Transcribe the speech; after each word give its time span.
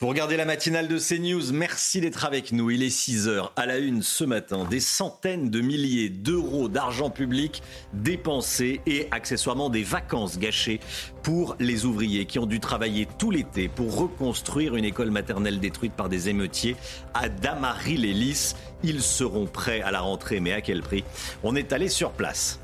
Vous 0.00 0.08
regardez 0.08 0.36
la 0.36 0.44
matinale 0.44 0.88
de 0.88 0.98
CNews, 0.98 1.52
merci 1.52 2.00
d'être 2.00 2.24
avec 2.24 2.50
nous. 2.50 2.68
Il 2.68 2.82
est 2.82 2.90
6 2.90 3.28
heures 3.28 3.52
à 3.54 3.64
la 3.64 3.78
une 3.78 4.02
ce 4.02 4.24
matin. 4.24 4.64
Des 4.68 4.80
centaines 4.80 5.50
de 5.50 5.60
milliers 5.60 6.08
d'euros 6.08 6.68
d'argent 6.68 7.10
public 7.10 7.62
dépensés 7.92 8.80
et 8.86 9.06
accessoirement 9.12 9.70
des 9.70 9.84
vacances 9.84 10.40
gâchées 10.40 10.80
pour 11.22 11.54
les 11.60 11.84
ouvriers 11.84 12.26
qui 12.26 12.40
ont 12.40 12.46
dû 12.46 12.58
travailler 12.58 13.06
tout 13.18 13.30
l'été 13.30 13.68
pour 13.68 13.96
reconstruire 13.96 14.74
une 14.74 14.84
école 14.84 15.12
maternelle 15.12 15.60
détruite 15.60 15.92
par 15.92 16.08
des 16.08 16.28
émeutiers 16.28 16.74
à 17.14 17.28
Damary-les-Lys. 17.28 18.56
Ils 18.82 19.00
seront 19.00 19.46
prêts 19.46 19.80
à 19.80 19.92
la 19.92 20.00
rentrée, 20.00 20.40
mais 20.40 20.52
à 20.52 20.60
quel 20.60 20.82
prix? 20.82 21.04
On 21.44 21.54
est 21.54 21.72
allé 21.72 21.88
sur 21.88 22.10
place. 22.10 22.58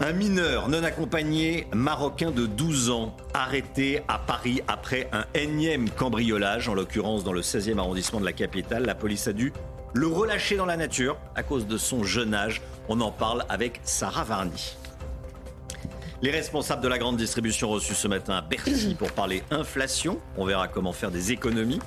Un 0.00 0.12
mineur 0.12 0.68
non 0.68 0.82
accompagné 0.82 1.68
marocain 1.72 2.32
de 2.32 2.46
12 2.46 2.90
ans 2.90 3.16
arrêté 3.32 4.02
à 4.08 4.18
Paris 4.18 4.60
après 4.66 5.08
un 5.12 5.24
énième 5.34 5.88
cambriolage, 5.88 6.68
en 6.68 6.74
l'occurrence 6.74 7.22
dans 7.22 7.32
le 7.32 7.42
16e 7.42 7.78
arrondissement 7.78 8.18
de 8.18 8.24
la 8.24 8.32
capitale. 8.32 8.84
La 8.86 8.96
police 8.96 9.28
a 9.28 9.32
dû 9.32 9.52
le 9.92 10.08
relâcher 10.08 10.56
dans 10.56 10.66
la 10.66 10.76
nature 10.76 11.16
à 11.36 11.44
cause 11.44 11.68
de 11.68 11.78
son 11.78 12.02
jeune 12.02 12.34
âge. 12.34 12.60
On 12.88 13.00
en 13.00 13.12
parle 13.12 13.44
avec 13.48 13.80
Sarah 13.84 14.24
Varny. 14.24 14.76
Les 16.22 16.32
responsables 16.32 16.82
de 16.82 16.88
la 16.88 16.98
grande 16.98 17.16
distribution 17.16 17.68
reçus 17.68 17.94
ce 17.94 18.08
matin 18.08 18.34
à 18.34 18.40
Bercy 18.40 18.96
pour 18.98 19.12
parler 19.12 19.44
inflation. 19.52 20.18
On 20.36 20.44
verra 20.44 20.66
comment 20.66 20.92
faire 20.92 21.12
des 21.12 21.30
économies 21.30 21.80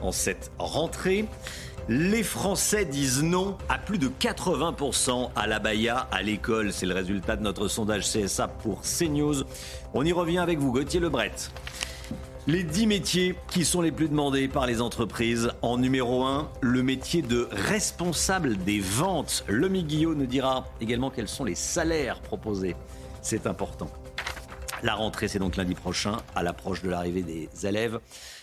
en 0.00 0.10
cette 0.10 0.50
rentrée. 0.58 1.26
Les 1.88 2.22
Français 2.22 2.84
disent 2.84 3.24
non 3.24 3.58
à 3.68 3.76
plus 3.76 3.98
de 3.98 4.08
80% 4.08 5.30
à 5.34 5.46
la 5.48 5.58
Baïa 5.58 6.06
à 6.12 6.22
l'école. 6.22 6.72
C'est 6.72 6.86
le 6.86 6.94
résultat 6.94 7.34
de 7.34 7.42
notre 7.42 7.66
sondage 7.66 8.04
CSA 8.04 8.46
pour 8.46 8.82
CNews. 8.82 9.42
On 9.92 10.04
y 10.04 10.12
revient 10.12 10.38
avec 10.38 10.60
vous, 10.60 10.72
Gauthier 10.72 11.00
Lebret. 11.00 11.32
Les 12.46 12.62
10 12.62 12.86
métiers 12.86 13.34
qui 13.50 13.64
sont 13.64 13.80
les 13.80 13.90
plus 13.90 14.08
demandés 14.08 14.46
par 14.46 14.66
les 14.66 14.80
entreprises. 14.80 15.50
En 15.60 15.76
numéro 15.76 16.22
1, 16.24 16.50
le 16.60 16.82
métier 16.84 17.20
de 17.20 17.48
responsable 17.50 18.58
des 18.58 18.78
ventes. 18.78 19.44
Le 19.48 19.68
Guillot 19.68 20.14
nous 20.14 20.26
dira 20.26 20.66
également 20.80 21.10
quels 21.10 21.28
sont 21.28 21.44
les 21.44 21.56
salaires 21.56 22.20
proposés. 22.20 22.76
C'est 23.22 23.48
important. 23.48 23.90
La 24.84 24.94
rentrée, 24.94 25.28
c'est 25.28 25.38
donc 25.38 25.56
lundi 25.56 25.74
prochain, 25.74 26.18
à 26.34 26.42
l'approche 26.42 26.82
de 26.82 26.90
l'arrivée 26.90 27.22
des 27.22 27.48
élèves. 27.66 28.00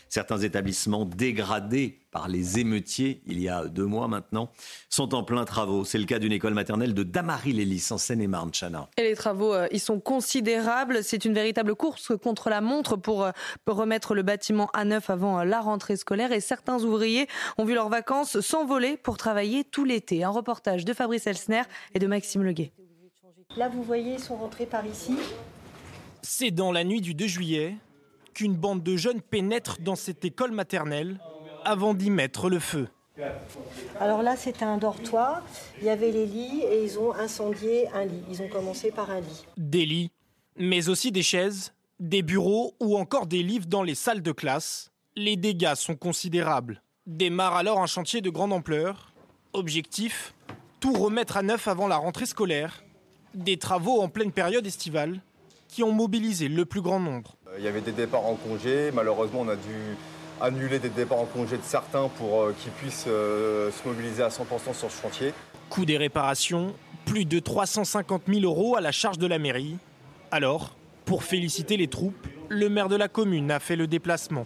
Certains 0.10 0.40
établissements 0.40 1.06
dégradés 1.06 2.00
par 2.12 2.28
les 2.28 2.58
émeutiers, 2.58 3.22
il 3.28 3.40
y 3.40 3.48
a 3.48 3.66
deux 3.66 3.86
mois 3.86 4.08
maintenant, 4.08 4.50
sont 4.90 5.14
en 5.14 5.24
plein 5.24 5.46
travaux. 5.46 5.86
C'est 5.86 6.00
le 6.00 6.06
cas 6.06 6.18
d'une 6.18 6.32
école 6.32 6.56
maternelle 6.56 6.96
de 6.96 7.04
Damary-les-Lys 7.04 7.92
en 7.92 8.00
Seine-et-Marne, 8.00 8.50
Chana. 8.52 8.90
Et 8.98 9.04
les 9.04 9.16
travaux, 9.16 9.54
euh, 9.54 9.68
ils 9.72 9.80
sont 9.80 10.00
considérables. 10.00 11.04
C'est 11.04 11.26
une 11.26 11.36
véritable 11.36 11.76
course 11.76 12.12
contre 12.22 12.50
la 12.50 12.60
montre 12.60 12.96
pour, 12.96 13.24
euh, 13.24 13.32
pour 13.66 13.76
remettre 13.76 14.16
le 14.16 14.24
bâtiment 14.24 14.70
à 14.74 14.84
neuf 14.84 15.12
avant 15.12 15.40
euh, 15.40 15.44
la 15.44 15.62
rentrée 15.62 15.96
scolaire. 15.96 16.32
Et 16.32 16.40
certains 16.40 16.84
ouvriers 16.84 17.28
ont 17.60 17.66
vu 17.66 17.76
leurs 17.76 17.90
vacances 17.90 18.40
s'envoler 18.40 18.98
pour 18.98 19.18
travailler 19.18 19.64
tout 19.64 19.86
l'été. 19.86 20.24
Un 20.24 20.30
reportage 20.30 20.86
de 20.86 20.94
Fabrice 20.94 21.28
Elsner 21.28 21.62
et 21.94 22.00
de 22.00 22.08
Maxime 22.08 22.42
Leguet. 22.42 22.72
Là, 23.58 23.70
vous 23.70 23.84
voyez, 23.84 24.14
ils 24.14 24.20
sont 24.20 24.36
rentrés 24.36 24.66
par 24.66 24.86
ici. 24.88 25.16
C'est 26.24 26.52
dans 26.52 26.72
la 26.72 26.84
nuit 26.84 27.02
du 27.02 27.14
2 27.14 27.28
juillet 27.28 27.78
qu'une 28.34 28.56
bande 28.56 28.84
de 28.84 28.96
jeunes 28.96 29.22
pénètre 29.22 29.80
dans 29.82 29.96
cette 29.96 30.26
école 30.26 30.52
maternelle 30.52 31.20
avant 31.66 31.94
d'y 31.94 32.10
mettre 32.10 32.50
le 32.50 32.60
feu. 32.60 32.88
Alors 34.00 34.22
là, 34.24 34.36
c'était 34.38 34.66
un 34.66 34.78
dortoir. 34.78 35.44
Il 35.80 35.86
y 35.86 35.90
avait 35.90 36.12
les 36.12 36.26
lits 36.26 36.62
et 36.64 36.84
ils 36.84 36.98
ont 37.00 37.14
incendié 37.14 37.88
un 37.90 38.06
lit. 38.06 38.24
Ils 38.30 38.42
ont 38.42 38.48
commencé 38.48 38.92
par 38.92 39.10
un 39.10 39.20
lit. 39.20 39.46
Des 39.58 39.86
lits, 39.86 40.12
mais 40.58 40.90
aussi 40.90 41.12
des 41.12 41.24
chaises, 41.24 41.74
des 42.00 42.22
bureaux 42.22 42.76
ou 42.80 42.98
encore 42.98 43.28
des 43.28 43.44
livres 43.44 43.66
dans 43.68 43.84
les 43.84 43.96
salles 43.96 44.22
de 44.22 44.32
classe. 44.32 44.92
Les 45.16 45.36
dégâts 45.36 45.76
sont 45.76 45.96
considérables. 45.96 46.82
Démarre 47.08 47.56
alors 47.56 47.82
un 47.82 47.88
chantier 47.88 48.22
de 48.22 48.30
grande 48.30 48.54
ampleur. 48.54 49.14
Objectif 49.54 50.34
tout 50.80 50.94
remettre 50.94 51.36
à 51.36 51.42
neuf 51.42 51.68
avant 51.68 51.88
la 51.88 51.98
rentrée 51.98 52.26
scolaire. 52.26 52.84
Des 53.34 53.58
travaux 53.58 54.02
en 54.02 54.08
pleine 54.08 54.32
période 54.32 54.66
estivale 54.66 55.22
qui 55.68 55.84
ont 55.84 55.92
mobilisé 55.92 56.48
le 56.48 56.66
plus 56.66 56.82
grand 56.82 57.00
nombre. 57.00 57.36
Il 57.60 57.66
y 57.66 57.68
avait 57.68 57.82
des 57.82 57.92
départs 57.92 58.26
en 58.26 58.36
congé. 58.36 58.90
Malheureusement, 58.94 59.42
on 59.42 59.50
a 59.50 59.56
dû 59.58 59.98
annuler 60.40 60.80
des 60.80 60.88
départs 60.88 61.20
en 61.20 61.26
congé 61.26 61.58
de 61.58 61.64
certains 61.64 62.08
pour 62.18 62.42
euh, 62.42 62.56
qu'ils 62.58 62.72
puissent 62.72 63.04
euh, 63.10 63.70
se 63.72 63.86
mobiliser 63.86 64.24
à 64.24 64.30
100% 64.30 64.74
sur 64.74 64.90
ce 64.90 65.02
chantier. 65.02 65.34
Coût 65.70 65.84
des 65.86 65.98
réparations, 65.98 66.74
plus 67.06 67.26
de 67.26 67.40
350 67.40 68.24
000 68.30 68.42
euros 68.46 68.78
à 68.78 68.82
la 68.82 68.94
charge 68.94 69.18
de 69.18 69.28
la 69.28 69.40
mairie. 69.40 69.76
Alors, 70.32 70.78
pour 71.04 71.24
féliciter 71.24 71.76
les 71.76 71.88
troupes, 71.88 72.28
le 72.48 72.70
maire 72.70 72.88
de 72.88 72.96
la 72.96 73.10
commune 73.10 73.52
a 73.52 73.60
fait 73.60 73.76
le 73.76 73.88
déplacement. 73.88 74.46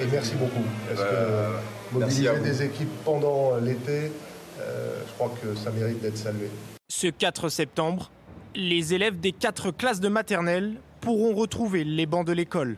Et 0.00 0.06
merci 0.06 0.34
beaucoup. 0.36 0.64
Parce 0.86 1.00
que 1.00 1.04
Euh, 1.14 1.50
merci 1.96 2.22
mobiliser 2.22 2.40
des 2.52 2.62
équipes 2.66 3.04
pendant 3.04 3.56
l'été, 3.56 4.12
euh, 4.60 5.00
je 5.08 5.12
crois 5.14 5.32
que 5.42 5.56
ça 5.56 5.70
mérite 5.70 6.00
d'être 6.00 6.16
salué. 6.16 6.48
Ce 6.88 7.08
4 7.08 7.48
septembre, 7.48 8.12
les 8.54 8.94
élèves 8.94 9.18
des 9.18 9.32
quatre 9.32 9.72
classes 9.72 10.00
de 10.00 10.08
maternelle 10.08 10.76
pourront 11.00 11.34
retrouver 11.34 11.84
les 11.84 12.06
bancs 12.06 12.26
de 12.26 12.32
l'école. 12.32 12.76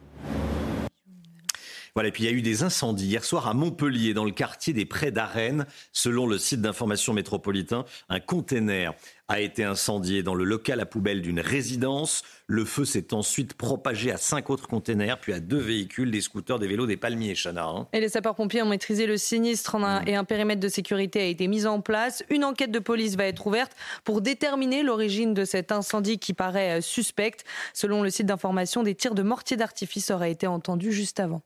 Voilà, 1.95 2.09
et 2.09 2.13
puis 2.13 2.25
il 2.25 2.27
y 2.27 2.33
a 2.33 2.37
eu 2.37 2.43
des 2.43 2.63
incendies 2.63 3.07
hier 3.07 3.25
soir 3.25 3.49
à 3.49 3.55
Montpellier, 3.55 4.15
dans 4.15 4.25
le 4.25 4.31
quartier 4.31 4.73
des 4.73 4.85
Prés 4.85 5.11
d'Arène. 5.11 5.67
Selon 5.93 6.27
le 6.27 6.39
site 6.39 6.61
d'information 6.61 7.13
métropolitain, 7.13 7.85
un 8.09 8.21
container 8.21 8.95
a 9.29 9.41
été 9.41 9.63
incendié 9.63 10.23
dans 10.25 10.35
le 10.35 10.43
local 10.43 10.81
à 10.81 10.87
poubelle 10.87 11.23
d'une 11.23 11.39
résidence. 11.39 12.23
Le 12.49 12.65
feu 12.65 12.85
s'est 12.85 13.15
ensuite 13.15 13.55
propagé 13.55 14.11
à 14.11 14.17
cinq 14.17 14.51
autres 14.51 14.67
containers, 14.67 15.19
puis 15.21 15.33
à 15.33 15.39
deux 15.39 15.59
véhicules, 15.59 16.11
des 16.11 16.21
scooters, 16.21 16.59
des 16.59 16.67
vélos, 16.67 16.87
des 16.87 16.97
palmiers, 16.97 17.35
Chana. 17.37 17.65
hein. 17.67 17.87
Et 17.93 18.01
les 18.01 18.09
sapeurs-pompiers 18.09 18.63
ont 18.63 18.69
maîtrisé 18.69 19.07
le 19.07 19.17
sinistre 19.17 19.77
en 19.77 19.85
un- 19.85 20.05
et 20.05 20.17
un 20.17 20.25
périmètre 20.25 20.61
de 20.61 20.69
sécurité 20.69 21.21
a 21.21 21.25
été 21.27 21.47
mis 21.47 21.67
en 21.67 21.81
place. 21.81 22.25
Une 22.29 22.45
enquête 22.45 22.73
de 22.73 22.81
police 22.81 23.15
va 23.17 23.25
être 23.27 23.47
ouverte 23.47 23.73
pour 24.05 24.21
déterminer 24.21 24.83
l'origine 24.83 25.33
de 25.33 25.45
cet 25.45 25.71
incendie 25.71 26.19
qui 26.19 26.35
paraît 26.35 26.79
euh, 26.79 26.81
suspect. 26.81 27.37
Selon 27.73 28.03
le 28.03 28.11
site 28.11 28.27
d'information, 28.27 28.83
des 28.83 28.97
tirs 28.97 29.15
de 29.15 29.23
mortier 29.23 29.57
d'artifice 29.57 30.11
auraient 30.11 30.33
été 30.33 30.49
entendus 30.49 30.93
juste 30.93 31.21
avant. 31.21 31.43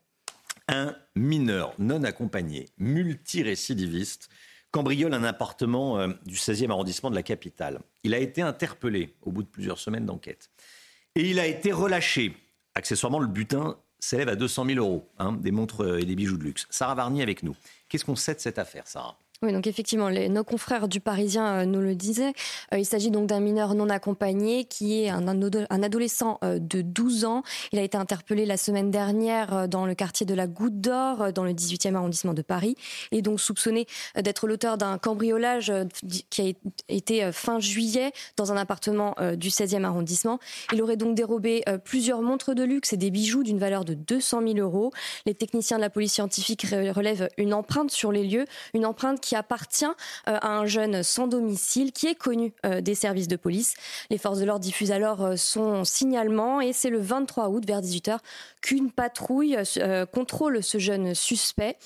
Un 0.68 0.96
mineur 1.14 1.74
non 1.78 2.02
accompagné, 2.04 2.68
multirécidiviste, 2.78 4.28
cambriole 4.70 5.14
un 5.14 5.24
appartement 5.24 5.98
euh, 5.98 6.08
du 6.24 6.34
16e 6.34 6.70
arrondissement 6.70 7.10
de 7.10 7.14
la 7.14 7.22
capitale. 7.22 7.80
Il 8.02 8.14
a 8.14 8.18
été 8.18 8.42
interpellé 8.42 9.14
au 9.22 9.30
bout 9.30 9.42
de 9.42 9.48
plusieurs 9.48 9.78
semaines 9.78 10.06
d'enquête. 10.06 10.50
Et 11.14 11.30
il 11.30 11.38
a 11.38 11.46
été 11.46 11.70
relâché. 11.70 12.34
Accessoirement, 12.74 13.20
le 13.20 13.28
butin 13.28 13.78
s'élève 14.00 14.28
à 14.28 14.36
200 14.36 14.66
000 14.66 14.78
euros, 14.78 15.12
hein, 15.18 15.32
des 15.32 15.52
montres 15.52 15.82
euh, 15.82 16.00
et 16.00 16.04
des 16.04 16.16
bijoux 16.16 16.38
de 16.38 16.44
luxe. 16.44 16.66
Sarah 16.70 16.94
Varny 16.94 17.22
avec 17.22 17.42
nous. 17.42 17.54
Qu'est-ce 17.88 18.04
qu'on 18.04 18.16
sait 18.16 18.34
de 18.34 18.40
cette 18.40 18.58
affaire, 18.58 18.86
Sarah? 18.86 19.18
Oui, 19.42 19.52
donc 19.52 19.66
effectivement, 19.66 20.08
nos 20.10 20.44
confrères 20.44 20.88
du 20.88 21.00
Parisien 21.00 21.46
euh, 21.46 21.64
nous 21.66 21.80
le 21.80 21.94
disaient. 21.94 22.32
Euh, 22.72 22.78
il 22.78 22.86
s'agit 22.86 23.10
donc 23.10 23.26
d'un 23.26 23.40
mineur 23.40 23.74
non 23.74 23.90
accompagné 23.90 24.64
qui 24.64 25.02
est 25.02 25.10
un, 25.10 25.28
ado- 25.28 25.66
un 25.68 25.82
adolescent 25.82 26.38
euh, 26.42 26.58
de 26.58 26.80
12 26.80 27.26
ans. 27.26 27.42
Il 27.72 27.78
a 27.78 27.82
été 27.82 27.98
interpellé 27.98 28.46
la 28.46 28.56
semaine 28.56 28.90
dernière 28.90 29.68
dans 29.68 29.84
le 29.84 29.94
quartier 29.94 30.24
de 30.24 30.32
la 30.32 30.46
Goutte 30.46 30.80
d'Or, 30.80 31.32
dans 31.34 31.44
le 31.44 31.50
18e 31.52 31.94
arrondissement 31.94 32.32
de 32.32 32.40
Paris. 32.40 32.76
Il 33.12 33.18
est 33.18 33.22
donc 33.22 33.38
soupçonné 33.38 33.86
d'être 34.16 34.46
l'auteur 34.46 34.78
d'un 34.78 34.96
cambriolage 34.96 35.70
qui 36.30 36.40
a 36.40 36.52
été 36.88 37.30
fin 37.32 37.58
juillet 37.60 38.12
dans 38.38 38.50
un 38.52 38.56
appartement 38.56 39.14
du 39.36 39.48
16e 39.50 39.84
arrondissement. 39.84 40.38
Il 40.72 40.80
aurait 40.80 40.96
donc 40.96 41.14
dérobé 41.16 41.64
plusieurs 41.84 42.22
montres 42.22 42.54
de 42.54 42.62
luxe 42.62 42.92
et 42.92 42.96
des 42.96 43.10
bijoux 43.10 43.42
d'une 43.42 43.58
valeur 43.58 43.84
de 43.84 43.92
200 43.94 44.40
000 44.54 44.58
euros. 44.58 44.90
Les 45.26 45.34
techniciens 45.34 45.76
de 45.76 45.82
la 45.82 45.90
police 45.90 46.12
scientifique 46.14 46.64
re- 46.66 46.90
relèvent 46.92 47.28
une 47.36 47.52
empreinte 47.52 47.90
sur 47.90 48.10
les 48.12 48.24
lieux, 48.24 48.44
une 48.72 48.86
empreinte 48.86 49.23
qui 49.24 49.34
appartient 49.34 49.86
euh, 49.86 49.90
à 50.26 50.48
un 50.48 50.66
jeune 50.66 51.02
sans 51.02 51.26
domicile 51.26 51.92
qui 51.92 52.06
est 52.06 52.14
connu 52.14 52.52
euh, 52.66 52.82
des 52.82 52.94
services 52.94 53.26
de 53.26 53.36
police. 53.36 53.74
Les 54.10 54.18
forces 54.18 54.38
de 54.38 54.44
l'ordre 54.44 54.62
diffusent 54.62 54.92
alors 54.92 55.24
euh, 55.24 55.36
son 55.36 55.84
signalement 55.84 56.60
et 56.60 56.74
c'est 56.74 56.90
le 56.90 57.00
23 57.00 57.48
août 57.48 57.64
vers 57.66 57.80
18h 57.80 58.18
qu'une 58.60 58.90
patrouille 58.90 59.56
contrôle 60.12 60.62
ce 60.62 60.78
jeune 60.78 61.14
suspect. 61.14 61.76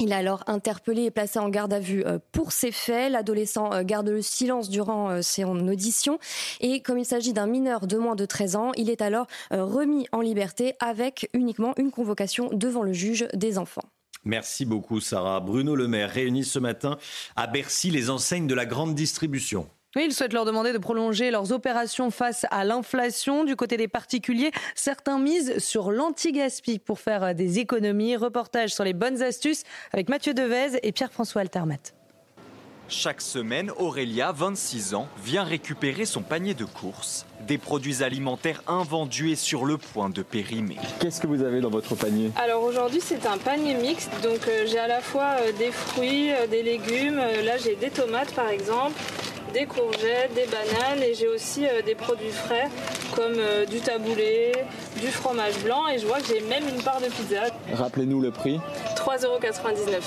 Il 0.00 0.12
est 0.12 0.14
alors 0.14 0.42
interpellé 0.46 1.04
et 1.04 1.10
placé 1.10 1.38
en 1.38 1.50
garde 1.50 1.72
à 1.72 1.78
vue 1.78 2.04
pour 2.32 2.52
ces 2.52 2.72
faits. 2.72 3.12
L'adolescent 3.12 3.82
garde 3.82 4.08
le 4.08 4.22
silence 4.22 4.70
durant 4.70 5.20
son 5.22 5.68
audition. 5.68 6.18
Et 6.60 6.80
comme 6.80 6.98
il 6.98 7.04
s'agit 7.04 7.32
d'un 7.32 7.46
mineur 7.46 7.86
de 7.86 7.98
moins 7.98 8.14
de 8.14 8.24
13 8.24 8.56
ans, 8.56 8.72
il 8.76 8.88
est 8.88 9.02
alors 9.02 9.26
remis 9.50 10.06
en 10.12 10.20
liberté 10.20 10.74
avec 10.80 11.28
uniquement 11.34 11.74
une 11.76 11.90
convocation 11.90 12.48
devant 12.52 12.82
le 12.82 12.92
juge 12.92 13.28
des 13.34 13.58
enfants. 13.58 13.84
Merci 14.24 14.64
beaucoup 14.64 15.00
Sarah. 15.00 15.40
Bruno 15.40 15.74
Le 15.74 15.88
Maire 15.88 16.10
réunit 16.10 16.44
ce 16.44 16.58
matin 16.58 16.98
à 17.36 17.46
Bercy 17.46 17.90
les 17.90 18.10
enseignes 18.10 18.46
de 18.46 18.54
la 18.54 18.66
grande 18.66 18.94
distribution. 18.94 19.68
Oui, 19.94 20.04
il 20.06 20.14
souhaite 20.14 20.32
leur 20.32 20.46
demander 20.46 20.72
de 20.72 20.78
prolonger 20.78 21.30
leurs 21.30 21.52
opérations 21.52 22.10
face 22.10 22.46
à 22.50 22.64
l'inflation. 22.64 23.44
Du 23.44 23.56
côté 23.56 23.76
des 23.76 23.88
particuliers, 23.88 24.50
certains 24.74 25.18
misent 25.18 25.58
sur 25.58 25.90
l'anti-gaspi 25.90 26.78
pour 26.78 26.98
faire 26.98 27.34
des 27.34 27.58
économies. 27.58 28.16
Reportage 28.16 28.72
sur 28.72 28.84
les 28.84 28.94
bonnes 28.94 29.22
astuces 29.22 29.64
avec 29.92 30.08
Mathieu 30.08 30.32
Devez 30.32 30.78
et 30.82 30.92
Pierre-François 30.92 31.42
Altermat. 31.42 31.92
Chaque 32.92 33.22
semaine, 33.22 33.72
Aurélia, 33.78 34.32
26 34.32 34.92
ans, 34.94 35.08
vient 35.24 35.44
récupérer 35.44 36.04
son 36.04 36.20
panier 36.20 36.52
de 36.52 36.66
courses. 36.66 37.24
Des 37.40 37.56
produits 37.56 38.02
alimentaires 38.02 38.62
invendus 38.66 39.30
et 39.30 39.34
sur 39.34 39.64
le 39.64 39.78
point 39.78 40.10
de 40.10 40.20
périmer. 40.20 40.76
Qu'est-ce 41.00 41.18
que 41.18 41.26
vous 41.26 41.42
avez 41.42 41.62
dans 41.62 41.70
votre 41.70 41.94
panier? 41.94 42.30
Alors 42.36 42.62
aujourd'hui, 42.62 43.00
c'est 43.02 43.24
un 43.24 43.38
panier 43.38 43.74
mixte. 43.76 44.10
Donc 44.22 44.46
euh, 44.46 44.66
j'ai 44.66 44.78
à 44.78 44.88
la 44.88 45.00
fois 45.00 45.36
euh, 45.40 45.52
des 45.52 45.72
fruits, 45.72 46.32
euh, 46.32 46.46
des 46.46 46.62
légumes. 46.62 47.16
là, 47.16 47.56
j'ai 47.56 47.76
des 47.76 47.88
tomates 47.88 48.34
par 48.34 48.50
exemple 48.50 49.00
des 49.52 49.66
courgettes, 49.66 50.32
des 50.34 50.46
bananes 50.46 51.02
et 51.02 51.14
j'ai 51.14 51.28
aussi 51.28 51.66
euh, 51.66 51.82
des 51.82 51.94
produits 51.94 52.30
frais 52.30 52.68
comme 53.14 53.34
euh, 53.36 53.66
du 53.66 53.80
taboulé, 53.80 54.52
du 55.00 55.08
fromage 55.08 55.58
blanc 55.62 55.88
et 55.88 55.98
je 55.98 56.06
vois 56.06 56.20
que 56.20 56.26
j'ai 56.26 56.40
même 56.40 56.64
une 56.68 56.82
part 56.82 57.00
de 57.00 57.06
pizza. 57.06 57.42
Rappelez-nous 57.74 58.20
le 58.20 58.30
prix 58.30 58.60
3,99 58.96 60.00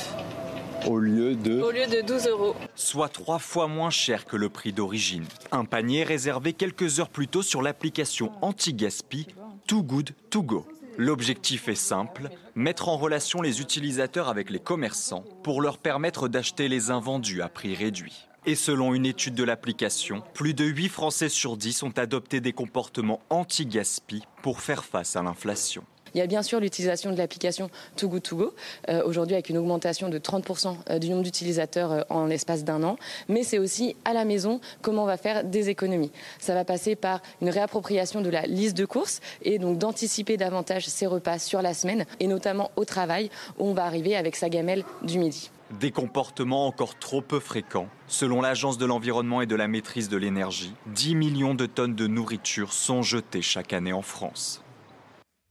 au 0.88 1.00
lieu 1.00 1.36
de 1.36 1.62
Au 1.62 1.72
lieu 1.72 1.88
de 1.88 2.02
12 2.02 2.28
euros. 2.28 2.56
Soit 2.76 3.10
trois 3.10 3.40
fois 3.40 3.68
moins 3.68 3.90
cher 3.90 4.26
que 4.26 4.38
le 4.38 4.50
prix 4.50 4.74
d'origine. 4.74 5.26
Un 5.52 5.66
panier 5.66 6.04
réservé 6.04 6.54
quelques 6.54 7.00
heures 7.00 7.10
plus 7.10 7.28
tôt 7.28 7.42
sur 7.42 7.62
l'application 7.62 8.32
anti-gaspi 8.42 9.28
Too 9.68 9.84
Good 9.84 10.12
To 10.30 10.44
Go. 10.44 10.66
L'objectif 10.98 11.68
est 11.68 11.76
simple, 11.76 12.30
mettre 12.56 12.88
en 12.88 12.98
relation 12.98 13.42
les 13.42 13.60
utilisateurs 13.60 14.30
avec 14.30 14.50
les 14.50 14.60
commerçants 14.60 15.26
pour 15.44 15.62
leur 15.62 15.78
permettre 15.78 16.30
d'acheter 16.30 16.70
les 16.70 16.90
invendus 16.90 17.42
à 17.42 17.50
prix 17.50 17.76
réduit. 17.76 18.28
Et 18.46 18.56
selon 18.56 18.94
une 18.94 19.06
étude 19.06 19.34
de 19.34 19.44
l'application, 19.44 20.22
plus 20.34 20.54
de 20.54 20.66
8 20.66 20.90
Français 20.90 21.30
sur 21.30 21.58
10 21.58 21.84
ont 21.84 21.98
adopté 21.98 22.40
des 22.40 22.54
comportements 22.54 23.22
anti-gaspi 23.30 24.24
pour 24.44 24.62
faire 24.62 24.86
face 24.86 25.16
à 25.16 25.24
l'inflation. 25.24 25.84
Il 26.16 26.20
y 26.20 26.22
a 26.22 26.28
bien 26.28 26.44
sûr 26.44 26.62
l'utilisation 26.62 27.12
de 27.12 27.18
l'application 27.18 27.70
Too 27.98 28.08
Good 28.08 28.24
To 28.24 28.36
Go, 28.38 28.54
euh, 28.88 29.04
aujourd'hui 29.04 29.36
avec 29.36 29.50
une 29.50 29.58
augmentation 29.58 30.08
de 30.08 30.18
30% 30.18 30.78
euh, 30.90 30.98
du 30.98 31.10
nombre 31.10 31.24
d'utilisateurs 31.24 31.92
euh, 31.92 32.02
en 32.10 32.26
l'espace 32.26 32.64
d'un 32.64 32.84
an. 32.84 32.96
Mais 33.28 33.44
c'est 33.44 33.60
aussi 33.60 33.98
à 34.06 34.14
la 34.14 34.24
maison 34.24 34.62
comment 34.82 35.04
on 35.04 35.08
va 35.08 35.18
faire 35.18 35.44
des 35.44 35.68
économies. 35.68 36.14
Ça 36.40 36.54
va 36.54 36.64
passer 36.64 36.96
par 36.96 37.22
une 37.42 37.50
réappropriation 37.50 38.22
de 38.22 38.30
la 38.30 38.44
liste 38.44 38.78
de 38.78 38.86
courses 38.86 39.20
et 39.42 39.60
donc 39.60 39.78
d'anticiper 39.78 40.38
davantage 40.38 40.88
ses 40.88 41.06
repas 41.06 41.38
sur 41.38 41.62
la 41.62 41.74
semaine 41.74 42.06
et 42.22 42.28
notamment 42.28 42.72
au 42.78 42.86
travail 42.86 43.30
où 43.60 43.68
on 43.68 43.74
va 43.74 43.84
arriver 43.84 44.16
avec 44.16 44.38
sa 44.38 44.48
gamelle 44.48 44.86
du 45.04 45.20
midi. 45.20 45.52
Des 45.82 45.92
comportements 45.92 46.66
encore 46.66 46.98
trop 46.98 47.22
peu 47.22 47.42
fréquents. 47.42 47.90
Selon 48.08 48.40
l'Agence 48.40 48.78
de 48.78 48.86
l'environnement 48.86 49.42
et 49.42 49.48
de 49.48 49.56
la 49.56 49.68
maîtrise 49.68 50.08
de 50.08 50.16
l'énergie, 50.16 50.74
10 50.94 51.16
millions 51.16 51.56
de 51.56 51.66
tonnes 51.66 51.96
de 51.96 52.08
nourriture 52.08 52.72
sont 52.72 53.02
jetées 53.02 53.42
chaque 53.42 53.74
année 53.74 53.92
en 53.92 54.02
France. 54.02 54.62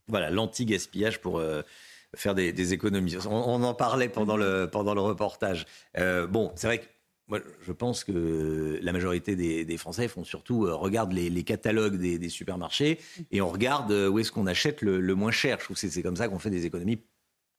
Voilà, 0.08 0.30
l'anti-gaspillage 0.30 1.20
pour 1.20 1.38
euh, 1.38 1.62
faire 2.14 2.34
des, 2.34 2.72
économies. 2.72 3.16
On, 3.26 3.62
en 3.62 3.74
parlait 3.74 4.08
pendant 4.08 4.36
le, 4.36 4.68
pendant 4.70 4.94
le 4.94 5.00
reportage. 5.00 5.66
Euh, 5.98 6.26
bon, 6.26 6.52
c'est 6.56 6.66
vrai 6.66 6.78
que 6.78 6.84
moi, 7.26 7.40
je 7.62 7.72
pense 7.72 8.04
que 8.04 8.78
la 8.82 8.92
majorité 8.92 9.34
des, 9.34 9.76
Français 9.78 10.08
font 10.08 10.24
surtout 10.24 10.66
euh, 10.66 10.74
regardent 10.74 11.14
les, 11.14 11.42
catalogues 11.42 11.96
des, 11.96 12.28
supermarchés 12.28 12.98
et 13.30 13.40
on 13.40 13.48
regarde 13.48 13.90
où 13.90 14.18
est-ce 14.18 14.30
qu'on 14.30 14.46
achète 14.46 14.82
le, 14.82 15.00
le, 15.00 15.14
moins 15.14 15.30
cher. 15.30 15.58
Je 15.58 15.64
trouve 15.64 15.80
que 15.80 15.88
c'est 15.88 16.02
comme 16.02 16.16
ça 16.16 16.28
qu'on 16.28 16.38
fait 16.38 16.50
des 16.50 16.66
économies 16.66 17.00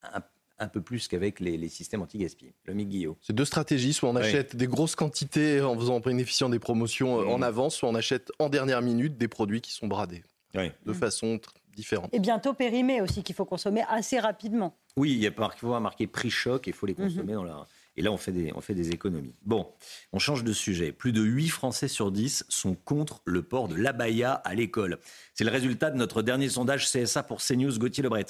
un 0.04 0.22
un 0.58 0.68
peu 0.68 0.82
plus 0.82 1.08
qu'avec 1.08 1.40
les, 1.40 1.70
systèmes 1.70 2.02
anti-gaspi. 2.02 2.54
Le 2.66 2.74
Guillaume. 2.74 3.16
C'est 3.22 3.34
deux 3.34 3.46
stratégies. 3.46 3.94
Soit 3.94 4.10
on 4.10 4.16
achète 4.16 4.56
des 4.56 4.68
grosses 4.68 4.96
quantités 4.96 5.62
en 5.62 5.76
faisant 5.76 5.96
en 5.96 6.00
bénéficiant 6.00 6.50
des 6.50 6.60
promotions 6.60 7.20
euh, 7.20 7.26
en 7.26 7.40
mmh. 7.40 7.44
avance, 7.44 7.76
soit 7.76 7.90
on 7.90 7.96
achète 7.96 8.32
en 8.40 8.50
dernière 8.50 8.82
minute 8.82 9.18
des 9.18 9.28
produits 9.28 9.62
qui 9.62 9.72
sont 9.72 9.88
bradés. 9.88 10.24
De 10.86 10.94
façon 10.94 11.38
Et 12.12 12.20
bientôt 12.20 12.54
périmés 12.54 13.02
aussi, 13.02 13.24
qu'il 13.24 13.36
faut 13.36 13.46
consommer 13.46 13.84
assez 13.90 14.20
rapidement. 14.20 14.78
Oui, 14.98 15.12
il, 15.12 15.20
y 15.20 15.28
a, 15.28 15.32
faut 15.58 15.80
marquer 15.80 16.08
prix 16.08 16.30
choc 16.30 16.68
et 16.68 16.72
il 16.72 16.74
faut 16.74 16.86
les 16.86 16.94
mmh. 16.94 16.98
consommer 16.98 17.34
dans 17.34 17.44
la. 17.44 17.68
Et 17.98 18.02
là, 18.02 18.12
on 18.12 18.18
fait, 18.18 18.34
des, 18.34 18.52
on 18.54 18.62
fait 18.62 18.74
des 18.74 18.90
économies. 18.90 19.36
Bon, 19.44 19.72
on 20.12 20.20
change 20.20 20.44
de 20.44 20.52
sujet. 20.52 20.92
Plus 20.92 21.14
de 21.14 21.22
8 21.22 21.48
Français 21.48 21.88
sur 21.88 22.12
10 22.12 22.46
sont 22.50 22.76
contre 22.76 23.22
le 23.24 23.42
port 23.42 23.70
de 23.70 23.76
l'abaya 23.76 24.34
à 24.34 24.54
l'école. 24.54 25.00
C'est 25.34 25.46
le 25.46 25.52
résultat 25.52 25.92
de 25.92 25.98
notre 25.98 26.22
dernier 26.22 26.50
sondage 26.50 26.92
CSA 26.92 27.24
pour 27.24 27.42
CNews, 27.42 27.78
Gauthier 27.80 28.04
Lebret. 28.04 28.26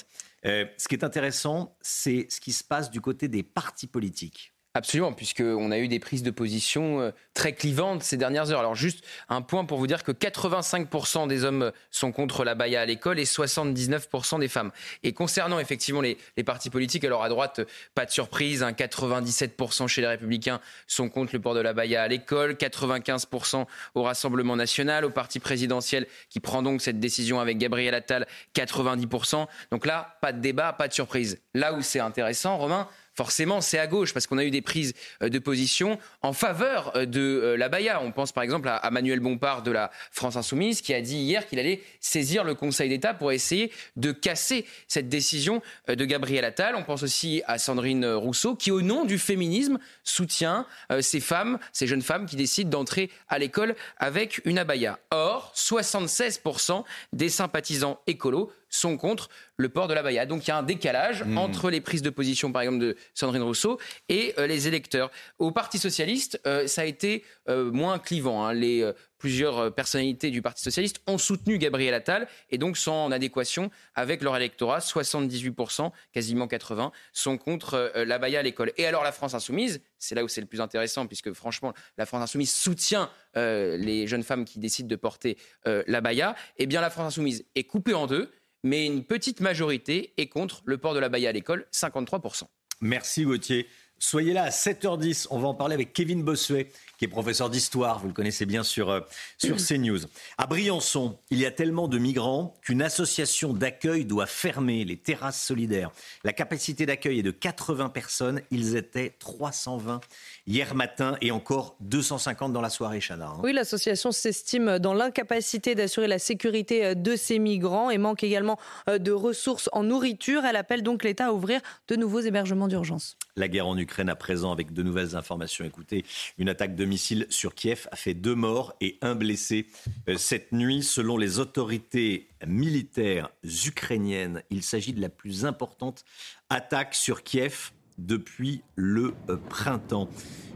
Euh, 0.45 0.65
ce 0.77 0.87
qui 0.87 0.93
est 0.93 1.03
intéressant, 1.03 1.75
c'est 1.81 2.27
ce 2.29 2.39
qui 2.39 2.53
se 2.53 2.63
passe 2.63 2.91
du 2.91 3.01
côté 3.01 3.27
des 3.27 3.41
partis 3.41 3.87
politiques. 3.87 4.54
Absolument, 4.77 5.13
puisqu'on 5.13 5.71
a 5.71 5.77
eu 5.79 5.87
des 5.87 5.99
prises 5.99 6.21
de 6.21 6.31
position 6.31 6.99
euh, 6.99 7.11
très 7.33 7.53
clivantes 7.53 8.03
ces 8.03 8.17
dernières 8.17 8.51
heures. 8.51 8.59
Alors 8.59 8.75
juste 8.75 9.05
un 9.29 9.41
point 9.41 9.63
pour 9.63 9.77
vous 9.77 9.87
dire 9.87 10.03
que 10.03 10.11
85% 10.11 11.29
des 11.29 11.45
hommes 11.45 11.71
sont 11.91 12.11
contre 12.11 12.43
la 12.43 12.55
baya 12.55 12.81
à 12.81 12.85
l'école 12.85 13.17
et 13.17 13.23
79% 13.23 14.37
des 14.37 14.49
femmes. 14.49 14.71
Et 15.03 15.13
concernant 15.13 15.59
effectivement 15.59 16.01
les, 16.01 16.17
partis 16.45 16.69
politiques, 16.69 17.05
alors 17.05 17.23
à 17.23 17.29
droite, 17.29 17.61
pas 17.93 18.05
de 18.05 18.11
surprise, 18.11 18.63
97% 18.63 19.83
hein, 19.83 19.87
chez 19.87 20.01
les 20.01 20.07
républicains 20.07 20.59
sont 20.87 21.07
contre 21.07 21.31
le 21.31 21.39
port 21.39 21.55
de 21.55 21.61
la 21.61 21.71
baya 21.71 22.03
à 22.03 22.09
l'école, 22.09 22.55
95% 22.55 23.65
au 23.93 24.03
Rassemblement 24.03 24.57
national, 24.57 25.05
au 25.05 25.09
parti 25.09 25.39
présidentiel 25.39 26.05
qui 26.29 26.41
prend 26.41 26.61
donc 26.61 26.81
cette 26.81 26.99
décision 26.99 27.39
avec 27.39 27.57
Gabriel 27.59 27.93
Attal, 27.93 28.27
90%. 28.53 29.47
Donc 29.71 29.85
là, 29.85 30.17
pas 30.19 30.33
de 30.33 30.41
débat, 30.41 30.73
pas 30.73 30.89
de 30.89 30.93
surprise. 30.93 31.39
Là 31.53 31.71
où 31.71 31.81
c'est 31.81 32.01
intéressant, 32.01 32.57
Romain, 32.57 32.89
forcément, 33.15 33.61
c'est 33.61 33.79
à 33.79 33.87
gauche, 33.87 34.13
parce 34.13 34.27
qu'on 34.27 34.37
a 34.37 34.43
eu 34.43 34.51
des 34.51 34.61
prises 34.61 34.93
euh, 35.21 35.29
de 35.29 35.39
position 35.39 35.97
en 36.21 36.33
faveur 36.33 36.95
euh, 36.95 37.05
de 37.05 37.21
euh, 37.21 37.57
la 37.57 37.69
Baïa. 37.69 38.01
On 38.01 38.11
pense 38.11 38.31
par 38.31 38.43
exemple 38.43 38.69
à 38.69 38.91
Manuel 38.91 39.19
Bompard 39.19 39.63
de 39.63 39.71
la 39.71 39.91
France 40.11 40.35
Insoumise, 40.35 40.81
qui 40.81 40.93
a 40.93 41.01
dit 41.01 41.17
hier 41.17 41.47
qu'il 41.47 41.59
allait 41.59 41.81
saisir 41.99 42.43
le 42.43 42.55
Conseil 42.55 42.89
d'État 42.89 43.13
pour 43.13 43.31
essayer 43.31 43.71
de 43.95 44.11
casser 44.11 44.65
cette 44.87 45.09
décision 45.09 45.61
de 45.87 46.05
Gabriel 46.05 46.45
Attal. 46.45 46.75
On 46.75 46.83
pense 46.83 47.03
aussi 47.03 47.41
à 47.47 47.57
Sandrine 47.57 48.05
Rousseau, 48.05 48.55
qui, 48.55 48.71
au 48.71 48.81
nom 48.81 49.05
du 49.05 49.17
féminisme, 49.17 49.79
soutient 50.03 50.65
ces 51.01 51.19
femmes, 51.19 51.59
ces 51.73 51.87
jeunes 51.87 52.01
femmes 52.01 52.25
qui 52.25 52.35
décident 52.35 52.69
d'entrer 52.69 53.09
à 53.27 53.39
l'école 53.39 53.75
avec 53.97 54.41
une 54.45 54.57
abaya. 54.57 54.99
Or, 55.11 55.53
76% 55.55 56.83
des 57.13 57.29
sympathisants 57.29 57.99
écolos 58.07 58.51
sont 58.75 58.97
contre 58.97 59.29
le 59.57 59.69
port 59.69 59.87
de 59.87 59.93
la 59.93 60.03
Baïa. 60.03 60.25
Donc 60.25 60.45
il 60.45 60.49
y 60.49 60.51
a 60.51 60.57
un 60.57 60.63
décalage 60.63 61.23
hmm. 61.23 61.37
entre 61.37 61.69
les 61.69 61.81
prises 61.81 62.01
de 62.01 62.09
position, 62.09 62.51
par 62.51 62.61
exemple, 62.61 62.79
de 62.79 62.95
Sandrine 63.13 63.43
Rousseau 63.43 63.79
et 64.09 64.33
euh, 64.37 64.47
les 64.47 64.67
électeurs. 64.67 65.11
Au 65.39 65.51
Parti 65.51 65.79
socialiste, 65.79 66.39
euh, 66.45 66.67
ça 66.67 66.81
a 66.81 66.85
été 66.85 67.23
euh, 67.49 67.71
moins 67.71 67.99
clivant. 67.99 68.45
Hein. 68.45 68.53
Les, 68.53 68.91
plusieurs 69.17 69.73
personnalités 69.73 70.29
du 70.29 70.41
Parti 70.41 70.61
socialiste 70.61 71.01
ont 71.07 71.17
soutenu 71.17 71.57
Gabriel 71.57 71.93
Attal 71.93 72.27
et 72.51 72.57
donc 72.57 72.77
sont 72.77 72.91
en 72.91 73.11
adéquation 73.11 73.71
avec 73.95 74.21
leur 74.21 74.35
électorat. 74.35 74.79
78%, 74.79 75.91
quasiment 76.13 76.45
80%, 76.45 76.91
sont 77.11 77.37
contre 77.37 77.91
la 77.95 78.19
Baïa 78.19 78.39
à 78.39 78.43
l'école. 78.43 78.71
Et 78.77 78.85
alors 78.85 79.03
la 79.03 79.11
France 79.11 79.33
insoumise, 79.33 79.81
c'est 79.97 80.13
là 80.15 80.23
où 80.23 80.27
c'est 80.27 80.41
le 80.41 80.47
plus 80.47 80.61
intéressant, 80.61 81.07
puisque 81.07 81.33
franchement, 81.33 81.73
la 81.97 82.05
France 82.05 82.21
insoumise 82.21 82.51
soutient 82.51 83.09
les 83.35 84.05
jeunes 84.05 84.23
femmes 84.23 84.45
qui 84.45 84.59
décident 84.59 84.89
de 84.89 84.95
porter 84.95 85.37
la 85.65 86.01
Baïa. 86.01 86.35
Eh 86.57 86.67
bien, 86.67 86.81
la 86.81 86.89
France 86.89 87.07
insoumise 87.07 87.45
est 87.55 87.63
coupée 87.63 87.95
en 87.95 88.05
deux 88.05 88.31
mais 88.65 88.87
une 88.87 89.03
petite 89.03 89.41
majorité 89.41 90.13
est 90.17 90.27
contre 90.27 90.63
le 90.65 90.79
port 90.79 90.95
de 90.95 90.99
la 90.99 91.07
baïa 91.07 91.29
à 91.29 91.31
l'école, 91.31 91.67
53%. 91.71 92.45
Merci 92.81 93.23
Gauthier. 93.23 93.67
Soyez 93.99 94.33
là 94.33 94.43
à 94.43 94.49
7h10. 94.49 95.27
On 95.29 95.37
va 95.37 95.47
en 95.47 95.53
parler 95.53 95.75
avec 95.75 95.93
Kevin 95.93 96.23
Bossuet, 96.23 96.71
qui 96.97 97.05
est 97.05 97.09
professeur 97.09 97.49
d'histoire. 97.49 97.99
Vous 97.99 98.07
le 98.07 98.13
connaissez 98.13 98.45
bien 98.45 98.63
sur, 98.63 98.89
euh, 98.89 99.01
sur 99.37 99.57
CNews. 99.67 99.99
À 100.37 100.47
Briançon, 100.47 101.17
il 101.29 101.39
y 101.39 101.45
a 101.45 101.51
tellement 101.51 101.87
de 101.87 101.97
migrants 101.97 102.53
qu'une 102.61 102.81
association 102.81 103.53
d'accueil 103.53 104.05
doit 104.05 104.25
fermer 104.25 104.85
les 104.85 104.97
terrasses 104.97 105.41
solidaires. 105.41 105.91
La 106.23 106.33
capacité 106.33 106.85
d'accueil 106.85 107.19
est 107.19 107.23
de 107.23 107.31
80 107.31 107.89
personnes. 107.89 108.41
Ils 108.51 108.75
étaient 108.75 109.15
320 109.19 110.01
hier 110.47 110.75
matin 110.75 111.17
et 111.21 111.31
encore 111.31 111.75
250 111.81 112.53
dans 112.53 112.61
la 112.61 112.69
soirée, 112.69 112.99
Chana. 112.99 113.27
Hein. 113.27 113.41
Oui, 113.43 113.53
l'association 113.53 114.11
s'estime 114.11 114.79
dans 114.79 114.93
l'incapacité 114.93 115.75
d'assurer 115.75 116.07
la 116.07 116.19
sécurité 116.19 116.85
euh, 116.85 116.93
de 116.93 117.15
ces 117.15 117.39
migrants 117.39 117.89
et 117.89 117.97
manque 117.97 118.23
également 118.23 118.57
euh, 118.89 118.97
de 118.97 119.11
ressources 119.11 119.69
en 119.73 119.83
nourriture. 119.83 120.45
Elle 120.45 120.55
appelle 120.55 120.83
donc 120.83 121.03
l'État 121.03 121.27
à 121.27 121.31
ouvrir 121.31 121.61
de 121.87 121.95
nouveaux 121.95 122.21
hébergements 122.21 122.67
d'urgence. 122.67 123.17
La 123.35 123.47
guerre 123.47 123.67
en 123.67 123.77
Ukraine 123.77 124.09
à 124.09 124.15
présent 124.15 124.51
avec 124.51 124.73
de 124.73 124.83
nouvelles 124.83 125.15
informations. 125.15 125.65
Écoutez, 125.65 126.05
une 126.37 126.49
attaque 126.49 126.75
de 126.75 126.84
missiles 126.85 127.25
sur 127.29 127.55
Kiev 127.55 127.87
a 127.91 127.95
fait 127.95 128.13
deux 128.13 128.35
morts 128.35 128.75
et 128.81 128.97
un 129.01 129.15
blessé 129.15 129.67
euh, 130.09 130.17
cette 130.17 130.51
nuit. 130.51 130.83
Selon 130.83 131.17
les 131.17 131.39
autorités 131.39 132.29
militaires 132.45 133.29
ukrainiennes, 133.65 134.43
il 134.49 134.63
s'agit 134.63 134.93
de 134.93 135.01
la 135.01 135.09
plus 135.09 135.45
importante 135.45 136.05
attaque 136.49 136.95
sur 136.95 137.23
Kiev 137.23 137.71
depuis 137.97 138.61
le 138.75 139.13
euh, 139.29 139.37
printemps. 139.49 140.09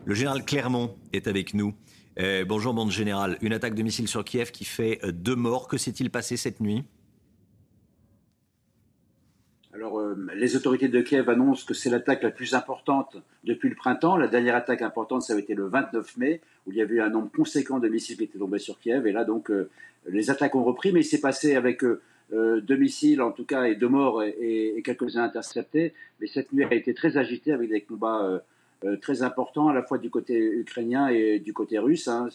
Le 0.06 0.16
général 0.16 0.46
Clermont 0.46 0.96
est 1.14 1.28
avec 1.28 1.54
nous. 1.54 1.74
Euh, 2.20 2.46
bonjour, 2.46 2.74
bande 2.74 2.92
général. 2.92 3.38
Une 3.42 3.54
attaque 3.54 3.76
de 3.76 3.84
missile 3.84 4.08
sur 4.08 4.24
Kiev 4.26 4.52
qui 4.52 4.66
fait 4.66 5.00
deux 5.12 5.36
morts. 5.36 5.68
Que 5.68 5.78
s'est-il 5.78 6.10
passé 6.10 6.38
cette 6.38 6.60
nuit? 6.60 6.84
Alors, 9.72 10.02
les 10.34 10.56
autorités 10.56 10.88
de 10.88 11.00
Kiev 11.00 11.30
annoncent 11.30 11.64
que 11.68 11.76
c'est 11.76 11.92
l'attaque 11.92 12.24
la 12.24 12.32
plus 12.32 12.56
importante 12.56 13.18
depuis 13.44 13.70
le 13.70 13.76
printemps. 13.76 14.18
La 14.18 14.28
dernière 14.28 14.56
attaque 14.56 14.82
importante, 14.82 15.22
ça 15.22 15.34
avait 15.34 15.44
été 15.44 15.54
le 15.54 15.68
29 15.68 16.18
mai, 16.18 16.42
où 16.66 16.72
il 16.72 16.78
y 16.78 16.82
avait 16.82 16.96
eu 16.96 17.02
un 17.02 17.12
nombre 17.12 17.30
conséquent 17.32 17.78
de 17.78 17.88
missiles 17.88 18.18
qui 18.18 18.24
étaient 18.24 18.40
tombés 18.40 18.58
sur 18.58 18.80
Kiev. 18.80 19.06
Et 19.06 19.12
là, 19.12 19.26
donc, 19.26 19.52
les 20.08 20.32
attaques 20.32 20.56
ont 20.56 20.64
repris, 20.64 20.92
mais 20.92 21.02
il 21.02 21.06
s'est 21.06 21.22
passé 21.22 21.56
avec 21.56 21.84
euh, 22.32 22.62
deux 22.62 22.76
missiles 22.76 23.24
en 23.24 23.32
tout 23.32 23.44
cas 23.44 23.64
et 23.64 23.74
deux 23.74 23.88
morts 23.88 24.22
et, 24.22 24.82
quelques-uns 24.86 25.24
interceptés. 25.24 25.94
Mais 26.20 26.28
cette 26.28 26.54
nuit 26.54 26.64
a 26.64 26.74
été 26.74 26.94
très 26.94 27.18
agitée 27.18 27.52
avec 27.52 27.70
des 27.70 27.82
combats 27.82 28.24
euh, 28.24 28.40
euh, 28.86 28.98
très 28.98 29.24
importants 29.24 29.70
à 29.70 29.74
la 29.74 29.82
fois 29.82 29.98
du 29.98 30.12
côté 30.12 30.38
ukrainien 30.38 31.08
et 31.08 31.40
du 31.40 31.54
côté 31.54 31.80
russe. 31.80 32.08
Hein. 32.08 32.30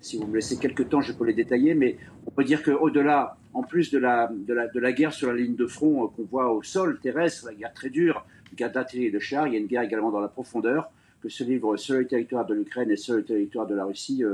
Si 0.00 0.16
vous 0.16 0.26
me 0.26 0.34
laissez 0.34 0.58
quelques 0.58 0.88
temps, 0.88 1.00
je 1.00 1.12
peux 1.12 1.24
les 1.24 1.34
détailler, 1.34 1.74
mais 1.74 1.98
on 2.26 2.30
peut 2.30 2.44
dire 2.44 2.62
qu'au-delà, 2.62 3.36
en 3.52 3.62
plus 3.62 3.90
de 3.90 3.98
la, 3.98 4.30
de, 4.32 4.54
la, 4.54 4.68
de 4.68 4.80
la 4.80 4.92
guerre 4.92 5.12
sur 5.12 5.28
la 5.28 5.34
ligne 5.34 5.56
de 5.56 5.66
front 5.66 6.08
qu'on 6.08 6.24
voit 6.24 6.52
au 6.52 6.62
sol 6.62 6.98
terrestre, 7.00 7.46
la 7.46 7.54
guerre 7.54 7.74
très 7.74 7.90
dure, 7.90 8.24
guerre 8.54 8.72
d'artillerie 8.72 9.08
et 9.08 9.10
de 9.10 9.18
chars, 9.18 9.46
il 9.46 9.54
y 9.54 9.56
a 9.56 9.60
une 9.60 9.66
guerre 9.66 9.82
également 9.82 10.10
dans 10.10 10.20
la 10.20 10.28
profondeur 10.28 10.90
que 11.22 11.28
se 11.28 11.44
livrent 11.44 11.76
sur 11.76 11.96
le 11.96 12.06
territoire 12.06 12.46
de 12.46 12.54
l'Ukraine 12.54 12.90
et 12.90 12.96
sur 12.96 13.14
le 13.14 13.24
territoire 13.24 13.66
de 13.66 13.74
la 13.74 13.84
Russie, 13.84 14.24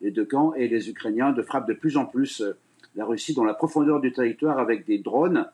les 0.00 0.10
deux 0.10 0.24
camps, 0.24 0.54
et 0.54 0.66
les 0.66 0.90
Ukrainiens 0.90 1.32
de 1.32 1.42
frappent 1.42 1.68
de 1.68 1.74
plus 1.74 1.96
en 1.96 2.04
plus 2.04 2.42
la 2.94 3.04
Russie 3.04 3.34
dans 3.34 3.44
la 3.44 3.54
profondeur 3.54 4.00
du 4.00 4.12
territoire 4.12 4.58
avec 4.58 4.84
des 4.86 4.98
drones. 4.98 5.48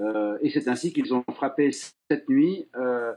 Euh, 0.00 0.38
et 0.40 0.50
c'est 0.50 0.68
ainsi 0.68 0.92
qu'ils 0.92 1.12
ont 1.14 1.24
frappé 1.32 1.70
cette 1.72 2.28
nuit. 2.28 2.68
Euh, 2.76 3.12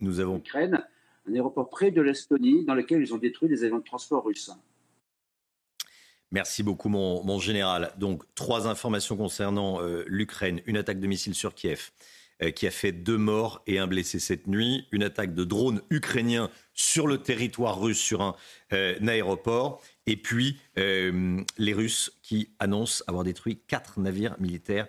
Nous 0.00 0.20
avons. 0.20 0.40
Un 1.28 1.34
aéroport 1.34 1.70
près 1.70 1.90
de 1.90 2.00
l'Estonie 2.00 2.64
dans 2.64 2.74
lequel 2.74 3.02
ils 3.02 3.14
ont 3.14 3.18
détruit 3.18 3.48
des 3.48 3.64
avions 3.64 3.78
de 3.78 3.84
transport 3.84 4.24
russes. 4.24 4.50
Merci 6.30 6.62
beaucoup, 6.62 6.90
mon, 6.90 7.38
général. 7.38 7.92
Donc, 7.98 8.22
trois 8.34 8.68
informations 8.68 9.16
concernant 9.16 9.80
euh, 9.80 10.04
l'Ukraine. 10.06 10.60
Une 10.66 10.76
attaque 10.76 11.00
de 11.00 11.06
missiles 11.06 11.34
sur 11.34 11.54
Kiev. 11.54 11.90
Euh, 12.40 12.52
qui 12.52 12.68
a 12.68 12.70
fait 12.70 12.92
deux 12.92 13.18
morts 13.18 13.62
et 13.66 13.80
un 13.80 13.88
blessé 13.88 14.20
cette 14.20 14.46
nuit. 14.46 14.86
Une 14.92 15.02
attaque 15.02 15.34
de 15.34 15.42
drones 15.42 15.80
ukrainiens 15.90 16.50
sur 16.72 17.08
le 17.08 17.18
territoire 17.18 17.80
russe, 17.80 17.98
sur 17.98 18.22
un, 18.22 18.36
euh, 18.72 18.94
aéroport. 19.06 19.82
Et 20.06 20.16
puis 20.16 20.58
les 20.76 21.72
Russes 21.74 22.12
qui 22.22 22.50
annoncent 22.58 23.02
avoir 23.08 23.24
détruit 23.24 23.60
quatre 23.66 23.98
navires 23.98 24.36
militaires 24.38 24.86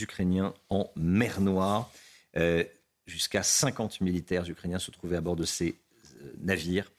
ukrainiens 0.00 0.52
en 0.68 0.90
mer 0.96 1.40
Noire. 1.40 1.90
Jusqu'à 3.12 3.42
50 3.42 4.00
militaires 4.00 4.48
ukrainiens 4.48 4.78
se 4.78 4.90
trouvaient 4.90 5.18
à 5.18 5.20
bord 5.20 5.36
de 5.36 5.44
ces 5.44 5.78
navires, 6.40 6.90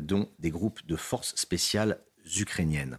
dont 0.00 0.30
des 0.38 0.48
groupes 0.48 0.80
de 0.86 0.96
forces 0.96 1.34
spéciales 1.36 2.00
ukrainiennes. 2.38 2.98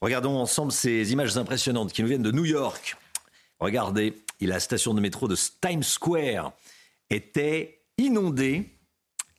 Regardons 0.00 0.38
ensemble 0.38 0.72
ces 0.72 1.12
images 1.12 1.36
impressionnantes 1.36 1.92
qui 1.92 2.00
nous 2.00 2.08
viennent 2.08 2.22
de 2.22 2.32
New 2.32 2.46
York. 2.46 2.96
Regardez, 3.58 4.14
la 4.40 4.58
station 4.58 4.94
de 4.94 5.02
métro 5.02 5.28
de 5.28 5.36
Times 5.60 5.82
Square 5.82 6.54
était 7.10 7.82
inondée. 7.98 8.74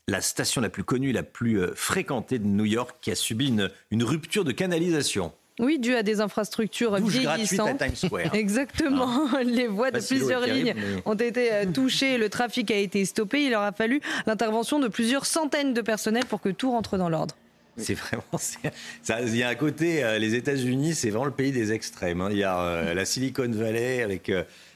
La 0.08 0.22
station 0.22 0.62
la 0.62 0.70
plus 0.70 0.84
connue, 0.84 1.12
la 1.12 1.24
plus 1.24 1.60
euh, 1.60 1.74
fréquentée 1.74 2.38
de 2.38 2.46
New 2.46 2.66
York, 2.66 2.98
qui 3.02 3.10
a 3.10 3.16
subi 3.16 3.48
une, 3.48 3.72
une 3.90 4.04
rupture 4.04 4.44
de 4.44 4.52
canalisation. 4.52 5.34
Oui, 5.60 5.78
dû 5.78 5.94
à 5.94 6.04
des 6.04 6.22
infrastructures 6.22 6.96
vieillissantes. 6.96 7.82
À 7.82 7.86
Times 7.86 7.96
Square. 7.96 8.34
Exactement. 8.34 9.28
Hein 9.34 9.44
Les 9.46 9.68
voies 9.68 9.92
de 9.92 10.00
plusieurs 10.00 10.46
lignes 10.48 10.74
ont 11.06 11.16
été 11.16 11.52
euh, 11.52 11.66
touchées, 11.66 12.18
le 12.18 12.30
trafic 12.30 12.72
a 12.72 12.78
été 12.78 13.04
stoppé. 13.04 13.44
Il 13.44 13.54
aura 13.54 13.74
fallu 13.74 14.00
l'intervention 14.26 14.80
de 14.80 14.88
plusieurs 14.88 15.26
centaines 15.26 15.74
de 15.74 15.82
personnels 15.82 16.26
pour 16.26 16.40
que 16.40 16.50
tout 16.50 16.72
rentre 16.72 16.98
dans 16.98 17.10
l'ordre. 17.10 17.36
C'est 17.76 17.94
vraiment. 17.94 18.24
il 19.26 19.36
y 19.36 19.44
a 19.44 19.50
un 19.50 19.56
côté, 19.56 20.04
euh, 20.04 20.18
les 20.18 20.36
États-Unis, 20.36 20.96
c'est 20.96 21.10
vraiment 21.10 21.26
le 21.26 21.32
pays 21.32 21.52
des 21.52 21.74
extrêmes. 21.74 22.22
Hein. 22.22 22.30
Il 22.32 22.38
y 22.38 22.44
a 22.44 22.94
la 22.94 23.06
Silicon 23.06 23.50
Valley 23.52 24.02
avec 24.02 24.32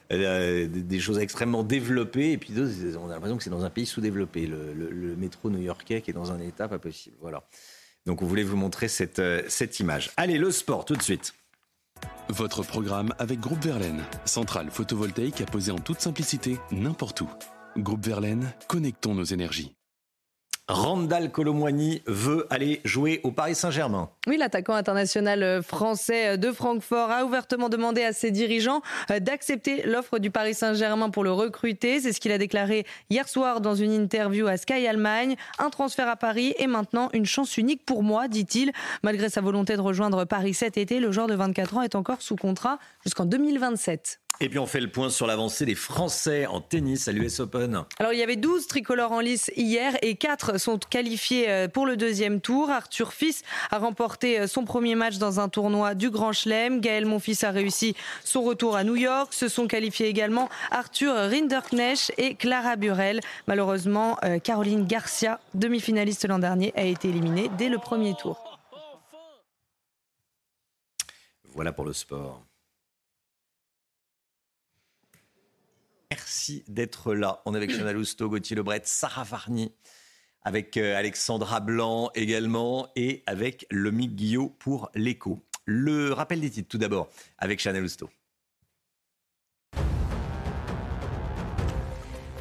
des 0.10 1.00
choses 1.00 1.20
extrêmement 1.20 1.63
développées, 1.63 2.34
et 2.34 2.38
puis 2.38 2.54
on 3.02 3.10
a 3.10 3.13
l'impression 3.13 3.38
que 3.38 3.44
c'est 3.44 3.50
dans 3.50 3.63
un 3.63 3.70
pays 3.70 3.86
sous-développé. 3.86 4.48
Le, 4.48 5.16
métro 5.18 5.50
new-yorkais 5.50 6.02
qui 6.02 6.12
est 6.12 6.13
dans 6.13 6.32
un 6.32 6.40
état 6.40 6.68
pas 6.68 6.80
possible. 6.80 7.16
Voilà. 7.22 7.44
Donc 8.06 8.22
on 8.22 8.26
voulait 8.26 8.44
vous 8.44 8.58
montrer 8.58 8.88
cette, 8.88 9.20
euh, 9.20 9.44
cette 9.48 9.80
image. 9.80 10.12
Allez, 10.18 10.38
le 10.38 10.52
sport 10.52 10.86
tout 10.86 10.96
de 10.96 11.02
suite. 11.02 11.34
Votre 12.30 12.64
programme 12.64 13.14
avec 13.20 13.40
Groupe 13.40 13.64
Verlaine, 13.64 14.04
centrale 14.26 14.70
photovoltaïque 14.72 15.42
à 15.42 15.46
poser 15.46 15.72
en 15.72 15.80
toute 15.80 16.02
simplicité 16.02 16.58
n'importe 16.72 17.22
où. 17.22 17.30
Groupe 17.78 18.06
Verlaine, 18.06 18.54
connectons 18.68 19.16
nos 19.16 19.24
énergies. 19.24 19.76
Randall 20.70 21.29
Colomwani 21.29 22.01
veut 22.08 22.48
aller 22.50 22.79
jouer 22.86 23.20
au 23.24 23.32
Paris 23.32 23.53
Saint-Germain. 23.53 24.10
Oui, 24.27 24.38
l'attaquant 24.38 24.75
international 24.75 25.43
euh, 25.43 25.62
français 25.62 26.29
euh, 26.29 26.38
de 26.38 26.53
Francfort 26.53 27.12
a 27.12 27.25
ouvertement 27.25 27.67
demandé 27.67 28.01
à 28.01 28.13
ses 28.13 28.32
dirigeants 28.32 28.82
euh, 29.12 29.20
d'accepter 29.20 29.84
l'offre 29.84 30.20
du 30.20 30.32
Paris 30.32 30.53
Saint-Germain 30.53 31.10
pour 31.10 31.25
le 31.25 31.34
recruter. 31.34 32.00
C'est 32.00 32.13
ce 32.13 32.22
qu'il 32.22 32.32
a 32.32 32.38
déclaré 32.38 32.86
hier 33.10 33.27
soir 33.27 33.60
dans 33.60 33.75
une 33.75 33.91
interview 33.91 34.48
à 34.48 34.55
Sky 34.55 34.88
Allemagne. 34.88 35.36
Un 35.60 35.70
transfert 35.70 36.08
à 36.08 36.15
Paris 36.15 36.55
est 36.58 36.67
maintenant 36.67 37.10
une 37.12 37.25
chance 37.25 37.58
unique 37.58 37.86
pour 37.86 38.01
moi, 38.01 38.29
dit-il. 38.29 38.72
Malgré 39.03 39.29
sa 39.29 39.41
volonté 39.41 39.75
de 39.75 39.82
rejoindre 39.82 40.24
Paris 40.24 40.53
cet 40.53 40.77
été, 40.77 41.01
le 41.01 41.12
joueur 41.12 41.27
de 41.27 41.36
24 41.36 41.77
ans 41.77 41.82
est 41.82 41.96
encore 41.96 42.22
sous 42.22 42.38
contrat 42.38 42.79
jusqu'en 43.03 43.25
2027. 43.25 44.23
Et 44.40 44.50
puis 44.50 44.60
on 44.60 44.66
fait 44.66 44.82
le 44.82 44.90
point 44.90 45.10
sur 45.10 45.28
l'avancée 45.28 45.66
des 45.66 45.75
Français 45.75 46.48
en 46.48 46.60
tennis 46.60 47.08
à 47.08 47.12
l'US 47.12 47.40
Open. 47.40 47.84
Alors 48.00 48.13
il 48.13 48.20
y 48.20 48.24
avait 48.24 48.36
12 48.36 48.68
tricolores 48.68 49.12
en 49.12 49.20
lice 49.20 49.52
hier 49.56 49.96
et 50.02 50.16
4 50.16 50.60
sont 50.60 50.78
qualifiés 50.80 51.50
euh, 51.50 51.68
pour 51.68 51.86
le 51.86 51.98
deuxième 51.98 52.42
tour. 52.42 52.70
Arthur 52.70 53.13
Fils 53.13 53.44
a 53.70 53.78
remporté 53.78 54.40
euh, 54.40 54.48
son 54.48 54.66
premier 54.66 54.96
match 54.96 55.18
dans 55.18 55.40
un 55.40 55.50
tournoi 55.50 55.94
du 55.94 56.10
Grand 56.10 56.34
Chelem. 56.34 56.82
Gaël 56.82 57.06
Monfils 57.06 57.46
a 57.46 57.52
réussi 57.52 57.96
son 58.24 58.42
retour 58.42 58.75
à 58.75 58.84
New 58.84 58.96
York. 58.96 59.34
Se 59.34 59.48
sont 59.48 59.68
qualifiés 59.68 60.08
également 60.08 60.50
Arthur 60.72 61.13
Rinderknecht 61.13 62.12
et 62.18 62.36
Clara 62.36 62.75
Burel. 62.75 63.20
Malheureusement, 63.48 64.18
euh, 64.24 64.40
Caroline 64.40 64.86
Garcia, 64.88 65.40
demi-finaliste 65.54 66.28
l'an 66.28 66.40
dernier, 66.40 66.74
a 66.75 66.84
été 66.84 67.10
éliminée 67.10 67.50
dès 67.58 67.70
le 67.70 67.78
premier 67.78 68.16
tour. 68.16 68.60
Voilà 71.54 71.72
pour 71.72 71.86
le 71.86 71.94
sport. 71.94 72.44
Merci 76.13 76.63
d'être 76.67 77.15
là. 77.15 77.41
On 77.48 77.55
est 77.55 77.58
avec 77.58 77.72
Chanel 77.72 77.96
Lousteau, 77.96 78.29
Gauthier 78.29 78.55
Lebret, 78.55 78.82
Sarah 78.84 79.24
Varny, 79.24 79.72
avec 80.43 80.77
euh, 80.77 80.96
Alexandra 80.96 81.60
Blanc 81.60 82.12
également 82.13 82.88
et 82.96 83.24
avec 83.25 83.65
Lomique 83.72 84.15
Guillot 84.15 84.50
pour 84.60 84.91
l'écho. 84.93 85.39
Le 85.65 86.13
rappel 86.13 86.39
des 86.39 86.51
titres 86.51 86.70
tout 86.70 86.77
d'abord 86.77 87.10
avec 87.39 87.60
Chanel 87.60 87.82
Lousteau. 87.82 88.12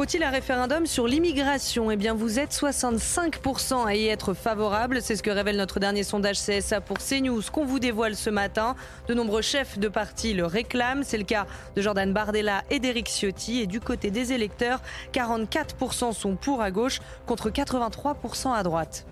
Faut-il 0.03 0.25
un 0.25 0.31
référendum 0.31 0.85
sur 0.85 1.07
l'immigration? 1.07 1.93
Eh 1.93 1.97
bien, 1.97 2.13
vous 2.13 2.41
êtes 2.41 2.51
65% 2.51 3.87
à 3.87 3.95
y 3.95 4.09
être 4.09 4.35
favorable. 4.35 5.01
C'est 5.01 5.15
ce 5.15 5.23
que 5.23 5.31
révèle 5.31 5.57
notre 5.57 5.79
dernier 5.79 6.03
sondage 6.03 6.41
CSA 6.41 6.81
pour 6.81 6.99
CNews 6.99 7.41
qu'on 7.53 7.65
vous 7.65 7.79
dévoile 7.79 8.17
ce 8.17 8.29
matin. 8.29 8.75
De 9.07 9.15
nombreux 9.15 9.43
chefs 9.43 9.79
de 9.79 9.87
parti 9.87 10.35
le 10.35 10.45
réclament. 10.45 11.05
C'est 11.05 11.19
le 11.19 11.23
cas 11.25 11.47
de 11.77 11.83
Jordan 11.83 12.13
Bardella 12.13 12.65
et 12.69 12.81
d'Éric 12.81 13.07
Ciotti. 13.07 13.61
Et 13.61 13.69
du 13.69 13.79
côté 13.79 14.11
des 14.11 14.33
électeurs, 14.33 14.81
44% 15.13 16.13
sont 16.13 16.35
pour 16.35 16.63
à 16.63 16.73
gauche 16.73 16.99
contre 17.25 17.51
83% 17.51 18.53
à 18.53 18.65
droite. 18.65 19.07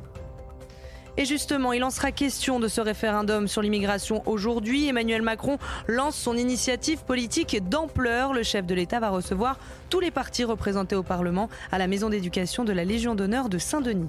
Et 1.16 1.24
justement, 1.24 1.72
il 1.72 1.84
en 1.84 1.90
sera 1.90 2.12
question 2.12 2.60
de 2.60 2.68
ce 2.68 2.80
référendum 2.80 3.48
sur 3.48 3.62
l'immigration 3.62 4.22
aujourd'hui. 4.26 4.88
Emmanuel 4.88 5.22
Macron 5.22 5.58
lance 5.86 6.16
son 6.16 6.36
initiative 6.36 7.04
politique 7.04 7.68
d'ampleur. 7.68 8.32
Le 8.32 8.42
chef 8.42 8.66
de 8.66 8.74
l'État 8.74 9.00
va 9.00 9.10
recevoir 9.10 9.58
tous 9.88 10.00
les 10.00 10.10
partis 10.10 10.44
représentés 10.44 10.96
au 10.96 11.02
Parlement 11.02 11.48
à 11.72 11.78
la 11.78 11.86
maison 11.86 12.08
d'éducation 12.08 12.64
de 12.64 12.72
la 12.72 12.84
Légion 12.84 13.14
d'honneur 13.14 13.48
de 13.48 13.58
Saint-Denis. 13.58 14.08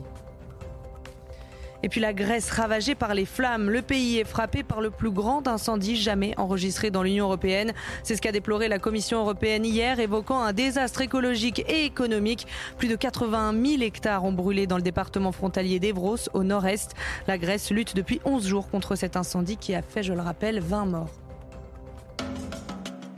Et 1.83 1.89
puis 1.89 1.99
la 1.99 2.13
Grèce 2.13 2.49
ravagée 2.51 2.95
par 2.95 3.13
les 3.13 3.25
flammes. 3.25 3.69
Le 3.69 3.81
pays 3.81 4.19
est 4.19 4.23
frappé 4.23 4.63
par 4.63 4.81
le 4.81 4.91
plus 4.91 5.11
grand 5.11 5.47
incendie 5.47 5.95
jamais 5.95 6.33
enregistré 6.37 6.91
dans 6.91 7.03
l'Union 7.03 7.25
européenne. 7.25 7.73
C'est 8.03 8.15
ce 8.15 8.21
qu'a 8.21 8.31
déploré 8.31 8.67
la 8.67 8.79
Commission 8.79 9.19
européenne 9.19 9.65
hier, 9.65 9.99
évoquant 9.99 10.41
un 10.41 10.53
désastre 10.53 11.01
écologique 11.01 11.63
et 11.67 11.85
économique. 11.85 12.47
Plus 12.77 12.87
de 12.87 12.95
81 12.95 13.53
000 13.53 13.81
hectares 13.81 14.23
ont 14.23 14.31
brûlé 14.31 14.67
dans 14.67 14.77
le 14.77 14.83
département 14.83 15.31
frontalier 15.31 15.79
d'Evros, 15.79 16.17
au 16.33 16.43
nord-est. 16.43 16.93
La 17.27 17.37
Grèce 17.37 17.71
lutte 17.71 17.95
depuis 17.95 18.21
11 18.25 18.45
jours 18.45 18.69
contre 18.69 18.95
cet 18.95 19.15
incendie 19.17 19.57
qui 19.57 19.73
a 19.73 19.81
fait, 19.81 20.03
je 20.03 20.13
le 20.13 20.21
rappelle, 20.21 20.59
20 20.59 20.85
morts. 20.85 21.09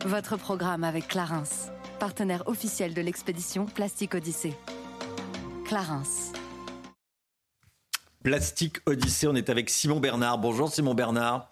Votre 0.06 0.38
programme 0.38 0.84
avec 0.84 1.08
Clarence, 1.08 1.70
partenaire 2.00 2.44
officiel 2.48 2.94
de 2.94 3.02
l'expédition 3.02 3.66
Plastique 3.66 4.16
Odyssée. 4.16 4.54
Clarence. 5.66 6.34
Plastique 8.24 8.78
Odyssée. 8.86 9.28
On 9.28 9.36
est 9.36 9.50
avec 9.50 9.70
Simon 9.70 10.00
Bernard. 10.00 10.38
Bonjour 10.40 10.72
Simon 10.72 10.94
Bernard. 10.94 11.52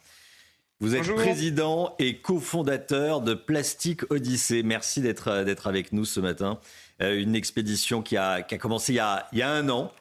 Vous 0.80 0.96
êtes 0.96 1.14
président 1.14 1.94
et 2.00 2.18
cofondateur 2.18 3.22
de 3.22 3.36
Plastique 3.36 4.10
Odyssée. 4.10 4.64
Merci 4.64 5.02
d'être 5.02 5.68
avec 5.68 5.94
nous 5.94 6.06
ce 6.06 6.20
matin. 6.20 6.60
une 7.00 7.36
expédition 7.36 8.02
qui 8.02 8.18
a, 8.18 8.42
qui 8.42 8.56
a 8.56 8.58
commencé 8.58 8.94
il 8.94 8.96
y 8.96 9.00
a, 9.00 9.28
il 9.32 9.40
y 9.40 9.42
a 9.44 9.52
un 9.52 9.70
an 9.70 9.92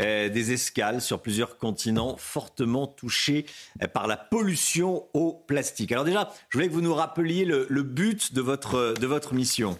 euh, 0.00 0.28
des 0.28 0.52
escales 0.52 1.00
sur 1.00 1.20
plusieurs 1.20 1.58
continents 1.58 2.16
fortement 2.16 2.86
touchés 2.86 3.46
euh, 3.82 3.88
par 3.88 4.06
la 4.06 4.16
pollution 4.16 5.06
au 5.12 5.32
plastique. 5.32 5.90
Alors 5.90 6.04
déjà, 6.04 6.32
je 6.50 6.56
voulais 6.56 6.68
que 6.68 6.72
vous 6.72 6.82
nous 6.82 6.94
rappeliez 6.94 7.44
le, 7.44 7.82
but 7.82 8.32
de 8.32 8.40
votre, 8.40 8.94
de 8.94 9.06
votre 9.08 9.34
mission. 9.34 9.76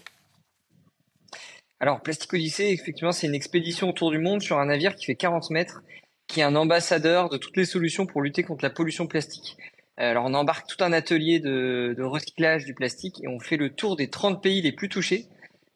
Alors, 1.79 2.01
Plastic 2.01 2.33
Odyssey, 2.35 2.73
effectivement, 2.73 3.13
c'est 3.13 3.29
une 3.29 3.37
expédition 3.37 3.91
autour 3.91 4.11
du 4.11 4.19
monde 4.19 4.43
sur 4.43 4.59
un 4.59 4.67
navire 4.67 4.97
qui 4.97 5.05
fait 5.05 5.15
40 5.15 5.51
mètres, 5.51 5.85
qui 6.29 6.41
est 6.41 6.45
un 6.45 6.55
ambassadeur 6.55 7.31
de 7.31 7.39
toutes 7.39 7.57
les 7.57 7.65
solutions 7.65 8.07
pour 8.07 8.23
lutter 8.23 8.43
contre 8.45 8.63
la 8.63 8.71
pollution 8.71 9.07
plastique. 9.07 9.57
Euh, 9.99 10.11
alors, 10.11 10.25
on 10.27 10.35
embarque 10.35 10.69
tout 10.69 10.83
un 10.85 10.93
atelier 10.93 11.41
de, 11.41 11.95
de 11.97 12.03
recyclage 12.03 12.65
du 12.65 12.75
plastique 12.75 13.21
et 13.25 13.29
on 13.29 13.41
fait 13.41 13.57
le 13.57 13.71
tour 13.71 13.97
des 13.97 14.09
30 14.09 14.41
pays 14.43 14.63
les 14.63 14.73
plus 14.73 14.89
touchés 14.89 15.27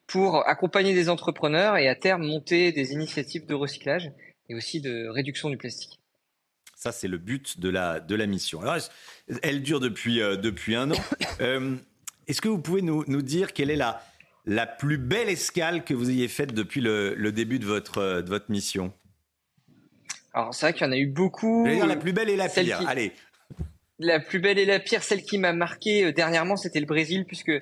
pour 0.06 0.47
accompagner 0.47 0.94
des 0.94 1.09
entrepreneurs 1.09 1.76
et 1.78 1.88
à 1.88 1.94
terme 1.94 2.26
monter 2.26 2.71
des 2.71 2.92
initiatives 2.92 3.47
de 3.47 3.54
recyclage 3.54 4.12
et 4.49 4.54
aussi 4.54 4.80
de 4.80 5.09
réduction 5.09 5.49
du 5.49 5.56
plastique. 5.56 5.99
Ça, 6.76 6.92
c'est 6.92 7.09
le 7.09 7.18
but 7.18 7.61
de 7.61 7.68
la, 7.68 8.00
de 8.00 8.14
la 8.14 8.26
mission. 8.26 8.61
Alors, 8.61 8.76
elle 9.42 9.62
dure 9.62 9.80
depuis, 9.80 10.21
euh, 10.21 10.37
depuis 10.37 10.76
un 10.76 10.90
an. 10.90 10.97
Euh, 11.40 11.75
est-ce 12.28 12.40
que 12.40 12.49
vous 12.49 12.61
pouvez 12.61 12.82
nous, 12.82 13.04
nous, 13.09 13.23
dire 13.23 13.52
quelle 13.52 13.71
est 13.71 13.76
la, 13.76 14.00
la 14.44 14.66
plus 14.66 14.99
belle 14.99 15.28
escale 15.28 15.82
que 15.82 15.92
vous 15.92 16.11
ayez 16.11 16.28
faite 16.28 16.54
depuis 16.54 16.80
le, 16.80 17.14
le 17.14 17.32
début 17.32 17.59
de 17.59 17.64
votre, 17.64 18.21
de 18.21 18.28
votre 18.28 18.50
mission? 18.50 18.92
Alors, 20.34 20.54
c'est 20.54 20.66
vrai 20.66 20.72
qu'il 20.72 20.86
y 20.86 20.88
en 20.88 20.92
a 20.92 20.96
eu 20.96 21.06
beaucoup. 21.06 21.66
Dire 21.66 21.86
la 21.86 21.96
plus 21.96 22.12
belle 22.12 22.30
et 22.30 22.36
la 22.36 22.48
pire. 22.48 22.88
Allez. 22.88 23.12
La 23.98 24.18
plus 24.18 24.40
belle 24.40 24.58
et 24.58 24.64
la 24.64 24.80
pire, 24.80 25.02
celle 25.02 25.22
qui 25.22 25.38
m'a 25.38 25.52
marqué 25.52 26.04
euh, 26.04 26.12
dernièrement, 26.12 26.56
c'était 26.56 26.80
le 26.80 26.86
Brésil, 26.86 27.24
puisque 27.26 27.52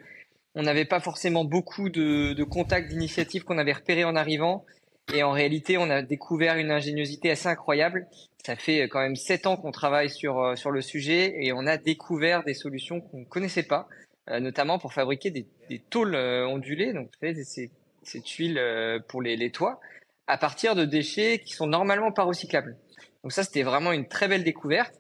on 0.55 0.63
n'avait 0.63 0.85
pas 0.85 1.01
forcément 1.01 1.45
beaucoup 1.45 1.91
de, 1.91 2.33
de 2.33 2.45
contacts, 2.45 2.89
d'initiatives 2.89 3.45
qu'on 3.45 3.59
avait 3.59 3.73
repérées 3.73 4.05
en 4.05 4.17
arrivant. 4.17 4.65
Et 5.13 5.23
en 5.23 5.33
réalité, 5.33 5.77
on 5.77 5.91
a 5.91 6.03
découvert 6.03 6.57
une 6.57 6.71
ingéniosité 6.71 7.31
assez 7.31 7.49
incroyable. 7.49 8.07
Ça 8.45 8.57
fait 8.57 8.89
quand 8.89 9.01
même 9.01 9.17
sept 9.17 9.47
ans 9.47 9.57
qu'on 9.57 9.73
travaille 9.73 10.09
sur, 10.09 10.39
euh, 10.39 10.57
sur 10.57 10.71
le 10.71 10.81
sujet 10.81 11.35
et 11.41 11.53
on 11.53 11.67
a 11.67 11.77
découvert 11.77 12.45
des 12.45 12.55
solutions 12.55 13.01
qu'on 13.01 13.21
ne 13.21 13.25
connaissait 13.25 13.65
pas, 13.65 13.89
euh, 14.31 14.41
notamment 14.41 14.79
pour 14.79 14.93
fabriquer 14.93 15.31
des, 15.31 15.47
des 15.69 15.79
tôles 15.79 16.15
euh, 16.15 16.47
ondulées, 16.47 16.93
donc 16.93 17.11
ces, 17.21 17.71
ces 18.03 18.21
tuiles 18.21 18.61
pour 19.09 19.21
les, 19.21 19.37
les 19.37 19.51
toits, 19.51 19.81
à 20.31 20.39
partir 20.39 20.75
de 20.75 20.85
déchets 20.85 21.41
qui 21.41 21.53
sont 21.53 21.67
normalement 21.67 22.13
pas 22.13 22.23
recyclables. 22.23 22.77
Donc 23.23 23.33
ça, 23.33 23.43
c'était 23.43 23.65
vraiment 23.65 23.93
une 23.93 24.07
très 24.07 24.29
belle 24.29 24.45
découverte. 24.45 24.95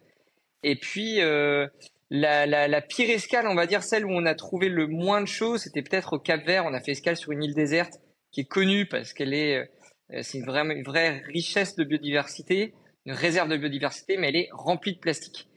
Et 0.62 0.76
puis, 0.76 1.20
euh, 1.20 1.68
la, 2.10 2.80
pire 2.82 3.10
escale, 3.10 3.46
on 3.46 3.54
va 3.54 3.66
dire 3.66 3.82
celle 3.82 4.04
où 4.04 4.10
on 4.10 4.26
a 4.26 4.34
trouvé 4.34 4.68
le 4.68 4.88
moins 4.88 5.20
de 5.20 5.26
choses, 5.26 5.62
c'était 5.62 5.82
peut-être 5.82 6.14
au 6.14 6.18
Cap 6.18 6.44
Vert. 6.44 6.64
On 6.66 6.74
a 6.74 6.80
fait 6.80 6.92
escale 6.92 7.16
sur 7.16 7.32
une 7.32 7.44
île 7.44 7.54
déserte 7.54 7.94
qui 8.32 8.40
est 8.40 8.48
connue 8.48 8.86
parce 8.86 9.12
qu'elle 9.12 9.32
est 9.32 9.70
euh, 10.12 10.20
c'est 10.22 10.38
une 10.38 10.44
vraie, 10.44 10.62
une 10.62 10.82
vraie 10.82 11.22
richesse 11.28 11.76
de 11.76 11.84
biodiversité, 11.84 12.74
une 13.06 13.12
réserve 13.12 13.48
de 13.48 13.56
biodiversité, 13.56 14.16
mais 14.16 14.28
elle 14.28 14.36
est 14.36 14.48
remplie 14.52 14.94
de 14.94 14.98
plastique. 14.98 15.48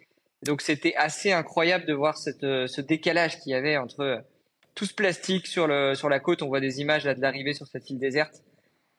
Donc 0.45 0.61
c'était 0.61 0.93
assez 0.95 1.31
incroyable 1.31 1.85
de 1.85 1.93
voir 1.93 2.15
euh, 2.43 2.67
ce 2.67 2.81
décalage 2.81 3.39
qu'il 3.39 3.51
y 3.51 3.55
avait 3.55 3.77
entre 3.77 4.23
tout 4.75 4.85
ce 4.85 4.93
plastique 4.93 5.47
sur, 5.47 5.67
la 5.67 6.19
côte. 6.19 6.43
On 6.43 6.47
voit 6.47 6.59
des 6.59 6.79
images 6.79 7.05
de 7.05 7.21
l'arrivée 7.21 7.53
sur 7.53 7.65
cette 7.67 7.89
île 7.89 7.99
déserte 7.99 8.43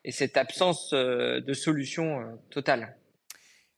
et 0.05 0.13
cette 0.13 0.37
absence 0.37 0.93
de 0.93 1.53
solution 1.55 2.39
totale. 2.51 2.97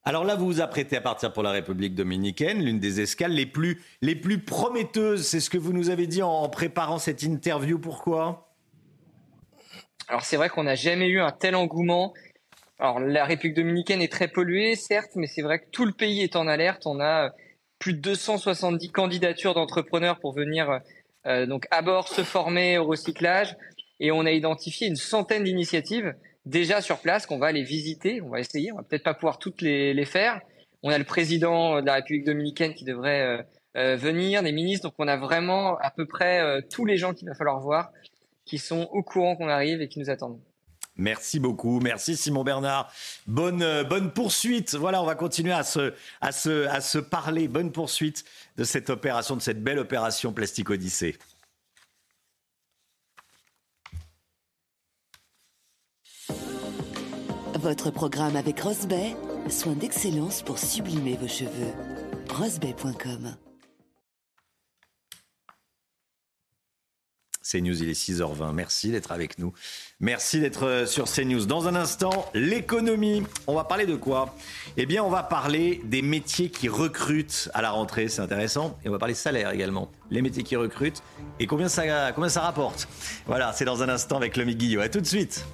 Alors 0.09 0.23
là, 0.23 0.37
vous 0.37 0.47
vous 0.47 0.61
apprêtez 0.61 0.97
à 0.97 1.01
partir 1.01 1.33
pour 1.33 1.43
la 1.43 1.51
République 1.51 1.97
dominicaine, 1.97 2.65
l'une 2.65 2.79
des 2.79 3.01
escales 3.01 3.33
les 3.33 3.45
plus, 3.45 3.83
les 4.03 4.15
plus 4.15 4.39
prometteuses. 4.39 5.27
C'est 5.27 5.41
ce 5.41 5.51
que 5.51 5.59
vous 5.59 5.73
nous 5.73 5.91
avez 5.91 6.07
dit 6.07 6.23
en 6.23 6.49
préparant 6.49 7.01
cette 7.01 7.25
interview. 7.25 7.81
Pourquoi? 7.81 8.55
Alors 10.07 10.23
c'est 10.23 10.37
vrai 10.37 10.49
qu'on 10.49 10.63
n'a 10.63 10.77
jamais 10.77 11.09
eu 11.09 11.21
un 11.21 11.33
tel 11.33 11.57
engouement. 11.57 12.15
Alors 12.79 13.01
la 13.01 13.25
République 13.25 13.57
dominicaine 13.57 14.01
est 14.01 14.13
très 14.13 14.29
polluée, 14.29 14.77
certes, 14.77 15.11
mais 15.17 15.27
c'est 15.27 15.43
vrai 15.43 15.59
que 15.59 15.69
tout 15.73 15.85
le 15.85 15.93
pays 15.93 16.23
est 16.23 16.37
en 16.37 16.47
alerte. 16.47 16.87
On 16.87 17.01
a 17.01 17.31
plus 17.81 17.95
de 17.95 17.99
270 17.99 18.91
candidatures 18.91 19.55
d'entrepreneurs 19.55 20.21
pour 20.21 20.33
venir 20.33 20.81
euh, 21.27 21.47
donc 21.47 21.67
à 21.73 21.83
bord 21.83 22.07
se 22.07 22.23
former 22.23 22.79
au 22.79 22.85
recyclage, 22.85 23.57
et 24.01 24.13
on 24.13 24.27
a 24.27 24.33
identifié 24.33 24.87
une 24.87 24.97
centaine 24.97 25.45
d'initiatives 25.45 26.15
déjà 26.45 26.81
sur 26.81 26.99
place 26.99 27.27
qu'on 27.27 27.39
va 27.39 27.47
aller 27.47 27.63
visiter. 27.63 28.21
On 28.23 28.29
va 28.29 28.41
essayer, 28.41 28.73
on 28.73 28.77
va 28.77 28.83
peut-être 28.83 29.03
pas 29.03 29.15
pouvoir 29.15 29.39
toutes 29.39 29.63
les, 29.63 30.05
faire. 30.05 30.41
On 30.83 30.91
a 30.91 30.99
le 30.99 31.05
président 31.05 31.81
de 31.81 31.87
la 31.87 31.95
République 31.95 32.25
dominicaine 32.25 32.75
qui 32.75 32.85
devrait 32.85 33.23
euh, 33.23 33.43
euh 33.77 33.97
venir, 33.97 34.43
des 34.43 34.53
ministres, 34.53 34.89
donc 34.89 34.95
on 34.99 35.09
a 35.09 35.17
vraiment 35.17 35.77
à 35.79 35.91
peu 35.91 36.07
près 36.07 36.41
euh, 36.41 36.61
tous 36.71 36.85
les 36.85 36.97
gens 36.97 37.13
qu'il 37.13 37.29
va 37.29 37.35
falloir 37.35 37.61
voir 37.61 37.91
qui 38.45 38.59
sont 38.59 38.89
au 38.93 39.03
courant 39.03 39.35
qu'on 39.35 39.49
arrive 39.49 39.83
et 39.83 39.89
qui 39.89 39.99
nous 39.99 40.09
attendent. 40.09 40.39
Merci 40.99 41.41
beaucoup, 41.41 41.81
merci 41.81 42.17
Simon 42.17 42.43
Bernard. 42.43 42.91
Bonne, 43.27 43.83
bonne 43.83 44.13
poursuite. 44.13 44.75
Voilà, 44.77 45.03
on 45.03 45.05
va 45.05 45.15
continuer 45.15 45.53
à 45.53 45.63
se, 45.63 45.93
à, 46.23 46.33
se, 46.33 46.67
à 46.69 46.81
se 46.81 46.99
parler. 46.99 47.49
Bonne 47.49 47.71
poursuite 47.71 48.25
de 48.57 48.65
cette 48.65 48.89
opération, 48.89 49.37
de 49.37 49.43
cette 49.43 49.63
belle 49.63 49.79
opération 49.79 50.33
Plastique 50.33 50.71
Odyssée. 50.71 51.17
Votre 57.59 57.91
programme 57.91 58.37
avec 58.37 58.61
Rosbay, 58.61 59.17
soin 59.49 59.73
d'excellence 59.73 60.43
pour 60.43 60.59
sublimer 60.59 61.17
vos 61.17 61.29
cheveux. 61.29 61.73
Rosbay.com 62.29 63.35
CNews, 67.43 67.83
il 67.83 67.89
est 67.89 67.93
6h20. 67.93 68.53
Merci 68.53 68.91
d'être 68.91 69.11
avec 69.13 69.39
nous. 69.39 69.55
Merci 70.01 70.41
d'être 70.41 70.67
euh, 70.67 70.87
sur 70.87 71.07
CNews. 71.07 71.47
Dans 71.47 71.69
un 71.69 71.77
instant, 71.77 72.29
l'économie. 72.35 73.23
On 73.47 73.55
va 73.55 73.65
parler 73.65 73.87
de 73.87 73.95
quoi? 73.95 74.35
Eh 74.77 74.85
bien, 74.85 75.03
on 75.03 75.11
va 75.11 75.23
parler 75.23 75.81
des 75.85 76.03
métiers 76.03 76.51
qui 76.51 76.69
recrutent 76.69 77.49
à 77.55 77.63
la 77.63 77.71
rentrée. 77.71 78.09
C'est 78.09 78.21
intéressant. 78.21 78.77
Et 78.85 78.89
on 78.89 78.93
va 78.93 78.99
parler 78.99 79.15
salaire 79.15 79.51
également. 79.53 79.91
Les 80.11 80.21
métiers 80.21 80.43
qui 80.43 80.57
recrutent 80.57 81.03
et 81.39 81.47
combien 81.47 81.69
ça, 81.69 82.13
combien 82.13 82.29
ça 82.29 82.41
rapporte? 82.41 82.89
Voilà, 83.27 83.53
c'est 83.53 83.65
dans 83.65 83.83
un 83.83 83.89
instant 83.89 84.17
avec 84.17 84.37
Lomi 84.37 84.57
Guillot. 84.57 84.81
À 84.81 84.89
tout 84.89 85.01
de 85.01 85.07
suite. 85.07 85.47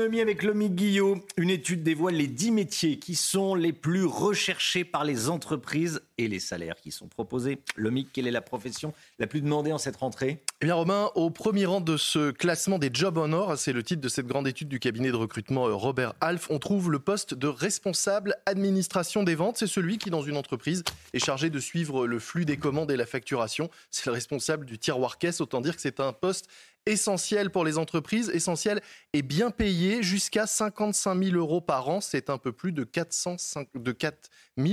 Avec 0.00 0.44
Lomi 0.44 0.70
Guillot. 0.70 1.18
Une 1.36 1.50
étude 1.50 1.82
dévoile 1.82 2.14
les 2.14 2.28
10 2.28 2.52
métiers 2.52 2.98
qui 3.00 3.16
sont 3.16 3.56
les 3.56 3.72
plus 3.72 4.04
recherchés 4.04 4.84
par 4.84 5.02
les 5.02 5.28
entreprises 5.28 6.02
et 6.18 6.28
les 6.28 6.38
salaires 6.38 6.76
qui 6.76 6.92
sont 6.92 7.08
proposés. 7.08 7.58
Lomi, 7.76 8.06
quelle 8.12 8.28
est 8.28 8.32
la 8.32 8.40
profession 8.40 8.94
la 9.18 9.26
plus 9.26 9.40
demandée 9.40 9.72
en 9.72 9.78
cette 9.78 9.96
rentrée? 9.96 10.40
Eh 10.60 10.66
bien, 10.66 10.74
Romain, 10.74 11.10
au 11.16 11.30
premier 11.30 11.66
rang 11.66 11.80
de 11.80 11.96
ce 11.96 12.30
classement 12.30 12.78
des 12.78 12.90
Jobs 12.92 13.18
en 13.18 13.32
or, 13.32 13.58
c'est 13.58 13.72
le 13.72 13.82
titre 13.82 14.00
de 14.00 14.08
cette 14.08 14.26
grande 14.26 14.46
étude 14.46 14.68
du 14.68 14.78
cabinet 14.78 15.10
de 15.10 15.16
recrutement 15.16 15.66
euh, 15.66 15.74
Robert 15.74 16.14
Half, 16.20 16.48
on 16.50 16.58
trouve 16.60 16.90
le 16.90 17.00
poste 17.00 17.34
de 17.34 17.48
responsable 17.48 18.36
administration 18.46 19.24
des 19.24 19.34
ventes. 19.34 19.56
C'est 19.58 19.66
celui 19.66 19.98
qui, 19.98 20.10
dans 20.10 20.22
une 20.22 20.36
entreprise, 20.36 20.84
est 21.12 21.24
chargé 21.24 21.50
de 21.50 21.58
suivre 21.58 22.06
le 22.06 22.18
flux 22.20 22.44
des 22.44 22.56
commandes 22.56 22.90
et 22.92 22.96
la 22.96 23.06
facturation. 23.06 23.68
C'est 23.90 24.06
le 24.06 24.12
responsable 24.12 24.64
du 24.64 24.78
tiroir 24.78 25.18
caisse. 25.18 25.40
Autant 25.40 25.60
dire 25.60 25.74
que 25.74 25.82
c'est 25.82 25.98
un 26.00 26.12
poste 26.12 26.48
essentiel 26.86 27.50
pour 27.50 27.64
les 27.64 27.78
entreprises, 27.78 28.30
essentiel 28.30 28.80
et 29.12 29.22
bien 29.22 29.50
payé, 29.50 30.02
jusqu'à 30.02 30.46
55 30.46 31.22
000 31.22 31.36
euros 31.36 31.60
par 31.60 31.88
an. 31.88 32.00
C'est 32.00 32.30
un 32.30 32.38
peu 32.38 32.52
plus 32.52 32.72
de, 32.72 32.84
405, 32.84 33.68
de 33.74 33.92
4 33.92 34.30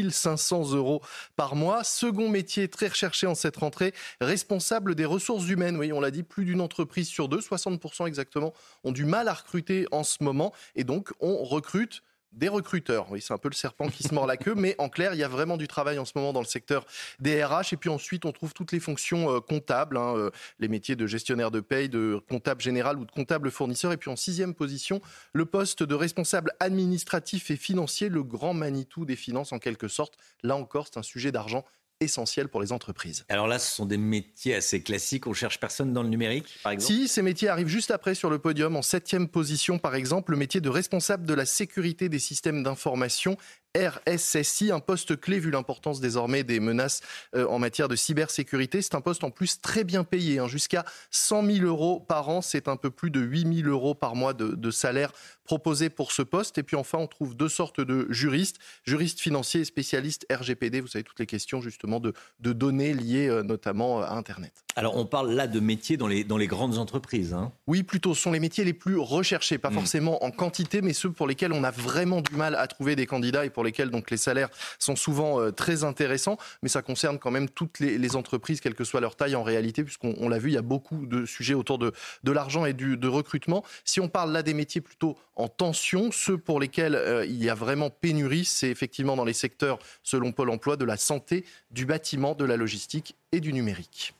500 0.09 0.73
euros 0.73 1.01
par 1.35 1.55
mois. 1.55 1.83
Second 1.83 2.29
métier 2.29 2.67
très 2.67 2.87
recherché 2.87 3.27
en 3.27 3.35
cette 3.35 3.57
rentrée, 3.57 3.93
responsable 4.21 4.95
des 4.95 5.05
ressources 5.05 5.47
humaines. 5.47 5.77
Oui, 5.77 5.93
on 5.93 5.99
l'a 5.99 6.11
dit, 6.11 6.23
plus 6.23 6.45
d'une 6.45 6.61
entreprise 6.61 7.07
sur 7.07 7.29
deux, 7.29 7.39
60% 7.39 8.07
exactement, 8.07 8.53
ont 8.83 8.91
du 8.91 9.05
mal 9.05 9.27
à 9.27 9.33
recruter 9.33 9.85
en 9.91 10.03
ce 10.03 10.23
moment. 10.23 10.53
Et 10.75 10.83
donc, 10.83 11.11
on 11.19 11.43
recrute 11.43 12.01
des 12.35 12.49
recruteurs. 12.49 13.07
Oui, 13.11 13.21
c'est 13.21 13.33
un 13.33 13.37
peu 13.37 13.49
le 13.49 13.55
serpent 13.55 13.87
qui 13.87 14.03
se 14.03 14.13
mord 14.13 14.27
la 14.27 14.37
queue, 14.37 14.53
mais 14.57 14.75
en 14.77 14.89
clair, 14.89 15.13
il 15.13 15.19
y 15.19 15.23
a 15.23 15.27
vraiment 15.27 15.57
du 15.57 15.67
travail 15.67 15.97
en 15.97 16.05
ce 16.05 16.13
moment 16.15 16.33
dans 16.33 16.41
le 16.41 16.45
secteur 16.45 16.85
des 17.19 17.43
RH. 17.43 17.73
Et 17.73 17.77
puis 17.77 17.89
ensuite, 17.89 18.25
on 18.25 18.31
trouve 18.31 18.53
toutes 18.53 18.71
les 18.71 18.79
fonctions 18.79 19.33
euh, 19.33 19.39
comptables, 19.39 19.97
hein, 19.97 20.15
euh, 20.15 20.29
les 20.59 20.67
métiers 20.67 20.95
de 20.95 21.07
gestionnaire 21.07 21.51
de 21.51 21.61
paye, 21.61 21.89
de 21.89 22.21
comptable 22.29 22.61
général 22.61 22.97
ou 22.97 23.05
de 23.05 23.11
comptable 23.11 23.49
fournisseur. 23.51 23.91
Et 23.91 23.97
puis 23.97 24.11
en 24.11 24.15
sixième 24.15 24.53
position, 24.53 25.01
le 25.33 25.45
poste 25.45 25.83
de 25.83 25.95
responsable 25.95 26.51
administratif 26.59 27.49
et 27.51 27.57
financier, 27.57 28.09
le 28.09 28.23
grand 28.23 28.53
Manitou 28.53 29.05
des 29.05 29.15
finances 29.15 29.53
en 29.53 29.59
quelque 29.59 29.87
sorte. 29.87 30.15
Là 30.43 30.55
encore, 30.55 30.87
c'est 30.87 30.99
un 30.99 31.03
sujet 31.03 31.31
d'argent 31.31 31.63
essentiel 31.99 32.47
pour 32.47 32.61
les 32.61 32.71
entreprises. 32.71 33.25
Alors 33.29 33.47
là, 33.47 33.59
ce 33.59 33.73
sont 33.73 33.85
des 33.85 33.97
métiers 33.97 34.55
assez 34.55 34.81
classiques. 34.81 35.27
On 35.27 35.33
cherche 35.33 35.59
personne 35.59 35.93
dans 35.93 36.03
le 36.03 36.09
numérique, 36.09 36.45
par 36.63 36.73
exemple? 36.73 36.93
Si, 36.93 37.07
ces 37.07 37.21
métiers 37.21 37.47
arrivent 37.47 37.67
juste 37.67 37.91
après 37.91 38.15
sur 38.15 38.29
le 38.29 38.39
podium. 38.39 38.75
En 38.75 38.81
septième 38.81 39.27
position, 39.27 39.79
par 39.79 39.95
exemple, 39.95 40.31
le 40.31 40.37
métier 40.37 40.61
de 40.61 40.69
responsable 40.69 41.25
de 41.25 41.33
la 41.33 41.45
sécurité 41.45 42.09
des 42.09 42.19
systèmes 42.19 42.63
d'information 42.63 43.37
RSSI, 43.75 44.71
un 44.71 44.79
poste 44.79 45.19
clé 45.19 45.39
vu 45.39 45.51
l'importance 45.51 45.99
désormais 45.99 46.43
des 46.43 46.59
menaces 46.59 47.01
euh, 47.35 47.45
en 47.47 47.59
matière 47.59 47.87
de 47.87 47.95
cybersécurité. 47.95 48.81
C'est 48.81 48.95
un 48.95 49.01
poste 49.01 49.23
en 49.23 49.29
plus 49.31 49.59
très 49.61 49.83
bien 49.83 50.03
payé, 50.03 50.39
hein, 50.39 50.47
jusqu'à 50.47 50.85
100 51.11 51.45
000 51.45 51.65
euros 51.65 51.99
par 51.99 52.29
an. 52.29 52.41
C'est 52.41 52.67
un 52.67 52.77
peu 52.77 52.89
plus 52.89 53.11
de 53.11 53.19
8 53.19 53.63
000 53.63 53.69
euros 53.69 53.93
par 53.93 54.15
mois 54.15 54.33
de, 54.33 54.47
de 54.49 54.71
salaire 54.71 55.11
proposé 55.43 55.89
pour 55.89 56.11
ce 56.11 56.21
poste. 56.21 56.57
Et 56.57 56.63
puis 56.63 56.75
enfin, 56.75 56.97
on 56.97 57.07
trouve 57.07 57.35
deux 57.35 57.49
sortes 57.49 57.79
de 57.81 58.07
juristes, 58.09 58.57
juristes 58.83 59.19
financiers 59.19 59.61
et 59.61 59.65
spécialistes 59.65 60.25
RGPD. 60.31 60.81
Vous 60.81 60.87
savez, 60.87 61.03
toutes 61.03 61.19
les 61.19 61.27
questions 61.27 61.61
justement 61.61 61.99
de, 61.99 62.13
de 62.39 62.53
données 62.53 62.93
liées 62.93 63.27
euh, 63.27 63.43
notamment 63.43 64.01
à 64.01 64.11
Internet. 64.13 64.53
Alors, 64.75 64.97
on 64.97 65.05
parle 65.05 65.31
là 65.31 65.47
de 65.47 65.59
métiers 65.59 65.97
dans 65.97 66.07
les, 66.07 66.23
dans 66.23 66.37
les 66.37 66.47
grandes 66.47 66.77
entreprises. 66.77 67.33
Hein. 67.33 67.51
Oui, 67.67 67.83
plutôt. 67.83 68.13
Ce 68.13 68.21
sont 68.23 68.31
les 68.31 68.39
métiers 68.39 68.63
les 68.63 68.73
plus 68.73 68.97
recherchés, 68.97 69.57
pas 69.57 69.69
Mm. 69.69 69.73
forcément 69.73 70.23
en 70.23 70.31
quantité, 70.31 70.81
mais 70.81 70.93
ceux 70.93 71.11
pour 71.11 71.27
lesquels 71.27 71.53
on 71.53 71.63
a 71.63 71.71
vraiment 71.71 72.21
du 72.21 72.35
mal 72.35 72.55
à 72.55 72.65
trouver 72.67 72.95
des 72.95 73.05
candidats 73.05 73.45
et 73.45 73.49
pour 73.49 73.63
lesquels 73.65 73.89
donc 73.89 74.09
les 74.11 74.17
salaires 74.17 74.49
sont 74.79 74.95
souvent 74.95 75.41
euh, 75.41 75.51
très 75.51 75.83
intéressants. 75.83 76.37
Mais 76.63 76.69
ça 76.69 76.81
concerne 76.81 77.19
quand 77.19 77.31
même 77.31 77.49
toutes 77.49 77.79
les, 77.79 78.15
entreprises, 78.15 78.61
quelle 78.61 78.75
que 78.75 78.83
soit 78.83 79.01
leur 79.01 79.15
taille 79.15 79.35
en 79.35 79.43
réalité, 79.43 79.83
puisqu'on 79.83 80.15
on 80.19 80.29
l'a 80.29 80.37
vu, 80.37 80.51
il 80.51 80.53
y 80.53 80.57
a 80.57 80.61
beaucoup 80.61 81.05
de 81.05 81.25
sujets 81.25 81.53
autour 81.53 81.77
de, 81.77 81.91
l'argent 82.25 82.65
et 82.65 82.73
du, 82.73 82.97
recrutement. 83.05 83.63
Si 83.83 83.99
on 83.99 84.07
parle 84.07 84.31
là 84.31 84.41
des 84.41 84.53
métiers 84.53 84.81
plutôt 84.81 85.17
en 85.35 85.47
tension, 85.47 86.11
ceux 86.11 86.37
pour 86.37 86.59
lesquels 86.59 86.95
euh, 86.95 87.25
il 87.25 87.43
y 87.43 87.49
a 87.49 87.55
vraiment 87.55 87.89
pénurie, 87.89 88.45
c'est 88.45 88.69
effectivement 88.69 89.15
dans 89.15 89.25
les 89.25 89.33
secteurs, 89.33 89.79
selon 90.03 90.31
Pôle 90.31 90.49
emploi, 90.49 90.77
de 90.77 90.85
la 90.85 90.97
santé, 90.97 91.45
du 91.71 91.85
bâtiment, 91.85 92.35
de 92.35 92.45
la 92.45 92.57
logistique 92.57 93.15
et 93.31 93.39
du 93.39 93.53
numérique. 93.53 94.13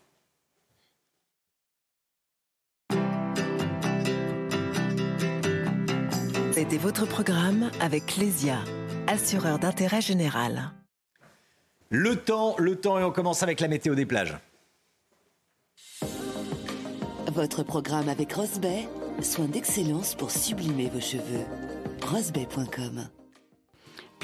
C'était 6.56 6.78
votre 6.78 7.06
programme 7.06 7.70
avec 7.82 8.06
Clésia, 8.06 8.60
assureur 9.08 9.60
d'intérêt 9.60 10.02
général. 10.02 10.72
Le 11.90 12.16
temps, 12.16 12.56
le 12.58 12.76
temps, 12.76 13.00
et 13.00 13.04
on 13.04 13.12
commence 13.12 13.44
avec 13.44 13.60
la 13.60 13.68
météo 13.68 13.96
des 13.96 14.06
plages. 14.06 14.38
Votre 17.32 17.64
programme 17.64 18.10
avec 18.10 18.34
Rosbay, 18.34 18.88
soin 19.22 19.46
d'excellence 19.46 20.16
pour 20.16 20.32
sublimer 20.32 20.90
vos 20.90 21.02
cheveux. 21.02 21.46
Rosbay.com 22.06 23.10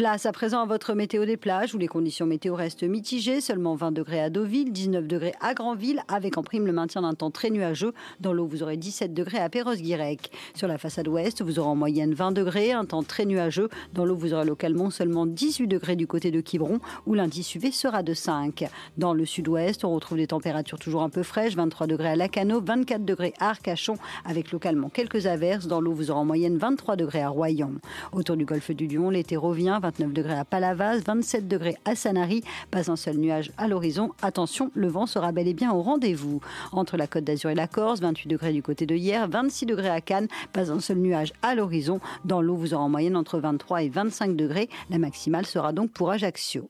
Place 0.02 0.26
à 0.26 0.32
présent 0.32 0.64
à 0.64 0.66
votre 0.66 0.96
météo 0.96 1.26
des 1.26 1.38
plages 1.38 1.76
où 1.76 1.78
les 1.78 1.86
conditions 1.86 2.26
météo 2.26 2.56
restent 2.56 2.82
mitigées. 2.82 3.40
Seulement 3.40 3.76
20 3.76 3.92
degrés 3.92 4.20
à 4.20 4.32
Deauville, 4.32 4.74
19 4.74 5.06
degrés 5.06 5.36
à 5.42 5.54
Granville, 5.54 6.02
avec 6.08 6.40
en 6.40 6.42
prime 6.42 6.66
le 6.66 6.74
maintien 6.74 7.04
d'un 7.04 7.14
temps 7.14 7.30
très 7.30 7.52
nuageux. 7.52 7.94
Dans 8.20 8.34
l'eau, 8.34 8.48
vous 8.48 8.64
aurez 8.64 8.78
17 8.78 9.14
degrés 9.14 9.38
à 9.38 9.48
Perros-Guirec. 9.48 10.32
Sur 10.56 10.68
la 10.68 10.80
façade 10.80 11.08
ouest, 11.08 11.44
vous 11.44 11.60
aurez 11.60 11.70
en 11.70 11.76
moyenne 11.76 12.16
20 12.16 12.32
degrés, 12.32 12.72
un 12.72 12.84
temps 12.84 13.04
très 13.04 13.26
nuageux. 13.26 13.70
Dans 13.94 14.04
l'eau, 14.04 14.16
vous 14.16 14.34
aurez 14.34 14.44
localement 14.44 14.90
seulement 14.90 15.28
18 15.28 15.68
degrés 15.68 15.96
du 15.96 16.08
côté 16.08 16.32
de 16.32 16.42
Quiberon, 16.42 16.80
où 17.06 17.14
l'indice 17.14 17.54
UV 17.54 17.72
sera 17.72 18.02
de 18.02 18.16
5. 18.16 18.66
Dans 18.98 19.14
le 19.14 19.28
sud-ouest, 19.28 19.86
on 19.86 19.94
retrouve 19.94 20.18
des 20.18 20.26
températures 20.26 20.80
toujours 20.80 21.04
un 21.04 21.10
peu 21.10 21.22
fraîches, 21.22 21.56
23 21.56 21.86
degrés 21.86 22.10
à 22.10 22.16
Lacano, 22.16 22.60
24 22.60 23.06
degrés 23.06 23.36
à 23.40 23.50
Arcachon, 23.50 23.98
avec 24.26 24.52
localement 24.52 24.90
quelques 24.90 25.28
averses. 25.28 25.68
Dans 25.68 25.80
l'eau, 25.80 25.94
vous 25.94 26.10
aurez 26.10 26.22
en 26.22 26.26
moyenne 26.26 26.58
23 26.58 26.96
degrés 26.96 27.22
à 27.22 27.30
Royan. 27.30 27.74
Autour 28.14 28.36
du 28.36 28.46
golfe 28.46 28.72
du 28.72 28.88
Lion, 28.88 29.12
l'été 29.12 29.38
revient, 29.38 29.78
29 29.91 30.13
degrés 30.13 30.38
à 30.38 30.45
Palavas, 30.45 30.99
27 30.99 31.47
degrés 31.47 31.75
à 31.86 31.95
Sanary, 31.95 32.43
pas 32.69 32.89
un 32.89 32.95
seul 32.95 33.17
nuage 33.17 33.51
à 33.58 33.67
l'horizon. 33.67 34.12
Attention, 34.21 34.71
le 34.73 34.88
vent 34.88 35.06
sera 35.06 35.32
bel 35.32 35.47
et 35.47 35.54
bien 35.54 35.71
au 35.71 35.82
rendez-vous. 35.82 36.39
Entre 36.71 36.95
la 36.97 37.08
Côte 37.08 37.25
d'Azur 37.25 37.49
et 37.49 37.56
la 37.56 37.67
Corse, 37.67 37.99
28 37.99 38.30
degrés 38.30 38.54
du 38.54 38.63
côté 38.63 38.86
de 38.86 38.95
hier, 38.95 39.27
26 39.27 39.65
degrés 39.65 39.89
à 39.89 40.01
Cannes, 40.01 40.27
pas 40.54 40.71
un 40.71 40.80
seul 40.80 40.97
nuage 40.97 41.34
à 41.41 41.56
l'horizon. 41.56 41.99
Dans 42.23 42.41
l'eau, 42.41 42.56
vous 42.56 42.73
aurez 42.73 42.84
en 42.84 42.89
moyenne 42.89 43.17
entre 43.17 43.39
23 43.39 43.84
et 43.84 43.89
25 43.89 44.36
degrés. 44.36 44.69
La 44.89 44.97
maximale 44.97 45.45
sera 45.45 45.73
donc 45.73 45.91
pour 45.91 46.10
Ajaccio. 46.12 46.69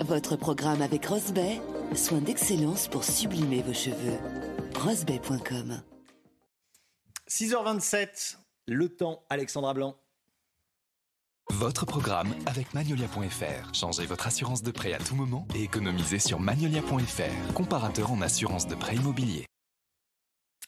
Votre 0.00 0.36
programme 0.36 0.82
avec 0.82 1.06
Rosbay, 1.06 1.60
soin 1.94 2.18
d'excellence 2.18 2.88
pour 2.88 3.04
sublimer 3.04 3.62
vos 3.62 3.72
cheveux. 3.72 4.18
Rosbay.com 4.74 5.80
6h27, 7.28 8.36
le 8.66 8.88
temps, 8.90 9.24
Alexandra 9.30 9.72
Blanc. 9.72 9.96
Votre 11.50 11.84
programme 11.84 12.34
avec 12.46 12.72
Magnolia.fr. 12.72 13.74
Changez 13.74 14.06
votre 14.06 14.26
assurance 14.26 14.62
de 14.62 14.70
prêt 14.70 14.94
à 14.94 14.98
tout 14.98 15.14
moment 15.14 15.46
et 15.54 15.62
économisez 15.62 16.18
sur 16.18 16.40
Magnolia.fr, 16.40 17.52
comparateur 17.52 18.12
en 18.12 18.22
assurance 18.22 18.66
de 18.66 18.74
prêt 18.74 18.96
immobilier. 18.96 19.46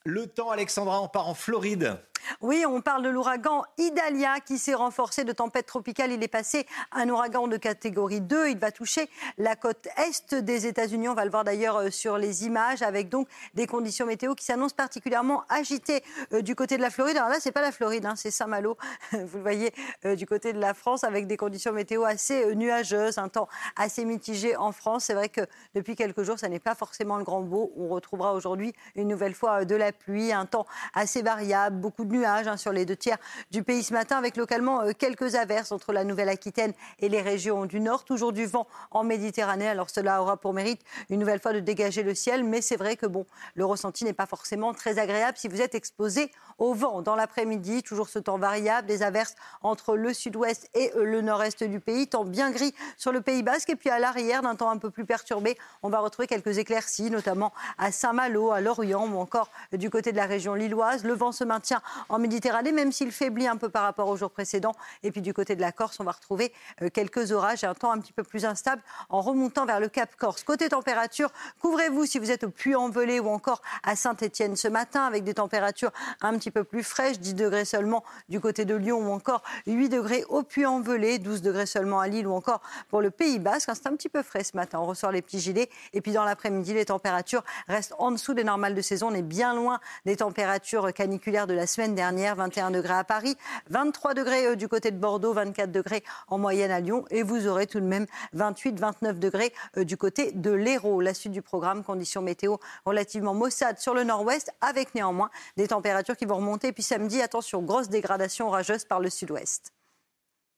Le 0.05 0.27
temps, 0.27 0.51
Alexandra, 0.51 1.01
on 1.03 1.09
part 1.09 1.29
en 1.29 1.35
Floride. 1.35 1.99
Oui, 2.41 2.65
on 2.67 2.81
parle 2.81 3.03
de 3.03 3.09
l'ouragan 3.09 3.65
Idalia 3.79 4.41
qui 4.41 4.59
s'est 4.59 4.75
renforcé 4.75 5.25
de 5.25 5.33
tempête 5.33 5.67
tropicale. 5.67 6.13
Il 6.13 6.23
est 6.23 6.29
passé 6.29 6.67
un 6.93 7.09
ouragan 7.09 7.49
de 7.49 7.57
catégorie 7.57 8.21
2. 8.21 8.49
Il 8.49 8.59
va 8.59 8.71
toucher 8.73 9.09
la 9.39 9.57
côte 9.57 9.89
est 9.97 10.35
des 10.35 10.67
États-Unis. 10.67 11.09
On 11.09 11.15
va 11.15 11.25
le 11.25 11.31
voir 11.31 11.45
d'ailleurs 11.45 11.77
euh, 11.77 11.91
sur 11.91 12.19
les 12.19 12.47
images 12.47 12.83
avec 12.83 13.09
donc 13.09 13.29
des 13.55 13.67
conditions 13.67 14.07
météo 14.07 14.35
qui 14.35 14.45
s'annoncent 14.45 14.75
particulièrement 14.75 15.45
agitées 15.49 16.03
euh, 16.33 16.43
du 16.43 16.55
côté 16.55 16.77
de 16.77 16.83
la 16.83 16.91
Floride. 16.91 17.17
Alors 17.17 17.29
là, 17.29 17.37
c'est 17.41 17.53
pas 17.53 17.63
la 17.63 17.73
Floride, 17.73 18.07
hein, 18.07 18.15
c'est 18.17 18.31
Saint-Malo. 18.31 18.77
Vous 19.13 19.37
le 19.37 19.43
voyez 19.43 19.73
euh, 20.05 20.17
du 20.17 20.27
côté 20.27 20.53
de 20.53 20.61
la 20.61 20.75
France 20.75 21.05
avec 21.05 21.27
des 21.27 21.37
conditions 21.37 21.73
météo 21.73 22.05
assez 22.05 22.55
nuageuses, 22.55 23.19
un 23.19 23.29
temps 23.29 23.49
assez 23.77 24.05
mitigé 24.05 24.57
en 24.57 24.73
France. 24.73 25.05
C'est 25.05 25.15
vrai 25.15 25.29
que 25.29 25.43
depuis 25.75 25.97
quelques 25.97 26.23
jours, 26.23 26.39
ça 26.39 26.49
n'est 26.49 26.61
pas 26.61 26.75
forcément 26.75 27.19
le 27.19 27.25
grand 27.25 27.43
beau. 27.43 27.73
On 27.77 27.89
retrouvera 27.89 28.35
aujourd'hui 28.35 28.73
une 28.95 29.09
nouvelle 29.09 29.35
fois 29.35 29.65
de 29.65 29.75
la 29.75 29.93
pluie, 29.93 30.33
un 30.33 30.47
temps 30.47 30.67
assez 30.95 31.23
variable, 31.23 31.77
beaucoup 31.77 32.05
de 32.07 32.13
nuages 32.13 32.49
hein, 32.49 32.57
sur 32.57 32.73
les 32.73 32.87
deux 32.87 32.97
tiers 32.97 33.19
du 33.51 33.63
pays 33.63 33.83
ce 33.83 33.93
matin, 33.93 34.17
avec 34.17 34.37
localement 34.37 34.83
euh, 34.83 34.93
quelques 34.97 35.35
averses 35.35 35.73
entre 35.73 35.93
la 35.93 36.05
Nouvelle-Aquitaine 36.05 36.73
et 37.01 37.09
les 37.09 37.21
régions 37.21 37.67
du 37.67 37.81
Nord. 37.81 38.05
Toujours 38.05 38.33
du 38.33 38.47
vent 38.47 38.67
en 38.91 39.05
Méditerranée. 39.05 39.69
Alors 39.69 39.91
cela 39.91 40.23
aura 40.23 40.37
pour 40.37 40.53
mérite 40.53 40.81
une 41.11 41.21
nouvelle 41.21 41.41
fois 41.41 41.53
de 41.53 41.61
dégager 41.61 42.03
le 42.03 42.15
ciel, 42.15 42.45
mais 42.45 42.63
c'est 42.63 42.77
vrai 42.77 42.97
que 42.97 43.07
bon, 43.07 43.27
le 43.55 43.65
ressenti 43.65 44.05
n'est 44.05 44.13
pas 44.13 44.27
forcément 44.27 44.73
très 44.73 44.99
agréable 44.99 45.37
si 45.37 45.49
vous 45.49 45.61
êtes 45.61 45.75
exposé 45.75 46.31
au 46.59 46.75
vent. 46.75 47.03
Dans 47.03 47.17
l'après-midi, 47.17 47.83
toujours 47.83 48.09
ce 48.09 48.19
temps 48.19 48.39
variable, 48.39 48.89
des 48.89 49.03
averses 49.03 49.35
entre 49.63 49.97
le 49.97 50.15
sud-ouest 50.15 50.71
et 50.75 50.93
euh, 50.97 51.05
le 51.05 51.21
nord-est 51.21 51.63
du 51.65 51.81
pays, 51.81 52.07
temps 52.07 52.25
bien 52.25 52.51
gris 52.51 52.75
sur 52.97 53.13
le 53.13 53.21
Pays 53.21 53.43
Basque, 53.43 53.71
et 53.71 53.77
puis 53.77 53.91
à 53.91 53.99
l'arrière 53.99 54.43
d'un 54.43 54.55
temps 54.55 54.71
un 54.71 54.79
peu 54.79 54.91
plus 54.91 55.05
perturbé, 55.05 55.59
on 55.83 55.89
va 55.89 56.01
retrouver 56.01 56.27
quelques 56.27 56.59
éclaircies, 56.59 57.11
notamment 57.11 57.53
à 57.79 57.93
Saint-Malo, 57.93 58.53
à 58.53 58.61
Lorient 58.61 59.07
ou 59.07 59.19
encore 59.19 59.51
du 59.73 59.91
côté 59.91 60.13
de 60.13 60.17
la 60.17 60.27
région 60.27 60.55
lilloise. 60.55 61.05
Le 61.05 61.13
vent 61.13 61.33
se 61.33 61.45
maintient 61.45 61.83
en 62.09 62.19
Méditerranée, 62.19 62.73
même 62.73 62.93
s'il 62.93 63.13
faiblit 63.13 63.47
un 63.47 63.57
peu 63.57 63.69
par 63.69 63.83
rapport 63.83 64.09
aux 64.09 64.17
jours 64.17 64.31
précédents. 64.31 64.75
Et 65.03 65.11
puis 65.11 65.21
du 65.21 65.35
côté 65.35 65.57
de 65.57 65.61
la 65.61 65.73
Corse, 65.73 65.99
on 66.01 66.05
va 66.05 66.13
retrouver 66.13 66.53
euh, 66.83 66.89
quelques 66.93 67.33
orages 67.33 67.65
et 67.65 67.67
un 67.67 67.75
temps 67.75 67.93
un 67.93 67.99
petit 67.99 68.13
peu 68.13 68.23
plus 68.23 68.45
instable 68.45 68.83
en 69.09 69.21
remontant 69.21 69.67
vers 69.67 69.81
le 69.81 69.89
Cap 69.89 70.17
Corse. 70.17 70.45
Côté 70.45 70.69
température, 70.69 71.31
couvrez-vous 71.61 72.07
si 72.07 72.19
vous 72.19 72.31
êtes 72.31 72.45
au 72.45 72.51
Puy-en-Velay 72.51 73.21
ou 73.21 73.29
encore 73.29 73.63
à 73.83 73.97
Saint-Étienne 73.97 74.57
ce 74.57 74.69
matin, 74.69 75.05
avec 75.05 75.25
des 75.25 75.35
températures 75.35 75.93
un 76.21 76.37
petit 76.39 76.51
peu 76.51 76.65
plus 76.65 76.83
fraîches, 76.83 77.19
10 77.19 77.35
degrés 77.35 77.65
seulement 77.65 78.05
du 78.29 78.41
côté 78.41 78.65
de 78.65 78.75
Lyon 78.75 78.99
ou 78.99 79.13
encore 79.13 79.43
8 79.67 79.89
degrés 79.89 80.25
au 80.29 80.43
Puy-en-Velay, 80.43 81.19
12 81.19 81.43
degrés 81.43 81.67
seulement 81.67 82.01
à 82.01 82.09
Lille 82.09 82.27
ou 82.27 82.33
encore 82.33 82.61
pour 82.89 83.01
le 83.01 83.11
Pays 83.11 83.39
Basque. 83.39 83.71
C'est 83.75 83.87
un 83.87 83.97
petit 83.97 84.09
peu 84.09 84.23
frais 84.23 84.45
ce 84.45 84.57
matin. 84.57 84.79
On 84.81 84.87
ressort 84.87 85.13
les 85.13 85.23
petits 85.23 85.41
gilets. 85.41 85.69
Et 85.93 86.01
puis 86.01 86.13
dans 86.13 86.25
l'après-midi, 86.25 86.75
les 86.75 86.87
températures 86.87 87.45
restent 87.69 87.95
en 87.99 88.11
dessous 88.11 88.35
des 88.35 88.45
normales 88.45 88.75
de 88.75 88.81
saison. 88.81 89.09
On 89.11 89.15
est 89.15 89.23
bien 89.23 89.55
loin 89.55 89.81
des 90.05 90.17
températures 90.17 90.93
caniculaires 90.93 91.47
de 91.47 91.55
la 91.55 91.67
semaine 91.67 91.86
dernière. 91.95 92.37
21 92.37 92.71
degrés 92.71 92.95
à 92.95 93.05
Paris, 93.05 93.37
23 93.71 94.15
degrés 94.15 94.47
euh, 94.47 94.57
du 94.57 94.69
côté 94.69 94.91
de 94.91 94.99
Bordeaux, 94.99 95.33
24 95.33 95.71
degrés 95.71 96.03
en 96.29 96.39
moyenne 96.39 96.71
à 96.71 96.81
Lyon. 96.81 97.05
Et 97.11 97.23
vous 97.23 97.47
aurez 97.47 97.67
tout 97.67 97.81
de 97.81 97.87
même 97.87 98.07
28-29 98.35 99.19
degrés 99.19 99.53
euh, 99.77 99.85
du 99.85 99.97
côté 99.97 100.33
de 100.33 100.51
l'Hérault. 100.51 101.01
La 101.01 101.15
suite 101.15 101.33
du 101.33 101.43
programme, 101.43 101.85
conditions 101.85 102.23
météo 102.23 102.57
relativement 102.85 103.35
maussades 103.35 103.79
sur 103.79 103.95
le 103.95 104.05
nord-ouest, 104.05 104.51
avec 104.61 104.95
néanmoins 104.95 105.31
des 105.57 105.69
températures 105.69 106.17
qui 106.17 106.25
vont 106.25 106.37
remonter. 106.37 106.69
Et 106.69 106.73
puis 106.73 106.83
samedi, 106.83 107.23
attention, 107.23 107.63
grosse 107.63 107.89
dégradation 107.89 108.49
orageuse 108.49 108.85
par 108.85 109.01
le 109.01 109.11
sud-ouest. 109.11 109.73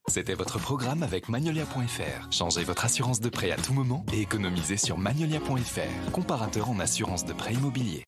C'était 0.08 0.34
votre 0.34 0.58
programme 0.58 1.02
avec 1.02 1.28
Magnolia.fr. 1.28 2.32
Changez 2.32 2.64
votre 2.64 2.86
assurance 2.86 3.20
de 3.20 3.28
prêt 3.28 3.50
à 3.50 3.56
tout 3.56 3.74
moment 3.74 4.06
et 4.12 4.22
économisez 4.22 4.78
sur 4.78 4.96
Magnolia.fr, 4.96 6.10
comparateur 6.12 6.70
en 6.70 6.80
assurance 6.80 7.26
de 7.26 7.34
prêt 7.34 7.52
immobilier. 7.52 8.07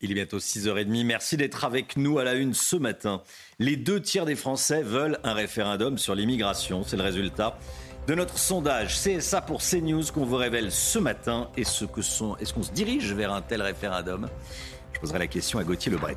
Il 0.00 0.12
est 0.12 0.14
bientôt 0.14 0.38
6h30. 0.38 1.04
Merci 1.04 1.36
d'être 1.36 1.64
avec 1.64 1.96
nous 1.96 2.20
à 2.20 2.24
la 2.24 2.34
une 2.34 2.54
ce 2.54 2.76
matin. 2.76 3.20
Les 3.58 3.74
deux 3.74 4.00
tiers 4.00 4.26
des 4.26 4.36
Français 4.36 4.80
veulent 4.82 5.18
un 5.24 5.32
référendum 5.32 5.98
sur 5.98 6.14
l'immigration. 6.14 6.84
C'est 6.84 6.96
le 6.96 7.02
résultat 7.02 7.58
de 8.06 8.14
notre 8.14 8.38
sondage 8.38 8.96
CSA 8.96 9.40
pour 9.40 9.60
CNews 9.60 10.04
qu'on 10.14 10.24
vous 10.24 10.36
révèle 10.36 10.70
ce 10.70 11.00
matin. 11.00 11.50
Est-ce 11.56 11.84
qu'on 11.84 12.62
se 12.62 12.72
dirige 12.72 13.12
vers 13.12 13.32
un 13.32 13.42
tel 13.42 13.60
référendum? 13.60 14.28
Je 14.92 15.00
poserai 15.00 15.18
la 15.18 15.26
question 15.26 15.58
à 15.58 15.64
Gauthier 15.64 15.90
Lebret. 15.90 16.16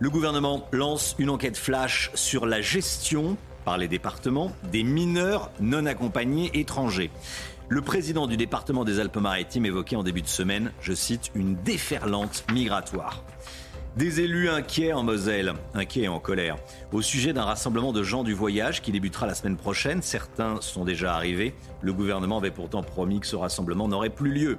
Le 0.00 0.10
gouvernement 0.10 0.68
lance 0.72 1.16
une 1.18 1.30
enquête 1.30 1.56
flash 1.56 2.10
sur 2.12 2.44
la 2.44 2.60
gestion 2.60 3.38
par 3.64 3.78
les 3.78 3.88
départements 3.88 4.52
des 4.70 4.82
mineurs 4.82 5.50
non 5.60 5.86
accompagnés 5.86 6.50
étrangers. 6.52 7.10
Le 7.70 7.82
président 7.82 8.26
du 8.26 8.38
département 8.38 8.82
des 8.82 8.98
Alpes-Maritimes 8.98 9.66
évoquait 9.66 9.96
en 9.96 10.02
début 10.02 10.22
de 10.22 10.26
semaine, 10.26 10.72
je 10.80 10.94
cite, 10.94 11.30
une 11.34 11.54
déferlante 11.54 12.46
migratoire. 12.50 13.22
Des 13.94 14.20
élus 14.22 14.48
inquiets 14.48 14.94
en 14.94 15.02
Moselle, 15.02 15.52
inquiets 15.74 16.04
et 16.04 16.08
en 16.08 16.18
colère, 16.18 16.56
au 16.92 17.02
sujet 17.02 17.34
d'un 17.34 17.44
rassemblement 17.44 17.92
de 17.92 18.02
gens 18.02 18.24
du 18.24 18.32
voyage 18.32 18.80
qui 18.80 18.90
débutera 18.90 19.26
la 19.26 19.34
semaine 19.34 19.58
prochaine. 19.58 20.00
Certains 20.00 20.62
sont 20.62 20.86
déjà 20.86 21.14
arrivés. 21.14 21.54
Le 21.82 21.92
gouvernement 21.92 22.38
avait 22.38 22.50
pourtant 22.50 22.82
promis 22.82 23.20
que 23.20 23.26
ce 23.26 23.36
rassemblement 23.36 23.86
n'aurait 23.86 24.08
plus 24.08 24.32
lieu. 24.32 24.56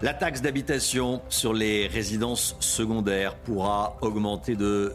La 0.00 0.14
taxe 0.14 0.42
d'habitation 0.42 1.22
sur 1.28 1.52
les 1.52 1.86
résidences 1.86 2.56
secondaires 2.58 3.36
pourra 3.36 3.96
augmenter 4.00 4.56
de 4.56 4.92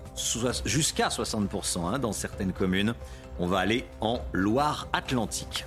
jusqu'à 0.65 1.07
60% 1.07 1.85
hein, 1.85 1.99
dans 1.99 2.11
certaines 2.11 2.51
communes. 2.51 2.95
On 3.39 3.47
va 3.47 3.59
aller 3.59 3.85
en 4.01 4.19
Loire-Atlantique. 4.33 5.63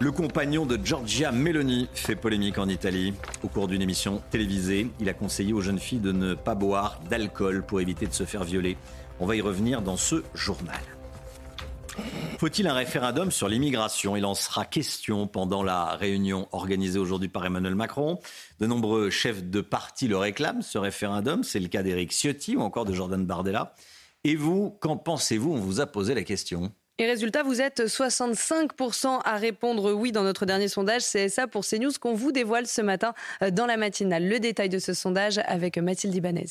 Le 0.00 0.12
compagnon 0.12 0.64
de 0.64 0.78
Giorgia 0.82 1.32
Meloni 1.32 1.88
fait 1.92 2.14
polémique 2.14 2.58
en 2.58 2.68
Italie. 2.68 3.14
Au 3.42 3.48
cours 3.48 3.66
d'une 3.66 3.82
émission 3.82 4.22
télévisée, 4.30 4.88
il 5.00 5.08
a 5.08 5.12
conseillé 5.12 5.52
aux 5.52 5.60
jeunes 5.60 5.80
filles 5.80 5.98
de 5.98 6.12
ne 6.12 6.34
pas 6.34 6.54
boire 6.54 7.00
d'alcool 7.10 7.66
pour 7.66 7.80
éviter 7.80 8.06
de 8.06 8.12
se 8.12 8.22
faire 8.22 8.44
violer. 8.44 8.76
On 9.18 9.26
va 9.26 9.34
y 9.34 9.40
revenir 9.40 9.82
dans 9.82 9.96
ce 9.96 10.22
journal. 10.34 10.78
Faut-il 12.38 12.68
un 12.68 12.74
référendum 12.74 13.32
sur 13.32 13.48
l'immigration? 13.48 14.14
Il 14.14 14.24
en 14.24 14.34
sera 14.34 14.64
question 14.64 15.26
pendant 15.26 15.64
la 15.64 15.96
réunion 15.96 16.46
organisée 16.52 17.00
aujourd'hui 17.00 17.28
par 17.28 17.44
Emmanuel 17.44 17.74
Macron. 17.74 18.20
De 18.60 18.66
nombreux 18.66 19.10
chefs 19.10 19.42
de 19.42 19.60
parti 19.60 20.06
le 20.06 20.16
réclament, 20.16 20.62
ce 20.62 20.78
référendum. 20.78 21.42
C'est 21.42 21.58
le 21.58 21.66
cas 21.66 21.82
d'Éric 21.82 22.12
Ciotti 22.12 22.54
ou 22.54 22.60
encore 22.60 22.84
de 22.84 22.94
Jordan 22.94 23.26
Bardella. 23.26 23.74
Et 24.22 24.36
vous, 24.36 24.70
qu'en 24.80 24.96
pensez-vous? 24.96 25.54
On 25.54 25.58
vous 25.58 25.80
a 25.80 25.86
posé 25.86 26.14
la 26.14 26.22
question. 26.22 26.72
Et 27.00 27.06
résultat, 27.06 27.44
vous 27.44 27.60
êtes 27.60 27.86
65% 27.86 29.20
à 29.24 29.36
répondre 29.36 29.92
oui 29.92 30.10
dans 30.10 30.24
notre 30.24 30.46
dernier 30.46 30.66
sondage. 30.66 31.02
C'est 31.02 31.28
ça 31.28 31.46
pour 31.46 31.64
CNews 31.64 31.92
qu'on 32.00 32.14
vous 32.14 32.32
dévoile 32.32 32.66
ce 32.66 32.82
matin 32.82 33.14
euh, 33.40 33.52
dans 33.52 33.66
la 33.66 33.76
matinale. 33.76 34.26
Le 34.26 34.40
détail 34.40 34.68
de 34.68 34.80
ce 34.80 34.94
sondage 34.94 35.38
avec 35.46 35.78
Mathilde 35.78 36.16
Ibanez. 36.16 36.46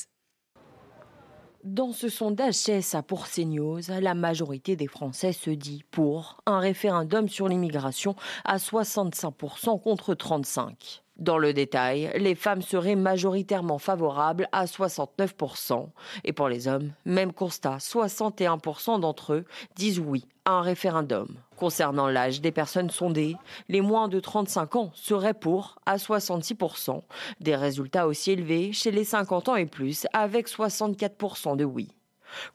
Dans 1.65 1.91
ce 1.91 2.07
sondage 2.07 2.53
CSA 2.53 3.03
pour 3.03 3.27
CNews, 3.27 3.81
la 3.89 4.13
majorité 4.13 4.77
des 4.77 4.87
Français 4.87 5.33
se 5.33 5.49
dit 5.49 5.83
pour 5.91 6.41
un 6.45 6.59
référendum 6.59 7.27
sur 7.27 7.49
l'immigration 7.49 8.15
à 8.45 8.55
65% 8.55 9.81
contre 9.81 10.13
35%. 10.13 11.01
Dans 11.19 11.39
le 11.39 11.51
détail, 11.51 12.11
les 12.15 12.35
femmes 12.35 12.61
seraient 12.61 12.95
majoritairement 12.95 13.79
favorables 13.79 14.47
à 14.51 14.65
69%. 14.65 15.87
Et 16.23 16.31
pour 16.31 16.47
les 16.47 16.67
hommes, 16.67 16.91
même 17.05 17.33
constat, 17.33 17.77
61% 17.77 18.99
d'entre 18.99 19.33
eux 19.33 19.45
disent 19.75 19.99
oui 19.99 20.25
à 20.45 20.51
un 20.51 20.61
référendum. 20.61 21.27
Concernant 21.55 22.07
l'âge 22.07 22.39
des 22.39 22.51
personnes 22.51 22.91
sondées, 22.91 23.35
les 23.67 23.81
moins 23.81 24.07
de 24.09 24.19
35 24.19 24.75
ans 24.75 24.91
seraient 24.93 25.33
pour 25.33 25.79
à 25.87 25.97
66%, 25.97 27.01
des 27.39 27.55
résultats 27.55 28.05
aussi 28.05 28.31
élevés 28.31 28.71
chez 28.71 28.91
les 28.91 29.03
50 29.03 29.49
ans 29.49 29.55
et 29.55 29.65
plus 29.65 30.05
avec 30.13 30.47
64% 30.47 31.57
de 31.57 31.65
oui. 31.65 31.89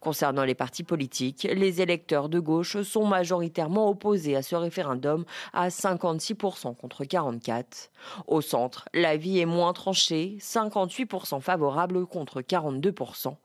Concernant 0.01 0.45
les 0.45 0.55
partis 0.55 0.83
politiques, 0.83 1.47
les 1.51 1.81
électeurs 1.81 2.29
de 2.29 2.41
gauche 2.41 2.83
sont 2.83 3.07
majoritairement 3.07 3.89
opposés 3.89 4.37
à 4.37 4.43
ce 4.43 4.57
référendum 4.57 5.25
à 5.53 5.69
56% 5.69 6.77
contre 6.77 7.05
44%. 7.05 7.89
Au 8.27 8.41
centre, 8.41 8.89
l'avis 8.95 9.39
est 9.39 9.47
moins 9.47 9.73
tranché, 9.73 10.37
58% 10.41 11.41
favorable 11.41 12.07
contre 12.07 12.41
42%. 12.41 13.37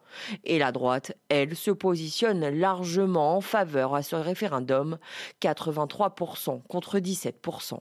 Et 0.43 0.57
la 0.57 0.71
droite, 0.71 1.13
elle, 1.29 1.55
se 1.55 1.71
positionne 1.71 2.49
largement 2.49 3.35
en 3.35 3.41
faveur 3.41 3.95
à 3.95 4.03
ce 4.03 4.15
référendum, 4.15 4.97
83% 5.41 6.61
contre 6.67 6.99
17%. 6.99 7.79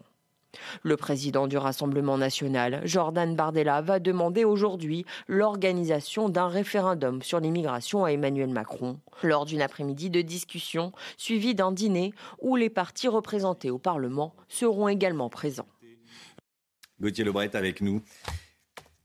Le 0.82 0.96
président 0.96 1.46
du 1.46 1.56
Rassemblement 1.56 2.18
national, 2.18 2.80
Jordan 2.84 3.34
Bardella, 3.34 3.80
va 3.82 3.98
demander 3.98 4.44
aujourd'hui 4.44 5.04
l'organisation 5.28 6.28
d'un 6.28 6.48
référendum 6.48 7.22
sur 7.22 7.40
l'immigration 7.40 8.04
à 8.04 8.12
Emmanuel 8.12 8.50
Macron, 8.50 8.98
lors 9.22 9.44
d'une 9.44 9.62
après-midi 9.62 10.10
de 10.10 10.22
discussion 10.22 10.92
suivie 11.16 11.54
d'un 11.54 11.72
dîner 11.72 12.12
où 12.40 12.56
les 12.56 12.70
partis 12.70 13.08
représentés 13.08 13.70
au 13.70 13.78
Parlement 13.78 14.34
seront 14.48 14.88
également 14.88 15.28
présents. 15.28 15.68
Gauthier 17.00 17.24
Lebret 17.24 17.54
avec 17.54 17.80
nous. 17.80 18.02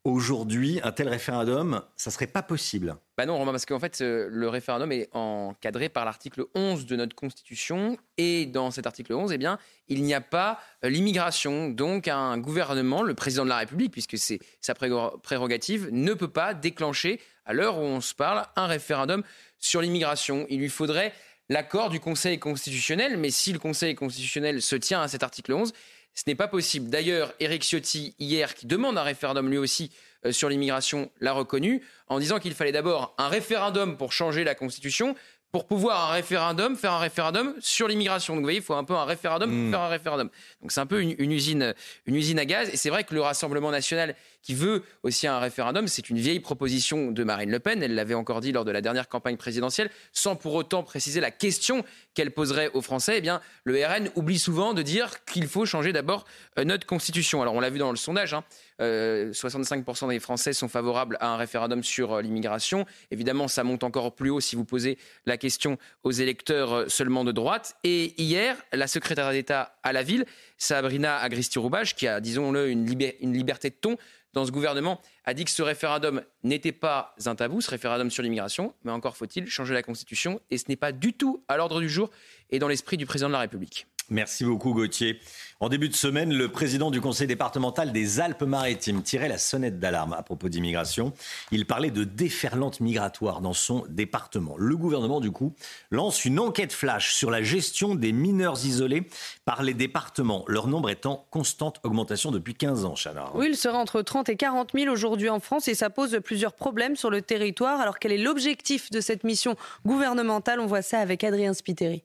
Aujourd'hui, 0.04 0.80
un 0.84 0.92
tel 0.92 1.08
référendum, 1.08 1.84
ça 1.96 2.10
serait 2.10 2.26
pas 2.26 2.42
possible. 2.42 2.96
Bah 3.18 3.28
non, 3.28 3.46
parce 3.46 3.68
qu'en 3.68 3.78
fait, 3.78 4.02
euh, 4.02 4.30
le 4.32 4.50
référendum 4.50 4.92
est 4.92 5.08
encadré 5.12 5.90
par 5.90 6.06
l'article 6.06 6.46
11 6.56 6.88
de 6.88 6.96
notre 6.96 7.16
Constitution. 7.16 7.98
Et 8.18 8.48
dans 8.48 8.72
cet 8.72 8.88
article 8.88 9.14
11, 9.14 9.32
eh 9.32 9.38
bien, 9.38 9.60
il 9.90 10.02
n'y 10.02 10.16
a 10.16 10.22
pas 10.22 10.60
euh, 10.84 10.90
l'immigration. 10.90 11.70
Donc, 11.70 12.08
un 12.08 12.40
gouvernement, 12.40 13.04
le 13.04 13.14
président 13.14 13.44
de 13.44 13.50
la 13.50 13.58
République, 13.58 13.92
puisque 13.92 14.18
c'est 14.18 14.40
sa 14.60 14.74
prérogative, 14.74 15.90
ne 15.92 16.16
peut 16.16 16.32
pas 16.32 16.56
déclencher, 16.56 17.20
à 17.46 17.54
l'heure 17.54 17.78
où 17.78 17.84
on 17.84 18.02
se 18.02 18.16
parle, 18.16 18.48
un 18.56 18.66
référendum 18.66 19.22
sur 19.60 19.82
l'immigration. 19.82 20.48
Il 20.50 20.62
lui 20.62 20.70
faudrait 20.70 21.14
l'accord 21.48 21.90
du 21.90 22.00
Conseil 22.00 22.40
constitutionnel. 22.40 23.18
Mais 23.18 23.30
si 23.30 23.54
le 23.54 23.60
Conseil 23.60 23.94
constitutionnel 23.94 24.64
se 24.64 24.76
tient 24.76 25.02
à 25.02 25.08
cet 25.08 25.22
article 25.22 25.54
11, 25.54 25.74
ce 26.14 26.24
n'est 26.28 26.36
pas 26.36 26.48
possible. 26.48 26.90
D'ailleurs, 26.90 27.34
Éric 27.40 27.64
Ciotti, 27.64 28.16
hier, 28.20 28.54
qui 28.54 28.66
demande 28.68 28.98
un 28.98 29.04
référendum 29.04 29.50
lui 29.50 29.58
aussi 29.58 29.92
euh, 30.26 30.32
sur 30.32 30.50
l'immigration, 30.50 31.12
l'a 31.20 31.34
reconnu 31.34 31.82
en 32.08 32.20
disant 32.20 32.40
qu'il 32.40 32.54
fallait 32.54 32.72
d'abord 32.72 33.16
un 33.18 33.28
référendum 33.28 33.98
pour 33.98 34.12
changer 34.12 34.44
la 34.44 34.56
Constitution, 34.56 35.16
pour 35.52 35.68
pouvoir 35.68 36.10
un 36.10 36.14
référendum, 36.14 36.78
faire 36.78 36.94
un 36.94 37.00
référendum 37.00 37.56
sur 37.60 37.88
l'immigration. 37.88 38.34
Donc 38.34 38.42
vous 38.42 38.46
voyez, 38.46 38.60
il 38.60 38.64
faut 38.64 38.74
un 38.74 38.84
peu 38.84 38.94
un 38.94 39.04
référendum 39.04 39.50
pour 39.50 39.60
hmm. 39.60 39.72
faire 39.72 39.82
un 39.82 39.90
référendum. 39.90 40.30
Donc 40.62 40.72
c'est 40.72 40.80
un 40.80 40.86
peu 40.86 41.02
une, 41.02 41.32
usine, 41.32 41.74
une 42.06 42.16
usine 42.16 42.40
à 42.40 42.46
gaz. 42.46 42.70
Et 42.70 42.78
c'est 42.78 42.90
vrai 42.90 43.04
que 43.04 43.14
le 43.14 43.22
Rassemblement 43.22 43.72
national 43.72 44.16
qui 44.42 44.56
veut 44.56 44.84
aussi 45.04 45.28
un 45.28 45.40
référendum, 45.40 45.88
c'est 45.88 46.10
une 46.10 46.18
vieille 46.18 46.40
proposition 46.40 47.12
de 47.12 47.24
Marine 47.24 47.52
Le 47.52 47.60
Pen. 47.60 47.84
Elle 47.84 47.96
l'avait 47.96 48.14
encore 48.14 48.42
dit 48.42 48.52
lors 48.52 48.66
de 48.66 48.72
la 48.72 48.82
dernière 48.82 49.08
campagne 49.08 49.38
présidentielle, 49.38 49.90
sans 50.12 50.36
pour 50.36 50.56
autant 50.56 50.84
préciser 50.84 51.20
la 51.20 51.32
question 51.32 51.84
qu'elle 52.14 52.32
poserait 52.32 52.70
aux 52.74 52.82
Français. 52.82 53.16
Eh 53.18 53.22
bien, 53.22 53.42
le 53.64 53.86
RN 53.86 54.10
oublie 54.16 54.40
souvent 54.40 54.74
de 54.74 54.82
dire 54.82 55.24
qu'il 55.26 55.48
faut 55.48 55.66
changer 55.66 55.94
d'abord 55.94 56.26
euh, 56.58 56.64
notre 56.64 56.86
constitution. 56.86 57.42
Alors 57.42 57.54
on 57.54 57.60
l'a 57.60 57.70
vu 57.70 57.80
dans 57.80 57.92
le 57.92 57.98
sondage. 57.98 58.34
Hein, 58.34 58.44
65% 58.80 60.06
euh, 60.06 60.10
des 60.10 60.20
Français 60.20 60.54
sont 60.54 60.68
favorables 60.68 61.18
à 61.20 61.28
un 61.28 61.38
référendum 61.38 61.84
sur 61.84 62.14
euh, 62.14 62.22
l'immigration. 62.22 62.86
Évidemment, 63.12 63.48
ça 63.48 63.64
monte 63.64 63.84
encore 63.84 64.16
plus 64.16 64.32
haut 64.32 64.40
si 64.40 64.56
vous 64.56 64.66
posez 64.66 64.98
la 65.26 65.38
question 65.38 65.78
aux 66.04 66.12
électeurs 66.12 66.90
seulement 66.90 67.24
de 67.24 67.32
droite. 67.32 67.76
Et 67.84 68.20
hier, 68.22 68.56
la 68.74 68.88
secrétaire 68.88 69.32
d'État 69.32 69.78
à 69.84 69.94
la 69.94 70.04
ville, 70.04 70.26
Sabrina 70.58 71.18
Agresti-Roubache, 71.18 71.96
qui 71.96 72.08
a, 72.08 72.20
disons-le, 72.20 72.70
une 72.70 73.34
liberté 73.34 73.70
de 73.70 73.76
ton 73.76 73.98
dans 74.34 74.46
ce 74.46 74.52
gouvernement, 74.52 75.02
a 75.26 75.34
dit 75.34 75.46
que 75.46 75.52
ce 75.52 75.62
référendum 75.62 76.24
n'était 76.44 76.72
pas 76.72 77.16
un 77.26 77.36
tabou, 77.36 77.62
ce 77.62 77.70
référendum 77.70 78.10
sur 78.10 78.24
l'immigration, 78.24 78.74
mais 78.84 78.92
encore 78.92 79.18
faut-il 79.18 79.48
changer 79.48 79.74
la 79.74 79.84
Constitution, 79.84 80.42
et 80.50 80.58
ce 80.58 80.66
n'est 80.70 80.76
pas 80.76 80.92
du 80.92 81.14
tout 81.14 81.44
à 81.48 81.58
l'ordre 81.58 81.82
du 81.82 81.90
jour 81.90 82.10
et 82.50 82.60
dans 82.60 82.68
l'esprit 82.68 82.98
du 82.98 83.06
président 83.06 83.28
de 83.28 83.34
la 83.34 83.40
République. 83.40 83.88
Merci 84.12 84.44
beaucoup 84.44 84.74
Gauthier. 84.74 85.22
En 85.62 85.70
début 85.70 85.88
de 85.88 85.96
semaine, 85.96 86.34
le 86.34 86.50
président 86.50 86.92
du 86.92 87.00
conseil 87.00 87.28
départemental 87.28 87.94
des 87.94 88.20
Alpes-Maritimes 88.20 89.04
tirait 89.04 89.30
la 89.30 89.38
sonnette 89.38 89.80
d'alarme 89.80 90.12
à 90.12 90.22
propos 90.22 90.50
d'immigration. 90.50 91.14
Il 91.52 91.66
parlait 91.66 91.92
de 91.92 92.04
déferlante 92.04 92.82
migratoire 92.82 93.40
dans 93.40 93.54
son 93.54 93.86
département. 93.88 94.56
Le 94.58 94.76
gouvernement, 94.76 95.22
du 95.22 95.32
coup, 95.32 95.54
lance 95.92 96.26
une 96.26 96.40
enquête 96.40 96.74
flash 96.74 97.14
sur 97.14 97.32
la 97.32 97.42
gestion 97.42 97.96
des 97.96 98.12
mineurs 98.12 98.66
isolés 98.66 99.08
par 99.46 99.64
les 99.64 99.74
départements. 99.74 100.44
Leur 100.48 100.68
nombre 100.68 100.90
est 100.90 101.06
en 101.06 101.26
constante 101.32 101.80
augmentation 101.84 102.32
depuis 102.32 102.54
15 102.54 102.84
ans, 102.84 102.96
Chana. 103.02 103.32
Oui, 103.34 103.48
il 103.52 103.56
sera 103.56 103.78
entre 103.78 104.02
30 104.02 104.28
et 104.28 104.36
40 104.36 104.72
000 104.74 104.92
aujourd'hui 104.92 105.30
en 105.30 105.40
France 105.40 105.70
et 105.70 105.74
ça 105.74 105.90
pose 105.90 106.20
plusieurs 106.22 106.54
problèmes 106.54 106.98
sur 106.98 107.12
le 107.12 107.22
territoire. 107.22 107.80
Alors 107.80 107.98
quel 107.98 108.12
est 108.12 108.18
l'objectif 108.18 108.90
de 108.90 109.00
cette 109.00 109.24
mission 109.24 109.56
gouvernementale? 109.86 110.60
On 110.60 110.66
voit 110.66 110.82
ça 110.82 111.00
avec 111.00 111.24
Adrien 111.24 111.54
Spiteri. 111.54 112.04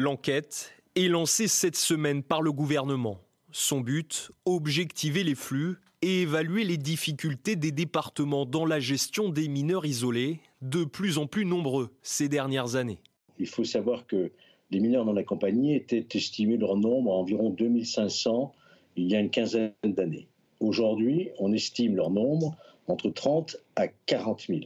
L'enquête 0.00 0.72
est 0.96 1.08
lancée 1.08 1.46
cette 1.46 1.76
semaine 1.76 2.22
par 2.22 2.40
le 2.40 2.52
gouvernement. 2.52 3.18
Son 3.52 3.80
but, 3.80 4.30
objectiver 4.46 5.24
les 5.24 5.34
flux 5.34 5.76
et 6.00 6.22
évaluer 6.22 6.64
les 6.64 6.78
difficultés 6.78 7.54
des 7.54 7.70
départements 7.70 8.46
dans 8.46 8.64
la 8.64 8.80
gestion 8.80 9.28
des 9.28 9.46
mineurs 9.46 9.84
isolés, 9.84 10.40
de 10.62 10.84
plus 10.84 11.18
en 11.18 11.26
plus 11.26 11.44
nombreux 11.44 11.90
ces 12.00 12.30
dernières 12.30 12.76
années. 12.76 12.96
Il 13.38 13.46
faut 13.46 13.64
savoir 13.64 14.06
que 14.06 14.32
les 14.70 14.80
mineurs 14.80 15.04
non 15.04 15.18
accompagnés 15.18 15.76
étaient 15.76 16.06
estimés 16.14 16.56
leur 16.56 16.78
nombre 16.78 17.12
à 17.12 17.16
environ 17.16 17.50
2500 17.50 18.54
il 18.96 19.06
y 19.06 19.14
a 19.14 19.20
une 19.20 19.28
quinzaine 19.28 19.74
d'années. 19.84 20.28
Aujourd'hui, 20.60 21.28
on 21.38 21.52
estime 21.52 21.94
leur 21.96 22.08
nombre 22.08 22.56
entre 22.86 23.10
30 23.10 23.58
à 23.76 23.88
40 24.06 24.46
000, 24.48 24.60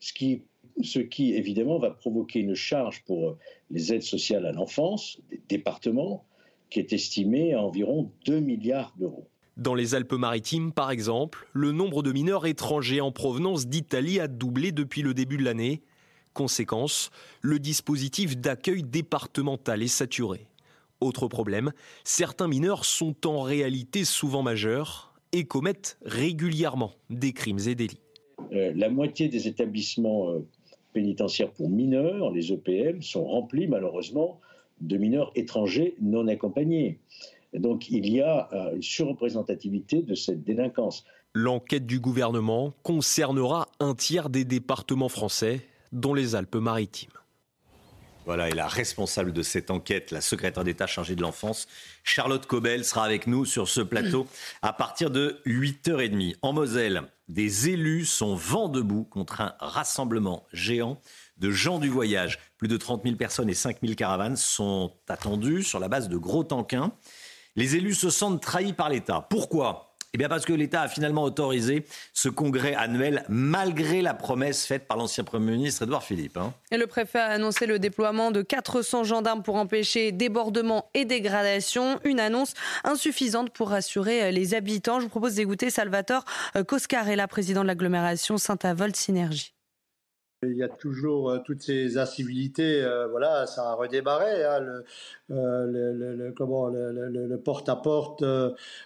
ce 0.00 0.12
qui 0.12 0.42
ce 0.82 0.98
qui 1.00 1.34
évidemment 1.34 1.78
va 1.78 1.90
provoquer 1.90 2.40
une 2.40 2.54
charge 2.54 3.02
pour 3.04 3.36
les 3.70 3.92
aides 3.92 4.02
sociales 4.02 4.46
à 4.46 4.52
l'enfance 4.52 5.18
des 5.30 5.40
départements 5.48 6.24
qui 6.70 6.78
est 6.78 6.92
estimée 6.92 7.54
à 7.54 7.62
environ 7.62 8.10
2 8.26 8.40
milliards 8.40 8.94
d'euros. 8.98 9.28
Dans 9.56 9.74
les 9.74 9.94
Alpes-Maritimes, 9.94 10.72
par 10.72 10.90
exemple, 10.90 11.48
le 11.52 11.72
nombre 11.72 12.02
de 12.02 12.12
mineurs 12.12 12.46
étrangers 12.46 13.00
en 13.00 13.10
provenance 13.10 13.66
d'Italie 13.66 14.20
a 14.20 14.28
doublé 14.28 14.70
depuis 14.70 15.02
le 15.02 15.14
début 15.14 15.36
de 15.36 15.44
l'année. 15.44 15.82
Conséquence, 16.32 17.10
le 17.40 17.58
dispositif 17.58 18.36
d'accueil 18.36 18.84
départemental 18.84 19.82
est 19.82 19.88
saturé. 19.88 20.46
Autre 21.00 21.26
problème, 21.26 21.72
certains 22.04 22.46
mineurs 22.46 22.84
sont 22.84 23.26
en 23.26 23.42
réalité 23.42 24.04
souvent 24.04 24.42
majeurs 24.42 25.12
et 25.32 25.44
commettent 25.44 25.98
régulièrement 26.04 26.92
des 27.10 27.32
crimes 27.32 27.58
et 27.66 27.74
délits. 27.74 28.00
Euh, 28.52 28.72
la 28.74 28.88
moitié 28.88 29.28
des 29.28 29.48
établissements 29.48 30.30
euh, 30.30 30.46
pénitentiaires 30.98 31.52
pour 31.52 31.70
mineurs, 31.70 32.32
les 32.32 32.52
EPM, 32.52 33.02
sont 33.02 33.24
remplis 33.24 33.68
malheureusement 33.68 34.40
de 34.80 34.96
mineurs 34.96 35.30
étrangers 35.36 35.94
non 36.00 36.26
accompagnés. 36.26 36.98
Donc 37.54 37.88
il 37.88 38.10
y 38.10 38.20
a 38.20 38.48
euh, 38.52 38.74
une 38.74 38.82
surreprésentativité 38.82 40.02
de 40.02 40.16
cette 40.16 40.42
délinquance. 40.42 41.04
L'enquête 41.34 41.86
du 41.86 42.00
gouvernement 42.00 42.74
concernera 42.82 43.68
un 43.78 43.94
tiers 43.94 44.28
des 44.28 44.44
départements 44.44 45.08
français, 45.08 45.60
dont 45.92 46.14
les 46.14 46.34
Alpes-Maritimes. 46.34 47.10
Voilà, 48.26 48.48
et 48.48 48.52
la 48.52 48.66
responsable 48.66 49.32
de 49.32 49.42
cette 49.42 49.70
enquête, 49.70 50.10
la 50.10 50.20
secrétaire 50.20 50.64
d'État 50.64 50.88
chargée 50.88 51.14
de 51.14 51.22
l'enfance, 51.22 51.68
Charlotte 52.02 52.44
Cobel, 52.44 52.84
sera 52.84 53.04
avec 53.04 53.28
nous 53.28 53.44
sur 53.44 53.68
ce 53.68 53.82
plateau 53.82 54.26
à 54.62 54.72
partir 54.72 55.12
de 55.12 55.40
8h30. 55.46 56.34
En 56.42 56.52
Moselle, 56.52 57.04
des 57.28 57.68
élus 57.68 58.06
sont 58.06 58.34
vent 58.34 58.68
debout 58.68 59.04
contre 59.04 59.40
un 59.40 59.54
rassemblement 59.60 60.46
géant 60.52 61.00
de 61.36 61.50
gens 61.50 61.78
du 61.78 61.88
voyage. 61.88 62.38
Plus 62.56 62.68
de 62.68 62.76
30 62.76 63.02
000 63.04 63.16
personnes 63.16 63.50
et 63.50 63.54
5 63.54 63.78
000 63.82 63.94
caravanes 63.94 64.36
sont 64.36 64.94
attendues 65.08 65.62
sur 65.62 65.78
la 65.78 65.88
base 65.88 66.08
de 66.08 66.16
gros 66.16 66.44
tanquins. 66.44 66.92
Les 67.54 67.76
élus 67.76 67.94
se 67.94 68.10
sentent 68.10 68.42
trahis 68.42 68.72
par 68.72 68.88
l'État. 68.88 69.26
Pourquoi? 69.28 69.87
Eh 70.14 70.18
bien 70.18 70.28
parce 70.28 70.44
que 70.44 70.52
l'État 70.52 70.82
a 70.82 70.88
finalement 70.88 71.22
autorisé 71.22 71.84
ce 72.12 72.28
congrès 72.28 72.74
annuel 72.74 73.24
malgré 73.28 74.02
la 74.02 74.14
promesse 74.14 74.66
faite 74.66 74.86
par 74.86 74.96
l'ancien 74.96 75.24
Premier 75.24 75.52
ministre 75.52 75.82
Édouard 75.82 76.02
Philippe. 76.02 76.36
Hein. 76.36 76.54
Et 76.70 76.78
le 76.78 76.86
préfet 76.86 77.18
a 77.18 77.26
annoncé 77.26 77.66
le 77.66 77.78
déploiement 77.78 78.30
de 78.30 78.42
400 78.42 79.04
gendarmes 79.04 79.42
pour 79.42 79.56
empêcher 79.56 80.12
débordements 80.12 80.90
et 80.94 81.04
dégradation. 81.04 82.00
Une 82.04 82.20
annonce 82.20 82.54
insuffisante 82.84 83.50
pour 83.50 83.70
rassurer 83.70 84.32
les 84.32 84.54
habitants. 84.54 84.98
Je 84.98 85.04
vous 85.04 85.10
propose 85.10 85.34
d'écouter 85.34 85.70
Salvatore 85.70 86.24
Coscarella, 86.66 87.28
président 87.28 87.62
de 87.62 87.66
l'agglomération 87.66 88.38
Saint-Avold-Synergie. 88.38 89.57
Il 90.44 90.56
y 90.56 90.62
a 90.62 90.68
toujours 90.68 91.30
euh, 91.30 91.38
toutes 91.44 91.62
ces 91.62 91.98
incivilités, 91.98 92.80
euh, 92.80 93.08
voilà, 93.08 93.44
ça 93.46 93.70
a 93.70 93.74
redémarré. 93.74 94.44
Hein, 94.44 94.60
le, 94.60 94.84
euh, 95.32 96.32
comment, 96.36 96.68
le, 96.68 97.36
porte-à-porte, 97.38 98.22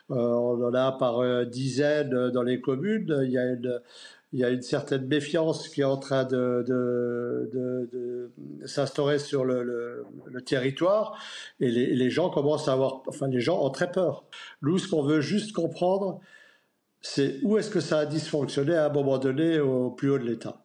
on 0.08 0.64
en 0.64 0.72
a 0.72 0.92
par 0.92 1.44
dizaines 1.44 2.30
dans 2.30 2.42
les 2.42 2.62
communes. 2.62 3.20
Il 3.24 3.30
y 3.30 4.44
a 4.44 4.48
une, 4.48 4.62
certaine 4.62 5.06
méfiance 5.06 5.68
qui 5.68 5.82
est 5.82 5.84
en 5.84 5.98
train 5.98 6.24
de 6.24 6.64
s'instaurer 8.64 9.18
sur 9.18 9.44
le, 9.44 10.06
territoire 10.46 11.18
et 11.60 11.70
les, 11.70 11.94
les, 11.94 12.08
gens 12.08 12.30
commencent 12.30 12.68
à 12.68 12.72
avoir, 12.72 13.02
enfin 13.06 13.28
les 13.28 13.40
gens 13.40 13.62
ont 13.62 13.70
très 13.70 13.92
peur. 13.92 14.24
Nous, 14.62 14.78
ce 14.78 14.88
qu'on 14.88 15.02
veut 15.02 15.20
juste 15.20 15.52
comprendre, 15.52 16.18
c'est 17.02 17.40
où 17.42 17.58
est-ce 17.58 17.68
que 17.68 17.80
ça 17.80 17.98
a 17.98 18.06
dysfonctionné 18.06 18.74
à 18.74 18.86
un 18.86 18.92
moment 18.92 19.18
donné 19.18 19.60
au 19.60 19.90
plus 19.90 20.08
haut 20.08 20.18
de 20.18 20.24
l'État. 20.24 20.61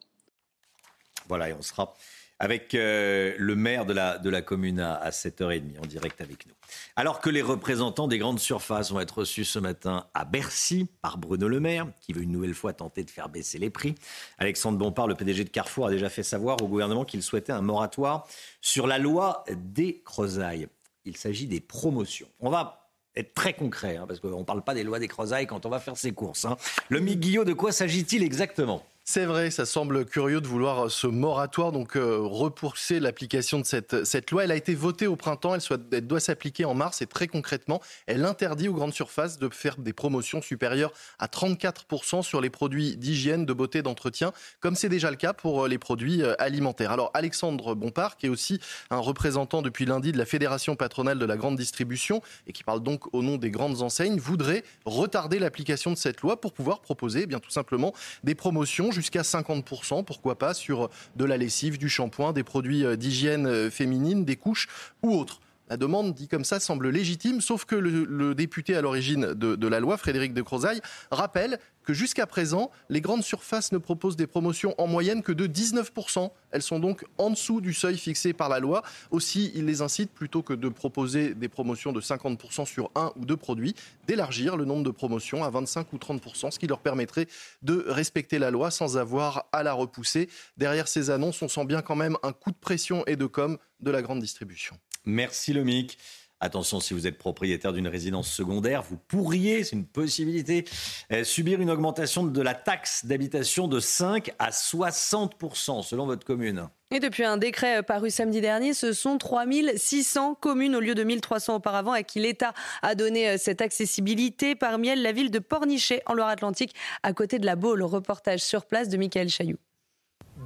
Voilà, 1.28 1.50
et 1.50 1.52
on 1.52 1.62
sera 1.62 1.94
avec 2.40 2.74
euh, 2.74 3.34
le 3.36 3.56
maire 3.56 3.84
de 3.84 3.92
la, 3.92 4.18
de 4.18 4.30
la 4.30 4.42
commune 4.42 4.78
à, 4.80 4.94
à 4.94 5.10
7h30 5.10 5.80
en 5.82 5.86
direct 5.86 6.20
avec 6.20 6.46
nous. 6.46 6.54
Alors 6.94 7.20
que 7.20 7.30
les 7.30 7.42
représentants 7.42 8.06
des 8.06 8.18
grandes 8.18 8.38
surfaces 8.38 8.92
vont 8.92 9.00
être 9.00 9.18
reçus 9.18 9.44
ce 9.44 9.58
matin 9.58 10.06
à 10.14 10.24
Bercy 10.24 10.86
par 11.02 11.18
Bruno 11.18 11.48
Le 11.48 11.58
Maire, 11.58 11.88
qui 12.00 12.12
veut 12.12 12.22
une 12.22 12.32
nouvelle 12.32 12.54
fois 12.54 12.72
tenter 12.72 13.02
de 13.02 13.10
faire 13.10 13.28
baisser 13.28 13.58
les 13.58 13.70
prix. 13.70 13.96
Alexandre 14.38 14.78
Bompard, 14.78 15.08
le 15.08 15.14
PDG 15.14 15.44
de 15.44 15.50
Carrefour, 15.50 15.86
a 15.86 15.90
déjà 15.90 16.08
fait 16.08 16.22
savoir 16.22 16.62
au 16.62 16.68
gouvernement 16.68 17.04
qu'il 17.04 17.22
souhaitait 17.22 17.52
un 17.52 17.62
moratoire 17.62 18.26
sur 18.60 18.86
la 18.86 18.98
loi 18.98 19.44
des 19.50 20.00
creusailles. 20.04 20.68
Il 21.04 21.16
s'agit 21.16 21.46
des 21.46 21.60
promotions. 21.60 22.28
On 22.38 22.50
va 22.50 22.88
être 23.16 23.34
très 23.34 23.52
concret, 23.52 23.96
hein, 23.96 24.04
parce 24.06 24.20
qu'on 24.20 24.38
ne 24.38 24.44
parle 24.44 24.62
pas 24.62 24.74
des 24.74 24.84
lois 24.84 25.00
des 25.00 25.08
creusailles 25.08 25.48
quand 25.48 25.66
on 25.66 25.70
va 25.70 25.80
faire 25.80 25.96
ses 25.96 26.12
courses. 26.12 26.44
Hein. 26.44 26.56
Le 26.88 27.00
Guillot, 27.00 27.44
de 27.44 27.52
quoi 27.52 27.72
s'agit-il 27.72 28.22
exactement? 28.22 28.84
C'est 29.10 29.24
vrai, 29.24 29.50
ça 29.50 29.64
semble 29.64 30.04
curieux 30.04 30.42
de 30.42 30.46
vouloir 30.46 30.90
ce 30.90 31.06
moratoire, 31.06 31.72
donc 31.72 31.96
euh, 31.96 32.18
repousser 32.20 33.00
l'application 33.00 33.58
de 33.58 33.64
cette, 33.64 34.04
cette 34.04 34.30
loi. 34.30 34.44
Elle 34.44 34.50
a 34.50 34.54
été 34.54 34.74
votée 34.74 35.06
au 35.06 35.16
printemps, 35.16 35.54
elle, 35.54 35.62
elle 35.92 36.06
doit 36.06 36.20
s'appliquer 36.20 36.66
en 36.66 36.74
mars 36.74 37.00
et 37.00 37.06
très 37.06 37.26
concrètement, 37.26 37.80
elle 38.06 38.26
interdit 38.26 38.68
aux 38.68 38.74
grandes 38.74 38.92
surfaces 38.92 39.38
de 39.38 39.48
faire 39.48 39.78
des 39.78 39.94
promotions 39.94 40.42
supérieures 40.42 40.92
à 41.18 41.26
34% 41.26 42.22
sur 42.22 42.42
les 42.42 42.50
produits 42.50 42.98
d'hygiène, 42.98 43.46
de 43.46 43.52
beauté, 43.54 43.80
d'entretien, 43.80 44.34
comme 44.60 44.74
c'est 44.74 44.90
déjà 44.90 45.10
le 45.10 45.16
cas 45.16 45.32
pour 45.32 45.64
euh, 45.64 45.68
les 45.68 45.78
produits 45.78 46.22
euh, 46.22 46.34
alimentaires. 46.38 46.92
Alors 46.92 47.10
Alexandre 47.14 47.74
Bompard, 47.74 48.18
qui 48.18 48.26
est 48.26 48.28
aussi 48.28 48.60
un 48.90 48.98
représentant 48.98 49.62
depuis 49.62 49.86
lundi 49.86 50.12
de 50.12 50.18
la 50.18 50.26
Fédération 50.26 50.76
patronale 50.76 51.18
de 51.18 51.24
la 51.24 51.38
grande 51.38 51.56
distribution 51.56 52.20
et 52.46 52.52
qui 52.52 52.62
parle 52.62 52.82
donc 52.82 53.14
au 53.14 53.22
nom 53.22 53.38
des 53.38 53.50
grandes 53.50 53.80
enseignes, 53.80 54.18
voudrait 54.18 54.64
retarder 54.84 55.38
l'application 55.38 55.92
de 55.92 55.96
cette 55.96 56.20
loi 56.20 56.38
pour 56.38 56.52
pouvoir 56.52 56.82
proposer 56.82 57.22
eh 57.22 57.26
bien 57.26 57.40
tout 57.40 57.48
simplement 57.48 57.94
des 58.22 58.34
promotions 58.34 58.92
jusqu'à 58.98 59.22
50%, 59.22 60.04
pourquoi 60.04 60.36
pas, 60.36 60.54
sur 60.54 60.90
de 61.16 61.24
la 61.24 61.36
lessive, 61.36 61.78
du 61.78 61.88
shampoing, 61.88 62.32
des 62.32 62.42
produits 62.42 62.84
euh, 62.84 62.96
d'hygiène 62.96 63.46
euh, 63.46 63.70
féminine, 63.70 64.24
des 64.24 64.36
couches 64.36 64.68
ou 65.02 65.14
autres. 65.14 65.40
La 65.70 65.76
demande, 65.76 66.14
dit 66.14 66.28
comme 66.28 66.44
ça, 66.44 66.60
semble 66.60 66.88
légitime, 66.88 67.40
sauf 67.40 67.64
que 67.64 67.74
le, 67.74 68.34
député 68.34 68.74
à 68.74 68.80
l'origine 68.80 69.34
de, 69.34 69.68
la 69.68 69.80
loi, 69.80 69.96
Frédéric 69.96 70.32
de 70.32 70.42
Crozaille, 70.42 70.80
rappelle 71.10 71.58
que 71.84 71.94
jusqu'à 71.94 72.26
présent, 72.26 72.70
les 72.90 73.00
grandes 73.00 73.22
surfaces 73.22 73.72
ne 73.72 73.78
proposent 73.78 74.16
des 74.16 74.26
promotions 74.26 74.74
en 74.76 74.86
moyenne 74.86 75.22
que 75.22 75.32
de 75.32 75.46
19%. 75.46 76.30
Elles 76.50 76.62
sont 76.62 76.78
donc 76.78 77.04
en 77.16 77.30
dessous 77.30 77.62
du 77.62 77.72
seuil 77.72 77.96
fixé 77.96 78.34
par 78.34 78.50
la 78.50 78.60
loi. 78.60 78.82
Aussi, 79.10 79.52
il 79.54 79.64
les 79.64 79.80
incite, 79.80 80.10
plutôt 80.10 80.42
que 80.42 80.52
de 80.52 80.68
proposer 80.68 81.34
des 81.34 81.48
promotions 81.48 81.92
de 81.92 82.00
50% 82.00 82.66
sur 82.66 82.90
un 82.94 83.12
ou 83.16 83.24
deux 83.24 83.38
produits, 83.38 83.74
d'élargir 84.06 84.56
le 84.56 84.66
nombre 84.66 84.82
de 84.82 84.90
promotions 84.90 85.44
à 85.44 85.50
25 85.50 85.92
ou 85.94 85.96
30%, 85.96 86.50
ce 86.50 86.58
qui 86.58 86.66
leur 86.66 86.80
permettrait 86.80 87.26
de 87.62 87.84
respecter 87.88 88.38
la 88.38 88.50
loi 88.50 88.70
sans 88.70 88.98
avoir 88.98 89.46
à 89.52 89.62
la 89.62 89.72
repousser. 89.72 90.28
Derrière 90.58 90.88
ces 90.88 91.08
annonces, 91.08 91.40
on 91.40 91.48
sent 91.48 91.64
bien 91.64 91.80
quand 91.80 91.96
même 91.96 92.16
un 92.22 92.32
coup 92.32 92.50
de 92.50 92.56
pression 92.56 93.02
et 93.06 93.16
de 93.16 93.26
com 93.26 93.56
de 93.80 93.90
la 93.90 94.02
grande 94.02 94.20
distribution. 94.20 94.76
Merci 95.04 95.52
Lomic. 95.52 95.98
Attention, 96.40 96.78
si 96.78 96.94
vous 96.94 97.08
êtes 97.08 97.18
propriétaire 97.18 97.72
d'une 97.72 97.88
résidence 97.88 98.30
secondaire, 98.30 98.82
vous 98.82 98.96
pourriez, 98.96 99.64
c'est 99.64 99.74
une 99.74 99.86
possibilité, 99.86 100.64
euh, 101.12 101.24
subir 101.24 101.60
une 101.60 101.70
augmentation 101.70 102.24
de 102.24 102.40
la 102.40 102.54
taxe 102.54 103.04
d'habitation 103.06 103.66
de 103.66 103.80
5 103.80 104.30
à 104.38 104.50
60% 104.50 105.82
selon 105.82 106.06
votre 106.06 106.24
commune. 106.24 106.68
Et 106.92 107.00
depuis 107.00 107.24
un 107.24 107.38
décret 107.38 107.82
paru 107.82 108.08
samedi 108.08 108.40
dernier, 108.40 108.72
ce 108.72 108.92
sont 108.92 109.18
3600 109.18 110.36
communes 110.36 110.76
au 110.76 110.80
lieu 110.80 110.94
de 110.94 111.02
1300 111.02 111.56
auparavant 111.56 111.92
à 111.92 112.04
qui 112.04 112.20
l'État 112.20 112.54
a 112.82 112.94
donné 112.94 113.30
euh, 113.30 113.36
cette 113.36 113.60
accessibilité. 113.60 114.54
Parmi 114.54 114.88
elles, 114.88 115.02
la 115.02 115.12
ville 115.12 115.32
de 115.32 115.40
Pornichet 115.40 116.02
en 116.06 116.14
Loire-Atlantique, 116.14 116.72
à 117.02 117.12
côté 117.12 117.40
de 117.40 117.46
la 117.46 117.56
Baule. 117.56 117.82
Reportage 117.82 118.40
sur 118.40 118.64
place 118.64 118.88
de 118.88 118.96
Michael 118.96 119.28
Chailloux. 119.28 119.58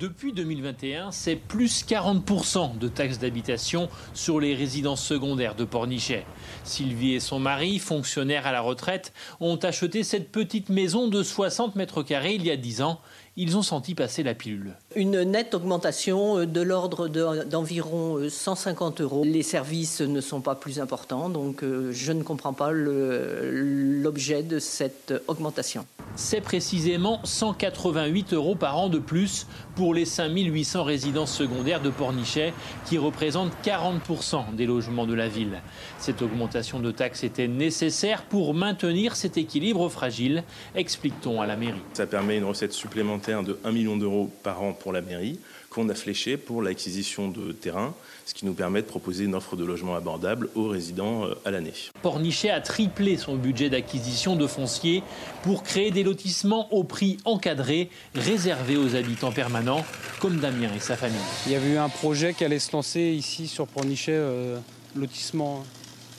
Depuis 0.01 0.33
2021, 0.33 1.11
c'est 1.11 1.37
plus 1.37 1.85
40% 1.85 2.79
de 2.79 2.89
taxes 2.89 3.19
d'habitation 3.19 3.91
sur 4.15 4.41
les 4.41 4.55
résidences 4.55 5.05
secondaires 5.05 5.55
de 5.55 5.65
Pornichet. 5.65 6.25
Sylvie 6.65 7.13
et 7.13 7.21
son 7.21 7.39
mari, 7.39 7.79
fonctionnaires 7.79 8.47
à 8.47 8.53
la 8.53 8.63
retraite, 8.63 9.13
ont 9.41 9.57
acheté 9.57 10.03
cette 10.03 10.33
petite 10.33 10.71
maison 10.71 11.09
de 11.09 11.23
60 11.23 11.77
mètres 11.77 12.03
carrés 12.03 12.35
il 12.35 12.47
y 12.47 12.51
a 12.51 12.57
10 12.57 12.81
ans 12.81 13.03
ils 13.37 13.57
ont 13.57 13.63
senti 13.63 13.95
passer 13.95 14.23
la 14.23 14.35
pilule. 14.35 14.75
Une 14.95 15.23
nette 15.23 15.55
augmentation 15.55 16.39
euh, 16.39 16.47
de 16.47 16.61
l'ordre 16.61 17.09
d'environ 17.09 18.29
150 18.29 19.01
euh, 19.01 19.05
euros. 19.05 19.25
Les 19.25 19.43
services 19.43 20.03
ne 20.03 20.21
sont 20.21 20.43
pas 20.43 20.55
plus 20.55 20.81
importants, 20.81 21.31
donc 21.31 21.63
euh, 21.63 21.91
je 21.93 22.13
ne 22.13 22.23
comprends 22.23 22.53
pas 22.53 22.71
l'objet 22.73 24.43
de 24.43 24.59
cette 24.59 25.15
augmentation. 25.29 25.87
C'est 26.15 26.43
précisément 26.43 27.21
188 27.25 28.35
euros 28.35 28.55
par 28.55 28.77
an 28.77 28.91
de 28.91 28.99
plus 28.99 29.47
pour 29.77 29.95
les 29.95 30.05
5800 30.05 30.85
résidences 30.85 31.35
secondaires 31.35 31.81
de 31.81 31.89
Pornichet, 31.89 32.53
qui 32.85 32.99
représentent 32.99 33.55
40% 33.65 34.55
des 34.55 34.67
logements 34.67 35.07
de 35.07 35.15
la 35.15 35.29
ville. 35.29 35.63
Cette 35.99 36.21
augmentation 36.21 36.81
de 36.81 36.91
taxes 36.91 37.25
était 37.25 37.49
nécessaire 37.49 38.25
pour 38.25 38.53
maintenir 38.53 39.17
cet 39.17 39.39
équilibre 39.39 39.89
fragile, 39.89 40.45
explique-t-on 40.75 41.41
à 41.41 41.47
la 41.47 41.57
mairie. 41.57 41.81
Ça 41.95 42.07
permet 42.07 42.37
une 42.37 42.45
recette 42.45 42.75
supplémentaire 42.75 43.22
de 43.23 43.57
1 43.65 43.71
million 43.71 43.97
d'euros 43.97 44.31
par 44.43 44.63
an 44.63 44.73
pour 44.73 44.93
la 44.93 45.01
mairie 45.01 45.39
qu'on 45.71 45.89
a 45.89 45.95
fléché 45.95 46.37
pour 46.37 46.61
l'acquisition 46.61 47.29
de 47.29 47.53
terrain, 47.53 47.95
ce 48.27 48.35
qui 48.35 48.45
nous 48.45 48.53
permet 48.53 48.83
de 48.83 48.87
proposer 48.87 49.25
une 49.25 49.35
offre 49.35 49.57
de 49.57 49.65
logement 49.65 49.95
abordable 49.95 50.51
aux 50.55 50.67
résidents 50.69 51.25
euh, 51.25 51.35
à 51.47 51.51
l'année. 51.51 51.73
Pornichet 52.03 52.51
a 52.51 52.61
triplé 52.61 53.17
son 53.17 53.37
budget 53.37 53.71
d'acquisition 53.71 54.37
de 54.37 54.47
foncier 54.47 55.03
pour 55.43 55.63
créer 55.63 55.91
des 55.91 56.03
lotissements 56.03 56.71
au 56.75 56.85
prix 56.85 57.17
encadré, 57.25 57.89
réservés 58.15 58.77
aux 58.77 58.97
habitants 58.97 59.33
permanents, 59.33 59.85
comme 60.21 60.41
Damien 60.41 60.69
et 60.77 60.81
sa 60.81 60.97
famille. 60.97 61.17
Il 61.47 61.53
y 61.53 61.55
avait 61.55 61.71
eu 61.71 61.79
un 61.79 61.89
projet 61.89 62.35
qui 62.35 62.45
allait 62.45 62.59
se 62.59 62.73
lancer 62.73 63.01
ici 63.01 63.47
sur 63.47 63.67
Pornichet, 63.67 64.13
euh, 64.13 64.59
lotissement 64.95 65.65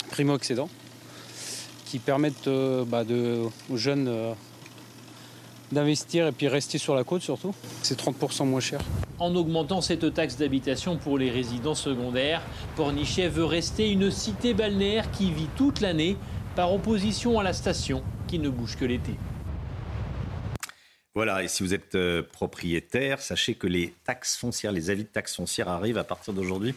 primo-accédant, 0.10 0.70
qui 1.86 2.00
permettent 2.00 2.48
euh, 2.48 2.86
bah, 2.86 3.04
aux 3.70 3.78
jeunes 3.78 4.36
d'investir 5.74 6.28
et 6.28 6.32
puis 6.32 6.48
rester 6.48 6.78
sur 6.78 6.96
la 6.96 7.04
côte 7.04 7.22
surtout. 7.22 7.54
C'est 7.82 8.00
30% 8.00 8.46
moins 8.46 8.60
cher. 8.60 8.80
En 9.20 9.36
augmentant 9.36 9.82
cette 9.82 10.14
taxe 10.14 10.38
d'habitation 10.38 10.98
pour 10.98 11.18
les 11.18 11.30
résidents 11.30 11.76
secondaires, 11.76 12.42
Pornichet 12.76 13.28
veut 13.28 13.46
rester 13.46 13.92
une 13.92 14.12
cité 14.12 14.54
balnéaire 14.54 15.12
qui 15.12 15.32
vit 15.32 15.50
toute 15.56 15.82
l'année 15.82 16.18
par 16.56 16.74
opposition 16.74 17.40
à 17.40 17.44
la 17.44 17.54
station 17.54 18.04
qui 18.28 18.40
ne 18.40 18.50
bouge 18.50 18.78
que 18.78 18.86
l'été. 18.86 19.16
Voilà, 21.16 21.44
et 21.44 21.48
si 21.48 21.62
vous 21.62 21.76
êtes 21.76 21.94
euh, 21.94 22.24
propriétaire, 22.24 23.22
sachez 23.22 23.54
que 23.54 23.68
les 23.68 23.94
taxes 24.04 24.36
foncières, 24.36 24.72
les 24.72 24.90
avis 24.90 25.04
de 25.04 25.10
taxes 25.10 25.36
foncières 25.36 25.70
arrivent 25.70 26.00
à 26.00 26.04
partir 26.04 26.34
d'aujourd'hui 26.34 26.74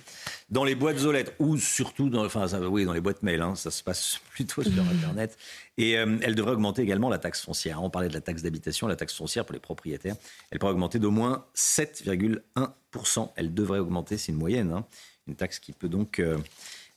dans 0.50 0.62
les 0.62 0.74
boîtes 0.74 1.02
aux 1.04 1.12
lettres, 1.12 1.32
ou 1.38 1.56
surtout 1.56 2.10
dans, 2.10 2.26
enfin, 2.26 2.46
oui, 2.66 2.84
dans 2.84 2.92
les 2.92 3.00
boîtes 3.00 3.22
mail, 3.22 3.40
hein, 3.40 3.54
ça 3.54 3.70
se 3.70 3.82
passe 3.82 4.20
plutôt 4.32 4.62
sur 4.62 4.82
Internet. 4.82 5.38
Et 5.78 5.96
euh, 5.96 6.18
elle 6.20 6.34
devrait 6.34 6.52
augmenter 6.52 6.82
également 6.82 7.08
la 7.08 7.18
taxe 7.18 7.40
foncière. 7.40 7.82
On 7.82 7.88
parlait 7.88 8.08
de 8.08 8.14
la 8.14 8.20
taxe 8.20 8.42
d'habitation, 8.42 8.86
la 8.86 8.96
taxe 8.96 9.14
foncière 9.14 9.46
pour 9.46 9.54
les 9.54 9.60
propriétaires. 9.60 10.16
Elle 10.50 10.58
pourrait 10.58 10.72
augmenter 10.72 10.98
d'au 10.98 11.10
moins 11.10 11.46
7,1%. 11.56 13.30
Elle 13.36 13.54
devrait 13.54 13.78
augmenter, 13.78 14.18
c'est 14.18 14.32
une 14.32 14.38
moyenne, 14.38 14.70
hein. 14.70 14.84
une 15.26 15.36
taxe 15.36 15.58
qui 15.58 15.72
peut 15.72 15.88
donc... 15.88 16.18
Euh, 16.18 16.36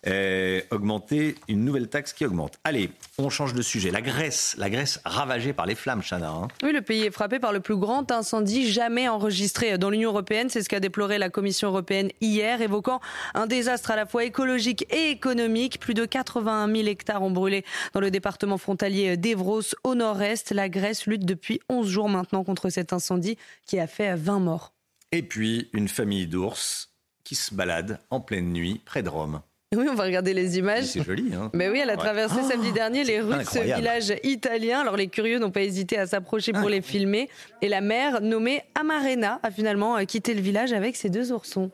euh, 0.08 0.62
augmenter, 0.72 1.36
une 1.50 1.66
nouvelle 1.66 1.90
taxe 1.90 2.14
qui 2.14 2.26
augmente. 2.26 2.58
Allez, 2.64 2.92
on 3.18 3.30
change 3.30 3.54
de 3.54 3.62
sujet. 3.62 3.92
La 3.92 4.02
Grèce, 4.02 4.56
la 4.58 4.70
Grèce 4.70 5.02
ravagée 5.04 5.52
par 5.52 5.66
les 5.66 5.76
flammes, 5.76 6.02
Chana. 6.02 6.30
Hein. 6.30 6.48
Oui, 6.64 6.72
le 6.72 6.82
pays 6.82 7.04
est 7.04 7.12
frappé 7.12 7.40
par 7.40 7.52
le 7.52 7.60
plus 7.60 7.76
grand 7.76 8.10
incendie 8.12 8.72
jamais 8.72 9.10
enregistré 9.10 9.78
dans 9.78 9.90
l'Union 9.90 10.12
européenne. 10.12 10.50
C'est 10.50 10.62
ce 10.62 10.70
qu'a 10.70 10.80
déploré 10.80 11.18
la 11.18 11.30
Commission 11.30 11.68
européenne 11.68 12.12
hier, 12.22 12.62
évoquant 12.62 13.02
un 13.34 13.46
désastre 13.46 13.92
à 13.92 13.98
la 13.98 14.06
fois 14.06 14.24
écologique 14.24 14.86
et 14.90 15.10
économique. 15.10 15.80
Plus 15.80 15.94
de 15.94 16.06
81 16.06 16.74
000 16.74 16.88
hectares 16.88 17.22
ont 17.22 17.32
brûlé 17.32 17.66
dans 17.94 18.00
le 18.00 18.10
département 18.10 18.58
frontalier 18.58 19.18
d'Evros, 19.18 19.62
au 19.84 19.96
nord-est. 19.96 20.52
La 20.52 20.70
Grèce 20.70 21.08
lutte 21.08 21.26
depuis 21.26 21.60
11 21.68 21.88
jours 21.88 22.10
maintenant 22.10 22.44
contre 22.46 22.70
cet 22.70 22.94
incendie 22.94 23.38
qui 23.66 23.80
a 23.80 23.88
fait 23.88 24.16
20 24.16 24.40
morts. 24.40 24.74
Et 25.12 25.24
puis, 25.24 25.70
une 25.74 25.88
famille 25.88 26.28
d'ours 26.28 26.90
qui 27.24 27.36
se 27.36 27.54
balade 27.54 28.00
en 28.10 28.22
pleine 28.22 28.54
nuit 28.54 28.82
près 28.86 29.04
de 29.04 29.10
Rome. 29.10 29.42
Oui, 29.78 29.86
on 29.88 29.94
va 29.94 30.06
regarder 30.06 30.34
les 30.34 30.58
images. 30.58 30.86
C'est 30.86 31.04
joli, 31.04 31.32
hein 31.36 31.52
Mais 31.54 31.70
oui, 31.70 31.78
elle 31.80 31.92
a 31.92 31.98
traversé 31.98 32.38
Ouais. 32.38 32.42
samedi 32.44 32.70
Oh, 32.72 32.74
dernier 32.74 33.04
les 33.04 33.18
c'est 33.18 33.22
rues 33.22 33.38
de 33.38 33.44
ce 33.44 33.60
village 33.76 34.14
italien. 34.24 34.80
Alors 34.80 34.98
les 34.98 35.10
curieux 35.10 35.38
n'ont 35.38 35.52
pas 35.52 35.62
hésité 35.62 36.00
à 36.00 36.08
s'approcher 36.08 36.54
pour 36.54 36.70
les 36.70 36.82
filmer. 36.82 37.30
Et 37.62 37.70
la 37.70 37.80
mère, 37.80 38.20
nommée 38.20 38.64
Amarena, 38.74 39.40
a 39.44 39.52
finalement 39.52 39.96
euh, 39.98 40.06
quitté 40.06 40.34
le 40.34 40.42
village 40.42 40.74
avec 40.74 40.96
ses 40.96 41.12
deux 41.12 41.32
oursons. 41.32 41.70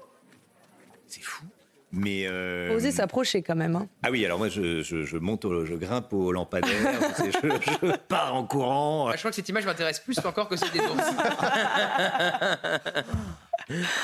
Mais 1.93 2.25
euh, 2.27 2.75
Osez 2.75 2.91
s'approcher 2.91 3.41
quand 3.41 3.55
même. 3.55 3.77
hein. 3.77 3.87
Ah 4.03 4.09
oui, 4.11 4.25
alors 4.25 4.39
moi 4.39 4.49
je, 4.49 4.81
je- 4.81 5.03
je 5.05 5.15
monte, 5.15 5.45
au- 5.45 5.65
je 5.65 5.75
grimpe 5.75 6.11
au 6.11 6.33
lampadaire, 6.33 6.75
je 7.17 7.95
pars 8.09 8.35
en 8.35 8.43
courant. 8.43 9.07
Ah, 9.07 9.13
je 9.13 9.19
crois 9.19 9.31
que 9.31 9.35
cette 9.35 9.47
image 9.47 9.65
m'intéresse 9.65 10.01
plus 10.01 10.19
encore 10.25 10.49
que 10.49 10.57
celle 10.57 10.71
des 10.71 10.79
ours. 10.79 10.91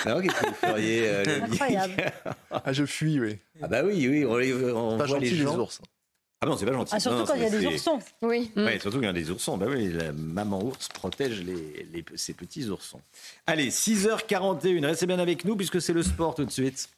Alors 0.06 0.22
qu'est-ce 0.22 0.34
que 0.42 0.48
vous 0.48 0.54
feriez 0.56 1.08
euh, 1.08 1.24
le 1.26 1.44
Incroyable. 1.44 2.12
Ah, 2.50 2.74
je 2.74 2.86
fuis, 2.86 3.20
oui. 3.20 3.38
Ah 3.62 3.68
bah 3.68 3.82
oui, 3.86 4.08
oui, 4.08 4.26
on, 4.26 4.38
les- 4.38 4.54
on 4.54 4.98
Pas 4.98 5.06
voit 5.06 5.08
gentil, 5.08 5.26
les 5.26 5.38
les 5.38 5.44
gens. 5.44 5.58
ours. 5.60 5.82
Ah 6.44 6.48
non, 6.48 6.58
c'est 6.58 6.66
pas 6.66 6.74
gentil. 6.74 6.94
Ah, 6.96 7.00
surtout 7.00 7.20
Non, 7.20 7.26
quand 7.26 7.36
il 7.36 7.44
y 7.44 7.46
a 7.46 7.50
des 7.52 7.66
oursons. 7.68 8.00
Oui. 8.24 8.50
Ouais, 8.56 8.80
surtout 8.80 8.98
qu'il 8.98 9.06
y 9.06 9.10
a 9.10 9.14
des 9.14 9.30
oursons. 9.30 9.58
Bah 9.58 9.68
oui, 9.70 9.92
la 9.94 10.12
maman 10.12 10.64
ours 10.64 10.88
protège 10.88 11.42
les, 11.44 11.86
les- 11.94 12.04
ses 12.16 12.34
petits 12.34 12.68
oursons. 12.70 13.00
Allez, 13.46 13.70
6h41, 13.70 14.84
restez 14.88 15.06
bien 15.06 15.20
avec 15.20 15.46
nous 15.46 15.56
puisque 15.56 15.80
c'est 15.80 15.94
le 15.94 16.02
sport 16.02 16.34
tout 16.34 16.46
de 16.46 16.52
suite. 16.52 16.90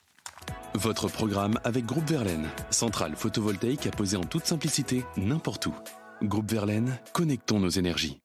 Votre 0.75 1.07
programme 1.09 1.59
avec 1.65 1.85
Groupe 1.85 2.09
Verlaine, 2.09 2.47
centrale 2.69 3.15
photovoltaïque 3.17 3.85
à 3.87 3.91
poser 3.91 4.15
en 4.17 4.23
toute 4.23 4.45
simplicité 4.45 5.03
n'importe 5.17 5.65
où. 5.65 5.73
Groupe 6.21 6.49
Verlaine, 6.49 6.97
connectons 7.11 7.59
nos 7.59 7.69
énergies. 7.69 8.19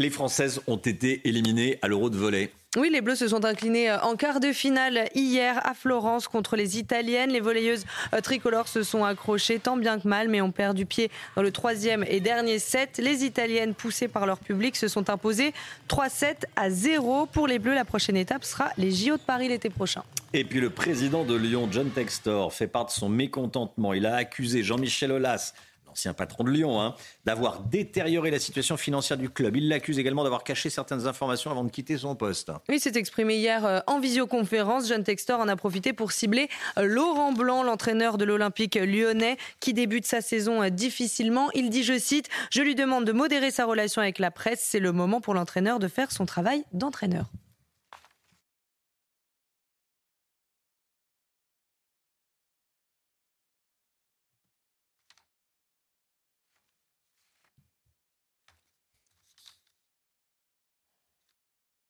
Les 0.00 0.08
Françaises 0.08 0.62
ont 0.66 0.78
été 0.78 1.20
éliminées 1.28 1.78
à 1.82 1.88
l'Euro 1.88 2.08
de 2.08 2.16
volley. 2.16 2.50
Oui, 2.78 2.88
les 2.90 3.02
Bleus 3.02 3.16
se 3.16 3.28
sont 3.28 3.44
inclinés 3.44 3.90
euh, 3.90 4.00
en 4.00 4.16
quart 4.16 4.40
de 4.40 4.50
finale 4.50 5.10
hier 5.14 5.60
à 5.62 5.74
Florence 5.74 6.26
contre 6.26 6.56
les 6.56 6.78
Italiennes. 6.78 7.28
Les 7.28 7.40
volleyeuses 7.40 7.84
euh, 8.14 8.22
tricolores 8.22 8.68
se 8.68 8.82
sont 8.82 9.04
accrochées 9.04 9.58
tant 9.58 9.76
bien 9.76 10.00
que 10.00 10.08
mal, 10.08 10.30
mais 10.30 10.40
ont 10.40 10.52
perdu 10.52 10.86
pied 10.86 11.10
dans 11.36 11.42
le 11.42 11.52
troisième 11.52 12.02
et 12.08 12.20
dernier 12.20 12.58
set. 12.58 12.96
Les 12.96 13.24
Italiennes, 13.24 13.74
poussées 13.74 14.08
par 14.08 14.24
leur 14.24 14.38
public, 14.38 14.74
se 14.74 14.88
sont 14.88 15.10
imposées 15.10 15.52
3-7 15.90 16.44
à 16.56 16.70
0. 16.70 17.26
Pour 17.26 17.46
les 17.46 17.58
Bleus, 17.58 17.74
la 17.74 17.84
prochaine 17.84 18.16
étape 18.16 18.44
sera 18.44 18.70
les 18.78 18.92
JO 18.92 19.18
de 19.18 19.22
Paris 19.22 19.48
l'été 19.48 19.68
prochain. 19.68 20.02
Et 20.32 20.44
puis 20.44 20.60
le 20.60 20.70
président 20.70 21.24
de 21.24 21.34
Lyon, 21.34 21.68
John 21.70 21.90
Textor, 21.90 22.54
fait 22.54 22.68
part 22.68 22.86
de 22.86 22.90
son 22.90 23.10
mécontentement. 23.10 23.92
Il 23.92 24.06
a 24.06 24.14
accusé 24.14 24.62
Jean-Michel 24.62 25.12
Aulas, 25.12 25.52
l'ancien 25.90 26.14
patron 26.14 26.44
de 26.44 26.50
Lyon, 26.50 26.80
hein, 26.80 26.94
d'avoir 27.24 27.60
détérioré 27.60 28.30
la 28.30 28.38
situation 28.38 28.76
financière 28.76 29.18
du 29.18 29.28
club. 29.28 29.56
Il 29.56 29.68
l'accuse 29.68 29.98
également 29.98 30.22
d'avoir 30.22 30.44
caché 30.44 30.70
certaines 30.70 31.06
informations 31.06 31.50
avant 31.50 31.64
de 31.64 31.70
quitter 31.70 31.98
son 31.98 32.14
poste. 32.14 32.52
Oui, 32.68 32.78
s'est 32.78 32.92
exprimé 32.94 33.36
hier 33.36 33.64
euh, 33.66 33.80
en 33.86 33.98
visioconférence. 33.98 34.88
John 34.88 35.02
Textor 35.02 35.40
en 35.40 35.48
a 35.48 35.56
profité 35.56 35.92
pour 35.92 36.12
cibler 36.12 36.48
euh, 36.78 36.84
Laurent 36.84 37.32
Blanc, 37.32 37.62
l'entraîneur 37.62 38.18
de 38.18 38.24
l'Olympique 38.24 38.76
lyonnais, 38.76 39.36
qui 39.58 39.74
débute 39.74 40.06
sa 40.06 40.20
saison 40.20 40.62
euh, 40.62 40.70
difficilement. 40.70 41.50
Il 41.54 41.70
dit, 41.70 41.82
je 41.82 41.98
cite, 41.98 42.28
Je 42.50 42.62
lui 42.62 42.74
demande 42.74 43.04
de 43.04 43.12
modérer 43.12 43.50
sa 43.50 43.64
relation 43.64 44.00
avec 44.00 44.18
la 44.18 44.30
presse. 44.30 44.60
C'est 44.62 44.80
le 44.80 44.92
moment 44.92 45.20
pour 45.20 45.34
l'entraîneur 45.34 45.80
de 45.80 45.88
faire 45.88 46.12
son 46.12 46.24
travail 46.24 46.64
d'entraîneur. 46.72 47.26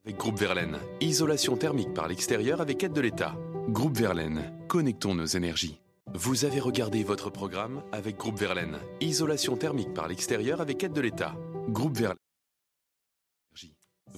Avec 0.04 0.16
Groupe 0.16 0.38
Verlaine, 0.38 0.78
isolation 1.00 1.56
thermique 1.56 1.92
par 1.92 2.08
l'extérieur 2.08 2.60
avec 2.60 2.82
aide 2.82 2.92
de 2.92 3.00
l'État. 3.00 3.36
Groupe 3.68 3.96
Verlaine, 3.98 4.50
connectons 4.68 5.14
nos 5.14 5.26
énergies. 5.26 5.78
Vous 6.14 6.44
avez 6.44 6.58
regardé 6.58 7.04
votre 7.04 7.30
programme 7.30 7.82
avec 7.92 8.16
Groupe 8.16 8.38
Verlaine, 8.38 8.78
isolation 9.00 9.56
thermique 9.56 9.92
par 9.92 10.08
l'extérieur 10.08 10.60
avec 10.60 10.82
aide 10.82 10.92
de 10.94 11.00
l'État. 11.00 11.34
Groupe 11.68 11.96
Verlaine. 11.98 12.16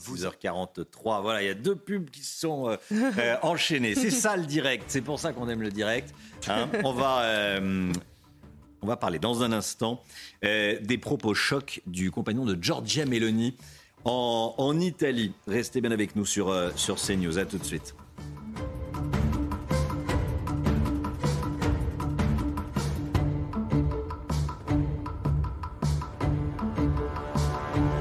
12h43, 0.00 1.20
voilà, 1.20 1.42
il 1.42 1.46
y 1.46 1.50
a 1.50 1.54
deux 1.54 1.76
pubs 1.76 2.08
qui 2.08 2.22
se 2.22 2.40
sont 2.40 2.68
euh, 2.70 2.76
euh, 2.92 3.36
enchaînées. 3.42 3.94
C'est 3.94 4.10
ça 4.10 4.36
le 4.38 4.46
direct, 4.46 4.84
c'est 4.88 5.02
pour 5.02 5.20
ça 5.20 5.34
qu'on 5.34 5.48
aime 5.50 5.60
le 5.62 5.70
direct. 5.70 6.14
hein. 6.48 6.68
On, 6.84 6.94
va, 6.94 7.22
euh, 7.24 7.92
on 8.80 8.86
va 8.86 8.96
parler 8.96 9.18
dans 9.18 9.42
un 9.42 9.52
instant 9.52 10.02
euh, 10.44 10.78
des 10.80 10.96
propos 10.96 11.34
chocs 11.34 11.82
du 11.86 12.10
compagnon 12.10 12.46
de 12.46 12.56
Giorgia 12.62 13.04
Meloni 13.04 13.54
en, 14.04 14.80
Italie. 14.80 15.32
Restez 15.46 15.80
bien 15.80 15.90
avec 15.90 16.16
nous 16.16 16.26
sur, 16.26 16.50
euh, 16.50 16.70
sur 16.76 16.96
CNews, 16.96 17.38
à 17.38 17.44
tout 17.44 17.58
de 17.58 17.64
suite. 17.64 17.94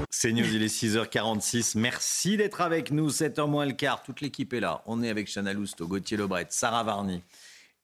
C'est 0.09 0.33
News, 0.33 0.45
il 0.53 0.61
est 0.61 0.67
6h46. 0.67 1.79
Merci 1.79 2.37
d'être 2.37 2.61
avec 2.61 2.91
nous. 2.91 3.09
7h 3.09 3.47
moins 3.47 3.65
le 3.65 3.73
quart. 3.73 4.03
Toute 4.03 4.21
l'équipe 4.21 4.53
est 4.53 4.59
là. 4.59 4.83
On 4.85 5.01
est 5.01 5.09
avec 5.09 5.27
Chana 5.27 5.51
Lousteau, 5.51 5.87
Gauthier 5.87 6.15
Lebret, 6.15 6.45
Sarah 6.49 6.83
Varny 6.83 7.23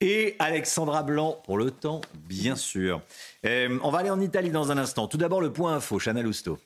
et 0.01 0.35
Alexandra 0.39 1.01
Blanc 1.01 1.41
pour 1.45 1.57
le 1.57 1.71
temps, 1.71 2.01
bien 2.27 2.55
sûr. 2.55 3.01
Euh, 3.45 3.79
on 3.81 3.89
va 3.89 3.99
aller 3.99 4.09
en 4.09 4.21
Italie 4.21 4.51
dans 4.51 4.71
un 4.71 4.77
instant. 4.77 5.07
Tout 5.07 5.17
d'abord, 5.17 5.41
le 5.41 5.51
point 5.51 5.73
info, 5.75 5.97
Chana 5.97 6.21
Lousteau. 6.21 6.59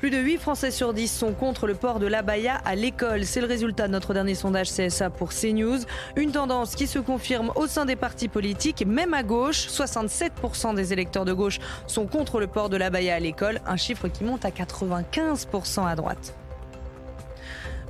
Plus 0.00 0.08
de 0.08 0.16
8 0.16 0.38
Français 0.38 0.70
sur 0.70 0.94
10 0.94 1.08
sont 1.08 1.34
contre 1.34 1.66
le 1.66 1.74
port 1.74 1.98
de 1.98 2.06
l'abaya 2.06 2.54
à 2.64 2.74
l'école. 2.74 3.26
C'est 3.26 3.42
le 3.42 3.46
résultat 3.46 3.86
de 3.86 3.92
notre 3.92 4.14
dernier 4.14 4.34
sondage 4.34 4.70
CSA 4.70 5.10
pour 5.10 5.28
CNews. 5.28 5.80
Une 6.16 6.32
tendance 6.32 6.74
qui 6.74 6.86
se 6.86 6.98
confirme 6.98 7.52
au 7.54 7.66
sein 7.66 7.84
des 7.84 7.96
partis 7.96 8.28
politiques, 8.28 8.86
même 8.86 9.12
à 9.12 9.22
gauche. 9.22 9.68
67% 9.68 10.74
des 10.74 10.94
électeurs 10.94 11.26
de 11.26 11.34
gauche 11.34 11.58
sont 11.86 12.06
contre 12.06 12.40
le 12.40 12.46
port 12.46 12.70
de 12.70 12.78
l'abaya 12.78 13.16
à 13.16 13.20
l'école, 13.20 13.60
un 13.66 13.76
chiffre 13.76 14.08
qui 14.08 14.24
monte 14.24 14.46
à 14.46 14.50
95% 14.50 15.86
à 15.86 15.94
droite. 15.96 16.34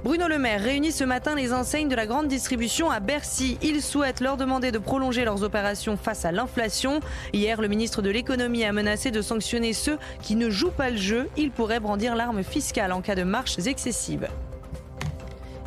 Bruno 0.02 0.28
Le 0.28 0.38
Maire 0.38 0.62
réunit 0.62 0.92
ce 0.92 1.04
matin 1.04 1.34
les 1.34 1.52
enseignes 1.52 1.88
de 1.88 1.94
la 1.94 2.06
grande 2.06 2.26
distribution 2.26 2.90
à 2.90 3.00
Bercy. 3.00 3.58
Il 3.60 3.82
souhaite 3.82 4.20
leur 4.20 4.38
demander 4.38 4.72
de 4.72 4.78
prolonger 4.78 5.26
leurs 5.26 5.42
opérations 5.42 5.98
face 5.98 6.24
à 6.24 6.32
l'inflation. 6.32 7.00
Hier, 7.34 7.60
le 7.60 7.68
ministre 7.68 8.00
de 8.00 8.08
l'économie 8.08 8.64
a 8.64 8.72
menacé 8.72 9.10
de 9.10 9.20
sanctionner 9.20 9.74
ceux 9.74 9.98
qui 10.22 10.36
ne 10.36 10.48
jouent 10.48 10.70
pas 10.70 10.88
le 10.88 10.96
jeu. 10.96 11.28
Il 11.36 11.50
pourrait 11.50 11.80
brandir 11.80 12.16
l'arme 12.16 12.42
fiscale 12.42 12.92
en 12.92 13.02
cas 13.02 13.14
de 13.14 13.24
marches 13.24 13.58
excessives. 13.66 14.26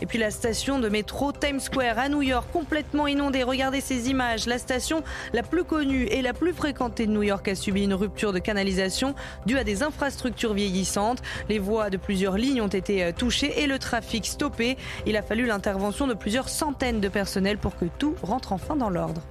Et 0.01 0.05
puis 0.05 0.17
la 0.17 0.31
station 0.31 0.79
de 0.79 0.89
métro 0.89 1.31
Times 1.31 1.59
Square 1.59 1.99
à 1.99 2.09
New 2.09 2.21
York 2.21 2.47
complètement 2.51 3.07
inondée. 3.07 3.43
Regardez 3.43 3.81
ces 3.81 4.09
images. 4.09 4.47
La 4.47 4.57
station 4.57 5.03
la 5.33 5.43
plus 5.43 5.63
connue 5.63 6.03
et 6.05 6.21
la 6.21 6.33
plus 6.33 6.53
fréquentée 6.53 7.05
de 7.05 7.11
New 7.11 7.23
York 7.23 7.47
a 7.47 7.55
subi 7.55 7.83
une 7.83 7.93
rupture 7.93 8.33
de 8.33 8.39
canalisation 8.39 9.15
due 9.45 9.57
à 9.57 9.63
des 9.63 9.83
infrastructures 9.83 10.53
vieillissantes. 10.53 11.21
Les 11.49 11.59
voies 11.59 11.89
de 11.89 11.97
plusieurs 11.97 12.37
lignes 12.37 12.61
ont 12.61 12.67
été 12.67 13.03
euh, 13.03 13.11
touchées 13.11 13.61
et 13.61 13.67
le 13.67 13.79
trafic 13.79 14.25
stoppé. 14.25 14.77
Il 15.05 15.15
a 15.17 15.21
fallu 15.21 15.45
l'intervention 15.45 16.07
de 16.07 16.13
plusieurs 16.13 16.49
centaines 16.49 16.99
de 16.99 17.07
personnels 17.07 17.57
pour 17.57 17.77
que 17.77 17.85
tout 17.97 18.15
rentre 18.23 18.53
enfin 18.53 18.75
dans 18.75 18.89
l'ordre. 18.89 19.21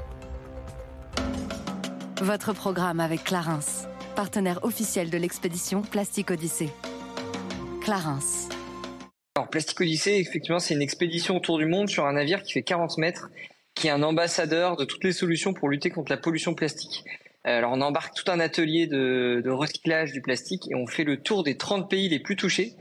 Votre 2.21 2.53
programme 2.53 3.01
avec 3.01 3.25
Clarins, 3.25 3.59
partenaire 4.15 4.61
officiel 4.63 5.11
de 5.11 5.19
l'expédition 5.19 5.83
Plastique 5.83 6.31
Odyssée. 6.31 6.71
Clarins. 7.83 8.21
Alors, 9.35 9.49
Plastic 9.49 9.81
Odyssey, 9.81 10.19
effectivement, 10.19 10.59
c'est 10.59 10.75
une 10.75 10.83
expédition 10.83 11.37
autour 11.37 11.59
du 11.59 11.65
monde 11.65 11.89
sur 11.89 12.05
un 12.05 12.13
navire 12.13 12.43
qui 12.43 12.53
fait 12.53 12.63
40 12.63 12.99
mètres 12.99 13.31
qui 13.75 13.87
est 13.87 13.91
un 13.91 14.03
ambassadeur 14.03 14.77
de 14.77 14.85
toutes 14.85 15.05
les 15.05 15.13
solutions 15.13 15.55
pour 15.55 15.69
lutter 15.69 15.91
contre 15.91 16.13
la 16.13 16.19
pollution 16.19 16.55
plastique. 16.55 17.05
Alors 17.45 17.73
on 17.73 17.81
embarque 17.81 18.15
tout 18.15 18.31
un 18.31 18.39
atelier 18.39 18.87
de, 18.87 19.43
recyclage 19.49 20.13
du 20.13 20.21
plastique 20.21 20.71
et 20.71 20.75
on 20.75 20.87
fait 20.87 21.05
le 21.05 21.21
tour 21.21 21.43
des 21.43 21.57
30 21.57 21.91
pays 21.91 22.09
les 22.09 22.21
plus 22.21 22.37
touchés 22.37 22.75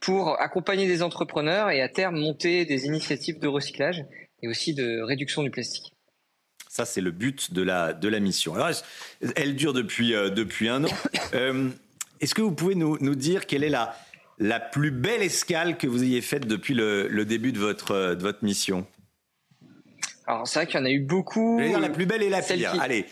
pour 0.00 0.40
accompagner 0.40 0.86
des 0.86 1.02
entrepreneurs 1.02 1.70
et 1.70 1.80
à 1.80 1.88
terme 1.88 2.18
monter 2.18 2.64
des 2.64 2.86
initiatives 2.86 3.38
de 3.38 3.48
recyclage 3.48 4.04
et 4.42 4.48
aussi 4.48 4.74
de 4.74 5.00
réduction 5.00 5.42
du 5.42 5.50
plastique. 5.50 5.94
Ça, 6.68 6.84
c'est 6.84 7.00
le 7.00 7.10
but 7.10 7.52
de 7.52 7.62
la, 7.62 7.92
de 7.92 8.08
la 8.08 8.18
mission. 8.18 8.54
Alors, 8.54 8.70
elle 9.36 9.54
dure 9.54 9.74
depuis, 9.74 10.14
euh, 10.14 10.30
depuis 10.30 10.68
un 10.68 10.84
an. 10.84 10.88
Euh, 11.34 11.70
est-ce 12.20 12.34
que 12.34 12.42
vous 12.42 12.52
pouvez 12.52 12.74
nous, 12.74 12.98
nous, 13.00 13.14
dire 13.14 13.46
quelle 13.46 13.64
est 13.64 13.70
la, 13.70 13.96
la 14.42 14.58
plus 14.58 14.90
belle 14.90 15.22
escale 15.22 15.78
que 15.78 15.86
vous 15.86 16.02
ayez 16.02 16.20
faite 16.20 16.46
depuis 16.46 16.74
le, 16.74 17.06
le 17.06 17.24
début 17.24 17.52
de 17.52 17.58
votre, 17.58 18.14
de 18.14 18.22
votre 18.22 18.44
mission 18.44 18.86
Alors, 20.26 20.46
c'est 20.48 20.58
vrai 20.58 20.66
qu'il 20.66 20.80
y 20.80 20.82
en 20.82 20.86
a 20.86 20.90
eu 20.90 21.00
beaucoup. 21.00 21.60
dire 21.60 21.78
la 21.78 21.88
plus 21.88 22.06
belle 22.06 22.22
et 22.22 22.28
la 22.28 22.42
pire. 22.42 22.74
Allez. 22.80 23.06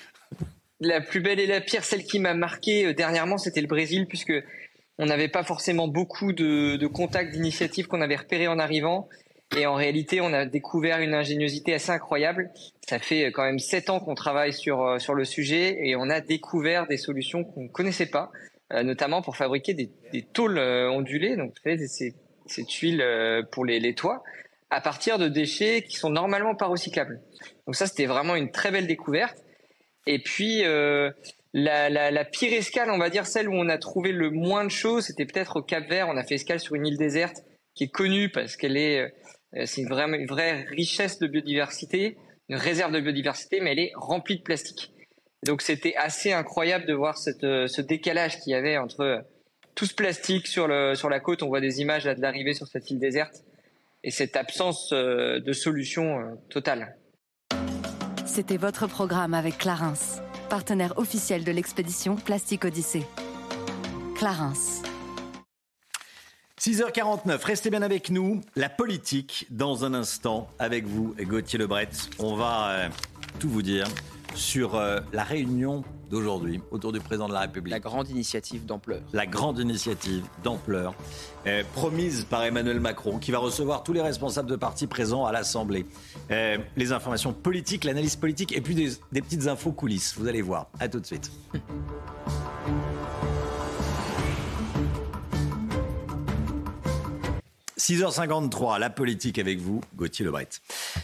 La 0.81 1.01
plus 1.01 1.21
belle 1.21 1.39
et 1.39 1.47
la 1.47 1.61
pire, 1.61 1.85
celle 1.85 2.03
qui 2.03 2.19
m'a 2.19 2.35
marqué 2.35 2.87
euh, 2.87 2.95
dernièrement, 2.95 3.39
c'était 3.39 3.61
le 3.61 3.69
Brésil, 3.69 4.07
puisque 4.09 4.33
on 4.99 5.07
n'avait 5.07 5.29
pas 5.29 5.45
forcément 5.45 5.89
beaucoup 5.89 6.33
de, 6.33 6.77
de 6.77 6.87
contacts, 6.87 7.33
d'initiatives 7.33 7.87
qu'on 7.87 8.01
avait 8.01 8.17
repérées 8.17 8.49
en 8.49 8.59
arrivant. 8.59 9.09
Et 9.57 9.67
en 9.67 9.75
réalité, 9.75 10.21
on 10.21 10.33
a 10.33 10.47
découvert 10.47 11.01
une 11.01 11.15
ingéniosité 11.15 11.75
assez 11.75 11.91
incroyable. 11.91 12.51
Ça 12.89 12.99
fait 12.99 13.31
quand 13.33 13.45
même 13.45 13.59
sept 13.59 13.91
ans 13.91 14.01
qu'on 14.01 14.15
travaille 14.15 14.53
sur, 14.53 14.83
euh, 14.83 14.99
sur 14.99 15.15
le 15.15 15.25
sujet 15.25 15.79
et 15.87 15.97
on 15.97 16.09
a 16.11 16.21
découvert 16.21 16.87
des 16.87 16.97
solutions 16.97 17.45
qu'on 17.45 17.65
ne 17.65 17.69
connaissait 17.69 18.07
pas, 18.07 18.31
euh, 18.33 18.50
notamment 18.73 19.23
pour 19.23 19.37
fabriquer 19.37 19.75
des, 19.75 20.23
tôles 20.33 20.59
euh, 20.59 20.91
ondulées, 20.91 21.37
donc 21.37 21.55
ces, 21.65 22.65
tuiles 22.67 23.05
pour 23.51 23.65
les, 23.65 23.95
toits, 23.95 24.23
à 24.71 24.81
partir 24.81 25.19
de 25.19 25.29
déchets 25.29 25.83
qui 25.83 25.97
sont 25.97 26.11
normalement 26.11 26.55
pas 26.55 26.67
recyclables. 26.67 27.21
Donc 27.67 27.77
ça, 27.77 27.87
c'était 27.87 28.07
vraiment 28.07 28.37
une 28.37 28.51
très 28.51 28.71
belle 28.71 28.87
découverte. 28.87 29.39
Et 30.07 30.19
puis, 30.21 30.65
euh, 30.65 31.11
la, 31.53 32.25
pire 32.25 32.53
escale, 32.53 32.91
on 32.91 32.99
va 32.99 33.11
dire 33.11 33.27
celle 33.27 33.49
où 33.49 33.55
on 33.55 33.69
a 33.69 33.79
trouvé 33.79 34.13
le 34.13 34.31
moins 34.31 34.65
de 34.65 34.71
choses, 34.71 35.07
c'était 35.07 35.27
peut-être 35.27 35.57
au 35.57 35.63
Cap 35.63 35.89
Vert. 35.89 36.09
On 36.09 36.17
a 36.17 36.25
fait 36.25 36.37
escale 36.37 36.61
sur 36.61 36.77
une 36.77 36.87
île 36.87 36.99
déserte 36.99 37.43
qui 37.75 37.85
est 37.85 37.91
connue 37.91 38.29
parce 38.29 38.57
qu'elle 38.57 38.77
est 38.77 39.13
euh, 39.57 39.67
une 39.77 40.27
vraie 40.27 40.63
richesse 40.63 41.19
de 41.19 41.27
biodiversité, 41.27 42.17
une 42.49 42.57
réserve 42.57 42.93
de 42.93 43.01
biodiversité, 43.01 43.61
mais 43.61 43.73
elle 43.73 43.81
est 43.81 43.93
remplie 43.95 44.39
de 44.39 44.43
plastique. 44.43 44.93
Donc 45.47 45.63
c'était 45.63 45.95
assez 45.97 46.33
incroyable 46.33 46.87
de 46.87 46.95
voir 46.95 47.17
cette, 47.17 47.45
euh, 47.45 47.67
ce 47.67 47.81
décalage 47.81 48.41
qu'il 48.41 48.53
y 48.53 48.55
avait 48.55 48.77
entre 48.77 49.01
euh, 49.01 49.21
tout 49.75 49.87
ce 49.87 49.95
plastique 49.95 50.47
sur, 50.47 50.69
le, 50.69 50.95
sur 50.95 51.09
la 51.09 51.21
côte. 51.21 51.43
On 51.43 51.49
voit 51.49 51.61
des 51.61 51.81
images 51.81 52.05
là, 52.05 52.15
de 52.15 52.21
l'arrivée 52.21 52.55
sur 52.55 52.67
cette 52.67 52.91
île 52.91 52.99
déserte 52.99 53.43
et 54.03 54.11
cette 54.11 54.37
absence 54.37 54.93
de 54.93 55.53
solution 55.53 56.39
totale. 56.49 56.97
C'était 58.25 58.57
votre 58.57 58.87
programme 58.87 59.35
avec 59.35 59.59
Clarence, 59.59 60.21
partenaire 60.49 60.99
officiel 60.99 61.45
de 61.45 61.53
l'expédition 61.53 62.17
Plastique 62.17 62.65
Odyssée. 62.65 63.05
Clarence. 64.15 64.83
6h49, 66.61 67.43
restez 67.43 67.71
bien 67.71 67.81
avec 67.81 68.11
nous. 68.11 68.43
La 68.55 68.69
politique, 68.69 69.47
dans 69.49 69.87
un 69.87 69.95
instant, 69.95 70.49
avec 70.59 70.85
vous, 70.85 71.15
Gauthier 71.19 71.59
Lebret. 71.59 71.89
On 72.19 72.37
va 72.37 72.71
euh, 72.71 72.89
tout 73.39 73.49
vous 73.49 73.63
dire 73.63 73.87
sur 74.35 74.75
euh, 74.75 75.01
la 75.13 75.25
réunion 75.25 75.85
d'aujourd'hui 76.11 76.61
autour 76.71 76.93
du 76.93 77.01
président 77.01 77.29
de 77.29 77.33
la 77.33 77.41
République. 77.41 77.71
La 77.71 77.81
grande 77.81 78.09
initiative 78.09 78.67
d'ampleur. 78.67 79.01
La 79.13 79.27
grande 79.27 79.59
initiative 79.59 80.25
d'ampleur, 80.43 80.95
euh, 81.47 81.63
promise 81.75 82.25
par 82.25 82.45
Emmanuel 82.45 82.81
Macron, 82.81 83.19
qui 83.19 83.31
va 83.31 83.39
recevoir 83.39 83.83
tous 83.83 83.93
les 83.93 84.03
responsables 84.03 84.51
de 84.51 84.57
partis 84.57 84.87
présents 84.87 85.25
à 85.25 85.33
l'Assemblée. 85.33 85.87
les 86.31 86.93
informations 86.93 87.33
politiques, 87.33 87.85
l'analyse 87.85 88.17
politique 88.17 88.57
et 88.57 88.61
puis 88.61 88.75
des, 88.75 88.91
des 89.13 89.23
petites 89.23 89.47
infos 89.47 89.73
coulisses. 89.73 90.15
Vous 90.19 90.27
allez 90.27 90.43
voir. 90.43 90.69
À 90.81 90.89
tout 90.89 91.01
de 91.01 91.07
suite. 91.07 91.31
6h53, 97.81 98.79
la 98.79 98.91
politique 98.91 99.39
avec 99.39 99.59
vous, 99.59 99.81
Gauthier 99.97 100.27
Lebret. 100.27 100.49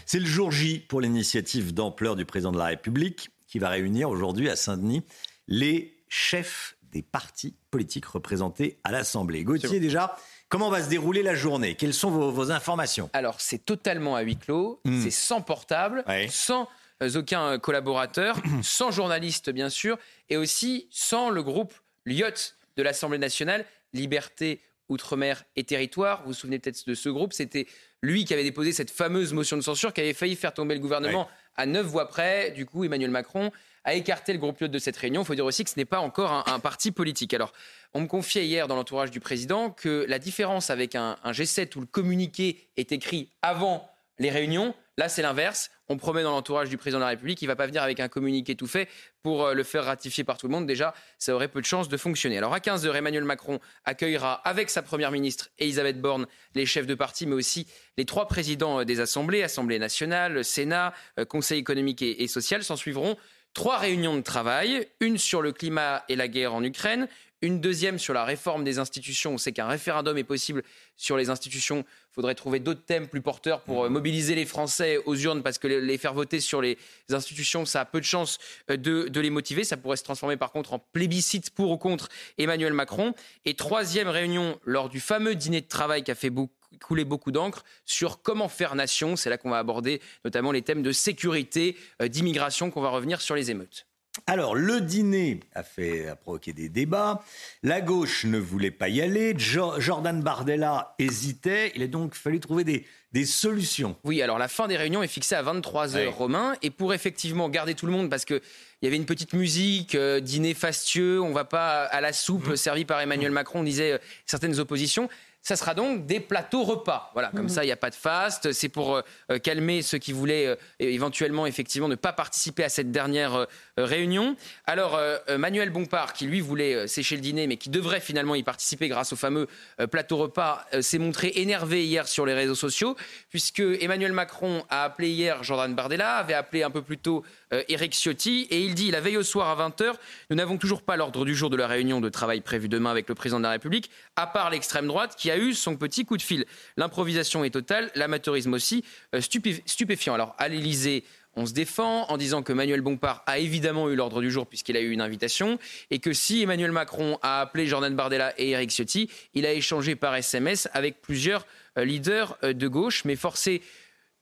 C'est 0.05 0.19
le 0.19 0.27
jour 0.27 0.51
J 0.51 0.79
pour 0.79 1.01
l'initiative 1.01 1.73
d'ampleur 1.73 2.15
du 2.15 2.23
président 2.23 2.51
de 2.51 2.59
la 2.59 2.65
République 2.65 3.31
qui 3.47 3.57
va 3.57 3.69
réunir 3.69 4.11
aujourd'hui 4.11 4.47
à 4.47 4.55
Saint-Denis 4.55 5.01
les 5.47 5.97
chefs 6.07 6.77
des 6.91 7.01
partis 7.01 7.55
politiques 7.71 8.05
représentés 8.05 8.77
à 8.83 8.91
l'Assemblée. 8.91 9.43
Gauthier, 9.43 9.79
déjà, 9.79 10.15
comment 10.49 10.69
va 10.69 10.83
se 10.83 10.89
dérouler 10.89 11.23
la 11.23 11.33
journée? 11.33 11.73
Quelles 11.73 11.95
sont 11.95 12.11
vos, 12.11 12.51
informations? 12.51 13.09
Alors, 13.13 13.41
c'est 13.41 13.65
totalement 13.65 14.15
à 14.15 14.21
huis 14.21 14.37
clos, 14.37 14.79
hmm. 14.85 15.01
c'est 15.01 15.11
sans 15.11 15.41
portable, 15.41 16.05
sans 16.29 16.69
euh, 17.01 17.09
aucun 17.15 17.57
collaborateur, 17.57 18.37
sans 18.61 18.91
journaliste, 18.91 19.49
bien 19.49 19.69
sûr, 19.69 19.97
et 20.29 20.37
aussi 20.37 20.87
sans 20.91 21.31
le 21.31 21.41
groupe 21.41 21.73
LIOT 22.05 22.53
de 22.75 22.83
l'Assemblée 22.83 23.17
nationale, 23.17 23.65
Liberté, 23.93 24.61
Outre-mer 24.89 25.43
et 25.55 25.63
Territoire. 25.63 26.21
Vous 26.21 26.27
vous 26.27 26.33
souvenez 26.33 26.59
peut-être 26.59 26.87
de 26.87 26.93
ce 26.93 27.09
groupe. 27.09 27.33
C'était 27.33 27.67
lui 28.01 28.25
qui 28.25 28.33
avait 28.33 28.43
déposé 28.43 28.71
cette 28.71 28.91
fameuse 28.91 29.33
motion 29.33 29.57
de 29.57 29.61
censure 29.61 29.93
qui 29.93 30.01
avait 30.01 30.13
failli 30.13 30.35
faire 30.35 30.53
tomber 30.53 30.75
le 30.75 30.81
gouvernement 30.81 31.27
à 31.55 31.65
neuf 31.65 31.85
voix 31.85 32.07
près. 32.07 32.51
Du 32.51 32.65
coup, 32.65 32.83
Emmanuel 32.83 33.11
Macron 33.11 33.51
a 33.83 33.93
écarté 33.93 34.33
le 34.33 34.39
groupe 34.39 34.63
de 34.63 34.79
cette 34.79 34.97
réunion. 34.97 35.21
Il 35.21 35.25
faut 35.25 35.35
dire 35.35 35.45
aussi 35.45 35.63
que 35.63 35.69
ce 35.69 35.77
n'est 35.77 35.85
pas 35.85 35.99
encore 35.99 36.47
un, 36.47 36.59
parti 36.59 36.91
politique. 36.91 37.33
Alors, 37.33 37.53
on 37.93 38.01
me 38.01 38.07
confiait 38.07 38.45
hier 38.45 38.67
dans 38.67 38.75
l'entourage 38.75 39.11
du 39.11 39.19
président 39.19 39.71
que 39.71 40.05
la 40.07 40.19
différence 40.19 40.69
avec 40.69 40.95
un, 40.95 41.17
un 41.23 41.31
G7 41.31 41.75
où 41.77 41.81
le 41.81 41.85
communiqué 41.85 42.69
est 42.77 42.91
écrit 42.91 43.31
avant 43.41 43.89
les 44.19 44.29
réunions, 44.29 44.73
là 44.97 45.09
c'est 45.09 45.21
l'inverse 45.21 45.69
on 45.89 45.97
promet 45.97 46.23
dans 46.23 46.31
l'entourage 46.31 46.69
du 46.69 46.77
président 46.77 46.99
de 46.99 47.03
la 47.03 47.09
République, 47.09 47.41
il 47.41 47.45
ne 47.45 47.51
va 47.51 47.55
pas 47.55 47.67
venir 47.67 47.81
avec 47.81 47.99
un 47.99 48.07
communiqué 48.07 48.55
tout 48.55 48.67
fait 48.67 48.89
pour 49.23 49.45
euh, 49.45 49.53
le 49.53 49.63
faire 49.63 49.85
ratifier 49.85 50.23
par 50.23 50.37
tout 50.37 50.47
le 50.47 50.51
monde. 50.51 50.67
Déjà, 50.67 50.93
ça 51.17 51.33
aurait 51.33 51.47
peu 51.47 51.61
de 51.61 51.65
chances 51.65 51.87
de 51.87 51.97
fonctionner. 51.97 52.37
Alors 52.37 52.53
à 52.53 52.59
15h, 52.59 52.93
Emmanuel 52.93 53.23
Macron 53.23 53.59
accueillera 53.85 54.33
avec 54.33 54.69
sa 54.69 54.81
première 54.81 55.11
ministre 55.11 55.49
Elisabeth 55.59 56.01
Borne 56.01 56.27
les 56.55 56.65
chefs 56.65 56.87
de 56.87 56.95
parti, 56.95 57.25
mais 57.25 57.35
aussi 57.35 57.67
les 57.97 58.05
trois 58.05 58.27
présidents 58.27 58.81
euh, 58.81 58.85
des 58.85 58.99
assemblées, 58.99 59.43
Assemblée 59.43 59.79
nationale, 59.79 60.43
Sénat, 60.43 60.93
euh, 61.19 61.25
Conseil 61.25 61.59
économique 61.59 62.01
et 62.01 62.27
social. 62.27 62.63
S'en 62.63 62.75
suivront 62.75 63.15
trois 63.53 63.77
réunions 63.77 64.15
de 64.15 64.21
travail, 64.21 64.87
une 64.99 65.17
sur 65.17 65.41
le 65.41 65.51
climat 65.51 66.03
et 66.09 66.15
la 66.15 66.27
guerre 66.27 66.53
en 66.53 66.63
Ukraine, 66.63 67.07
une 67.41 67.61
deuxième 67.61 67.99
sur 67.99 68.13
la 68.13 68.25
réforme 68.25 68.63
des 68.63 68.79
institutions. 68.79 69.33
On 69.33 69.37
sait 69.37 69.51
qu'un 69.51 69.67
référendum 69.67 70.17
est 70.17 70.23
possible 70.23 70.63
sur 70.95 71.17
les 71.17 71.29
institutions. 71.29 71.85
Il 72.17 72.21
faudrait 72.21 72.35
trouver 72.35 72.59
d'autres 72.59 72.83
thèmes 72.83 73.07
plus 73.07 73.21
porteurs 73.21 73.61
pour 73.61 73.85
euh, 73.85 73.89
mobiliser 73.89 74.33
les 74.33 74.45
Français 74.45 74.97
aux 75.05 75.15
urnes 75.15 75.43
parce 75.43 75.59
que 75.59 75.67
les 75.67 75.97
faire 75.99 76.15
voter 76.15 76.39
sur 76.39 76.61
les 76.63 76.75
institutions, 77.11 77.63
ça 77.65 77.81
a 77.81 77.85
peu 77.85 77.99
de 77.99 78.05
chances 78.05 78.39
euh, 78.71 78.77
de, 78.77 79.07
de 79.07 79.19
les 79.19 79.29
motiver. 79.29 79.63
Ça 79.63 79.77
pourrait 79.77 79.97
se 79.97 80.03
transformer 80.03 80.35
par 80.35 80.51
contre 80.51 80.73
en 80.73 80.79
plébiscite 80.79 81.51
pour 81.51 81.69
ou 81.69 81.77
contre 81.77 82.09
Emmanuel 82.39 82.73
Macron. 82.73 83.13
Et 83.45 83.53
troisième 83.53 84.07
réunion 84.07 84.59
lors 84.65 84.89
du 84.89 84.99
fameux 84.99 85.35
dîner 85.35 85.61
de 85.61 85.67
travail 85.67 86.03
qui 86.03 86.11
a 86.11 86.15
fait 86.15 86.31
beaucoup 86.31 86.53
couler 86.83 87.05
beaucoup 87.05 87.31
d'encre 87.31 87.63
sur 87.85 88.21
comment 88.21 88.49
faire 88.49 88.75
nation. 88.75 89.15
C'est 89.15 89.29
là 89.29 89.37
qu'on 89.37 89.49
va 89.49 89.57
aborder 89.57 90.01
notamment 90.25 90.51
les 90.51 90.61
thèmes 90.61 90.83
de 90.83 90.91
sécurité, 90.91 91.77
euh, 92.01 92.07
d'immigration, 92.07 92.71
qu'on 92.71 92.81
va 92.81 92.89
revenir 92.89 93.21
sur 93.21 93.35
les 93.35 93.51
émeutes. 93.51 93.86
Alors, 94.25 94.55
le 94.55 94.81
dîner 94.81 95.39
a, 95.53 95.63
fait, 95.63 96.07
a 96.07 96.15
provoqué 96.15 96.53
des 96.53 96.69
débats. 96.69 97.23
La 97.63 97.81
gauche 97.81 98.25
ne 98.25 98.39
voulait 98.39 98.71
pas 98.71 98.89
y 98.89 99.01
aller. 99.01 99.35
Jordan 99.37 100.21
Bardella 100.21 100.95
hésitait. 100.99 101.71
Il 101.75 101.83
a 101.83 101.87
donc 101.87 102.15
fallu 102.15 102.39
trouver 102.39 102.63
des, 102.63 102.85
solutions. 103.25 103.95
Oui, 104.03 104.21
alors 104.21 104.37
la 104.37 104.47
fin 104.47 104.67
des 104.67 104.77
réunions 104.77 105.01
est 105.01 105.07
fixée 105.07 105.33
à 105.33 105.41
23h, 105.41 106.07
Romain. 106.09 106.53
Et 106.61 106.69
pour 106.69 106.93
effectivement 106.93 107.49
garder 107.49 107.73
tout 107.73 107.87
le 107.87 107.91
monde, 107.91 108.11
parce 108.11 108.25
qu'il 108.25 108.41
y 108.83 108.87
avait 108.87 108.95
une 108.95 109.07
petite 109.07 109.33
musique, 109.33 109.95
euh, 109.95 110.19
dîner 110.19 110.53
fastueux, 110.53 111.19
on 111.19 111.29
ne 111.29 111.33
va 111.33 111.43
pas 111.43 111.83
à 111.85 111.99
la 111.99 112.13
soupe 112.13 112.49
mmh. 112.49 112.55
servie 112.55 112.85
par 112.85 113.01
Emmanuel 113.01 113.31
Macron, 113.31 113.61
on 113.61 113.63
disait 113.63 113.93
euh, 113.93 113.97
certaines 114.27 114.59
oppositions 114.59 115.09
ça 115.47 115.55
sera 115.55 115.73
donc 115.73 116.05
des 116.05 116.19
plateaux 116.19 116.63
repas. 116.63 117.09
Voilà, 117.13 117.29
comme 117.29 117.43
mhm. 117.43 117.49
ça, 117.49 117.63
il 117.63 117.67
n'y 117.67 117.71
a 117.71 117.77
pas 117.77 117.89
de 117.89 117.95
faste. 117.95 118.51
C'est 118.51 118.67
pour 118.67 118.97
euh, 118.97 119.01
euh, 119.31 119.39
calmer 119.39 119.81
ceux 119.81 119.97
qui 119.97 120.11
voulaient 120.11 120.45
euh, 120.45 120.55
éventuellement, 120.79 121.45
effectivement, 121.45 121.87
ne 121.87 121.95
pas 121.95 122.11
participer 122.11 122.65
à 122.65 122.69
cette 122.69 122.91
dernière 122.91 123.47
réunion. 123.77 124.35
Alors, 124.65 124.99
Manuel 125.37 125.69
Bompard, 125.69 126.11
qui 126.11 126.25
lui 126.25 126.41
voulait 126.41 126.87
sécher 126.87 127.15
le 127.15 127.21
dîner, 127.21 127.47
mais 127.47 127.55
qui 127.55 127.69
devrait 127.69 128.01
finalement 128.01 128.35
y 128.35 128.43
participer 128.43 128.89
grâce 128.89 129.13
au 129.13 129.15
fameux 129.15 129.47
plateau 129.91 130.17
repas, 130.17 130.65
s'est 130.81 130.97
montré 130.97 131.31
énervé 131.35 131.85
hier 131.85 132.07
sur 132.07 132.25
les 132.25 132.33
réseaux 132.33 132.55
sociaux, 132.55 132.95
puisque 133.29 133.59
Emmanuel 133.59 134.11
Macron 134.11 134.65
a 134.69 134.83
appelé 134.83 135.09
hier 135.09 135.43
Jordan 135.43 135.73
Bardella, 135.75 136.15
avait 136.15 136.33
appelé 136.33 136.63
un 136.63 136.71
peu 136.71 136.81
plus 136.81 136.97
tôt 136.97 137.23
Eric 137.67 137.93
Ciotti, 137.93 138.47
et 138.49 138.61
il 138.61 138.75
dit 138.75 138.91
la 138.91 138.99
veille 138.99 139.17
au 139.17 139.23
soir 139.23 139.47
à 139.47 139.69
20h, 139.69 139.93
nous 140.29 140.35
n'avons 140.35 140.57
toujours 140.57 140.81
pas 140.81 140.97
l'ordre 140.97 141.25
du 141.25 141.35
jour 141.35 141.49
de 141.49 141.55
la 141.55 141.67
réunion 141.67 142.01
de 142.01 142.09
travail 142.09 142.41
prévue 142.41 142.67
demain 142.67 142.91
avec 142.91 143.07
le 143.07 143.15
président 143.15 143.39
de 143.39 143.43
la 143.43 143.51
République, 143.51 143.89
à 144.15 144.27
part 144.27 144.49
l'extrême 144.49 144.87
droite 144.87 145.15
qui 145.17 145.31
a 145.31 145.37
eu 145.37 145.53
son 145.53 145.77
petit 145.77 146.05
coup 146.05 146.17
de 146.17 146.21
fil. 146.21 146.45
L'improvisation 146.75 147.43
est 147.43 147.51
totale, 147.51 147.91
l'amateurisme 147.95 148.53
aussi 148.53 148.83
euh, 149.15 149.21
stupéfiant. 149.21 150.13
Alors 150.13 150.35
à 150.37 150.47
l'Élysée, 150.47 151.03
on 151.37 151.45
se 151.45 151.53
défend 151.53 152.05
en 152.09 152.17
disant 152.17 152.41
que 152.41 152.51
Manuel 152.51 152.81
Bompard 152.81 153.23
a 153.27 153.37
évidemment 153.37 153.89
eu 153.89 153.95
l'ordre 153.95 154.21
du 154.21 154.31
jour 154.31 154.47
puisqu'il 154.47 154.75
a 154.75 154.81
eu 154.81 154.89
une 154.89 155.01
invitation 155.01 155.59
et 155.91 155.99
que 155.99 156.11
si 156.11 156.41
Emmanuel 156.41 156.71
Macron 156.71 157.19
a 157.21 157.41
appelé 157.41 157.67
Jordan 157.67 157.95
Bardella 157.95 158.33
et 158.39 158.49
Eric 158.49 158.71
Ciotti, 158.71 159.09
il 159.35 159.45
a 159.45 159.53
échangé 159.53 159.95
par 159.95 160.15
SMS 160.15 160.67
avec 160.73 160.99
plusieurs 160.99 161.45
euh, 161.77 161.85
leaders 161.85 162.37
euh, 162.43 162.53
de 162.53 162.67
gauche, 162.67 163.05
mais 163.05 163.15
forcé 163.15 163.61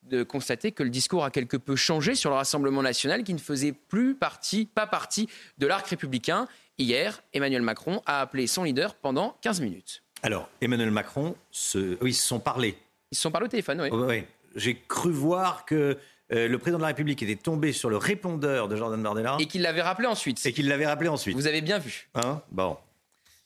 de 0.10 0.24
constater 0.24 0.72
que 0.72 0.84
le 0.84 0.90
discours 0.90 1.24
a 1.24 1.32
quelque 1.32 1.58
peu 1.58 1.76
changé 1.76 2.16
sur 2.16 2.30
le 2.30 2.36
Rassemblement 2.36 2.82
national 2.82 3.24
qui 3.24 3.34
ne 3.34 3.40
faisait 3.40 3.72
plus 3.72 4.16
partie, 4.16 4.66
pas 4.66 4.88
partie 4.88 5.28
de 5.58 5.68
l'arc 5.68 5.88
républicain. 5.88 6.48
Hier, 6.78 7.22
Emmanuel 7.34 7.62
Macron 7.62 8.02
a 8.06 8.22
appelé 8.22 8.48
son 8.48 8.64
leader 8.64 8.96
pendant 8.96 9.38
15 9.42 9.62
minutes. 9.62 10.04
Alors, 10.24 10.50
Emmanuel 10.62 10.92
Macron, 10.92 11.36
se... 11.52 11.98
oui, 12.02 12.12
ils 12.12 12.14
se 12.14 12.28
sont 12.28 12.40
parlé. 12.40 12.76
Ils 13.12 13.16
se 13.16 13.22
sont 13.22 13.32
parlé 13.32 13.46
au 13.46 13.50
téléphone, 13.50 13.82
oui. 13.82 13.90
oui. 13.92 14.24
J'ai 14.56 14.82
cru 14.88 15.12
voir 15.12 15.66
que 15.66 15.98
euh, 16.34 16.48
le 16.48 16.58
président 16.58 16.78
de 16.78 16.82
la 16.82 16.88
République 16.88 17.22
était 17.22 17.36
tombé 17.36 17.72
sur 17.72 17.90
le 17.90 17.98
répondeur 17.98 18.68
de 18.68 18.76
Jordan 18.76 19.02
Bardella. 19.02 19.38
Et 19.40 19.46
qu'il 19.46 19.62
l'avait 19.62 19.82
rappelé 19.82 20.08
ensuite. 20.08 20.44
Et 20.46 20.54
qu'il 20.54 20.68
l'avait 20.68 20.88
rappelé 20.88 21.10
ensuite. 21.10 21.36
Vous 21.36 21.48
avez 21.48 21.62
bien 21.62 21.78
vu. 21.78 22.10
Hein? 22.16 22.42
Bon. 22.52 22.78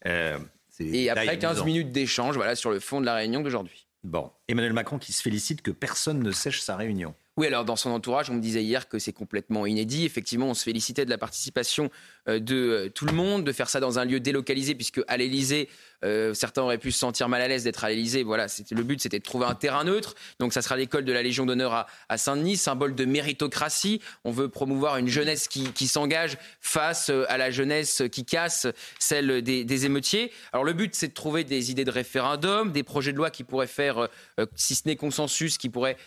Euh, 0.05 0.37
et 0.79 1.09
après 1.09 1.37
15 1.37 1.65
minutes 1.65 1.91
d'échange 1.91 2.35
voilà, 2.35 2.55
sur 2.55 2.71
le 2.71 2.79
fond 2.79 3.01
de 3.01 3.05
la 3.05 3.15
réunion 3.15 3.41
d'aujourd'hui. 3.41 3.85
Bon, 4.03 4.31
Emmanuel 4.47 4.73
Macron 4.73 4.97
qui 4.97 5.11
se 5.11 5.21
félicite 5.21 5.61
que 5.61 5.71
personne 5.71 6.19
ne 6.19 6.31
sèche 6.31 6.61
sa 6.61 6.77
réunion. 6.77 7.15
Oui, 7.39 7.47
alors 7.47 7.63
dans 7.63 7.75
son 7.75 7.91
entourage, 7.91 8.29
on 8.29 8.33
me 8.33 8.41
disait 8.41 8.63
hier 8.63 8.89
que 8.89 8.99
c'est 8.99 9.13
complètement 9.13 9.65
inédit. 9.65 10.05
Effectivement, 10.05 10.47
on 10.47 10.53
se 10.53 10.63
félicitait 10.63 11.05
de 11.05 11.09
la 11.09 11.17
participation 11.17 11.89
euh, 12.27 12.39
de 12.39 12.55
euh, 12.55 12.89
tout 12.89 13.05
le 13.05 13.13
monde, 13.13 13.45
de 13.45 13.51
faire 13.51 13.69
ça 13.69 13.79
dans 13.79 13.97
un 13.97 14.05
lieu 14.05 14.19
délocalisé, 14.19 14.75
puisque 14.75 15.01
à 15.07 15.15
l'Élysée, 15.15 15.69
euh, 16.03 16.33
certains 16.33 16.61
auraient 16.61 16.77
pu 16.77 16.91
se 16.91 16.99
sentir 16.99 17.29
mal 17.29 17.41
à 17.41 17.47
l'aise 17.47 17.63
d'être 17.63 17.83
à 17.83 17.89
l'Élysée. 17.89 18.23
Voilà, 18.23 18.47
le 18.71 18.83
but, 18.83 19.01
c'était 19.01 19.19
de 19.19 19.23
trouver 19.23 19.45
un 19.45 19.55
terrain 19.55 19.83
neutre. 19.83 20.15
Donc, 20.39 20.53
ça 20.53 20.61
sera 20.61 20.77
l'école 20.77 21.05
de 21.05 21.13
la 21.13 21.23
Légion 21.23 21.45
d'honneur 21.45 21.87
à, 22.09 22.17
Saint-Denis, 22.17 22.57
symbole 22.57 22.95
de 22.95 23.05
méritocratie. 23.05 24.01
On 24.23 24.31
veut 24.31 24.49
promouvoir 24.49 24.97
une 24.97 25.07
jeunesse 25.07 25.47
qui, 25.47 25.87
s'engage 25.87 26.37
face 26.61 27.11
à 27.29 27.37
la 27.37 27.51
jeunesse 27.51 28.03
qui 28.11 28.25
casse, 28.25 28.67
celle 28.99 29.41
des, 29.41 29.85
émeutiers. 29.85 30.31
Alors, 30.53 30.63
le 30.63 30.73
but, 30.73 30.95
c'est 30.95 31.09
de 31.09 31.13
trouver 31.13 31.43
des 31.43 31.71
idées 31.71 31.85
de 31.85 31.91
référendum, 31.91 32.71
des 32.71 32.83
projets 32.83 33.11
de 33.11 33.17
loi 33.17 33.31
qui 33.31 33.43
pourraient 33.43 33.67
faire, 33.67 34.09
si 34.55 34.75
ce 34.75 34.87
n'est 34.87 34.95
consensus, 34.95 35.57
qui 35.57 35.69
pourraient 35.69 35.97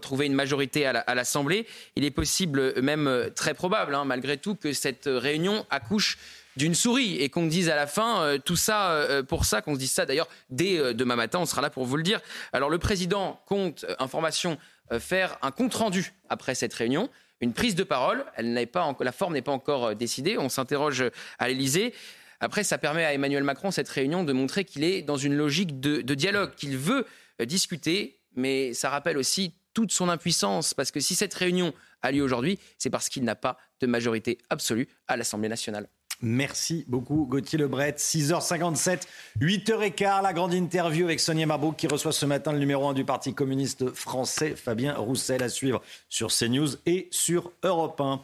trouver 0.00 0.26
une 0.26 0.34
majorité 0.34 0.86
à 0.86 1.14
l'Assemblée. 1.14 1.66
Il 1.96 2.04
est 2.04 2.10
possible, 2.10 2.80
même 2.80 3.06
euh, 3.06 3.30
très 3.30 3.54
probable, 3.54 3.94
hein, 3.94 4.04
malgré 4.04 4.36
tout, 4.36 4.54
que 4.54 4.72
cette 4.72 5.04
réunion 5.06 5.66
accouche 5.70 6.18
d'une 6.58 6.74
souris 6.74 7.16
et 7.16 7.30
qu'on 7.30 7.46
dise 7.46 7.70
à 7.70 7.76
la 7.76 7.86
fin 7.86 8.20
euh, 8.20 8.38
tout 8.38 8.56
ça 8.56 8.90
euh, 8.90 9.22
pour 9.22 9.44
ça, 9.44 9.62
qu'on 9.62 9.74
se 9.74 9.78
dise 9.78 9.92
ça 9.92 10.04
d'ailleurs 10.04 10.28
dès 10.50 10.92
demain 10.92 11.16
matin, 11.16 11.38
on 11.38 11.46
sera 11.46 11.62
là 11.62 11.70
pour 11.70 11.84
vous 11.86 11.96
le 11.96 12.02
dire. 12.02 12.20
Alors 12.52 12.68
le 12.68 12.78
président 12.78 13.40
compte, 13.46 13.86
information, 13.98 14.58
faire 14.98 15.38
un 15.42 15.50
compte-rendu 15.50 16.12
après 16.28 16.54
cette 16.54 16.74
réunion, 16.74 17.08
une 17.40 17.52
prise 17.52 17.74
de 17.74 17.84
parole, 17.84 18.24
elle 18.34 18.52
n'est 18.52 18.66
pas 18.66 18.94
la 19.00 19.12
forme 19.12 19.34
n'est 19.34 19.42
pas 19.42 19.52
encore 19.52 19.94
décidée, 19.94 20.36
on 20.36 20.48
s'interroge 20.48 21.04
à 21.38 21.48
l'Elysée. 21.48 21.94
Après, 22.40 22.62
ça 22.62 22.78
permet 22.78 23.04
à 23.04 23.12
Emmanuel 23.12 23.42
Macron, 23.42 23.70
cette 23.70 23.88
réunion, 23.88 24.22
de 24.22 24.32
montrer 24.32 24.64
qu'il 24.64 24.84
est 24.84 25.02
dans 25.02 25.16
une 25.16 25.34
logique 25.34 25.80
de, 25.80 26.00
de 26.02 26.14
dialogue, 26.14 26.54
qu'il 26.54 26.76
veut 26.78 27.04
discuter, 27.44 28.20
mais 28.34 28.72
ça 28.74 28.90
rappelle 28.90 29.18
aussi 29.18 29.54
toute 29.74 29.92
son 29.92 30.08
impuissance, 30.08 30.72
parce 30.72 30.90
que 30.90 31.00
si 31.00 31.14
cette 31.14 31.34
réunion 31.34 31.74
a 32.02 32.12
lieu 32.12 32.22
aujourd'hui, 32.22 32.58
c'est 32.78 32.90
parce 32.90 33.08
qu'il 33.08 33.24
n'a 33.24 33.34
pas 33.34 33.58
de 33.80 33.86
majorité 33.86 34.38
absolue 34.50 34.88
à 35.06 35.16
l'Assemblée 35.16 35.48
nationale. 35.48 35.88
Merci 36.20 36.84
beaucoup 36.88 37.26
Gauthier 37.26 37.58
Lebret. 37.58 37.92
6h57, 37.92 39.02
8h15, 39.40 40.22
la 40.22 40.32
grande 40.32 40.52
interview 40.52 41.04
avec 41.04 41.20
Sonia 41.20 41.46
Marbou 41.46 41.72
qui 41.72 41.86
reçoit 41.86 42.12
ce 42.12 42.26
matin 42.26 42.52
le 42.52 42.58
numéro 42.58 42.88
1 42.88 42.94
du 42.94 43.04
Parti 43.04 43.34
communiste 43.34 43.94
français, 43.94 44.56
Fabien 44.56 44.94
Roussel, 44.94 45.42
à 45.42 45.48
suivre 45.48 45.80
sur 46.08 46.28
CNews 46.28 46.70
et 46.86 47.08
sur 47.10 47.52
Europe 47.62 48.00
1. 48.00 48.20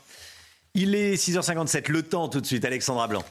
Il 0.74 0.95
est 0.97 1.14
6h57, 1.14 1.90
le 1.90 2.03
temps 2.03 2.28
tout 2.28 2.40
de 2.40 2.47
suite, 2.47 2.64
Alexandra 2.64 3.07
Blanc. 3.07 3.24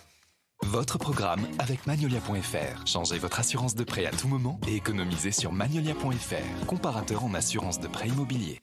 Votre 0.62 0.98
programme 0.98 1.46
avec 1.60 1.86
Magnolia.fr. 1.86 2.88
Changez 2.88 3.18
votre 3.20 3.42
assurance 3.42 3.76
de 3.76 3.84
prêt 3.84 4.06
à 4.06 4.12
tout 4.12 4.30
moment 4.30 4.62
et 4.66 4.76
économisez 4.76 5.32
sur 5.32 5.52
Magnolia.fr, 5.52 6.66
comparateur 6.68 7.26
en 7.26 7.34
assurance 7.34 7.82
de 7.82 7.88
prêt 7.88 8.08
immobilier. 8.08 8.62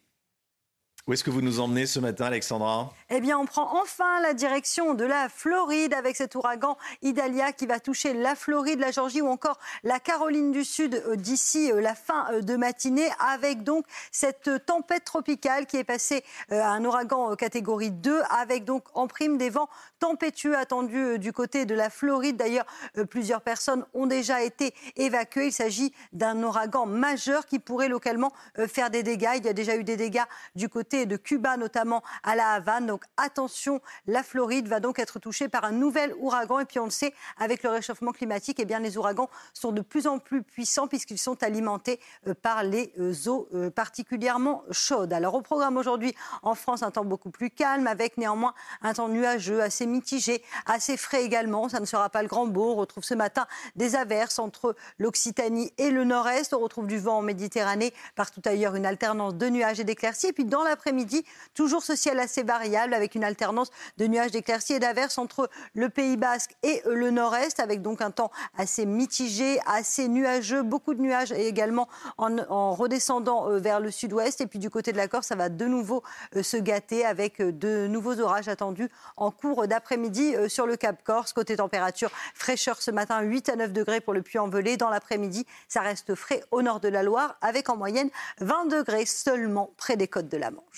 Où 1.11 1.13
est-ce 1.13 1.25
que 1.25 1.31
vous 1.31 1.43
nous 1.43 1.59
emmenez 1.59 1.87
ce 1.87 1.99
matin, 1.99 2.27
Alexandra? 2.27 2.95
Eh 3.09 3.21
bien, 3.21 3.37
on 3.37 3.45
prend 3.45 3.83
enfin 3.83 4.21
la 4.21 4.33
direction 4.33 4.95
de 4.95 5.05
la 5.05 5.29
Floride 5.29 5.93
avec 5.93 6.15
cet 6.15 6.37
ouragan 6.37 6.79
Idalia 7.03 7.51
qui 7.51 7.67
va 7.67 7.81
toucher 7.81 8.15
la 8.15 8.37
Floride, 8.37 8.79
la 8.79 8.93
Georgie 8.93 9.21
ou 9.21 9.27
encore 9.27 9.59
la 9.83 9.99
Caroline 9.99 10.53
du 10.53 10.63
Sud 10.63 11.03
euh, 11.09 11.17
d'ici 11.17 11.73
euh, 11.73 11.81
la 11.81 11.97
fin 11.97 12.29
euh, 12.31 12.43
de 12.43 12.55
matinée, 12.55 13.09
avec 13.19 13.65
donc 13.65 13.87
cette 14.13 14.65
tempête 14.67 15.05
tropicale 15.05 15.67
qui 15.67 15.79
est 15.79 15.85
passée 15.85 16.23
à 16.49 16.71
un 16.71 16.85
ouragan 16.85 17.35
catégorie 17.35 17.91
2, 17.91 18.23
avec 18.31 18.65
donc 18.65 18.85
en 18.95 19.09
prime 19.09 19.37
des 19.37 19.51
vents 19.51 19.69
tempétueux 19.99 20.57
attendus 20.57 21.19
du 21.19 21.33
côté 21.33 21.67
de 21.67 21.75
la 21.75 21.91
Floride. 21.91 22.37
D'ailleurs, 22.37 22.67
plusieurs 23.11 23.41
personnes 23.41 23.85
ont 23.95 24.07
déjà 24.07 24.45
été 24.45 24.75
évacuées. 24.95 25.47
Il 25.47 25.53
s'agit 25.53 25.93
d'un 26.13 26.41
ouragan 26.41 26.87
majeur 26.87 27.47
qui 27.47 27.59
pourrait 27.59 27.89
localement 27.89 28.33
faire 28.69 28.91
des 28.91 29.03
dégâts. 29.03 29.33
Il 29.39 29.45
y 29.45 29.49
a 29.49 29.53
déjà 29.53 29.75
eu 29.75 29.83
des 29.83 29.97
dégâts 29.97 30.23
du 30.55 30.69
côté 30.69 31.00
de 31.07 31.17
Cuba, 31.17 31.57
notamment 31.57 32.03
à 32.23 32.37
la 32.37 32.51
Havane. 32.51 32.87
Donc 32.87 33.05
attention, 33.17 33.81
la 34.07 34.23
Floride 34.23 34.69
va 34.69 34.81
donc 34.81 34.99
être 34.99 35.19
touchée 35.19 35.49
par 35.49 35.65
un 35.65 35.73
nouvel 35.73 36.15
ouragan. 36.19 36.61
Et 36.61 36.65
puis 36.65 36.79
on 36.79 36.85
le 36.85 36.91
sait, 36.91 37.15
avec 37.39 37.63
le 37.63 37.71
réchauffement 37.71 38.13
climatique, 38.13 38.59
eh 38.61 38.65
bien, 38.65 38.79
les 38.79 38.99
ouragans 38.99 39.29
sont 39.53 39.73
de 39.73 39.81
plus 39.81 40.07
en 40.07 40.19
plus 40.19 40.43
puissants 40.43 40.89
puisqu'ils 40.89 41.19
sont 41.19 41.43
alimentés 41.43 42.01
euh, 42.27 42.35
par 42.35 42.63
les 42.63 42.93
euh, 42.99 43.13
eaux 43.27 43.49
euh, 43.55 43.71
particulièrement 43.71 44.63
chaudes. 44.71 45.13
Alors 45.13 45.35
au 45.35 45.43
programme 45.43 45.77
aujourd'hui, 45.77 46.15
en 46.43 46.55
France, 46.55 46.83
un 46.83 46.91
temps 46.91 47.05
beaucoup 47.05 47.31
plus 47.31 47.51
calme, 47.51 47.87
avec 47.87 48.17
néanmoins 48.17 48.55
un 48.83 48.95
temps 48.95 49.09
nuageux, 49.09 49.61
assez 49.61 49.87
mitigé, 49.87 50.43
assez 50.67 50.97
frais 50.97 51.25
également. 51.25 51.69
Ça 51.69 51.81
ne 51.81 51.85
sera 51.85 52.11
pas 52.11 52.23
le 52.23 52.29
grand 52.29 52.47
beau. 52.47 52.73
On 52.73 52.77
retrouve 52.77 53.05
ce 53.05 53.15
matin 53.15 53.47
des 53.77 53.97
averses 53.97 54.39
entre 54.39 54.75
l'Occitanie 54.99 55.73
et 55.79 55.91
le 55.91 56.05
nord-est. 56.05 56.55
On 56.55 56.61
retrouve 56.61 56.87
du 56.87 56.99
vent 56.99 57.19
en 57.19 57.23
Méditerranée, 57.23 57.93
partout 58.17 58.43
ailleurs 58.45 58.75
une 58.75 58.87
alternance 58.87 59.35
de 59.35 59.49
nuages 59.49 59.81
et 59.81 59.85
d'éclaircies. 59.85 60.29
Et 60.29 60.33
puis 60.33 60.45
dans 60.45 60.63
la 60.63 60.77
après-midi, 60.91 61.25
toujours 61.55 61.85
ce 61.85 61.95
ciel 61.95 62.19
assez 62.19 62.43
variable 62.43 62.95
avec 62.95 63.15
une 63.15 63.23
alternance 63.23 63.71
de 63.97 64.09
nuages 64.09 64.33
d'éclaircies 64.33 64.73
et 64.73 64.79
d'averses 64.81 65.19
entre 65.19 65.49
le 65.75 65.89
Pays 65.89 66.17
Basque 66.17 66.57
et 66.65 66.83
le 66.85 67.13
Nord-Est, 67.13 67.61
avec 67.61 67.81
donc 67.81 68.03
un 68.03 68.11
temps 68.11 68.33
assez 68.59 68.87
mitigé, 68.87 69.61
assez 69.67 70.09
nuageux, 70.09 70.63
beaucoup 70.63 70.95
de 70.95 71.01
nuages 71.01 71.31
et 71.31 71.47
également 71.47 71.89
en, 72.19 72.75
redescendant 72.75 73.49
euh, 73.49 73.59
vers 73.59 73.79
le 73.79 73.93
sud-ouest. 73.93 74.41
Et 74.41 74.49
puis 74.49 74.59
du 74.59 74.69
côté 74.69 74.91
de 74.91 74.97
la 74.97 75.07
Corse, 75.07 75.29
ça 75.29 75.37
va 75.37 75.49
de 75.49 75.65
nouveau 75.65 76.03
euh, 76.35 76.43
se 76.43 76.57
gâter 76.57 77.07
avec 77.07 77.41
euh, 77.41 77.53
de 77.53 77.87
nouveaux 77.87 78.19
orages 78.19 78.49
attendus 78.49 78.89
en 79.17 79.31
cours 79.31 79.69
d'après-midi 79.69 80.35
sur 80.49 80.67
le 80.67 80.77
Cap 80.77 81.05
Corse. 81.05 81.33
Côté 81.33 81.55
température, 81.55 82.11
fraîcheur 82.35 82.83
ce 82.83 82.91
matin, 82.91 83.21
8 83.21 83.49
à 83.49 83.57
9 83.57 83.73
degrés 83.73 84.01
pour 84.01 84.13
le 84.13 84.23
Puy-en-Velay. 84.23 84.77
Dans 84.77 84.91
l'après-midi, 84.91 85.47
ça 85.69 85.83
reste 85.83 86.17
frais 86.17 86.43
au 86.51 86.63
nord 86.63 86.81
de 86.81 86.89
la 86.89 87.05
Loire, 87.05 87.37
avec 87.43 87.69
en 87.69 87.77
moyenne 87.77 88.11
20 88.41 88.67
degrés 88.67 89.07
seulement 89.07 89.71
près 89.77 89.97
des 89.97 90.09
côtes 90.09 90.29
de 90.29 90.37
la 90.37 90.51
Manche. 90.51 90.70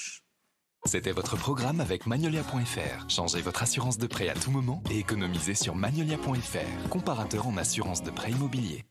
C'était 0.84 1.12
votre 1.12 1.36
programme 1.36 1.80
avec 1.80 2.07
Magnolia.fr. 2.07 3.09
Changez 3.09 3.40
votre 3.40 3.62
assurance 3.62 3.99
de 3.99 4.07
prêt 4.07 4.28
à 4.28 4.34
tout 4.34 4.51
moment 4.51 4.82
et 4.90 4.99
économisez 4.99 5.55
sur 5.55 5.76
Magnolia.fr, 5.76 6.88
comparateur 6.88 7.47
en 7.47 7.57
assurance 7.57 8.03
de 8.03 8.11
prêt 8.11 8.32
immobilier. 8.32 8.84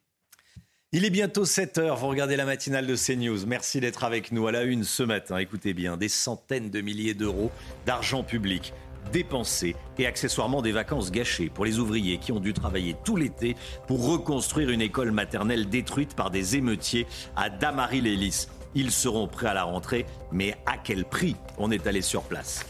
Il 0.94 1.06
est 1.06 1.10
bientôt 1.10 1.46
7 1.46 1.78
heures, 1.78 1.98
vous 1.98 2.08
regardez 2.08 2.36
la 2.36 2.46
matinale 2.46 2.88
de 2.88 2.96
CNews. 2.96 3.46
Merci 3.46 3.80
d'être 3.80 4.04
avec 4.04 4.32
nous 4.32 4.48
à 4.48 4.52
la 4.52 4.64
une 4.64 4.84
ce 4.84 5.04
matin. 5.04 5.38
Écoutez 5.38 5.74
bien, 5.74 5.98
des 5.98 6.10
centaines 6.10 6.70
de 6.70 6.82
milliers 6.82 7.14
d'euros 7.14 7.52
d'argent 7.86 8.24
public 8.24 8.74
dépensés 9.12 9.76
et 9.98 10.06
accessoirement 10.06 10.62
des 10.62 10.72
vacances 10.72 11.12
gâchées 11.12 11.50
pour 11.50 11.66
les 11.66 11.80
ouvriers 11.80 12.18
qui 12.18 12.32
ont 12.32 12.40
dû 12.40 12.54
travailler 12.54 12.96
tout 13.04 13.16
l'été 13.16 13.56
pour 13.88 14.08
reconstruire 14.08 14.70
une 14.70 14.82
école 14.82 15.12
maternelle 15.12 15.70
détruite 15.70 16.16
par 16.16 16.30
des 16.30 16.56
émeutiers 16.56 17.08
à 17.36 17.50
Damary-les-Lys. 17.50 18.48
Ils 18.76 18.92
seront 18.92 19.28
prêts 19.28 19.48
à 19.48 19.54
la 19.54 19.64
rentrée, 19.64 20.06
mais 20.32 20.56
à 20.66 20.78
quel 20.78 21.06
prix 21.06 21.36
On 21.58 21.72
est 21.72 21.88
allé 21.88 22.02
sur 22.02 22.24
place. 22.24 22.66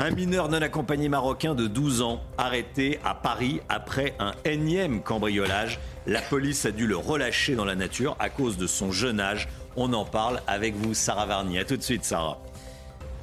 Un 0.00 0.10
mineur 0.10 0.48
non 0.48 0.62
accompagné 0.62 1.08
marocain 1.08 1.56
de 1.56 1.66
12 1.66 2.02
ans 2.02 2.20
arrêté 2.38 3.00
à 3.04 3.14
Paris 3.14 3.60
après 3.68 4.14
un 4.20 4.32
énième 4.44 5.02
cambriolage. 5.02 5.80
La 6.06 6.20
police 6.20 6.66
a 6.66 6.70
dû 6.70 6.86
le 6.86 6.96
relâcher 6.96 7.56
dans 7.56 7.64
la 7.64 7.74
nature 7.74 8.16
à 8.20 8.30
cause 8.30 8.56
de 8.56 8.68
son 8.68 8.92
jeune 8.92 9.18
âge. 9.18 9.48
On 9.74 9.92
en 9.92 10.04
parle 10.04 10.40
avec 10.46 10.76
vous, 10.76 10.94
Sarah 10.94 11.26
Varni. 11.26 11.58
A 11.58 11.64
tout 11.64 11.76
de 11.76 11.82
suite, 11.82 12.04
Sarah. 12.04 12.38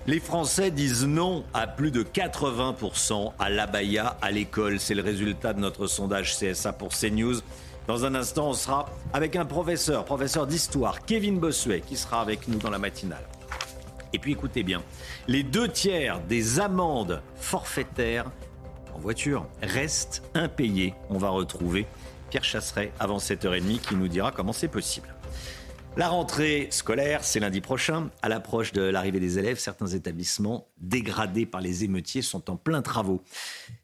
Les 0.07 0.19
Français 0.19 0.69
disent 0.69 1.05
non 1.05 1.45
à 1.53 1.65
plus 1.65 1.91
de 1.91 2.03
80% 2.03 3.31
à 3.39 3.49
l'abaya 3.49 4.17
à 4.21 4.31
l'école. 4.31 4.79
C'est 4.79 4.95
le 4.95 5.01
résultat 5.01 5.53
de 5.53 5.61
notre 5.61 5.87
sondage 5.87 6.37
CSA 6.37 6.73
pour 6.73 6.89
CNews. 6.89 7.39
Dans 7.87 8.03
un 8.03 8.15
instant, 8.15 8.49
on 8.49 8.53
sera 8.53 8.89
avec 9.13 9.35
un 9.35 9.45
professeur, 9.45 10.05
professeur 10.05 10.47
d'histoire, 10.47 11.05
Kevin 11.05 11.39
Bossuet, 11.39 11.81
qui 11.81 11.97
sera 11.97 12.19
avec 12.19 12.47
nous 12.47 12.57
dans 12.57 12.71
la 12.71 12.79
matinale. 12.79 13.23
Et 14.11 14.17
puis 14.17 14.31
écoutez 14.31 14.63
bien, 14.63 14.81
les 15.27 15.43
deux 15.43 15.67
tiers 15.67 16.19
des 16.21 16.59
amendes 16.59 17.21
forfaitaires 17.35 18.31
en 18.95 18.99
voiture 18.99 19.45
restent 19.61 20.23
impayés. 20.33 20.95
On 21.09 21.17
va 21.17 21.29
retrouver 21.29 21.85
Pierre 22.29 22.43
Chasseret 22.43 22.91
avant 22.99 23.17
7h30 23.17 23.79
qui 23.81 23.95
nous 23.95 24.07
dira 24.07 24.31
comment 24.31 24.53
c'est 24.53 24.67
possible. 24.67 25.14
La 25.97 26.09
rentrée 26.09 26.67
scolaire, 26.71 27.23
c'est 27.23 27.39
lundi 27.39 27.61
prochain. 27.61 28.09
À 28.21 28.27
l'approche 28.27 28.73
de 28.73 28.81
l'arrivée 28.81 29.21
des 29.21 29.39
élèves, 29.39 29.59
certains 29.59 29.87
établissements 29.87 30.67
dégradés 30.77 31.45
par 31.45 31.61
les 31.61 31.85
émeutiers 31.85 32.21
sont 32.21 32.49
en 32.49 32.57
plein 32.57 32.81
travaux. 32.81 33.21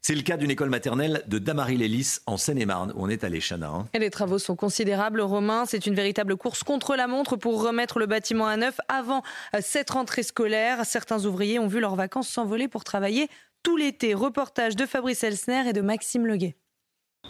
C'est 0.02 0.14
le 0.14 0.20
cas 0.20 0.36
d'une 0.36 0.50
école 0.50 0.68
maternelle 0.68 1.22
de 1.26 1.38
Damary-Lélis 1.38 2.18
en 2.26 2.36
Seine-et-Marne, 2.36 2.92
où 2.96 3.04
on 3.04 3.08
est 3.08 3.24
allé, 3.24 3.40
Chana. 3.40 3.70
Hein. 3.70 3.88
Et 3.94 3.98
les 3.98 4.10
travaux 4.10 4.38
sont 4.38 4.56
considérables, 4.56 5.22
Romain. 5.22 5.64
C'est 5.64 5.86
une 5.86 5.94
véritable 5.94 6.36
course 6.36 6.62
contre 6.62 6.96
la 6.96 7.06
montre 7.06 7.36
pour 7.36 7.62
remettre 7.64 7.98
le 7.98 8.04
bâtiment 8.04 8.46
à 8.46 8.58
neuf 8.58 8.76
avant 8.88 9.22
cette 9.62 9.88
rentrée 9.88 10.22
scolaire. 10.22 10.84
Certains 10.84 11.24
ouvriers 11.24 11.58
ont 11.58 11.66
vu 11.66 11.80
leurs 11.80 11.96
vacances 11.96 12.28
s'envoler 12.28 12.68
pour 12.68 12.84
travailler 12.84 13.28
tout 13.62 13.78
l'été. 13.78 14.12
Reportage 14.12 14.76
de 14.76 14.84
Fabrice 14.84 15.24
Elsner 15.24 15.66
et 15.66 15.72
de 15.72 15.80
Maxime 15.80 16.26
Leguet. 16.26 16.56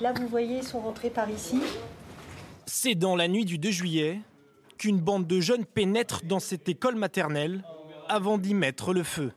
Là, 0.01 0.13
vous 0.13 0.27
voyez, 0.27 0.57
ils 0.57 0.65
sont 0.65 0.81
rentrés 0.81 1.11
par 1.11 1.31
ici. 1.31 1.61
C'est 2.67 2.97
dans 2.97 3.15
la 3.15 3.29
nuit 3.29 3.45
du 3.45 3.59
2 3.59 3.71
juillet 3.71 4.21
qu'une 4.83 4.99
bande 4.99 5.29
de 5.29 5.39
jeunes 5.39 5.65
pénètre 5.65 6.25
dans 6.25 6.41
cette 6.41 6.69
école 6.69 6.97
maternelle 6.97 7.63
avant 8.09 8.37
d'y 8.37 8.53
mettre 8.53 8.93
le 8.93 9.05
feu. 9.05 9.31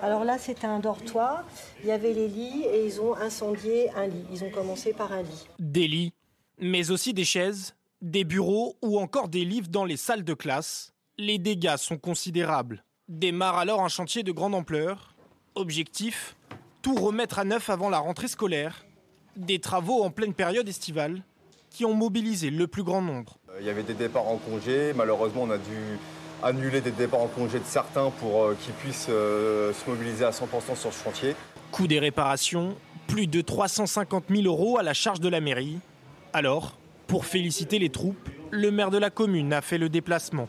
Alors 0.00 0.24
là, 0.24 0.38
c'était 0.38 0.66
un 0.66 0.78
dortoir. 0.78 1.44
Il 1.82 1.88
y 1.88 1.92
avait 1.92 2.14
les 2.14 2.26
lits 2.26 2.64
et 2.64 2.86
ils 2.86 3.02
ont 3.02 3.14
incendié 3.14 3.90
un 3.90 4.06
lit. 4.06 4.24
Ils 4.32 4.42
ont 4.42 4.48
commencé 4.48 4.94
par 4.94 5.12
un 5.12 5.20
lit. 5.20 5.46
Des 5.58 5.86
lits, 5.86 6.14
mais 6.58 6.90
aussi 6.90 7.12
des 7.12 7.26
chaises, 7.26 7.74
des 8.00 8.24
bureaux 8.24 8.78
ou 8.80 8.98
encore 8.98 9.28
des 9.28 9.44
livres 9.44 9.68
dans 9.68 9.84
les 9.84 9.98
salles 9.98 10.24
de 10.24 10.32
classe. 10.32 10.94
Les 11.18 11.36
dégâts 11.36 11.76
sont 11.76 11.98
considérables. 11.98 12.82
Démarre 13.08 13.58
alors 13.58 13.82
un 13.82 13.88
chantier 13.88 14.22
de 14.22 14.32
grande 14.32 14.54
ampleur. 14.54 15.14
Objectif 15.54 16.34
tout 16.80 16.94
remettre 16.94 17.40
à 17.40 17.44
neuf 17.44 17.68
avant 17.68 17.90
la 17.90 17.98
rentrée 17.98 18.28
scolaire. 18.28 18.86
Des 19.36 19.58
travaux 19.58 20.02
en 20.02 20.10
pleine 20.10 20.32
période 20.32 20.66
estivale 20.66 21.24
qui 21.68 21.84
ont 21.84 21.94
mobilisé 21.94 22.48
le 22.48 22.66
plus 22.66 22.84
grand 22.84 23.02
nombre. 23.02 23.36
Il 23.60 23.66
y 23.66 23.70
avait 23.70 23.82
des 23.82 23.94
départs 23.94 24.26
en 24.26 24.38
congé. 24.38 24.92
Malheureusement, 24.94 25.42
on 25.42 25.50
a 25.50 25.58
dû 25.58 25.98
annuler 26.42 26.80
des 26.80 26.90
départs 26.90 27.20
en 27.20 27.26
congé 27.26 27.58
de 27.58 27.64
certains 27.64 28.10
pour 28.10 28.44
euh, 28.44 28.56
qu'ils 28.58 28.72
puissent 28.72 29.08
euh, 29.10 29.72
se 29.74 29.90
mobiliser 29.90 30.24
à 30.24 30.30
100% 30.30 30.76
sur 30.76 30.92
ce 30.92 31.04
chantier. 31.04 31.36
Coût 31.70 31.86
des 31.86 31.98
réparations, 31.98 32.74
plus 33.06 33.26
de 33.26 33.42
350 33.42 34.24
000 34.30 34.44
euros 34.44 34.78
à 34.78 34.82
la 34.82 34.94
charge 34.94 35.20
de 35.20 35.28
la 35.28 35.40
mairie. 35.40 35.78
Alors, 36.32 36.78
pour 37.06 37.26
féliciter 37.26 37.78
les 37.78 37.90
troupes, 37.90 38.30
le 38.50 38.70
maire 38.70 38.90
de 38.90 38.96
la 38.96 39.10
commune 39.10 39.52
a 39.52 39.60
fait 39.60 39.78
le 39.78 39.90
déplacement. 39.90 40.48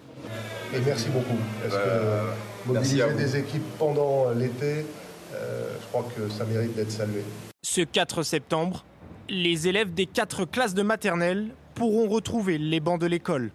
Et 0.74 0.80
merci 0.80 1.10
beaucoup. 1.10 1.38
Parce 1.62 1.76
que 1.76 2.70
mobiliser 2.70 3.14
des 3.14 3.38
équipes 3.38 3.78
pendant 3.78 4.30
l'été, 4.32 4.86
euh, 5.34 5.74
je 5.82 5.88
crois 5.88 6.08
que 6.16 6.30
ça 6.30 6.46
mérite 6.46 6.76
d'être 6.76 6.92
salué. 6.92 7.24
Ce 7.62 7.82
4 7.82 8.24
septembre, 8.24 8.86
les 9.28 9.68
élèves 9.68 9.94
des 9.94 10.06
quatre 10.06 10.46
classes 10.46 10.74
de 10.74 10.82
maternelle 10.82 11.50
pourront 11.82 12.08
retrouver 12.08 12.60
les 12.60 12.80
bancs 12.80 13.02
de 13.02 13.08
l'école. 13.08 13.52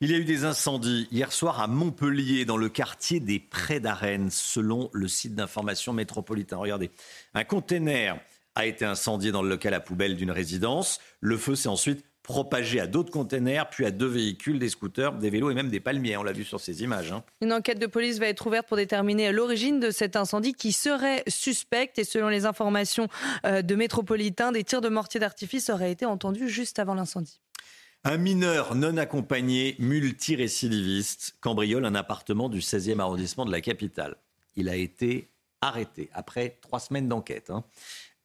Il 0.00 0.10
y 0.10 0.14
a 0.14 0.16
eu 0.16 0.24
des 0.24 0.46
incendies 0.46 1.06
hier 1.10 1.30
soir 1.32 1.60
à 1.60 1.66
Montpellier, 1.66 2.46
dans 2.46 2.56
le 2.56 2.70
quartier 2.70 3.20
des 3.20 3.38
Prés 3.38 3.78
d'Arène, 3.78 4.30
selon 4.30 4.88
le 4.94 5.06
site 5.06 5.34
d'information 5.34 5.92
métropolitain. 5.92 6.56
Regardez, 6.56 6.90
un 7.34 7.44
container 7.44 8.18
a 8.54 8.64
été 8.64 8.86
incendié 8.86 9.32
dans 9.32 9.42
le 9.42 9.50
local 9.50 9.74
à 9.74 9.80
poubelle 9.80 10.16
d'une 10.16 10.30
résidence. 10.30 10.98
Le 11.20 11.36
feu 11.36 11.54
s'est 11.54 11.68
ensuite 11.68 12.06
propagé 12.28 12.78
à 12.78 12.86
d'autres 12.86 13.10
containers, 13.10 13.70
puis 13.70 13.86
à 13.86 13.90
deux 13.90 14.06
véhicules, 14.06 14.58
des 14.58 14.68
scooters, 14.68 15.14
des 15.14 15.30
vélos 15.30 15.50
et 15.50 15.54
même 15.54 15.70
des 15.70 15.80
palmiers. 15.80 16.18
On 16.18 16.22
l'a 16.22 16.32
vu 16.32 16.44
sur 16.44 16.60
ces 16.60 16.82
images. 16.82 17.10
Hein. 17.10 17.24
Une 17.40 17.54
enquête 17.54 17.78
de 17.78 17.86
police 17.86 18.18
va 18.18 18.26
être 18.26 18.46
ouverte 18.46 18.68
pour 18.68 18.76
déterminer 18.76 19.32
l'origine 19.32 19.80
de 19.80 19.90
cet 19.90 20.14
incendie 20.14 20.52
qui 20.52 20.72
serait 20.72 21.24
suspecte. 21.26 21.98
Et 21.98 22.04
selon 22.04 22.28
les 22.28 22.44
informations 22.44 23.08
euh, 23.46 23.62
de 23.62 23.74
Métropolitain, 23.74 24.52
des 24.52 24.62
tirs 24.62 24.82
de 24.82 24.90
mortier 24.90 25.18
d'artifice 25.18 25.70
auraient 25.70 25.90
été 25.90 26.04
entendus 26.04 26.50
juste 26.50 26.78
avant 26.78 26.92
l'incendie. 26.92 27.40
Un 28.04 28.18
mineur 28.18 28.74
non 28.74 28.98
accompagné, 28.98 29.74
multirécidiviste, 29.78 31.34
cambriole 31.40 31.86
un 31.86 31.94
appartement 31.94 32.50
du 32.50 32.58
16e 32.58 33.00
arrondissement 33.00 33.46
de 33.46 33.52
la 33.52 33.62
capitale. 33.62 34.16
Il 34.54 34.68
a 34.68 34.76
été 34.76 35.30
arrêté 35.62 36.10
après 36.12 36.58
trois 36.60 36.78
semaines 36.78 37.08
d'enquête. 37.08 37.48
Hein. 37.48 37.64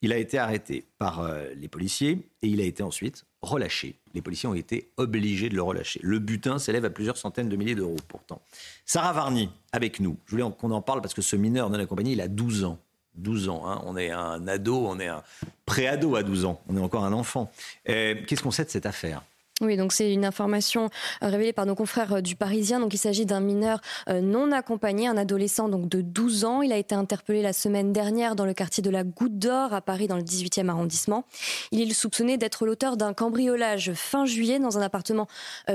Il 0.01 0.11
a 0.11 0.17
été 0.17 0.37
arrêté 0.37 0.89
par 0.97 1.21
euh, 1.21 1.53
les 1.55 1.69
policiers 1.69 2.27
et 2.41 2.47
il 2.47 2.59
a 2.59 2.65
été 2.65 2.83
ensuite 2.83 3.23
relâché. 3.43 3.95
Les 4.13 4.21
policiers 4.21 4.49
ont 4.49 4.53
été 4.53 4.89
obligés 4.97 5.49
de 5.49 5.55
le 5.55 5.61
relâcher. 5.61 5.99
Le 6.01 6.17
butin 6.17 6.57
s'élève 6.57 6.85
à 6.85 6.89
plusieurs 6.89 7.17
centaines 7.17 7.49
de 7.49 7.55
milliers 7.55 7.75
d'euros 7.75 7.97
pourtant. 8.07 8.41
Sarah 8.85 9.13
Varny, 9.13 9.49
avec 9.71 9.99
nous. 9.99 10.17
Je 10.25 10.31
voulais 10.31 10.49
qu'on 10.57 10.71
en 10.71 10.81
parle 10.81 11.01
parce 11.01 11.13
que 11.13 11.21
ce 11.21 11.35
mineur 11.35 11.69
non 11.69 11.77
accompagné, 11.79 12.13
il 12.13 12.21
a 12.21 12.27
12 12.27 12.63
ans. 12.63 12.79
12 13.15 13.49
ans, 13.49 13.63
hein. 13.67 13.81
on 13.85 13.95
est 13.95 14.09
un 14.09 14.47
ado, 14.47 14.87
on 14.87 14.99
est 14.99 15.07
un 15.07 15.21
pré-ado 15.67 16.15
à 16.15 16.23
12 16.23 16.45
ans, 16.45 16.59
on 16.67 16.77
est 16.77 16.79
encore 16.79 17.03
un 17.03 17.13
enfant. 17.13 17.51
Euh, 17.87 18.15
qu'est-ce 18.25 18.41
qu'on 18.41 18.49
sait 18.49 18.65
de 18.65 18.71
cette 18.71 18.87
affaire? 18.87 19.21
Oui, 19.61 19.77
donc 19.77 19.93
c'est 19.93 20.11
une 20.11 20.25
information 20.25 20.89
euh, 21.21 21.27
révélée 21.27 21.53
par 21.53 21.67
nos 21.67 21.75
confrères 21.75 22.13
euh, 22.13 22.21
du 22.21 22.35
Parisien. 22.35 22.79
Donc 22.79 22.91
il 22.95 22.97
s'agit 22.97 23.27
d'un 23.27 23.39
mineur 23.39 23.81
euh, 24.09 24.19
non 24.19 24.51
accompagné, 24.51 25.07
un 25.07 25.15
adolescent 25.15 25.69
donc 25.69 25.87
de 25.87 26.01
12 26.01 26.43
ans. 26.43 26.63
Il 26.63 26.73
a 26.73 26.77
été 26.77 26.95
interpellé 26.95 27.43
la 27.43 27.53
semaine 27.53 27.93
dernière 27.93 28.35
dans 28.35 28.45
le 28.45 28.55
quartier 28.55 28.81
de 28.81 28.89
la 28.89 29.03
Goutte 29.03 29.37
d'Or 29.37 29.71
à 29.71 29.81
Paris 29.81 30.07
dans 30.07 30.15
le 30.15 30.23
18e 30.23 30.69
arrondissement. 30.69 31.25
Il 31.71 31.81
est 31.81 31.93
soupçonné 31.93 32.37
d'être 32.37 32.65
l'auteur 32.65 32.97
d'un 32.97 33.13
cambriolage 33.13 33.93
fin 33.93 34.25
juillet 34.25 34.57
dans 34.57 34.79
un 34.79 34.81
appartement 34.81 35.27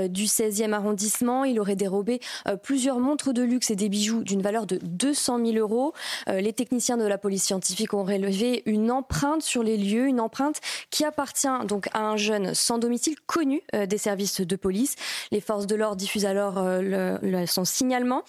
du 0.09 0.25
16e 0.25 0.73
arrondissement. 0.73 1.45
Il 1.45 1.59
aurait 1.59 1.75
dérobé 1.75 2.19
plusieurs 2.63 2.99
montres 2.99 3.33
de 3.33 3.41
luxe 3.41 3.71
et 3.71 3.75
des 3.75 3.87
bijoux 3.87 4.23
d'une 4.23 4.41
valeur 4.41 4.65
de 4.65 4.77
200 4.81 5.45
000 5.45 5.57
euros. 5.57 5.93
Les 6.27 6.53
techniciens 6.53 6.97
de 6.97 7.05
la 7.05 7.17
police 7.17 7.43
scientifique 7.43 7.93
ont 7.93 8.03
relevé 8.03 8.63
une 8.65 8.91
empreinte 8.91 9.41
sur 9.41 9.63
les 9.63 9.77
lieux, 9.77 10.07
une 10.07 10.19
empreinte 10.19 10.59
qui 10.89 11.05
appartient 11.05 11.47
donc 11.67 11.87
à 11.93 12.01
un 12.01 12.17
jeune 12.17 12.53
sans 12.53 12.77
domicile 12.77 13.15
connu 13.25 13.61
des 13.85 13.97
services 13.97 14.41
de 14.41 14.55
police. 14.55 14.95
Les 15.31 15.41
forces 15.41 15.67
de 15.67 15.75
l'ordre 15.75 15.97
diffusent 15.97 16.25
alors 16.25 16.55
euh, 16.57 17.45
son 17.45 17.65
signalement. 17.65 18.23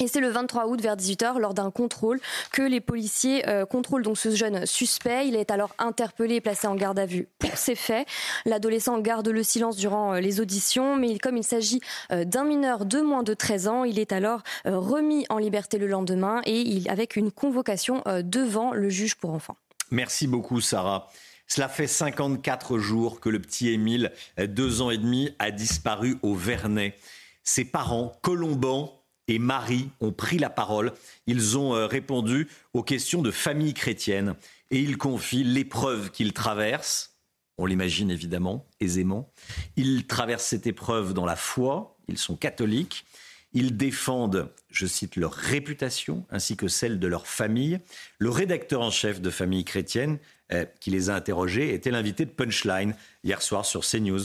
Et 0.00 0.08
c'est 0.08 0.20
le 0.20 0.30
23 0.30 0.66
août 0.68 0.80
vers 0.80 0.96
18h, 0.96 1.38
lors 1.38 1.52
d'un 1.52 1.70
contrôle, 1.70 2.18
que 2.50 2.62
les 2.62 2.80
policiers 2.80 3.46
euh, 3.48 3.66
contrôlent 3.66 4.02
donc 4.02 4.16
ce 4.16 4.34
jeune 4.34 4.64
suspect. 4.64 5.28
Il 5.28 5.36
est 5.36 5.50
alors 5.50 5.74
interpellé 5.78 6.36
et 6.36 6.40
placé 6.40 6.66
en 6.66 6.74
garde 6.74 6.98
à 6.98 7.04
vue 7.04 7.28
pour 7.38 7.56
ces 7.56 7.74
faits. 7.74 8.08
L'adolescent 8.46 8.98
garde 9.00 9.28
le 9.28 9.42
silence 9.42 9.76
durant 9.76 10.14
les 10.14 10.40
auditions, 10.40 10.96
mais 10.96 11.18
comme 11.18 11.36
il 11.36 11.44
s'agit 11.44 11.80
d'un 12.10 12.44
mineur 12.44 12.86
de 12.86 13.00
moins 13.00 13.22
de 13.22 13.34
13 13.34 13.68
ans, 13.68 13.84
il 13.84 13.98
est 13.98 14.12
alors 14.12 14.42
remis 14.64 15.26
en 15.28 15.36
liberté 15.36 15.76
le 15.76 15.86
lendemain 15.86 16.40
et 16.46 16.82
avec 16.88 17.16
une 17.16 17.30
convocation 17.30 18.02
devant 18.24 18.72
le 18.72 18.88
juge 18.88 19.14
pour 19.16 19.30
enfants. 19.30 19.56
Merci 19.90 20.26
beaucoup, 20.26 20.62
Sarah. 20.62 21.10
Cela 21.54 21.68
fait 21.68 21.86
54 21.86 22.78
jours 22.78 23.20
que 23.20 23.28
le 23.28 23.38
petit 23.38 23.68
Émile, 23.68 24.10
deux 24.38 24.80
ans 24.80 24.90
et 24.90 24.96
demi, 24.96 25.34
a 25.38 25.50
disparu 25.50 26.16
au 26.22 26.34
Vernet. 26.34 26.96
Ses 27.44 27.66
parents, 27.66 28.18
Colomban 28.22 29.04
et 29.28 29.38
Marie, 29.38 29.90
ont 30.00 30.12
pris 30.12 30.38
la 30.38 30.48
parole. 30.48 30.94
Ils 31.26 31.58
ont 31.58 31.74
euh, 31.74 31.86
répondu 31.86 32.48
aux 32.72 32.82
questions 32.82 33.20
de 33.20 33.30
famille 33.30 33.74
chrétienne 33.74 34.34
et 34.70 34.78
ils 34.78 34.96
confient 34.96 35.44
l'épreuve 35.44 36.10
qu'ils 36.10 36.32
traversent. 36.32 37.18
On 37.58 37.66
l'imagine 37.66 38.10
évidemment 38.10 38.66
aisément. 38.80 39.30
Ils 39.76 40.06
traversent 40.06 40.46
cette 40.46 40.66
épreuve 40.66 41.12
dans 41.12 41.26
la 41.26 41.36
foi. 41.36 41.98
Ils 42.08 42.16
sont 42.16 42.36
catholiques. 42.36 43.04
Ils 43.52 43.76
défendent, 43.76 44.50
je 44.70 44.86
cite, 44.86 45.16
leur 45.16 45.34
réputation 45.34 46.24
ainsi 46.30 46.56
que 46.56 46.68
celle 46.68 46.98
de 46.98 47.06
leur 47.06 47.26
famille. 47.26 47.78
Le 48.18 48.30
rédacteur 48.30 48.80
en 48.80 48.90
chef 48.90 49.20
de 49.20 49.28
Famille 49.28 49.66
chrétienne, 49.66 50.18
euh, 50.52 50.66
qui 50.80 50.90
les 50.90 51.08
a 51.08 51.14
interrogés, 51.14 51.74
était 51.74 51.90
l'invité 51.90 52.24
de 52.24 52.30
Punchline 52.30 52.94
hier 53.24 53.40
soir 53.40 53.64
sur 53.64 53.82
CNews 53.88 54.20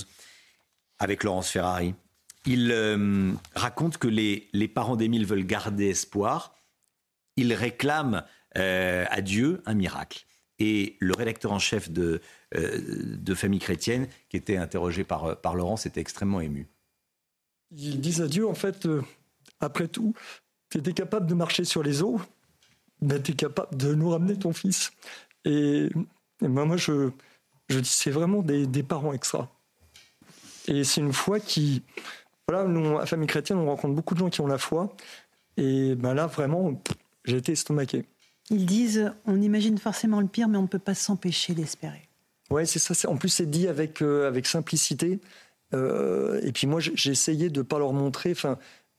avec 1.00 1.24
Laurence 1.24 1.50
Ferrari. 1.50 1.94
Il 2.46 2.72
euh, 2.72 3.32
raconte 3.56 3.98
que 3.98 4.08
les, 4.08 4.50
les 4.52 4.68
parents 4.68 4.96
d'Émile 4.96 5.26
veulent 5.26 5.46
garder 5.46 5.90
espoir. 5.90 6.56
Ils 7.36 7.54
réclament 7.54 8.24
euh, 8.58 9.06
à 9.10 9.22
Dieu 9.22 9.62
un 9.66 9.74
miracle. 9.74 10.26
Et 10.60 10.98
le 11.00 11.14
rédacteur 11.14 11.52
en 11.52 11.60
chef 11.60 11.92
de, 11.92 12.20
de 12.52 13.36
Famille 13.36 13.60
chrétienne, 13.60 14.08
qui 14.30 14.38
était 14.38 14.58
interrogé 14.58 15.04
par, 15.04 15.40
par 15.40 15.56
Laurence, 15.56 15.86
était 15.86 16.02
extrêmement 16.02 16.42
ému. 16.42 16.68
Ils 17.72 18.02
disent 18.02 18.22
à 18.22 18.28
Dieu, 18.28 18.48
en 18.48 18.56
fait, 18.56 18.88
après 19.60 19.88
tout, 19.88 20.16
tu 20.72 20.80
étais 20.80 20.94
capable 20.94 21.28
de 21.28 21.36
marcher 21.36 21.64
sur 21.64 21.84
les 21.84 22.02
eaux, 22.02 22.20
mais 23.02 23.22
tu 23.22 23.34
es 23.34 23.36
capable 23.36 23.78
de 23.78 23.94
nous 23.94 24.10
ramener 24.10 24.38
ton 24.38 24.52
fils. 24.52 24.92
Et 25.46 25.90
et 26.42 26.48
ben, 26.48 26.66
moi, 26.66 26.78
je, 26.78 27.10
je 27.70 27.80
dis, 27.80 27.90
c'est 27.90 28.12
vraiment 28.12 28.42
des, 28.42 28.68
des, 28.68 28.84
parents 28.84 29.14
extra. 29.14 29.50
Et 30.68 30.84
c'est 30.84 31.02
une 31.02 31.14
foi 31.14 31.40
qui. 31.40 31.84
Voilà, 32.48 32.68
nous, 32.68 32.98
à 32.98 33.06
Famille 33.06 33.28
Chrétienne, 33.28 33.58
on 33.58 33.66
rencontre 33.66 33.94
beaucoup 33.94 34.14
de 34.14 34.20
gens 34.20 34.30
qui 34.30 34.42
ont 34.42 34.48
la 34.48 34.58
foi. 34.58 34.96
Et 35.58 35.96
ben 35.96 36.14
là, 36.14 36.28
vraiment, 36.28 36.82
j'ai 37.26 37.38
été 37.38 37.52
estomaqué. 37.54 38.06
Ils 38.50 38.66
disent, 38.66 39.12
on 39.26 39.42
imagine 39.42 39.78
forcément 39.78 40.22
le 40.22 40.28
pire, 40.28 40.48
mais 40.48 40.58
on 40.58 40.64
ne 40.64 40.68
peut 40.68 40.80
pas 40.80 40.94
s'empêcher 40.94 41.54
d'espérer. 41.54 42.08
Ouais, 42.50 42.66
c'est 42.66 42.80
ça. 42.80 43.10
En 43.10 43.18
plus, 43.18 43.30
c'est 43.30 43.50
dit 43.50 43.68
avec, 43.68 44.02
euh, 44.02 44.28
avec 44.28 44.46
simplicité. 44.46 45.20
Euh, 45.74 46.40
et 46.44 46.54
puis 46.54 46.68
moi, 46.68 46.80
j'ai 46.80 47.12
essayé 47.12 47.50
de 47.50 47.60
ne 47.60 47.64
pas 47.64 47.80
leur 47.80 47.92
montrer 47.92 48.34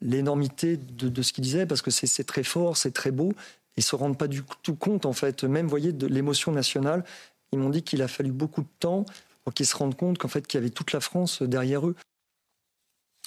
l'énormité 0.02 0.76
de, 0.76 1.08
de, 1.08 1.22
ce 1.22 1.32
qu'ils 1.32 1.44
disaient, 1.44 1.64
parce 1.64 1.80
que 1.80 1.90
c'est 1.90 2.24
très 2.24 2.42
fort, 2.42 2.76
c'est 2.76 2.90
très 2.90 3.10
beau 3.10 3.32
ils 3.78 3.82
se 3.82 3.94
rendent 3.94 4.18
pas 4.18 4.26
du 4.26 4.42
tout 4.64 4.74
compte 4.74 5.06
en 5.06 5.12
fait. 5.12 5.44
Même, 5.44 5.68
voyez, 5.68 5.92
de 5.92 6.08
l'émotion 6.08 6.50
nationale. 6.50 7.04
Ils 7.52 7.60
m'ont 7.60 7.70
dit 7.70 7.84
qu'il 7.84 8.02
a 8.02 8.08
fallu 8.08 8.32
beaucoup 8.32 8.62
de 8.62 8.68
temps 8.80 9.06
pour 9.44 9.54
qu'ils 9.54 9.66
se 9.66 9.76
rendent 9.76 9.96
compte 9.96 10.18
qu'en 10.18 10.26
fait, 10.26 10.46
qu'il 10.46 10.58
y 10.58 10.60
avait 10.60 10.70
toute 10.70 10.92
la 10.92 11.00
France 11.00 11.42
derrière 11.42 11.86
eux. 11.86 11.94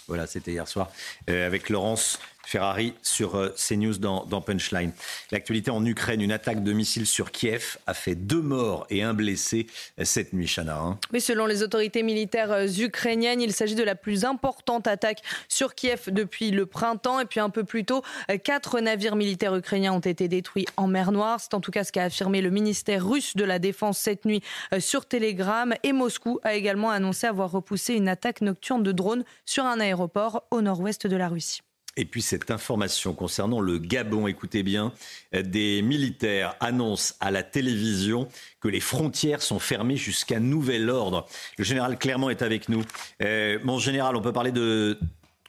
Voilà, 0.07 0.27
c'était 0.27 0.51
hier 0.51 0.67
soir 0.67 0.91
euh, 1.29 1.47
avec 1.47 1.69
Laurence 1.69 2.19
Ferrari 2.45 2.93
sur 3.01 3.35
euh, 3.35 3.53
CNews 3.55 3.97
dans, 3.97 4.25
dans 4.25 4.41
Punchline. 4.41 4.91
L'actualité 5.31 5.71
en 5.71 5.85
Ukraine, 5.85 6.21
une 6.21 6.31
attaque 6.31 6.63
de 6.63 6.73
missiles 6.73 7.07
sur 7.07 7.31
Kiev 7.31 7.77
a 7.87 7.93
fait 7.93 8.15
deux 8.15 8.41
morts 8.41 8.85
et 8.89 9.03
un 9.03 9.13
blessé 9.13 9.67
euh, 9.99 10.05
cette 10.05 10.33
nuit, 10.33 10.47
Chana. 10.47 10.77
Hein. 10.77 10.99
Oui, 11.13 11.21
selon 11.21 11.45
les 11.45 11.63
autorités 11.63 12.03
militaires 12.03 12.51
euh, 12.51 12.67
ukrainiennes, 12.67 13.41
il 13.41 13.53
s'agit 13.53 13.75
de 13.75 13.83
la 13.83 13.95
plus 13.95 14.25
importante 14.25 14.87
attaque 14.87 15.21
sur 15.47 15.75
Kiev 15.75 16.09
depuis 16.11 16.51
le 16.51 16.65
printemps. 16.65 17.19
Et 17.19 17.25
puis 17.25 17.39
un 17.39 17.49
peu 17.49 17.63
plus 17.63 17.85
tôt, 17.85 18.03
quatre 18.43 18.79
navires 18.79 19.15
militaires 19.15 19.55
ukrainiens 19.55 19.93
ont 19.93 19.99
été 19.99 20.27
détruits 20.27 20.65
en 20.77 20.87
mer 20.87 21.11
Noire. 21.11 21.39
C'est 21.39 21.53
en 21.53 21.61
tout 21.61 21.71
cas 21.71 21.83
ce 21.83 21.91
qu'a 21.91 22.03
affirmé 22.03 22.41
le 22.41 22.49
ministère 22.49 23.05
russe 23.05 23.35
de 23.35 23.43
la 23.43 23.59
Défense 23.59 23.97
cette 23.97 24.25
nuit 24.25 24.41
sur 24.79 25.05
Telegram. 25.05 25.73
Et 25.83 25.93
Moscou 25.93 26.39
a 26.43 26.55
également 26.55 26.89
annoncé 26.89 27.27
avoir 27.27 27.51
repoussé 27.51 27.93
une 27.93 28.07
attaque 28.07 28.41
nocturne 28.41 28.83
de 28.83 28.91
drones 28.91 29.23
sur 29.45 29.65
un 29.65 29.79
aéroport 29.79 30.43
au 30.51 30.61
nord-ouest 30.61 31.07
de 31.07 31.15
la 31.15 31.27
Russie. 31.27 31.61
Et 31.97 32.05
puis 32.05 32.21
cette 32.21 32.51
information 32.51 33.13
concernant 33.13 33.59
le 33.59 33.77
Gabon, 33.77 34.27
écoutez 34.27 34.63
bien, 34.63 34.93
des 35.33 35.81
militaires 35.81 36.55
annoncent 36.61 37.15
à 37.19 37.31
la 37.31 37.43
télévision 37.43 38.29
que 38.61 38.69
les 38.69 38.79
frontières 38.79 39.41
sont 39.41 39.59
fermées 39.59 39.97
jusqu'à 39.97 40.39
nouvel 40.39 40.89
ordre. 40.89 41.27
Le 41.57 41.63
général 41.63 41.97
Clermont 41.97 42.29
est 42.29 42.41
avec 42.41 42.69
nous. 42.69 42.83
Euh, 43.21 43.59
mon 43.63 43.77
général, 43.77 44.15
on 44.15 44.21
peut 44.21 44.31
parler 44.31 44.51
de 44.51 44.97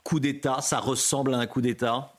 coup 0.02 0.18
d'État, 0.18 0.60
ça 0.60 0.80
ressemble 0.80 1.34
à 1.34 1.38
un 1.38 1.46
coup 1.46 1.60
d'État? 1.60 2.12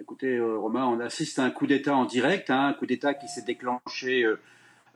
Écoutez, 0.00 0.36
euh, 0.36 0.56
Romain, 0.56 0.86
on 0.86 1.00
assiste 1.00 1.38
à 1.38 1.44
un 1.44 1.50
coup 1.50 1.66
d'État 1.66 1.94
en 1.94 2.06
direct, 2.06 2.48
hein, 2.48 2.68
un 2.68 2.72
coup 2.72 2.86
d'État 2.86 3.12
qui 3.12 3.28
s'est 3.28 3.42
déclenché 3.42 4.24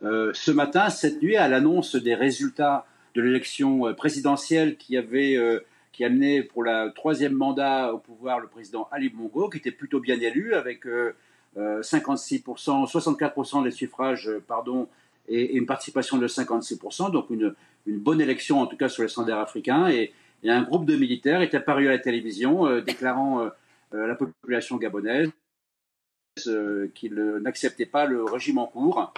euh, 0.03 0.31
ce 0.33 0.51
matin, 0.51 0.89
cette 0.89 1.21
nuit, 1.21 1.37
à 1.37 1.47
l'annonce 1.47 1.95
des 1.95 2.15
résultats 2.15 2.87
de 3.13 3.21
l'élection 3.21 3.93
présidentielle 3.95 4.77
qui 4.77 4.97
avait 4.97 5.37
qui 5.97 6.05
amenait 6.05 6.43
pour 6.43 6.61
le 6.61 6.93
troisième 6.93 7.33
mandat 7.33 7.91
au 7.91 7.97
pouvoir 7.97 8.39
le 8.39 8.47
président 8.47 8.87
Ali 8.91 9.09
Bongo, 9.09 9.49
qui 9.49 9.57
était 9.57 9.71
plutôt 9.71 9.99
bien 9.99 10.19
élu 10.19 10.53
avec 10.53 10.85
56%, 10.85 11.57
euh, 11.57 12.85
64% 12.85 13.61
euh, 13.61 13.63
des 13.63 13.71
suffrages, 13.71 14.29
euh, 14.29 14.39
pardon, 14.47 14.87
et, 15.27 15.55
une 15.55 15.65
participation 15.65 16.19
de 16.19 16.27
56%, 16.27 17.11
donc 17.11 17.31
une, 17.31 17.55
bonne 17.87 18.21
élection 18.21 18.61
en 18.61 18.67
tout 18.67 18.77
cas 18.77 18.89
sur 18.89 19.01
les 19.01 19.09
standards 19.09 19.39
africains. 19.39 19.89
Et, 19.89 20.13
et 20.43 20.51
un 20.51 20.61
groupe 20.61 20.85
de 20.85 20.95
militaires 20.95 21.41
est 21.41 21.55
apparu 21.55 21.87
à 21.87 21.91
la 21.91 21.97
télévision 21.97 22.79
déclarant 22.81 23.47
à 23.91 23.97
la 23.97 24.13
population 24.13 24.77
gabonaise 24.77 25.31
qu'il 26.93 27.15
n'acceptait 27.41 27.87
pas 27.87 28.05
le 28.05 28.23
régime 28.23 28.59
en 28.59 28.67
cours. 28.67 29.13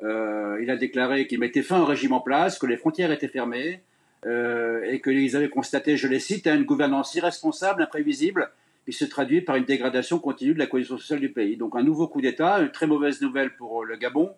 il 0.00 0.68
a 0.68 0.76
déclaré 0.76 1.28
qu'il 1.28 1.38
mettait 1.38 1.62
fin 1.62 1.80
au 1.80 1.84
régime 1.84 2.12
en 2.12 2.20
place, 2.20 2.58
que 2.58 2.66
les 2.66 2.78
frontières 2.78 3.12
étaient 3.12 3.28
fermées, 3.28 3.82
euh, 4.26 4.82
et 4.84 5.00
qu'ils 5.00 5.36
avaient 5.36 5.48
constaté, 5.48 5.96
je 5.96 6.08
les 6.08 6.18
cite, 6.18 6.46
une 6.46 6.64
gouvernance 6.64 7.14
irresponsable, 7.14 7.82
imprévisible, 7.82 8.50
qui 8.84 8.92
se 8.92 9.04
traduit 9.04 9.40
par 9.40 9.56
une 9.56 9.64
dégradation 9.64 10.18
continue 10.18 10.54
de 10.54 10.58
la 10.58 10.66
cohésion 10.66 10.98
sociale 10.98 11.20
du 11.20 11.30
pays. 11.30 11.56
Donc 11.56 11.76
un 11.76 11.82
nouveau 11.82 12.08
coup 12.08 12.20
d'État, 12.20 12.60
une 12.60 12.70
très 12.70 12.86
mauvaise 12.86 13.20
nouvelle 13.20 13.54
pour 13.56 13.84
le 13.84 13.96
Gabon, 13.96 14.32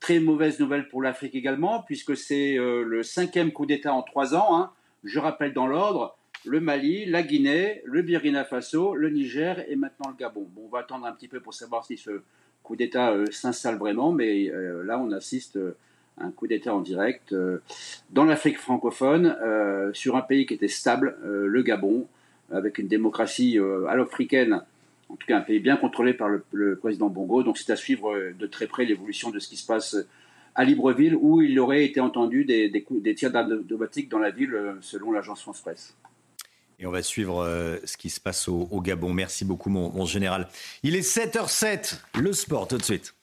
très 0.00 0.20
mauvaise 0.20 0.60
nouvelle 0.60 0.88
pour 0.88 1.02
l'Afrique 1.02 1.34
également, 1.34 1.82
puisque 1.82 2.16
c'est 2.16 2.58
euh, 2.58 2.82
le 2.82 3.02
cinquième 3.02 3.52
coup 3.52 3.66
d'État 3.66 3.92
en 3.92 4.02
trois 4.02 4.34
ans. 4.34 4.56
Hein. 4.56 4.70
Je 5.04 5.18
rappelle 5.18 5.52
dans 5.52 5.66
l'ordre, 5.66 6.16
le 6.44 6.60
Mali, 6.60 7.06
la 7.06 7.22
Guinée, 7.22 7.82
le 7.84 8.02
Burkina 8.02 8.44
Faso, 8.44 8.94
le 8.94 9.10
Niger 9.10 9.64
et 9.68 9.76
maintenant 9.76 10.10
le 10.10 10.16
Gabon. 10.16 10.46
Bon, 10.54 10.62
on 10.66 10.68
va 10.68 10.80
attendre 10.80 11.06
un 11.06 11.12
petit 11.12 11.28
peu 11.28 11.40
pour 11.40 11.54
savoir 11.54 11.84
si 11.84 11.96
ce 11.96 12.22
coup 12.62 12.76
d'État 12.76 13.12
euh, 13.12 13.26
s'installe 13.30 13.76
vraiment, 13.76 14.12
mais 14.12 14.50
là 14.84 14.98
on 14.98 15.12
assiste 15.12 15.58
un 16.18 16.30
coup 16.30 16.46
d'État 16.46 16.74
en 16.74 16.80
direct 16.80 17.32
euh, 17.32 17.58
dans 18.10 18.24
l'Afrique 18.24 18.58
francophone, 18.58 19.36
euh, 19.42 19.92
sur 19.92 20.16
un 20.16 20.22
pays 20.22 20.46
qui 20.46 20.54
était 20.54 20.68
stable, 20.68 21.16
euh, 21.24 21.46
le 21.46 21.62
Gabon, 21.62 22.06
avec 22.52 22.78
une 22.78 22.86
démocratie 22.86 23.58
africaine, 23.88 24.62
en 25.08 25.16
tout 25.16 25.26
cas 25.26 25.36
un 25.36 25.40
pays 25.40 25.58
bien 25.58 25.76
contrôlé 25.76 26.14
par 26.14 26.28
le, 26.28 26.76
président 26.76 27.08
Bongo. 27.08 27.42
Donc 27.42 27.58
c'est 27.58 27.72
à 27.72 27.76
suivre 27.76 28.16
de 28.38 28.46
très 28.46 28.68
près 28.68 28.84
l'évolution 28.84 29.30
de 29.30 29.40
ce 29.40 29.48
qui 29.48 29.56
se 29.56 29.66
passe 29.66 29.96
à 30.54 30.64
Libreville, 30.64 31.16
où 31.20 31.42
il 31.42 31.58
aurait 31.58 31.84
été 31.84 31.98
entendu 31.98 32.44
des, 32.44 33.14
tirs 33.16 33.32
d'automatique 33.32 34.08
dans 34.08 34.20
la 34.20 34.30
ville, 34.30 34.56
selon 34.80 35.10
l'agence 35.10 35.42
France 35.42 35.60
Presse. 35.60 35.96
Et 36.78 36.86
on 36.86 36.92
va 36.92 37.02
suivre 37.02 37.44
ce 37.84 37.96
qui 37.96 38.10
se 38.10 38.20
passe 38.20 38.46
au, 38.46 38.80
Gabon. 38.80 39.12
Merci 39.12 39.44
beaucoup, 39.44 39.68
mon, 39.68 39.90
mon 39.90 40.06
général. 40.06 40.46
Il 40.84 40.94
est 40.94 41.00
7h07, 41.00 41.98
le 42.20 42.32
sport 42.32 42.68
tout 42.68 42.78
de 42.78 42.84
suite. 42.84 43.15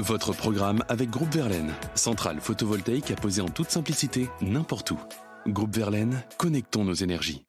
Votre 0.00 0.34
programme 0.34 0.84
avec 0.88 1.08
Groupe 1.08 1.32
Verlaine, 1.32 1.72
centrale 1.94 2.40
photovoltaïque 2.40 3.10
à 3.10 3.14
poser 3.14 3.40
en 3.40 3.48
toute 3.48 3.70
simplicité 3.70 4.28
n'importe 4.42 4.90
où. 4.90 4.98
Groupe 5.46 5.74
Verlaine, 5.74 6.22
connectons 6.36 6.84
nos 6.84 6.94
énergies. 6.94 7.46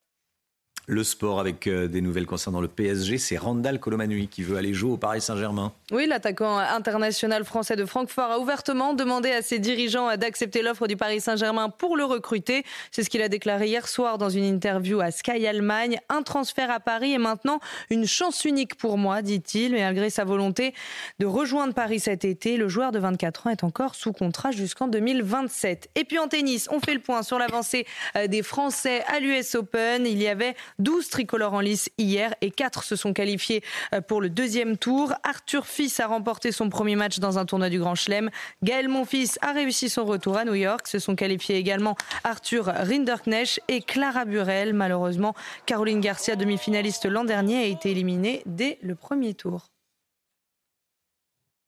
Le 0.88 1.04
sport 1.04 1.40
avec 1.40 1.66
euh, 1.66 1.88
des 1.88 2.02
nouvelles 2.02 2.28
concernant 2.28 2.62
le 2.62 2.68
PSG, 2.68 3.18
c'est 3.18 3.38
Randall 3.38 3.80
Colomanui 3.80 4.28
qui 4.28 4.44
veut 4.44 4.58
aller 4.58 4.74
jouer 4.74 4.92
au 4.92 4.98
Paris 4.98 5.22
Saint-Germain. 5.22 5.74
Oui, 5.92 6.06
l'attaquant 6.06 6.58
international 6.58 7.44
français 7.44 7.76
de 7.76 7.86
Francfort 7.86 8.32
a 8.32 8.40
ouvertement 8.40 8.94
demandé 8.94 9.32
à 9.32 9.42
ses 9.42 9.58
dirigeants 9.58 10.16
d'accepter 10.18 10.62
l'offre 10.62 10.88
du 10.88 10.96
Paris 10.96 11.22
Saint-Germain 11.22 11.70
pour 11.70 11.98
le 11.98 12.04
recruter. 12.04 12.64
C'est 12.92 13.04
ce 13.04 13.10
qu'il 13.10 13.24
a 13.24 13.30
déclaré 13.30 13.68
hier 13.68 13.88
soir 13.88 14.20
dans 14.20 14.30
une 14.30 14.44
interview 14.44 15.00
à 15.00 15.10
Sky 15.10 15.48
Allemagne. 15.48 16.00
Un 16.10 16.22
transfert 16.22 16.70
à 16.70 16.80
Paris 16.80 17.14
est 17.14 17.20
maintenant 17.20 17.60
une 17.90 18.06
chance 18.06 18.46
unique 18.46 18.76
pour 18.76 18.98
moi, 19.00 19.24
dit-il. 19.24 19.72
Mais 19.72 19.82
malgré 19.82 20.12
sa 20.12 20.24
volonté 20.24 20.76
de 21.20 21.26
rejoindre 21.26 21.74
Paris 21.74 22.00
cet 22.00 22.26
été, 22.26 22.58
le 22.58 22.68
joueur 22.68 22.92
de 22.92 23.00
24 23.00 23.48
ans 23.48 23.50
est 23.50 23.64
encore 23.64 23.96
sous 23.96 24.14
contrat 24.14 24.52
jusqu'en 24.52 24.88
2027. 24.88 25.90
Et 25.96 26.04
puis 26.04 26.20
en 26.20 26.28
tennis, 26.28 26.68
on 26.72 26.80
fait 26.80 26.94
le 26.94 27.00
point 27.00 27.24
sur 27.24 27.40
l'avancée 27.40 27.86
euh, 28.16 28.28
des 28.28 28.44
Français 28.44 29.04
à 29.08 29.20
l'US 29.20 29.56
Open. 29.56 30.06
Il 30.06 30.22
y 30.22 30.28
avait 30.28 30.56
12 30.80 31.10
tricolores 31.10 31.54
en 31.54 31.60
lice 31.60 31.90
hier 31.98 32.34
et 32.42 32.52
4 32.52 32.84
se 32.84 32.96
sont 32.96 33.14
qualifiés 33.14 33.64
euh, 33.94 34.02
pour 34.02 34.22
le 34.22 34.30
deuxième 34.30 34.78
tour. 34.78 35.14
Arthur 35.24 35.66
Fils 35.66 36.00
a 36.00 36.08
remporté 36.08 36.52
son 36.52 36.70
premier 36.70 36.96
match 36.96 37.20
dans 37.20 37.38
un 37.38 37.46
tournoi 37.46 37.70
du 37.70 37.80
Grand 37.80 37.96
Chelem. 37.96 38.30
Gaël 38.64 38.90
Monfils 38.90 39.38
a 39.42 39.52
réussi 39.52 39.90
son 39.90 40.06
retour 40.06 40.38
à 40.38 40.46
New 40.46 40.56
York. 40.56 40.88
Se 40.88 41.00
sont 41.00 41.16
qualifiés 41.16 41.56
également 41.56 41.96
Arthur 42.24 42.66
Rinderknecht 42.66 43.62
et 43.68 43.82
Clara 43.82 44.26
Burel. 44.26 44.74
Malheureusement, 44.74 45.34
Caroline 45.66 46.02
Garcia, 46.02 46.36
demi-finaliste 46.36 47.06
l'an 47.06 47.24
dernier, 47.24 47.58
a 47.58 47.66
été 47.66 47.92
éliminée 47.92 48.42
dès 48.46 48.78
le 48.82 48.96
premier 48.96 49.34
tour. 49.34 49.68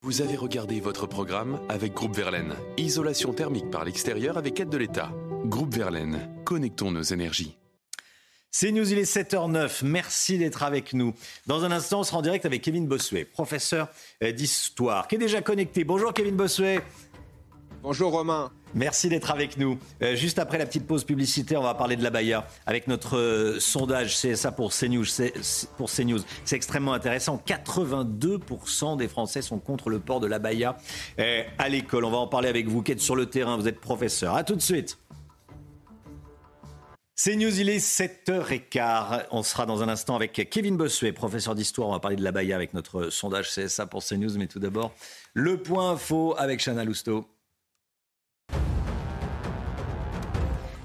Vous 0.03 0.21
avez 0.21 0.35
regardé 0.35 0.79
votre 0.79 1.07
programme 1.07 1.59
avec 1.69 1.93
Groupe 1.93 2.15
Verlaine. 2.15 2.53
Isolation 2.77 3.33
thermique 3.33 3.69
par 3.71 3.83
l'extérieur 3.83 4.37
avec 4.37 4.59
aide 4.59 4.69
de 4.69 4.77
l'État. 4.77 5.11
Groupe 5.45 5.73
Verlaine, 5.73 6.29
connectons 6.45 6.91
nos 6.91 7.01
énergies. 7.01 7.57
C'est 8.49 8.71
News, 8.71 8.91
il 8.91 8.97
est 8.97 9.03
7h09. 9.03 9.83
Merci 9.83 10.37
d'être 10.37 10.63
avec 10.63 10.93
nous. 10.93 11.13
Dans 11.47 11.65
un 11.65 11.71
instant, 11.71 11.99
on 11.99 12.03
sera 12.03 12.17
en 12.17 12.21
direct 12.21 12.45
avec 12.45 12.61
Kevin 12.61 12.87
Bossuet, 12.87 13.25
professeur 13.25 13.89
euh, 14.23 14.31
d'histoire, 14.31 15.07
qui 15.07 15.15
est 15.15 15.19
déjà 15.19 15.41
connecté. 15.41 15.83
Bonjour 15.83 16.13
Kevin 16.13 16.35
Bossuet. 16.35 16.81
Bonjour 17.83 18.11
Romain. 18.11 18.51
Merci 18.73 19.09
d'être 19.09 19.31
avec 19.31 19.57
nous. 19.57 19.77
Euh, 20.01 20.15
juste 20.15 20.39
après 20.39 20.57
la 20.57 20.65
petite 20.65 20.87
pause 20.87 21.03
publicitaire, 21.03 21.59
on 21.59 21.63
va 21.63 21.73
parler 21.73 21.97
de 21.97 22.03
la 22.03 22.09
Baïa 22.09 22.47
avec 22.65 22.87
notre 22.87 23.17
euh, 23.17 23.59
sondage 23.59 24.15
CSA 24.15 24.53
pour 24.53 24.73
CNews. 24.73 25.05
Pour 25.77 25.91
CNews. 25.91 26.21
C'est 26.45 26.55
extrêmement 26.55 26.93
intéressant. 26.93 27.41
82% 27.45 28.97
des 28.97 29.09
Français 29.09 29.41
sont 29.41 29.59
contre 29.59 29.89
le 29.89 29.99
port 29.99 30.21
de 30.21 30.27
la 30.27 30.39
Baïa 30.39 30.77
à 31.57 31.69
l'école. 31.69 32.05
On 32.05 32.11
va 32.11 32.17
en 32.17 32.27
parler 32.27 32.47
avec 32.47 32.67
vous 32.67 32.81
qui 32.81 32.93
êtes 32.93 33.01
sur 33.01 33.15
le 33.15 33.25
terrain. 33.25 33.57
Vous 33.57 33.67
êtes 33.67 33.81
professeur. 33.81 34.35
À 34.35 34.43
tout 34.43 34.55
de 34.55 34.61
suite. 34.61 34.97
C'est 37.19 37.35
News, 37.35 37.59
il 37.59 37.67
est 37.67 37.79
7h15. 37.79 39.25
On 39.31 39.41
sera 39.41 39.65
dans 39.65 39.81
un 39.81 39.89
instant 39.89 40.15
avec 40.15 40.33
Kevin 40.51 40.77
Bossuet, 40.77 41.13
professeur 41.13 41.55
d'histoire. 41.55 41.87
On 41.87 41.93
va 41.93 41.99
parler 41.99 42.15
de 42.15 42.23
la 42.23 42.31
Baïa 42.31 42.55
avec 42.55 42.75
notre 42.75 43.09
sondage 43.09 43.49
CSA 43.49 43.87
pour 43.87 44.05
CNews. 44.05 44.37
Mais 44.37 44.45
tout 44.45 44.59
d'abord, 44.59 44.93
le 45.33 45.57
point 45.57 45.97
faux 45.97 46.35
avec 46.37 46.63
Chana 46.63 46.83
Lousteau. 46.83 47.27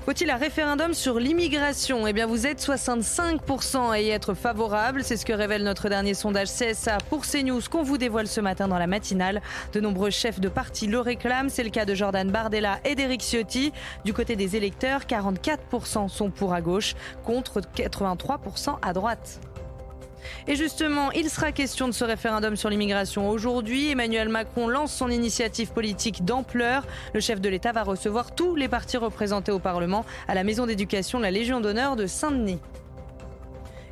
Faut-il 0.05 0.31
un 0.31 0.37
référendum 0.37 0.95
sur 0.95 1.21
l'immigration? 1.21 2.09
Eh 2.09 2.13
bien, 2.13 2.27
vous 2.27 2.45
êtes 2.49 2.61
65% 2.61 3.93
à 3.93 4.01
y 4.01 4.11
être 4.11 4.35
favorable. 4.35 5.05
C'est 5.05 5.17
ce 5.17 5.25
que 5.25 5.33
révèle 5.33 5.63
notre 5.63 5.89
dernier 5.89 6.15
sondage 6.15 6.49
CSA 6.49 6.99
pour 7.09 7.23
CNews 7.25 7.61
qu'on 7.71 7.85
vous 7.85 7.99
dévoile 7.99 8.27
ce 8.27 8.41
matin 8.41 8.67
dans 8.67 8.79
la 8.79 8.89
matinale. 8.89 9.41
De 9.73 9.79
nombreux 9.79 10.11
chefs 10.11 10.41
de 10.41 10.49
parti 10.49 10.89
le 10.89 10.99
réclament. 10.99 11.51
C'est 11.51 11.63
le 11.63 11.71
cas 11.71 11.85
de 11.85 11.95
Jordan 11.95 12.29
Bardella 12.29 12.81
et 12.85 12.97
d'Éric 12.97 13.23
Ciotti. 13.23 13.73
Du 14.05 14.13
côté 14.13 14.35
des 14.35 14.57
électeurs, 14.57 15.03
44% 15.03 16.09
sont 16.09 16.31
pour 16.31 16.53
à 16.53 16.61
gauche 16.61 16.95
contre 17.25 17.61
83% 17.61 18.79
à 18.83 18.93
droite. 18.93 19.39
Et 20.47 20.57
justement, 20.57 21.11
il 21.13 21.29
sera 21.31 21.53
question 21.53 21.89
de 21.89 21.93
ce 21.93 22.05
référendum 22.05 22.57
sur 22.57 22.69
l'immigration 22.69 23.29
aujourd'hui. 23.31 23.91
Emmanuel 23.91 24.29
Macron 24.29 24.69
lance 24.69 24.93
son 24.93 25.11
initiative 25.11 25.73
politique 25.73 26.25
d'ampleur. 26.25 26.87
Le 27.15 27.21
chef 27.21 27.41
de 27.41 27.49
l'État 27.49 27.73
va 27.73 27.83
recevoir 27.83 28.35
tous 28.35 28.57
les 28.57 28.69
partis 28.69 28.97
représentés 28.97 29.53
au 29.53 29.59
Parlement 29.59 30.05
à 30.29 30.35
la 30.35 30.45
Maison 30.45 30.67
d'éducation 30.67 31.19
La 31.19 31.31
Légion 31.31 31.61
d'honneur 31.61 31.97
de 31.97 32.07
Saint-Denis. 32.07 32.61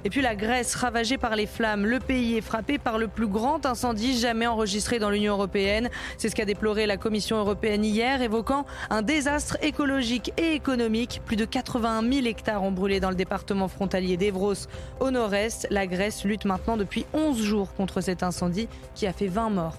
Et 0.04 0.10
puis 0.10 0.22
la 0.22 0.34
Grèce 0.34 0.74
ravagée 0.74 1.18
par 1.18 1.36
les 1.36 1.46
flammes. 1.46 1.84
Le 1.84 1.98
pays 1.98 2.36
est 2.36 2.40
frappé 2.40 2.78
par 2.78 2.96
le 2.96 3.06
plus 3.06 3.26
grand 3.26 3.66
incendie 3.66 4.18
jamais 4.18 4.46
enregistré 4.46 4.98
dans 4.98 5.10
l'Union 5.10 5.34
européenne. 5.34 5.90
C'est 6.16 6.30
ce 6.30 6.34
qu'a 6.34 6.46
déploré 6.46 6.86
la 6.86 6.96
Commission 6.96 7.36
européenne 7.36 7.84
hier, 7.84 8.22
évoquant 8.22 8.64
un 8.88 9.02
désastre 9.02 9.58
écologique 9.62 10.32
et 10.38 10.54
économique. 10.54 11.20
Plus 11.26 11.36
de 11.36 11.44
81 11.44 12.10
000 12.10 12.26
hectares 12.26 12.62
ont 12.62 12.72
brûlé 12.72 12.98
dans 12.98 13.10
le 13.10 13.16
département 13.16 13.68
frontalier 13.68 14.16
d'Evros 14.16 14.54
au 15.00 15.10
nord-est. 15.10 15.66
La 15.70 15.86
Grèce 15.86 16.24
lutte 16.24 16.46
maintenant 16.46 16.78
depuis 16.78 17.04
11 17.12 17.42
jours 17.42 17.74
contre 17.74 18.00
cet 18.00 18.22
incendie 18.22 18.68
qui 18.94 19.06
a 19.06 19.12
fait 19.12 19.28
20 19.28 19.50
morts. 19.50 19.76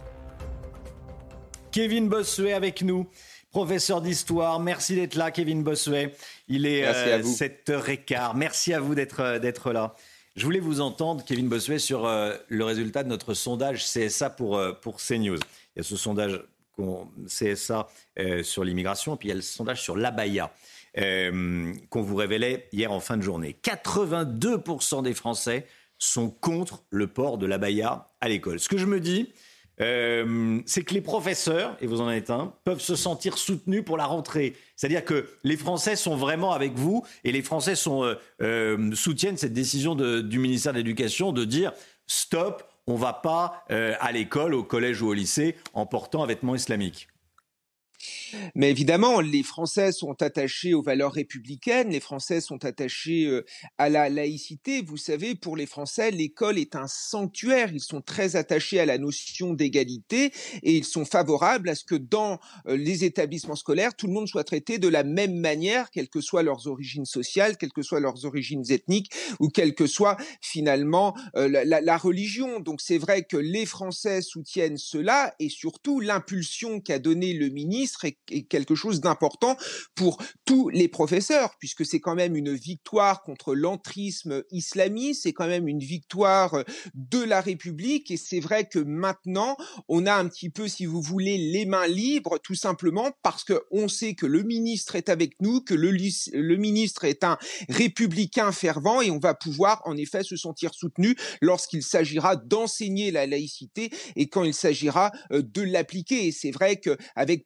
Kevin 1.71 2.09
Bossuet 2.09 2.53
avec 2.53 2.83
nous. 2.83 3.07
Professeur 3.51 4.01
d'histoire, 4.01 4.61
merci 4.61 4.95
d'être 4.95 5.15
là, 5.15 5.29
Kevin 5.29 5.61
Bossuet. 5.61 6.13
Il 6.47 6.65
est 6.65 6.89
7h15. 6.89 8.13
Euh, 8.13 8.33
merci 8.33 8.73
à 8.73 8.79
vous 8.79 8.95
d'être 8.95 9.39
d'être 9.39 9.73
là. 9.73 9.93
Je 10.35 10.45
voulais 10.45 10.59
vous 10.59 10.79
entendre, 10.79 11.25
Kevin 11.25 11.49
Bossuet, 11.49 11.77
sur 11.77 12.05
euh, 12.05 12.37
le 12.47 12.63
résultat 12.63 13.03
de 13.03 13.09
notre 13.09 13.33
sondage 13.33 13.83
CSA 13.83 14.29
pour, 14.29 14.57
euh, 14.57 14.71
pour 14.71 14.97
CNews. 14.97 15.37
Il 15.75 15.77
y 15.77 15.79
a 15.79 15.83
ce 15.83 15.97
sondage 15.97 16.41
CSA 17.27 17.87
sur 18.41 18.63
l'immigration, 18.63 19.15
puis 19.15 19.27
il 19.27 19.29
y 19.29 19.33
a 19.33 19.35
le 19.35 19.41
sondage 19.41 19.81
sur 19.83 19.95
l'abaya 19.95 20.51
qu'on 20.95 22.01
vous 22.01 22.15
révélait 22.15 22.67
hier 22.71 22.91
en 22.91 22.99
fin 22.99 23.17
de 23.17 23.21
journée. 23.21 23.55
82% 23.61 25.03
des 25.03 25.13
Français 25.13 25.67
sont 25.99 26.31
contre 26.31 26.83
le 26.89 27.05
port 27.05 27.37
de 27.37 27.45
l'abaya 27.45 28.09
à 28.19 28.29
l'école. 28.29 28.59
Ce 28.59 28.67
que 28.67 28.77
je 28.77 28.87
me 28.87 28.99
dis, 28.99 29.31
euh, 29.81 30.61
c'est 30.65 30.83
que 30.83 30.93
les 30.93 31.01
professeurs, 31.01 31.75
et 31.81 31.87
vous 31.87 32.01
en 32.01 32.09
êtes 32.09 32.29
un, 32.29 32.53
peuvent 32.63 32.81
se 32.81 32.95
sentir 32.95 33.37
soutenus 33.37 33.83
pour 33.83 33.97
la 33.97 34.05
rentrée. 34.05 34.55
C'est-à-dire 34.75 35.03
que 35.03 35.27
les 35.43 35.57
Français 35.57 35.95
sont 35.95 36.15
vraiment 36.15 36.51
avec 36.51 36.73
vous 36.73 37.03
et 37.23 37.31
les 37.31 37.41
Français 37.41 37.75
sont, 37.75 38.03
euh, 38.03 38.15
euh, 38.41 38.93
soutiennent 38.93 39.37
cette 39.37 39.53
décision 39.53 39.95
du 39.95 40.39
ministère 40.39 40.73
de 40.73 40.77
l'Éducation 40.77 41.31
de 41.31 41.45
dire 41.45 41.73
stop, 42.07 42.63
on 42.87 42.93
ne 42.93 42.99
va 42.99 43.13
pas 43.13 43.63
à 43.69 44.11
l'école, 44.11 44.53
au 44.53 44.63
collège 44.63 45.01
ou 45.01 45.07
au 45.07 45.13
lycée 45.13 45.55
en 45.73 45.85
portant 45.85 46.23
un 46.23 46.27
vêtement 46.27 46.55
islamique. 46.55 47.07
Mais 48.55 48.69
évidemment, 48.69 49.21
les 49.21 49.43
Français 49.43 49.91
sont 49.91 50.21
attachés 50.21 50.73
aux 50.73 50.81
valeurs 50.81 51.13
républicaines, 51.13 51.89
les 51.89 51.99
Français 51.99 52.41
sont 52.41 52.63
attachés 52.65 53.25
euh, 53.25 53.45
à 53.77 53.89
la 53.89 54.09
laïcité. 54.09 54.81
Vous 54.81 54.97
savez, 54.97 55.35
pour 55.35 55.55
les 55.55 55.65
Français, 55.65 56.11
l'école 56.11 56.57
est 56.57 56.75
un 56.75 56.87
sanctuaire. 56.87 57.71
Ils 57.73 57.81
sont 57.81 58.01
très 58.01 58.35
attachés 58.35 58.79
à 58.79 58.85
la 58.85 58.97
notion 58.97 59.53
d'égalité 59.53 60.31
et 60.63 60.75
ils 60.75 60.85
sont 60.85 61.05
favorables 61.05 61.69
à 61.69 61.75
ce 61.75 61.83
que 61.83 61.95
dans 61.95 62.39
euh, 62.67 62.77
les 62.77 63.03
établissements 63.03 63.55
scolaires, 63.55 63.95
tout 63.95 64.07
le 64.07 64.13
monde 64.13 64.27
soit 64.27 64.43
traité 64.43 64.77
de 64.77 64.87
la 64.87 65.03
même 65.03 65.35
manière, 65.35 65.89
quelles 65.91 66.09
que 66.09 66.21
soient 66.21 66.43
leurs 66.43 66.67
origines 66.67 67.05
sociales, 67.05 67.57
quelles 67.57 67.73
que 67.73 67.81
soient 67.81 67.99
leurs 67.99 68.25
origines 68.25 68.63
ethniques 68.69 69.11
ou 69.39 69.49
quelle 69.49 69.75
que 69.75 69.87
soit 69.87 70.17
finalement 70.41 71.15
euh, 71.35 71.47
la, 71.47 71.81
la 71.81 71.97
religion. 71.97 72.59
Donc 72.59 72.81
c'est 72.81 72.97
vrai 72.97 73.23
que 73.23 73.37
les 73.37 73.65
Français 73.65 74.21
soutiennent 74.21 74.77
cela 74.77 75.33
et 75.39 75.49
surtout 75.49 75.99
l'impulsion 75.99 76.79
qu'a 76.79 76.99
donnée 76.99 77.33
le 77.33 77.49
ministre 77.49 78.05
est 78.05 78.17
quelque 78.49 78.75
chose 78.75 79.01
d'important 79.01 79.57
pour 79.95 80.21
tous 80.45 80.69
les 80.69 80.87
professeurs, 80.87 81.55
puisque 81.59 81.85
c'est 81.85 81.99
quand 81.99 82.15
même 82.15 82.35
une 82.35 82.53
victoire 82.53 83.23
contre 83.23 83.55
l'entrisme 83.55 84.43
islamiste, 84.51 85.23
c'est 85.23 85.33
quand 85.33 85.47
même 85.47 85.67
une 85.67 85.79
victoire 85.79 86.55
euh, 86.55 86.63
de 86.93 87.21
la 87.23 87.41
République, 87.41 88.11
et 88.11 88.17
c'est 88.17 88.39
vrai 88.39 88.67
que 88.67 88.79
maintenant, 88.79 89.57
on 89.87 90.05
a 90.05 90.13
un 90.13 90.27
petit 90.27 90.49
peu, 90.49 90.67
si 90.67 90.85
vous 90.85 91.01
voulez, 91.01 91.37
les 91.37 91.65
mains 91.65 91.87
libres, 91.87 92.37
tout 92.43 92.55
simplement 92.55 93.11
parce 93.23 93.43
que 93.43 93.61
on 93.71 93.87
sait 93.87 94.13
que 94.13 94.25
le 94.25 94.43
ministre 94.43 94.95
est 94.95 95.09
avec 95.09 95.33
nous, 95.41 95.61
que 95.61 95.73
le, 95.73 96.57
ministre 96.57 97.05
est 97.05 97.23
un 97.23 97.37
républicain 97.69 98.51
fervent, 98.51 99.01
et 99.01 99.11
on 99.11 99.19
va 99.19 99.33
pouvoir 99.33 99.81
en 99.85 99.97
effet 99.97 100.23
se 100.23 100.35
sentir 100.35 100.73
soutenu 100.73 101.15
lorsqu'il 101.41 101.83
s'agira 101.83 102.35
d'enseigner 102.35 103.11
la 103.11 103.25
laïcité 103.25 103.91
et 104.15 104.27
quand 104.27 104.43
il 104.43 104.53
s'agira 104.53 105.11
euh, 105.31 105.41
de 105.41 105.61
l'appliquer. 105.61 106.27
Et 106.27 106.31
c'est 106.31 106.51
vrai 106.51 106.77
qu'avec 106.77 107.45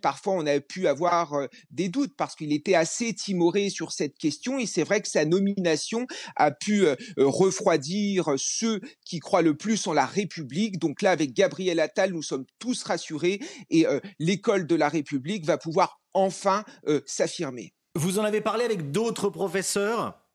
Parfois 0.00 0.34
on 0.34 0.46
a 0.46 0.60
pu 0.60 0.86
avoir 0.86 1.34
des 1.70 1.88
doutes 1.88 2.14
parce 2.16 2.34
qu'il 2.34 2.52
était 2.52 2.74
assez 2.74 3.14
timoré 3.14 3.70
sur 3.70 3.92
cette 3.92 4.16
question 4.18 4.58
et 4.58 4.66
c'est 4.66 4.84
vrai 4.84 5.00
que 5.00 5.08
sa 5.08 5.24
nomination 5.24 6.06
a 6.36 6.50
pu 6.50 6.84
refroidir 7.16 8.34
ceux 8.36 8.80
qui 9.04 9.18
croient 9.18 9.42
le 9.42 9.56
plus 9.56 9.86
en 9.86 9.92
la 9.92 10.06
République. 10.06 10.78
Donc 10.78 11.02
là, 11.02 11.10
avec 11.10 11.32
Gabriel 11.32 11.80
Attal, 11.80 12.12
nous 12.12 12.22
sommes 12.22 12.44
tous 12.58 12.82
rassurés 12.82 13.40
et 13.70 13.86
l'école 14.18 14.66
de 14.66 14.74
la 14.74 14.88
République 14.88 15.44
va 15.44 15.58
pouvoir 15.58 16.00
enfin 16.14 16.64
s'affirmer. 17.06 17.74
Vous 17.94 18.18
en 18.18 18.24
avez 18.24 18.40
parlé 18.40 18.64
avec 18.64 18.90
d'autres 18.90 19.28
professeurs? 19.28 20.27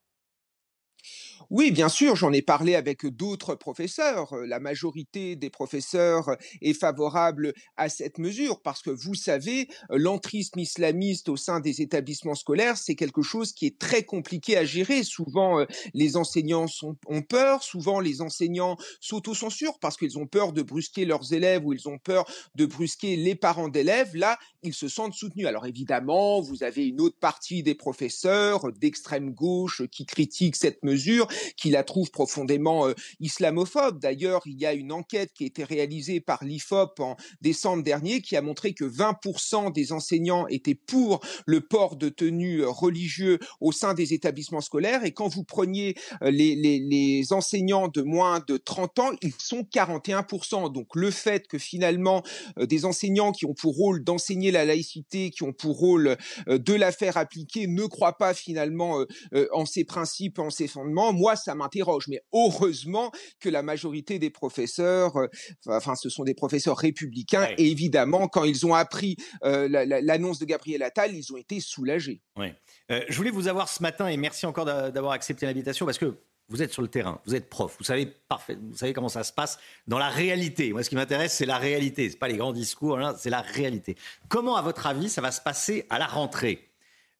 Oui, 1.53 1.69
bien 1.69 1.87
sûr, 1.87 2.15
j'en 2.15 2.33
ai 2.33 2.41
parlé 2.41 2.73
avec 2.73 3.05
d'autres 3.05 3.53
professeurs. 3.53 4.35
La 4.47 4.59
majorité 4.59 5.35
des 5.35 5.51
professeurs 5.51 6.35
est 6.63 6.73
favorable 6.73 7.53
à 7.77 7.89
cette 7.89 8.17
mesure 8.17 8.59
parce 8.59 8.81
que 8.81 8.89
vous 8.89 9.13
savez, 9.13 9.67
l'entrisme 9.91 10.57
islamiste 10.57 11.29
au 11.29 11.37
sein 11.37 11.59
des 11.59 11.83
établissements 11.83 12.33
scolaires, 12.33 12.75
c'est 12.75 12.95
quelque 12.95 13.21
chose 13.21 13.53
qui 13.53 13.67
est 13.67 13.77
très 13.77 14.01
compliqué 14.01 14.57
à 14.57 14.65
gérer. 14.65 15.03
Souvent, 15.03 15.63
les 15.93 16.17
enseignants 16.17 16.65
ont 17.05 17.21
peur, 17.21 17.61
souvent 17.61 17.99
les 17.99 18.21
enseignants 18.21 18.75
s'autocensurent 18.99 19.77
parce 19.77 19.95
qu'ils 19.95 20.17
ont 20.17 20.25
peur 20.25 20.53
de 20.53 20.63
brusquer 20.63 21.05
leurs 21.05 21.33
élèves 21.33 21.63
ou 21.67 21.73
ils 21.73 21.87
ont 21.87 21.99
peur 21.99 22.25
de 22.55 22.65
brusquer 22.65 23.15
les 23.15 23.35
parents 23.35 23.69
d'élèves. 23.69 24.15
Là, 24.15 24.39
ils 24.63 24.73
se 24.73 24.87
sentent 24.87 25.13
soutenus. 25.13 25.45
Alors 25.45 25.67
évidemment, 25.67 26.41
vous 26.41 26.63
avez 26.63 26.87
une 26.87 26.99
autre 26.99 27.19
partie 27.19 27.61
des 27.61 27.75
professeurs 27.75 28.71
d'extrême 28.71 29.29
gauche 29.29 29.83
qui 29.91 30.07
critiquent 30.07 30.55
cette 30.55 30.83
mesure 30.83 31.27
qui 31.57 31.69
la 31.69 31.83
trouve 31.83 32.11
profondément 32.11 32.87
euh, 32.87 32.93
islamophobe. 33.19 33.99
D'ailleurs, 33.99 34.41
il 34.45 34.59
y 34.59 34.65
a 34.65 34.73
une 34.73 34.91
enquête 34.91 35.31
qui 35.33 35.43
a 35.43 35.47
été 35.47 35.63
réalisée 35.63 36.19
par 36.19 36.43
l'IFOP 36.43 36.99
en 36.99 37.15
décembre 37.41 37.83
dernier 37.83 38.21
qui 38.21 38.35
a 38.35 38.41
montré 38.41 38.73
que 38.73 38.85
20% 38.85 39.73
des 39.73 39.91
enseignants 39.91 40.47
étaient 40.47 40.75
pour 40.75 41.19
le 41.45 41.61
port 41.61 41.95
de 41.95 42.09
tenues 42.09 42.61
euh, 42.61 42.69
religieux 42.69 43.39
au 43.61 43.71
sein 43.71 43.93
des 43.93 44.13
établissements 44.13 44.61
scolaires. 44.61 45.05
Et 45.05 45.11
quand 45.11 45.27
vous 45.27 45.43
preniez 45.43 45.95
euh, 46.21 46.31
les, 46.31 46.55
les, 46.55 46.79
les 46.79 47.33
enseignants 47.33 47.87
de 47.87 48.01
moins 48.01 48.43
de 48.47 48.57
30 48.57 48.99
ans, 48.99 49.11
ils 49.21 49.33
sont 49.37 49.61
41%. 49.61 50.71
Donc 50.71 50.95
le 50.95 51.11
fait 51.11 51.47
que 51.47 51.57
finalement 51.57 52.23
des 52.59 52.85
enseignants 52.85 53.31
qui 53.31 53.45
ont 53.45 53.53
pour 53.53 53.75
rôle 53.75 54.03
d'enseigner 54.03 54.51
la 54.51 54.65
laïcité, 54.65 55.31
qui 55.31 55.43
ont 55.43 55.53
pour 55.53 55.77
rôle 55.77 56.17
de 56.47 56.73
la 56.73 56.91
faire 56.91 57.17
appliquer, 57.17 57.67
ne 57.67 57.85
croient 57.85 58.17
pas 58.17 58.33
finalement 58.33 59.03
en 59.51 59.65
ces 59.65 59.83
principes, 59.83 60.39
en 60.39 60.49
ces 60.49 60.67
fondements, 60.67 61.13
moi, 61.23 61.37
ça 61.37 61.55
m'interroge. 61.55 62.09
Mais 62.09 62.21
heureusement 62.33 63.11
que 63.39 63.47
la 63.47 63.63
majorité 63.63 64.19
des 64.19 64.29
professeurs, 64.29 65.15
euh, 65.15 65.27
enfin, 65.67 65.95
ce 65.95 66.09
sont 66.09 66.25
des 66.25 66.33
professeurs 66.33 66.77
républicains, 66.77 67.47
et 67.57 67.71
évidemment, 67.71 68.27
quand 68.27 68.43
ils 68.43 68.65
ont 68.65 68.73
appris 68.73 69.15
euh, 69.45 69.69
l'annonce 69.69 70.39
de 70.39 70.45
Gabriel 70.45 70.83
Attal, 70.83 71.15
ils 71.15 71.31
ont 71.31 71.37
été 71.37 71.61
soulagés. 71.61 72.19
Oui. 72.35 72.47
Euh, 72.91 73.01
je 73.07 73.15
voulais 73.15 73.31
vous 73.31 73.47
avoir 73.47 73.69
ce 73.69 73.81
matin, 73.81 74.07
et 74.07 74.17
merci 74.17 74.45
encore 74.45 74.65
d'avoir 74.65 75.13
accepté 75.13 75.45
l'invitation, 75.45 75.85
parce 75.85 75.97
que 75.97 76.17
vous 76.49 76.61
êtes 76.61 76.73
sur 76.73 76.81
le 76.81 76.89
terrain, 76.89 77.21
vous 77.25 77.35
êtes 77.35 77.49
prof, 77.49 77.73
vous 77.79 77.85
savez 77.85 78.05
parfait, 78.27 78.57
vous 78.61 78.75
savez 78.75 78.91
comment 78.91 79.07
ça 79.07 79.23
se 79.23 79.31
passe 79.31 79.57
dans 79.87 79.97
la 79.97 80.09
réalité. 80.09 80.73
Moi, 80.73 80.83
ce 80.83 80.89
qui 80.89 80.95
m'intéresse, 80.95 81.31
c'est 81.31 81.45
la 81.45 81.57
réalité, 81.57 82.09
c'est 82.09 82.19
pas 82.19 82.27
les 82.27 82.35
grands 82.35 82.51
discours, 82.51 82.99
c'est 83.17 83.29
la 83.29 83.39
réalité. 83.39 83.95
Comment, 84.27 84.57
à 84.57 84.61
votre 84.61 84.85
avis, 84.85 85.07
ça 85.07 85.21
va 85.21 85.31
se 85.31 85.39
passer 85.39 85.85
à 85.89 85.99
la 85.99 86.05
rentrée? 86.05 86.67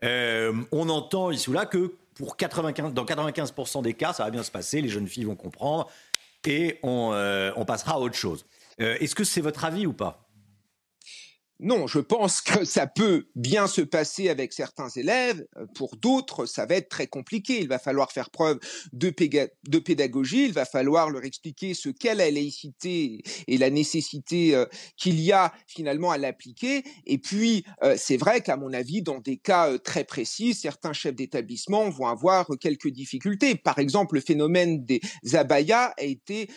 On 0.01 0.89
entend 0.89 1.31
ici 1.31 1.49
ou 1.49 1.53
là 1.53 1.65
que 1.65 1.95
pour 2.15 2.37
95, 2.37 2.93
dans 2.93 3.05
95% 3.05 3.81
des 3.81 3.93
cas, 3.93 4.13
ça 4.13 4.23
va 4.23 4.31
bien 4.31 4.43
se 4.43 4.51
passer, 4.51 4.81
les 4.81 4.89
jeunes 4.89 5.07
filles 5.07 5.25
vont 5.25 5.35
comprendre 5.35 5.89
et 6.45 6.79
on, 6.83 7.11
euh, 7.13 7.51
passera 7.65 7.93
à 7.93 7.99
autre 7.99 8.15
chose. 8.15 8.45
Euh, 8.81 8.97
est-ce 8.99 9.15
que 9.15 9.23
c'est 9.23 9.41
votre 9.41 9.65
avis 9.65 9.85
ou 9.85 9.93
pas? 9.93 10.27
Non, 11.63 11.87
je 11.87 11.99
pense 11.99 12.41
que 12.41 12.65
ça 12.65 12.87
peut 12.87 13.27
bien 13.35 13.67
se 13.67 13.79
passer 13.79 14.27
avec 14.27 14.51
certains 14.51 14.89
élèves. 14.89 15.47
Euh, 15.55 15.65
pour 15.73 15.95
d'autres, 15.95 16.45
ça 16.45 16.65
va 16.65 16.75
être 16.75 16.89
très 16.89 17.07
compliqué. 17.07 17.61
Il 17.61 17.69
va 17.69 17.79
falloir 17.79 18.11
faire 18.11 18.31
preuve 18.31 18.59
de, 18.91 19.09
pédagogie. 19.09 20.43
Il 20.43 20.51
va 20.51 20.65
falloir 20.65 21.09
leur 21.09 21.23
expliquer 21.23 21.73
ce 21.73 21.87
qu'est 21.87 22.15
la 22.15 22.29
laïcité 22.29 23.23
et 23.47 23.57
la 23.57 23.69
nécessité 23.69 24.55
euh, 24.55 24.65
qu'il 24.97 25.21
y 25.21 25.31
a 25.31 25.53
finalement 25.65 26.11
à 26.11 26.17
l'appliquer. 26.17 26.83
Et 27.05 27.17
puis, 27.17 27.63
euh, 27.81 27.95
c'est 27.97 28.17
vrai 28.17 28.41
qu'à 28.41 28.57
mon 28.57 28.73
avis, 28.73 29.01
dans 29.01 29.19
des 29.19 29.37
cas 29.37 29.77
très 29.77 30.03
précis, 30.03 30.53
certains 30.53 30.91
chefs 30.91 31.15
d'établissement 31.15 31.89
vont 31.89 32.07
avoir 32.07 32.45
quelques 32.59 32.89
difficultés. 32.89 33.55
Par 33.55 33.79
exemple, 33.79 34.15
le 34.15 34.21
phénomène 34.21 34.83
des 34.83 34.99
abayas 35.31 35.93
a 35.97 36.03
été 36.03 36.49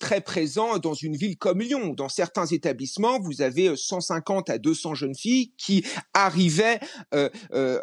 très 0.00 0.22
présent 0.22 0.78
dans 0.78 0.94
une 0.94 1.16
ville 1.16 1.36
comme 1.36 1.60
Lyon. 1.60 1.92
Dans 1.92 2.08
certains 2.08 2.46
établissements, 2.46 3.20
vous 3.20 3.42
avez 3.42 3.76
150 3.76 4.37
150 4.38 4.50
à 4.50 4.58
200 4.58 4.94
jeunes 4.94 5.14
filles 5.14 5.52
qui 5.56 5.84
arrivaient 6.14 6.80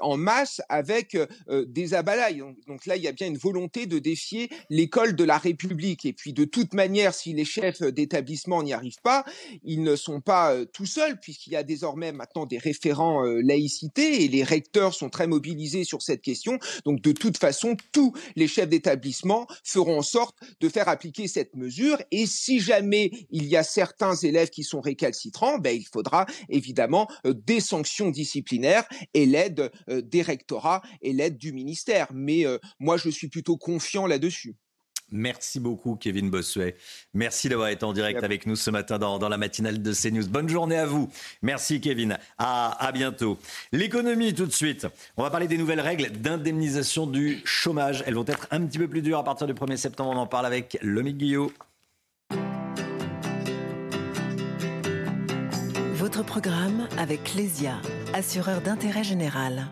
en 0.02 0.18
masse 0.18 0.62
avec 0.70 1.18
des 1.50 1.94
abalailles. 1.94 2.44
Donc 2.68 2.86
là, 2.86 2.96
il 2.96 3.04
y 3.04 3.08
a 3.08 3.12
bien 3.12 3.28
une 3.28 3.38
volonté 3.38 3.86
de 3.86 4.00
défier 4.00 4.50
l'école 4.70 5.16
de 5.16 5.24
la 5.24 5.38
République. 5.38 6.06
Et 6.06 6.14
puis 6.14 6.34
de 6.34 6.46
toute 6.46 6.74
manière, 6.74 7.14
si 7.14 7.34
les 7.34 7.46
chefs 7.46 7.82
d'établissement 7.82 8.64
n'y 8.64 8.74
arrivent 8.74 9.02
pas, 9.04 9.26
ils 9.64 9.84
ne 9.84 9.96
sont 9.96 10.22
pas 10.22 10.54
tout 10.74 10.86
seuls 10.86 11.20
puisqu'il 11.20 11.54
y 11.54 11.56
a 11.56 11.64
désormais 11.64 12.12
maintenant 12.12 12.46
des 12.46 12.58
référents 12.58 13.24
laïcité 13.24 14.24
et 14.24 14.28
les 14.28 14.44
recteurs 14.44 14.94
sont 14.94 15.10
très 15.10 15.28
mobilisés 15.28 15.84
sur 15.84 16.02
cette 16.02 16.22
question. 16.22 16.60
Donc 16.86 17.02
de 17.02 17.12
toute 17.12 17.38
façon, 17.38 17.76
tous 17.92 18.14
les 18.36 18.48
chefs 18.48 18.70
d'établissement 18.70 19.48
feront 19.64 20.00
en 20.00 20.04
sorte 20.04 20.38
de 20.60 20.70
faire 20.70 20.90
appliquer 20.90 21.28
cette 21.28 21.56
mesure. 21.56 21.98
Et 22.12 22.26
si 22.26 22.60
jamais 22.60 23.12
il 23.32 23.46
y 23.46 23.56
a 23.56 23.64
certains 23.64 24.16
élèves 24.16 24.50
qui 24.50 24.64
sont 24.64 24.82
récalcitrants, 24.82 25.58
ben, 25.60 25.76
il 25.76 25.86
faudra 25.86 26.26
évidemment 26.50 27.08
des 27.26 27.60
sanctions 27.60 28.10
disciplinaires 28.10 28.86
et 29.14 29.26
l'aide 29.26 29.72
des 29.88 30.22
rectorats 30.22 30.82
et 31.02 31.14
l'aide 31.14 31.38
du 31.38 31.54
ministère. 31.54 32.08
Mais 32.14 32.46
moi, 32.80 32.98
je 32.98 33.10
suis 33.10 33.28
plutôt 33.28 33.58
confiant 33.58 34.08
là-dessus. 34.08 34.56
Merci 35.12 35.60
beaucoup, 35.60 35.96
Kevin 35.96 36.32
Bossuet. 36.32 36.76
Merci 37.14 37.48
d'avoir 37.48 37.70
été 37.70 37.86
en 37.86 37.94
direct 37.94 38.24
avec 38.24 38.48
nous 38.48 38.56
ce 38.56 38.72
matin 38.72 38.98
dans, 38.98 39.30
la 39.30 39.38
matinale 39.38 39.82
de 39.82 39.94
CNews. 39.94 40.28
Bonne 40.28 40.50
journée 40.50 40.78
à 40.78 40.88
vous. 40.88 41.10
Merci, 41.44 41.80
Kevin. 41.80 42.18
À, 42.38 42.86
à 42.86 42.92
bientôt. 42.92 43.38
L'économie, 43.72 44.34
tout 44.34 44.48
de 44.48 44.52
suite. 44.52 44.88
On 45.16 45.24
va 45.24 45.30
parler 45.30 45.48
des 45.48 45.58
nouvelles 45.58 45.80
règles 45.80 46.10
d'indemnisation 46.10 47.06
du 47.06 47.42
chômage. 47.46 48.04
Elles 48.08 48.16
vont 48.16 48.26
être 48.26 48.48
un 48.50 48.66
petit 48.66 48.80
peu 48.80 48.88
plus 48.88 49.04
dures 49.04 49.20
à 49.20 49.24
partir 49.24 49.46
du 49.46 49.54
1er 49.54 49.78
septembre. 49.78 50.12
On 50.12 50.20
en 50.20 50.28
parle 50.28 50.48
avec 50.48 50.78
Lomi 50.82 51.14
Guillot. 51.14 51.52
Votre 56.16 56.28
programme 56.28 56.88
avec 56.98 57.36
Lesia, 57.36 57.76
assureur 58.14 58.62
d'intérêt 58.62 59.04
général. 59.04 59.66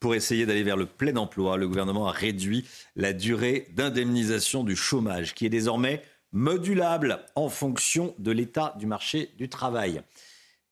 Pour 0.00 0.16
essayer 0.16 0.44
d'aller 0.44 0.64
vers 0.64 0.76
le 0.76 0.86
plein 0.86 1.14
emploi, 1.14 1.56
le 1.56 1.68
gouvernement 1.68 2.08
a 2.08 2.10
réduit 2.10 2.66
la 2.96 3.12
durée 3.12 3.68
d'indemnisation 3.76 4.64
du 4.64 4.74
chômage, 4.74 5.34
qui 5.34 5.46
est 5.46 5.50
désormais 5.50 6.02
modulable 6.32 7.20
en 7.36 7.48
fonction 7.48 8.16
de 8.18 8.32
l'état 8.32 8.74
du 8.76 8.86
marché 8.86 9.30
du 9.38 9.48
travail. 9.48 10.02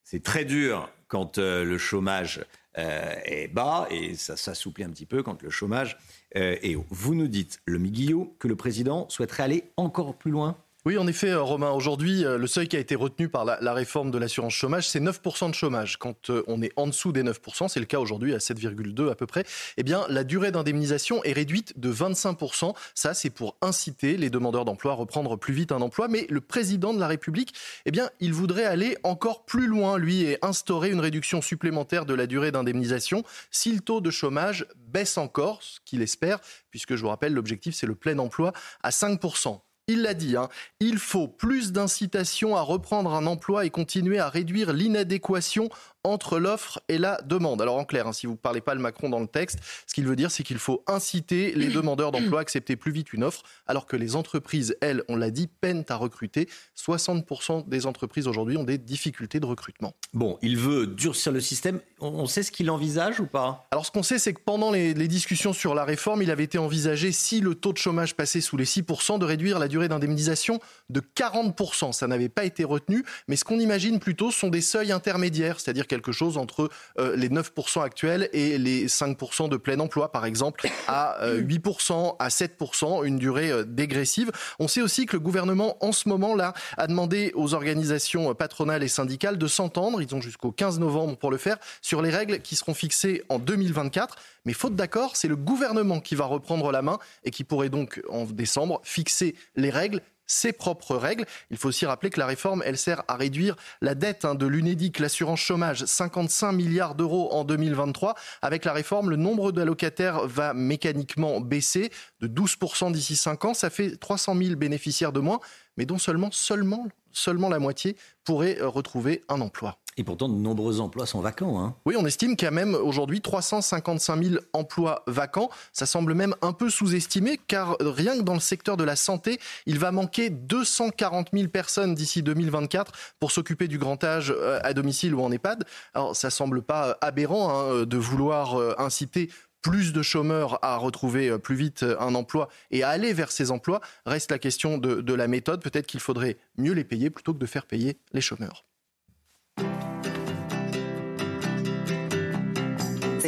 C'est 0.03 0.24
très 0.24 0.45
dur 0.45 0.90
quand 1.07 1.38
euh, 1.38 1.62
le 1.62 1.78
chômage 1.78 2.45
euh, 2.78 3.14
est 3.24 3.47
bas 3.47 3.86
et 3.93 4.16
ça 4.16 4.36
s'assouplit 4.36 4.82
un 4.82 4.90
petit 4.90 5.07
peu 5.07 5.22
quand 5.22 5.40
le 5.40 5.51
chômage 5.51 5.97
euh, 6.34 6.57
est 6.62 6.74
haut. 6.74 6.86
Vous 6.90 7.14
nous 7.14 7.28
dites, 7.28 7.61
le 7.64 7.78
Miguillot, 7.78 8.34
que 8.40 8.49
le 8.49 8.57
président 8.57 9.09
souhaiterait 9.09 9.45
aller 9.45 9.70
encore 9.76 10.16
plus 10.16 10.32
loin? 10.32 10.57
Oui, 10.85 10.99
en 10.99 11.07
effet, 11.07 11.30
euh, 11.30 11.41
Romain, 11.41 11.70
aujourd'hui, 11.70 12.24
euh, 12.24 12.39
le 12.39 12.49
seuil 12.49 12.66
qui 12.66 12.74
a 12.74 12.80
été 12.80 12.97
retenu 12.97 13.28
par 13.28 13.45
la, 13.45 13.72
réforme 13.72 14.11
de 14.11 14.18
l'assurance 14.18 14.55
chômage, 14.55 14.89
c'est 14.89 14.99
9% 14.99 15.49
de 15.49 15.55
chômage. 15.55 15.97
Quand 15.97 16.28
euh, 16.28 16.43
on 16.49 16.61
est 16.61 16.72
en 16.74 16.89
dessous 16.89 17.12
des 17.12 17.22
9%, 17.22 17.68
c'est 17.68 17.78
le 17.78 17.87
cas 17.87 18.01
aujourd'hui 18.01 18.35
à 18.35 18.39
7,2 18.39 19.09
à 19.09 19.14
peu 19.14 19.26
près, 19.26 19.45
eh 19.76 19.85
bien, 19.85 20.05
la 20.09 20.24
durée 20.24 20.51
d'indemnisation 20.51 21.22
est 21.22 21.35
réduite 21.35 21.78
de 21.78 21.93
25%. 21.93 22.74
Ça, 22.97 23.14
c'est 23.14 23.30
pour 23.30 23.57
inciter 23.62 24.16
les 24.16 24.28
demandeurs 24.28 24.64
d'emploi 24.64 24.91
à 24.91 24.95
reprendre 24.97 25.37
plus 25.37 25.55
vite 25.55 25.70
un 25.70 25.80
emploi. 25.83 26.09
Mais 26.09 26.26
le 26.28 26.41
président 26.41 26.93
de 26.93 26.99
la 26.99 27.07
République, 27.07 27.55
eh 27.87 27.93
bien, 27.93 28.11
il 28.18 28.33
voudrait 28.33 28.64
aller 28.64 28.99
encore 29.05 29.45
plus 29.45 29.68
loin, 29.68 29.99
lui, 29.99 30.24
et 30.24 30.45
instaurer 30.45 30.91
une 30.91 30.99
réduction 30.99 31.43
supplémentaire 31.43 32.07
de 32.07 32.14
la 32.14 32.26
durée 32.26 32.51
d'indemnisation 32.51 33.22
si 33.53 33.72
le 33.72 33.83
taux 33.83 34.01
de 34.01 34.11
chômage 34.11 34.66
baisse 34.89 35.16
encore, 35.16 35.62
ce 35.62 35.78
qu'il 35.85 36.03
espère, 36.03 36.41
puisque 36.70 36.97
je 36.97 37.03
vous 37.03 37.09
rappelle, 37.09 37.35
l'objectif, 37.35 37.76
c'est 37.76 37.87
le 37.87 37.95
plein 37.95 38.18
emploi 38.18 38.53
à 38.83 38.91
5%. 38.91 39.61
Il 39.93 40.01
l'a 40.01 40.14
dit, 40.14 40.38
hein, 40.38 40.49
il 40.80 40.97
faut 40.97 41.28
plus 41.28 41.70
d'incitation 41.70 42.57
à 42.57 42.62
reprendre 42.62 43.12
un 43.12 43.26
emploi 43.26 43.66
et 43.66 43.70
continuer 43.70 44.18
à 44.18 44.30
réduire 44.30 44.72
l'inadéquation 44.72 45.68
entre 46.05 46.38
l'offre 46.38 46.80
et 46.88 46.98
la 46.98 47.20
demande. 47.22 47.62
Alors 47.62 47.76
en 47.76 47.84
clair, 47.84 48.07
hein, 48.07 48.12
si 48.12 48.26
vous 48.26 48.32
ne 48.32 48.38
parlez 48.38 48.61
pas 48.61 48.74
le 48.74 48.80
Macron 48.80 49.09
dans 49.09 49.20
le 49.20 49.26
texte, 49.26 49.59
ce 49.86 49.94
qu'il 49.94 50.07
veut 50.07 50.16
dire, 50.16 50.30
c'est 50.30 50.42
qu'il 50.42 50.59
faut 50.59 50.82
inciter 50.86 51.53
les 51.55 51.68
demandeurs 51.72 52.12
d'emploi 52.12 52.40
à 52.40 52.42
accepter 52.42 52.76
plus 52.76 52.92
vite 52.92 53.12
une 53.12 53.24
offre, 53.24 53.42
alors 53.66 53.86
que 53.86 53.96
les 53.96 54.16
entreprises, 54.16 54.76
elles, 54.80 55.03
on 55.09 55.16
l'a 55.16 55.30
dit, 55.30 55.46
peinent 55.46 55.84
à 55.88 55.96
recruter. 55.96 56.48
60% 56.76 57.68
des 57.68 57.86
entreprises 57.86 58.26
aujourd'hui 58.26 58.57
ont 58.57 58.64
des 58.64 58.78
difficultés 58.78 59.40
de 59.40 59.46
recrutement. 59.46 59.94
Bon, 60.12 60.38
il 60.42 60.57
veut 60.57 60.86
durcir 60.86 61.32
le 61.32 61.40
système. 61.40 61.80
On 62.00 62.26
sait 62.26 62.42
ce 62.42 62.50
qu'il 62.50 62.70
envisage 62.70 63.20
ou 63.20 63.26
pas? 63.26 63.66
Alors 63.70 63.86
ce 63.86 63.90
qu'on 63.90 64.03
sait, 64.03 64.18
c'est 64.18 64.34
que 64.34 64.42
pendant 64.44 64.70
les, 64.70 64.94
les, 64.94 65.09
discussions 65.09 65.53
sur 65.53 65.74
la 65.74 65.84
réforme, 65.84 66.22
il 66.22 66.30
avait 66.30 66.44
été 66.44 66.59
envisagé, 66.59 67.12
si 67.12 67.40
le 67.40 67.55
taux 67.55 67.72
de 67.72 67.78
chômage 67.78 68.14
passait 68.14 68.40
sous 68.40 68.57
les 68.57 68.64
6%, 68.64 69.18
de 69.18 69.24
réduire 69.24 69.59
la 69.59 69.68
durée 69.68 69.88
d'indemnisation 69.88 70.61
de 70.90 71.00
40%. 71.00 71.92
Ça 71.92 72.07
n'avait 72.07 72.28
pas 72.28 72.44
été 72.44 72.64
retenu, 72.64 73.05
mais 73.28 73.36
ce 73.36 73.44
qu'on 73.44 73.61
imagine 73.61 74.00
plutôt 74.00 74.30
sont 74.30 74.48
des 74.48 74.61
seuils 74.61 74.92
intermédiaires, 74.92 75.61
c'est-à-dire 75.61 75.86
quelque 75.93 76.11
chose 76.11 76.38
entre 76.38 76.70
euh, 76.99 77.14
les 77.16 77.28
9% 77.28 77.82
actuels 77.82 78.30
et 78.32 78.57
les 78.57 78.86
5% 78.86 79.51
de 79.51 79.59
plein 79.59 79.78
emploi, 79.78 80.11
par 80.11 80.24
exemple, 80.24 80.66
à 80.88 81.18
8%, 81.26 81.93
euh, 81.93 82.11
à 82.18 82.28
7%, 82.28 83.05
une 83.05 83.18
durée 83.18 83.51
euh, 83.51 83.64
dégressive. 83.64 84.32
On 84.59 84.68
sait 84.68 84.80
aussi 84.80 85.05
que 85.05 85.16
le 85.16 85.20
gouvernement, 85.20 85.76
en 85.84 85.93
ce 85.93 86.09
moment, 86.09 86.34
là, 86.34 86.55
a 86.78 86.86
demandé 86.86 87.30
aux 87.34 87.53
organisations 87.53 88.34
patronales 88.34 88.82
et 88.82 88.88
syndicales 88.88 89.36
de 89.36 89.47
s'entendre, 89.47 90.01
ils 90.01 90.14
ont 90.14 90.22
jusqu'au 90.22 90.51
15 90.51 90.80
novembre 90.80 91.18
pour 91.18 91.30
le 91.30 91.36
faire, 91.36 91.59
sur 91.82 92.01
les 92.01 92.11
règles 92.11 92.40
qui 92.40 92.57
seront 92.57 92.72
fixées 92.72 93.22
en 93.28 93.38
2024. 93.38 94.16
Mais 94.47 94.55
faute 94.55 94.74
d'accord, 94.74 95.16
c'est 95.16 95.28
le 95.28 95.36
gouvernement 95.36 96.01
qui 96.01 96.14
va 96.14 96.24
reprendre 96.24 96.72
la 96.72 96.80
main 96.80 96.99
et 97.24 97.30
qui 97.30 97.45
pourrait 97.45 97.68
donc, 97.68 98.01
en 98.09 98.24
décembre, 98.24 98.80
fixer 98.82 99.34
les 99.57 99.70
règles 99.70 100.01
ses 100.27 100.53
propres 100.53 100.97
règles. 100.97 101.27
Il 101.51 101.57
faut 101.57 101.68
aussi 101.68 101.87
rappeler 101.87 102.11
que 102.11 102.20
la 102.20 102.27
réforme, 102.27 102.62
elle 102.64 102.79
sert 102.79 103.03
à 103.09 103.16
réduire 103.16 103.57
la 103.81 103.95
dette 103.95 104.25
hein, 104.25 104.35
de 104.35 104.47
l'UNEDIC, 104.47 104.99
l'assurance 104.99 105.41
chômage, 105.41 105.85
55 105.85 106.53
milliards 106.53 106.95
d'euros 106.95 107.33
en 107.33 107.45
2023. 107.45 108.14
Avec 108.41 108.64
la 108.64 108.73
réforme, 108.73 109.11
le 109.11 109.16
nombre 109.16 109.53
d'allocataires 109.53 110.27
va 110.27 110.55
mécaniquement 110.55 111.41
baisser 111.41 111.91
de 112.20 112.29
12% 112.29 112.93
d'ici 112.93 113.16
5 113.16 113.45
ans. 113.45 113.55
Ça 113.55 113.70
fait 113.70 113.97
300 113.97 114.37
000 114.37 114.57
bénéficiaires 114.57 115.12
de 115.12 115.20
moins, 115.20 115.41
mais 115.77 115.87
dont 115.87 115.99
seulement, 115.99 116.31
seulement, 116.31 116.87
seulement 117.12 117.49
la 117.49 117.59
moitié 117.59 117.97
pourrait 118.25 118.59
euh, 118.61 118.68
retrouver 118.68 119.25
un 119.29 119.41
emploi. 119.41 119.82
Et 119.99 120.05
pourtant, 120.05 120.28
de 120.28 120.34
nombreux 120.34 120.80
emplois 120.80 121.05
sont 121.05 121.20
vacants. 121.20 121.61
Hein. 121.61 121.74
Oui, 121.84 121.97
on 121.99 122.07
estime 122.07 122.34
qu'il 122.34 122.47
y 122.47 122.49
a 122.49 122.53
même 122.53 122.74
aujourd'hui 122.74 123.20
355 123.20 124.22
000 124.24 124.36
emplois 124.55 125.03
vacants. 125.07 125.51
Ça 125.72 125.84
semble 125.84 126.14
même 126.14 126.34
un 126.40 126.53
peu 126.53 126.70
sous-estimé, 126.70 127.38
car 127.47 127.76
rien 127.78 128.16
que 128.16 128.22
dans 128.22 128.32
le 128.32 128.40
secteur 128.40 128.78
de 128.78 128.84
la 128.84 128.97
santé, 128.97 129.38
il 129.66 129.78
va 129.78 129.93
manquer 129.93 130.30
240 130.30 131.28
000 131.34 131.49
personnes 131.49 131.95
d'ici 131.95 132.22
2024 132.22 132.93
pour 133.20 133.32
s'occuper 133.32 133.68
du 133.68 133.78
grand 133.78 134.03
âge 134.03 134.32
euh, 134.34 134.61
à 134.62 134.72
domicile 134.72 135.14
ou 135.14 135.22
en 135.22 135.30
EHPAD. 135.30 135.64
Alors, 135.93 136.16
ça 136.16 136.30
semble 136.30 136.62
pas 136.62 136.88
euh, 136.88 136.95
aberrant 137.03 137.51
hein, 137.51 137.84
de 137.84 137.97
vouloir 137.99 138.59
euh, 138.59 138.74
inciter 138.78 139.28
plus 139.61 139.93
de 139.93 140.03
chômeurs 140.03 140.59
à 140.62 140.76
retrouver 140.76 141.38
plus 141.38 141.55
vite 141.55 141.84
un 142.01 142.16
emploi 142.16 142.49
et 142.72 142.82
à 142.82 142.88
aller 142.88 143.12
vers 143.12 143.30
ces 143.30 143.53
emplois. 143.53 143.80
Reste 144.07 144.32
la 144.32 144.40
question 144.40 144.76
de 144.76 145.14
la 145.14 145.28
méthode. 145.28 145.62
Peut-être 145.62 145.86
qu'il 145.86 146.01
faudrait 146.01 146.36
mieux 146.59 146.72
les 146.72 146.82
payer 146.82 147.11
plutôt 147.11 147.32
que 147.32 147.38
de 147.38 147.47
faire 147.47 147.66
payer 147.66 147.97
les 148.12 148.20
chômeurs. 148.20 148.64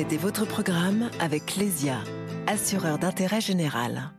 C'était 0.05 0.23
votre 0.23 0.45
programme 0.45 1.09
avec 1.19 1.57
Lesia, 1.57 1.97
assureur 2.47 2.99
d'intérêt 2.99 3.41
général. 3.41 4.13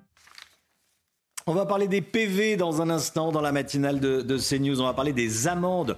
On 1.45 1.53
va 1.53 1.67
parler 1.67 1.87
des 1.87 2.01
PV 2.01 2.57
dans 2.57 2.81
un 2.81 2.89
instant 2.89 3.31
dans 3.31 3.41
la 3.41 3.51
matinale 3.51 3.99
de, 3.99 4.23
de 4.23 4.37
CNews. 4.39 4.81
On 4.81 4.85
va 4.85 4.95
parler 4.95 5.13
des 5.13 5.47
amendes. 5.47 5.95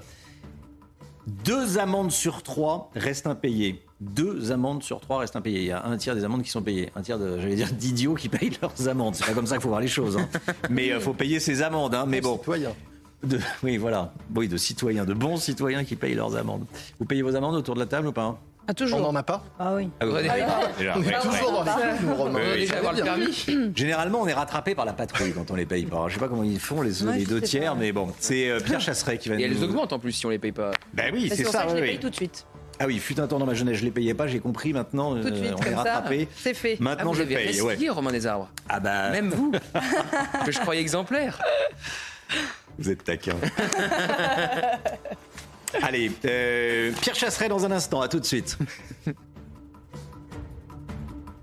Deux 1.25 1.77
amendes 1.77 2.11
sur 2.11 2.43
trois 2.43 2.91
restent 2.95 3.27
impayées. 3.27 3.81
Deux 4.01 4.51
amendes 4.51 4.83
sur 4.83 4.99
trois 4.99 5.19
restent 5.19 5.37
impayées. 5.37 5.61
Il 5.61 5.67
y 5.67 5.71
a 5.71 5.85
un 5.85 5.95
tiers 5.95 6.15
des 6.15 6.25
amendes 6.25 6.43
qui 6.43 6.51
sont 6.51 6.63
payées. 6.63 6.91
Un 6.97 7.01
tiers, 7.01 7.17
j'allais 7.17 7.55
dire, 7.55 7.71
d'idiots 7.71 8.15
qui 8.15 8.27
payent 8.27 8.57
leurs 8.61 8.89
amendes. 8.89 9.15
C'est 9.15 9.25
pas 9.25 9.33
comme 9.33 9.47
ça 9.47 9.55
qu'il 9.55 9.61
faut 9.61 9.69
voir 9.69 9.79
les 9.79 9.87
choses. 9.87 10.17
Hein. 10.17 10.27
Mais 10.69 10.87
il 10.87 10.91
euh, 10.91 10.99
faut 10.99 11.13
payer 11.13 11.39
ses 11.39 11.61
amendes. 11.61 11.95
Hein. 11.95 12.03
Mais 12.09 12.19
bon. 12.19 12.41
De, 13.23 13.39
oui, 13.63 13.77
voilà. 13.77 14.13
Oui, 14.35 14.49
de 14.49 14.57
citoyens, 14.57 15.05
de 15.05 15.13
bons 15.13 15.37
citoyens 15.37 15.85
qui 15.85 15.95
payent 15.95 16.15
leurs 16.15 16.35
amendes. 16.35 16.65
Vous 16.99 17.05
payez 17.05 17.21
vos 17.21 17.37
amendes 17.37 17.55
autour 17.55 17.75
de 17.75 17.79
la 17.79 17.85
table 17.85 18.07
ou 18.09 18.11
pas 18.11 18.37
ah, 18.67 18.73
toujours. 18.73 18.99
On 18.99 19.03
n'en 19.03 19.15
a 19.15 19.23
pas 19.23 19.43
Ah 19.59 19.75
oui. 19.75 19.89
Ah, 20.01 20.05
on 20.05 21.03
est 21.03 21.19
toujours 21.21 21.63
dans 21.63 23.15
les 23.15 23.31
Généralement, 23.75 24.21
on 24.21 24.27
est 24.27 24.33
rattrapé 24.33 24.75
par 24.75 24.85
la 24.85 24.93
patrouille 24.93 25.31
quand 25.33 25.49
on 25.51 25.55
les 25.55 25.65
paye 25.65 25.85
pas. 25.85 26.05
Je 26.09 26.15
sais 26.15 26.19
pas 26.19 26.27
comment 26.27 26.43
ils 26.43 26.59
font 26.59 26.81
les, 26.81 27.25
deux 27.25 27.41
tiers, 27.41 27.75
mais 27.75 27.91
bon, 27.91 28.13
c'est 28.19 28.49
euh, 28.49 28.59
Pierre 28.59 28.81
Chasseret 28.81 29.17
qui 29.17 29.29
va. 29.29 29.35
Et 29.35 29.43
elles 29.43 29.63
augmentent 29.63 29.93
en 29.93 29.99
plus 29.99 30.11
si 30.11 30.25
on 30.25 30.29
les 30.29 30.39
paye 30.39 30.51
pas. 30.51 30.71
Ben 30.93 31.13
oui, 31.13 31.31
c'est 31.33 31.45
ça. 31.45 31.65
je 31.69 31.75
les 31.75 31.81
paye 31.81 31.99
tout 31.99 32.09
de 32.09 32.15
suite. 32.15 32.45
Ah 32.79 32.85
oui, 32.85 32.99
fut 32.99 33.19
un 33.19 33.25
temps 33.25 33.39
dans 33.39 33.45
ma 33.47 33.55
jeunesse, 33.55 33.77
je 33.77 33.85
les 33.85 33.91
payais 33.91 34.13
pas, 34.13 34.27
j'ai 34.27 34.39
compris 34.39 34.71
maintenant, 34.71 35.19
Tout 35.19 35.31
de 35.31 35.35
suite, 35.35 35.53
on 35.57 35.63
est 35.63 35.73
rattrapé. 35.73 36.27
C'est 36.35 36.53
fait. 36.53 36.77
Maintenant 36.79 37.13
ah, 37.13 37.17
je 37.17 37.23
paye. 37.23 37.61
Ouais. 37.61 37.89
Romain 37.89 38.11
des 38.11 38.27
Arbres. 38.27 38.49
Ah 38.69 38.79
bah. 38.79 39.09
Même 39.09 39.29
vous, 39.29 39.51
que 40.45 40.51
je 40.51 40.59
croyais 40.59 40.81
exemplaire. 40.81 41.41
Vous 42.77 42.89
êtes 42.91 43.03
taquin. 43.03 43.35
Allez, 45.81 46.11
euh, 46.25 46.91
Pierre 47.01 47.15
Chasseret 47.15 47.49
dans 47.49 47.65
un 47.65 47.71
instant, 47.71 48.01
à 48.01 48.07
tout 48.07 48.19
de 48.19 48.25
suite. 48.25 48.57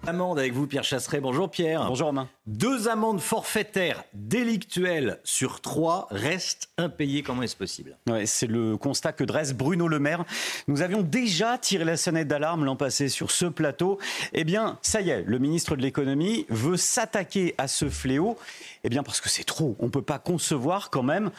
Amende 0.06 0.38
avec 0.38 0.52
vous, 0.52 0.66
Pierre 0.66 0.84
Chasseret. 0.84 1.20
Bonjour 1.20 1.50
Pierre. 1.50 1.86
Bonjour 1.86 2.08
Romain. 2.08 2.28
Deux 2.46 2.88
amendes 2.88 3.22
forfaitaires 3.22 4.04
délictuelles 4.12 5.18
sur 5.24 5.62
trois 5.62 6.08
restent 6.10 6.68
impayées. 6.76 7.22
Comment 7.22 7.42
est-ce 7.42 7.56
possible? 7.56 7.96
Ouais, 8.10 8.26
C'est 8.26 8.46
le 8.46 8.76
constat 8.76 9.12
que 9.12 9.24
dresse 9.24 9.54
Bruno 9.54 9.88
Le 9.88 9.98
Maire. 9.98 10.26
Nous 10.68 10.82
avions 10.82 11.00
déjà 11.00 11.56
tiré 11.56 11.84
la 11.84 11.96
sonnette 11.96 12.28
d'alarme 12.28 12.66
l'an 12.66 12.76
passé 12.76 13.08
sur 13.08 13.30
ce 13.30 13.46
plateau. 13.46 13.98
Eh 14.34 14.44
bien, 14.44 14.78
ça 14.82 15.00
y 15.00 15.08
est, 15.08 15.22
le 15.22 15.38
ministre 15.38 15.74
de 15.74 15.80
l'économie 15.80 16.44
veut 16.50 16.76
s'attaquer 16.76 17.54
à 17.56 17.66
ce 17.66 17.88
fléau. 17.88 18.36
Eh 18.84 18.90
bien, 18.90 19.02
parce 19.02 19.22
que 19.22 19.30
c'est 19.30 19.44
trop. 19.44 19.74
On 19.78 19.86
ne 19.86 19.90
peut 19.90 20.02
pas 20.02 20.18
concevoir 20.18 20.90
quand 20.90 21.02
même 21.02 21.30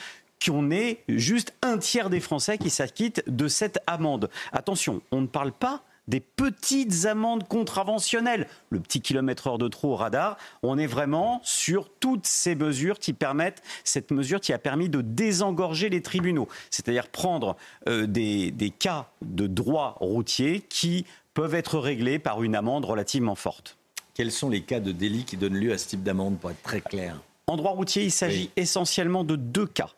qu'on 0.45 0.71
ait 0.71 1.03
juste 1.07 1.53
un 1.61 1.77
tiers 1.77 2.09
des 2.09 2.19
Français 2.19 2.57
qui 2.57 2.69
s'acquittent 2.69 3.23
de 3.27 3.47
cette 3.47 3.79
amende. 3.87 4.29
Attention, 4.51 5.01
on 5.11 5.21
ne 5.21 5.27
parle 5.27 5.51
pas 5.51 5.83
des 6.07 6.19
petites 6.19 7.05
amendes 7.05 7.47
contraventionnelles, 7.47 8.47
le 8.69 8.79
petit 8.79 9.01
kilomètre 9.01 9.47
heure 9.47 9.57
de 9.57 9.67
trop 9.67 9.93
au 9.93 9.95
radar. 9.95 10.37
On 10.61 10.77
est 10.77 10.85
vraiment 10.85 11.41
sur 11.43 11.89
toutes 11.99 12.27
ces 12.27 12.53
mesures 12.53 12.99
qui 12.99 13.13
permettent, 13.13 13.63
cette 13.83 14.11
mesure 14.11 14.39
qui 14.39 14.53
a 14.53 14.59
permis 14.59 14.87
de 14.87 15.01
désengorger 15.01 15.89
les 15.89 16.01
tribunaux, 16.01 16.47
c'est-à-dire 16.69 17.07
prendre 17.07 17.55
euh, 17.89 18.05
des, 18.05 18.51
des 18.51 18.69
cas 18.69 19.09
de 19.23 19.47
droit 19.47 19.97
routier 19.99 20.61
qui 20.61 21.05
peuvent 21.33 21.55
être 21.55 21.79
réglés 21.79 22.19
par 22.19 22.43
une 22.43 22.55
amende 22.55 22.85
relativement 22.85 23.35
forte. 23.35 23.77
Quels 24.13 24.31
sont 24.31 24.49
les 24.49 24.61
cas 24.61 24.79
de 24.79 24.91
délit 24.91 25.25
qui 25.25 25.37
donnent 25.37 25.57
lieu 25.57 25.73
à 25.73 25.77
ce 25.77 25.87
type 25.87 26.03
d'amende, 26.03 26.37
pour 26.39 26.51
être 26.51 26.61
très 26.61 26.81
clair? 26.81 27.19
En 27.47 27.57
droit 27.57 27.71
routier, 27.71 28.03
il 28.03 28.11
s'agit 28.11 28.49
essentiellement 28.55 29.23
de 29.23 29.35
deux 29.35 29.67
cas. 29.67 29.89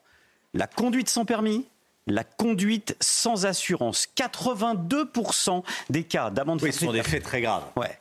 La 0.53 0.67
conduite 0.67 1.09
sans 1.09 1.25
permis 1.25 1.65
la 2.09 2.23
conduite 2.23 2.95
sans 3.01 3.45
assurance. 3.45 4.07
82% 4.15 5.61
des 5.89 6.03
cas 6.03 6.29
d'amende 6.29 6.63
oui, 6.63 6.71
ce 6.71 6.85
sont 6.85 6.93
des 6.93 7.03
faits 7.03 7.21
très 7.23 7.41
graves. 7.41 7.65
Ouais. 7.75 7.97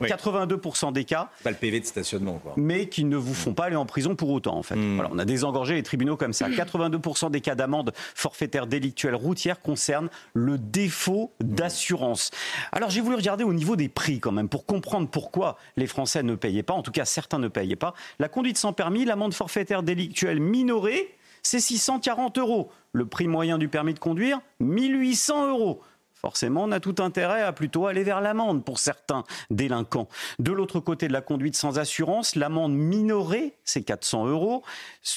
82% 0.00 0.92
des 0.92 1.04
cas. 1.04 1.30
Pas 1.42 1.50
le 1.50 1.56
PV 1.56 1.80
de 1.80 1.86
stationnement, 1.86 2.38
quoi. 2.38 2.54
Mais 2.56 2.88
qui 2.88 3.04
ne 3.04 3.16
vous 3.16 3.34
font 3.34 3.54
pas 3.54 3.64
aller 3.64 3.76
en 3.76 3.86
prison 3.86 4.14
pour 4.14 4.30
autant, 4.30 4.56
en 4.56 4.62
fait. 4.62 4.76
Hmm. 4.76 4.94
Voilà, 4.94 5.10
on 5.12 5.18
a 5.18 5.24
désengorgé 5.24 5.74
les 5.74 5.82
tribunaux 5.82 6.16
comme 6.16 6.32
ça. 6.32 6.48
82% 6.50 7.30
des 7.30 7.40
cas 7.40 7.54
d'amende 7.54 7.92
forfaitaire 8.14 8.66
délictuelle 8.66 9.14
routière 9.14 9.60
concernent 9.60 10.08
le 10.34 10.58
défaut 10.58 11.32
d'assurance. 11.40 12.30
Alors 12.72 12.90
j'ai 12.90 13.00
voulu 13.00 13.16
regarder 13.16 13.44
au 13.44 13.52
niveau 13.52 13.76
des 13.76 13.88
prix 13.88 14.20
quand 14.20 14.32
même 14.32 14.48
pour 14.48 14.66
comprendre 14.66 15.08
pourquoi 15.08 15.56
les 15.76 15.86
Français 15.86 16.22
ne 16.22 16.34
payaient 16.34 16.62
pas, 16.62 16.74
en 16.74 16.82
tout 16.82 16.92
cas 16.92 17.04
certains 17.04 17.38
ne 17.38 17.48
payaient 17.48 17.76
pas. 17.76 17.94
La 18.18 18.28
conduite 18.28 18.58
sans 18.58 18.72
permis, 18.72 19.04
l'amende 19.04 19.34
forfaitaire 19.34 19.82
délictuelle 19.82 20.40
minorée, 20.40 21.15
c'est 21.46 21.60
640 21.60 22.38
euros. 22.38 22.70
Le 22.92 23.06
prix 23.06 23.28
moyen 23.28 23.58
du 23.58 23.68
permis 23.68 23.94
de 23.94 23.98
conduire, 23.98 24.40
1800 24.60 25.48
euros. 25.48 25.80
Forcément, 26.14 26.64
on 26.64 26.72
a 26.72 26.80
tout 26.80 26.96
intérêt 26.98 27.42
à 27.42 27.52
plutôt 27.52 27.86
aller 27.86 28.02
vers 28.02 28.20
l'amende 28.20 28.64
pour 28.64 28.78
certains 28.78 29.22
délinquants. 29.50 30.08
De 30.38 30.50
l'autre 30.50 30.80
côté 30.80 31.06
de 31.06 31.12
la 31.12 31.20
conduite 31.20 31.54
sans 31.54 31.78
assurance, 31.78 32.34
l'amende 32.34 32.74
minorée, 32.74 33.54
c'est 33.64 33.82
400 33.82 34.26
euros. 34.26 34.64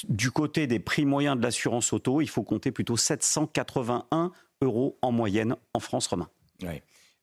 Du 0.09 0.29
côté 0.29 0.67
des 0.67 0.79
prix 0.79 1.05
moyens 1.05 1.37
de 1.37 1.41
l'assurance 1.41 1.93
auto, 1.93 2.21
il 2.21 2.29
faut 2.29 2.43
compter 2.43 2.71
plutôt 2.71 2.97
781 2.97 4.31
euros 4.61 4.99
en 5.01 5.11
moyenne 5.11 5.55
en 5.73 5.79
France, 5.79 6.07
Romain. 6.07 6.29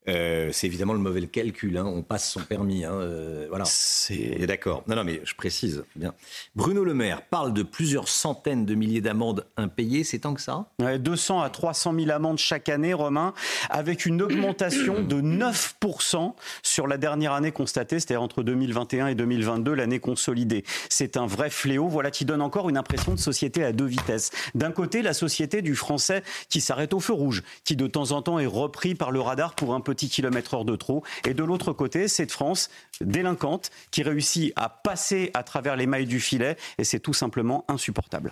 Euh, 0.09 0.51
c'est 0.53 0.67
évidemment 0.67 0.93
le 0.93 0.99
mauvais 0.99 1.27
calcul. 1.27 1.77
Hein. 1.77 1.85
On 1.87 2.03
passe 2.03 2.31
son 2.31 2.41
permis. 2.41 2.85
Hein. 2.85 2.93
Euh, 2.93 3.47
voilà. 3.49 3.65
C'est 3.65 4.47
d'accord. 4.47 4.85
Non, 4.87 4.97
non, 4.97 5.05
mais 5.05 5.21
je 5.25 5.35
précise. 5.35 5.85
Bien. 5.97 6.15
Bruno 6.55 6.85
Le 6.85 6.95
Maire 6.95 7.23
parle 7.23 7.53
de 7.53 7.63
plusieurs 7.63 8.09
centaines 8.09 8.65
de 8.65 8.75
milliers 8.75 9.01
d'amendes 9.01 9.47
impayées. 9.57 10.05
C'est 10.05 10.21
tant 10.21 10.35
que 10.35 10.41
ça? 10.41 10.67
Ouais, 10.79 10.99
200 10.99 11.41
à 11.41 11.51
300 11.51 11.95
000 11.99 12.11
amendes 12.11 12.39
chaque 12.39 12.69
année, 12.69 12.95
Romain, 12.95 13.35
avec 13.71 14.07
une 14.07 14.23
augmentation 14.23 15.03
de 15.03 15.21
9% 15.21 16.35
sur 16.63 16.87
la 16.87 16.99
dernière 16.99 17.33
année 17.33 17.53
constatée, 17.53 17.99
c'est-à-dire 17.99 18.23
entre 18.23 18.43
2021 18.43 19.09
et 19.09 19.15
2022, 19.15 19.75
l'année 19.75 19.99
consolidée. 19.99 20.65
C'est 20.89 21.17
un 21.17 21.27
vrai 21.27 21.51
fléau. 21.51 21.89
Voilà 21.89 22.11
qui 22.11 22.25
donne 22.25 22.43
encore 22.43 22.69
une 22.69 22.77
impression 22.77 23.13
de 23.13 23.19
société 23.19 23.65
à 23.65 23.73
deux 23.73 23.87
vitesses. 23.87 24.31
D'un 24.55 24.71
côté, 24.71 25.03
la 25.03 25.15
société 25.15 25.63
du 25.63 25.75
Français 25.75 26.23
qui 26.49 26.61
s'arrête 26.61 26.95
au 26.95 27.01
feu 27.01 27.13
rouge, 27.13 27.43
qui 27.65 27.77
de 27.77 27.87
temps 27.87 28.13
en 28.13 28.23
temps 28.23 28.39
est 28.39 28.47
repris 28.47 28.95
par 28.95 29.11
le 29.11 29.21
radar 29.21 29.55
pour 29.55 29.75
un 29.75 29.81
peu 29.81 29.96
petit 29.97 30.09
kilomètre 30.09 30.55
heure 30.55 30.65
de 30.65 30.77
trop. 30.77 31.03
Et 31.27 31.35
de 31.35 31.43
l'autre 31.43 31.73
côté, 31.73 32.07
cette 32.07 32.31
France 32.31 32.69
délinquante 33.01 33.71
qui 33.91 34.03
réussit 34.03 34.53
à 34.55 34.69
passer 34.69 35.31
à 35.35 35.43
travers 35.43 35.77
les 35.77 35.87
mailles 35.87 36.07
du 36.07 36.21
filet 36.21 36.57
et 36.79 36.85
c'est 36.85 37.01
tout 37.01 37.15
simplement 37.15 37.65
insupportable. 37.69 38.31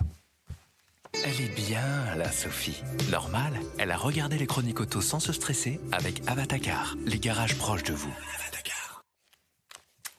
Elle 1.23 1.41
est 1.41 1.55
bien, 1.55 2.15
la 2.17 2.31
Sophie. 2.31 2.83
Normal, 3.09 3.53
elle 3.77 3.89
a 3.89 3.97
regardé 3.97 4.37
les 4.37 4.47
chroniques 4.47 4.81
auto 4.81 5.01
sans 5.01 5.19
se 5.19 5.33
stresser 5.33 5.79
avec 5.91 6.21
Avatacar, 6.27 6.95
les 7.05 7.19
garages 7.19 7.57
proches 7.57 7.83
de 7.83 7.93
vous. 7.93 8.13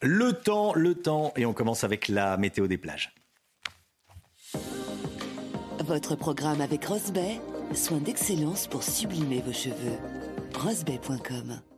Le 0.03 0.33
temps, 0.35 0.75
le 0.75 0.95
temps, 0.95 1.33
et 1.37 1.47
on 1.47 1.55
commence 1.55 1.83
avec 1.83 2.09
la 2.09 2.37
météo 2.37 2.67
des 2.67 2.77
plages. 2.77 3.15
Votre 5.81 6.17
programme 6.17 6.61
avec 6.61 6.85
Rosbay, 6.85 7.41
soin 7.75 7.99
d'excellence 7.99 8.67
pour 8.67 8.83
sublimer 8.83 9.41
vos 9.41 9.53
cheveux 9.53 9.99
rosebay.com 10.57 11.76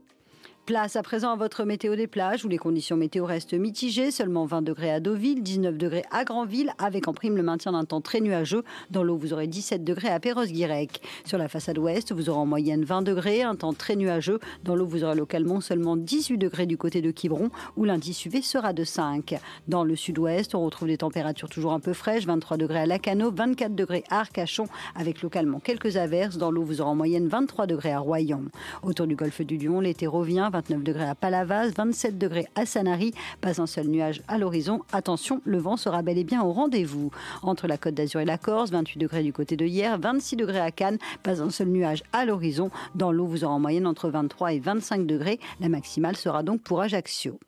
Place 0.68 0.96
à 0.96 1.02
présent 1.02 1.32
à 1.32 1.36
votre 1.36 1.64
météo 1.64 1.96
des 1.96 2.06
plages 2.06 2.44
où 2.44 2.48
les 2.48 2.58
conditions 2.58 2.98
météo 2.98 3.24
restent 3.24 3.54
mitigées. 3.54 4.10
Seulement 4.10 4.44
20 4.44 4.60
degrés 4.60 4.90
à 4.90 5.00
Deauville, 5.00 5.42
19 5.42 5.78
degrés 5.78 6.04
à 6.10 6.24
Granville, 6.24 6.72
avec 6.76 7.08
en 7.08 7.14
prime 7.14 7.38
le 7.38 7.42
maintien 7.42 7.72
d'un 7.72 7.86
temps 7.86 8.02
très 8.02 8.20
nuageux. 8.20 8.62
Dans 8.90 9.02
l'eau, 9.02 9.16
vous 9.16 9.32
aurez 9.32 9.46
17 9.46 9.82
degrés 9.82 10.10
à 10.10 10.20
Perros-Guirec. 10.20 11.00
Sur 11.24 11.38
la 11.38 11.48
façade 11.48 11.78
ouest, 11.78 12.12
vous 12.12 12.28
aurez 12.28 12.40
en 12.40 12.44
moyenne 12.44 12.84
20 12.84 13.00
degrés, 13.00 13.42
un 13.42 13.54
temps 13.54 13.72
très 13.72 13.96
nuageux. 13.96 14.40
Dans 14.62 14.76
l'eau, 14.76 14.84
vous 14.84 15.04
aurez 15.04 15.14
localement 15.14 15.62
seulement 15.62 15.96
18 15.96 16.36
degrés 16.36 16.66
du 16.66 16.76
côté 16.76 17.00
de 17.00 17.12
Quiberon, 17.12 17.48
où 17.78 17.84
l'indice 17.86 18.26
UV 18.26 18.42
sera 18.42 18.74
de 18.74 18.84
5. 18.84 19.40
Dans 19.68 19.84
le 19.84 19.96
sud-ouest, 19.96 20.54
on 20.54 20.62
retrouve 20.62 20.88
des 20.88 20.98
températures 20.98 21.48
toujours 21.48 21.72
un 21.72 21.80
peu 21.80 21.94
fraîches, 21.94 22.26
23 22.26 22.58
degrés 22.58 22.80
à 22.80 22.86
Lacano, 22.86 23.30
24 23.30 23.74
degrés 23.74 24.04
à 24.10 24.20
Arcachon, 24.20 24.66
avec 24.94 25.22
localement 25.22 25.60
quelques 25.60 25.96
averses. 25.96 26.36
Dans 26.36 26.50
l'eau, 26.50 26.62
vous 26.62 26.82
aurez 26.82 26.90
en 26.90 26.94
moyenne 26.94 27.26
23 27.26 27.66
degrés 27.66 27.92
à 27.92 28.00
Royan. 28.00 28.42
Autour 28.82 29.06
du 29.06 29.16
golfe 29.16 29.40
du 29.40 29.56
Lion, 29.56 29.80
l'été 29.80 30.06
revient, 30.06 30.50
29 30.58 30.82
degrés 30.82 31.08
à 31.08 31.14
Palavas, 31.14 31.68
27 31.68 32.18
degrés 32.18 32.46
à 32.56 32.66
Sanary. 32.66 33.12
Pas 33.40 33.60
un 33.60 33.66
seul 33.66 33.86
nuage 33.86 34.22
à 34.26 34.38
l'horizon. 34.38 34.80
Attention, 34.92 35.40
le 35.44 35.58
vent 35.58 35.76
sera 35.76 36.02
bel 36.02 36.18
et 36.18 36.24
bien 36.24 36.42
au 36.42 36.52
rendez-vous. 36.52 37.12
Entre 37.42 37.68
la 37.68 37.78
Côte 37.78 37.94
d'Azur 37.94 38.20
et 38.20 38.24
la 38.24 38.38
Corse, 38.38 38.70
28 38.70 38.98
degrés 38.98 39.22
du 39.22 39.32
côté 39.32 39.56
de 39.56 39.64
hier, 39.64 39.98
26 40.00 40.34
degrés 40.34 40.58
à 40.58 40.72
Cannes. 40.72 40.98
Pas 41.22 41.40
un 41.40 41.50
seul 41.50 41.68
nuage 41.68 42.02
à 42.12 42.24
l'horizon. 42.24 42.70
Dans 42.96 43.12
l'eau, 43.12 43.26
vous 43.26 43.44
aurez 43.44 43.54
en 43.54 43.60
moyenne 43.60 43.86
entre 43.86 44.10
23 44.10 44.54
et 44.54 44.58
25 44.58 45.06
degrés. 45.06 45.38
La 45.60 45.68
maximale 45.68 46.16
sera 46.16 46.42
donc 46.42 46.62
pour 46.62 46.80
Ajaccio. 46.80 47.38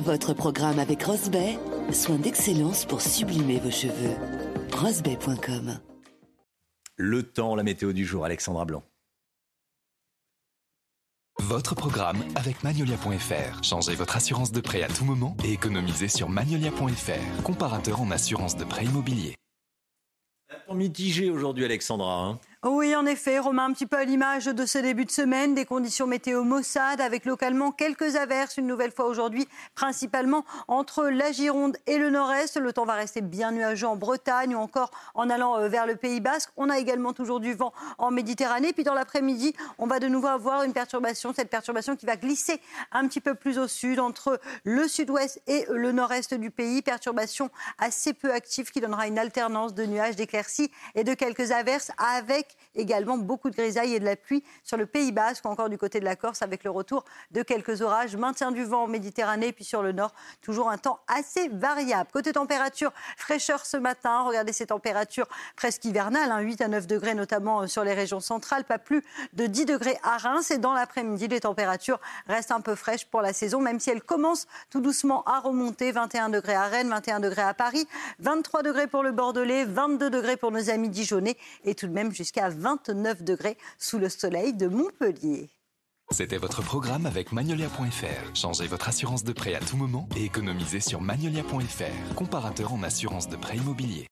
Votre 0.00 0.34
programme 0.34 0.78
avec 0.78 1.02
Rosbay, 1.02 1.58
soin 1.90 2.16
d'excellence 2.16 2.84
pour 2.84 3.00
sublimer 3.00 3.58
vos 3.58 3.72
cheveux. 3.72 4.14
Rosbay.com 4.72 5.80
Le 6.96 7.22
temps, 7.24 7.56
la 7.56 7.64
météo 7.64 7.92
du 7.92 8.04
jour, 8.04 8.24
Alexandra 8.24 8.64
Blanc. 8.64 8.84
Votre 11.42 11.74
programme 11.74 12.22
avec 12.34 12.62
Magnolia.fr. 12.62 13.62
Changez 13.62 13.94
votre 13.94 14.16
assurance 14.16 14.52
de 14.52 14.60
prêt 14.60 14.82
à 14.82 14.88
tout 14.88 15.04
moment 15.04 15.36
et 15.44 15.52
économisez 15.52 16.08
sur 16.08 16.28
Magnolia.fr, 16.28 17.42
comparateur 17.42 18.00
en 18.00 18.10
assurance 18.10 18.56
de 18.56 18.64
prêt 18.64 18.84
immobilier. 18.84 19.34
Mitigé 20.74 21.30
aujourd'hui, 21.30 21.64
Alexandra. 21.64 22.26
Hein? 22.26 22.38
Oui, 22.64 22.96
en 22.96 23.06
effet, 23.06 23.38
Romain, 23.38 23.66
un 23.66 23.72
petit 23.72 23.86
peu 23.86 23.96
à 23.96 24.02
l'image 24.02 24.46
de 24.46 24.66
ce 24.66 24.78
début 24.78 25.04
de 25.04 25.12
semaine, 25.12 25.54
des 25.54 25.64
conditions 25.64 26.08
météo 26.08 26.42
maussades 26.42 27.00
avec 27.00 27.24
localement 27.24 27.70
quelques 27.70 28.16
averses 28.16 28.56
une 28.56 28.66
nouvelle 28.66 28.90
fois 28.90 29.06
aujourd'hui, 29.06 29.46
principalement 29.76 30.44
entre 30.66 31.04
la 31.04 31.30
Gironde 31.30 31.76
et 31.86 31.98
le 31.98 32.10
nord-est. 32.10 32.56
Le 32.56 32.72
temps 32.72 32.84
va 32.84 32.94
rester 32.94 33.20
bien 33.20 33.52
nuageux 33.52 33.86
en 33.86 33.94
Bretagne 33.94 34.56
ou 34.56 34.58
encore 34.58 34.90
en 35.14 35.30
allant 35.30 35.56
euh, 35.56 35.68
vers 35.68 35.86
le 35.86 35.94
Pays 35.94 36.18
Basque. 36.18 36.50
On 36.56 36.68
a 36.68 36.80
également 36.80 37.12
toujours 37.12 37.38
du 37.38 37.54
vent 37.54 37.72
en 37.96 38.10
Méditerranée. 38.10 38.72
Puis 38.72 38.82
dans 38.82 38.94
l'après-midi, 38.94 39.54
on 39.78 39.86
va 39.86 40.00
de 40.00 40.08
nouveau 40.08 40.26
avoir 40.26 40.64
une 40.64 40.72
perturbation, 40.72 41.32
cette 41.32 41.50
perturbation 41.50 41.94
qui 41.94 42.06
va 42.06 42.16
glisser 42.16 42.60
un 42.90 43.06
petit 43.06 43.20
peu 43.20 43.36
plus 43.36 43.60
au 43.60 43.68
sud 43.68 44.00
entre 44.00 44.40
le 44.64 44.88
sud-ouest 44.88 45.40
et 45.46 45.64
le 45.70 45.92
nord-est 45.92 46.34
du 46.34 46.50
pays. 46.50 46.82
Perturbation 46.82 47.50
assez 47.78 48.14
peu 48.14 48.32
active 48.32 48.72
qui 48.72 48.80
donnera 48.80 49.06
une 49.06 49.20
alternance 49.20 49.74
de 49.74 49.86
nuages, 49.86 50.16
d'éclaircies 50.16 50.72
et 50.96 51.04
de 51.04 51.14
quelques 51.14 51.52
averses 51.52 51.92
avec 51.98 52.47
également 52.74 53.18
beaucoup 53.18 53.50
de 53.50 53.56
grisailles 53.56 53.94
et 53.94 54.00
de 54.00 54.04
la 54.04 54.16
pluie 54.16 54.44
sur 54.64 54.76
le 54.76 54.86
Pays 54.86 55.12
Basque 55.12 55.44
ou 55.44 55.48
encore 55.48 55.68
du 55.68 55.78
côté 55.78 56.00
de 56.00 56.04
la 56.04 56.16
Corse 56.16 56.42
avec 56.42 56.64
le 56.64 56.70
retour 56.70 57.04
de 57.30 57.42
quelques 57.42 57.82
orages, 57.82 58.16
maintien 58.16 58.52
du 58.52 58.64
vent 58.64 58.84
en 58.84 58.86
Méditerranée 58.88 59.52
puis 59.52 59.64
sur 59.64 59.82
le 59.82 59.92
nord, 59.92 60.12
toujours 60.40 60.70
un 60.70 60.78
temps 60.78 61.00
assez 61.08 61.48
variable. 61.48 62.10
Côté 62.12 62.32
température, 62.32 62.92
fraîcheur 63.16 63.66
ce 63.66 63.76
matin, 63.76 64.22
regardez 64.22 64.52
ces 64.52 64.66
températures 64.66 65.28
presque 65.56 65.84
hivernales, 65.84 66.32
8 66.44 66.62
hein, 66.62 66.64
à 66.66 66.68
9 66.68 66.86
degrés 66.86 67.14
notamment 67.14 67.62
euh, 67.62 67.66
sur 67.66 67.84
les 67.84 67.94
régions 67.94 68.20
centrales, 68.20 68.64
pas 68.64 68.78
plus 68.78 69.04
de 69.32 69.46
10 69.46 69.66
degrés 69.66 69.98
à 70.02 70.18
Reims. 70.18 70.50
Et 70.50 70.58
dans 70.58 70.72
l'après-midi, 70.72 71.28
les 71.28 71.40
températures 71.40 72.00
restent 72.26 72.52
un 72.52 72.60
peu 72.60 72.74
fraîches 72.74 73.06
pour 73.06 73.22
la 73.22 73.32
saison, 73.32 73.60
même 73.60 73.80
si 73.80 73.90
elles 73.90 74.02
commencent 74.02 74.46
tout 74.70 74.80
doucement 74.80 75.22
à 75.24 75.40
remonter, 75.40 75.92
21 75.92 76.28
degrés 76.28 76.54
à 76.54 76.64
Rennes, 76.64 76.88
21 76.88 77.20
degrés 77.20 77.42
à 77.42 77.54
Paris, 77.54 77.86
23 78.20 78.62
degrés 78.62 78.86
pour 78.86 79.02
le 79.02 79.12
Bordelais, 79.12 79.64
22 79.64 80.10
degrés 80.10 80.36
pour 80.36 80.50
nos 80.50 80.70
amis 80.70 80.88
dijonnais 80.88 81.36
et 81.64 81.74
tout 81.74 81.86
de 81.86 81.92
même 81.92 82.12
jusqu'à 82.12 82.37
29 82.48 83.22
degrés 83.24 83.58
sous 83.78 83.98
le 83.98 84.08
soleil 84.08 84.54
de 84.54 84.68
Montpellier. 84.68 85.50
C'était 86.10 86.38
votre 86.38 86.62
programme 86.62 87.04
avec 87.04 87.32
Magnolia.fr. 87.32 88.34
Changez 88.34 88.66
votre 88.66 88.88
assurance 88.88 89.24
de 89.24 89.32
prêt 89.32 89.54
à 89.54 89.60
tout 89.60 89.76
moment 89.76 90.08
et 90.16 90.24
économisez 90.24 90.80
sur 90.80 91.02
Magnolia.fr, 91.02 92.14
comparateur 92.14 92.72
en 92.72 92.82
assurance 92.82 93.28
de 93.28 93.36
prêt 93.36 93.56
immobilier. 93.56 94.06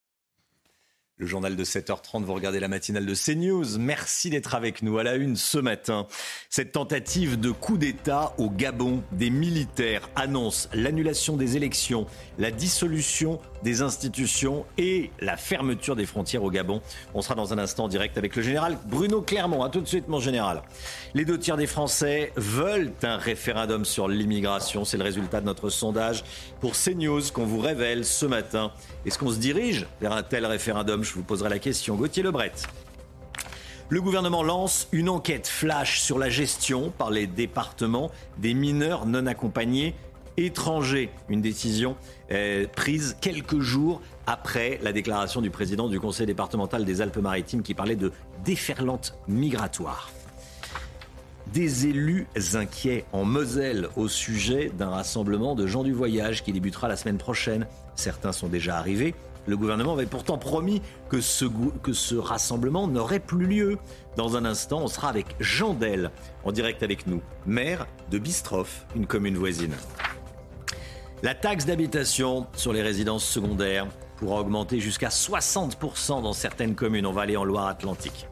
Le 1.19 1.25
journal 1.25 1.57
de 1.57 1.65
7h30, 1.65 2.25
vous 2.25 2.35
regardez 2.35 2.61
la 2.61 2.69
matinale 2.69 3.07
de 3.07 3.15
CNews. 3.15 3.79
Merci 3.79 4.29
d'être 4.29 4.55
avec 4.55 4.83
nous 4.83 4.99
à 4.99 5.03
la 5.03 5.15
une 5.15 5.35
ce 5.35 5.57
matin. 5.57 6.07
Cette 6.51 6.73
tentative 6.73 7.41
de 7.41 7.51
coup 7.53 7.79
d'État 7.79 8.35
au 8.37 8.51
Gabon, 8.51 9.03
des 9.13 9.31
militaires 9.31 10.11
annoncent 10.15 10.69
l'annulation 10.75 11.39
des 11.39 11.57
élections, 11.57 12.07
la 12.39 12.51
dissolution 12.51 13.41
des 13.63 13.81
institutions 13.81 14.67
et 14.77 15.11
la 15.19 15.39
fermeture 15.39 15.97
des 15.97 16.05
frontières 16.05 16.45
au 16.45 16.51
Gabon. 16.51 16.83
On 17.15 17.23
sera 17.23 17.35
dans 17.35 17.55
un 17.55 17.59
instant 17.59 17.85
en 17.85 17.89
direct 17.89 18.19
avec 18.19 18.37
le 18.37 18.43
général 18.43 18.77
Bruno 18.87 19.23
Clermont. 19.23 19.63
A 19.63 19.71
tout 19.71 19.81
de 19.81 19.89
suite, 19.89 20.09
mon 20.09 20.21
général. 20.21 20.63
Les 21.15 21.25
deux 21.25 21.39
tiers 21.39 21.57
des 21.57 21.67
Français 21.67 22.31
veulent 22.37 22.93
un 23.03 23.17
référendum 23.17 23.87
sur 23.87 24.07
l'immigration. 24.07 24.85
C'est 24.85 24.99
le 24.99 25.05
résultat 25.05 25.41
de 25.41 25.47
notre 25.47 25.71
sondage 25.71 26.25
pour 26.61 26.73
CNews 26.73 27.23
qu'on 27.33 27.47
vous 27.47 27.61
révèle 27.61 28.05
ce 28.05 28.27
matin. 28.27 28.71
Est-ce 29.07 29.19
qu'on 29.19 29.31
se 29.31 29.39
dirige 29.39 29.87
vers 30.03 30.13
un 30.13 30.23
tel 30.23 30.45
référendum? 30.45 31.05
Je 31.07 31.15
vous 31.15 31.23
poserai 31.23 31.49
la 31.49 31.59
question. 31.59 31.95
Gauthier 31.95 32.23
Lebret. 32.23 32.53
Le 33.89 34.01
gouvernement 34.01 34.43
lance 34.43 34.89
une 34.91 35.09
enquête 35.09 35.47
flash 35.47 36.01
sur 36.01 36.19
la 36.19 36.29
gestion 36.29 36.91
par 36.91 37.11
les 37.11 37.29
départements 37.29 38.11
des 38.39 38.53
mineurs 38.53 39.07
non 39.07 39.27
accompagnés 39.27 39.95
étrangers. 40.37 41.11
Une 41.29 41.41
décision 41.41 41.97
euh, 42.33 42.67
prise 42.75 43.17
quelques 43.21 43.61
jours 43.61 44.03
après 44.27 44.81
la 44.83 44.93
déclaration 44.93 45.41
du 45.41 45.51
président 45.51 45.89
du 45.89 46.01
conseil 46.01 46.27
départemental 46.27 46.85
des 46.85 47.01
Alpes-Maritimes 47.01 47.63
qui 47.63 47.75
parlait 47.75 47.97
de 47.97 48.11
déferlante 48.45 49.17
migratoire. 49.29 50.11
Des 51.53 51.87
élus 51.87 52.27
inquiets 52.55 53.05
en 53.13 53.25
Moselle 53.25 53.89
au 53.95 54.09
sujet 54.09 54.73
d'un 54.77 54.91
rassemblement 54.91 55.55
de 55.55 55.69
gens 55.69 55.85
du 55.85 55.93
voyage 55.93 56.43
qui 56.43 56.53
débutera 56.53 56.89
la 56.89 56.97
semaine 56.97 57.19
prochaine. 57.19 57.69
Certains 57.95 58.33
sont 58.33 58.49
déjà 58.49 58.77
arrivés. 58.77 59.15
Le 59.47 59.57
gouvernement 59.57 59.93
avait 59.93 60.07
pourtant 60.07 60.39
promis 60.39 60.83
que 61.09 61.21
ce, 61.21 62.15
rassemblement 62.17 62.89
n'aurait 62.89 63.21
plus 63.21 63.47
lieu. 63.47 63.79
Dans 64.17 64.37
un 64.37 64.45
instant, 64.45 64.83
on 64.83 64.89
sera 64.89 65.09
avec 65.09 65.37
Jean 65.41 65.75
Del, 65.75 66.11
en 66.45 66.53
direct 66.53 66.83
avec 66.83 67.07
nous, 67.07 67.23
maire 67.47 67.87
de 68.11 68.19
Bistroff, 68.19 68.87
une 68.97 69.07
commune 69.07 69.37
voisine. 69.37 69.75
La 71.23 71.35
taxe 71.35 71.65
d'habitation 71.65 72.47
sur 72.57 72.73
les 72.73 72.83
résidences 72.83 73.25
secondaires 73.25 73.87
pourra 74.17 74.41
augmenter 74.41 74.81
jusqu'à 74.81 75.09
60% 75.09 76.23
dans 76.23 76.33
certaines 76.33 76.75
communes. 76.75 77.07
On 77.07 77.13
va 77.13 77.23
aller 77.23 77.37
en 77.37 77.45
Loire-Atlantique. 77.45 78.27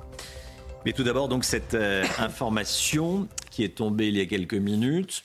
Mais 0.85 0.93
tout 0.93 1.05
d'abord, 1.05 1.29
donc, 1.29 1.45
cette 1.45 1.75
euh, 1.75 2.05
information 2.19 3.29
qui 3.51 3.65
est 3.65 3.77
tombée 3.77 4.09
il 4.09 4.17
y 4.17 4.21
a 4.21 4.27
quelques 4.27 4.55
minutes. 4.55 5.25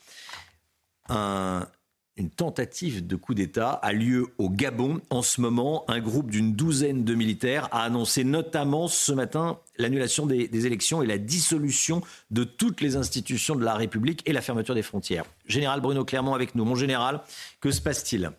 Une 2.20 2.30
tentative 2.30 3.08
de 3.08 3.16
coup 3.16 3.34
d'État 3.34 3.72
a 3.72 3.94
lieu 3.94 4.28
au 4.38 4.50
Gabon. 4.50 5.00
En 5.10 5.22
ce 5.22 5.40
moment, 5.40 5.86
un 5.88 6.02
groupe 6.02 6.30
d'une 6.30 6.54
douzaine 6.54 7.06
de 7.06 7.16
militaires 7.16 7.70
a 7.72 7.84
annoncé 7.84 8.26
notamment 8.26 8.90
ce 8.90 9.14
matin 9.14 9.58
l'annulation 9.78 10.26
des, 10.26 10.66
élections 10.66 11.02
et 11.02 11.08
la 11.08 11.18
dissolution 11.18 12.02
de 12.30 12.44
toutes 12.44 12.82
les 12.82 12.98
institutions 12.98 13.56
de 13.56 13.64
la 13.64 13.74
République 13.74 14.22
et 14.28 14.34
la 14.34 14.42
fermeture 14.42 14.76
des 14.76 14.82
frontières. 14.82 15.24
Général 15.46 15.80
Bruno 15.80 16.04
Clermont 16.04 16.34
avec 16.34 16.56
nous. 16.56 16.66
Mon 16.66 16.76
général, 16.76 17.22
que 17.62 17.72
se 17.72 17.82
passe-t-il? 17.82 18.32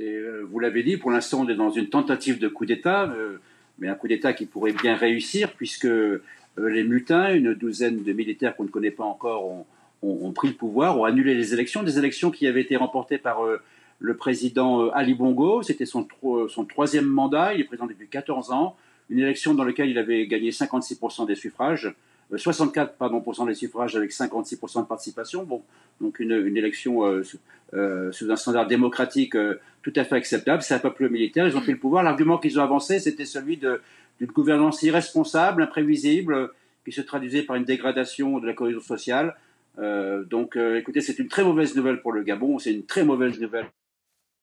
Euh, 0.00 0.46
Vous 0.50 0.60
l'avez 0.60 0.82
dit, 0.82 0.96
pour 0.96 1.10
l'instant, 1.10 1.42
on 1.42 1.48
est 1.48 1.56
dans 1.56 1.70
une 1.70 1.90
tentative 1.90 2.38
de 2.38 2.48
coup 2.48 2.64
d'État, 2.64 3.02
euh, 3.02 3.36
mais 3.78 3.88
un 3.88 3.94
coup 3.94 4.08
d'État 4.08 4.32
qui 4.32 4.46
pourrait 4.46 4.72
bien 4.72 4.96
réussir 4.96 5.52
puisque 5.52 5.84
euh, 5.84 6.22
les 6.56 6.84
mutins, 6.84 7.34
une 7.34 7.52
douzaine 7.52 8.02
de 8.02 8.12
militaires 8.12 8.56
qu'on 8.56 8.64
ne 8.64 8.70
connaît 8.70 8.90
pas 8.90 9.04
encore, 9.04 9.44
ont 9.44 9.66
ont, 10.02 10.32
pris 10.32 10.48
le 10.48 10.54
pouvoir, 10.54 10.98
ont 10.98 11.04
annulé 11.04 11.34
les 11.34 11.54
élections, 11.54 11.82
des 11.82 11.98
élections 11.98 12.30
qui 12.30 12.46
avaient 12.46 12.60
été 12.60 12.76
remportées 12.76 13.18
par 13.18 13.44
euh, 13.44 13.60
le 13.98 14.16
président 14.16 14.82
euh, 14.82 14.90
Ali 14.94 15.14
Bongo. 15.14 15.62
C'était 15.62 15.86
son, 15.86 16.06
son 16.48 16.64
troisième 16.64 17.06
mandat, 17.06 17.54
il 17.54 17.60
est 17.60 17.64
président 17.64 17.86
depuis 17.86 18.08
14 18.08 18.52
ans. 18.52 18.76
Une 19.10 19.18
élection 19.18 19.54
dans 19.54 19.64
laquelle 19.64 19.88
il 19.88 19.98
avait 19.98 20.26
gagné 20.26 20.50
56% 20.50 21.26
des 21.26 21.34
suffrages, 21.34 21.94
64 22.34 22.90
euh, 22.90 22.92
pardon, 22.98 23.46
des 23.46 23.54
suffrages 23.54 23.96
avec 23.96 24.12
56% 24.12 24.82
de 24.82 24.86
participation. 24.86 25.44
Bon, 25.44 25.62
donc 26.00 26.20
une, 26.20 26.32
une 26.32 26.56
élection 26.56 27.02
sous 27.22 28.30
un 28.30 28.36
standard 28.36 28.66
démocratique 28.66 29.36
tout 29.82 29.92
à 29.96 30.04
fait 30.04 30.16
acceptable. 30.16 30.62
C'est 30.62 30.74
un 30.74 30.78
peuple 30.78 31.08
militaire, 31.08 31.48
ils 31.48 31.56
ont 31.56 31.60
pris 31.60 31.72
le 31.72 31.78
pouvoir. 31.78 32.02
L'argument 32.02 32.38
qu'ils 32.38 32.60
ont 32.60 32.62
avancé, 32.62 33.00
c'était 33.00 33.24
celui 33.24 33.56
d'une 33.56 33.78
gouvernance 34.26 34.82
irresponsable, 34.82 35.62
imprévisible, 35.62 36.50
qui 36.84 36.92
se 36.92 37.00
traduisait 37.00 37.42
par 37.42 37.56
une 37.56 37.64
dégradation 37.64 38.38
de 38.38 38.46
la 38.46 38.52
cohésion 38.52 38.80
sociale. 38.80 39.34
Euh, 39.78 40.24
donc, 40.24 40.56
euh, 40.56 40.76
écoutez, 40.76 41.00
c'est 41.00 41.18
une 41.18 41.28
très 41.28 41.44
mauvaise 41.44 41.76
nouvelle 41.76 42.00
pour 42.00 42.12
le 42.12 42.22
Gabon, 42.22 42.58
c'est 42.58 42.72
une 42.72 42.84
très 42.84 43.04
mauvaise 43.04 43.40
nouvelle 43.40 43.66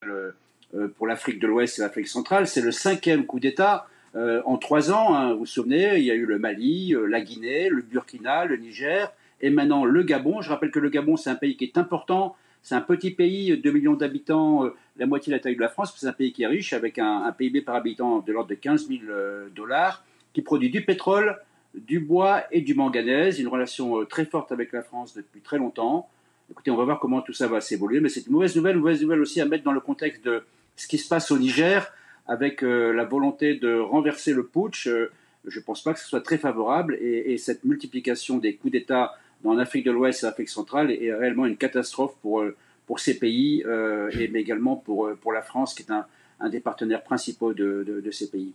euh, 0.06 0.32
pour 0.98 1.08
l'Afrique 1.08 1.40
de 1.40 1.48
l'Ouest 1.48 1.80
et 1.80 1.82
l'Afrique 1.82 2.08
centrale. 2.08 2.48
C'est 2.48 2.62
le 2.62 2.72
cinquième 2.72 3.26
coup 3.26 3.40
d'État 3.40 3.88
en 4.46 4.58
trois 4.58 4.94
ans. 4.94 5.14
Hein, 5.14 5.34
vous 5.34 5.40
vous 5.40 5.46
souvenez, 5.46 5.98
il 5.98 6.06
y 6.06 6.12
a 6.12 6.14
eu 6.14 6.26
le 6.26 6.40
Mali, 6.40 6.96
la 7.10 7.20
Guinée, 7.20 7.68
le 7.68 7.82
Burkina, 7.82 8.46
le 8.46 8.56
Niger, 8.56 9.12
et 9.42 9.50
maintenant 9.50 9.84
le 9.84 10.04
Gabon. 10.04 10.42
Je 10.42 10.50
rappelle 10.50 10.72
que 10.72 10.80
le 10.80 10.88
Gabon, 10.88 11.18
c'est 11.18 11.30
un 11.30 11.36
pays 11.36 11.58
qui 11.58 11.66
est 11.66 11.78
important. 11.78 12.38
C'est 12.62 12.76
un 12.76 12.82
petit 12.82 13.12
pays, 13.12 13.58
2 13.58 13.72
millions 13.72 13.96
d'habitants, 13.96 14.70
la 14.96 15.06
moitié 15.06 15.32
de 15.32 15.36
la 15.36 15.44
taille 15.44 15.58
de 15.58 15.62
la 15.62 15.68
France. 15.68 15.94
C'est 15.98 16.08
un 16.08 16.14
pays 16.14 16.32
qui 16.32 16.44
est 16.44 16.48
riche, 16.48 16.72
avec 16.72 16.98
un, 16.98 17.24
un 17.24 17.32
PIB 17.34 17.62
par 17.62 17.76
habitant 17.76 18.20
de 18.20 18.32
l'ordre 18.32 18.50
de 18.50 18.56
15 18.56 18.88
000 18.88 19.00
dollars, 19.54 20.06
qui 20.34 20.42
produit 20.42 20.70
du 20.70 20.86
pétrole, 20.86 21.38
du 21.78 22.00
bois 22.00 22.44
et 22.52 22.62
du 22.62 22.74
manganèse, 22.74 23.40
une 23.40 23.48
relation 23.48 24.02
euh, 24.02 24.06
très 24.06 24.26
forte 24.26 24.52
avec 24.52 24.72
la 24.72 24.82
France 24.82 25.14
depuis 25.16 25.42
très 25.42 25.58
longtemps. 25.58 26.10
Écoutez, 26.50 26.72
on 26.72 26.78
va 26.78 26.86
voir 26.86 27.00
comment 27.00 27.22
tout 27.22 27.34
ça 27.34 27.48
va 27.48 27.62
s'évoluer, 27.62 28.00
mais 28.00 28.10
c'est 28.10 28.26
une 28.28 28.34
mauvaise 28.34 28.56
nouvelle, 28.56 28.76
une 28.76 28.82
mauvaise 28.82 29.02
nouvelle 29.02 29.22
aussi 29.22 29.42
à 29.42 29.46
mettre 29.46 29.64
dans 29.64 29.72
le 29.72 29.80
contexte 29.80 30.24
de 30.24 30.44
ce 30.76 30.88
qui 30.88 30.98
se 30.98 31.08
passe 31.08 31.32
au 31.32 31.38
Niger, 31.38 31.92
avec 32.28 32.64
euh, 32.64 32.92
la 32.92 33.06
volonté 33.06 33.56
de 33.56 33.78
renverser 33.80 34.34
le 34.34 34.46
putsch. 34.46 34.88
Euh, 34.88 35.12
je 35.48 35.60
ne 35.60 35.64
pense 35.64 35.84
pas 35.84 35.94
que 35.94 36.00
ce 36.00 36.08
soit 36.08 36.22
très 36.22 36.38
favorable, 36.38 36.98
et, 37.00 37.38
cette 37.38 37.64
multiplication 37.66 38.38
des 38.38 38.56
coups 38.56 38.72
d'État 38.72 39.14
dans 39.44 39.54
l'Afrique 39.54 39.86
de 39.86 39.92
l'Ouest 39.92 40.24
et 40.24 40.26
l'Afrique 40.26 40.50
centrale 40.50 40.92
est, 40.92 41.14
réellement 41.14 41.46
une 41.46 41.58
catastrophe 41.58 42.16
pour, 42.22 42.44
pour 42.88 43.00
ces 43.00 43.20
pays, 43.20 43.62
et, 43.62 44.28
mais 44.30 44.42
également 44.42 44.76
pour, 44.76 45.12
pour 45.22 45.32
la 45.32 45.44
France, 45.44 45.76
qui 45.76 45.84
est 45.84 45.92
un, 45.92 46.50
des 46.50 46.60
partenaires 46.60 47.04
principaux 47.04 47.54
de, 47.54 47.84
de 48.04 48.10
ces 48.12 48.32
pays. 48.32 48.54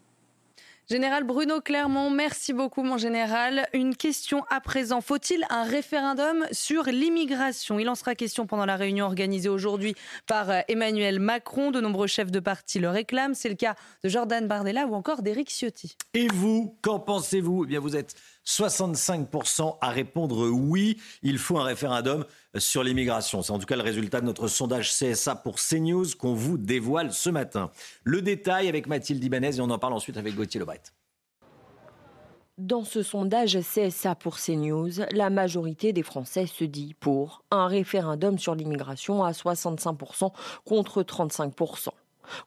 Général 0.90 1.22
Bruno 1.22 1.60
Clermont, 1.60 2.10
merci 2.10 2.52
beaucoup 2.52 2.82
mon 2.82 2.98
général. 2.98 3.68
Une 3.72 3.94
question 3.94 4.42
à 4.50 4.60
présent. 4.60 5.00
Faut-il 5.00 5.46
un 5.48 5.62
référendum 5.62 6.44
sur 6.50 6.82
l'immigration? 6.86 7.78
Il 7.78 7.88
en 7.88 7.94
sera 7.94 8.16
question 8.16 8.44
pendant 8.48 8.66
la 8.66 8.74
réunion 8.74 9.06
organisée 9.06 9.48
aujourd'hui 9.48 9.94
par 10.26 10.50
euh, 10.50 10.62
Emmanuel 10.66 11.20
Macron. 11.20 11.70
De 11.70 11.80
nombreux 11.80 12.08
chefs 12.08 12.32
de 12.32 12.40
parti 12.40 12.80
le 12.80 12.88
réclament. 12.88 13.34
C'est 13.34 13.48
le 13.48 13.54
cas 13.54 13.76
de 14.02 14.08
Jordan 14.08 14.48
Bardella 14.48 14.88
ou 14.88 14.96
encore 14.96 15.22
d'Éric 15.22 15.50
Ciotti. 15.50 15.96
Et 16.12 16.26
vous, 16.26 16.76
qu'en 16.82 16.98
pensez-vous? 16.98 17.62
Eh 17.62 17.66
bien, 17.68 17.78
vous 17.78 17.94
êtes 17.94 18.16
65% 18.46 19.76
à 19.80 19.90
répondre 19.90 20.48
oui, 20.48 21.00
il 21.22 21.38
faut 21.38 21.58
un 21.58 21.64
référendum 21.64 22.24
sur 22.56 22.82
l'immigration. 22.82 23.42
C'est 23.42 23.52
en 23.52 23.58
tout 23.58 23.66
cas 23.66 23.76
le 23.76 23.82
résultat 23.82 24.20
de 24.20 24.26
notre 24.26 24.48
sondage 24.48 24.90
CSA 24.90 25.36
pour 25.36 25.56
CNews 25.56 26.06
qu'on 26.18 26.34
vous 26.34 26.58
dévoile 26.58 27.12
ce 27.12 27.30
matin. 27.30 27.70
Le 28.04 28.22
détail 28.22 28.68
avec 28.68 28.86
Mathilde 28.86 29.22
Ibanez 29.22 29.56
et 29.56 29.60
on 29.60 29.70
en 29.70 29.78
parle 29.78 29.92
ensuite 29.92 30.16
avec 30.16 30.34
Gauthier 30.34 30.60
Lebret. 30.60 30.82
Dans 32.60 32.84
ce 32.84 33.02
sondage 33.02 33.58
CSA 33.60 34.14
pour 34.16 34.36
CNews, 34.36 34.90
la 35.12 35.30
majorité 35.30 35.94
des 35.94 36.02
Français 36.02 36.44
se 36.46 36.64
dit 36.64 36.92
pour 36.92 37.42
un 37.50 37.66
référendum 37.68 38.38
sur 38.38 38.54
l'immigration 38.54 39.24
à 39.24 39.30
65% 39.30 40.30
contre 40.66 41.02
35%. 41.02 41.88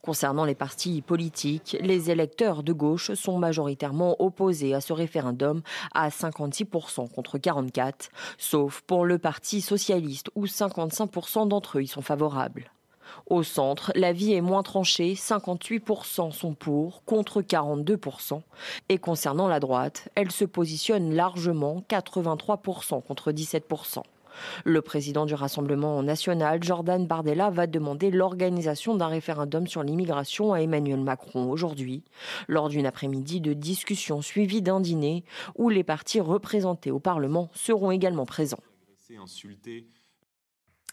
Concernant 0.01 0.45
les 0.45 0.55
partis 0.55 1.01
politiques, 1.01 1.77
les 1.81 2.11
électeurs 2.11 2.63
de 2.63 2.73
gauche 2.73 3.13
sont 3.13 3.37
majoritairement 3.37 4.15
opposés 4.21 4.73
à 4.73 4.81
ce 4.81 4.93
référendum 4.93 5.61
à 5.93 6.09
56% 6.09 7.09
contre 7.09 7.37
44%, 7.37 8.09
sauf 8.37 8.81
pour 8.81 9.05
le 9.05 9.17
Parti 9.17 9.61
socialiste 9.61 10.29
où 10.35 10.45
55% 10.45 11.47
d'entre 11.47 11.77
eux 11.77 11.83
y 11.83 11.87
sont 11.87 12.01
favorables. 12.01 12.71
Au 13.27 13.43
centre, 13.43 13.91
la 13.95 14.11
vie 14.11 14.33
est 14.33 14.41
moins 14.41 14.63
tranchée, 14.63 15.13
58% 15.13 16.31
sont 16.31 16.53
pour, 16.53 17.03
contre 17.05 17.41
42%. 17.41 18.41
Et 18.89 18.97
concernant 18.97 19.47
la 19.47 19.59
droite, 19.59 20.09
elle 20.15 20.31
se 20.31 20.45
positionne 20.45 21.13
largement, 21.13 21.83
83% 21.89 23.03
contre 23.03 23.31
17%. 23.31 24.03
Le 24.65 24.81
président 24.81 25.25
du 25.25 25.33
Rassemblement 25.33 26.01
national, 26.03 26.63
Jordan 26.63 27.05
Bardella, 27.05 27.49
va 27.49 27.67
demander 27.67 28.11
l'organisation 28.11 28.95
d'un 28.95 29.07
référendum 29.07 29.67
sur 29.67 29.83
l'immigration 29.83 30.53
à 30.53 30.61
Emmanuel 30.61 31.01
Macron 31.01 31.49
aujourd'hui, 31.49 32.03
lors 32.47 32.69
d'une 32.69 32.85
après-midi 32.85 33.41
de 33.41 33.53
discussion 33.53 34.21
suivie 34.21 34.61
d'un 34.61 34.79
dîner 34.79 35.23
où 35.55 35.69
les 35.69 35.83
partis 35.83 36.19
représentés 36.19 36.91
au 36.91 36.99
Parlement 36.99 37.49
seront 37.53 37.91
également 37.91 38.25
présents. 38.25 38.63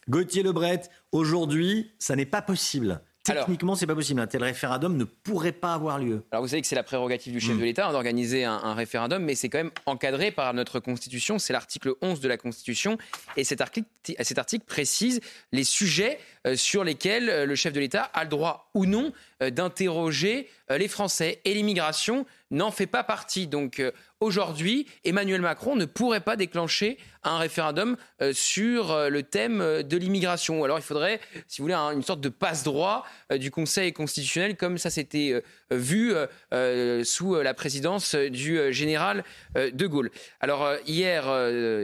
Gauthier 0.09 0.43
Lebret, 0.43 0.83
aujourd'hui, 1.12 1.93
ça 1.99 2.17
n'est 2.17 2.27
pas 2.27 2.43
possible 2.43 3.03
Techniquement, 3.22 3.74
c'est 3.74 3.86
pas 3.86 3.94
possible. 3.94 4.20
Un 4.20 4.26
tel 4.26 4.42
référendum 4.42 4.97
ne 4.97 5.05
pourrait 5.05 5.52
pas 5.52 5.74
avoir 5.74 5.98
lieu. 5.98 6.24
Alors 6.30 6.42
vous 6.42 6.48
savez 6.48 6.62
que 6.62 6.66
c'est 6.66 6.74
la 6.74 6.82
prérogative 6.82 7.32
du 7.32 7.40
chef 7.40 7.55
Mm. 7.55 7.59
de 7.59 7.64
l'État 7.64 7.88
hein, 7.88 7.92
d'organiser 7.92 8.44
un, 8.44 8.55
un 8.55 8.74
référendum, 8.74 9.22
mais 9.22 9.34
c'est 9.34 9.48
quand 9.48 9.59
même 9.59 9.70
encadré 9.86 10.30
par 10.30 10.55
notre 10.55 10.80
Constitution. 10.80 11.38
C'est 11.38 11.52
l'article 11.52 11.94
11 12.01 12.20
de 12.20 12.28
la 12.28 12.36
Constitution. 12.36 12.97
Et 13.36 13.44
cet 13.44 13.60
article, 13.60 13.88
cet 14.20 14.38
article 14.38 14.64
précise 14.64 15.20
les 15.52 15.64
sujets 15.64 16.18
euh, 16.47 16.56
sur 16.56 16.82
lesquels 16.84 17.28
euh, 17.28 17.44
le 17.47 17.55
chef 17.55 17.72
de 17.72 17.80
l'État 17.80 18.02
a 18.02 18.24
le 18.24 18.30
droit 18.30 18.70
ou 18.74 18.86
non 18.86 19.12
euh, 19.42 19.51
d'interroger 19.51 20.48
les 20.70 20.88
Français. 20.88 21.40
Et 21.44 21.52
l'immigration 21.55 22.26
n'en 22.51 22.70
fait 22.70 22.86
pas 22.86 23.05
partie. 23.05 23.47
Donc 23.47 23.81
euh, 23.81 23.93
aujourd'hui, 24.20 24.86
Emmanuel 25.05 25.40
Macron 25.40 25.77
ne 25.77 25.85
pourrait 25.85 26.20
pas 26.20 26.36
déclencher 26.36 26.98
un 27.22 27.39
référendum 27.39 27.97
euh, 28.22 28.32
sur 28.32 28.90
euh, 28.90 29.09
le 29.09 29.22
thème 29.22 29.82
de 29.82 29.97
l'immigration. 29.97 30.64
Alors 30.64 30.78
il 30.78 30.82
faudrait, 30.82 31.20
si 31.47 31.60
vous 31.60 31.64
voulez, 31.66 31.74
un- 31.74 31.90
une 31.93 32.02
sorte 32.02 32.20
de 32.20 32.28
passe-droit 32.28 33.05
du 33.36 33.51
Conseil 33.51 33.93
constitutionnel, 33.93 34.56
comme 34.56 34.78
ça 34.78 34.90
s'était 34.90 35.43
vu 35.70 36.12
sous 37.05 37.35
la 37.36 37.55
présidence 37.55 38.14
du 38.14 38.72
général 38.72 39.24
de 39.55 39.86
Gaulle. 39.86 40.10
Alors 40.40 40.74
hier, 40.86 41.24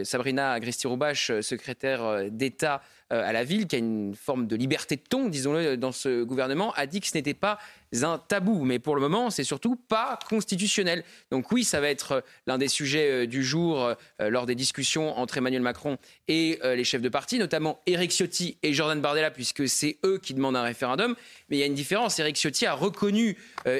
Sabrina 0.04 0.52
Agresti-Roubache, 0.52 1.30
euh, 1.30 1.42
secrétaire 1.42 2.30
d'État 2.30 2.82
à 3.10 3.32
la 3.32 3.44
ville, 3.44 3.68
qui 3.68 3.76
a 3.76 3.78
une 3.78 4.16
forme 4.16 4.48
de 4.48 4.56
liberté 4.56 4.96
de 4.96 5.02
ton, 5.08 5.28
disons-le, 5.28 5.76
dans 5.76 5.92
ce 5.92 6.24
gouvernement, 6.24 6.72
a 6.74 6.86
dit 6.86 7.00
que 7.00 7.06
ce 7.06 7.16
n'était 7.16 7.34
pas 7.34 7.56
un 8.02 8.18
tabou. 8.18 8.64
Mais 8.64 8.78
pour 8.78 8.94
le 8.94 9.00
moment, 9.00 9.30
c'est 9.30 9.44
surtout 9.44 9.76
pas 9.76 10.18
constitutionnel. 10.28 11.04
Donc 11.30 11.50
oui, 11.52 11.64
ça 11.64 11.80
va 11.80 11.88
être 11.88 12.12
euh, 12.12 12.20
l'un 12.46 12.58
des 12.58 12.68
sujets 12.68 13.10
euh, 13.10 13.26
du 13.26 13.44
jour 13.44 13.82
euh, 13.82 13.94
lors 14.30 14.46
des 14.46 14.54
discussions 14.54 15.16
entre 15.18 15.38
Emmanuel 15.38 15.62
Macron 15.62 15.98
et 16.28 16.58
les 16.64 16.84
chefs 16.84 17.02
de 17.02 17.08
parti, 17.08 17.38
notamment 17.38 17.80
Éric 17.86 18.10
Ciotti 18.10 18.56
et 18.62 18.72
Jordan 18.72 19.00
Bardella, 19.00 19.30
puisque 19.30 19.68
c'est 19.68 19.98
eux 20.04 20.18
qui 20.18 20.34
demandent 20.34 20.56
un 20.56 20.62
référendum. 20.62 21.14
Mais 21.48 21.56
il 21.56 21.60
y 21.60 21.62
a 21.62 21.66
une 21.66 21.74
différence. 21.74 22.18
Éric 22.18 22.36
Ciotti 22.36 22.66
a 22.66 22.74
reconnu 22.74 23.36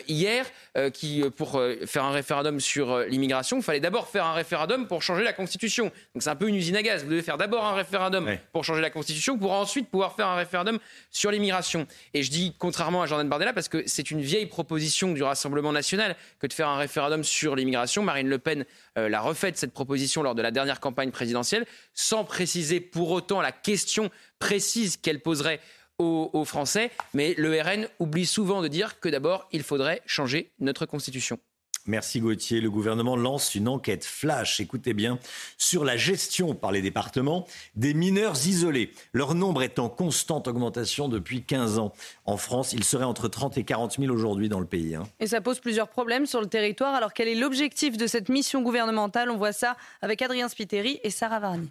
hier 0.06 0.46
qui, 0.92 1.24
pour 1.36 1.60
faire 1.86 2.04
un 2.04 2.12
référendum 2.12 2.60
sur 2.60 3.00
l'immigration, 3.00 3.56
il 3.56 3.62
fallait 3.62 3.80
d'abord 3.80 4.08
faire 4.08 4.26
un 4.26 4.34
référendum 4.34 4.86
pour 4.86 5.02
changer 5.02 5.24
la 5.24 5.32
Constitution. 5.32 5.86
Donc 6.14 6.22
c'est 6.22 6.30
un 6.30 6.36
peu 6.36 6.48
une 6.48 6.54
usine 6.54 6.76
à 6.76 6.82
gaz. 6.82 7.02
Vous 7.02 7.10
devez 7.10 7.22
faire 7.22 7.38
d'abord 7.38 7.64
un 7.64 7.74
référendum 7.74 8.30
pour 8.52 8.64
changer 8.64 8.80
la 8.80 8.90
Constitution, 8.90 9.38
pour 9.38 9.52
ensuite 9.52 9.88
pouvoir 9.88 10.14
faire 10.14 10.28
un 10.28 10.36
référendum 10.36 10.78
sur 11.10 11.30
l'immigration. 11.30 11.86
Et 12.14 12.22
je 12.22 12.30
dis 12.30 12.54
contrairement 12.58 13.02
à 13.02 13.06
Jordan 13.06 13.28
Bardella 13.28 13.52
parce 13.52 13.68
que 13.68 13.82
c'est 13.97 14.10
une 14.10 14.20
vieille 14.20 14.47
proposition 14.47 15.12
du 15.12 15.23
Rassemblement 15.23 15.73
national 15.73 16.16
que 16.39 16.47
de 16.47 16.52
faire 16.52 16.68
un 16.68 16.77
référendum 16.77 17.24
sur 17.24 17.56
l'immigration. 17.56 18.02
Marine 18.02 18.28
Le 18.28 18.39
Pen 18.39 18.66
euh, 18.98 19.09
l'a 19.09 19.23
refaite 19.23 19.56
cette 19.56 19.73
proposition 19.73 20.23
lors 20.23 20.35
de 20.35 20.43
la 20.43 20.51
dernière 20.51 20.81
campagne 20.81 21.10
présidentielle, 21.10 21.64
sans 21.94 22.24
préciser 22.24 22.81
pour 22.81 23.10
autant 23.10 23.40
la 23.40 23.52
question 23.52 24.10
précise 24.39 24.98
qu'elle 24.98 25.20
poserait 25.20 25.60
aux, 25.98 26.28
aux 26.35 26.44
Français. 26.44 26.90
Mais 27.14 27.35
le 27.39 27.59
RN 27.59 27.89
oublie 27.98 28.27
souvent 28.27 28.60
de 28.60 28.68
dire 28.68 29.01
que 29.01 29.09
d'abord, 29.09 29.48
il 29.51 29.62
faudrait 29.62 30.02
changer 30.05 30.52
notre 30.59 30.85
Constitution. 30.85 31.39
Merci 31.86 32.20
Gauthier. 32.20 32.60
Le 32.60 32.70
gouvernement 32.70 33.16
lance 33.16 33.54
une 33.54 33.68
enquête 33.68 34.04
flash, 34.04 34.60
écoutez 34.60 34.92
bien, 34.94 35.18
sur 35.56 35.84
la 35.84 35.96
gestion 35.96 36.54
par 36.54 36.72
les 36.72 36.82
départements 36.82 37.46
des 37.74 37.94
mineurs 37.94 38.46
isolés. 38.46 38.92
Leur 39.12 39.34
nombre 39.34 39.62
est 39.62 39.78
en 39.78 39.88
constante 39.88 40.48
augmentation 40.48 41.08
depuis 41.08 41.42
15 41.42 41.78
ans. 41.78 41.92
En 42.24 42.36
France, 42.36 42.72
il 42.72 42.84
serait 42.84 43.04
entre 43.04 43.28
30 43.28 43.58
et 43.58 43.64
40 43.64 43.98
000 43.98 44.12
aujourd'hui 44.12 44.48
dans 44.48 44.60
le 44.60 44.66
pays. 44.66 44.94
hein. 44.94 45.04
Et 45.20 45.26
ça 45.26 45.40
pose 45.40 45.60
plusieurs 45.60 45.88
problèmes 45.88 46.26
sur 46.26 46.40
le 46.40 46.48
territoire. 46.48 46.94
Alors 46.94 47.12
quel 47.12 47.28
est 47.28 47.34
l'objectif 47.34 47.96
de 47.96 48.06
cette 48.06 48.28
mission 48.28 48.62
gouvernementale? 48.62 49.30
On 49.30 49.36
voit 49.36 49.52
ça 49.52 49.76
avec 50.02 50.22
Adrien 50.22 50.48
Spiteri 50.48 51.00
et 51.02 51.10
Sarah 51.10 51.40
Varni. 51.40 51.70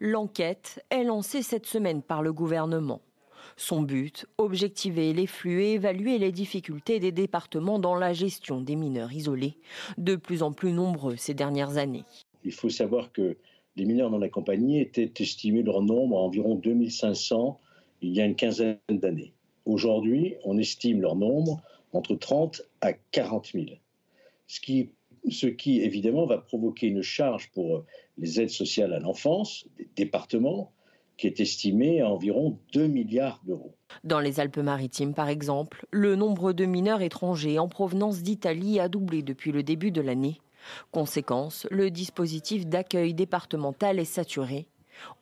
L'enquête 0.00 0.84
est 0.90 1.02
lancée 1.02 1.42
cette 1.42 1.66
semaine 1.66 2.02
par 2.02 2.22
le 2.22 2.32
gouvernement. 2.32 3.00
Son 3.60 3.82
but, 3.82 4.24
objectiver 4.38 5.12
les 5.12 5.26
flux 5.26 5.64
et 5.64 5.72
évaluer 5.72 6.18
les 6.18 6.30
difficultés 6.30 7.00
des 7.00 7.10
départements 7.10 7.80
dans 7.80 7.96
la 7.96 8.12
gestion 8.12 8.60
des 8.60 8.76
mineurs 8.76 9.12
isolés, 9.12 9.58
de 9.98 10.14
plus 10.14 10.44
en 10.44 10.52
plus 10.52 10.72
nombreux 10.72 11.16
ces 11.16 11.34
dernières 11.34 11.76
années. 11.76 12.04
Il 12.44 12.52
faut 12.52 12.70
savoir 12.70 13.10
que 13.10 13.36
les 13.74 13.84
mineurs 13.84 14.12
non 14.12 14.22
accompagnés 14.22 14.80
étaient 14.80 15.12
estimés 15.18 15.64
leur 15.64 15.82
nombre 15.82 16.18
à 16.18 16.20
environ 16.20 16.54
2500 16.54 17.58
il 18.00 18.14
y 18.14 18.20
a 18.20 18.26
une 18.26 18.36
quinzaine 18.36 18.78
d'années. 18.88 19.32
Aujourd'hui, 19.64 20.36
on 20.44 20.56
estime 20.56 21.00
leur 21.00 21.16
nombre 21.16 21.60
entre 21.92 22.14
30 22.14 22.62
à 22.80 22.92
40 22.92 23.50
000. 23.54 23.66
Ce 24.46 24.60
qui, 24.60 24.90
ce 25.28 25.48
qui, 25.48 25.80
évidemment, 25.80 26.26
va 26.26 26.38
provoquer 26.38 26.86
une 26.86 27.02
charge 27.02 27.50
pour 27.50 27.84
les 28.18 28.40
aides 28.40 28.50
sociales 28.50 28.92
à 28.92 29.00
l'enfance, 29.00 29.66
des 29.76 29.88
départements, 29.96 30.70
qui 31.18 31.26
est 31.26 31.40
estimée 31.40 32.00
à 32.00 32.08
environ 32.08 32.58
2 32.72 32.86
milliards 32.86 33.42
d'euros. 33.44 33.74
Dans 34.04 34.20
les 34.20 34.40
Alpes-Maritimes, 34.40 35.14
par 35.14 35.28
exemple, 35.28 35.86
le 35.90 36.14
nombre 36.14 36.52
de 36.52 36.64
mineurs 36.64 37.02
étrangers 37.02 37.58
en 37.58 37.68
provenance 37.68 38.22
d'Italie 38.22 38.78
a 38.80 38.88
doublé 38.88 39.22
depuis 39.22 39.52
le 39.52 39.62
début 39.62 39.90
de 39.90 40.00
l'année. 40.00 40.38
Conséquence, 40.92 41.66
le 41.70 41.90
dispositif 41.90 42.66
d'accueil 42.66 43.14
départemental 43.14 43.98
est 43.98 44.04
saturé. 44.04 44.66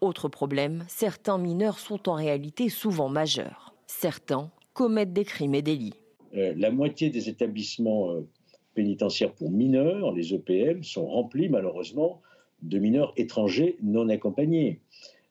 Autre 0.00 0.28
problème, 0.28 0.84
certains 0.88 1.38
mineurs 1.38 1.78
sont 1.78 2.08
en 2.08 2.14
réalité 2.14 2.68
souvent 2.68 3.08
majeurs. 3.08 3.74
Certains 3.86 4.50
commettent 4.74 5.12
des 5.12 5.24
crimes 5.24 5.54
et 5.54 5.62
délits. 5.62 5.94
Euh, 6.34 6.52
la 6.56 6.70
moitié 6.70 7.08
des 7.08 7.28
établissements 7.28 8.10
euh, 8.10 8.28
pénitentiaires 8.74 9.32
pour 9.32 9.50
mineurs, 9.50 10.12
les 10.12 10.34
EPM, 10.34 10.82
sont 10.82 11.06
remplis 11.06 11.48
malheureusement 11.48 12.20
de 12.62 12.78
mineurs 12.78 13.12
étrangers 13.16 13.76
non 13.82 14.08
accompagnés. 14.08 14.80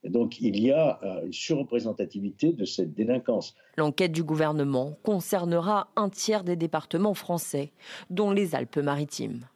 Donc 0.06 0.40
il 0.40 0.60
y 0.60 0.72
a 0.72 1.00
euh, 1.04 1.26
une 1.26 1.34
surreprésentativité 1.34 2.54
de 2.54 2.66
cette 2.66 2.94
délinquance. 2.94 3.56
L'enquête 3.78 4.12
du 4.12 4.24
gouvernement 4.24 4.98
concernera 5.04 5.90
un 5.96 6.10
tiers 6.10 6.44
des 6.44 6.56
départements 6.56 7.14
français, 7.14 7.72
dont 8.10 8.32
les 8.32 8.56
Alpes-Maritimes. 8.56 9.48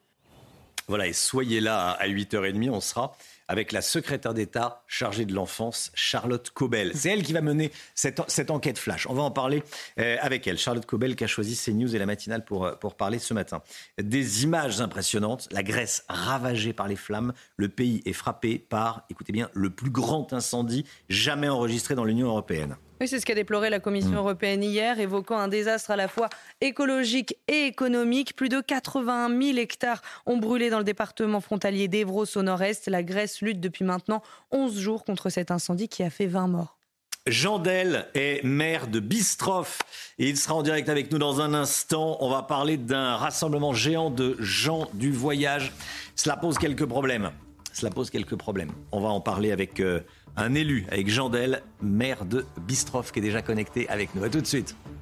Voilà, 0.88 1.08
et 1.08 1.14
soyez 1.14 1.62
là 1.62 1.92
à 1.92 2.08
8h30, 2.08 2.70
on 2.72 2.82
sera 2.82 3.16
avec 3.50 3.72
la 3.72 3.82
secrétaire 3.82 4.34
d'État 4.34 4.84
chargée 4.88 5.26
de 5.26 5.34
l'enfance, 5.34 5.92
Charlotte 5.96 6.52
Cobel. 6.52 6.92
C'est 6.96 7.10
elle 7.10 7.24
qui 7.24 7.34
va 7.34 7.42
mener 7.42 7.72
cette, 7.96 8.22
cette 8.28 8.52
enquête 8.52 8.78
flash. 8.78 9.08
On 9.08 9.14
va 9.14 9.24
en 9.24 9.32
parler 9.32 9.64
euh, 10.00 10.16
avec 10.22 10.48
elle. 10.48 10.58
Charlotte 10.58 10.86
Cobel 10.86 11.16
qui 11.16 11.24
a 11.24 11.28
choisi 11.28 11.58
CNews 11.58 11.94
et 11.96 12.00
la 12.00 12.06
matinale 12.06 12.46
pour, 12.46 12.66
euh, 12.66 12.76
pour 12.76 12.96
parler 12.96 13.18
ce 13.18 13.34
matin. 13.34 13.62
Des 14.00 14.44
images 14.44 14.80
impressionnantes. 14.80 15.50
La 15.52 15.64
Grèce 15.64 16.06
ravagée 16.08 16.74
par 16.74 16.88
les 16.88 16.96
flammes. 16.96 17.34
Le 17.58 17.70
pays 17.70 18.02
est 18.06 18.14
frappé 18.14 18.60
par, 18.60 19.06
écoutez 19.10 19.34
bien, 19.34 19.50
le 19.54 19.72
plus 19.72 19.90
grand 19.90 20.32
incendie 20.32 20.86
jamais 21.10 21.50
enregistré 21.50 21.96
dans 21.96 22.06
l'Union 22.06 22.28
européenne. 22.28 22.78
Oui, 23.02 23.08
c'est 23.08 23.18
ce 23.22 23.26
qu'a 23.26 23.34
déploré 23.34 23.70
la 23.70 23.80
Commission 23.80 24.16
européenne 24.16 24.62
hier, 24.62 25.00
évoquant 25.00 25.38
un 25.38 25.48
désastre 25.48 25.92
à 25.92 25.96
la 25.96 26.10
fois 26.10 26.28
écologique 26.60 27.38
et 27.48 27.66
économique. 27.66 28.36
Plus 28.36 28.50
de 28.50 28.60
81 28.60 29.30
000 29.30 29.58
hectares 29.58 30.02
ont 30.26 30.36
brûlé 30.36 30.70
dans 30.70 30.80
le 30.80 30.84
département 30.84 31.40
frontalier 31.40 31.88
d'Evros 31.88 32.26
au 32.36 32.42
nord-est. 32.42 32.90
La 32.90 33.02
Grèce 33.02 33.39
lutte 33.42 33.60
depuis 33.60 33.86
maintenant 33.86 34.22
11 34.52 34.78
jours 34.78 35.06
contre 35.06 35.30
cet 35.30 35.52
incendie 35.52 35.88
qui 35.88 36.04
a 36.04 36.10
fait 36.10 36.28
20 36.28 36.48
morts. 36.48 36.80
Jean 37.28 37.60
Del 37.60 38.08
est 38.16 38.44
maire 38.44 38.88
de 38.88 39.00
Bistroff 39.00 39.80
et 40.18 40.30
il 40.30 40.38
sera 40.38 40.56
en 40.56 40.64
direct 40.64 40.90
avec 40.90 41.12
nous 41.12 41.20
dans 41.20 41.42
un 41.42 41.54
instant. 41.54 42.18
On 42.22 42.30
va 42.30 42.44
parler 42.44 42.78
d'un 42.78 43.16
rassemblement 43.16 43.74
géant 43.74 44.10
de 44.10 44.36
gens 44.40 44.88
du 44.94 45.12
voyage. 45.12 45.74
Cela 46.16 46.38
pose 46.38 46.58
quelques 46.58 46.86
problèmes. 46.86 47.32
Cela 47.74 47.92
pose 47.92 48.10
quelques 48.10 48.36
problèmes. 48.36 48.72
On 48.92 49.00
va 49.00 49.10
en 49.10 49.22
parler 49.22 49.52
avec 49.52 49.80
euh, 49.80 50.02
un 50.38 50.56
élu, 50.56 50.86
avec 50.92 51.10
Jean 51.10 51.30
Del, 51.30 51.62
maire 51.82 52.26
de 52.26 52.46
Bistroff, 52.62 53.12
qui 53.12 53.20
est 53.20 53.22
déjà 53.22 53.42
connecté 53.42 53.88
avec 53.90 54.16
nous. 54.16 54.24
A 54.24 54.30
tout 54.30 54.42
de 54.42 54.48
suite.« 54.48 54.76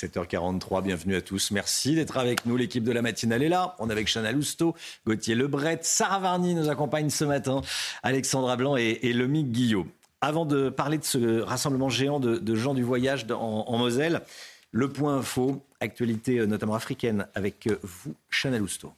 7h43, 0.00 0.82
bienvenue 0.82 1.14
à 1.14 1.20
tous. 1.20 1.50
Merci 1.50 1.94
d'être 1.94 2.16
avec 2.16 2.46
nous. 2.46 2.56
L'équipe 2.56 2.82
de 2.82 2.92
la 2.92 3.02
matinale 3.02 3.42
est 3.42 3.50
là. 3.50 3.76
On 3.78 3.90
est 3.90 3.92
avec 3.92 4.08
Chana 4.08 4.32
Lousteau, 4.32 4.74
Gauthier 5.06 5.34
Lebret, 5.34 5.80
Sarah 5.82 6.20
Varny 6.20 6.54
nous 6.54 6.70
accompagne 6.70 7.10
ce 7.10 7.24
matin, 7.24 7.60
Alexandra 8.02 8.56
Blanc 8.56 8.78
et, 8.78 8.98
et 9.02 9.12
Guillot. 9.12 9.86
Avant 10.22 10.46
de 10.46 10.70
parler 10.70 10.96
de 10.96 11.04
ce 11.04 11.40
rassemblement 11.40 11.90
géant 11.90 12.18
de, 12.18 12.54
gens 12.54 12.72
du 12.72 12.82
voyage 12.82 13.26
en, 13.30 13.64
en 13.66 13.76
Moselle, 13.76 14.22
le 14.70 14.88
point 14.88 15.18
info, 15.18 15.66
actualité 15.80 16.38
euh, 16.38 16.46
notamment 16.46 16.74
africaine, 16.74 17.26
avec 17.34 17.66
euh, 17.66 17.78
vous, 17.82 18.14
Chana 18.30 18.58
Lousteau. 18.58 18.94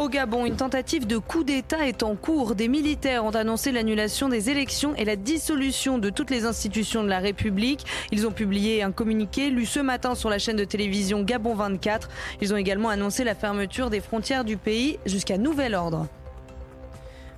Au 0.00 0.08
Gabon, 0.08 0.46
une 0.46 0.56
tentative 0.56 1.06
de 1.06 1.18
coup 1.18 1.44
d'État 1.44 1.86
est 1.86 2.02
en 2.02 2.16
cours. 2.16 2.54
Des 2.54 2.68
militaires 2.68 3.22
ont 3.22 3.34
annoncé 3.34 3.70
l'annulation 3.70 4.30
des 4.30 4.48
élections 4.48 4.94
et 4.94 5.04
la 5.04 5.14
dissolution 5.14 5.98
de 5.98 6.08
toutes 6.08 6.30
les 6.30 6.46
institutions 6.46 7.04
de 7.04 7.08
la 7.10 7.18
République. 7.18 7.84
Ils 8.10 8.26
ont 8.26 8.30
publié 8.30 8.82
un 8.82 8.92
communiqué 8.92 9.50
lu 9.50 9.66
ce 9.66 9.78
matin 9.78 10.14
sur 10.14 10.30
la 10.30 10.38
chaîne 10.38 10.56
de 10.56 10.64
télévision 10.64 11.22
Gabon 11.22 11.54
24. 11.54 12.08
Ils 12.40 12.54
ont 12.54 12.56
également 12.56 12.88
annoncé 12.88 13.24
la 13.24 13.34
fermeture 13.34 13.90
des 13.90 14.00
frontières 14.00 14.46
du 14.46 14.56
pays 14.56 14.98
jusqu'à 15.04 15.36
nouvel 15.36 15.74
ordre. 15.74 16.06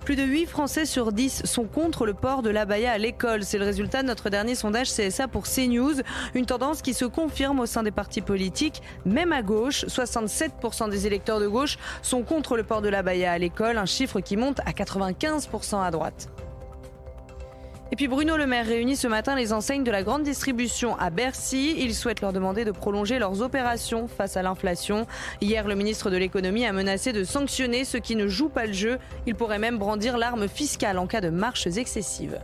Plus 0.04 0.16
de 0.16 0.24
8 0.24 0.46
Français 0.46 0.84
sur 0.84 1.12
10 1.12 1.42
sont 1.44 1.64
contre 1.64 2.06
le 2.06 2.14
port 2.14 2.42
de 2.42 2.50
l'abaya 2.50 2.90
à 2.90 2.98
l'école. 2.98 3.44
C'est 3.44 3.58
le 3.58 3.64
résultat 3.64 4.02
de 4.02 4.08
notre 4.08 4.30
dernier 4.30 4.56
sondage 4.56 4.90
CSA 4.90 5.28
pour 5.28 5.44
CNews. 5.44 6.02
Une 6.34 6.44
tendance 6.44 6.82
qui 6.82 6.92
se 6.92 7.04
confirme 7.04 7.60
au 7.60 7.66
sein 7.66 7.84
des 7.84 7.92
partis 7.92 8.20
politiques, 8.20 8.82
même 9.04 9.32
à 9.32 9.42
gauche. 9.42 9.84
67% 9.84 10.90
des 10.90 11.06
électeurs 11.06 11.38
de 11.38 11.46
gauche 11.46 11.78
sont 12.02 12.22
contre 12.24 12.56
le 12.56 12.64
port 12.64 12.82
de 12.82 12.88
l'abaya 12.88 13.30
à 13.30 13.38
l'école, 13.38 13.78
un 13.78 13.86
chiffre 13.86 14.18
qui 14.18 14.36
monte 14.36 14.58
à 14.66 14.72
95% 14.72 15.80
à 15.80 15.90
droite. 15.92 16.28
Et 17.92 17.94
puis 17.94 18.08
Bruno 18.08 18.38
Le 18.38 18.46
Maire 18.46 18.64
réunit 18.64 18.96
ce 18.96 19.06
matin 19.06 19.36
les 19.36 19.52
enseignes 19.52 19.84
de 19.84 19.90
la 19.90 20.02
grande 20.02 20.22
distribution 20.22 20.96
à 20.98 21.10
Bercy. 21.10 21.74
Il 21.76 21.94
souhaite 21.94 22.22
leur 22.22 22.32
demander 22.32 22.64
de 22.64 22.70
prolonger 22.70 23.18
leurs 23.18 23.42
opérations 23.42 24.08
face 24.08 24.38
à 24.38 24.42
l'inflation. 24.42 25.06
Hier, 25.42 25.68
le 25.68 25.74
ministre 25.74 26.08
de 26.08 26.16
l'économie 26.16 26.64
a 26.64 26.72
menacé 26.72 27.12
de 27.12 27.22
sanctionner 27.22 27.84
ceux 27.84 27.98
qui 27.98 28.16
ne 28.16 28.28
jouent 28.28 28.48
pas 28.48 28.64
le 28.64 28.72
jeu. 28.72 28.98
Il 29.26 29.34
pourrait 29.34 29.58
même 29.58 29.76
brandir 29.76 30.16
l'arme 30.16 30.48
fiscale 30.48 30.96
en 30.96 31.06
cas 31.06 31.20
de 31.20 31.28
marches 31.28 31.66
excessives. 31.66 32.40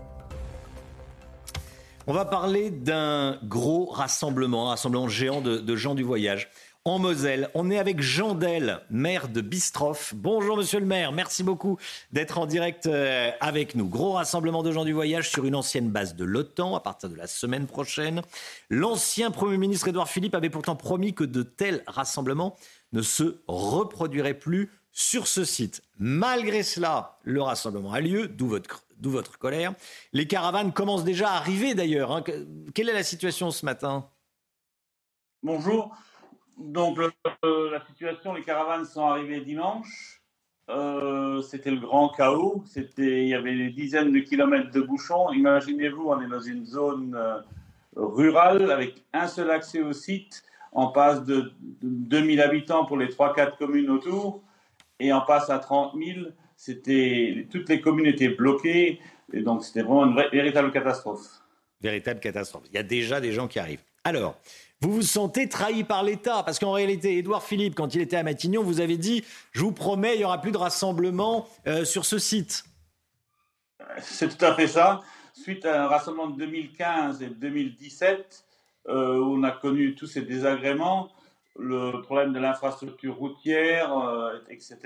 On 2.07 2.13
va 2.13 2.27
parler 2.27 2.71
d'un 2.71 3.39
gros 3.43 3.87
rassemblement, 3.87 4.67
un 4.67 4.71
rassemblement 4.73 5.09
géant 5.09 5.41
de, 5.41 5.57
de 5.57 5.77
gens 5.77 5.95
du 5.95 6.03
voyage 6.03 6.51
en 6.85 6.99
Moselle. 6.99 7.51
On 7.55 7.71
est 7.71 7.79
avec 7.79 8.01
Jean 8.01 8.35
Del, 8.35 8.81
maire 8.91 9.29
de 9.29 9.41
Bistroff. 9.41 10.15
Bonjour 10.17 10.57
monsieur 10.57 10.81
le 10.81 10.87
maire, 10.87 11.13
merci 11.13 11.43
beaucoup 11.43 11.79
d'être 12.13 12.39
en 12.39 12.47
direct 12.47 12.87
euh, 12.87 13.31
avec 13.41 13.75
nous. 13.75 13.89
Gros 13.89 14.13
rassemblement 14.13 14.63
de 14.63 14.73
gens 14.73 14.85
du 14.85 14.93
voyage 14.93 15.31
sur 15.31 15.45
une 15.45 15.55
ancienne 15.55 15.91
base 15.91 16.15
de 16.15 16.25
l'OTAN 16.25 16.75
à 16.75 16.81
partir 16.81 17.11
de 17.11 17.17
la 17.17 17.27
semaine 17.27 17.67
prochaine. 17.67 18.23
L'ancien 18.71 19.31
Premier 19.31 19.59
ministre 19.59 19.89
Édouard 19.89 20.09
Philippe 20.09 20.35
avait 20.35 20.51
pourtant 20.51 20.77
promis 20.77 21.15
que 21.15 21.25
de 21.25 21.43
tels 21.43 21.83
rassemblements 21.87 22.57
ne 22.93 23.03
se 23.03 23.41
reproduiraient 23.47 24.35
plus 24.35 24.71
sur 24.93 25.29
ce 25.29 25.45
site. 25.45 25.83
Malgré 25.99 26.63
cela, 26.63 27.19
le 27.23 27.43
rassemblement 27.43 27.93
a 27.93 28.01
lieu, 28.01 28.29
d'où 28.29 28.49
votre, 28.49 29.39
colère. 29.39 29.75
Les 30.13 30.27
caravanes 30.27 30.73
commencent 30.73 31.05
déjà 31.05 31.31
à 31.31 31.37
arriver 31.37 31.75
d'ailleurs. 31.75 32.13
Hein. 32.13 32.25
Quelle 32.75 32.89
est 32.89 32.95
la 32.95 33.05
situation 33.05 33.51
ce 33.51 33.65
matin? 33.65 34.09
Bonjour. 35.43 35.95
Donc, 36.59 36.99
la 36.99 37.81
situation, 37.87 38.35
les 38.35 38.43
caravanes 38.43 38.85
sont 38.85 39.07
arrivées 39.07 39.41
dimanche. 39.41 40.19
Euh, 40.71 41.41
c'était 41.41 41.71
le 41.71 41.79
grand 41.79 42.11
chaos. 42.11 42.63
Il 42.99 43.29
y 43.29 43.35
avait 43.35 43.57
des 43.57 43.71
dizaines 43.71 44.13
de 44.13 44.19
kilomètres 44.19 44.71
de 44.71 44.81
bouchons. 44.81 45.33
Imaginez-vous, 45.33 46.09
on 46.09 46.21
est 46.21 46.29
dans 46.29 46.41
une 46.41 46.67
zone 46.67 47.15
euh, 47.15 47.41
rurale 47.97 48.71
avec 48.71 49.03
un 49.13 49.29
seul 49.29 49.51
accès 49.51 49.81
au 49.81 49.93
site. 49.93 50.45
On 50.73 50.89
passe 50.89 51.25
de, 51.25 51.53
2000 51.83 52.41
habitants 52.43 52.85
pour 52.85 52.99
les 52.99 53.07
3-4 53.07 53.57
communes 53.57 53.89
autour 53.89 54.43
et 55.01 55.13
on 55.13 55.23
passe 55.23 55.49
à 55.49 55.59
30 55.59 55.95
000. 55.97 56.27
C'était, 56.57 57.47
toutes 57.51 57.69
les 57.69 57.81
communes 57.81 58.07
étaient 58.07 58.29
bloquées 58.29 59.01
et 59.33 59.41
donc 59.41 59.65
c'était 59.65 59.83
vraiment 59.83 60.07
une 60.07 60.17
véritable 60.31 60.71
catastrophe. 60.71 61.41
Véritable 61.81 62.21
catastrophe. 62.21 62.65
Il 62.71 62.75
y 62.75 62.79
a 62.79 62.83
déjà 62.83 63.21
des 63.21 63.33
gens 63.33 63.49
qui 63.49 63.59
arrivent. 63.59 63.85
Alors, 64.05 64.39
vous 64.81 64.93
vous 64.93 65.03
sentez 65.03 65.49
trahi 65.49 65.83
par 65.85 66.03
l'État. 66.03 66.43
Parce 66.45 66.59
qu'en 66.59 66.73
réalité, 66.73 67.19
Édouard 67.19 67.43
Philippe, 67.43 67.75
quand 67.75 67.95
il 67.95 68.01
était 68.01 68.17
à 68.17 68.23
Matignon, 68.23 68.63
vous 68.63 68.81
avez 68.81 68.97
dit 68.97 69.25
Je 69.53 69.61
vous 69.61 69.73
promets, 69.73 70.15
il 70.15 70.19
n'y 70.19 70.25
aura 70.25 70.41
plus 70.41 70.53
de 70.53 70.59
rassemblement 70.59 71.49
euh, 71.67 71.85
sur 71.85 72.05
ce 72.05 72.19
site. 72.19 72.65
C'est 74.01 74.37
tout 74.37 74.45
à 74.45 74.55
fait 74.55 74.69
ça. 74.69 75.01
Suite 75.33 75.65
à 75.65 75.85
un 75.85 75.87
rassemblement 75.89 76.29
de 76.29 76.39
2015 76.39 77.23
et 77.23 77.29
2017, 77.29 78.45
euh, 78.89 79.19
où 79.19 79.37
on 79.37 79.43
a 79.43 79.51
connu 79.51 79.95
tous 79.95 80.07
ces 80.07 80.23
désagréments, 80.23 81.11
le 81.59 82.01
problème 82.03 82.33
de 82.33 82.39
l'infrastructure 82.39 83.17
routière, 83.17 83.97
euh, 83.97 84.39
etc. 84.49 84.79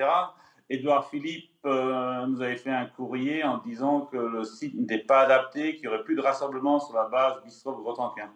Édouard 0.70 1.10
Philippe 1.10 1.50
nous 1.64 2.40
avait 2.40 2.56
fait 2.56 2.70
un 2.70 2.86
courrier 2.86 3.44
en 3.44 3.58
disant 3.58 4.02
que 4.10 4.16
le 4.16 4.42
site 4.42 4.74
n'était 4.74 5.04
pas 5.04 5.20
adapté, 5.20 5.74
qu'il 5.74 5.82
n'y 5.82 5.88
aurait 5.88 6.02
plus 6.02 6.16
de 6.16 6.22
rassemblement 6.22 6.80
sur 6.80 6.94
la 6.96 7.08
base 7.08 7.42
Bistrot-Grotanquin 7.44 8.30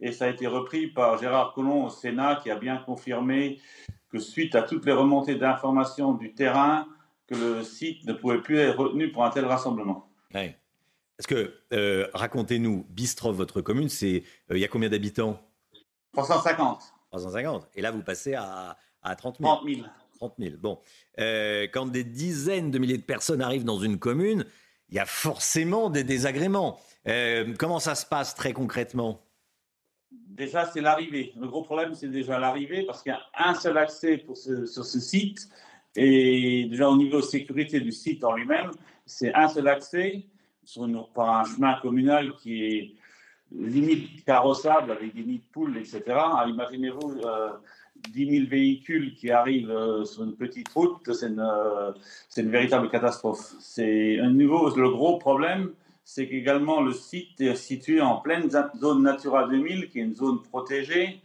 et 0.00 0.12
ça 0.12 0.26
a 0.26 0.28
été 0.28 0.46
repris 0.46 0.86
par 0.86 1.18
Gérard 1.18 1.52
Collomb 1.54 1.84
au 1.84 1.90
Sénat 1.90 2.40
qui 2.42 2.50
a 2.50 2.56
bien 2.56 2.78
confirmé 2.78 3.60
que 4.10 4.18
suite 4.18 4.54
à 4.54 4.62
toutes 4.62 4.86
les 4.86 4.92
remontées 4.92 5.36
d'informations 5.36 6.14
du 6.14 6.34
terrain, 6.34 6.86
que 7.26 7.34
le 7.34 7.62
site 7.62 8.04
ne 8.06 8.12
pouvait 8.12 8.40
plus 8.40 8.58
être 8.58 8.76
retenu 8.76 9.12
pour 9.12 9.24
un 9.24 9.30
tel 9.30 9.44
rassemblement. 9.44 10.08
Oui. 10.34 10.52
Parce 11.16 11.26
que, 11.26 11.54
euh, 11.72 12.08
racontez-nous, 12.14 12.86
Bistrov, 12.88 13.36
votre 13.36 13.60
commune, 13.60 13.88
c'est 13.88 14.24
euh, 14.50 14.56
il 14.56 14.60
y 14.60 14.64
a 14.64 14.68
combien 14.68 14.88
d'habitants? 14.88 15.38
350. 16.14 16.82
350. 17.10 17.68
Et 17.74 17.82
là, 17.82 17.90
vous 17.90 18.02
passez 18.02 18.34
à, 18.34 18.76
à 19.02 19.16
30 19.16 19.38
000. 19.38 19.48
30 19.48 19.68
000. 19.68 19.86
30 20.18 20.34
000. 20.38 20.56
Bon. 20.58 20.80
Euh, 21.18 21.68
quand 21.72 21.86
des 21.86 22.04
dizaines 22.04 22.70
de 22.70 22.78
milliers 22.78 22.96
de 22.98 23.02
personnes 23.02 23.42
arrivent 23.42 23.64
dans 23.64 23.78
une 23.78 23.98
commune, 23.98 24.46
il 24.88 24.96
y 24.96 24.98
a 24.98 25.06
forcément 25.06 25.90
des 25.90 26.04
désagréments. 26.04 26.80
comment 27.58 27.78
ça 27.78 27.94
se 27.94 28.06
passe 28.06 28.34
très 28.34 28.52
concrètement? 28.52 29.20
Déjà, 30.10 30.66
c'est 30.66 30.80
l'arrivée. 30.80 31.32
Le 31.38 31.46
gros 31.46 31.62
problème, 31.62 31.94
c'est 31.94 32.08
déjà 32.08 32.38
l'arrivée 32.38 32.84
parce 32.84 33.02
qu'il 33.02 33.12
y 33.12 33.14
a 33.14 33.48
un 33.48 33.54
seul 33.54 33.76
accès 33.78 34.24
sur 34.34 34.84
ce 34.84 35.00
site. 35.00 35.48
Et 35.96 36.66
déjà, 36.70 36.88
au 36.88 36.96
niveau 36.96 37.20
sécurité 37.20 37.80
du 37.80 37.92
site 37.92 38.22
en 38.24 38.34
lui-même, 38.34 38.70
c'est 39.06 39.34
un 39.34 39.48
seul 39.48 39.68
accès 39.68 40.24
sur 40.64 40.84
une, 40.84 41.02
par 41.14 41.40
un 41.40 41.44
chemin 41.44 41.74
communal 41.80 42.32
qui 42.36 42.64
est 42.64 42.94
limite 43.52 44.24
carrossable 44.24 44.92
avec 44.92 45.14
des 45.14 45.24
nids 45.24 45.38
de 45.38 45.52
poules, 45.52 45.76
etc. 45.76 46.02
Imaginez-vous 46.46 47.20
euh, 47.24 47.50
10 48.10 48.30
000 48.30 48.48
véhicules 48.48 49.14
qui 49.14 49.30
arrivent 49.30 49.70
euh, 49.70 50.04
sur 50.04 50.24
une 50.24 50.36
petite 50.36 50.68
route, 50.68 51.12
c'est 51.12 51.26
une, 51.26 51.40
euh, 51.40 51.92
une, 52.36 52.50
véritable 52.50 52.88
catastrophe. 52.88 53.54
C'est 53.58 54.20
un 54.20 54.30
nouveau, 54.30 54.74
le 54.74 54.90
gros 54.90 55.18
problème, 55.18 55.72
c'est 56.12 56.26
qu'également 56.26 56.80
le 56.80 56.92
site 56.92 57.40
est 57.40 57.54
situé 57.54 58.00
en 58.00 58.16
pleine 58.16 58.50
zone 58.50 59.02
Natura 59.04 59.46
2000, 59.46 59.90
qui 59.90 60.00
est 60.00 60.02
une 60.02 60.16
zone 60.16 60.42
protégée, 60.42 61.22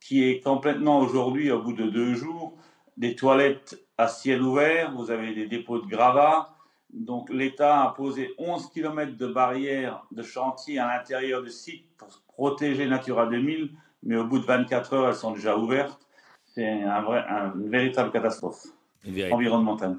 qui 0.00 0.28
est 0.28 0.40
complètement 0.40 0.98
aujourd'hui, 0.98 1.50
au 1.50 1.62
bout 1.62 1.72
de 1.72 1.88
deux 1.88 2.14
jours, 2.14 2.52
des 2.98 3.16
toilettes 3.16 3.82
à 3.96 4.08
ciel 4.08 4.42
ouvert, 4.42 4.92
vous 4.92 5.10
avez 5.10 5.34
des 5.34 5.46
dépôts 5.46 5.78
de 5.78 5.86
gravats. 5.86 6.54
Donc 6.92 7.30
l'État 7.30 7.84
a 7.84 7.94
posé 7.94 8.34
11 8.36 8.68
km 8.68 9.16
de 9.16 9.28
barrières 9.28 10.04
de 10.10 10.22
chantier 10.22 10.78
à 10.78 10.88
l'intérieur 10.88 11.42
du 11.42 11.50
site 11.50 11.86
pour 11.96 12.08
protéger 12.34 12.86
Natura 12.86 13.24
2000, 13.24 13.70
mais 14.02 14.16
au 14.16 14.26
bout 14.26 14.40
de 14.40 14.44
24 14.44 14.92
heures, 14.92 15.08
elles 15.08 15.14
sont 15.14 15.32
déjà 15.32 15.56
ouvertes. 15.56 16.06
C'est 16.44 16.68
un 16.68 17.00
vrai, 17.00 17.24
une 17.54 17.70
véritable 17.70 18.10
catastrophe 18.10 18.66
environnementale 19.30 19.96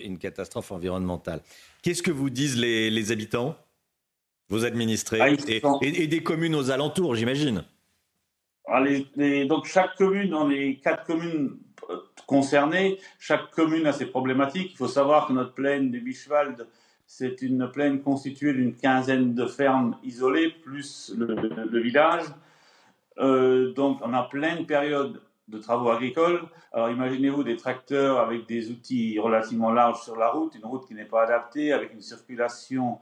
une 0.00 0.18
catastrophe 0.18 0.72
environnementale. 0.72 1.40
Qu'est-ce 1.82 2.02
que 2.02 2.12
vous 2.12 2.30
disent 2.30 2.56
les, 2.56 3.10
habitants, 3.10 3.56
vos 4.48 4.64
administrés 4.64 5.18
ah, 5.20 5.28
et, 5.82 6.06
des 6.06 6.22
communes 6.22 6.54
aux 6.54 6.70
alentours, 6.70 7.16
j'imagine 7.16 7.64
ah, 8.68 8.84
Donc 9.48 9.66
chaque 9.66 9.96
commune, 9.96 10.30
dans 10.30 10.46
les 10.46 10.76
quatre 10.76 11.04
communes 11.04 11.58
euh, 11.90 11.96
concernées, 12.26 12.98
chaque 13.18 13.50
commune 13.50 13.86
a 13.86 13.92
ses 13.92 14.06
problématiques. 14.06 14.70
Il 14.72 14.76
faut 14.76 14.86
savoir 14.86 15.26
que 15.26 15.32
notre 15.32 15.54
plaine 15.54 15.90
de 15.90 15.98
Bischwald, 15.98 16.68
c'est 17.04 17.42
une 17.42 17.68
plaine 17.68 18.00
constituée 18.00 18.52
d'une 18.52 18.76
quinzaine 18.76 19.34
de 19.34 19.46
fermes 19.46 19.98
isolées, 20.04 20.50
plus 20.50 21.12
le, 21.16 21.80
village. 21.80 22.24
Euh, 23.18 23.72
donc 23.72 23.98
on 24.02 24.14
a 24.14 24.22
plein 24.22 24.56
de 24.56 24.64
périodes 24.64 25.20
de 25.52 25.58
travaux 25.58 25.90
agricoles. 25.90 26.42
Alors 26.72 26.90
imaginez-vous 26.90 27.44
des 27.44 27.56
tracteurs 27.56 28.18
avec 28.18 28.48
des 28.48 28.70
outils 28.70 29.18
relativement 29.18 29.70
larges 29.70 30.02
sur 30.02 30.16
la 30.16 30.30
route, 30.30 30.54
une 30.54 30.64
route 30.64 30.86
qui 30.88 30.94
n'est 30.94 31.04
pas 31.04 31.22
adaptée, 31.22 31.72
avec 31.72 31.92
une 31.92 32.00
circulation 32.00 32.98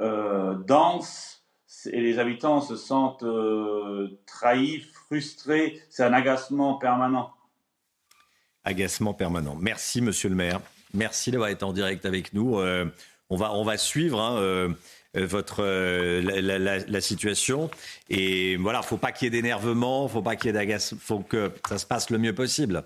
euh, 0.00 0.54
dense, 0.66 1.44
et 1.86 2.00
les 2.00 2.18
habitants 2.18 2.60
se 2.60 2.76
sentent 2.76 3.22
euh, 3.22 4.18
trahis, 4.26 4.80
frustrés, 4.80 5.80
c'est 5.88 6.02
un 6.02 6.12
agacement 6.12 6.74
permanent. 6.74 7.30
Agacement 8.64 9.14
permanent. 9.14 9.56
Merci 9.58 10.02
monsieur 10.02 10.28
le 10.28 10.34
maire. 10.34 10.60
Merci 10.92 11.30
d'avoir 11.30 11.50
été 11.50 11.64
en 11.64 11.72
direct 11.72 12.04
avec 12.04 12.32
nous. 12.32 12.58
Euh, 12.58 12.86
on, 13.30 13.36
va, 13.36 13.52
on 13.52 13.62
va 13.62 13.76
suivre. 13.76 14.20
Hein, 14.20 14.74
votre 15.24 15.62
euh, 15.64 16.20
la, 16.88 17.00
situation. 17.00 17.70
Et 18.08 18.56
voilà, 18.56 18.82
faut 18.82 18.96
pas 18.96 19.12
qu'il 19.12 19.26
y 19.26 19.28
ait 19.28 19.42
d'énervement, 19.42 20.08
faut 20.08 20.22
pas 20.22 20.36
qu'il 20.36 20.46
y 20.46 20.50
ait 20.50 20.52
d'agacement, 20.52 20.98
faut 21.00 21.20
que 21.20 21.52
ça 21.68 21.78
se 21.78 21.86
passe 21.86 22.10
le 22.10 22.18
mieux 22.18 22.34
possible. 22.34 22.84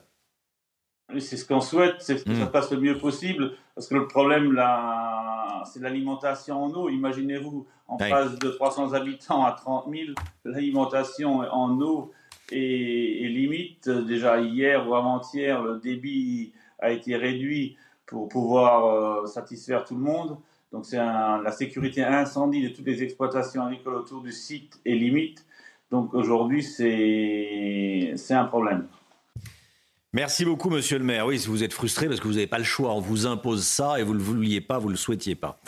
c'est 1.19 1.37
ce 1.37 1.45
qu'on 1.45 1.61
souhaite, 1.61 1.97
c'est 2.01 2.15
que 2.15 2.31
ça 2.31 2.41
se 2.41 2.45
hmm. 2.45 2.51
passe 2.51 2.71
le 2.71 2.81
mieux 2.81 2.99
possible, 2.99 3.53
parce 3.75 3.89
que 3.89 3.95
le 3.95 4.07
problème 4.07 4.53
là, 4.53 5.63
c'est 5.73 5.81
l'alimentation 5.81 6.63
en 6.63 6.71
eau. 6.73 6.89
Imaginez-vous, 6.89 7.67
en 7.89 7.99
phase 7.99 8.39
de 8.39 8.51
300 8.51 8.95
habitants 8.95 9.45
à 9.45 9.53
30 9.53 9.87
000, 9.91 10.03
l'alimentation 10.45 11.41
en 11.41 11.81
eau 11.81 12.13
est, 12.51 13.29
limite. 13.29 13.89
Déjà 13.89 14.41
hier 14.41 14.89
ou 14.89 14.95
avant-hier, 14.95 15.63
le 15.63 15.79
débit 15.79 16.53
a 16.79 16.91
été 16.91 17.17
réduit 17.17 17.77
pour 18.07 18.29
pouvoir 18.29 18.87
euh, 18.87 19.27
satisfaire 19.27 19.85
tout 19.85 19.95
le 19.95 20.03
monde. 20.03 20.37
Donc 20.73 20.87
c'est 20.87 20.97
la 20.97 21.53
sécurité 21.53 22.03
incendie 22.03 22.63
de 22.63 22.75
toutes 22.75 22.87
les 22.87 23.03
exploitations 23.03 23.67
agricoles 23.67 23.95
autour 23.95 24.23
du 24.23 24.33
site 24.33 24.81
est 24.87 24.95
limite. 24.95 25.45
Donc 25.91 26.15
aujourd'hui, 26.15 26.63
c'est 26.63 28.15
un 28.31 28.45
problème. 28.47 28.89
Merci 30.15 30.45
beaucoup, 30.45 30.71
monsieur 30.71 30.99
le 30.99 31.05
maire. 31.05 31.27
Oui, 31.27 31.39
si 31.39 31.49
vous 31.49 31.63
êtes 31.63 31.73
frustré 31.73 32.07
parce 32.07 32.21
que 32.21 32.27
vous 32.27 32.35
n'avez 32.35 32.47
pas 32.47 32.59
le 32.59 32.65
choix, 32.65 32.95
on 32.95 33.01
vous 33.01 33.27
impose 33.27 33.65
ça 33.65 33.99
et 33.99 34.03
vous 34.03 34.13
ne 34.13 34.19
le 34.19 34.25
vouliez 34.25 34.61
pas, 34.61 34.79
vous 34.79 34.89
ne 34.89 34.93
le 34.93 34.99
souhaitiez 34.99 35.35
pas. 35.35 35.61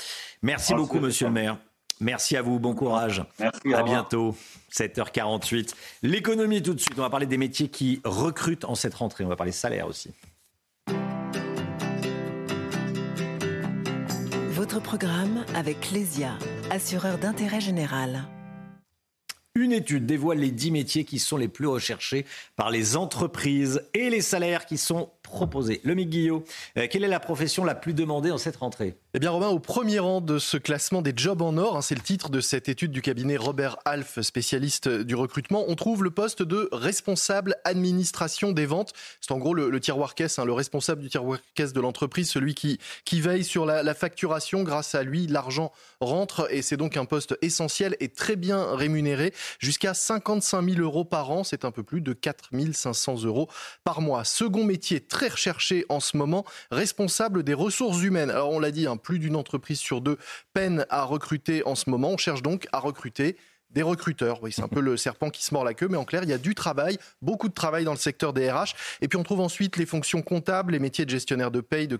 Merci 0.42 0.74
beaucoup, 0.74 1.00
monsieur 1.00 1.26
le 1.26 1.32
maire. 1.32 1.58
Merci 2.00 2.36
à 2.36 2.42
vous, 2.42 2.58
bon 2.58 2.74
courage. 2.74 3.24
Merci, 3.38 3.74
à 3.74 3.82
bientôt. 3.82 4.34
7h48. 4.72 5.74
L'économie 6.02 6.60
tout 6.62 6.74
de 6.74 6.80
suite. 6.80 6.98
On 6.98 7.02
va 7.02 7.10
parler 7.10 7.26
des 7.26 7.38
métiers 7.38 7.68
qui 7.68 8.00
recrutent 8.04 8.64
en 8.64 8.74
cette 8.74 8.94
rentrée. 8.94 9.24
On 9.24 9.28
va 9.28 9.36
parler 9.36 9.52
salaire 9.52 9.86
aussi. 9.86 10.10
Programme 14.80 15.44
avec 15.54 15.90
Lesia, 15.92 16.32
assureur 16.70 17.18
d'intérêt 17.18 17.60
général. 17.60 18.24
Une 19.54 19.72
étude 19.72 20.06
dévoile 20.06 20.38
les 20.38 20.50
10 20.50 20.72
métiers 20.72 21.04
qui 21.04 21.18
sont 21.18 21.36
les 21.36 21.48
plus 21.48 21.66
recherchés 21.66 22.26
par 22.56 22.70
les 22.70 22.96
entreprises 22.96 23.82
et 23.94 24.10
les 24.10 24.20
salaires 24.20 24.66
qui 24.66 24.78
sont 24.78 25.10
proposés. 25.22 25.80
Le 25.84 25.94
Guillot, 25.94 26.44
euh, 26.76 26.88
quelle 26.90 27.04
est 27.04 27.08
la 27.08 27.20
profession 27.20 27.64
la 27.64 27.74
plus 27.74 27.94
demandée 27.94 28.32
en 28.32 28.38
cette 28.38 28.56
rentrée? 28.56 28.96
Eh 29.16 29.20
bien, 29.20 29.30
Romain, 29.30 29.46
au 29.46 29.60
premier 29.60 30.00
rang 30.00 30.20
de 30.20 30.40
ce 30.40 30.56
classement 30.56 31.00
des 31.00 31.12
jobs 31.14 31.40
en 31.40 31.56
or, 31.56 31.76
hein, 31.76 31.82
c'est 31.82 31.94
le 31.94 32.00
titre 32.00 32.30
de 32.30 32.40
cette 32.40 32.68
étude 32.68 32.90
du 32.90 33.00
cabinet 33.00 33.36
Robert 33.36 33.76
Half, 33.84 34.20
spécialiste 34.22 34.88
du 34.88 35.14
recrutement. 35.14 35.64
On 35.68 35.76
trouve 35.76 36.02
le 36.02 36.10
poste 36.10 36.42
de 36.42 36.68
responsable 36.72 37.54
administration 37.62 38.50
des 38.50 38.66
ventes. 38.66 38.92
C'est 39.20 39.30
en 39.30 39.38
gros 39.38 39.54
le, 39.54 39.78
tiroir 39.78 40.16
caisse, 40.16 40.40
hein, 40.40 40.44
le 40.44 40.52
responsable 40.52 41.00
du 41.00 41.10
tiroir 41.10 41.38
caisse 41.54 41.72
de 41.72 41.80
l'entreprise, 41.80 42.28
celui 42.28 42.56
qui, 42.56 42.80
qui 43.04 43.20
veille 43.20 43.44
sur 43.44 43.66
la, 43.66 43.94
facturation. 43.94 44.64
Grâce 44.64 44.96
à 44.96 45.04
lui, 45.04 45.28
l'argent 45.28 45.70
rentre 46.00 46.48
et 46.50 46.60
c'est 46.60 46.76
donc 46.76 46.96
un 46.96 47.04
poste 47.04 47.38
essentiel 47.40 47.96
et 48.00 48.08
très 48.08 48.34
bien 48.34 48.74
rémunéré, 48.74 49.32
jusqu'à 49.60 49.94
55 49.94 50.70
000 50.70 50.80
euros 50.80 51.04
par 51.04 51.30
an. 51.30 51.44
C'est 51.44 51.64
un 51.64 51.70
peu 51.70 51.84
plus 51.84 52.00
de 52.00 52.14
4 52.14 52.50
500 52.72 53.22
euros 53.22 53.48
par 53.84 54.00
mois. 54.00 54.24
Second 54.24 54.64
métier 54.64 55.00
très 55.00 55.28
recherché 55.28 55.86
en 55.88 56.00
ce 56.00 56.16
moment, 56.16 56.44
responsable 56.72 57.44
des 57.44 57.54
ressources 57.54 58.02
humaines. 58.02 58.30
Alors 58.30 58.50
on 58.50 58.58
l'a 58.58 58.72
dit, 58.72 58.88
hein, 58.88 58.96
plus 59.04 59.20
d'une 59.20 59.36
entreprise 59.36 59.78
sur 59.78 60.00
deux 60.00 60.18
peine 60.52 60.84
à 60.90 61.04
recruter 61.04 61.64
en 61.64 61.76
ce 61.76 61.88
moment. 61.88 62.10
On 62.10 62.16
cherche 62.16 62.42
donc 62.42 62.66
à 62.72 62.80
recruter 62.80 63.36
des 63.74 63.82
recruteurs. 63.82 64.42
Oui, 64.42 64.52
c'est 64.52 64.62
un 64.62 64.68
peu 64.68 64.80
le 64.80 64.96
serpent 64.96 65.30
qui 65.30 65.44
se 65.44 65.52
mord 65.52 65.64
la 65.64 65.74
queue, 65.74 65.88
mais 65.88 65.96
en 65.96 66.04
clair, 66.04 66.22
il 66.22 66.30
y 66.30 66.32
a 66.32 66.38
du 66.38 66.54
travail, 66.54 66.98
beaucoup 67.20 67.48
de 67.48 67.54
travail 67.54 67.84
dans 67.84 67.92
le 67.92 67.98
secteur 67.98 68.32
des 68.32 68.50
RH. 68.50 68.74
Et 69.00 69.08
puis 69.08 69.18
on 69.18 69.22
trouve 69.22 69.40
ensuite 69.40 69.76
les 69.76 69.86
fonctions 69.86 70.22
comptables, 70.22 70.72
les 70.72 70.78
métiers 70.78 71.04
de 71.04 71.10
gestionnaire 71.10 71.50
de 71.50 71.60
paye, 71.60 71.88
de, 71.88 71.98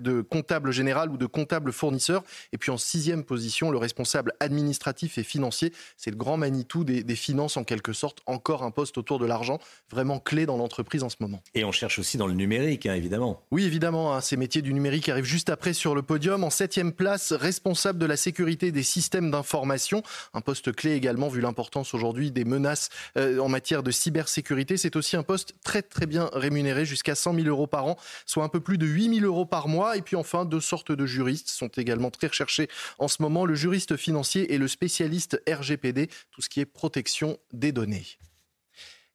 de 0.00 0.20
comptable 0.20 0.70
général 0.70 1.10
ou 1.10 1.16
de 1.16 1.26
comptable 1.26 1.72
fournisseur. 1.72 2.22
Et 2.52 2.58
puis 2.58 2.70
en 2.70 2.76
sixième 2.76 3.24
position, 3.24 3.70
le 3.70 3.78
responsable 3.78 4.32
administratif 4.40 5.18
et 5.18 5.22
financier. 5.22 5.72
C'est 5.96 6.10
le 6.10 6.16
grand 6.16 6.36
Manitou 6.36 6.84
des, 6.84 7.02
des, 7.02 7.16
finances 7.16 7.56
en 7.56 7.64
quelque 7.64 7.92
sorte. 7.92 8.20
Encore 8.26 8.62
un 8.62 8.70
poste 8.70 8.98
autour 8.98 9.18
de 9.18 9.26
l'argent, 9.26 9.58
vraiment 9.90 10.18
clé 10.18 10.46
dans 10.46 10.56
l'entreprise 10.56 11.02
en 11.02 11.08
ce 11.08 11.16
moment. 11.20 11.42
Et 11.54 11.64
on 11.64 11.72
cherche 11.72 11.98
aussi 11.98 12.16
dans 12.16 12.26
le 12.26 12.34
numérique, 12.34 12.86
hein, 12.86 12.94
évidemment. 12.94 13.42
Oui, 13.50 13.64
évidemment. 13.64 14.14
Hein, 14.14 14.20
ces 14.20 14.36
métiers 14.36 14.62
du 14.62 14.74
numérique 14.74 15.08
arrivent 15.08 15.24
juste 15.24 15.48
après 15.48 15.72
sur 15.72 15.94
le 15.94 16.02
podium. 16.02 16.44
En 16.44 16.50
septième 16.50 16.92
place, 16.92 17.32
responsable 17.32 17.98
de 17.98 18.06
la 18.06 18.16
sécurité 18.16 18.72
des 18.72 18.82
systèmes 18.82 19.30
d'information. 19.30 20.02
Un 20.34 20.40
poste 20.40 20.72
clé 20.72 20.92
également 20.92 21.13
vu 21.28 21.40
l'importance 21.40 21.94
aujourd'hui 21.94 22.30
des 22.30 22.44
menaces 22.44 22.90
euh, 23.16 23.38
en 23.38 23.48
matière 23.48 23.82
de 23.82 23.90
cybersécurité. 23.90 24.76
C'est 24.76 24.96
aussi 24.96 25.16
un 25.16 25.22
poste 25.22 25.54
très 25.64 25.82
très 25.82 26.06
bien 26.06 26.30
rémunéré, 26.32 26.84
jusqu'à 26.84 27.14
100 27.14 27.34
000 27.34 27.46
euros 27.46 27.66
par 27.66 27.86
an, 27.86 27.96
soit 28.26 28.44
un 28.44 28.48
peu 28.48 28.60
plus 28.60 28.78
de 28.78 28.86
8 28.86 29.20
000 29.20 29.26
euros 29.26 29.46
par 29.46 29.68
mois. 29.68 29.96
Et 29.96 30.02
puis 30.02 30.16
enfin, 30.16 30.44
deux 30.44 30.60
sortes 30.60 30.92
de 30.92 31.06
juristes 31.06 31.48
sont 31.48 31.68
également 31.68 32.10
très 32.10 32.26
recherchés 32.26 32.68
en 32.98 33.08
ce 33.08 33.22
moment, 33.22 33.44
le 33.44 33.54
juriste 33.54 33.96
financier 33.96 34.52
et 34.54 34.58
le 34.58 34.68
spécialiste 34.68 35.40
RGPD, 35.48 36.08
tout 36.30 36.42
ce 36.42 36.48
qui 36.48 36.60
est 36.60 36.66
protection 36.66 37.38
des 37.52 37.72
données. 37.72 38.06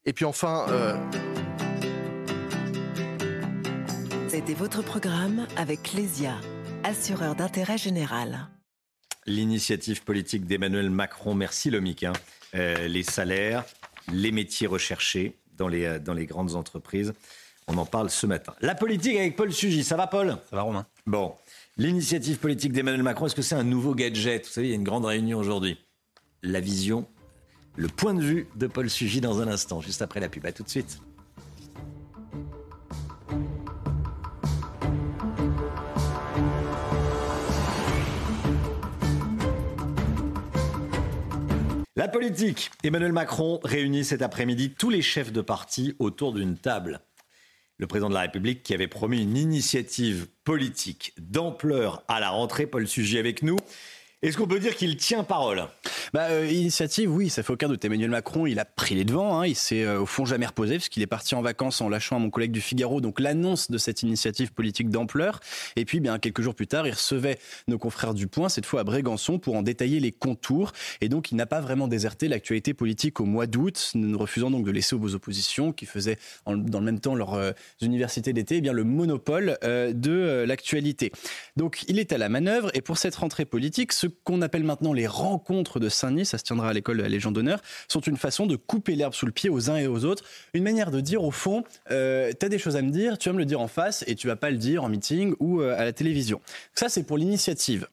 Et 0.06 0.14
puis 0.14 0.26
enfin... 0.26 0.66
Euh, 0.70 0.96
C'était 4.28 4.54
votre 4.54 4.82
programme 4.84 5.48
avec 5.58 5.94
Lesia, 5.94 6.36
assureur 6.84 7.36
d'intérêt 7.36 7.78
général 7.78 8.48
l'initiative 9.26 10.04
politique 10.04 10.46
d'Emmanuel 10.46 10.90
Macron. 10.90 11.36
Merci 11.36 11.70
Lomic. 11.70 12.04
Hein. 12.04 12.14
Euh, 12.56 12.88
les 12.88 13.04
salaires, 13.04 13.66
les 14.12 14.32
métiers 14.32 14.68
recherchés 14.68 15.38
dans 15.58 15.68
les, 15.68 15.86
euh, 15.86 16.00
dans 16.00 16.14
les 16.14 16.26
grandes 16.26 16.56
entreprises. 16.56 17.14
On 17.68 17.78
en 17.78 17.86
parle 17.86 18.10
ce 18.10 18.26
matin. 18.26 18.56
La 18.62 18.74
politique 18.74 19.16
avec 19.16 19.36
Paul 19.36 19.54
Sugy. 19.54 19.84
Ça 19.84 19.96
va 19.96 20.08
Paul? 20.08 20.38
Ça 20.50 20.56
va 20.56 20.64
Romain. 20.64 20.88
Bon. 21.06 21.36
L'initiative 21.78 22.40
politique 22.40 22.74
d'Emmanuel 22.74 23.04
Macron, 23.04 23.28
est-ce 23.28 23.36
que 23.36 23.41
c'est 23.41 23.56
un 23.56 23.64
nouveau 23.64 23.94
gadget? 23.94 24.46
Vous 24.46 24.52
savez, 24.52 24.68
il 24.68 24.70
y 24.72 24.74
a 24.74 24.76
une 24.76 24.84
grande 24.84 25.06
réunion 25.06 25.38
aujourd'hui. 25.38 25.78
La 26.41 26.60
vision, 26.60 27.08
le 27.76 27.88
point 27.88 28.14
de 28.14 28.22
vue 28.22 28.48
de 28.56 28.68
Paul 28.68 28.90
Sugy 28.90 29.22
dans 29.22 29.40
un 29.40 29.48
instant, 29.48 29.80
juste 29.80 30.02
après 30.02 30.20
la 30.20 30.30
pub. 30.30 30.46
À 30.46 30.52
tout 30.52 30.64
de 30.64 30.70
suite. 30.70 31.00
La 42.00 42.08
politique. 42.08 42.72
Emmanuel 42.82 43.12
Macron 43.12 43.60
réunit 43.62 44.06
cet 44.06 44.22
après-midi 44.22 44.70
tous 44.70 44.90
les 44.90 45.02
chefs 45.02 45.34
de 45.34 45.42
parti 45.42 45.98
autour 46.00 46.32
d'une 46.32 46.58
table. 46.58 47.02
Le 47.76 47.88
président 47.88 48.08
de 48.08 48.14
la 48.14 48.22
République 48.22 48.64
qui 48.64 48.74
avait 48.74 48.88
promis 48.88 49.22
une 49.22 49.36
initiative 49.36 50.28
politique 50.46 51.12
d'ampleur 51.18 52.06
à 52.08 52.22
la 52.22 52.30
rentrée, 52.30 52.68
Paul 52.68 52.88
Sugy 52.88 53.18
avec 53.18 53.44
nous. 53.44 53.58
Est-ce 54.22 54.36
qu'on 54.36 54.48
peut 54.48 54.60
dire 54.60 54.76
qu'il 54.76 54.98
tient 54.98 55.24
parole? 55.24 55.64
Bah, 56.12 56.28
euh, 56.32 56.46
Initiative, 56.52 57.10
oui, 57.10 57.30
ça 57.30 57.41
fait 57.41 57.54
aucun 57.54 57.70
doute. 57.70 57.86
Emmanuel 57.86 58.10
Macron, 58.10 58.46
il 58.46 58.60
a 58.60 58.66
pris 58.66 58.94
les 58.94 59.06
devants. 59.06 59.40
Hein. 59.40 59.48
il 59.48 59.56
s'est 59.56 59.86
euh, 59.86 60.02
au 60.02 60.06
fond 60.06 60.26
jamais 60.26 60.46
reposé 60.46 60.76
parce 60.76 60.90
qu'il 60.90 61.02
est 61.02 61.08
parti 61.08 61.36
en 61.36 61.41
vacances 61.41 61.80
en 61.80 61.88
lâchant 61.88 62.18
à 62.18 62.20
mon 62.20 62.30
collègue 62.30 62.52
du 62.52 62.60
Figaro 62.60 63.00
donc 63.00 63.22
l'annonce 63.22 63.72
de 63.72 63.78
cette 63.78 64.04
initiative 64.04 64.52
politique 64.52 64.90
d'ampleur. 64.90 65.40
Et 65.78 65.86
puis, 65.86 66.02
bien 66.02 66.20
quelques 66.20 66.41
jours 66.41 66.54
plus 66.54 66.68
tard, 66.68 66.86
il 66.86 66.91
recevait 66.91 67.40
nos 67.70 67.78
confrères 67.78 68.14
du 68.14 68.28
Point, 68.28 68.50
cette 68.50 68.66
fois 68.66 68.82
à 68.82 68.84
Brégançon, 68.84 69.40
pour 69.40 69.56
en 69.56 69.62
détailler 69.62 70.02
les 70.02 70.12
contours. 70.12 70.74
Et 71.00 71.08
donc, 71.08 71.32
il 71.32 71.36
n'a 71.36 71.46
pas 71.46 71.62
vraiment 71.62 71.88
déserté 71.88 72.28
l'actualité 72.28 72.74
politique 72.74 73.22
au 73.22 73.26
mois 73.26 73.48
d'août, 73.48 73.94
refusant 74.16 74.52
donc 74.52 74.66
de 74.66 74.72
laisser 74.72 74.98
aux 74.98 75.16
oppositions 75.16 75.72
qui 75.72 75.86
faisaient 75.86 76.18
dans 76.46 76.80
le 76.80 76.86
même 76.86 77.00
temps 77.00 77.16
leurs 77.16 77.36
euh, 77.36 77.52
universités 77.82 78.34
d'été, 78.34 78.58
eh 78.58 78.62
bien 78.62 78.74
le 78.74 78.84
monopole 78.84 79.58
de 79.64 80.44
l'actualité. 80.46 81.14
Donc, 81.56 81.86
il 81.88 82.00
est 82.00 82.12
à 82.12 82.18
la 82.18 82.28
manœuvre. 82.28 82.70
Et 82.74 82.82
pour 82.82 82.98
cette 82.98 83.16
rentrée 83.16 83.46
politique, 83.46 83.94
ce 83.94 84.09
qu'on 84.23 84.41
appelle 84.41 84.64
maintenant 84.64 84.94
les 84.94 85.07
rencontres 85.07 85.80
de 85.80 85.90
Saint-Denis, 85.90 86.26
ça 86.26 86.38
se 86.38 86.44
tiendra 86.44 86.69
à 86.69 86.73
l'école 86.73 87.02
Légion 87.02 87.31
d'honneur, 87.31 87.61
sont 87.88 88.02
une 88.02 88.18
façon 88.18 88.45
de 88.45 88.56
couper 88.56 88.95
l'herbe 88.95 89.14
sous 89.14 89.26
le 89.26 89.31
pied 89.31 89.49
aux 89.49 89.69
uns 89.69 89.77
et 89.77 89.88
aux 89.88 90.06
autres, 90.06 90.23
une 90.53 90.64
manière 90.64 90.91
de 90.91 91.02
dire 91.02 91.23
au 91.23 91.31
fond, 91.31 91.64
euh, 91.91 92.31
tu 92.38 92.45
as 92.45 92.49
des 92.49 92.60
choses 92.60 92.76
à 92.76 92.81
me 92.81 92.91
dire, 92.91 93.18
tu 93.18 93.30
vas 93.30 93.34
me 93.34 93.40
le 93.40 93.45
dire 93.45 93.61
en 93.61 93.68
face 93.68 94.03
et 94.07 94.15
tu 94.15 94.27
vas 94.27 94.36
pas 94.36 94.52
le 94.52 94.57
dire 94.57 94.84
en 94.84 94.90
meeting 94.90 95.36
ou 95.40 95.61
euh, 95.61 95.77
à 95.77 95.84
la 95.84 95.94
télévision. 95.94 96.41
Ça, 96.76 96.90
c'est 96.90 97.03
pour 97.03 97.18
l'initiative. 97.18 97.88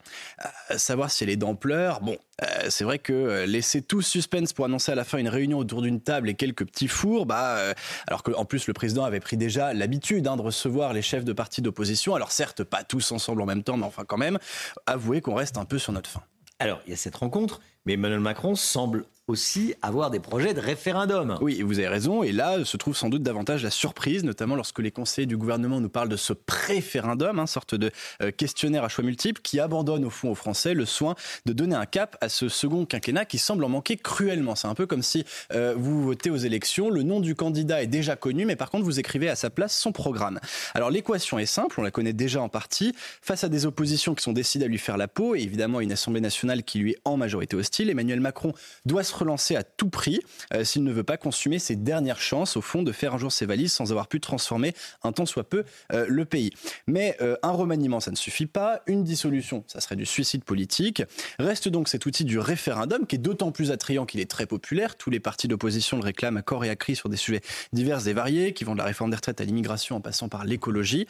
Euh, 0.45 0.79
savoir 0.79 1.11
si 1.11 1.25
elle 1.25 1.31
est 1.31 1.37
d'ampleur, 1.37 2.01
bon, 2.01 2.17
euh, 2.43 2.67
c'est 2.69 2.85
vrai 2.85 2.99
que 2.99 3.45
laisser 3.47 3.83
tout 3.83 4.03
suspense 4.03 4.53
pour 4.53 4.65
annoncer 4.65 4.93
à 4.93 4.95
la 4.95 5.05
fin 5.05 5.19
une 5.19 5.29
réunion 5.29 5.59
autour 5.59 5.83
d'une 5.83 6.01
table 6.01 6.29
et 6.29 6.35
quelques 6.35 6.67
petits 6.67 6.89
fours, 6.89 7.27
bah, 7.27 7.73
alors 8.07 8.23
qu'en 8.23 8.45
plus 8.45 8.67
le 8.67 8.75
président 8.75 9.05
avait 9.05 9.21
pris 9.21 9.37
déjà 9.37 9.73
l'habitude 9.73 10.27
hein, 10.27 10.37
de 10.37 10.43
recevoir 10.43 10.93
les 10.93 11.03
chefs 11.03 11.25
de 11.25 11.33
partis 11.33 11.63
d'opposition, 11.63 12.15
alors 12.15 12.33
certes 12.33 12.65
pas 12.65 12.85
tous 12.85 13.13
ensemble 13.13 13.43
en 13.43 13.47
même 13.47 13.63
temps, 13.63 13.77
mais 13.77 13.87
enfin 13.87 14.05
quand 14.07 14.19
même, 14.19 14.39
avouez 14.87 15.21
qu'on 15.21 15.35
reste 15.35 15.57
un 15.57 15.65
peu 15.65 15.79
sur 15.79 15.93
notre 15.93 16.11
fin. 16.11 16.23
Alors, 16.59 16.81
il 16.87 16.91
y 16.91 16.93
a 16.95 16.97
cette 16.97 17.17
rencontre, 17.17 17.61
mais 17.87 17.95
Emmanuel 17.95 18.21
Macron 18.21 18.55
semble 18.55 19.07
aussi 19.29 19.75
avoir 19.83 20.11
des 20.11 20.21
projets 20.21 20.55
de 20.55 20.61
référendum. 20.61 21.37
Oui, 21.41 21.61
vous 21.63 21.79
avez 21.81 21.89
raison. 21.89 22.23
Et 22.23 22.31
là 22.31 22.65
se 22.65 22.77
trouve 22.77 22.97
sans 22.97 23.09
doute 23.09 23.23
davantage 23.23 23.65
la 23.65 23.71
surprise, 23.71 24.23
notamment 24.23 24.55
lorsque 24.55 24.79
les 24.79 24.93
conseillers 24.93 25.27
du 25.27 25.37
gouvernement 25.37 25.81
nous 25.81 25.89
parlent 25.89 26.09
de 26.09 26.17
ce 26.17 26.33
préférendum, 26.33 27.41
hein, 27.41 27.47
sorte 27.47 27.75
de 27.75 27.91
euh, 28.23 28.31
questionnaire 28.31 28.85
à 28.85 28.89
choix 28.89 29.05
multiples, 29.05 29.41
qui 29.43 29.59
abandonne 29.59 30.05
au 30.05 30.11
fond 30.11 30.31
aux 30.31 30.37
Français 30.37 30.75
le 30.75 30.85
soin 30.85 31.17
de 31.45 31.53
donner 31.53 31.75
un 31.75 31.87
cap 31.87 32.17
à 32.21 32.29
ce 32.29 32.49
second 32.49 32.87
quinquennat 32.87 33.25
qui 33.25 33.39
semble 33.39 33.65
en 33.65 33.69
manquer 33.69 33.97
cruellement. 33.97 34.55
C'est 34.55 34.69
un 34.69 34.75
peu 34.75 34.87
comme 34.87 35.03
si 35.03 35.25
euh, 35.53 35.75
vous 35.77 36.05
votez 36.05 36.31
aux 36.31 36.37
élections, 36.37 36.89
le 36.89 37.03
nom 37.03 37.19
du 37.19 37.35
candidat 37.35 37.83
est 37.83 37.89
déjà 37.89 38.15
connu, 38.15 38.45
mais 38.45 38.57
par 38.57 38.71
contre 38.71 38.85
vous 38.85 39.01
écrivez 39.01 39.29
à 39.29 39.35
sa 39.35 39.51
place 39.51 39.77
son 39.77 39.91
programme. 39.91 40.39
Alors 40.75 40.91
l'équation 40.91 41.39
est 41.41 41.47
simple, 41.47 41.81
on 41.81 41.83
la 41.83 41.91
connaît 41.91 42.13
déjà 42.13 42.41
en 42.41 42.49
partie. 42.49 42.95
Face 43.23 43.43
à 43.43 43.49
des 43.49 43.67
oppositions 43.67 44.15
qui 44.15 44.23
sont 44.23 44.33
décidées 44.33 44.67
à 44.67 44.69
lui 44.69 44.79
faire 44.79 44.97
la 44.97 45.09
peau, 45.09 45.35
et 45.35 45.41
évidemment 45.41 45.81
une 45.81 45.93
Assemblée 45.93 46.21
nationale 46.21 46.63
qui 46.63 46.79
lui 46.79 46.93
est 46.93 46.99
en 47.05 47.17
majorité 47.17 47.57
hostile, 47.57 47.76
Emmanuel 47.85 48.21
Macron 48.21 48.53
doit 48.85 49.03
se 49.03 49.15
relancer 49.15 49.57
à 49.57 49.63
tout 49.63 49.89
prix 49.89 50.21
euh, 50.53 50.65
s'il 50.65 50.85
ne 50.85 50.93
veut 50.93 51.05
pas 51.05 51.17
consumer 51.17 51.59
ses 51.59 51.77
dernières 51.77 52.21
chances, 52.21 52.57
au 52.57 52.61
fond, 52.61 52.83
de 52.83 52.93
faire 52.93 53.15
un 53.15 53.19
jour 53.19 53.33
ses 53.33 53.47
valises 53.47 53.73
sans 53.73 53.91
avoir 53.91 54.09
pu 54.09 54.21
transformer 54.21 54.75
un 55.03 55.13
tant 55.13 55.27
soit 55.27 55.45
peu 55.45 55.65
euh, 55.93 56.07
le 56.09 56.25
pays. 56.25 56.53
Mais 56.87 57.17
euh, 57.21 57.37
un 57.43 57.51
remaniement, 57.51 58.01
ça 58.01 58.11
ne 58.11 58.17
suffit 58.17 58.47
pas. 58.47 58.83
Une 58.87 59.05
dissolution, 59.05 59.65
ça 59.67 59.81
serait 59.81 59.97
du 59.97 60.07
suicide 60.07 60.45
politique. 60.45 61.03
Reste 61.39 61.69
donc 61.69 61.89
cet 61.89 62.07
outil 62.07 62.25
du 62.25 62.39
référendum 62.39 63.07
qui 63.07 63.17
est 63.17 63.21
d'autant 63.21 63.53
plus 63.53 63.71
attrayant 63.71 64.07
qu'il 64.07 64.21
est 64.21 64.31
très 64.31 64.47
populaire. 64.47 64.97
Tous 64.97 65.11
les 65.11 65.21
partis 65.21 65.49
d'opposition 65.49 65.97
le 65.97 66.05
réclament 66.05 66.39
à 66.39 66.43
corps 66.43 66.65
et 66.65 66.71
à 66.71 66.77
cri 66.77 66.97
sur 66.97 67.09
des 67.09 67.17
sujets 67.17 67.41
divers 67.73 68.09
et 68.09 68.13
variés, 68.13 68.53
qui 68.53 68.65
vont 68.65 68.73
de 68.73 68.79
la 68.79 68.85
réforme 68.85 69.11
des 69.11 69.17
retraites 69.17 69.41
à 69.41 69.45
l'immigration 69.45 69.97
en 69.97 70.01
passant 70.01 70.29
par 70.29 70.45
l'écologie. 70.45 71.07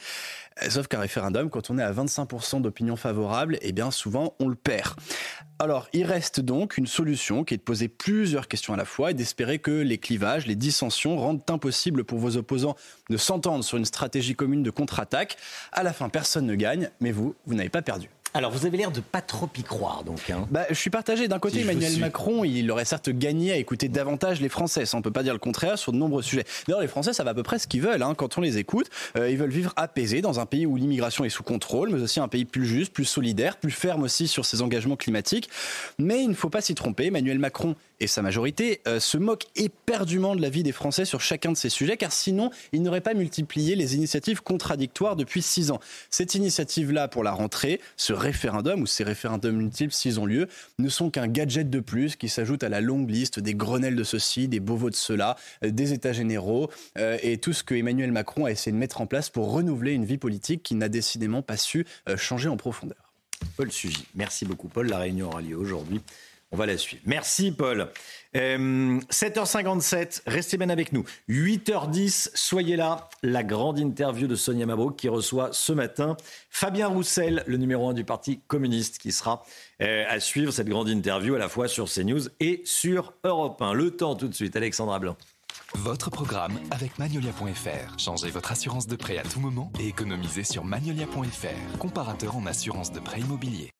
Sauf 0.68 0.88
qu'un 0.88 1.00
référendum, 1.00 1.50
quand 1.50 1.70
on 1.70 1.78
est 1.78 1.82
à 1.82 1.92
25% 1.92 2.62
d'opinion 2.62 2.96
favorable, 2.96 3.58
eh 3.60 3.72
bien 3.72 3.90
souvent 3.90 4.34
on 4.40 4.48
le 4.48 4.54
perd. 4.54 4.94
Alors, 5.58 5.88
il 5.92 6.04
reste 6.04 6.40
donc 6.40 6.78
une 6.78 6.86
solution 6.86 7.44
qui 7.44 7.54
est 7.54 7.58
de 7.58 7.62
poser 7.62 7.88
plusieurs 7.88 8.48
questions 8.48 8.72
à 8.74 8.76
la 8.76 8.84
fois 8.84 9.10
et 9.10 9.14
d'espérer 9.14 9.58
que 9.58 9.70
les 9.70 9.98
clivages, 9.98 10.46
les 10.46 10.54
dissensions 10.54 11.16
rendent 11.18 11.42
impossible 11.48 12.04
pour 12.04 12.18
vos 12.18 12.36
opposants 12.36 12.76
de 13.10 13.16
s'entendre 13.16 13.64
sur 13.64 13.78
une 13.78 13.84
stratégie 13.84 14.34
commune 14.34 14.62
de 14.62 14.70
contre-attaque. 14.70 15.36
À 15.72 15.82
la 15.82 15.92
fin, 15.92 16.08
personne 16.08 16.46
ne 16.46 16.54
gagne, 16.54 16.90
mais 17.00 17.12
vous, 17.12 17.34
vous 17.46 17.54
n'avez 17.54 17.70
pas 17.70 17.82
perdu. 17.82 18.08
Alors, 18.34 18.50
vous 18.50 18.66
avez 18.66 18.76
l'air 18.76 18.90
de 18.90 19.00
pas 19.00 19.22
trop 19.22 19.48
y 19.56 19.62
croire, 19.62 20.04
donc. 20.04 20.28
Hein. 20.30 20.46
Bah, 20.50 20.66
je 20.68 20.74
suis 20.74 20.90
partagé. 20.90 21.26
D'un 21.26 21.38
côté, 21.38 21.56
Si 21.56 21.62
Emmanuel. 21.62 21.98
Macron, 21.98 22.44
il 22.44 22.70
aurait 22.70 22.84
certes 22.84 23.08
gagné 23.08 23.52
à 23.52 23.56
écouter 23.56 23.88
davantage 23.88 24.40
les 24.42 24.50
Français. 24.50 24.84
Ça, 24.84 24.96
on 24.98 25.02
peut 25.02 25.10
pas 25.10 25.22
dire 25.22 25.32
le 25.32 25.38
contraire 25.38 25.78
sur 25.78 25.90
de 25.92 25.96
nombreux 25.96 26.22
sujets. 26.22 26.44
D'ailleurs, 26.66 26.82
les 26.82 26.88
Français, 26.88 27.12
ça 27.14 27.24
va 27.24 27.30
à 27.30 27.34
peu 27.34 27.42
près 27.42 27.58
ce 27.58 27.66
qu'ils 27.66 27.80
veulent. 27.80 28.02
hein. 28.02 28.14
Quand 28.14 28.36
on 28.36 28.40
les 28.42 28.58
écoute, 28.58 28.90
Euh, 29.16 29.30
ils 29.30 29.38
veulent 29.38 29.50
vivre 29.50 29.72
apaisés 29.76 30.20
dans 30.20 30.38
un 30.40 30.46
pays 30.46 30.66
où 30.66 30.76
l'immigration 30.76 31.24
est 31.24 31.30
sous 31.30 31.42
contrôle, 31.42 31.90
mais 31.90 32.02
aussi 32.02 32.20
un 32.20 32.28
pays 32.28 32.44
plus 32.44 32.66
juste, 32.66 32.92
plus 32.92 33.04
solidaire, 33.06 33.56
plus 33.56 33.70
ferme 33.70 34.02
aussi 34.02 34.28
sur 34.28 34.44
ses 34.44 34.60
engagements 34.60 34.96
climatiques. 34.96 35.48
Mais 35.98 36.22
il 36.22 36.28
ne 36.28 36.34
faut 36.34 36.50
pas 36.50 36.60
s'y 36.60 36.74
tromper. 36.74 37.06
Emmanuel 37.06 37.38
Macron 37.38 37.74
et 38.00 38.06
sa 38.06 38.22
majorité 38.22 38.80
euh, 38.86 39.00
se 39.00 39.18
moquent 39.18 39.46
éperdument 39.56 40.36
de 40.36 40.42
la 40.42 40.50
vie 40.50 40.62
des 40.62 40.72
Français 40.72 41.04
sur 41.04 41.20
chacun 41.20 41.52
de 41.52 41.56
ces 41.56 41.68
sujets, 41.68 41.96
car 41.96 42.12
sinon, 42.12 42.50
ils 42.72 42.82
n'auraient 42.82 43.00
pas 43.00 43.14
multiplié 43.14 43.74
les 43.74 43.94
initiatives 43.94 44.42
contradictoires 44.42 45.16
depuis 45.16 45.42
six 45.42 45.70
ans. 45.70 45.80
Cette 46.10 46.34
initiative-là 46.34 47.08
pour 47.08 47.24
la 47.24 47.32
rentrée, 47.32 47.80
ce 47.96 48.12
référendum 48.12 48.82
ou 48.82 48.86
ces 48.86 49.04
référendums 49.04 49.56
multiples, 49.56 49.92
s'ils 49.92 50.20
ont 50.20 50.26
lieu, 50.26 50.48
ne 50.78 50.88
sont 50.88 51.10
qu'un 51.10 51.28
gadget 51.28 51.70
de 51.70 51.80
plus 51.80 52.16
qui 52.16 52.28
s'ajoute 52.28 52.62
à 52.62 52.68
la 52.68 52.80
longue 52.80 53.10
liste 53.10 53.40
des 53.40 53.54
Grenelles 53.54 53.96
de 53.96 54.04
ceci, 54.04 54.48
des 54.48 54.60
Beauvau 54.60 54.90
de 54.90 54.96
cela, 54.96 55.36
euh, 55.64 55.70
des 55.70 55.92
États 55.92 56.12
généraux 56.12 56.70
euh, 56.98 57.18
et 57.22 57.38
tout 57.38 57.52
ce 57.52 57.62
que 57.62 57.74
Emmanuel 57.74 58.12
Macron 58.12 58.44
a 58.44 58.50
essayé 58.50 58.72
de 58.72 58.78
mettre 58.78 59.00
en 59.00 59.06
place 59.06 59.30
pour 59.30 59.52
renouveler 59.52 59.92
une 59.92 60.04
vie 60.04 60.18
politique 60.18 60.62
qui 60.62 60.74
n'a 60.74 60.88
décidément 60.88 61.42
pas 61.42 61.56
su 61.56 61.86
changer 62.16 62.48
en 62.48 62.56
profondeur. 62.56 63.12
Paul 63.56 63.70
Sugy. 63.70 64.06
Merci 64.14 64.44
beaucoup, 64.44 64.68
Paul. 64.68 64.88
La 64.88 64.98
réunion 64.98 65.28
aura 65.28 65.40
lieu 65.40 65.56
aujourd'hui. 65.56 66.00
On 66.52 66.56
va 66.56 66.66
la 66.66 66.78
suivre. 66.78 67.02
Merci, 67.06 67.50
Paul. 67.50 67.90
Euh, 68.36 69.00
7h57, 69.10 70.22
restez 70.26 70.56
bien 70.56 70.68
avec 70.68 70.92
nous. 70.92 71.04
8h10, 71.28 72.30
soyez 72.34 72.76
là. 72.76 73.08
La 73.22 73.42
grande 73.42 73.78
interview 73.78 74.28
de 74.28 74.36
Sonia 74.36 74.64
Mabrouk 74.64 74.96
qui 74.96 75.08
reçoit 75.08 75.48
ce 75.52 75.72
matin 75.72 76.16
Fabien 76.50 76.86
Roussel, 76.86 77.42
le 77.46 77.56
numéro 77.56 77.88
1 77.88 77.94
du 77.94 78.04
Parti 78.04 78.40
communiste, 78.46 78.98
qui 78.98 79.10
sera 79.10 79.42
euh, 79.82 80.04
à 80.08 80.20
suivre 80.20 80.52
cette 80.52 80.68
grande 80.68 80.88
interview 80.88 81.34
à 81.34 81.38
la 81.38 81.48
fois 81.48 81.66
sur 81.66 81.90
CNews 81.90 82.28
et 82.38 82.62
sur 82.64 83.14
Europe 83.24 83.60
1. 83.60 83.72
Le 83.72 83.90
temps 83.90 84.14
tout 84.14 84.28
de 84.28 84.34
suite, 84.34 84.54
Alexandra 84.54 85.00
Blanc. 85.00 85.16
Votre 85.74 86.10
programme 86.10 86.60
avec 86.70 86.98
Magnolia.fr. 86.98 87.98
Changez 87.98 88.30
votre 88.30 88.52
assurance 88.52 88.86
de 88.86 88.94
prêt 88.94 89.18
à 89.18 89.22
tout 89.22 89.40
moment 89.40 89.72
et 89.80 89.88
économisez 89.88 90.44
sur 90.44 90.64
Magnolia.fr, 90.64 91.78
comparateur 91.78 92.36
en 92.36 92.46
assurance 92.46 92.92
de 92.92 93.00
prêt 93.00 93.20
immobilier. 93.20 93.72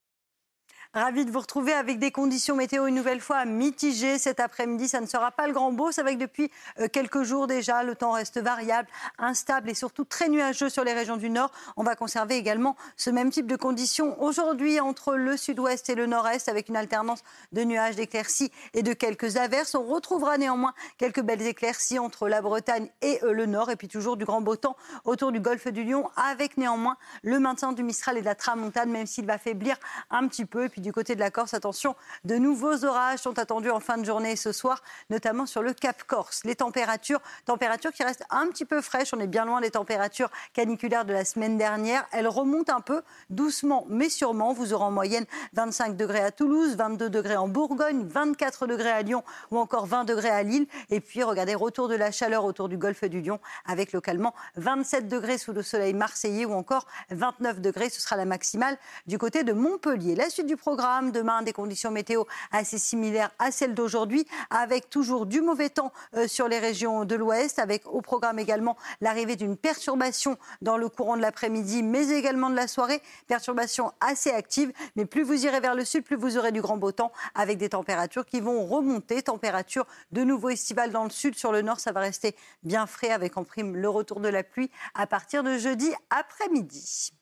Ravi 0.96 1.26
de 1.26 1.30
vous 1.30 1.40
retrouver 1.40 1.74
avec 1.74 1.98
des 1.98 2.10
conditions 2.10 2.56
météo 2.56 2.86
une 2.86 2.94
nouvelle 2.94 3.20
fois 3.20 3.44
mitigées 3.44 4.16
cet 4.16 4.40
après-midi. 4.40 4.88
Ça 4.88 5.02
ne 5.02 5.06
sera 5.06 5.30
pas 5.30 5.46
le 5.46 5.52
grand 5.52 5.70
beau. 5.70 5.92
C'est 5.92 6.00
vrai 6.00 6.14
que 6.14 6.20
depuis 6.20 6.50
euh, 6.80 6.88
quelques 6.90 7.22
jours 7.22 7.46
déjà, 7.46 7.82
le 7.82 7.94
temps 7.94 8.12
reste 8.12 8.40
variable, 8.40 8.88
instable 9.18 9.68
et 9.68 9.74
surtout 9.74 10.04
très 10.04 10.30
nuageux 10.30 10.70
sur 10.70 10.84
les 10.84 10.94
régions 10.94 11.18
du 11.18 11.28
nord. 11.28 11.52
On 11.76 11.82
va 11.82 11.96
conserver 11.96 12.38
également 12.38 12.76
ce 12.96 13.10
même 13.10 13.28
type 13.28 13.46
de 13.46 13.56
conditions 13.56 14.18
aujourd'hui 14.22 14.80
entre 14.80 15.16
le 15.16 15.36
sud-ouest 15.36 15.90
et 15.90 15.94
le 15.94 16.06
nord-est 16.06 16.48
avec 16.48 16.70
une 16.70 16.78
alternance 16.78 17.22
de 17.52 17.62
nuages, 17.62 17.96
d'éclaircies 17.96 18.50
et 18.72 18.82
de 18.82 18.94
quelques 18.94 19.36
averses. 19.36 19.74
On 19.74 19.84
retrouvera 19.84 20.38
néanmoins 20.38 20.72
quelques 20.96 21.20
belles 21.20 21.42
éclaircies 21.42 21.98
entre 21.98 22.26
la 22.26 22.40
Bretagne 22.40 22.88
et 23.02 23.22
euh, 23.22 23.32
le 23.32 23.44
nord 23.44 23.70
et 23.70 23.76
puis 23.76 23.88
toujours 23.88 24.16
du 24.16 24.24
grand 24.24 24.40
beau 24.40 24.56
temps 24.56 24.76
autour 25.04 25.30
du 25.30 25.40
golfe 25.40 25.68
du 25.68 25.84
Lion 25.84 26.08
avec 26.16 26.56
néanmoins 26.56 26.96
le 27.22 27.38
maintien 27.38 27.74
du 27.74 27.82
Mistral 27.82 28.16
et 28.16 28.20
de 28.20 28.24
la 28.24 28.34
Tramontane 28.34 28.88
même 28.88 29.06
s'il 29.06 29.26
va 29.26 29.36
faiblir 29.36 29.76
un 30.08 30.26
petit 30.26 30.46
peu. 30.46 30.70
Du 30.86 30.92
côté 30.92 31.16
de 31.16 31.20
la 31.20 31.32
Corse, 31.32 31.52
attention, 31.52 31.96
de 32.24 32.36
nouveaux 32.36 32.84
orages 32.84 33.18
sont 33.18 33.40
attendus 33.40 33.70
en 33.70 33.80
fin 33.80 33.98
de 33.98 34.04
journée 34.04 34.36
ce 34.36 34.52
soir, 34.52 34.84
notamment 35.10 35.44
sur 35.44 35.60
le 35.60 35.72
Cap 35.72 36.04
Corse. 36.04 36.44
Les 36.44 36.54
températures, 36.54 37.20
températures 37.44 37.90
qui 37.90 38.04
restent 38.04 38.24
un 38.30 38.46
petit 38.46 38.64
peu 38.64 38.80
fraîches, 38.80 39.12
on 39.12 39.18
est 39.18 39.26
bien 39.26 39.44
loin 39.44 39.60
des 39.60 39.72
températures 39.72 40.30
caniculaires 40.52 41.04
de 41.04 41.12
la 41.12 41.24
semaine 41.24 41.58
dernière. 41.58 42.06
Elles 42.12 42.28
remontent 42.28 42.72
un 42.72 42.80
peu, 42.80 43.02
doucement 43.30 43.84
mais 43.88 44.08
sûrement. 44.08 44.52
Vous 44.52 44.72
aurez 44.72 44.84
en 44.84 44.92
moyenne 44.92 45.24
25 45.54 45.96
degrés 45.96 46.20
à 46.20 46.30
Toulouse, 46.30 46.76
22 46.76 47.10
degrés 47.10 47.36
en 47.36 47.48
Bourgogne, 47.48 48.06
24 48.06 48.68
degrés 48.68 48.92
à 48.92 49.02
Lyon 49.02 49.24
ou 49.50 49.58
encore 49.58 49.86
20 49.86 50.04
degrés 50.04 50.30
à 50.30 50.44
Lille. 50.44 50.68
Et 50.90 51.00
puis, 51.00 51.24
regardez, 51.24 51.56
retour 51.56 51.88
de 51.88 51.96
la 51.96 52.12
chaleur 52.12 52.44
autour 52.44 52.68
du 52.68 52.78
golfe 52.78 53.02
du 53.02 53.22
Lion 53.22 53.40
avec 53.64 53.90
localement 53.90 54.34
27 54.54 55.08
degrés 55.08 55.38
sous 55.38 55.52
le 55.52 55.62
soleil 55.62 55.94
marseillais 55.94 56.44
ou 56.44 56.52
encore 56.52 56.86
29 57.10 57.60
degrés. 57.60 57.90
Ce 57.90 58.00
sera 58.00 58.14
la 58.14 58.24
maximale 58.24 58.78
du 59.08 59.18
côté 59.18 59.42
de 59.42 59.52
Montpellier. 59.52 60.14
La 60.14 60.30
suite 60.30 60.46
du 60.46 60.56
programme, 60.56 60.75
demain, 60.76 61.42
des 61.42 61.52
conditions 61.52 61.90
météo 61.90 62.24
assez 62.52 62.78
similaires 62.78 63.30
à 63.38 63.50
celles 63.50 63.74
d'aujourd'hui, 63.74 64.26
avec 64.50 64.90
toujours 64.90 65.26
du 65.26 65.40
mauvais 65.40 65.70
temps 65.70 65.92
euh, 66.14 66.28
sur 66.28 66.48
les 66.48 66.58
régions 66.58 67.04
de 67.04 67.14
l'ouest, 67.14 67.58
avec 67.58 67.86
au 67.86 68.02
programme 68.02 68.38
également 68.38 68.76
l'arrivée 69.00 69.36
d'une 69.36 69.56
perturbation 69.56 70.36
dans 70.60 70.76
le 70.76 70.88
courant 70.88 71.16
de 71.16 71.22
l'après-midi, 71.22 71.82
mais 71.82 72.10
également 72.10 72.50
de 72.50 72.56
la 72.56 72.68
soirée. 72.68 73.02
Perturbation 73.26 73.92
assez 74.00 74.30
active, 74.30 74.72
mais 74.96 75.06
plus 75.06 75.22
vous 75.22 75.46
irez 75.46 75.60
vers 75.60 75.74
le 75.74 75.84
sud, 75.84 76.04
plus 76.04 76.16
vous 76.16 76.36
aurez 76.36 76.52
du 76.52 76.60
grand 76.60 76.76
beau 76.76 76.92
temps, 76.92 77.12
avec 77.34 77.58
des 77.58 77.70
températures 77.70 78.26
qui 78.26 78.40
vont 78.40 78.64
remonter. 78.66 79.22
Température 79.22 79.86
de 80.12 80.24
nouveau 80.24 80.50
estivale 80.50 80.90
dans 80.90 81.04
le 81.04 81.10
sud, 81.10 81.36
sur 81.36 81.52
le 81.52 81.62
nord, 81.62 81.80
ça 81.80 81.92
va 81.92 82.00
rester 82.00 82.36
bien 82.62 82.86
frais, 82.86 83.10
avec 83.10 83.36
en 83.36 83.44
prime 83.44 83.76
le 83.76 83.88
retour 83.88 84.20
de 84.20 84.28
la 84.28 84.42
pluie 84.42 84.70
à 84.94 85.06
partir 85.06 85.42
de 85.42 85.56
jeudi 85.56 85.90
après-midi. 86.10 87.12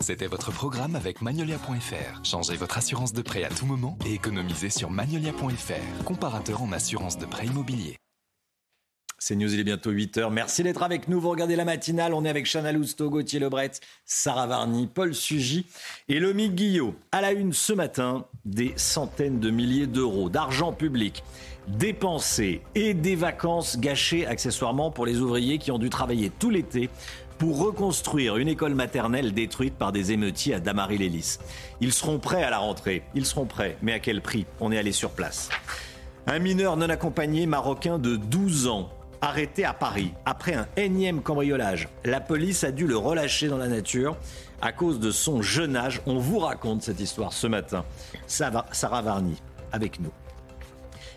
C'était 0.00 0.26
votre 0.26 0.50
programme 0.50 0.96
avec 0.96 1.22
Magnolia.fr. 1.22 2.24
Changez 2.24 2.56
votre 2.56 2.76
assurance 2.76 3.12
de 3.12 3.22
prêt 3.22 3.44
à 3.44 3.48
tout 3.48 3.64
moment 3.64 3.96
et 4.04 4.14
économisez 4.14 4.68
sur 4.68 4.90
Magnolia.fr, 4.90 6.04
comparateur 6.04 6.62
en 6.62 6.72
assurance 6.72 7.16
de 7.16 7.26
prêt 7.26 7.46
immobilier. 7.46 7.96
C'est 9.18 9.36
News, 9.36 9.54
il 9.54 9.60
est 9.60 9.64
bientôt 9.64 9.92
8h. 9.92 10.30
Merci 10.30 10.62
d'être 10.64 10.82
avec 10.82 11.08
nous. 11.08 11.18
Vous 11.18 11.30
regardez 11.30 11.56
la 11.56 11.64
matinale. 11.64 12.12
On 12.12 12.26
est 12.26 12.28
avec 12.28 12.44
Chana 12.44 12.72
Lousteau, 12.72 13.08
Gauthier 13.08 13.38
Lebret, 13.38 13.70
Sarah 14.04 14.46
Varny, 14.46 14.86
Paul 14.86 15.14
Sugy 15.14 15.64
et 16.08 16.18
Lomi 16.18 16.50
Guillot. 16.50 16.94
À 17.10 17.22
la 17.22 17.32
une 17.32 17.54
ce 17.54 17.72
matin, 17.72 18.26
des 18.44 18.74
centaines 18.76 19.40
de 19.40 19.48
milliers 19.48 19.86
d'euros 19.86 20.28
d'argent 20.28 20.72
public 20.72 21.22
dépensés 21.68 22.60
et 22.74 22.94
des 22.94 23.16
vacances 23.16 23.78
gâchées 23.78 24.26
accessoirement 24.26 24.90
pour 24.90 25.06
les 25.06 25.20
ouvriers 25.20 25.58
qui 25.58 25.70
ont 25.70 25.78
dû 25.78 25.88
travailler 25.88 26.30
tout 26.30 26.50
l'été 26.50 26.90
pour 27.38 27.58
reconstruire 27.58 28.36
une 28.36 28.48
école 28.48 28.74
maternelle 28.74 29.32
détruite 29.32 29.74
par 29.74 29.92
des 29.92 30.12
émeutiers 30.12 30.54
à 30.54 30.60
Damary-les-Lys. 30.60 31.40
Ils 31.80 31.92
seront 31.92 32.18
prêts 32.18 32.42
à 32.42 32.50
la 32.50 32.58
rentrée. 32.58 33.02
Ils 33.14 33.26
seront 33.26 33.46
prêts. 33.46 33.76
Mais 33.82 33.92
à 33.92 33.98
quel 33.98 34.22
prix? 34.22 34.46
On 34.60 34.72
est 34.72 34.78
allé 34.78 34.92
sur 34.92 35.10
place. 35.10 35.48
Un 36.26 36.38
mineur 36.38 36.76
non 36.76 36.88
accompagné 36.88 37.46
marocain 37.46 37.98
de 37.98 38.16
12 38.16 38.68
ans 38.68 38.90
arrêté 39.20 39.64
à 39.64 39.72
Paris 39.72 40.12
après 40.26 40.54
un 40.54 40.66
énième 40.76 41.22
cambriolage. 41.22 41.88
La 42.04 42.20
police 42.20 42.62
a 42.62 42.70
dû 42.70 42.86
le 42.86 42.96
relâcher 42.96 43.48
dans 43.48 43.56
la 43.56 43.68
nature 43.68 44.16
à 44.60 44.72
cause 44.72 45.00
de 45.00 45.10
son 45.10 45.40
jeune 45.42 45.76
âge. 45.76 46.02
On 46.06 46.18
vous 46.18 46.38
raconte 46.38 46.82
cette 46.82 47.00
histoire 47.00 47.32
ce 47.32 47.46
matin. 47.46 47.84
Sarah 48.26 49.02
Varny 49.02 49.40
avec 49.72 49.98
nous. 50.00 50.12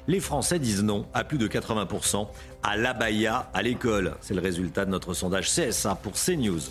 Les 0.07 0.21
Français 0.21 0.57
disent 0.57 0.83
non 0.83 1.05
à 1.13 1.23
plus 1.23 1.37
de 1.37 1.47
80% 1.47 2.27
à 2.63 2.77
l'abaya 2.77 3.49
à 3.53 3.61
l'école. 3.61 4.15
C'est 4.21 4.33
le 4.33 4.41
résultat 4.41 4.85
de 4.85 4.91
notre 4.91 5.13
sondage 5.13 5.49
CSA 5.49 5.95
pour 5.95 6.13
CNews. 6.13 6.61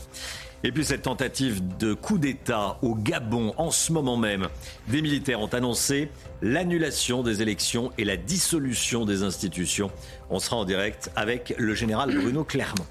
Et 0.65 0.73
puis 0.73 0.85
cette 0.85 1.03
tentative 1.03 1.77
de 1.77 1.93
coup 1.93 2.19
d'État 2.19 2.79
au 2.81 2.95
Gabon 2.95 3.53
en 3.59 3.71
ce 3.71 3.93
moment 3.93 4.17
même. 4.17 4.49
Des 4.89 5.03
militaires 5.03 5.41
ont 5.41 5.47
annoncé 5.49 6.11
l'annulation 6.41 7.23
des 7.23 7.43
élections 7.43 7.93
et 7.99 8.05
la 8.05 8.17
dissolution 8.17 9.05
des 9.05 9.23
institutions. 9.23 9.91
On 10.31 10.39
sera 10.39 10.57
en 10.57 10.65
direct 10.65 11.11
avec 11.15 11.55
le 11.59 11.75
général 11.75 12.15
Bruno 12.15 12.43
Clermont. 12.43 12.87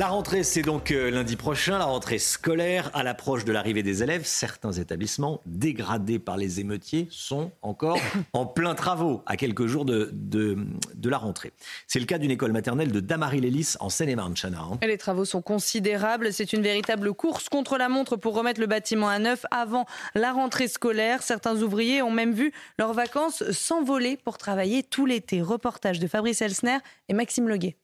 La 0.00 0.08
rentrée, 0.08 0.44
c'est 0.44 0.62
donc 0.62 0.92
euh, 0.92 1.10
lundi 1.10 1.36
prochain, 1.36 1.76
la 1.76 1.84
rentrée 1.84 2.18
scolaire. 2.18 2.90
À 2.94 3.02
l'approche 3.02 3.44
de 3.44 3.52
l'arrivée 3.52 3.82
des 3.82 4.02
élèves, 4.02 4.22
certains 4.24 4.72
établissements 4.72 5.42
dégradés 5.44 6.18
par 6.18 6.38
les 6.38 6.58
émeutiers 6.58 7.06
sont 7.10 7.50
encore 7.60 7.98
en 8.32 8.46
plein 8.46 8.74
travaux 8.74 9.22
à 9.26 9.36
quelques 9.36 9.66
jours 9.66 9.84
de, 9.84 10.08
de, 10.14 10.56
de 10.94 11.10
la 11.10 11.18
rentrée. 11.18 11.52
C'est 11.86 12.00
le 12.00 12.06
cas 12.06 12.16
d'une 12.16 12.30
école 12.30 12.50
maternelle 12.50 12.92
de 12.92 13.00
Damary-les-Lys 13.00 13.76
en 13.78 13.90
Seine-et-Marne, 13.90 14.32
Chana, 14.40 14.60
hein. 14.60 14.78
Les 14.82 14.96
travaux 14.96 15.26
sont 15.26 15.42
considérables. 15.42 16.32
C'est 16.32 16.54
une 16.54 16.62
véritable 16.62 17.12
course 17.12 17.50
contre 17.50 17.76
la 17.76 17.90
montre 17.90 18.16
pour 18.16 18.34
remettre 18.34 18.58
le 18.58 18.66
bâtiment 18.66 19.10
à 19.10 19.18
neuf 19.18 19.44
avant 19.50 19.84
la 20.14 20.32
rentrée 20.32 20.68
scolaire. 20.68 21.22
Certains 21.22 21.60
ouvriers 21.60 22.00
ont 22.00 22.10
même 22.10 22.32
vu 22.32 22.54
leurs 22.78 22.94
vacances 22.94 23.44
s'envoler 23.50 24.16
pour 24.16 24.38
travailler 24.38 24.82
tout 24.82 25.04
l'été. 25.04 25.42
Reportage 25.42 25.98
de 25.98 26.06
Fabrice 26.06 26.40
Elsner 26.40 26.78
et 27.10 27.12
Maxime 27.12 27.50
Leguet. 27.50 27.76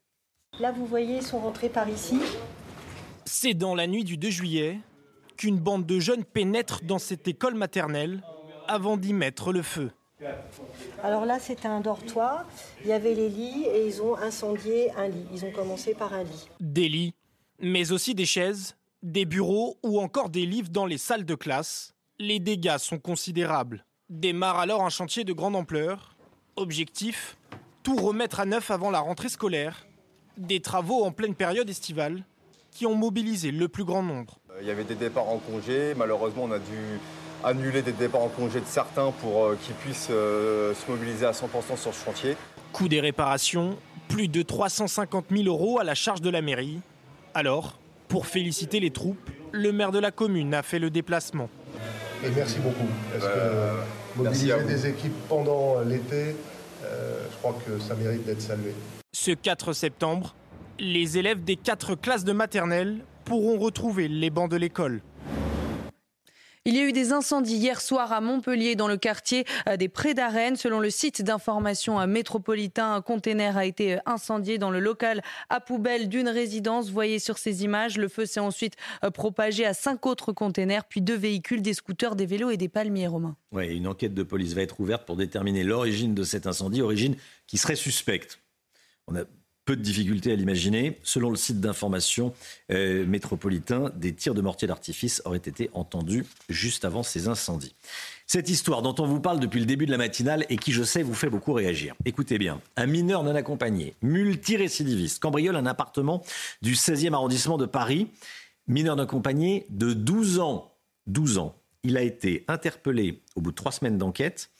Là, 0.59 0.73
vous 0.73 0.87
voyez, 0.87 1.17
ils 1.17 1.23
sont 1.23 1.39
rentrés 1.39 1.69
par 1.69 1.89
ici. 1.89 2.19
C'est 3.27 3.55
dans 3.55 3.75
la 3.75 3.87
nuit 3.87 4.05
du 4.05 4.17
2 4.17 4.31
juillet 4.31 4.81
qu'une 5.37 5.59
bande 5.59 5.85
de 5.85 6.01
jeunes 6.01 6.25
pénètre 6.25 6.83
dans 6.83 6.99
cette 6.99 7.29
école 7.29 7.55
maternelle 7.55 8.23
avant 8.67 8.97
d'y 8.97 9.13
mettre 9.13 9.53
le 9.53 9.63
feu. 9.63 9.91
Alors 11.03 11.27
là, 11.27 11.39
c'était 11.39 11.69
un 11.69 11.81
dortoir. 11.81 12.47
Il 12.83 12.89
y 12.89 12.93
avait 12.93 13.15
les 13.15 13.29
lits 13.29 13.67
et 13.67 13.87
ils 13.87 14.01
ont 14.01 14.17
incendié 14.17 14.91
un 14.93 15.09
lit. 15.09 15.27
Ils 15.35 15.45
ont 15.45 15.51
commencé 15.51 15.93
par 15.93 16.15
un 16.15 16.23
lit. 16.23 16.49
Des 16.61 16.89
lits, 16.89 17.15
mais 17.61 17.93
aussi 17.93 18.15
des 18.15 18.25
chaises, 18.25 18.77
des 19.03 19.27
bureaux 19.27 19.77
ou 19.83 20.01
encore 20.01 20.31
des 20.31 20.47
livres 20.47 20.71
dans 20.71 20.87
les 20.87 20.99
salles 20.99 21.27
de 21.27 21.35
classe. 21.35 21.93
Les 22.19 22.39
dégâts 22.39 22.79
sont 22.79 22.99
considérables. 22.99 23.85
Démarre 24.09 24.59
alors 24.59 24.85
un 24.85 24.89
chantier 24.89 25.25
de 25.25 25.35
grande 25.35 25.55
ampleur. 25.55 26.17
Objectif 26.57 27.37
tout 27.83 27.97
remettre 27.97 28.41
à 28.41 28.47
neuf 28.47 28.71
avant 28.71 28.91
la 28.91 29.01
rentrée 29.01 29.29
scolaire. 29.29 29.86
Des 30.37 30.61
travaux 30.61 31.05
en 31.05 31.13
pleine 31.13 31.35
période 31.35 31.69
estivale 31.69 32.23
qui 32.71 32.85
ont 32.85 32.95
mobilisé 32.95 33.53
le 33.53 33.69
plus 33.69 33.85
grand 33.85 34.03
nombre. 34.03 34.39
Euh, 34.51 34.59
il 34.61 34.69
y 34.69 34.71
avait 34.71 34.85
des 34.85 34.95
départs 34.95 35.29
en 35.29 35.39
congé. 35.39 35.95
Malheureusement, 35.97 36.45
on 36.45 36.53
a 36.53 36.59
dû 36.59 37.01
annuler 37.43 37.81
des 37.81 37.93
départs 37.93 38.23
en 38.23 38.29
congé 38.29 38.61
de 38.61 38.67
certains 38.67 39.13
pour 39.13 39.45
euh, 39.45 39.59
qu'ils 39.63 39.75
puissent 39.77 40.09
euh, 40.11 40.75
se 40.75 40.91
mobiliser 40.91 41.25
à 41.25 41.33
100% 41.33 41.77
sur 41.77 41.95
ce 41.95 42.05
chantier. 42.05 42.37
Coût 42.73 42.89
des 42.89 43.01
réparations, 43.01 43.79
plus 44.09 44.29
de 44.29 44.43
350 44.43 45.27
000 45.31 45.45
euros 45.45 45.79
à 45.79 45.85
la 45.85 45.95
charge 45.95 46.21
de 46.21 46.29
la 46.29 46.43
mairie. 46.43 46.81
Alors, 47.33 47.79
pour 48.09 48.27
féliciter 48.27 48.79
les 48.79 48.91
troupes, 48.91 49.31
le 49.53 49.73
maire 49.73 49.91
de 49.91 49.99
la 49.99 50.11
commune 50.11 50.53
a 50.53 50.63
fait 50.63 50.79
le 50.79 50.91
déplacement. 50.91 51.49
Et 52.23 52.29
merci 52.29 52.59
beaucoup. 52.59 52.89
Parce 53.13 53.33
que 53.33 54.19
mobiliser 54.19 54.65
des 54.65 54.87
équipes 54.87 55.17
pendant 55.29 55.81
l'été, 55.81 56.37
je 56.83 57.37
crois 57.39 57.57
que 57.67 57.79
ça 57.79 57.95
mérite 57.95 58.25
d'être 58.25 58.41
salué. 58.41 58.73
Ce 59.19 59.31
4 59.31 59.73
septembre, 59.73 60.37
les 60.79 61.17
élèves 61.17 61.43
des 61.43 61.57
quatre 61.57 61.95
classes 61.95 62.23
de 62.23 62.33
maternelle 62.33 62.99
pourront 63.25 63.59
retrouver 63.59 64.09
les 64.09 64.29
bancs 64.29 64.51
de 64.51 64.57
l'école. 64.57 65.01
Il 66.67 66.77
y 66.77 66.81
a 66.81 66.85
eu 66.85 66.93
des 66.93 67.13
incendies 67.13 67.57
hier 67.57 67.81
soir 67.81 68.13
à 68.13 68.21
Montpellier 68.21 68.77
dans 68.77 68.89
le 68.89 68.99
quartier 68.99 69.47
des 69.79 69.89
Prés 69.89 70.13
d'Arène. 70.13 70.57
Selon 70.57 70.81
le 70.81 70.91
site 70.91 71.23
d'information 71.23 72.07
métropolitain, 72.07 72.93
un 72.93 73.01
container 73.01 73.57
a 73.57 73.65
été 73.65 73.99
incendié 74.05 74.59
dans 74.59 74.71
le 74.71 74.81
local 74.81 75.23
à 75.49 75.61
poubelle 75.61 76.11
d'une 76.11 76.29
résidence. 76.29 76.89
Vous 76.89 76.93
voyez 76.93 77.19
sur 77.19 77.39
ces 77.39 77.65
images, 77.65 77.97
le 77.97 78.09
feu 78.09 78.27
s'est 78.27 78.39
ensuite 78.39 78.75
propagé 79.15 79.65
à 79.65 79.73
cinq 79.73 80.05
autres 80.05 80.33
containers, 80.33 80.85
puis 80.85 81.01
deux 81.01 81.17
véhicules, 81.17 81.63
des 81.63 81.73
scooters, 81.73 82.17
des 82.17 82.27
vélos 82.27 82.51
et 82.51 82.59
des 82.59 82.69
palmiers 82.69 83.07
romains. 83.07 83.37
Oui, 83.51 83.75
une 83.75 83.87
enquête 83.87 84.13
de 84.13 84.23
police 84.23 84.53
va 84.53 84.61
être 84.61 84.79
ouverte 84.79 85.07
pour 85.07 85.17
déterminer 85.17 85.65
l'origine 85.65 86.15
de 86.15 86.23
cet 86.23 86.47
incendie, 86.47 86.83
origine 86.83 87.17
qui 87.47 87.57
serait 87.57 87.77
suspecte. 87.77 88.41
On 89.09 89.17
a 89.17 89.25
peu 89.67 89.77
de 89.77 89.83
difficultés 89.83 90.33
à 90.33 90.37
l'imaginer. 90.37 90.99
Selon 91.03 91.29
le 91.29 91.37
site 91.37 91.61
d'information 91.61 92.33
euh, 92.73 93.05
métropolitain, 93.05 93.91
des 93.97 94.15
tirs 94.15 94.33
de 94.33 94.41
mortier 94.41 94.67
d'artifice 94.67 95.21
auraient 95.27 95.37
été 95.39 95.69
entendus 95.75 96.25
juste 96.49 96.87
avant 96.87 97.03
ces 97.03 97.29
incendies. 97.29 97.75
Cette 98.27 98.49
histoire 98.49 98.81
dont 98.81 98.95
on 98.99 99.07
vous 99.07 99.21
parle 99.21 99.41
depuis 99.41 99.61
le 99.61 99.67
début 99.67 99.85
de 99.85 99.91
la 99.91 99.99
matinale 99.99 100.47
et 100.49 100.57
qui, 100.57 100.73
je 100.73 100.85
sais, 100.85 101.03
vous 101.03 101.15
fait 101.15 101.29
beaucoup 101.29 101.53
réagir. 101.53 101.95
Écoutez 102.05 102.39
bien, 102.39 102.61
un 102.77 102.87
mineur 102.87 103.25
non 103.25 103.35
accompagné, 103.35 103.95
multirécidiviste, 104.03 105.21
cambriole 105.21 105.57
un 105.57 105.67
appartement 105.67 106.23
du 106.63 106.75
16e 106.75 107.13
arrondissement 107.13 107.59
de 107.59 107.67
Paris. 107.67 108.09
Mineur 108.69 108.97
non 108.97 109.03
accompagné 109.03 109.67
de 109.71 109.93
12 109.93 110.39
ans. 110.39 110.73
12 111.09 111.39
ans. 111.39 111.57
Il 111.83 111.97
a 111.97 112.03
été 112.03 112.45
interpellé 112.49 113.21
au 113.35 113.41
bout 113.41 113.51
de 113.51 113.57
trois 113.57 113.71
semaines 113.71 113.99
d'enquête, 113.99 114.51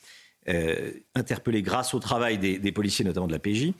euh, 0.47 0.91
interpellé 1.13 1.61
grâce 1.61 1.93
au 1.93 1.99
travail 1.99 2.37
des, 2.37 2.57
des 2.57 2.71
policiers, 2.71 3.03
notamment 3.03 3.27
de 3.27 3.33
la 3.33 3.39
PJ, 3.39 3.73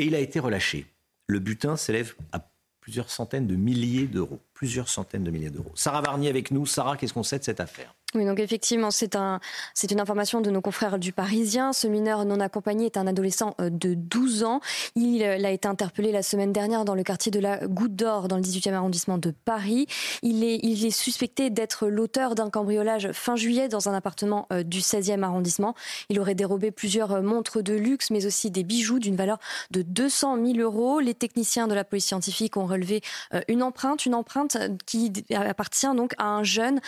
et 0.00 0.04
il 0.04 0.14
a 0.14 0.18
été 0.18 0.40
relâché. 0.40 0.86
Le 1.26 1.40
butin 1.40 1.76
s'élève 1.76 2.14
à 2.32 2.50
plusieurs 2.80 3.10
centaines 3.10 3.46
de 3.46 3.54
milliers 3.54 4.06
d'euros. 4.06 4.40
Plusieurs 4.60 4.90
centaines 4.90 5.24
de 5.24 5.30
milliers 5.30 5.48
d'euros. 5.48 5.72
Sarah 5.74 6.02
Varnier 6.02 6.28
avec 6.28 6.50
nous. 6.50 6.66
Sarah, 6.66 6.98
qu'est-ce 6.98 7.14
qu'on 7.14 7.22
sait 7.22 7.38
de 7.38 7.44
cette 7.44 7.60
affaire? 7.60 7.94
Oui, 8.14 8.26
donc 8.26 8.40
effectivement, 8.40 8.90
c'est 8.90 9.16
un, 9.16 9.40
c'est 9.72 9.90
une 9.90 10.00
information 10.00 10.42
de 10.42 10.50
nos 10.50 10.60
confrères 10.60 10.98
du 10.98 11.12
Parisien. 11.12 11.72
Ce 11.72 11.86
mineur 11.86 12.26
non 12.26 12.40
accompagné 12.40 12.86
est 12.86 12.96
un 12.98 13.06
adolescent 13.06 13.54
euh, 13.60 13.70
de 13.70 13.94
12 13.94 14.42
ans. 14.42 14.60
Il, 14.96 15.22
euh, 15.22 15.42
a 15.42 15.50
été 15.50 15.66
interpellé 15.66 16.12
la 16.12 16.22
semaine 16.24 16.52
dernière 16.52 16.84
dans 16.84 16.94
le 16.96 17.04
quartier 17.04 17.32
de 17.32 17.38
la 17.38 17.66
Goutte 17.68 17.94
d'Or, 17.94 18.28
dans 18.28 18.36
le 18.36 18.42
18e 18.42 18.74
arrondissement 18.74 19.16
de 19.16 19.30
Paris. 19.30 19.86
Il 20.22 20.44
est, 20.44 20.58
il 20.62 20.84
est 20.84 20.90
suspecté 20.90 21.48
d'être 21.48 21.86
l'auteur 21.86 22.34
d'un 22.34 22.50
cambriolage 22.50 23.12
fin 23.12 23.36
juillet 23.36 23.68
dans 23.68 23.88
un 23.88 23.94
appartement 23.94 24.46
euh, 24.52 24.62
du 24.62 24.80
16e 24.80 25.22
arrondissement. 25.22 25.74
Il 26.10 26.20
aurait 26.20 26.34
dérobé 26.34 26.70
plusieurs 26.70 27.22
montres 27.22 27.62
de 27.62 27.72
luxe, 27.72 28.10
mais 28.10 28.26
aussi 28.26 28.50
des 28.50 28.64
bijoux 28.64 28.98
d'une 28.98 29.16
valeur 29.16 29.38
de 29.70 29.80
200 29.80 30.44
000 30.44 30.58
euros. 30.58 31.00
Les 31.00 31.14
techniciens 31.14 31.68
de 31.68 31.74
la 31.74 31.84
police 31.84 32.06
scientifique 32.06 32.58
ont 32.58 32.66
relevé 32.66 33.00
une 33.48 33.62
empreinte, 33.62 34.04
une 34.04 34.14
empreinte 34.14 34.49
qui 34.86 35.12
appartient 35.34 35.94
donc 35.94 36.14
à 36.18 36.26
un 36.26 36.42
jeune 36.42 36.80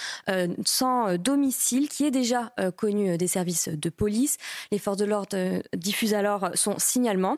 sans 0.65 1.09
euh, 1.09 1.17
domicile 1.17 1.89
qui 1.89 2.05
est 2.05 2.11
déjà 2.11 2.53
euh, 2.59 2.71
connu 2.71 3.11
euh, 3.11 3.17
des 3.17 3.27
services 3.27 3.69
de 3.69 3.91
police. 3.91 4.37
Les 4.71 4.79
forces 4.79 4.97
de 4.97 5.05
l'ordre 5.05 5.63
diffusent 5.77 6.15
alors 6.15 6.51
son 6.55 6.79
signalement. 6.79 7.37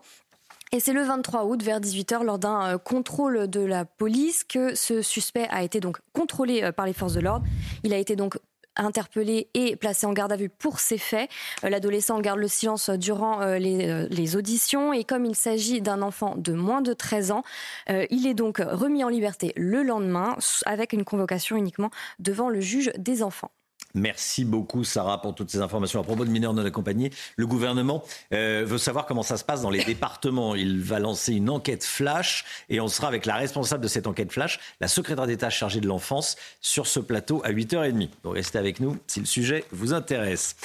Et 0.72 0.80
c'est 0.80 0.92
le 0.92 1.02
23 1.02 1.44
août, 1.44 1.62
vers 1.62 1.80
18h, 1.80 2.24
lors 2.24 2.38
d'un 2.38 2.78
contrôle 2.78 3.48
de 3.48 3.60
la 3.60 3.84
police, 3.84 4.42
que 4.42 4.74
ce 4.74 5.02
suspect 5.02 5.46
a 5.50 5.62
été 5.62 5.78
donc 5.78 5.98
contrôlé 6.12 6.72
par 6.72 6.86
les 6.86 6.92
forces 6.92 7.14
de 7.14 7.20
l'ordre. 7.20 7.46
Il 7.84 7.92
a 7.92 7.98
été 7.98 8.16
donc 8.16 8.38
interpellé 8.76 9.48
et 9.54 9.76
placé 9.76 10.06
en 10.06 10.12
garde 10.12 10.32
à 10.32 10.36
vue 10.36 10.48
pour 10.48 10.80
ces 10.80 10.98
faits. 10.98 11.30
L'adolescent 11.62 12.20
garde 12.20 12.38
le 12.38 12.48
silence 12.48 12.90
durant 12.90 13.44
les, 13.44 14.08
les 14.08 14.36
auditions 14.36 14.92
et 14.92 15.04
comme 15.04 15.24
il 15.24 15.34
s'agit 15.34 15.80
d'un 15.80 16.02
enfant 16.02 16.34
de 16.36 16.52
moins 16.52 16.82
de 16.82 16.92
13 16.92 17.30
ans, 17.30 17.42
il 17.88 18.26
est 18.26 18.34
donc 18.34 18.58
remis 18.58 19.04
en 19.04 19.08
liberté 19.08 19.52
le 19.56 19.82
lendemain 19.82 20.36
avec 20.66 20.92
une 20.92 21.04
convocation 21.04 21.56
uniquement 21.56 21.90
devant 22.18 22.48
le 22.48 22.60
juge 22.60 22.92
des 22.96 23.22
enfants. 23.22 23.50
Merci 23.94 24.44
beaucoup, 24.44 24.82
Sarah, 24.82 25.22
pour 25.22 25.36
toutes 25.36 25.50
ces 25.50 25.60
informations. 25.60 26.00
À 26.00 26.04
propos 26.04 26.24
de 26.24 26.30
mineurs 26.30 26.52
non 26.52 26.64
accompagnés, 26.64 27.12
le 27.36 27.46
gouvernement 27.46 28.02
euh, 28.32 28.64
veut 28.66 28.78
savoir 28.78 29.06
comment 29.06 29.22
ça 29.22 29.36
se 29.36 29.44
passe 29.44 29.62
dans 29.62 29.70
les 29.70 29.84
départements. 29.84 30.56
Il 30.56 30.80
va 30.80 30.98
lancer 30.98 31.32
une 31.34 31.48
enquête 31.48 31.84
flash 31.84 32.44
et 32.68 32.80
on 32.80 32.88
sera 32.88 33.06
avec 33.06 33.24
la 33.24 33.36
responsable 33.36 33.84
de 33.84 33.88
cette 33.88 34.08
enquête 34.08 34.32
flash, 34.32 34.58
la 34.80 34.88
secrétaire 34.88 35.28
d'État 35.28 35.48
chargée 35.48 35.80
de 35.80 35.86
l'enfance, 35.86 36.36
sur 36.60 36.88
ce 36.88 36.98
plateau 36.98 37.40
à 37.44 37.52
8h30. 37.52 38.08
Donc 38.24 38.34
restez 38.34 38.58
avec 38.58 38.80
nous 38.80 38.98
si 39.06 39.20
le 39.20 39.26
sujet 39.26 39.64
vous 39.70 39.92
intéresse. 39.92 40.56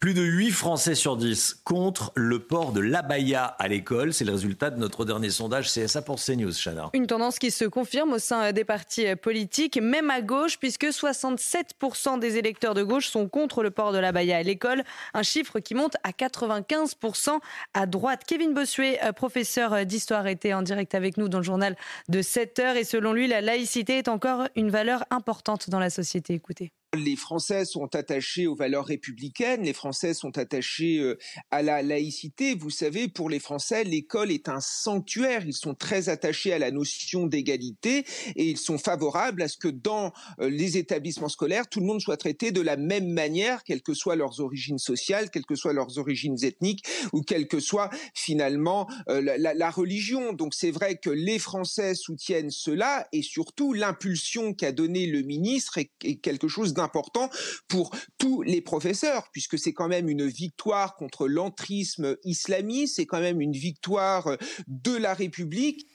Plus 0.00 0.12
de 0.12 0.22
8 0.22 0.50
Français 0.50 0.94
sur 0.94 1.16
10 1.16 1.62
contre 1.64 2.12
le 2.14 2.38
port 2.38 2.72
de 2.72 2.80
l'abaya 2.80 3.44
à 3.44 3.66
l'école. 3.66 4.12
C'est 4.12 4.26
le 4.26 4.32
résultat 4.32 4.68
de 4.68 4.78
notre 4.78 5.06
dernier 5.06 5.30
sondage 5.30 5.72
CSA 5.72 6.02
pour 6.02 6.20
CNews, 6.22 6.52
Chana. 6.52 6.90
Une 6.92 7.06
tendance 7.06 7.38
qui 7.38 7.50
se 7.50 7.64
confirme 7.64 8.12
au 8.12 8.18
sein 8.18 8.52
des 8.52 8.64
partis 8.64 9.16
politiques, 9.16 9.80
même 9.80 10.10
à 10.10 10.20
gauche, 10.20 10.58
puisque 10.58 10.84
67% 10.84 12.18
des 12.18 12.36
électeurs 12.36 12.74
de 12.74 12.82
gauche 12.82 13.08
sont 13.08 13.26
contre 13.26 13.62
le 13.62 13.70
port 13.70 13.92
de 13.92 13.98
l'abaya 13.98 14.36
à 14.36 14.42
l'école. 14.42 14.84
Un 15.14 15.22
chiffre 15.22 15.60
qui 15.60 15.74
monte 15.74 15.96
à 16.04 16.10
95% 16.10 17.38
à 17.72 17.86
droite. 17.86 18.22
Kevin 18.26 18.52
Bossuet, 18.52 19.00
euh, 19.02 19.12
professeur 19.12 19.86
d'histoire, 19.86 20.26
était 20.26 20.52
en 20.52 20.60
direct 20.60 20.94
avec 20.94 21.16
nous 21.16 21.28
dans 21.28 21.38
le 21.38 21.44
journal 21.44 21.74
de 22.10 22.20
7 22.20 22.58
heures. 22.58 22.76
Et 22.76 22.84
selon 22.84 23.14
lui, 23.14 23.28
la 23.28 23.40
laïcité 23.40 23.96
est 23.96 24.08
encore 24.08 24.48
une 24.56 24.70
valeur 24.70 25.04
importante 25.10 25.70
dans 25.70 25.80
la 25.80 25.88
société. 25.88 26.34
Écoutez 26.34 26.72
les 26.96 27.16
Français 27.16 27.64
sont 27.64 27.94
attachés 27.94 28.46
aux 28.46 28.54
valeurs 28.54 28.86
républicaines, 28.86 29.62
les 29.62 29.72
Français 29.72 30.14
sont 30.14 30.36
attachés 30.38 30.98
euh, 30.98 31.18
à 31.50 31.62
la 31.62 31.82
laïcité. 31.82 32.54
Vous 32.54 32.70
savez, 32.70 33.08
pour 33.08 33.30
les 33.30 33.38
Français, 33.38 33.84
l'école 33.84 34.30
est 34.30 34.48
un 34.48 34.60
sanctuaire. 34.60 35.44
Ils 35.46 35.54
sont 35.54 35.74
très 35.74 36.08
attachés 36.08 36.52
à 36.52 36.58
la 36.58 36.70
notion 36.70 37.26
d'égalité 37.26 38.04
et 38.34 38.44
ils 38.44 38.58
sont 38.58 38.78
favorables 38.78 39.42
à 39.42 39.48
ce 39.48 39.56
que 39.56 39.68
dans 39.68 40.12
euh, 40.40 40.48
les 40.48 40.76
établissements 40.76 41.28
scolaires, 41.28 41.68
tout 41.68 41.80
le 41.80 41.86
monde 41.86 42.00
soit 42.00 42.16
traité 42.16 42.52
de 42.52 42.60
la 42.60 42.76
même 42.76 43.08
manière, 43.08 43.64
quelles 43.64 43.82
que 43.82 43.94
soient 43.94 44.16
leurs 44.16 44.40
origines 44.40 44.78
sociales, 44.78 45.30
quelles 45.30 45.46
que 45.46 45.54
soient 45.54 45.72
leurs 45.72 45.98
origines 45.98 46.36
ethniques 46.44 46.84
ou 47.12 47.22
quelle 47.22 47.48
que 47.48 47.60
soit 47.60 47.90
finalement 48.14 48.88
euh, 49.08 49.20
la, 49.20 49.70
religion. 49.70 50.32
Donc 50.32 50.54
c'est 50.54 50.70
vrai 50.70 50.96
que 50.96 51.10
les 51.10 51.38
Français 51.38 51.94
soutiennent 51.94 52.50
cela 52.50 53.06
et 53.12 53.22
surtout 53.22 53.72
l'impulsion 53.72 54.54
qu'a 54.54 54.72
donnée 54.72 55.06
le 55.06 55.22
ministre 55.22 55.78
est, 55.78 56.16
quelque 56.20 56.48
chose 56.48 56.72
d'un 56.72 56.85
important 56.86 57.28
pour 57.68 57.94
tous 58.18 58.42
les 58.42 58.60
professeurs, 58.60 59.28
puisque 59.32 59.58
c'est 59.58 59.72
quand 59.72 59.88
même 59.88 60.08
une 60.08 60.26
victoire 60.26 60.94
contre 60.96 61.28
l'entrisme 61.28 62.16
islamiste, 62.24 62.96
c'est 62.96 63.06
quand 63.06 63.20
même 63.20 63.40
une 63.40 63.52
victoire 63.52 64.28
euh, 64.28 64.36
de 64.68 64.96
la 64.96 65.12
République. 65.14 65.86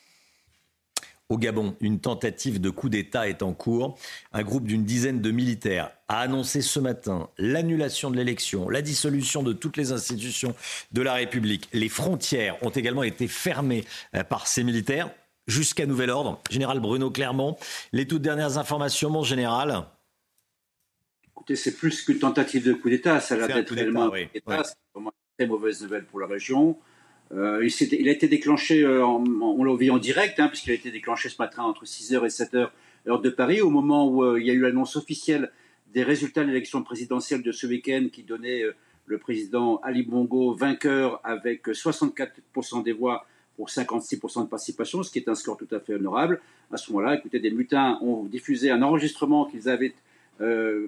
Au 1.31 1.37
Gabon, 1.37 1.77
une 1.79 2.01
tentative 2.01 2.59
de 2.59 2.69
coup 2.69 2.89
d'État 2.89 3.29
est 3.29 3.41
en 3.41 3.53
cours. 3.53 3.97
Un 4.33 4.43
groupe 4.43 4.65
d'une 4.67 4.83
dizaine 4.83 5.21
de 5.21 5.31
militaires 5.31 5.91
a 6.09 6.19
annoncé 6.19 6.61
ce 6.61 6.77
matin 6.77 7.29
l'annulation 7.37 8.11
de 8.11 8.17
l'élection, 8.17 8.67
la 8.67 8.81
dissolution 8.81 9.41
de 9.41 9.53
toutes 9.53 9.77
les 9.77 9.93
institutions 9.93 10.53
de 10.91 11.01
la 11.01 11.13
République. 11.13 11.69
Les 11.71 11.87
frontières 11.87 12.61
ont 12.63 12.69
également 12.69 13.03
été 13.03 13.29
fermées 13.29 13.85
euh, 14.13 14.25
par 14.25 14.45
ces 14.45 14.65
militaires 14.65 15.09
jusqu'à 15.47 15.85
nouvel 15.85 16.09
ordre. 16.09 16.41
Général 16.49 16.81
Bruno 16.81 17.09
Clermont, 17.09 17.55
les 17.93 18.05
toutes 18.07 18.21
dernières 18.21 18.57
informations, 18.57 19.09
mon 19.09 19.23
général 19.23 19.85
c'est 21.53 21.77
plus 21.77 22.03
qu'une 22.03 22.19
tentative 22.19 22.65
de 22.65 22.73
coup 22.73 22.89
d'État. 22.89 23.19
Ça 23.19 23.35
a 23.35 23.47
d'être 23.47 23.73
réellement 23.73 24.05
un 24.05 24.09
coup 24.09 24.31
d'État. 24.33 24.63
C'est 24.63 24.75
vraiment 24.93 25.11
une 25.11 25.45
très 25.45 25.47
mauvaise 25.47 25.81
nouvelle 25.81 26.05
pour 26.05 26.19
la 26.19 26.27
région. 26.27 26.77
Euh, 27.33 27.65
il, 27.65 28.09
a 28.09 28.11
été 28.11 28.27
déclenché, 28.27 28.83
euh, 28.83 29.05
on 29.05 29.63
l'a 29.63 29.75
vu 29.75 29.89
en 29.89 29.97
direct, 29.97 30.39
hein, 30.39 30.49
puisqu'il 30.49 30.71
a 30.71 30.73
été 30.73 30.91
déclenché 30.91 31.29
ce 31.29 31.41
matin 31.41 31.63
entre 31.63 31.85
6h 31.85 32.25
et 32.25 32.27
7h, 32.27 32.69
heure 33.07 33.21
de 33.21 33.29
Paris, 33.29 33.61
au 33.61 33.69
moment 33.69 34.07
où 34.07 34.23
euh, 34.23 34.39
il 34.39 34.45
y 34.45 34.49
a 34.49 34.53
eu 34.53 34.59
l'annonce 34.59 34.97
officielle 34.97 35.51
des 35.93 36.03
résultats 36.03 36.41
de 36.41 36.47
l'élection 36.47 36.83
présidentielle 36.83 37.41
de 37.41 37.51
ce 37.51 37.67
week-end 37.67 38.07
qui 38.11 38.23
donnait 38.23 38.63
le 39.05 39.17
président 39.17 39.77
Ali 39.83 40.03
Bongo 40.03 40.53
vainqueur 40.53 41.19
avec 41.25 41.67
64% 41.67 42.83
des 42.83 42.93
voix 42.93 43.25
pour 43.57 43.67
56% 43.67 44.43
de 44.43 44.47
participation, 44.47 45.03
ce 45.03 45.11
qui 45.11 45.19
est 45.19 45.27
un 45.27 45.35
score 45.35 45.57
tout 45.57 45.67
à 45.71 45.81
fait 45.81 45.95
honorable. 45.95 46.39
À 46.71 46.77
ce 46.77 46.91
moment-là, 46.91 47.17
écoutez, 47.17 47.39
des 47.39 47.51
mutins 47.51 47.99
ont 48.01 48.23
diffusé 48.23 48.71
un 48.71 48.81
enregistrement 48.81 49.45
qu'ils 49.45 49.67
avaient 49.67 49.93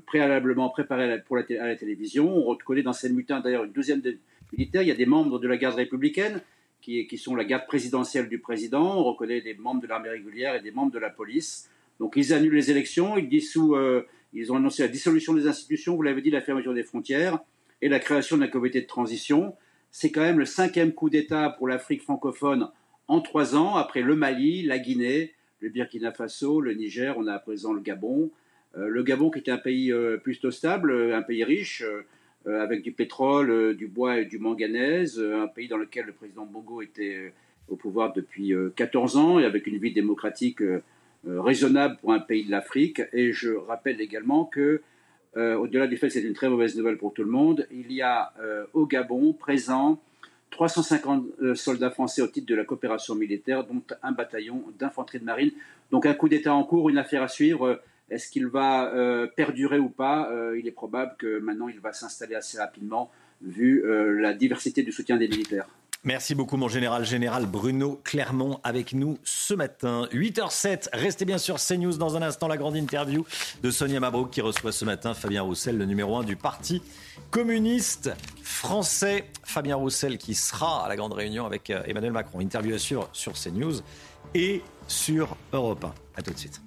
préalablement 0.06 0.70
préparés 0.70 1.22
pour 1.26 1.38
la, 1.38 1.44
à 1.62 1.68
la 1.68 1.76
télévision. 1.76 2.28
On 2.28 2.44
reconnaît 2.44 2.82
dans 2.84 2.94
ces 2.94 3.12
mutins 3.12 3.40
d'ailleurs 3.40 3.66
une 3.66 3.72
douzaine 3.72 4.02
de 4.02 4.18
militaires. 4.52 4.82
Il 4.82 4.88
y 4.88 4.92
a 4.92 4.96
des 4.96 5.06
membres 5.06 5.40
de 5.40 5.48
la 5.48 5.58
garde 5.58 5.76
républicaine 5.76 6.42
qui, 6.82 7.18
sont 7.18 7.36
la 7.36 7.46
garde 7.46 7.66
présidentielle 7.66 8.28
du 8.28 8.40
président. 8.40 8.98
On 8.98 9.04
reconnaît 9.04 9.42
des 9.42 9.54
membres 9.54 9.82
de 9.82 9.88
l'armée 9.88 10.10
régulière 10.10 10.56
et 10.56 10.62
des 10.62 10.72
membres 10.72 10.92
de 10.92 11.00
la 11.00 11.10
police. 11.10 11.70
Donc 12.00 12.14
ils 12.16 12.34
annulent 12.34 12.56
les 12.56 12.72
élections, 12.72 13.18
ils 13.18 13.30
dissouent, 13.30 13.78
ils 14.34 14.52
ont 14.52 14.58
annoncé 14.58 14.84
la 14.84 14.90
dissolution 14.90 15.34
des 15.34 15.48
institutions, 15.48 15.96
vous 15.96 16.02
l'avez 16.02 16.22
dit, 16.22 16.32
la 16.32 16.42
fermeture 16.42 16.74
des 16.74 16.84
frontières 16.84 17.40
et 17.82 17.90
la 17.90 18.00
création 18.00 18.38
d'un 18.38 18.48
comité 18.48 18.82
de 18.82 18.88
transition. 18.88 19.56
C'est 19.92 20.12
quand 20.12 20.22
même 20.22 20.40
le 20.40 20.46
cinquième 20.46 20.92
coup 20.92 21.10
d'État 21.10 21.52
pour 21.52 21.68
l'Afrique 21.68 22.02
francophone 22.02 22.70
en 23.08 23.22
trois 23.22 23.56
ans, 23.56 23.76
après 23.76 24.02
le 24.02 24.16
Mali, 24.16 24.64
la 24.64 24.80
Guinée, 24.80 25.34
le 25.60 25.70
Burkina 25.70 26.12
Faso, 26.12 26.62
le 26.62 26.74
Niger, 26.74 27.16
on 27.18 27.28
a 27.28 27.34
à 27.34 27.40
présent 27.40 27.74
le 27.74 27.82
Gabon. 27.82 28.32
Euh, 28.78 28.88
le 28.88 29.04
Gabon 29.04 29.30
qui 29.30 29.40
était 29.40 29.52
un 29.52 29.58
pays 29.58 29.92
euh, 29.92 30.18
plutôt 30.18 30.52
stable, 30.52 30.92
euh, 30.92 31.18
un 31.18 31.22
pays 31.22 31.44
riche, 31.44 31.84
avec 32.46 32.82
du 32.82 32.92
pétrole, 32.92 33.74
du 33.78 33.88
bois 33.88 34.20
et 34.20 34.26
du 34.26 34.38
manganèse, 34.38 35.18
un 35.18 35.48
pays 35.48 35.70
dans 35.70 35.78
lequel 35.78 36.08
le 36.08 36.12
président 36.12 36.46
Bongo 36.46 36.82
était 36.82 37.32
au 37.70 37.78
pouvoir 37.78 38.12
depuis 38.12 38.54
14 38.76 39.16
ans 39.16 39.40
et 39.40 39.46
avec 39.46 39.66
une 39.66 39.78
vie 39.78 39.94
démocratique 39.94 40.62
raisonnable 41.26 41.96
pour 42.02 42.12
un 42.12 42.20
pays 42.20 42.44
de 42.44 42.52
l'Afrique. 42.52 43.02
Et 43.14 43.32
je 43.32 43.52
rappelle 43.52 44.02
également 44.02 44.44
que 44.44 44.82
au-delà 45.38 45.88
du 45.88 45.96
fait 45.96 46.08
que 46.08 46.14
c'est 46.16 46.22
une 46.22 46.34
très 46.34 46.50
mauvaise 46.50 46.76
nouvelle 46.76 46.98
pour 46.98 47.14
tout 47.14 47.24
le 47.24 47.32
monde, 47.32 47.66
il 47.72 47.94
y 47.94 48.02
a 48.02 48.34
au 48.74 48.88
Gabon 48.88 49.32
présent 49.32 50.02
350 50.54 51.26
euh, 51.42 51.56
soldats 51.56 51.90
français 51.90 52.22
au 52.22 52.28
titre 52.28 52.48
de 52.48 52.56
la 52.56 52.64
coopération 52.64 53.16
militaire, 53.16 53.66
dont 53.66 53.82
un 54.02 54.12
bataillon 54.12 54.64
d'infanterie 54.80 55.20
de 55.20 55.26
marine. 55.26 55.52
Donc 55.92 56.06
un 56.06 56.14
coup 56.14 56.30
d'État 56.30 56.54
en 56.54 56.64
cours, 56.64 56.90
une 56.90 56.98
affaire 56.98 57.24
à 57.24 57.28
suivre. 57.28 57.82
Est-ce 58.14 58.30
qu'il 58.30 58.48
va 58.48 58.92
perdurer 59.36 59.80
ou 59.80 59.90
pas 59.90 60.30
Il 60.58 60.68
est 60.68 60.72
probable 60.72 61.16
que 61.18 61.40
maintenant 61.40 61.68
il 61.68 61.80
va 61.80 61.94
s'installer 61.94 62.36
assez 62.36 62.58
rapidement, 62.58 63.12
vu 63.42 63.84
la 64.20 64.34
diversité 64.34 64.84
du 64.84 64.92
soutien 64.92 65.18
des 65.18 65.28
militaires. 65.28 65.68
Merci 66.06 66.36
beaucoup, 66.36 66.58
mon 66.58 66.68
général, 66.68 67.06
général 67.06 67.46
Bruno 67.46 68.02
Clermont, 68.04 68.60
avec 68.66 68.92
nous 68.92 69.18
ce 69.24 69.54
matin. 69.54 70.10
8h07, 70.12 70.90
restez 70.92 71.24
bien 71.24 71.38
sur 71.38 71.56
CNews 71.56 71.96
dans 71.96 72.18
un 72.18 72.22
instant, 72.22 72.50
la 72.50 72.58
grande 72.58 72.76
interview 72.76 73.26
de 73.62 73.72
Sonia 73.72 74.02
Mabrouk 74.02 74.30
qui 74.30 74.42
reçoit 74.42 74.74
ce 74.74 74.84
matin 74.84 75.14
Fabien 75.14 75.44
Roussel, 75.44 75.78
le 75.78 75.86
numéro 75.86 76.18
1 76.18 76.26
du 76.26 76.36
Parti 76.36 76.82
communiste 77.32 78.12
français. 78.42 79.30
Fabien 79.44 79.78
Roussel 79.78 80.18
qui 80.18 80.36
sera 80.36 80.86
à 80.86 80.90
la 80.90 80.98
grande 80.98 81.14
réunion 81.14 81.46
avec 81.46 81.70
euh, 81.70 81.82
Emmanuel 81.86 82.12
Macron. 82.12 82.42
Interview 82.42 82.78
sur, 82.78 83.08
sur 83.14 83.32
CNews 83.32 83.76
et 84.36 84.62
sur 84.90 85.38
Europe 85.54 85.86
1. 85.86 85.94
A 86.18 86.22
tout 86.22 86.34
de 86.34 86.38
suite. 86.38 86.60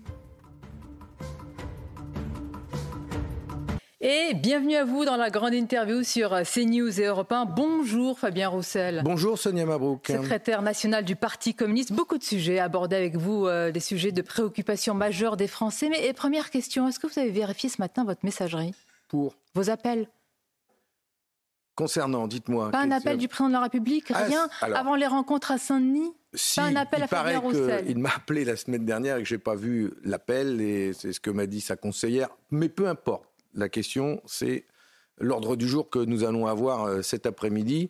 Et 4.08 4.34
bienvenue 4.34 4.76
à 4.76 4.84
vous 4.84 5.04
dans 5.04 5.16
la 5.16 5.30
grande 5.30 5.52
interview 5.52 6.04
sur 6.04 6.30
CNews 6.44 7.00
et 7.00 7.06
Europe 7.06 7.32
1. 7.32 7.44
Bonjour 7.44 8.20
Fabien 8.20 8.48
Roussel. 8.48 9.02
Bonjour 9.04 9.36
Sonia 9.36 9.66
Mabrouk. 9.66 10.06
Secrétaire 10.06 10.62
national 10.62 11.04
du 11.04 11.16
Parti 11.16 11.54
communiste. 11.54 11.92
Beaucoup 11.92 12.16
de 12.16 12.22
sujets 12.22 12.60
abordés 12.60 12.94
avec 12.94 13.16
vous, 13.16 13.48
euh, 13.48 13.72
des 13.72 13.80
sujets 13.80 14.12
de 14.12 14.22
préoccupation 14.22 14.94
majeure 14.94 15.36
des 15.36 15.48
Français. 15.48 15.88
Mais 15.88 16.12
première 16.12 16.50
question, 16.50 16.86
est-ce 16.86 17.00
que 17.00 17.08
vous 17.08 17.18
avez 17.18 17.32
vérifié 17.32 17.68
ce 17.68 17.80
matin 17.80 18.04
votre 18.04 18.20
messagerie? 18.22 18.72
Pour 19.08 19.34
Vos 19.56 19.70
appels? 19.70 20.06
Concernant, 21.74 22.28
dites-moi. 22.28 22.70
Pas 22.70 22.82
un 22.82 22.92
appel 22.92 23.18
du 23.18 23.26
président 23.26 23.48
de 23.48 23.54
la 23.54 23.62
République, 23.62 24.12
ah, 24.14 24.22
rien? 24.22 24.48
avant 24.72 24.94
les 24.94 25.08
rencontres 25.08 25.50
à 25.50 25.58
Saint-Denis? 25.58 26.12
Si, 26.32 26.60
Pas 26.60 26.66
un 26.66 26.76
appel 26.76 27.00
il 27.00 27.02
à 27.02 27.08
Fabien 27.08 27.40
Roussel 27.40 27.86
Il 27.88 27.98
m'a 27.98 28.10
appelé 28.10 28.44
la 28.44 28.54
semaine 28.54 28.84
dernière 28.84 29.16
et 29.16 29.24
que 29.24 29.28
je 29.28 29.34
n'ai 29.34 29.40
pas 29.40 29.56
vu 29.56 29.94
l'appel, 30.04 30.60
et 30.60 30.92
c'est 30.92 31.12
ce 31.12 31.18
que 31.18 31.30
m'a 31.30 31.46
dit 31.46 31.60
sa 31.60 31.74
conseillère. 31.74 32.28
Mais 32.52 32.68
peu 32.68 32.86
importe. 32.86 33.24
La 33.56 33.68
question, 33.68 34.22
c'est 34.26 34.64
l'ordre 35.18 35.56
du 35.56 35.66
jour 35.66 35.90
que 35.90 35.98
nous 35.98 36.24
allons 36.24 36.46
avoir 36.46 36.84
euh, 36.84 37.02
cet 37.02 37.26
après-midi. 37.26 37.88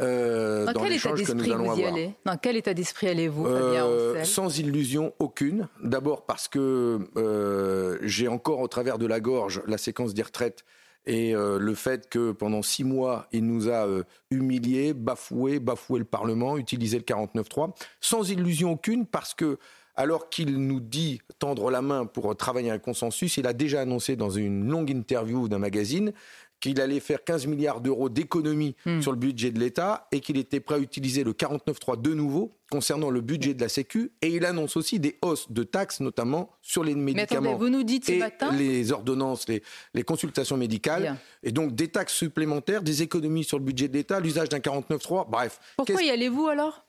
Euh, 0.00 0.72
dans, 0.72 0.82
quel 0.82 0.92
état 0.94 1.12
d'esprit 1.12 1.52
vous 1.52 1.78
y 1.78 1.84
allez? 1.84 2.14
Dans 2.24 2.36
quel 2.36 2.56
état 2.56 2.74
d'esprit 2.74 3.08
allez-vous, 3.08 3.46
euh, 3.46 4.24
Sans 4.24 4.58
illusion 4.58 5.12
aucune. 5.20 5.68
D'abord 5.82 6.26
parce 6.26 6.48
que 6.48 6.98
euh, 7.16 7.98
j'ai 8.02 8.26
encore 8.26 8.58
au 8.60 8.68
travers 8.68 8.98
de 8.98 9.06
la 9.06 9.20
gorge 9.20 9.62
la 9.66 9.78
séquence 9.78 10.14
des 10.14 10.22
retraites 10.22 10.64
et 11.06 11.34
le 11.34 11.74
fait 11.74 12.08
que 12.08 12.32
pendant 12.32 12.62
six 12.62 12.82
mois, 12.82 13.28
il 13.30 13.44
nous 13.44 13.68
a 13.68 13.86
humiliés, 14.30 14.94
bafoués, 14.94 15.60
bafoué 15.60 15.98
le 15.98 16.06
Parlement, 16.06 16.56
utilisé 16.56 16.96
le 16.96 17.04
49-3. 17.04 17.74
Sans 18.00 18.30
illusion 18.30 18.72
aucune 18.72 19.04
parce 19.04 19.34
que 19.34 19.58
alors 19.96 20.28
qu'il 20.28 20.56
nous 20.56 20.80
dit 20.80 21.20
tendre 21.38 21.70
la 21.70 21.82
main 21.82 22.06
pour 22.06 22.34
travailler 22.36 22.70
un 22.70 22.78
consensus, 22.78 23.36
il 23.36 23.46
a 23.46 23.52
déjà 23.52 23.82
annoncé 23.82 24.16
dans 24.16 24.30
une 24.30 24.68
longue 24.68 24.90
interview 24.90 25.48
d'un 25.48 25.58
magazine 25.58 26.12
qu'il 26.60 26.80
allait 26.80 27.00
faire 27.00 27.22
15 27.22 27.46
milliards 27.46 27.82
d'euros 27.82 28.08
d'économies 28.08 28.74
hmm. 28.86 29.02
sur 29.02 29.12
le 29.12 29.18
budget 29.18 29.50
de 29.50 29.58
l'État 29.58 30.08
et 30.12 30.20
qu'il 30.20 30.38
était 30.38 30.60
prêt 30.60 30.76
à 30.76 30.78
utiliser 30.78 31.22
le 31.22 31.32
49.3 31.32 32.00
de 32.00 32.14
nouveau 32.14 32.56
concernant 32.70 33.10
le 33.10 33.20
budget 33.20 33.52
de 33.52 33.60
la 33.60 33.68
Sécu. 33.68 34.12
Et 34.22 34.28
il 34.28 34.46
annonce 34.46 34.76
aussi 34.76 34.98
des 34.98 35.18
hausses 35.20 35.52
de 35.52 35.62
taxes, 35.62 36.00
notamment 36.00 36.50
sur 36.62 36.82
les 36.82 36.94
médicaments. 36.94 37.56
vous 37.56 37.68
nous 37.68 37.82
dites 37.82 38.08
et 38.08 38.18
matin 38.18 38.50
les 38.50 38.92
ordonnances, 38.92 39.46
les, 39.46 40.02
consultations 40.04 40.56
médicales. 40.56 41.18
Et 41.42 41.52
donc 41.52 41.74
des 41.74 41.88
taxes 41.88 42.14
supplémentaires, 42.14 42.82
des 42.82 43.02
économies 43.02 43.44
sur 43.44 43.58
le 43.58 43.64
budget 43.64 43.88
de 43.88 43.94
l'État, 43.94 44.18
l'usage 44.18 44.48
d'un 44.48 44.58
49.3. 44.58 45.28
Bref. 45.28 45.60
Pourquoi 45.76 46.02
y 46.02 46.08
allez-vous 46.08 46.48
alors? 46.48 46.83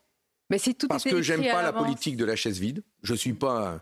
Mais 0.49 0.59
tout 0.59 0.87
Parce 0.87 1.03
que 1.03 1.21
j'aime 1.21 1.43
pas 1.43 1.61
la 1.61 1.73
politique 1.73 2.17
de 2.17 2.25
la 2.25 2.35
chaise 2.35 2.59
vide. 2.59 2.83
Je 3.03 3.13
ne 3.13 3.17
suis 3.17 3.33
pas 3.33 3.81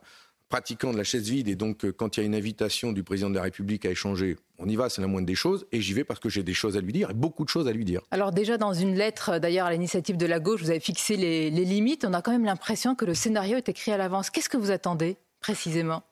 pratiquant 0.49 0.91
de 0.91 0.97
la 0.97 1.03
chaise 1.03 1.27
vide 1.29 1.47
et 1.47 1.55
donc 1.55 1.83
euh, 1.83 1.91
quand 1.91 2.15
il 2.15 2.19
y 2.19 2.23
a 2.23 2.25
une 2.27 2.35
invitation 2.35 2.91
du 2.91 3.01
président 3.03 3.29
de 3.31 3.35
la 3.35 3.41
République 3.41 3.87
à 3.87 3.89
échanger, 3.89 4.35
on 4.59 4.69
y 4.69 4.75
va, 4.75 4.87
c'est 4.87 5.01
la 5.01 5.07
moindre 5.07 5.25
des 5.25 5.33
choses 5.33 5.65
et 5.71 5.81
j'y 5.81 5.93
vais 5.93 6.03
parce 6.03 6.19
que 6.19 6.29
j'ai 6.29 6.43
des 6.43 6.53
choses 6.53 6.77
à 6.77 6.81
lui 6.81 6.93
dire 6.93 7.09
et 7.09 7.15
beaucoup 7.15 7.43
de 7.43 7.49
choses 7.49 7.67
à 7.67 7.71
lui 7.71 7.85
dire. 7.85 8.01
Alors 8.11 8.31
déjà 8.31 8.59
dans 8.59 8.71
une 8.71 8.93
lettre 8.93 9.39
d'ailleurs 9.39 9.65
à 9.65 9.71
l'initiative 9.71 10.15
de 10.15 10.27
la 10.27 10.39
gauche, 10.39 10.61
vous 10.61 10.69
avez 10.69 10.79
fixé 10.79 11.17
les, 11.17 11.49
les 11.49 11.65
limites. 11.65 12.05
On 12.05 12.13
a 12.13 12.21
quand 12.21 12.31
même 12.31 12.45
l'impression 12.45 12.93
que 12.93 13.03
le 13.03 13.15
scénario 13.15 13.57
est 13.57 13.67
écrit 13.67 13.91
à 13.91 13.97
l'avance. 13.97 14.29
Qu'est-ce 14.29 14.49
que 14.49 14.57
vous 14.57 14.69
attendez 14.69 15.17
précisément? 15.39 16.03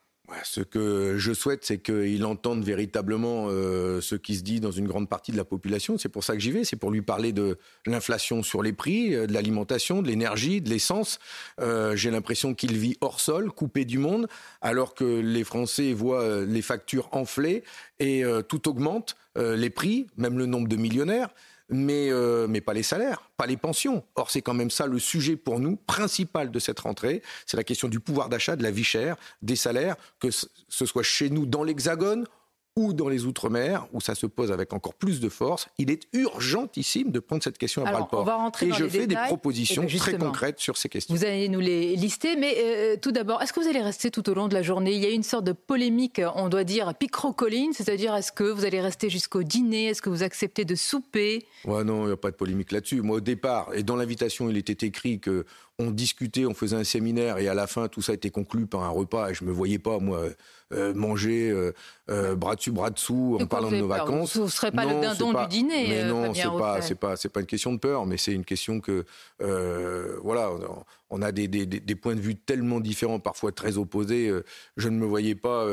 Ce 0.43 0.61
que 0.61 1.15
je 1.17 1.33
souhaite, 1.33 1.65
c'est 1.65 1.79
qu'il 1.79 2.25
entende 2.25 2.63
véritablement 2.63 3.47
euh, 3.49 4.01
ce 4.01 4.15
qui 4.15 4.35
se 4.35 4.43
dit 4.43 4.59
dans 4.59 4.71
une 4.71 4.87
grande 4.87 5.09
partie 5.09 5.31
de 5.31 5.37
la 5.37 5.45
population. 5.45 5.97
C'est 5.97 6.09
pour 6.09 6.23
ça 6.23 6.33
que 6.33 6.39
j'y 6.39 6.51
vais. 6.51 6.63
C'est 6.63 6.75
pour 6.75 6.91
lui 6.91 7.01
parler 7.01 7.31
de 7.31 7.57
l'inflation 7.85 8.43
sur 8.43 8.63
les 8.63 8.73
prix, 8.73 9.15
euh, 9.15 9.27
de 9.27 9.33
l'alimentation, 9.33 10.01
de 10.01 10.07
l'énergie, 10.07 10.61
de 10.61 10.69
l'essence. 10.69 11.19
Euh, 11.59 11.95
j'ai 11.95 12.11
l'impression 12.11 12.53
qu'il 12.53 12.77
vit 12.77 12.97
hors 13.01 13.19
sol, 13.19 13.51
coupé 13.51 13.85
du 13.85 13.97
monde, 13.97 14.27
alors 14.61 14.93
que 14.93 15.19
les 15.19 15.43
Français 15.43 15.93
voient 15.93 16.45
les 16.45 16.61
factures 16.61 17.09
enflées 17.11 17.63
et 17.99 18.23
tout 18.47 18.67
augmente, 18.67 19.15
les 19.35 19.69
prix, 19.69 20.07
même 20.17 20.37
le 20.37 20.45
nombre 20.45 20.67
de 20.67 20.75
millionnaires 20.75 21.29
mais, 21.72 22.11
euh, 22.11 22.48
mais 22.48 22.61
pas 22.61 22.73
les 22.73 22.84
salaires, 22.84 23.30
pas 23.38 23.48
les 23.48 23.57
pensions. 23.57 24.03
Or, 24.15 24.30
c'est 24.30 24.41
quand 24.41 24.53
même 24.53 24.69
ça 24.69 24.85
le 24.85 24.99
sujet 24.99 25.35
pour 25.35 25.60
nous 25.60 25.76
principal 25.76 26.52
de 26.52 26.60
cette 26.60 26.80
rentrée. 26.80 27.22
C'est 27.45 27.57
la 27.57 27.64
question 27.64 27.88
du 27.88 27.99
pouvoir 27.99 28.30
d'achat, 28.30 28.56
de 28.56 28.64
la 28.64 28.72
vie 28.72 28.84
chère, 28.84 29.15
des 29.41 29.56
salaires, 29.56 29.95
que 30.19 30.30
ce 30.30 30.85
soit 30.85 31.03
chez 31.03 31.30
nous 31.30 31.45
dans 31.45 31.64
l'Hexagone 31.64 32.26
ou 32.76 32.93
dans 32.93 33.10
les 33.10 33.26
Outre-mer, 33.26 33.85
où 33.93 33.99
ça 33.99 34.15
se 34.15 34.26
pose 34.26 34.52
avec 34.52 34.73
encore 34.73 34.93
plus 34.93 35.19
de 35.19 35.30
force, 35.30 35.68
il 35.77 35.91
est 35.91 36.07
urgentissime 36.14 37.11
de 37.11 37.19
prendre 37.19 37.43
cette 37.43 37.57
question 37.57 37.85
à 37.85 37.91
bras-le-corps. 37.91 38.52
Et 38.61 38.72
je 38.72 38.88
fais 38.88 39.07
des 39.07 39.15
propositions 39.15 39.84
ben, 39.84 39.98
très 39.98 40.18
concrètes 40.18 40.60
sur 40.60 40.77
ces 40.77 40.88
questions. 40.88 41.14
Vous 41.14 41.26
allez 41.26 41.49
nous 41.49 41.60
les 41.60 41.95
lister, 41.95 42.35
mais 42.38 42.56
euh, 42.57 42.95
tout 43.02 43.11
d'abord, 43.11 43.41
est-ce 43.41 43.52
que 43.52 43.60
vous 43.60 43.68
allez 43.68 43.81
rester 43.81 44.10
tout 44.10 44.30
au 44.30 44.34
long 44.34 44.48
de 44.48 44.53
la 44.53 44.61
journée? 44.61 44.93
Il 44.93 45.02
y 45.02 45.06
a 45.06 45.10
une 45.10 45.23
sorte 45.23 45.43
de 45.43 45.52
polémique, 45.52 46.22
on 46.35 46.48
doit 46.48 46.64
dire, 46.64 46.93
picrocolline, 46.95 47.73
c'est-à-dire 47.73 48.15
est-ce 48.15 48.31
que 48.31 48.45
vous 48.45 48.64
allez 48.64 48.80
rester 48.80 49.10
jusqu'au 49.10 49.43
dîner? 49.43 49.88
Est-ce 49.88 50.02
que 50.02 50.10
vous 50.10 50.23
acceptez 50.23 50.64
de 50.64 50.76
souper? 50.76 51.45
Ouais, 51.65 51.84
non, 51.84 52.03
il 52.03 52.07
n'y 52.07 52.14
a 52.14 52.18
pas 52.18 52.31
de 52.31 52.35
polémique 52.35 52.72
là-dessus. 52.72 53.02
Moi, 53.02 53.18
au 53.18 53.22
départ, 53.22 53.72
et 53.73 53.84
dans 53.84 53.98
l'invitation, 53.98 54.49
il 54.49 54.57
était 54.57 54.85
écrit 54.85 55.19
que 55.19 55.45
on 55.81 55.91
discutait, 55.91 56.45
on 56.45 56.53
faisait 56.53 56.75
un 56.75 56.83
séminaire, 56.83 57.37
et 57.37 57.47
à 57.47 57.53
la 57.53 57.67
fin, 57.67 57.87
tout 57.87 58.01
ça 58.01 58.11
a 58.11 58.15
été 58.15 58.29
conclu 58.29 58.65
par 58.65 58.83
un 58.83 58.89
repas, 58.89 59.29
et 59.29 59.33
je 59.33 59.43
me 59.43 59.51
voyais 59.51 59.79
pas, 59.79 59.99
moi 59.99 60.21
euh, 60.73 60.93
manger 60.93 61.49
euh, 61.49 61.73
euh, 62.09 62.33
bras 62.35 62.55
dessus 62.55 62.71
bras 62.71 62.91
dessous 62.91 63.37
en 63.41 63.45
parlant 63.45 63.69
de 63.69 63.75
nos 63.75 63.87
vacances. 63.87 64.37
Vous 64.37 64.45
ne 64.45 64.49
serez 64.49 64.71
pas 64.71 64.85
le 64.85 65.01
dindon 65.01 65.33
du 65.33 65.47
dîner. 65.47 65.87
Mais 65.89 66.05
non, 66.05 66.33
c'est 66.33 66.43
pas 66.43 66.81
c'est 66.81 66.95
pas 66.95 67.17
c'est 67.17 67.27
pas 67.27 67.41
une 67.41 67.45
question 67.45 67.73
de 67.73 67.77
peur, 67.77 68.05
mais 68.05 68.15
c'est 68.17 68.31
une 68.31 68.45
question 68.45 68.79
que 68.79 69.05
voilà, 70.23 70.49
on 71.09 71.21
a 71.21 71.33
des, 71.33 71.49
des, 71.49 71.65
des, 71.65 71.95
points 71.95 72.15
de 72.15 72.21
vue 72.21 72.37
tellement 72.37 72.79
différents, 72.79 73.19
parfois 73.19 73.51
très 73.51 73.77
opposés. 73.77 74.31
je 74.77 74.87
ne 74.87 74.95
me 74.95 75.05
voyais 75.05 75.35
pas 75.35 75.67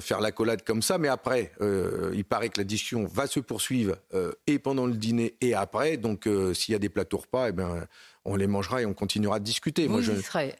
faire 0.00 0.20
la 0.20 0.32
collade 0.32 0.64
comme 0.64 0.82
ça, 0.82 0.98
mais 0.98 1.08
après, 1.08 1.52
il 1.60 2.24
paraît 2.24 2.48
que 2.48 2.58
la 2.58 2.64
discussion 2.64 3.06
va 3.06 3.28
se 3.28 3.38
poursuivre 3.38 3.96
et 4.48 4.58
pendant 4.58 4.86
le 4.86 4.94
dîner 4.94 5.36
et 5.40 5.54
après. 5.54 5.98
Donc, 5.98 6.28
s'il 6.54 6.72
y 6.72 6.74
a 6.74 6.80
des 6.80 6.88
plateaux 6.88 7.18
repas, 7.18 7.50
eh 7.50 7.52
ben 7.52 7.86
on 8.26 8.36
les 8.36 8.46
mangera 8.46 8.82
et 8.82 8.86
on 8.86 8.94
continuera 8.94 9.38
de 9.38 9.44
discuter. 9.44 9.88
Moi, 9.88 10.00
je, 10.00 10.12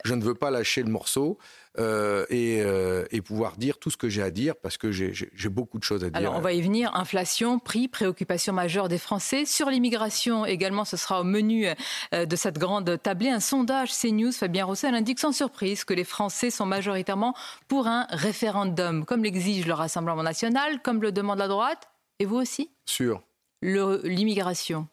je, 0.04 0.14
ne 0.14 0.22
veux 0.22 0.34
pas 0.34 0.50
lâcher 0.50 0.82
le 0.82 0.90
morceau 0.90 1.36
euh, 1.78 2.24
et, 2.30 2.62
euh, 2.62 3.04
et, 3.10 3.20
pouvoir 3.20 3.56
dire 3.56 3.78
tout 3.78 3.90
ce 3.90 3.96
que 3.96 4.08
j'ai 4.08 4.22
à 4.22 4.30
dire 4.30 4.54
parce 4.56 4.78
que 4.78 4.92
j'ai 4.92 5.48
beaucoup 5.48 5.78
de 5.78 5.84
choses 5.84 6.04
à 6.04 6.08
dire. 6.08 6.16
Alors, 6.16 6.36
on 6.36 6.40
va 6.40 6.52
y 6.52 6.62
venir. 6.62 6.94
Inflation, 6.94 7.58
prix, 7.58 7.88
préoccupation 7.88 8.52
majeure 8.52 8.88
des 8.88 8.98
Français. 8.98 9.44
Sur 9.44 9.68
l'immigration 9.68 10.46
également, 10.46 10.84
ce 10.84 10.96
sera 10.96 11.20
au 11.20 11.24
menu 11.24 11.66
euh, 12.14 12.24
de 12.24 12.36
cette 12.36 12.58
grande 12.58 13.02
tablée. 13.02 13.28
Un 13.28 13.40
sondage 13.40 13.90
CNews, 13.92 14.32
Fabien 14.32 14.64
Roussel, 14.64 14.94
indique 14.94 15.18
sans 15.18 15.32
surprise 15.32 15.84
que 15.84 15.92
les 15.92 16.04
Français 16.04 16.50
sont 16.50 16.66
majoritairement 16.66 17.34
pour 17.68 17.88
un 17.88 18.06
référendum, 18.10 19.04
comme 19.04 19.24
l'exige 19.24 19.66
le 19.66 19.74
Rassemblement 19.74 20.22
national, 20.22 20.80
comme 20.82 21.02
le 21.02 21.12
demande 21.12 21.38
la 21.38 21.48
droite. 21.48 21.88
Et 22.20 22.24
vous 22.24 22.36
aussi? 22.36 22.70
Sur 22.86 23.22
L'immigration. 23.62 24.88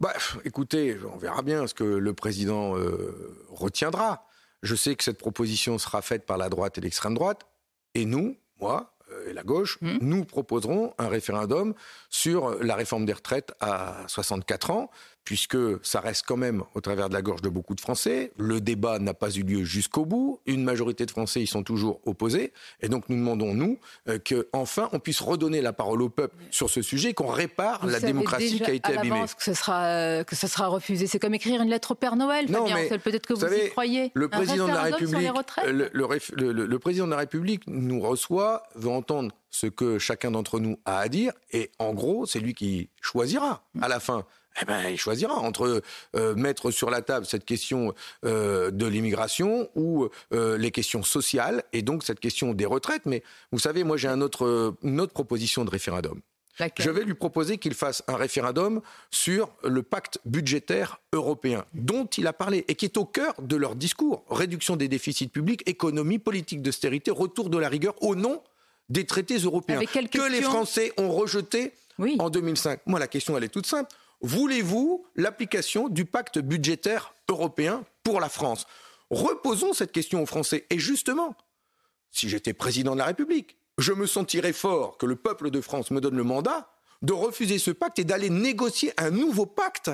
Bah, 0.00 0.14
écoutez, 0.44 0.96
on 1.12 1.16
verra 1.16 1.42
bien 1.42 1.66
ce 1.66 1.74
que 1.74 1.84
le 1.84 2.14
président 2.14 2.76
euh, 2.76 3.44
retiendra. 3.48 4.26
Je 4.62 4.76
sais 4.76 4.94
que 4.94 5.02
cette 5.02 5.18
proposition 5.18 5.76
sera 5.78 6.02
faite 6.02 6.24
par 6.24 6.38
la 6.38 6.48
droite 6.48 6.78
et 6.78 6.80
l'extrême 6.80 7.14
droite. 7.14 7.46
Et 7.94 8.04
nous, 8.04 8.36
moi, 8.60 8.94
euh, 9.10 9.30
et 9.30 9.32
la 9.32 9.42
gauche, 9.42 9.78
mmh. 9.80 9.98
nous 10.00 10.24
proposerons 10.24 10.94
un 10.98 11.08
référendum 11.08 11.74
sur 12.10 12.62
la 12.62 12.76
réforme 12.76 13.06
des 13.06 13.12
retraites 13.12 13.52
à 13.58 14.04
64 14.06 14.70
ans, 14.70 14.90
puisque 15.28 15.58
ça 15.82 16.00
reste 16.00 16.24
quand 16.26 16.38
même 16.38 16.64
au 16.74 16.80
travers 16.80 17.10
de 17.10 17.14
la 17.14 17.20
gorge 17.20 17.42
de 17.42 17.50
beaucoup 17.50 17.74
de 17.74 17.82
Français. 17.82 18.32
Le 18.38 18.62
débat 18.62 18.98
n'a 18.98 19.12
pas 19.12 19.28
eu 19.28 19.42
lieu 19.42 19.62
jusqu'au 19.62 20.06
bout. 20.06 20.40
Une 20.46 20.64
majorité 20.64 21.04
de 21.04 21.10
Français 21.10 21.42
y 21.42 21.46
sont 21.46 21.62
toujours 21.62 22.00
opposés. 22.06 22.54
Et 22.80 22.88
donc 22.88 23.10
nous 23.10 23.16
demandons, 23.16 23.52
nous, 23.52 23.78
euh, 24.08 24.18
qu'enfin 24.18 24.88
on 24.94 24.98
puisse 24.98 25.20
redonner 25.20 25.60
la 25.60 25.74
parole 25.74 26.00
au 26.00 26.08
peuple 26.08 26.34
sur 26.50 26.70
ce 26.70 26.80
sujet, 26.80 27.12
qu'on 27.12 27.26
répare 27.26 27.84
la 27.84 28.00
démocratie 28.00 28.58
qui 28.58 28.70
a 28.70 28.72
été 28.72 28.96
abîmée. 28.96 29.26
que 29.36 29.44
ce 29.44 29.52
sera, 29.52 29.84
euh, 29.84 30.24
que 30.24 30.34
ce 30.34 30.46
sera 30.46 30.68
refusé. 30.68 31.06
C'est 31.06 31.18
comme 31.18 31.34
écrire 31.34 31.60
une 31.60 31.68
lettre 31.68 31.90
au 31.90 31.94
Père 31.94 32.16
Noël, 32.16 32.50
non, 32.50 32.64
mais 32.64 32.88
Peut-être 32.98 33.26
que 33.26 33.34
vous, 33.34 33.44
y 33.44 33.68
croyez. 33.68 34.10
Le 34.14 34.30
président, 34.30 34.66
de 34.66 34.72
la 34.72 34.84
République, 34.84 35.28
le, 35.66 36.64
le 36.64 36.78
président 36.78 37.04
de 37.04 37.10
la 37.10 37.18
République 37.18 37.64
nous 37.66 38.00
reçoit, 38.00 38.62
veut 38.76 38.88
entendre 38.88 39.32
ce 39.50 39.66
que 39.66 39.98
chacun 39.98 40.30
d'entre 40.30 40.58
nous 40.58 40.78
a 40.84 40.98
à 40.98 41.08
dire, 41.08 41.32
et 41.52 41.70
en 41.78 41.92
gros, 41.92 42.26
c'est 42.26 42.40
lui 42.40 42.54
qui 42.54 42.88
choisira 43.00 43.62
à 43.80 43.88
la 43.88 44.00
fin 44.00 44.24
eh 44.60 44.64
ben, 44.64 44.88
il 44.88 44.98
choisira 44.98 45.34
entre 45.34 45.82
euh, 46.16 46.34
mettre 46.34 46.70
sur 46.70 46.90
la 46.90 47.02
table 47.02 47.26
cette 47.26 47.44
question 47.44 47.94
euh, 48.24 48.70
de 48.70 48.86
l'immigration 48.86 49.70
ou 49.74 50.08
euh, 50.32 50.56
les 50.58 50.70
questions 50.70 51.02
sociales 51.02 51.62
et 51.72 51.82
donc 51.82 52.02
cette 52.02 52.20
question 52.20 52.54
des 52.54 52.66
retraites. 52.66 53.06
Mais 53.06 53.22
vous 53.52 53.58
savez, 53.58 53.84
moi 53.84 53.96
j'ai 53.96 54.08
un 54.08 54.20
autre, 54.20 54.76
une 54.82 55.00
autre 55.00 55.12
proposition 55.12 55.64
de 55.64 55.70
référendum. 55.70 56.20
Je 56.78 56.90
vais 56.90 57.04
lui 57.04 57.14
proposer 57.14 57.58
qu'il 57.58 57.74
fasse 57.74 58.02
un 58.08 58.16
référendum 58.16 58.80
sur 59.10 59.48
le 59.62 59.82
pacte 59.82 60.18
budgétaire 60.24 61.00
européen 61.12 61.64
dont 61.72 62.06
il 62.06 62.26
a 62.26 62.32
parlé 62.32 62.64
et 62.66 62.74
qui 62.74 62.84
est 62.84 62.96
au 62.96 63.04
cœur 63.04 63.34
de 63.40 63.54
leur 63.54 63.76
discours. 63.76 64.24
Réduction 64.28 64.74
des 64.74 64.88
déficits 64.88 65.28
publics, 65.28 65.62
économie, 65.66 66.18
politique 66.18 66.62
d'austérité, 66.62 67.12
retour 67.12 67.48
de 67.48 67.58
la 67.58 67.68
rigueur 67.68 67.94
au 68.02 68.16
nom 68.16 68.42
des 68.88 69.04
traités 69.04 69.36
européens 69.36 69.80
que 69.80 70.32
les 70.32 70.42
Français 70.42 70.92
ont 70.96 71.12
rejetés 71.12 71.74
en 72.18 72.30
2005. 72.30 72.80
Moi, 72.86 72.98
la 72.98 73.08
question, 73.08 73.36
elle 73.36 73.44
est 73.44 73.48
toute 73.48 73.66
simple. 73.66 73.94
Voulez-vous 74.20 75.06
l'application 75.14 75.88
du 75.88 76.04
pacte 76.04 76.38
budgétaire 76.38 77.14
européen 77.28 77.84
pour 78.02 78.20
la 78.20 78.28
France? 78.28 78.66
Reposons 79.10 79.72
cette 79.72 79.92
question 79.92 80.22
aux 80.22 80.26
Français. 80.26 80.66
Et 80.70 80.78
justement, 80.78 81.36
si 82.10 82.28
j'étais 82.28 82.52
président 82.52 82.92
de 82.92 82.98
la 82.98 83.06
République, 83.06 83.56
je 83.78 83.92
me 83.92 84.06
sentirais 84.06 84.52
fort 84.52 84.98
que 84.98 85.06
le 85.06 85.16
peuple 85.16 85.50
de 85.50 85.60
France 85.60 85.90
me 85.90 86.00
donne 86.00 86.16
le 86.16 86.24
mandat 86.24 86.70
de 87.02 87.12
refuser 87.12 87.58
ce 87.58 87.70
pacte 87.70 88.00
et 88.00 88.04
d'aller 88.04 88.28
négocier 88.28 88.92
un 88.96 89.10
nouveau 89.10 89.46
pacte 89.46 89.90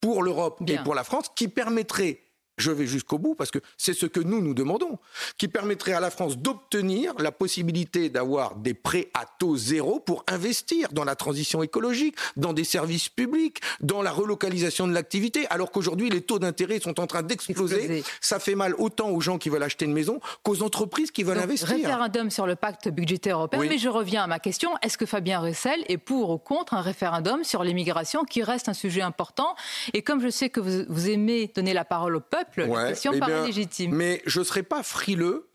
pour 0.00 0.22
l'Europe 0.22 0.62
et 0.66 0.78
pour 0.78 0.94
la 0.94 1.04
France 1.04 1.30
qui 1.34 1.48
permettrait 1.48 2.20
je 2.56 2.70
vais 2.70 2.86
jusqu'au 2.86 3.18
bout 3.18 3.34
parce 3.34 3.50
que 3.50 3.58
c'est 3.76 3.94
ce 3.94 4.06
que 4.06 4.20
nous 4.20 4.40
nous 4.40 4.54
demandons, 4.54 4.98
qui 5.38 5.48
permettrait 5.48 5.92
à 5.92 6.00
la 6.00 6.10
France 6.10 6.38
d'obtenir 6.38 7.14
la 7.18 7.32
possibilité 7.32 8.08
d'avoir 8.08 8.56
des 8.56 8.74
prêts 8.74 9.08
à 9.14 9.24
taux 9.38 9.56
zéro 9.56 10.00
pour 10.00 10.24
investir 10.28 10.88
dans 10.92 11.04
la 11.04 11.16
transition 11.16 11.62
écologique, 11.62 12.16
dans 12.36 12.52
des 12.52 12.64
services 12.64 13.08
publics, 13.08 13.60
dans 13.80 14.02
la 14.02 14.12
relocalisation 14.12 14.86
de 14.86 14.92
l'activité, 14.92 15.46
alors 15.48 15.70
qu'aujourd'hui 15.70 16.10
les 16.10 16.20
taux 16.20 16.38
d'intérêt 16.38 16.80
sont 16.80 17.00
en 17.00 17.06
train 17.06 17.22
d'exploser. 17.22 18.02
Ça 18.20 18.38
fait 18.38 18.54
mal 18.54 18.74
autant 18.78 19.10
aux 19.10 19.20
gens 19.20 19.38
qui 19.38 19.48
veulent 19.48 19.62
acheter 19.62 19.84
une 19.84 19.92
maison 19.92 20.20
qu'aux 20.42 20.62
entreprises 20.62 21.10
qui 21.10 21.22
veulent 21.22 21.38
investir. 21.38 21.68
Référendum 21.68 22.30
sur 22.30 22.46
le 22.46 22.56
pacte 22.56 22.88
budgétaire 22.88 23.36
européen, 23.36 23.60
mais 23.68 23.78
je 23.78 23.88
reviens 23.88 24.24
à 24.24 24.26
ma 24.26 24.38
question. 24.38 24.70
Est-ce 24.82 24.98
que 24.98 25.06
Fabien 25.06 25.40
Russell 25.40 25.84
est 25.88 25.98
pour 25.98 26.30
ou 26.30 26.38
contre 26.38 26.74
un 26.74 26.80
référendum 26.80 27.44
sur 27.44 27.64
l'immigration 27.64 28.24
qui 28.24 28.42
reste 28.42 28.68
un 28.68 28.74
sujet 28.74 29.02
important? 29.02 29.54
Et 29.92 30.02
comme 30.02 30.20
je 30.20 30.28
sais 30.28 30.50
que 30.50 30.60
vous, 30.60 30.84
vous 30.88 31.08
aimez 31.08 31.50
donner 31.54 31.72
la 31.72 31.84
parole 31.84 32.16
au 32.16 32.20
peuple, 32.20 32.43
eh 32.56 33.46
légitime. 33.46 33.94
Mais 33.94 34.22
je 34.26 34.40
ne 34.40 34.44
serais 34.44 34.62
pas 34.62 34.82
frileux, 34.82 35.50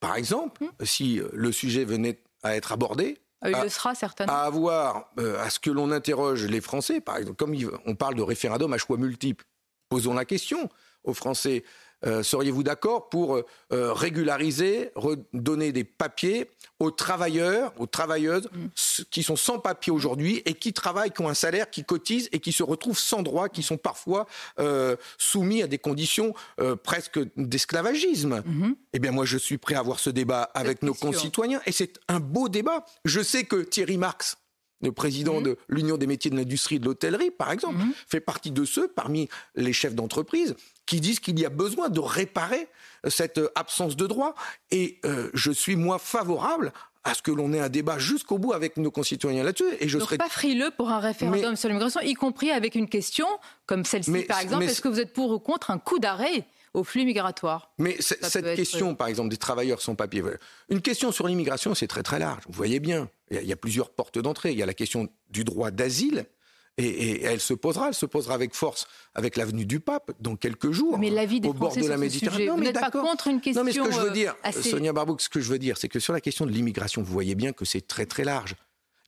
par 0.00 0.16
exemple, 0.16 0.64
hmm. 0.64 0.84
si 0.84 1.20
le 1.32 1.52
sujet 1.52 1.84
venait 1.84 2.22
à 2.42 2.56
être 2.56 2.72
abordé, 2.72 3.18
ah, 3.42 3.50
il 3.50 3.54
à, 3.54 3.64
le 3.64 3.68
sera 3.70 3.94
certainement. 3.94 4.32
À 4.32 4.40
avoir, 4.40 5.10
euh, 5.18 5.40
à 5.40 5.50
ce 5.50 5.58
que 5.58 5.70
l'on 5.70 5.90
interroge 5.90 6.44
les 6.44 6.60
Français, 6.60 7.00
par 7.00 7.16
exemple, 7.16 7.36
comme 7.36 7.56
on 7.86 7.94
parle 7.94 8.14
de 8.14 8.22
référendum 8.22 8.72
à 8.72 8.78
choix 8.78 8.98
multiples, 8.98 9.44
posons 9.88 10.14
la 10.14 10.24
question 10.24 10.68
aux 11.04 11.14
Français. 11.14 11.64
Euh, 12.06 12.22
seriez-vous 12.22 12.62
d'accord 12.62 13.08
pour 13.08 13.36
euh, 13.36 13.92
régulariser, 13.92 14.90
redonner 14.94 15.72
des 15.72 15.84
papiers 15.84 16.50
aux 16.78 16.90
travailleurs, 16.90 17.74
aux 17.78 17.86
travailleuses 17.86 18.48
mm. 18.52 19.04
qui 19.10 19.22
sont 19.22 19.36
sans 19.36 19.58
papier 19.58 19.92
aujourd'hui 19.92 20.42
et 20.46 20.54
qui 20.54 20.72
travaillent, 20.72 21.10
qui 21.10 21.20
ont 21.20 21.28
un 21.28 21.34
salaire, 21.34 21.68
qui 21.68 21.84
cotisent 21.84 22.28
et 22.32 22.40
qui 22.40 22.52
se 22.52 22.62
retrouvent 22.62 22.98
sans 22.98 23.22
droit, 23.22 23.48
qui 23.48 23.62
sont 23.62 23.76
parfois 23.76 24.26
euh, 24.58 24.96
soumis 25.18 25.62
à 25.62 25.66
des 25.66 25.78
conditions 25.78 26.34
presque 26.82 27.20
d'esclavagisme? 27.36 28.42
Mm-hmm. 28.46 28.74
Eh 28.94 28.98
bien, 28.98 29.10
moi, 29.10 29.24
je 29.24 29.36
suis 29.36 29.58
prêt 29.58 29.74
à 29.74 29.80
avoir 29.80 29.98
ce 29.98 30.10
débat 30.10 30.42
avec 30.54 30.82
nos 30.82 30.94
concitoyens 30.94 31.60
et 31.66 31.72
c'est 31.72 31.98
un 32.08 32.20
beau 32.20 32.48
débat. 32.48 32.84
Je 33.04 33.20
sais 33.20 33.44
que 33.44 33.56
Thierry 33.56 33.98
Marx, 33.98 34.36
le 34.82 34.92
président 34.92 35.40
mm-hmm. 35.40 35.44
de 35.44 35.58
l'Union 35.68 35.96
des 35.96 36.06
métiers 36.06 36.30
de 36.30 36.36
l'industrie 36.36 36.76
et 36.76 36.78
de 36.78 36.86
l'hôtellerie, 36.86 37.30
par 37.30 37.52
exemple, 37.52 37.76
mm-hmm. 37.76 37.92
fait 38.08 38.20
partie 38.20 38.50
de 38.50 38.64
ceux, 38.64 38.88
parmi 38.88 39.28
les 39.54 39.72
chefs 39.72 39.94
d'entreprise, 39.94 40.54
qui 40.86 41.00
disent 41.00 41.20
qu'il 41.20 41.38
y 41.38 41.44
a 41.44 41.50
besoin 41.50 41.88
de 41.88 42.00
réparer 42.00 42.68
euh, 43.06 43.10
cette 43.10 43.38
euh, 43.38 43.48
absence 43.54 43.96
de 43.96 44.06
droit. 44.06 44.34
Et 44.70 44.98
euh, 45.04 45.30
je 45.34 45.52
suis, 45.52 45.76
moi, 45.76 45.98
favorable 45.98 46.72
à 47.04 47.14
ce 47.14 47.22
que 47.22 47.30
l'on 47.30 47.52
ait 47.52 47.60
un 47.60 47.68
débat 47.68 47.98
jusqu'au 47.98 48.38
bout 48.38 48.52
avec 48.52 48.76
nos 48.76 48.90
concitoyens 48.90 49.42
là-dessus. 49.42 49.72
Et 49.80 49.88
je 49.88 49.98
serais 49.98 50.18
pas 50.18 50.28
frileux 50.28 50.70
pour 50.76 50.90
un 50.90 50.98
référendum 50.98 51.56
sur 51.56 51.68
l'immigration, 51.68 52.00
y 52.02 52.14
compris 52.14 52.50
avec 52.50 52.74
une 52.74 52.88
question 52.88 53.26
comme 53.66 53.84
celle-ci, 53.84 54.22
par 54.22 54.40
exemple. 54.40 54.64
Est-ce 54.64 54.82
que 54.82 54.88
vous 54.88 55.00
êtes 55.00 55.12
pour 55.12 55.30
ou 55.30 55.38
contre 55.38 55.70
un 55.70 55.78
coup 55.78 55.98
d'arrêt 55.98 56.44
au 56.74 56.84
flux 56.84 57.04
migratoire 57.04 57.72
Mais 57.78 57.96
cette 58.00 58.54
question, 58.54 58.94
par 58.94 59.08
exemple, 59.08 59.28
des 59.28 59.36
travailleurs 59.36 59.82
sans 59.82 59.94
papier, 59.94 60.22
une 60.68 60.80
question 60.80 61.12
sur 61.12 61.26
l'immigration, 61.26 61.74
c'est 61.74 61.88
très 61.88 62.02
très 62.02 62.18
large. 62.18 62.42
Vous 62.46 62.52
voyez 62.52 62.80
bien, 62.80 63.08
il 63.30 63.44
y 63.44 63.52
a 63.52 63.56
plusieurs 63.56 63.90
portes 63.90 64.18
d'entrée. 64.18 64.52
Il 64.52 64.58
y 64.58 64.62
a 64.62 64.66
la 64.66 64.74
question 64.74 65.08
du 65.30 65.44
droit 65.44 65.70
d'asile, 65.70 66.26
et, 66.78 67.22
elle 67.24 67.40
se 67.40 67.52
posera, 67.54 67.88
elle 67.88 67.94
se 67.94 68.06
posera 68.06 68.34
avec 68.34 68.54
force 68.54 68.86
avec 69.14 69.36
l'avenue 69.36 69.66
du 69.66 69.80
pape 69.80 70.12
dans 70.20 70.36
quelques 70.36 70.70
jours. 70.70 70.98
Mais 70.98 71.10
l'avis 71.10 71.40
des 71.40 71.48
au 71.48 71.52
bord 71.52 71.74
de 71.76 71.86
la 71.86 71.96
Méditerranée. 71.96 72.46
Non, 72.46 72.56
vous 72.56 72.62
n'êtes 72.62 72.80
pas 72.80 72.90
contre 72.90 73.28
une 73.28 73.40
question. 73.40 73.62
Non, 73.62 73.66
mais 73.66 73.72
ce 73.72 73.80
que 73.80 73.92
je 73.92 74.00
veux 74.00 74.12
dire, 74.12 74.34
euh, 74.46 74.52
Sonia 74.52 74.92
Barbouk, 74.92 75.20
ce 75.20 75.28
que 75.28 75.40
je 75.40 75.50
veux 75.50 75.58
dire, 75.58 75.76
c'est 75.76 75.88
que 75.88 76.00
sur 76.00 76.12
la 76.12 76.20
question 76.20 76.46
de 76.46 76.50
l'immigration, 76.50 77.02
vous 77.02 77.12
voyez 77.12 77.34
bien 77.34 77.52
que 77.52 77.64
c'est 77.64 77.86
très 77.86 78.06
très 78.06 78.24
large. 78.24 78.54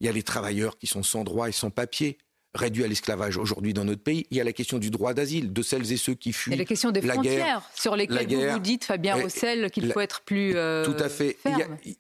Il 0.01 0.07
y 0.07 0.09
a 0.09 0.13
les 0.13 0.23
travailleurs 0.23 0.79
qui 0.79 0.87
sont 0.87 1.03
sans 1.03 1.25
droit 1.25 1.49
et 1.49 1.53
sans 1.53 1.71
papier 1.71 2.19
réduit 2.55 2.85
à 2.85 2.87
l'esclavage 2.87 3.37
aujourd'hui 3.37 3.73
dans 3.73 3.85
notre 3.85 4.03
pays. 4.03 4.27
Il 4.31 4.37
y 4.37 4.41
a 4.41 4.45
la 4.45 4.53
question 4.53 4.79
du 4.79 4.91
droit 4.91 5.15
d'asile, 5.15 5.53
de 5.53 5.63
celles 5.63 5.91
et 5.93 5.97
ceux 5.97 6.15
qui 6.15 6.33
fuient. 6.33 6.51
Il 6.51 6.55
y 6.55 6.59
a 6.59 6.63
la 6.63 6.65
question 6.65 6.91
des 6.91 7.01
frontières, 7.01 7.63
sur 7.75 7.97
lesquelles 7.97 8.29
vous 8.29 8.53
vous 8.53 8.59
dites, 8.59 8.85
Fabien 8.85 9.15
Rossel, 9.15 9.71
qu'il 9.71 9.91
faut 9.93 10.01
être 10.01 10.23
plus. 10.23 10.57
Euh, 10.57 10.85
tout 10.85 11.03
à 11.03 11.09
fait. 11.09 11.39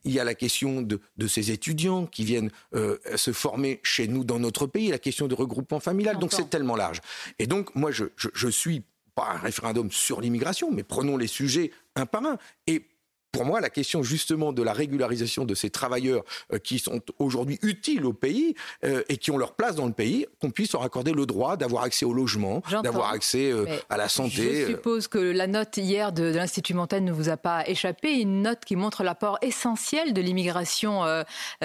Il 0.04 0.12
y, 0.12 0.20
a, 0.20 0.24
la 0.24 0.34
question 0.34 0.82
de, 0.82 1.00
ces 1.26 1.50
étudiants 1.50 2.06
qui 2.06 2.24
viennent 2.24 2.50
euh, 2.74 2.98
se 3.16 3.32
former 3.32 3.80
chez 3.82 4.08
nous 4.08 4.24
dans 4.24 4.38
notre 4.38 4.66
pays, 4.66 4.88
la 4.88 4.98
question 4.98 5.28
de 5.28 5.34
regroupement 5.34 5.80
familial. 5.80 6.18
Donc 6.18 6.32
c'est 6.32 6.50
tellement 6.50 6.76
large. 6.76 7.00
Et 7.38 7.46
donc, 7.46 7.74
moi, 7.74 7.90
je, 7.90 8.04
je, 8.16 8.28
je 8.34 8.48
suis 8.48 8.82
pas 9.14 9.30
un 9.34 9.38
référendum 9.38 9.90
sur 9.90 10.20
l'immigration, 10.20 10.70
mais 10.70 10.82
prenons 10.82 11.16
les 11.16 11.26
sujets 11.26 11.70
un 11.96 12.06
par 12.06 12.24
un. 12.24 12.38
Et 12.66 12.86
pour 13.32 13.46
moi, 13.46 13.60
la 13.60 13.70
question 13.70 14.02
justement 14.02 14.52
de 14.52 14.62
la 14.62 14.74
régularisation 14.74 15.46
de 15.46 15.54
ces 15.54 15.70
travailleurs 15.70 16.22
euh, 16.52 16.58
qui 16.58 16.78
sont 16.78 17.00
aujourd'hui 17.18 17.58
utiles 17.62 18.04
au 18.04 18.12
pays 18.12 18.54
euh, 18.84 19.02
et 19.08 19.16
qui 19.16 19.30
ont 19.30 19.38
leur 19.38 19.54
place 19.54 19.74
dans 19.74 19.86
le 19.86 19.92
pays, 19.92 20.26
qu'on 20.40 20.50
puisse 20.50 20.72
leur 20.74 20.82
accorder 20.82 21.12
le 21.12 21.24
droit 21.24 21.56
d'avoir 21.56 21.84
accès 21.84 22.04
au 22.04 22.12
logement, 22.12 22.62
d'avoir 22.82 23.10
accès 23.10 23.50
euh, 23.50 23.64
à 23.88 23.96
la 23.96 24.10
santé. 24.10 24.60
Je 24.60 24.66
suppose 24.66 25.08
que 25.08 25.18
la 25.18 25.46
note 25.46 25.78
hier 25.78 26.12
de, 26.12 26.24
l'Institut 26.24 26.74
Montaigne 26.74 27.04
ne 27.04 27.12
vous 27.12 27.30
a 27.30 27.38
pas 27.38 27.66
échappé, 27.66 28.20
une 28.20 28.42
note 28.42 28.66
qui 28.66 28.76
montre 28.76 29.02
l'apport 29.02 29.38
essentiel 29.40 30.12
de 30.12 30.20
l'immigration 30.20 31.02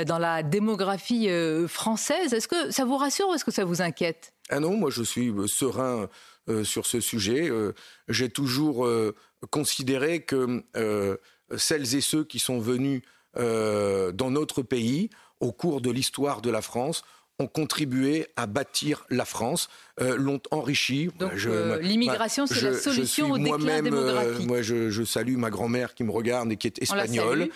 dans 0.06 0.18
la 0.18 0.44
démographie 0.44 1.30
française. 1.68 2.34
Est-ce 2.34 2.48
que 2.48 2.72
ça 2.72 2.86
vous 2.86 2.98
rassure 2.98 3.28
ou 3.30 3.34
est-ce 3.34 3.46
que 3.46 3.52
ça 3.52 3.66
vous 3.66 3.82
inquiète? 3.82 4.34
Ah 4.50 4.60
non, 4.60 4.78
moi 4.78 4.90
je 4.90 5.04
suis 5.04 5.34
serein 5.48 6.08
sur 6.64 6.86
ce 6.86 7.02
sujet. 7.02 7.52
J'ai 8.08 8.30
toujours 8.30 8.88
considéré 9.50 10.22
que 10.22 10.64
celles 11.56 11.96
et 11.96 12.02
ceux 12.02 12.24
qui 12.24 12.40
sont 12.40 12.60
venus 12.60 13.02
euh, 13.38 14.12
dans 14.12 14.32
notre 14.32 14.62
pays 14.62 15.10
au 15.40 15.52
cours 15.52 15.82
de 15.82 15.92
l'histoire 15.92 16.42
de 16.42 16.50
la 16.50 16.62
France 16.62 17.04
ont 17.40 17.46
contribué 17.46 18.26
à 18.36 18.48
bâtir 18.48 19.06
la 19.12 19.24
France, 19.24 19.70
euh, 20.02 20.18
l'ont 20.18 20.42
enrichi. 20.50 21.10
Donc 21.20 21.34
euh, 21.46 21.80
l'immigration, 21.82 22.48
c'est 22.48 22.62
la 22.62 22.74
solution 22.74 23.30
au 23.30 23.38
déclin 23.38 23.84
démographique. 23.84 24.48
moi, 24.48 24.64
je, 24.64 25.04
salue 25.04 25.36
ma 25.38 25.52
grand-mère 25.52 25.94
qui 25.94 26.04
me 26.04 26.10
regarde 26.10 26.52
et 26.52 26.58
qui 26.58 26.66
est 26.66 26.82
espagnole, 26.82 27.50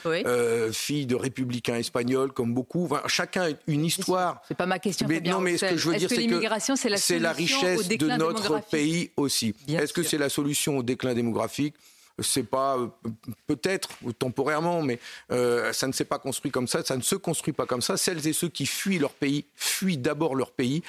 fille 0.71 1.07
de 1.07 1.15
républicains 1.15 1.77
espagnols, 1.77 2.31
comme 2.31 2.53
beaucoup. 2.53 2.87
chacun 3.07 3.49
a 3.49 3.55
une 3.65 3.83
histoire. 3.83 4.43
C'est 4.47 4.57
pas 4.57 4.67
ma 4.67 4.77
question. 4.77 5.07
Mais, 5.09 5.19
non, 5.19 5.41
mais 5.41 5.57
ce 5.57 5.65
que 5.65 5.77
je 5.77 5.89
veux 5.89 5.95
dire, 5.95 6.09
c'est 6.09 6.27
que 6.27 6.97
c'est 6.97 7.17
la, 7.17 7.31
richesse 7.31 7.87
de 7.87 8.07
notre 8.17 8.63
pays 8.69 9.09
aussi. 9.17 9.55
Est-ce 9.67 9.93
que 9.93 10.03
c'est 10.03 10.19
la 10.19 10.29
solution 10.29 10.77
au 10.77 10.83
déclin 10.83 11.15
démographique? 11.15 11.73
C'est 12.19 12.43
pas 12.43 12.77
euh, 12.77 12.87
peut-être 13.47 13.89
temporairement, 14.19 14.81
mais 14.81 14.99
euh, 15.31 15.73
ça 15.73 15.87
ne 15.87 15.91
s'est 15.91 16.05
pas 16.05 16.19
construit 16.19 16.51
comme 16.51 16.67
ça, 16.67 16.83
ça 16.83 16.97
ne 16.97 17.01
se 17.01 17.15
construit 17.15 17.53
pas 17.53 17.65
comme 17.65 17.81
ça. 17.81 17.97
Celles 17.97 18.27
et 18.27 18.33
ceux 18.33 18.49
qui 18.49 18.65
fuient 18.65 18.99
leur 18.99 19.13
pays 19.13 19.45
fuient 19.55 19.97
d'abord 19.97 20.35
leur 20.35 20.51
pays, 20.51 20.83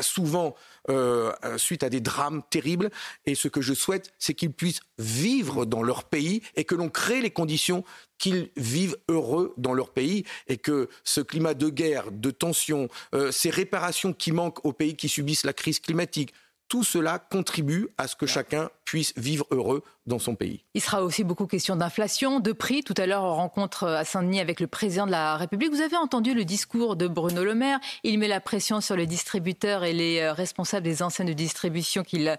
souvent 0.00 0.56
euh, 0.88 1.32
suite 1.56 1.82
à 1.82 1.88
des 1.88 2.00
drames 2.00 2.42
terribles. 2.50 2.90
Et 3.26 3.34
ce 3.34 3.48
que 3.48 3.60
je 3.60 3.74
souhaite, 3.74 4.12
c'est 4.18 4.34
qu'ils 4.34 4.52
puissent 4.52 4.80
vivre 4.98 5.64
dans 5.64 5.82
leur 5.82 6.04
pays 6.04 6.42
et 6.56 6.64
que 6.64 6.74
l'on 6.74 6.88
crée 6.88 7.20
les 7.20 7.30
conditions 7.30 7.84
qu'ils 8.18 8.50
vivent 8.56 8.96
heureux 9.08 9.54
dans 9.56 9.74
leur 9.74 9.90
pays 9.90 10.24
et 10.48 10.56
que 10.56 10.88
ce 11.04 11.20
climat 11.20 11.54
de 11.54 11.68
guerre, 11.68 12.10
de 12.10 12.30
tension, 12.30 12.88
ces 13.30 13.50
réparations 13.50 14.12
qui 14.12 14.32
manquent 14.32 14.64
aux 14.64 14.72
pays 14.72 14.96
qui 14.96 15.08
subissent 15.08 15.44
la 15.44 15.52
crise 15.52 15.80
climatique, 15.80 16.32
tout 16.68 16.84
cela 16.84 17.18
contribue 17.18 17.88
à 17.98 18.08
ce 18.08 18.16
que 18.16 18.26
chacun 18.26 18.70
puisse 18.84 19.12
vivre 19.16 19.46
heureux 19.50 19.82
dans 20.06 20.18
son 20.18 20.34
pays. 20.34 20.64
Il 20.74 20.80
sera 20.80 21.02
aussi 21.02 21.24
beaucoup 21.24 21.46
question 21.46 21.76
d'inflation, 21.76 22.40
de 22.40 22.52
prix. 22.52 22.82
Tout 22.82 22.94
à 22.96 23.06
l'heure, 23.06 23.24
on 23.24 23.34
rencontre 23.34 23.84
à 23.84 24.04
Saint-Denis 24.04 24.40
avec 24.40 24.60
le 24.60 24.66
président 24.66 25.06
de 25.06 25.10
la 25.10 25.36
République. 25.36 25.70
Vous 25.70 25.80
avez 25.80 25.96
entendu 25.96 26.34
le 26.34 26.44
discours 26.44 26.96
de 26.96 27.08
Bruno 27.08 27.44
Le 27.44 27.54
Maire. 27.54 27.80
Il 28.04 28.18
met 28.18 28.28
la 28.28 28.40
pression 28.40 28.80
sur 28.80 28.96
les 28.96 29.06
distributeurs 29.06 29.84
et 29.84 29.92
les 29.92 30.20
euh, 30.20 30.32
responsables 30.32 30.84
des 30.84 31.02
enseignes 31.02 31.28
de 31.28 31.32
distribution 31.32 32.04
qu'il 32.04 32.36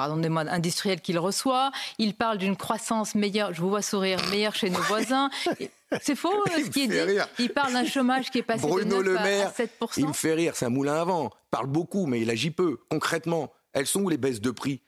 pardon, 0.00 0.16
des 0.16 0.30
modes 0.30 0.48
industriels 0.48 1.02
qu'il 1.02 1.18
reçoit. 1.18 1.72
Il 1.98 2.14
parle 2.14 2.38
d'une 2.38 2.56
croissance 2.56 3.14
meilleure, 3.14 3.52
je 3.52 3.60
vous 3.60 3.68
vois 3.68 3.82
sourire, 3.82 4.18
meilleure 4.30 4.54
chez 4.54 4.70
nos 4.70 4.80
voisins. 4.80 5.28
C'est 6.00 6.16
faux 6.16 6.32
euh, 6.46 6.64
ce 6.64 6.70
qu'il 6.70 6.88
dit. 6.88 6.96
Il 7.38 7.50
parle 7.50 7.74
d'un 7.74 7.84
chômage 7.84 8.30
qui 8.30 8.38
est 8.38 8.42
passé 8.42 8.66
de 8.66 8.84
9 8.84 9.02
Le 9.02 9.12
Maire, 9.12 9.48
à 9.48 9.52
7 9.52 9.78
Il 9.98 10.06
me 10.06 10.14
fait 10.14 10.32
rire, 10.32 10.56
c'est 10.56 10.64
un 10.64 10.70
moulin 10.70 11.02
à 11.02 11.04
vent. 11.04 11.28
Il 11.30 11.50
parle 11.50 11.66
beaucoup, 11.66 12.06
mais 12.06 12.22
il 12.22 12.30
agit 12.30 12.50
peu. 12.50 12.78
Concrètement, 12.88 13.52
elles 13.74 13.86
sont 13.86 14.00
où 14.00 14.08
les 14.08 14.16
baisses 14.16 14.40
de 14.40 14.50
prix? 14.50 14.80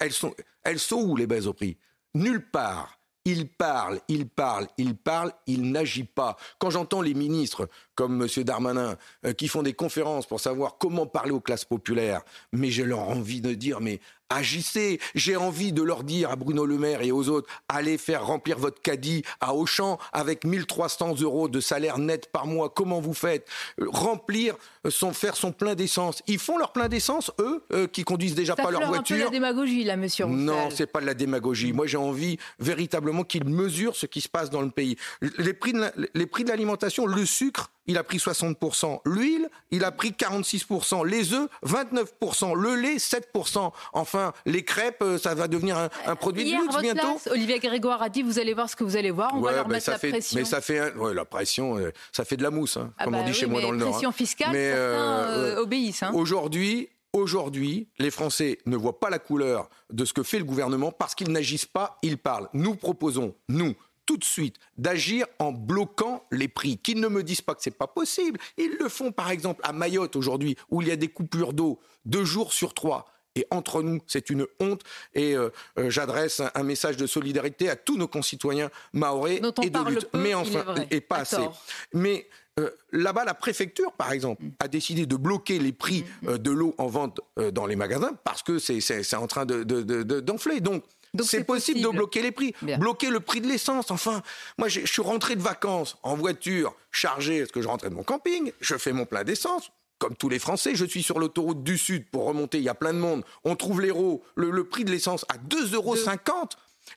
Elles 0.00 0.12
sont, 0.12 0.34
elles 0.64 0.80
sont 0.80 1.00
où 1.00 1.14
les 1.14 1.28
baisses 1.28 1.44
de 1.44 1.52
prix? 1.52 1.76
Nulle 2.16 2.44
part. 2.50 2.98
Il 3.26 3.48
parle, 3.48 3.98
il 4.06 4.28
parle, 4.28 4.68
il 4.78 4.96
parle, 4.96 5.32
il 5.48 5.72
n'agit 5.72 6.04
pas. 6.04 6.36
Quand 6.60 6.70
j'entends 6.70 7.02
les 7.02 7.12
ministres 7.12 7.68
comme 7.96 8.22
M. 8.22 8.44
Darmanin 8.44 8.96
euh, 9.24 9.32
qui 9.32 9.48
font 9.48 9.64
des 9.64 9.72
conférences 9.72 10.26
pour 10.26 10.38
savoir 10.38 10.78
comment 10.78 11.06
parler 11.06 11.32
aux 11.32 11.40
classes 11.40 11.64
populaires, 11.64 12.22
mais 12.52 12.70
j'ai 12.70 12.84
leur 12.84 13.00
envie 13.00 13.40
de 13.40 13.52
dire, 13.54 13.80
mais 13.80 13.98
agissez. 14.30 15.00
J'ai 15.14 15.36
envie 15.36 15.72
de 15.72 15.82
leur 15.82 16.04
dire 16.04 16.30
à 16.30 16.36
Bruno 16.36 16.66
Le 16.66 16.78
Maire 16.78 17.02
et 17.02 17.12
aux 17.12 17.28
autres, 17.28 17.48
allez 17.68 17.98
faire 17.98 18.26
remplir 18.26 18.58
votre 18.58 18.80
caddie 18.80 19.22
à 19.40 19.54
Auchan 19.54 19.98
avec 20.12 20.44
1300 20.44 21.20
euros 21.20 21.48
de 21.48 21.60
salaire 21.60 21.98
net 21.98 22.30
par 22.32 22.46
mois. 22.46 22.70
Comment 22.70 23.00
vous 23.00 23.14
faites? 23.14 23.48
Remplir, 23.80 24.56
son, 24.88 25.12
faire 25.12 25.36
son 25.36 25.52
plein 25.52 25.74
d'essence. 25.74 26.22
Ils 26.26 26.38
font 26.38 26.58
leur 26.58 26.72
plein 26.72 26.88
d'essence, 26.88 27.30
eux, 27.40 27.64
euh, 27.72 27.86
qui 27.86 28.04
conduisent 28.04 28.34
déjà 28.34 28.56
pas 28.56 28.70
leur 28.70 28.86
voiture. 28.86 29.16
C'est 29.16 29.20
de 29.20 29.24
la 29.24 29.30
démagogie, 29.30 29.84
là, 29.84 29.96
monsieur. 29.96 30.26
Non, 30.26 30.70
c'est 30.70 30.86
pas 30.86 31.00
de 31.00 31.06
la 31.06 31.14
démagogie. 31.14 31.72
Moi, 31.72 31.86
j'ai 31.86 31.96
envie 31.96 32.38
véritablement 32.58 33.24
qu'ils 33.24 33.44
mesurent 33.44 33.96
ce 33.96 34.06
qui 34.06 34.20
se 34.20 34.28
passe 34.28 34.50
dans 34.50 34.62
le 34.62 34.70
pays. 34.70 34.96
Les 35.38 35.54
prix 35.54 35.72
de 35.72 36.48
l'alimentation, 36.48 37.06
le 37.06 37.24
sucre, 37.24 37.70
il 37.86 37.98
a 37.98 38.04
pris 38.04 38.18
60%. 38.18 39.00
L'huile, 39.04 39.48
il 39.70 39.84
a 39.84 39.92
pris 39.92 40.10
46%. 40.10 41.06
Les 41.06 41.32
œufs, 41.32 41.48
29%. 41.64 42.54
Le 42.54 42.74
lait, 42.74 42.96
7%. 42.96 43.72
Enfin, 43.92 44.32
les 44.44 44.64
crêpes, 44.64 45.02
euh, 45.02 45.18
ça 45.18 45.34
va 45.34 45.48
devenir 45.48 45.76
un, 46.06 46.16
produit 46.16 46.44
de 46.44 46.56
luxe 46.56 46.78
bientôt. 46.80 47.20
Olivier 47.30 47.58
Grégoire 47.58 48.02
a 48.02 48.08
dit 48.08 48.22
vous 48.22 48.38
allez 48.38 48.54
voir 48.54 48.68
ce 48.68 48.76
que 48.76 48.84
vous 48.84 48.96
allez 48.96 49.10
voir, 49.10 49.32
on 49.34 49.40
va 49.40 49.52
leur 49.52 49.68
mettre 49.68 49.90
la 49.90 49.98
pression. 49.98 50.38
Mais 50.38 50.44
ça 50.44 50.60
fait, 50.60 50.92
la 51.14 51.24
pression, 51.24 51.78
euh, 51.78 51.92
ça 52.12 52.24
fait 52.24 52.36
de 52.36 52.42
la 52.42 52.50
mousse, 52.50 52.76
hein, 52.76 52.92
ah 52.98 53.04
comme 53.04 53.14
on 53.14 53.18
bah 53.18 53.24
dit 53.24 53.34
chez 53.34 53.46
moi 53.46 53.60
dans 53.60 53.70
le 53.70 53.78
Nord. 53.78 53.90
Pression 53.90 54.10
hein. 54.10 54.12
fiscale, 54.12 54.52
mais, 54.52 54.70
certains 54.70 54.82
euh, 54.82 55.56
obéissent. 55.60 56.02
Hein. 56.02 56.12
Aujourd'hui, 56.14 56.88
Aujourd'hui, 57.16 57.88
les 57.98 58.10
Français 58.10 58.58
ne 58.66 58.76
voient 58.76 59.00
pas 59.00 59.08
la 59.08 59.18
couleur 59.18 59.70
de 59.90 60.04
ce 60.04 60.12
que 60.12 60.22
fait 60.22 60.38
le 60.38 60.44
gouvernement 60.44 60.92
parce 60.92 61.14
qu'ils 61.14 61.30
n'agissent 61.30 61.64
pas, 61.64 61.96
ils 62.02 62.18
parlent. 62.18 62.50
Nous 62.52 62.74
proposons, 62.74 63.34
nous, 63.48 63.74
tout 64.06 64.16
de 64.16 64.24
suite 64.24 64.56
d'agir 64.78 65.26
en 65.38 65.52
bloquant 65.52 66.24
les 66.30 66.48
prix. 66.48 66.78
Qu'ils 66.78 67.00
ne 67.00 67.08
me 67.08 67.22
disent 67.22 67.42
pas 67.42 67.54
que 67.54 67.62
c'est 67.62 67.70
pas 67.76 67.88
possible. 67.88 68.38
Ils 68.56 68.76
le 68.78 68.88
font 68.88 69.12
par 69.12 69.30
exemple 69.30 69.60
à 69.64 69.72
Mayotte 69.72 70.16
aujourd'hui 70.16 70.56
où 70.70 70.80
il 70.80 70.88
y 70.88 70.92
a 70.92 70.96
des 70.96 71.08
coupures 71.08 71.52
d'eau 71.52 71.80
deux 72.04 72.24
jours 72.24 72.52
sur 72.52 72.72
trois. 72.72 73.06
Et 73.36 73.46
entre 73.50 73.82
nous, 73.82 74.00
c'est 74.06 74.30
une 74.30 74.46
honte. 74.60 74.82
Et 75.14 75.36
euh, 75.36 75.50
euh, 75.78 75.90
j'adresse 75.90 76.40
un, 76.54 76.62
message 76.62 76.96
de 76.96 77.06
solidarité 77.06 77.68
à 77.68 77.76
tous 77.76 77.96
nos 77.96 78.08
concitoyens 78.08 78.70
maorais 78.92 79.40
et 79.62 79.70
de 79.70 79.88
lutte. 79.88 80.08
mais 80.14 80.34
enfin, 80.34 80.64
et 80.90 81.00
pas 81.02 81.18
assez. 81.18 81.46
Mais 81.92 82.26
euh, 82.58 82.70
là-bas, 82.90 83.26
la 83.26 83.34
préfecture, 83.34 83.92
par 83.92 84.12
exemple, 84.12 84.42
mm. 84.42 84.50
a 84.60 84.68
décidé 84.68 85.04
de 85.04 85.16
bloquer 85.16 85.58
les 85.58 85.72
prix 85.72 86.04
mm. 86.22 86.38
de 86.38 86.50
l'eau 86.50 86.74
en 86.78 86.86
vente 86.86 87.20
dans 87.52 87.66
les 87.66 87.76
magasins 87.76 88.12
parce 88.24 88.42
que 88.42 88.58
c'est 88.58 89.14
en 89.14 89.26
train 89.26 89.44
d'enfler. 89.44 90.60
De, 90.60 90.64
Donc, 90.64 90.82
c'est 91.22 91.44
possible, 91.44 91.80
de 91.80 91.88
bloquer 91.88 92.22
les 92.22 92.32
prix. 92.32 92.54
Bloquer 92.78 93.10
le 93.10 93.20
prix 93.20 93.40
de 93.40 93.48
l'essence. 93.48 93.90
Enfin, 93.90 94.22
moi, 94.58 94.68
je 94.68 94.80
suis 94.86 95.02
rentré 95.02 95.36
de 95.36 95.42
vacances 95.42 95.96
en 96.02 96.16
voiture 96.16 96.74
chargée, 96.90 97.40
parce 97.40 97.52
que 97.52 97.62
je 97.62 97.68
rentrais 97.68 97.90
de 97.90 97.94
mon 97.94 98.02
camping, 98.02 98.52
je 98.60 98.76
fais 98.76 98.92
mon 98.92 99.04
plein 99.06 99.24
d'essence. 99.24 99.70
Comme 99.98 100.14
tous 100.14 100.28
les 100.28 100.38
Français, 100.38 100.74
je 100.74 100.84
suis 100.84 101.02
sur 101.02 101.18
l'autoroute 101.18 101.62
du 101.62 101.78
Sud 101.78 102.04
pour 102.10 102.26
remonter, 102.26 102.58
il 102.58 102.64
y 102.64 102.68
a 102.68 102.74
plein 102.74 102.92
de 102.92 102.98
monde. 102.98 103.24
On 103.44 103.56
trouve 103.56 103.80
l'héros, 103.80 104.22
le, 104.34 104.50
le 104.50 104.64
prix 104.64 104.84
de 104.84 104.90
l'essence 104.90 105.24
à 105.30 105.38
2,50 105.38 105.74
euros. 105.74 105.96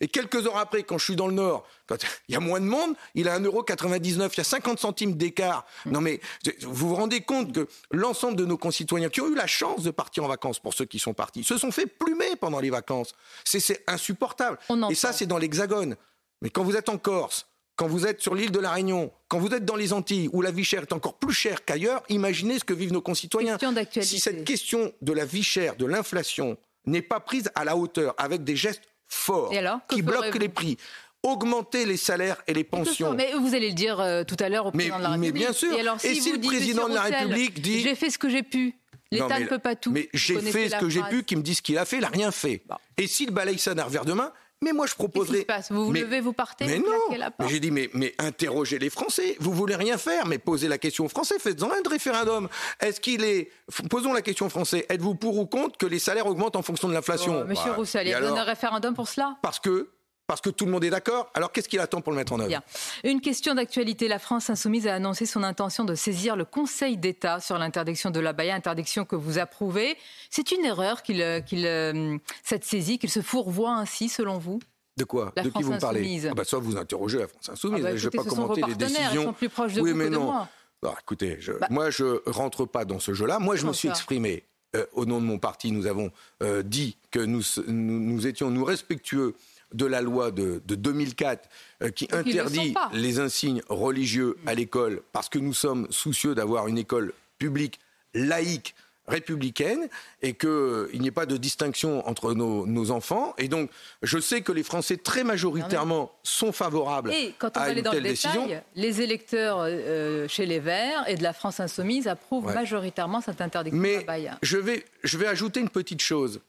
Et 0.02 0.08
quelques 0.08 0.46
heures 0.46 0.58
après, 0.58 0.84
quand 0.84 0.98
je 0.98 1.06
suis 1.06 1.16
dans 1.16 1.28
le 1.28 1.34
Nord, 1.34 1.66
quand 1.88 1.98
il 2.28 2.34
y 2.34 2.36
a 2.36 2.40
moins 2.40 2.60
de 2.60 2.66
monde, 2.66 2.96
il 3.16 3.28
a 3.28 3.40
1,99€, 3.40 4.30
il 4.34 4.38
y 4.38 4.42
a 4.42 4.44
50 4.44 4.80
centimes 4.80 5.16
d'écart. 5.16 5.66
Non 5.86 6.02
mais 6.02 6.20
vous 6.62 6.90
vous 6.90 6.96
rendez 6.96 7.22
compte 7.22 7.54
que 7.54 7.68
l'ensemble 7.92 8.38
de 8.38 8.46
nos 8.46 8.58
concitoyens 8.58 9.10
qui 9.10 9.22
ont 9.22 9.28
eu 9.28 9.36
la 9.36 9.48
chance 9.48 9.84
de 9.84 9.92
partir 9.92 10.24
en 10.24 10.28
vacances, 10.28 10.60
pour 10.60 10.74
ceux 10.74 10.86
qui 10.86 11.00
sont 11.00 11.14
partis, 11.14 11.44
se 11.44 11.58
sont 11.58 11.72
fait 11.72 11.88
plumer 11.88 12.36
pendant 12.36 12.60
les 12.60 12.70
vacances. 12.70 13.14
C'est 13.44 13.84
insupportable. 13.88 14.58
Et 14.90 14.96
ça, 14.96 15.14
c'est 15.14 15.26
dans 15.26 15.38
l'Hexagone. 15.38 15.96
Mais 16.42 16.50
quand 16.50 16.64
vous 16.64 16.76
êtes 16.76 16.90
en 16.90 16.98
Corse, 16.98 17.48
quand 17.76 17.88
vous 17.88 18.06
êtes 18.06 18.22
sur 18.22 18.36
l'île 18.36 18.52
de 18.52 18.60
la 18.60 18.72
Réunion, 18.72 19.12
quand 19.30 19.40
vous 19.40 19.50
êtes 19.54 19.66
dans 19.66 19.76
les 19.76 19.94
Antilles, 19.94 20.30
où 20.34 20.42
la 20.42 20.52
vie 20.52 20.66
chère 20.66 20.82
est 20.82 20.94
encore 20.94 21.14
plus 21.14 21.34
chère 21.34 21.64
qu'ailleurs, 21.64 22.04
imaginez 22.10 22.60
ce 22.60 22.66
que 22.66 22.74
vivent 22.74 22.92
nos 22.92 23.02
concitoyens. 23.02 23.58
Si 24.02 24.20
cette 24.20 24.44
question 24.44 24.94
de 25.02 25.14
la 25.14 25.26
vie 25.26 25.44
chère, 25.44 25.76
de 25.76 25.86
l'inflation, 25.86 26.58
n'est 26.86 27.02
pas 27.02 27.20
prise 27.20 27.50
à 27.56 27.64
la 27.64 27.76
hauteur, 27.78 28.16
avec 28.18 28.44
des 28.44 28.56
gestes 28.56 28.82
fort 29.10 29.52
qui 29.90 30.02
bloque 30.02 30.36
les 30.36 30.50
prix 30.50 30.78
augmenter 31.24 31.86
les 31.86 31.98
salaires 31.98 32.38
et 32.48 32.54
les 32.54 32.64
pensions. 32.64 33.14
Mais 33.14 33.34
vous 33.34 33.54
allez 33.54 33.70
le 33.70 33.76
dire 33.76 34.00
euh, 34.00 34.24
tout 34.24 34.38
à 34.40 34.50
l'heure 34.50 34.68
au 34.68 34.72
président 34.72 34.98
de 35.00 35.04
la 35.04 35.10
République. 35.10 35.34
Mais 35.34 35.40
bien 35.40 35.54
sûr. 35.54 35.74
Et, 36.04 36.16
si, 36.16 36.32
le 36.32 36.40
président 36.40 36.88
de 36.88 36.94
la 36.94 37.02
République 37.02 37.62
dit 37.62 37.82
j'ai 37.82 37.96
fait 37.96 38.10
ce 38.10 38.18
que 38.18 38.30
j'ai 38.30 38.44
pu. 38.44 38.76
L'État 39.12 39.40
ne 39.40 39.46
peut 39.46 39.60
pas 39.60 39.76
tout. 39.76 39.92
Mais 39.92 40.08
j'ai 40.14 40.40
fait 40.40 40.70
ce 40.70 40.78
que 40.78 40.90
j'ai 40.90 41.02
pu, 41.04 41.24
qui 41.24 41.36
me 41.36 41.42
dit 41.42 41.56
ce 41.56 41.62
qu'il 41.62 41.78
a 41.78 41.86
fait, 41.86 41.98
il 41.98 42.02
n'a 42.02 42.10
rien 42.10 42.32
fait. 42.32 42.62
Et 42.98 43.08
s'il 43.08 43.32
balaye 43.32 43.58
ça 43.58 43.74
d'un 43.74 43.86
revers 43.86 44.06
de 44.06 44.14
main, 44.14 44.32
mais 44.62 44.74
moi, 44.74 44.86
je 44.88 44.96
proposerais. 44.96 45.28
Qu'est-ce 45.28 45.38
qui 45.38 45.42
se 45.42 45.46
passe? 45.46 45.72
Vous 45.72 45.86
vous 45.86 45.94
levez, 45.94 46.20
vous 46.20 46.34
partez 46.34 46.66
Mais 46.66 46.80
non 46.80 47.48
J'ai 47.48 47.60
dit, 47.60 47.72
mais, 47.72 47.90
mais 47.94 48.14
interrogez 48.18 48.78
les 48.78 48.90
Français. 48.90 49.38
Vous 49.40 49.54
voulez 49.54 49.76
rien 49.76 49.98
faire, 49.98 50.26
mais 50.26 50.38
posez 50.38 50.68
la 50.68 50.78
question 50.78 51.06
aux 51.06 51.10
Français. 51.10 51.40
Faites-en 51.40 51.72
un 51.72 51.82
de 51.82 51.90
référendum. 51.90 52.50
Est-ce 52.80 53.00
qu'il 53.00 53.24
est. 53.24 53.50
Posons 53.90 54.12
la 54.12 54.22
question 54.22 54.48
aux 54.48 54.50
Français. 54.50 54.86
Êtes-vous 54.90 55.16
pour 55.16 55.38
ou 55.38 55.46
contre 55.46 55.78
que 55.78 55.86
les 55.86 56.00
salaires 56.00 56.28
augmentent 56.28 56.58
en 56.58 56.62
fonction 56.62 56.90
de 56.90 56.94
l'inflation? 56.94 57.42
Oh, 57.42 57.48
Monsieur 57.48 57.70
bah, 57.70 57.76
Roussel, 57.78 58.08
il 58.08 58.12
y 58.12 58.14
a 58.14 58.20
un 58.20 58.44
référendum 58.44 58.94
pour 58.94 59.08
cela? 59.08 59.38
Parce 59.42 59.60
que 59.60 59.90
parce 60.30 60.42
que 60.42 60.52
tout 60.52 60.66
le 60.66 60.72
monde 60.72 60.84
est 60.84 60.92
d'accord. 60.92 61.32
Alors 61.34 61.52
qu'est-ce 61.52 61.68
qu'il 61.68 61.80
attend 61.80 62.02
pour 62.02 62.12
le 62.12 62.18
mettre 62.18 62.34
en 62.34 62.40
œuvre? 62.40 62.50
Bien. 62.50 62.62
Une 63.04 63.20
question 63.20 63.56
d'actualité. 63.56 64.08
La 64.08 64.20
France 64.20 64.52
insoumise 64.52 64.86
a 64.86 64.94
annoncé 64.94 65.26
son 65.26 65.42
intention 65.42 65.86
de 65.86 65.96
saisir 65.96 66.36
le 66.36 66.46
Conseil 66.46 66.98
d'État 66.98 67.40
sur 67.40 67.58
l'interdiction 67.58 68.12
de 68.12 68.20
la 68.20 68.32
baya, 68.32 68.54
interdiction 68.54 69.06
que 69.06 69.16
vous 69.16 69.40
approuvez. 69.40 69.98
C'est 70.30 70.52
une 70.52 70.64
erreur 70.66 71.02
qu'il, 71.02 71.44
qu'il, 71.48 71.66
euh, 71.66 72.16
cette 72.44 72.64
saisie, 72.64 73.00
qu'il 73.00 73.10
se 73.10 73.24
fourvoie 73.24 73.72
ainsi, 73.72 74.08
selon 74.08 74.38
vous? 74.38 74.60
De 74.98 75.04
quoi? 75.04 75.34
De 75.36 75.50
qui 75.50 75.64
vous 75.64 75.74
me 75.74 75.80
parlez? 75.80 76.28
ah 76.30 76.36
bah, 76.36 76.44
Soit 76.44 76.60
vous 76.60 76.78
interrogez 76.78 77.18
la 77.18 77.28
France 77.28 77.50
Insoumise. 77.50 77.84
Ah 77.84 77.90
bah, 77.90 77.96
je 77.98 78.06
ne 78.06 78.12
vais 78.12 78.18
pas 78.18 78.24
commenter 78.24 78.62
les 78.68 78.76
décisions. 78.76 79.22
Ils 79.22 79.24
sont 79.24 79.34
plus 79.34 79.50
proches 79.50 79.74
de 79.74 79.82
oui, 79.82 79.94
mais 79.96 80.12
non. 80.12 80.26
moi. 80.26 80.48
Bah, 80.84 80.94
écoutez, 81.02 81.38
je, 81.40 81.54
bah. 81.54 81.66
moi, 81.72 81.90
je 81.90 82.22
rentre 82.30 82.66
pas 82.66 82.86
dans 82.86 83.00
ce 83.00 83.16
jeu-là. 83.16 83.40
Moi, 83.40 83.56
je 83.56 83.66
me 83.66 83.74
suis 83.74 83.90
exprimé 83.90 84.44
euh, 84.76 84.86
au 84.94 85.08
nom 85.08 85.20
de 85.20 85.26
mon 85.26 85.40
parti. 85.40 85.72
Nous 85.72 85.88
avons 85.88 86.12
euh, 86.44 86.62
dit 86.62 86.98
que 87.10 87.18
nous, 87.18 87.42
nous, 87.68 88.28
étions 88.28 88.52
nous 88.52 88.64
respectueux 88.64 89.34
de 89.74 89.86
la 89.86 90.02
loi 90.02 90.32
de, 90.32 90.62
2004 90.66 91.50
euh, 91.82 91.90
qui 91.90 92.08
interdit 92.12 92.74
les 92.94 93.20
insignes 93.20 93.62
religieux 93.70 94.38
à 94.46 94.54
l'école 94.54 95.02
parce 95.12 95.30
que 95.30 95.40
nous 95.40 95.54
sommes 95.54 95.88
soucieux 95.90 96.36
d'avoir 96.36 96.68
une 96.68 96.78
école 96.78 97.14
publique 97.38 97.80
laïque 98.14 98.76
républicaine 99.10 99.90
et 100.22 100.34
qu'il 100.34 101.02
n'y 101.02 101.08
ait 101.08 101.12
pas 101.12 101.26
de 101.26 101.36
distinction 101.38 102.08
entre 102.08 102.34
nos, 102.34 102.92
enfants. 102.92 103.34
Et 103.38 103.48
donc, 103.48 103.70
je 104.04 104.20
sais 104.20 104.42
que 104.42 104.52
les 104.52 104.64
Français, 104.64 104.98
très 104.98 105.24
majoritairement, 105.24 106.12
sont 106.24 106.52
favorables 106.52 107.12
et 107.12 107.34
quand 107.38 107.58
on 107.58 107.60
à 107.60 107.70
une 107.72 107.82
dans 107.82 107.92
telle 107.92 108.04
le 108.04 108.10
décision. 108.10 108.46
détail, 108.46 108.64
les 108.76 109.02
électeurs 109.02 109.60
euh, 109.62 110.28
chez 110.28 110.46
les 110.46 110.60
Verts 110.60 111.04
et 111.08 111.16
de 111.16 111.24
la 111.24 111.34
France 111.34 111.60
insoumise 111.60 112.08
approuvent 112.08 112.46
Ouais. 112.46 112.54
majoritairement 112.54 113.22
cette 113.22 113.42
interdiction 113.42 113.82
Mais 113.82 114.06
je 114.42 114.58
vais, 114.58 114.86
je 115.04 115.18
vais 115.18 115.28
ajouter 115.28 115.60
une 115.60 115.70
petite 115.70 116.02
chose 116.02 116.40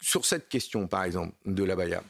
sur 0.00 0.26
cette 0.26 0.48
question, 0.48 0.86
par 0.86 1.04
exemple, 1.04 1.32
de 1.46 1.64
la 1.64 1.76
Baïa. 1.76 2.02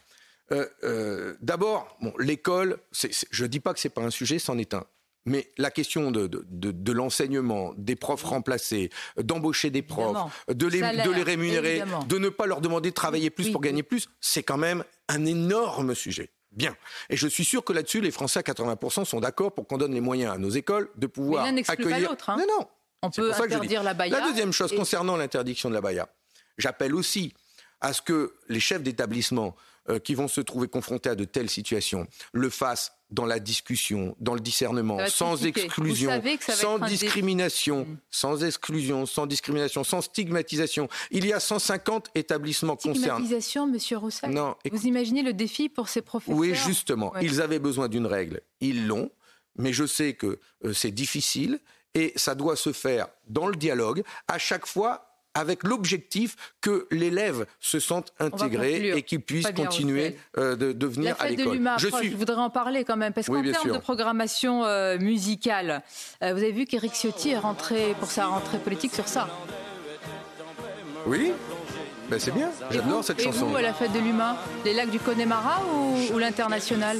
Euh, 0.51 0.65
euh, 0.83 1.35
D'abord, 1.41 1.97
bon, 2.01 2.13
l'école, 2.19 2.77
c'est- 2.91 3.13
c'est- 3.13 3.27
je 3.31 3.43
ne 3.43 3.47
dis 3.49 3.59
pas 3.59 3.73
que 3.73 3.79
ce 3.79 3.87
n'est 3.87 3.93
pas 3.93 4.01
un 4.01 4.09
sujet, 4.09 4.39
c'en 4.39 4.57
est 4.57 4.73
un. 4.73 4.85
Mais 5.25 5.49
la 5.57 5.69
question 5.69 6.11
de, 6.11 6.27
de, 6.27 6.45
de- 6.49 6.71
de 6.71 6.91
l'enseignement, 6.91 7.73
des 7.77 7.95
profs 7.95 8.23
remplacés, 8.23 8.89
d'embaucher 9.17 9.69
des 9.69 9.81
profs, 9.81 10.17
de 10.47 10.65
les, 10.65 10.79
Salaire, 10.79 11.05
de 11.05 11.11
les 11.11 11.23
rémunérer, 11.23 11.69
évidemment. 11.77 12.03
de 12.03 12.17
ne 12.17 12.29
pas 12.29 12.45
leur 12.47 12.61
demander 12.61 12.89
de 12.89 12.95
travailler 12.95 13.29
plus 13.29 13.51
pour 13.51 13.61
gagner 13.61 13.83
plus, 13.83 14.07
c'est 14.21 14.43
quand 14.43 14.57
même 14.57 14.83
un 15.07 15.25
énorme 15.25 15.93
sujet. 15.93 16.31
Bien. 16.51 16.75
Et 17.11 17.17
je 17.17 17.27
suis 17.27 17.45
sûr 17.45 17.63
que 17.63 17.73
là-dessus, 17.73 18.01
les 18.01 18.09
Français 18.11 18.39
à 18.39 18.43
80% 18.43 19.05
sont 19.05 19.19
d'accord 19.19 19.51
pour 19.53 19.67
qu'on 19.67 19.77
donne 19.77 19.93
les 19.93 20.01
moyens 20.01 20.33
à 20.33 20.37
nos 20.39 20.49
écoles 20.49 20.89
de 20.95 21.05
pouvoir 21.05 21.43
pas 21.45 21.73
accueillir. 21.73 22.09
l'autre, 22.09 22.29
hein. 22.29 22.37
Non, 22.39 22.45
non. 22.59 22.67
On 23.03 23.11
C'est 23.11 23.21
peut 23.21 23.31
interdire 23.33 23.83
la 23.83 23.93
baya 23.93 24.19
La 24.19 24.27
deuxième 24.27 24.51
chose 24.51 24.73
et- 24.73 24.75
concernant 24.75 25.15
l'interdiction 25.15 25.69
de 25.69 25.75
la 25.75 25.81
baya, 25.81 26.09
j'appelle 26.57 26.95
aussi 26.95 27.33
à 27.81 27.93
ce 27.93 28.01
que 28.01 28.33
les 28.49 28.59
chefs 28.59 28.81
d'établissement 28.83 29.55
euh, 29.89 29.99
qui 29.99 30.15
vont 30.15 30.27
se 30.27 30.41
trouver 30.41 30.67
confrontés 30.67 31.09
à 31.09 31.15
de 31.15 31.25
telles 31.25 31.49
situations 31.49 32.07
le 32.33 32.49
fassent 32.49 32.93
dans 33.11 33.25
la 33.25 33.39
discussion, 33.39 34.15
dans 34.19 34.35
le 34.35 34.39
discernement, 34.39 34.99
sans 35.07 35.43
exclusion, 35.45 36.11
sans 36.39 36.77
discrimination, 36.79 37.85
Mm. 37.85 37.97
sans 38.11 38.43
exclusion, 38.43 39.05
sans 39.05 39.25
discrimination, 39.25 39.83
sans 39.83 40.01
stigmatisation. 40.01 40.87
Il 41.09 41.25
y 41.25 41.33
a 41.33 41.39
150 41.39 42.11
établissements 42.15 42.75
concernés. 42.75 43.25
Stigmatisation, 43.25 43.67
Monsieur 43.67 43.97
Non, 44.27 44.55
Vous 44.71 44.85
imaginez 44.85 45.23
le 45.23 45.33
défi 45.33 45.69
pour 45.69 45.89
ces 45.89 46.01
professeurs 46.01 46.37
Oui, 46.37 46.53
justement. 46.53 47.11
Ouais. 47.13 47.25
Ils 47.25 47.41
avaient 47.41 47.59
besoin 47.59 47.87
d'une 47.87 48.05
règle. 48.05 48.41
Ils 48.61 48.85
l'ont. 48.87 49.09
Mais 49.57 49.73
je 49.73 49.85
sais 49.85 50.13
que 50.13 50.39
euh, 50.63 50.73
c'est 50.73 50.91
difficile 50.91 51.59
et 51.95 52.13
ça 52.15 52.35
doit 52.35 52.55
se 52.55 52.71
faire 52.71 53.07
dans 53.27 53.47
le 53.47 53.55
dialogue, 53.55 54.03
à 54.27 54.37
chaque 54.37 54.65
fois 54.67 55.08
avec 55.39 55.63
l'objectif 55.63 56.35
que 56.61 56.87
l'élève 56.91 57.45
se 57.59 57.79
sente 57.79 58.13
intégré 58.19 58.97
et 58.97 59.03
qu'il 59.03 59.21
puisse 59.21 59.47
continuer 59.51 60.17
euh, 60.37 60.55
de, 60.55 60.73
de 60.73 60.87
venir 60.87 61.15
à 61.19 61.29
l'école. 61.29 61.59
Je 61.77 61.87
suis 61.87 62.11
je 62.11 62.17
voudrais 62.17 62.35
en 62.35 62.49
parler 62.49 62.83
quand 62.83 62.97
même, 62.97 63.13
parce 63.13 63.27
qu'en 63.27 63.41
termes 63.41 63.71
de 63.71 63.77
programmation 63.77 64.65
euh, 64.65 64.97
musicale, 64.99 65.81
euh, 66.23 66.33
vous 66.33 66.39
avez 66.39 66.51
vu 66.51 66.65
qu'Éric 66.65 66.93
Ciotti 66.93 67.31
est 67.31 67.37
rentré 67.37 67.95
pour 67.99 68.11
sa 68.11 68.27
rentrée 68.27 68.59
politique 68.59 68.93
sur 68.93 69.07
ça. 69.07 69.29
Oui 71.05 71.31
ben, 72.09 72.19
C'est 72.19 72.31
bien. 72.33 72.49
Et 72.71 72.75
J'adore 72.75 73.03
cette 73.03 73.19
Et 73.19 73.23
chanson. 73.23 73.45
vous, 73.47 73.55
à 73.55 73.61
la 73.61 73.73
fête 73.73 73.91
de 73.93 73.99
l'humain 73.99 74.35
Les 74.65 74.73
lacs 74.73 74.89
du 74.89 74.99
Connemara 74.99 75.61
ou, 75.73 76.13
ou 76.15 76.17
l'international 76.17 76.97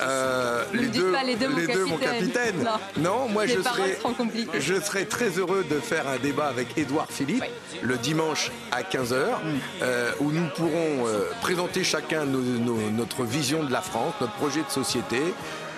Euh, 0.00 0.64
dites 0.72 1.12
pas 1.12 1.22
les 1.22 1.36
deux, 1.36 1.48
mon 1.48 1.90
mon 1.90 1.96
capitaine. 1.98 2.68
Non. 2.96 3.28
moi 3.28 3.46
Les 3.46 3.54
je 3.54 3.60
serais, 3.62 3.98
je 4.58 4.80
serais 4.80 5.04
très 5.04 5.28
heureux 5.38 5.64
de 5.70 5.78
faire 5.78 6.08
un 6.08 6.18
débat 6.18 6.46
avec 6.46 6.76
Édouard 6.76 7.06
Philippe 7.10 7.44
le 7.82 7.96
dimanche 7.96 8.50
à 8.72 8.82
15h, 8.82 9.14
euh, 9.82 10.10
où 10.20 10.32
nous 10.32 10.48
pourrons 10.56 11.06
euh, 11.06 11.30
présenter 11.42 11.84
chacun 11.84 12.24
nos- 12.24 12.40
nos- 12.40 12.90
notre 12.90 13.22
vision 13.24 13.62
de 13.62 13.70
la 13.72 13.82
France, 13.82 14.14
notre 14.20 14.32
projet 14.34 14.62
de 14.62 14.70
société, 14.70 15.20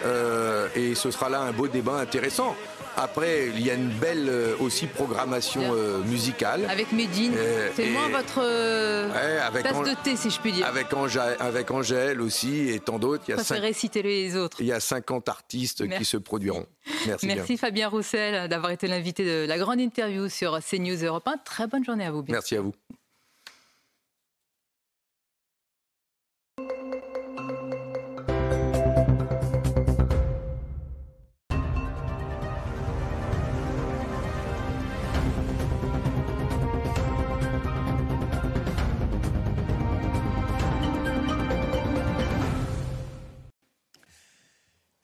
euh, 0.07 0.69
et 0.75 0.95
ce 0.95 1.11
sera 1.11 1.29
là 1.29 1.41
un 1.41 1.53
beau 1.53 1.69
débat 1.69 1.97
intéressant. 1.99 2.55
Après, 2.97 3.49
il 3.49 3.65
y 3.65 3.71
a 3.71 3.75
une 3.75 3.91
belle 3.91 4.27
euh, 4.29 4.57
aussi 4.59 4.87
programmation 4.87 5.61
euh, 5.75 5.99
musicale. 6.05 6.67
Avec 6.71 6.93
Médine, 6.93 7.35
Euh, 7.37 7.71
c'est 7.77 7.91
moins 7.91 8.09
votre 8.09 8.41
Ouais, 8.41 9.39
avec 9.39 9.65
tasse 9.65 9.79
de 9.83 9.95
thé, 10.03 10.17
si 10.17 10.31
je 10.31 10.41
puis 10.41 10.53
dire. 10.53 10.67
Avec 10.67 10.93
Angèle, 10.95 11.37
avec 11.39 11.71
Angèle 11.71 12.23
aussi 12.23 12.71
et 12.71 12.81
tant 12.81 12.99
d'autres. 12.99 13.25
Il 13.29 13.35
y 13.35 13.35
a 13.35 13.73
citer 13.73 14.03
les 14.03 14.37
autres. 14.37 14.57
il 14.61 14.67
y 14.67 14.73
a 14.73 14.81
50 14.81 15.29
artistes 15.29 15.83
Merci. 15.83 15.99
qui 15.99 16.05
se 16.07 16.17
produiront. 16.17 16.67
Merci, 17.07 17.27
bien. 17.27 17.37
Merci 17.37 17.57
Fabien 17.59 17.89
Roussel 17.89 18.49
d'avoir 18.49 18.73
été 18.73 18.87
l'invité 18.87 19.25
de 19.25 19.47
la 19.47 19.59
grande 19.59 19.81
interview 19.81 20.29
sur 20.29 20.59
CNews 20.61 21.05
Europe 21.05 21.29
1. 21.29 21.37
Très 21.45 21.67
bonne 21.67 21.85
journée 21.85 22.07
à 22.07 22.11
vous. 22.11 22.23
bien. 22.23 22.35
Merci 22.35 22.57
à 22.57 22.63
vous. 22.63 22.73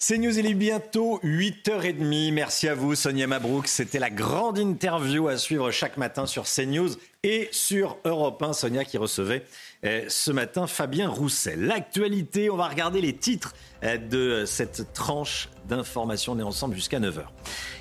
C'est 0.04 0.18
News, 0.18 0.36
il 0.36 0.46
est 0.46 0.54
bientôt 0.54 1.20
8h30. 1.22 2.32
Merci 2.32 2.66
à 2.68 2.74
vous, 2.74 2.96
Sonia 2.96 3.28
Mabrouk. 3.28 3.68
C'était 3.68 4.00
la 4.00 4.10
grande 4.10 4.58
interview 4.58 5.28
à 5.28 5.36
suivre 5.36 5.70
chaque 5.70 5.96
matin 5.96 6.26
sur 6.26 6.42
CNews 6.42 6.88
et 7.22 7.48
sur 7.52 7.98
Europe 8.04 8.42
1. 8.42 8.52
Sonia 8.52 8.84
qui 8.84 8.98
recevait 8.98 9.44
euh, 9.84 10.02
ce 10.08 10.32
matin 10.32 10.66
Fabien 10.66 11.08
Roussel. 11.08 11.66
L'actualité, 11.66 12.50
on 12.50 12.56
va 12.56 12.66
regarder 12.66 13.00
les 13.00 13.14
titres 13.14 13.54
euh, 13.84 13.96
de 13.96 14.44
cette 14.44 14.92
tranche 14.92 15.48
d'information. 15.68 16.32
On 16.32 16.38
est 16.40 16.42
ensemble 16.42 16.74
jusqu'à 16.74 16.98
9h. 16.98 17.22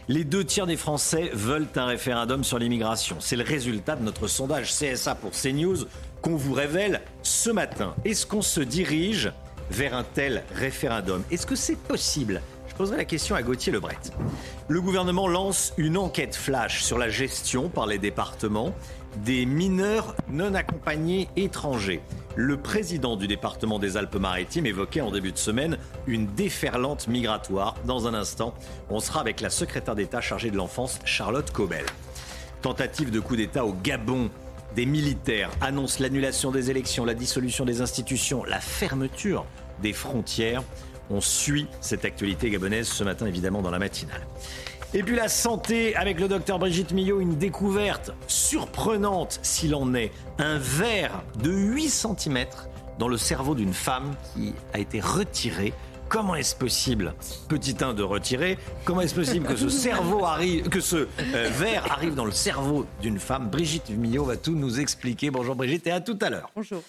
Les 0.07 0.23
deux 0.23 0.43
tiers 0.43 0.67
des 0.67 0.77
Français 0.77 1.31
veulent 1.33 1.69
un 1.73 1.85
référendum 1.87 2.43
sur 2.43 2.59
l'immigration. 2.59 3.15
C'est 3.19 3.35
le 3.35 3.43
résultat 3.43 3.95
de 3.95 4.03
notre 4.03 4.27
sondage 4.27 4.71
CSA 4.71 5.15
pour 5.15 5.31
CNews 5.31 5.87
qu'on 6.21 6.35
vous 6.35 6.53
révèle 6.53 7.01
ce 7.23 7.49
matin. 7.49 7.95
Est-ce 8.05 8.27
qu'on 8.27 8.43
se 8.43 8.61
dirige 8.61 9.31
vers 9.71 9.95
un 9.95 10.03
tel 10.03 10.43
référendum 10.53 11.23
Est-ce 11.31 11.45
que 11.45 11.55
c'est 11.55 11.77
possible? 11.77 12.41
Je 12.67 12.75
poserai 12.75 12.97
la 12.97 13.05
question 13.05 13.35
à 13.35 13.41
Gauthier 13.41 13.71
Lebret. 13.71 13.97
Le 14.67 14.81
gouvernement 14.81 15.27
lance 15.27 15.73
une 15.77 15.97
enquête 15.97 16.35
flash 16.35 16.83
sur 16.83 16.97
la 16.97 17.09
gestion 17.09 17.69
par 17.69 17.85
les 17.85 17.97
départements 17.97 18.73
des 19.25 19.45
mineurs 19.45 20.15
non 20.29 20.53
accompagnés 20.53 21.27
étrangers. 21.35 22.01
Le 22.35 22.57
président 22.57 23.17
du 23.17 23.27
département 23.27 23.77
des 23.77 23.97
Alpes-Maritimes 23.97 24.65
évoquait 24.65 25.01
en 25.01 25.11
début 25.11 25.33
de 25.33 25.37
semaine 25.37 25.77
une 26.07 26.27
déferlante 26.27 27.09
migratoire. 27.09 27.75
Dans 27.85 28.07
un 28.07 28.13
instant, 28.13 28.53
on 28.89 29.01
sera 29.01 29.19
avec 29.19 29.41
la 29.41 29.49
secrétaire 29.49 29.95
d'État 29.95 30.21
chargée 30.21 30.49
de 30.49 30.55
l'enfance, 30.55 30.99
Charlotte 31.03 31.51
Cobel. 31.51 31.85
Tentative 32.61 33.11
de 33.11 33.19
coup 33.19 33.35
d'État 33.35 33.65
au 33.65 33.73
Gabon. 33.73 34.29
Des 34.75 34.85
militaires 34.85 35.51
annoncent 35.59 36.01
l'annulation 36.01 36.49
des 36.49 36.71
élections, 36.71 37.03
la 37.03 37.13
dissolution 37.13 37.65
des 37.65 37.81
institutions, 37.81 38.45
la 38.45 38.61
fermeture 38.61 39.45
des 39.81 39.91
frontières. 39.91 40.63
On 41.09 41.19
suit 41.19 41.67
cette 41.81 42.05
actualité 42.05 42.49
gabonaise 42.49 42.87
ce 42.87 43.03
matin, 43.03 43.25
évidemment, 43.25 43.61
dans 43.61 43.71
la 43.71 43.79
matinale. 43.79 44.25
Et 44.93 45.03
puis 45.03 45.15
la 45.15 45.27
santé 45.27 45.95
avec 45.95 46.19
le 46.19 46.27
docteur 46.27 46.59
Brigitte 46.59 46.91
Millot, 46.93 47.19
une 47.19 47.37
découverte 47.37 48.11
surprenante 48.27 49.39
s'il 49.41 49.75
en 49.75 49.93
est. 49.93 50.11
Un 50.37 50.57
verre 50.57 51.23
de 51.41 51.51
8 51.51 51.89
cm 51.89 52.45
dans 52.97 53.07
le 53.07 53.17
cerveau 53.17 53.55
d'une 53.55 53.73
femme 53.73 54.15
qui 54.33 54.53
a 54.73 54.79
été 54.79 55.01
retiré. 55.01 55.73
Comment 56.11 56.35
est-ce 56.35 56.57
possible, 56.57 57.13
petit 57.47 57.77
1, 57.79 57.93
de 57.93 58.03
retirer 58.03 58.57
Comment 58.83 58.99
est-ce 58.99 59.15
possible 59.15 59.47
que 59.47 59.55
ce 59.55 59.69
cerveau 59.69 60.25
arrive, 60.25 60.67
que 60.67 60.81
ce 60.81 60.97
euh, 60.97 61.49
verre 61.53 61.89
arrive 61.89 62.15
dans 62.15 62.25
le 62.25 62.33
cerveau 62.33 62.85
d'une 63.01 63.17
femme 63.17 63.49
Brigitte 63.49 63.91
Millot 63.91 64.25
va 64.25 64.35
tout 64.35 64.51
nous 64.53 64.81
expliquer. 64.81 65.31
Bonjour 65.31 65.55
Brigitte 65.55 65.87
et 65.87 65.91
à 65.91 66.01
tout 66.01 66.19
à 66.19 66.29
l'heure. 66.29 66.51
Bonjour. 66.53 66.83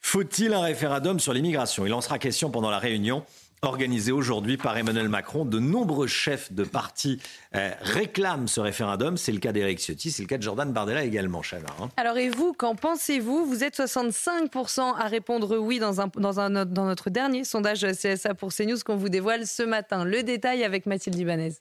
Faut-il 0.00 0.54
un 0.54 0.62
référendum 0.62 1.20
sur 1.20 1.34
l'immigration? 1.34 1.84
Il 1.84 1.92
en 1.92 2.00
sera 2.00 2.18
question 2.18 2.50
pendant 2.50 2.70
la 2.70 2.78
réunion 2.78 3.26
organisée 3.66 4.12
aujourd'hui 4.12 4.56
par 4.56 4.76
Emmanuel 4.78 5.08
Macron. 5.08 5.44
De 5.44 5.58
nombreux 5.58 6.06
chefs 6.06 6.52
de 6.52 6.64
partis 6.64 7.20
euh, 7.54 7.70
réclament 7.80 8.48
ce 8.48 8.60
référendum. 8.60 9.16
C'est 9.16 9.32
le 9.32 9.38
cas 9.38 9.52
d'Éric 9.52 9.78
Ciotti, 9.80 10.10
c'est 10.10 10.22
le 10.22 10.28
cas 10.28 10.38
de 10.38 10.42
Jordan 10.42 10.72
Bardella 10.72 11.04
également, 11.04 11.42
Chana. 11.42 11.66
hein. 11.80 11.88
Alors 11.96 12.16
et 12.16 12.30
vous, 12.30 12.52
qu'en 12.52 12.74
pensez-vous? 12.74 13.44
Vous 13.46 13.64
êtes 13.64 13.76
65% 13.78 14.94
à 14.96 15.06
répondre 15.06 15.58
oui 15.58 15.78
dans, 15.78 16.00
un, 16.00 16.08
dans, 16.16 16.40
un, 16.40 16.64
dans 16.64 16.84
notre 16.86 17.10
dernier 17.10 17.44
sondage 17.44 17.84
CSA 17.84 18.34
pour 18.34 18.54
CNews 18.54 18.78
qu'on 18.84 18.96
vous 18.96 19.08
dévoile 19.08 19.46
ce 19.46 19.62
matin. 19.62 20.04
Le 20.04 20.22
détail 20.22 20.64
avec 20.64 20.86
Mathilde 20.86 21.18
Ibanez. 21.18 21.54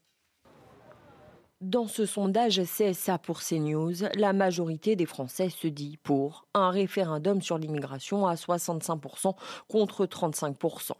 Dans 1.61 1.87
ce 1.87 2.05
sondage 2.05 2.61
CSA 2.63 3.17
pour 3.17 3.39
CNews, 3.41 3.93
la 4.15 4.33
majorité 4.33 4.95
des 4.95 5.05
Français 5.05 5.49
se 5.49 5.67
dit 5.67 5.97
pour 6.03 6.45
un 6.53 6.69
référendum 6.69 7.41
sur 7.41 7.57
l'immigration 7.57 8.27
à 8.27 8.35
65% 8.35 9.33
contre 9.67 10.05
35%. 10.05 10.91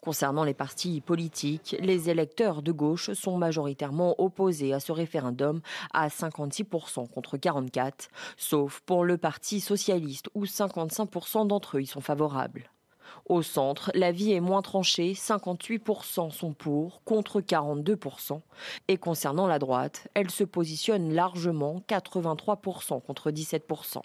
Concernant 0.00 0.44
les 0.44 0.54
partis 0.54 1.00
politiques, 1.00 1.76
les 1.80 2.10
électeurs 2.10 2.62
de 2.62 2.72
gauche 2.72 3.12
sont 3.12 3.36
majoritairement 3.36 4.14
opposés 4.18 4.72
à 4.72 4.80
ce 4.80 4.92
référendum 4.92 5.60
à 5.92 6.08
56% 6.08 7.08
contre 7.08 7.36
44%, 7.36 8.08
sauf 8.36 8.80
pour 8.86 9.04
le 9.04 9.18
Parti 9.18 9.60
socialiste 9.60 10.28
où 10.34 10.44
55% 10.44 11.46
d'entre 11.46 11.78
eux 11.78 11.82
y 11.82 11.86
sont 11.86 12.00
favorables. 12.00 12.70
Au 13.26 13.42
centre, 13.42 13.90
la 13.94 14.12
vie 14.12 14.32
est 14.32 14.40
moins 14.40 14.62
tranchée, 14.62 15.12
58% 15.14 16.30
sont 16.30 16.52
pour, 16.52 17.02
contre 17.04 17.40
42%. 17.40 18.40
Et 18.88 18.96
concernant 18.98 19.46
la 19.46 19.58
droite, 19.58 20.08
elle 20.14 20.30
se 20.30 20.44
positionne 20.44 21.12
largement, 21.14 21.82
83% 21.88 23.00
contre 23.02 23.30
17%. 23.30 24.02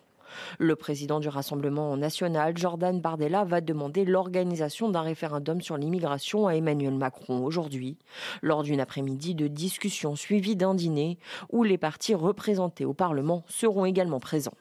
Le 0.58 0.76
président 0.76 1.20
du 1.20 1.28
Rassemblement 1.30 1.96
national, 1.98 2.58
Jordan 2.58 3.00
Bardella, 3.00 3.44
va 3.44 3.62
demander 3.62 4.06
l'organisation 4.06 4.90
d'un 4.90 5.02
référendum 5.02 5.62
sur 5.62 5.78
l'immigration 5.78 6.48
à 6.48 6.56
Emmanuel 6.56 6.96
Macron 6.96 7.44
aujourd'hui, 7.44 7.98
lors 8.42 8.64
d'une 8.64 8.80
après-midi 8.80 9.36
de 9.36 9.48
discussion 9.48 10.16
suivie 10.16 10.56
d'un 10.56 10.76
dîner 10.76 11.18
où 11.52 11.64
les 11.64 11.78
partis 11.78 12.16
représentés 12.16 12.86
au 12.86 12.94
Parlement 12.94 13.44
seront 13.48 13.86
également 13.86 14.20
présents. 14.20 14.54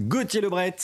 Gauthier 0.00 0.40
Lebret, 0.40 0.74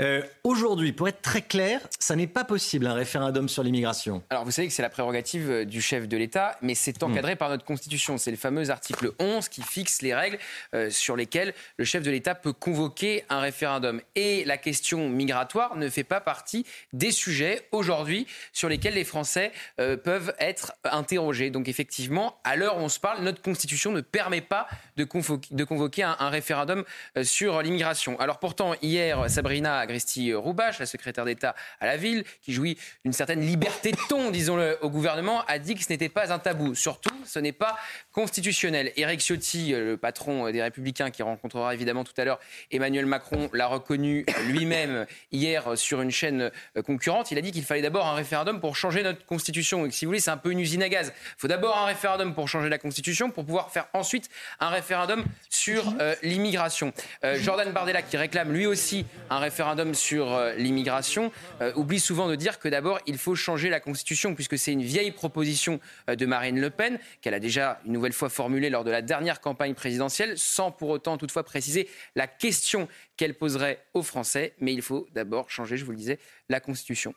euh, 0.00 0.22
aujourd'hui, 0.44 0.92
pour 0.92 1.08
être 1.08 1.22
très 1.22 1.40
clair, 1.40 1.80
ça 1.98 2.16
n'est 2.16 2.26
pas 2.26 2.44
possible 2.44 2.86
un 2.86 2.92
référendum 2.92 3.48
sur 3.48 3.62
l'immigration. 3.62 4.22
Alors 4.28 4.44
vous 4.44 4.50
savez 4.50 4.68
que 4.68 4.74
c'est 4.74 4.82
la 4.82 4.90
prérogative 4.90 5.50
euh, 5.50 5.64
du 5.64 5.80
chef 5.80 6.06
de 6.06 6.16
l'État, 6.18 6.56
mais 6.60 6.74
c'est 6.74 7.02
encadré 7.02 7.34
par 7.34 7.48
notre 7.48 7.64
Constitution. 7.64 8.18
C'est 8.18 8.30
le 8.30 8.36
fameux 8.36 8.68
article 8.68 9.12
11 9.18 9.48
qui 9.48 9.62
fixe 9.62 10.02
les 10.02 10.14
règles 10.14 10.38
euh, 10.74 10.90
sur 10.90 11.16
lesquelles 11.16 11.54
le 11.78 11.84
chef 11.86 12.02
de 12.02 12.10
l'État 12.10 12.34
peut 12.34 12.52
convoquer 12.52 13.24
un 13.30 13.40
référendum. 13.40 14.02
Et 14.14 14.44
la 14.44 14.58
question 14.58 15.08
migratoire 15.08 15.76
ne 15.76 15.88
fait 15.88 16.04
pas 16.04 16.20
partie 16.20 16.66
des 16.92 17.10
sujets 17.10 17.66
aujourd'hui 17.72 18.26
sur 18.52 18.68
lesquels 18.68 18.94
les 18.94 19.04
Français 19.04 19.52
peuvent 19.76 20.34
être 20.38 20.72
interrogés. 20.84 21.50
Donc 21.50 21.68
effectivement, 21.68 22.38
à 22.44 22.56
l'heure 22.56 22.76
où 22.76 22.80
on 22.80 22.88
se 22.88 23.00
parle, 23.00 23.22
notre 23.22 23.40
Constitution 23.40 23.92
ne 23.92 24.00
permet 24.00 24.40
pas 24.40 24.68
de 24.96 25.04
convoquer, 25.04 25.54
de 25.54 25.64
convoquer 25.64 26.02
un, 26.02 26.16
un 26.18 26.28
référendum 26.28 26.84
sur 27.22 27.62
l'immigration. 27.62 28.18
Alors 28.20 28.38
pour 28.38 28.54
hier, 28.82 29.28
Sabrina 29.28 29.78
Agresti-Roubache, 29.78 30.78
la 30.78 30.86
secrétaire 30.86 31.24
d'État 31.24 31.54
à 31.80 31.86
la 31.86 31.96
ville, 31.96 32.24
qui 32.42 32.52
jouit 32.52 32.78
d'une 33.04 33.12
certaine 33.12 33.40
liberté 33.40 33.92
de 33.92 33.98
ton, 34.08 34.30
disons-le, 34.30 34.78
au 34.82 34.90
gouvernement, 34.90 35.44
a 35.46 35.58
dit 35.58 35.74
que 35.74 35.82
ce 35.82 35.88
n'était 35.90 36.08
pas 36.08 36.32
un 36.32 36.38
tabou. 36.38 36.74
Surtout, 36.74 37.14
ce 37.24 37.38
n'est 37.38 37.52
pas 37.52 37.76
constitutionnel. 38.12 38.92
Éric 38.96 39.20
Ciotti, 39.20 39.72
le 39.72 39.96
patron 39.96 40.50
des 40.50 40.62
Républicains, 40.62 41.10
qui 41.10 41.22
rencontrera 41.22 41.74
évidemment 41.74 42.04
tout 42.04 42.12
à 42.16 42.24
l'heure 42.24 42.38
Emmanuel 42.70 43.06
Macron, 43.06 43.48
l'a 43.52 43.66
reconnu 43.66 44.24
lui-même 44.46 45.06
hier 45.32 45.76
sur 45.76 46.00
une 46.00 46.10
chaîne 46.10 46.50
concurrente. 46.84 47.30
Il 47.30 47.38
a 47.38 47.40
dit 47.40 47.52
qu'il 47.52 47.64
fallait 47.64 47.82
d'abord 47.82 48.06
un 48.06 48.14
référendum 48.14 48.60
pour 48.60 48.76
changer 48.76 49.02
notre 49.02 49.24
constitution. 49.24 49.86
Et 49.86 49.88
que, 49.88 49.94
si 49.94 50.04
vous 50.04 50.10
voulez, 50.10 50.20
c'est 50.20 50.30
un 50.30 50.36
peu 50.36 50.50
une 50.50 50.60
usine 50.60 50.82
à 50.82 50.88
gaz. 50.88 51.12
Il 51.16 51.40
faut 51.40 51.48
d'abord 51.48 51.76
un 51.78 51.86
référendum 51.86 52.34
pour 52.34 52.48
changer 52.48 52.68
la 52.68 52.78
constitution, 52.78 53.30
pour 53.30 53.44
pouvoir 53.44 53.70
faire 53.70 53.86
ensuite 53.92 54.28
un 54.60 54.68
référendum 54.68 55.24
sur 55.48 55.94
euh, 56.00 56.14
l'immigration. 56.22 56.92
Euh, 57.24 57.38
Jordan 57.40 57.70
Bardella, 57.72 58.02
qui 58.02 58.16
réclame 58.16 58.47
lui 58.52 58.66
aussi 58.66 59.06
un 59.30 59.38
référendum 59.38 59.94
sur 59.94 60.32
euh, 60.32 60.54
l'immigration, 60.54 61.32
euh, 61.60 61.72
oublie 61.74 62.00
souvent 62.00 62.28
de 62.28 62.34
dire 62.34 62.58
que 62.58 62.68
d'abord 62.68 62.98
il 63.06 63.18
faut 63.18 63.34
changer 63.34 63.68
la 63.68 63.80
Constitution, 63.80 64.34
puisque 64.34 64.58
c'est 64.58 64.72
une 64.72 64.82
vieille 64.82 65.10
proposition 65.10 65.80
euh, 66.08 66.16
de 66.16 66.26
Marine 66.26 66.60
Le 66.60 66.70
Pen, 66.70 66.98
qu'elle 67.20 67.34
a 67.34 67.40
déjà 67.40 67.80
une 67.86 67.92
nouvelle 67.92 68.12
fois 68.12 68.28
formulée 68.28 68.70
lors 68.70 68.84
de 68.84 68.90
la 68.90 69.02
dernière 69.02 69.40
campagne 69.40 69.74
présidentielle, 69.74 70.34
sans 70.36 70.70
pour 70.70 70.88
autant 70.90 71.16
toutefois 71.16 71.44
préciser 71.44 71.88
la 72.14 72.26
question 72.26 72.88
qu'elle 73.16 73.34
poserait 73.34 73.84
aux 73.94 74.02
Français. 74.02 74.54
Mais 74.60 74.72
il 74.72 74.82
faut 74.82 75.06
d'abord 75.14 75.50
changer, 75.50 75.76
je 75.76 75.84
vous 75.84 75.92
le 75.92 75.96
disais, 75.96 76.18
la 76.48 76.60
Constitution. 76.60 77.14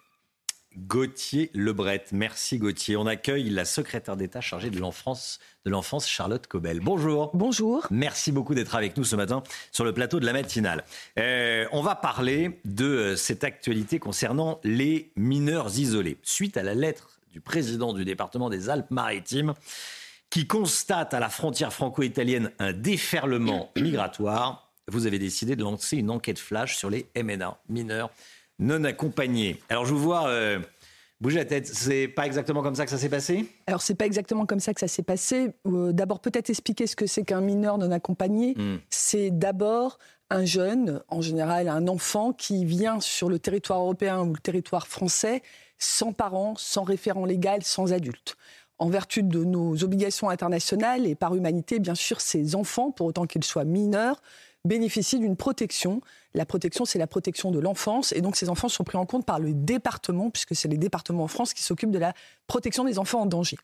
Gauthier 0.77 1.51
Lebret. 1.53 2.05
Merci 2.11 2.57
Gauthier. 2.57 2.95
On 2.95 3.05
accueille 3.05 3.49
la 3.49 3.65
secrétaire 3.65 4.15
d'État 4.15 4.41
chargée 4.41 4.69
de 4.69 4.79
l'enfance, 4.79 5.39
de 5.65 5.69
l'enfance 5.69 6.07
Charlotte 6.07 6.45
Cobel. 6.47 6.79
Bonjour. 6.79 7.31
Bonjour. 7.33 7.87
Merci 7.91 8.31
beaucoup 8.31 8.55
d'être 8.55 8.75
avec 8.75 8.95
nous 8.97 9.03
ce 9.03 9.15
matin 9.15 9.43
sur 9.71 9.83
le 9.83 9.93
plateau 9.93 10.19
de 10.19 10.25
la 10.25 10.33
matinale. 10.33 10.83
Euh, 11.19 11.65
on 11.71 11.81
va 11.81 11.95
parler 11.95 12.59
de 12.65 12.85
euh, 12.85 13.15
cette 13.15 13.43
actualité 13.43 13.99
concernant 13.99 14.59
les 14.63 15.11
mineurs 15.15 15.77
isolés. 15.77 16.17
Suite 16.23 16.57
à 16.57 16.63
la 16.63 16.73
lettre 16.73 17.19
du 17.31 17.41
président 17.41 17.93
du 17.93 18.05
département 18.05 18.49
des 18.49 18.69
Alpes-Maritimes 18.69 19.53
qui 20.29 20.47
constate 20.47 21.13
à 21.13 21.19
la 21.19 21.29
frontière 21.29 21.73
franco-italienne 21.73 22.51
un 22.59 22.71
déferlement 22.71 23.69
migratoire, 23.75 24.71
vous 24.87 25.05
avez 25.05 25.19
décidé 25.19 25.55
de 25.55 25.63
lancer 25.63 25.97
une 25.97 26.09
enquête 26.09 26.39
flash 26.39 26.77
sur 26.77 26.89
les 26.89 27.07
MNA, 27.15 27.57
mineurs 27.69 28.11
non 28.61 28.83
accompagnés. 28.85 29.59
Alors 29.67 29.85
je 29.85 29.93
vous 29.93 29.99
vois 29.99 30.27
euh, 30.27 30.59
bouger 31.19 31.39
la 31.39 31.45
tête. 31.45 31.67
C'est 31.67 32.07
pas 32.07 32.25
exactement 32.25 32.61
comme 32.61 32.75
ça 32.75 32.85
que 32.85 32.91
ça 32.91 32.97
s'est 32.97 33.09
passé? 33.09 33.45
Alors 33.67 33.81
c'est 33.81 33.95
pas 33.95 34.05
exactement 34.05 34.45
comme 34.45 34.61
ça 34.61 34.73
que 34.73 34.79
ça 34.79 34.87
s'est 34.87 35.03
passé. 35.03 35.51
Euh, 35.65 35.91
d'abord 35.91 36.21
peut-être 36.21 36.49
expliquer 36.49 36.87
ce 36.87 36.95
que 36.95 37.07
c'est 37.07 37.23
qu'un 37.23 37.41
mineur 37.41 37.77
non 37.77 37.91
accompagné. 37.91 38.53
Hmm. 38.55 38.77
C'est 38.89 39.31
d'abord 39.31 39.97
un 40.29 40.45
jeune, 40.45 41.01
en 41.09 41.19
général 41.19 41.67
un 41.67 41.87
enfant, 41.87 42.31
qui 42.31 42.63
vient 42.63 43.01
sur 43.01 43.27
le 43.27 43.39
territoire 43.39 43.79
européen 43.79 44.21
ou 44.21 44.33
le 44.33 44.39
territoire 44.39 44.87
français 44.87 45.41
sans 45.77 46.13
parents, 46.13 46.53
sans 46.57 46.83
référent 46.83 47.25
légal, 47.25 47.63
sans 47.63 47.91
adulte. 47.91 48.37
En 48.77 48.89
vertu 48.89 49.23
de 49.23 49.43
nos 49.43 49.83
obligations 49.83 50.29
internationales 50.29 51.05
et 51.05 51.15
par 51.15 51.35
humanité, 51.35 51.79
bien 51.79 51.95
sûr, 51.95 52.21
ces 52.21 52.55
enfants, 52.55 52.91
pour 52.91 53.07
autant 53.07 53.25
qu'ils 53.25 53.43
soient 53.43 53.63
mineurs, 53.63 54.21
bénéficient 54.65 55.19
d'une 55.19 55.35
protection. 55.35 56.01
La 56.33 56.45
protection, 56.45 56.85
c'est 56.85 56.99
la 56.99 57.07
protection 57.07 57.51
de 57.51 57.59
l'enfance. 57.59 58.11
Et 58.13 58.21
donc, 58.21 58.35
ces 58.35 58.49
enfants 58.49 58.69
sont 58.69 58.83
pris 58.83 58.97
en 58.97 59.05
compte 59.05 59.25
par 59.25 59.39
le 59.39 59.53
département, 59.53 60.29
puisque 60.29 60.55
c'est 60.55 60.67
les 60.67 60.77
départements 60.77 61.23
en 61.23 61.27
France 61.27 61.53
qui 61.53 61.63
s'occupent 61.63 61.91
de 61.91 61.99
la 61.99 62.13
protection 62.47 62.83
des 62.83 62.99
enfants 62.99 63.21
en 63.21 63.25
danger. 63.25 63.57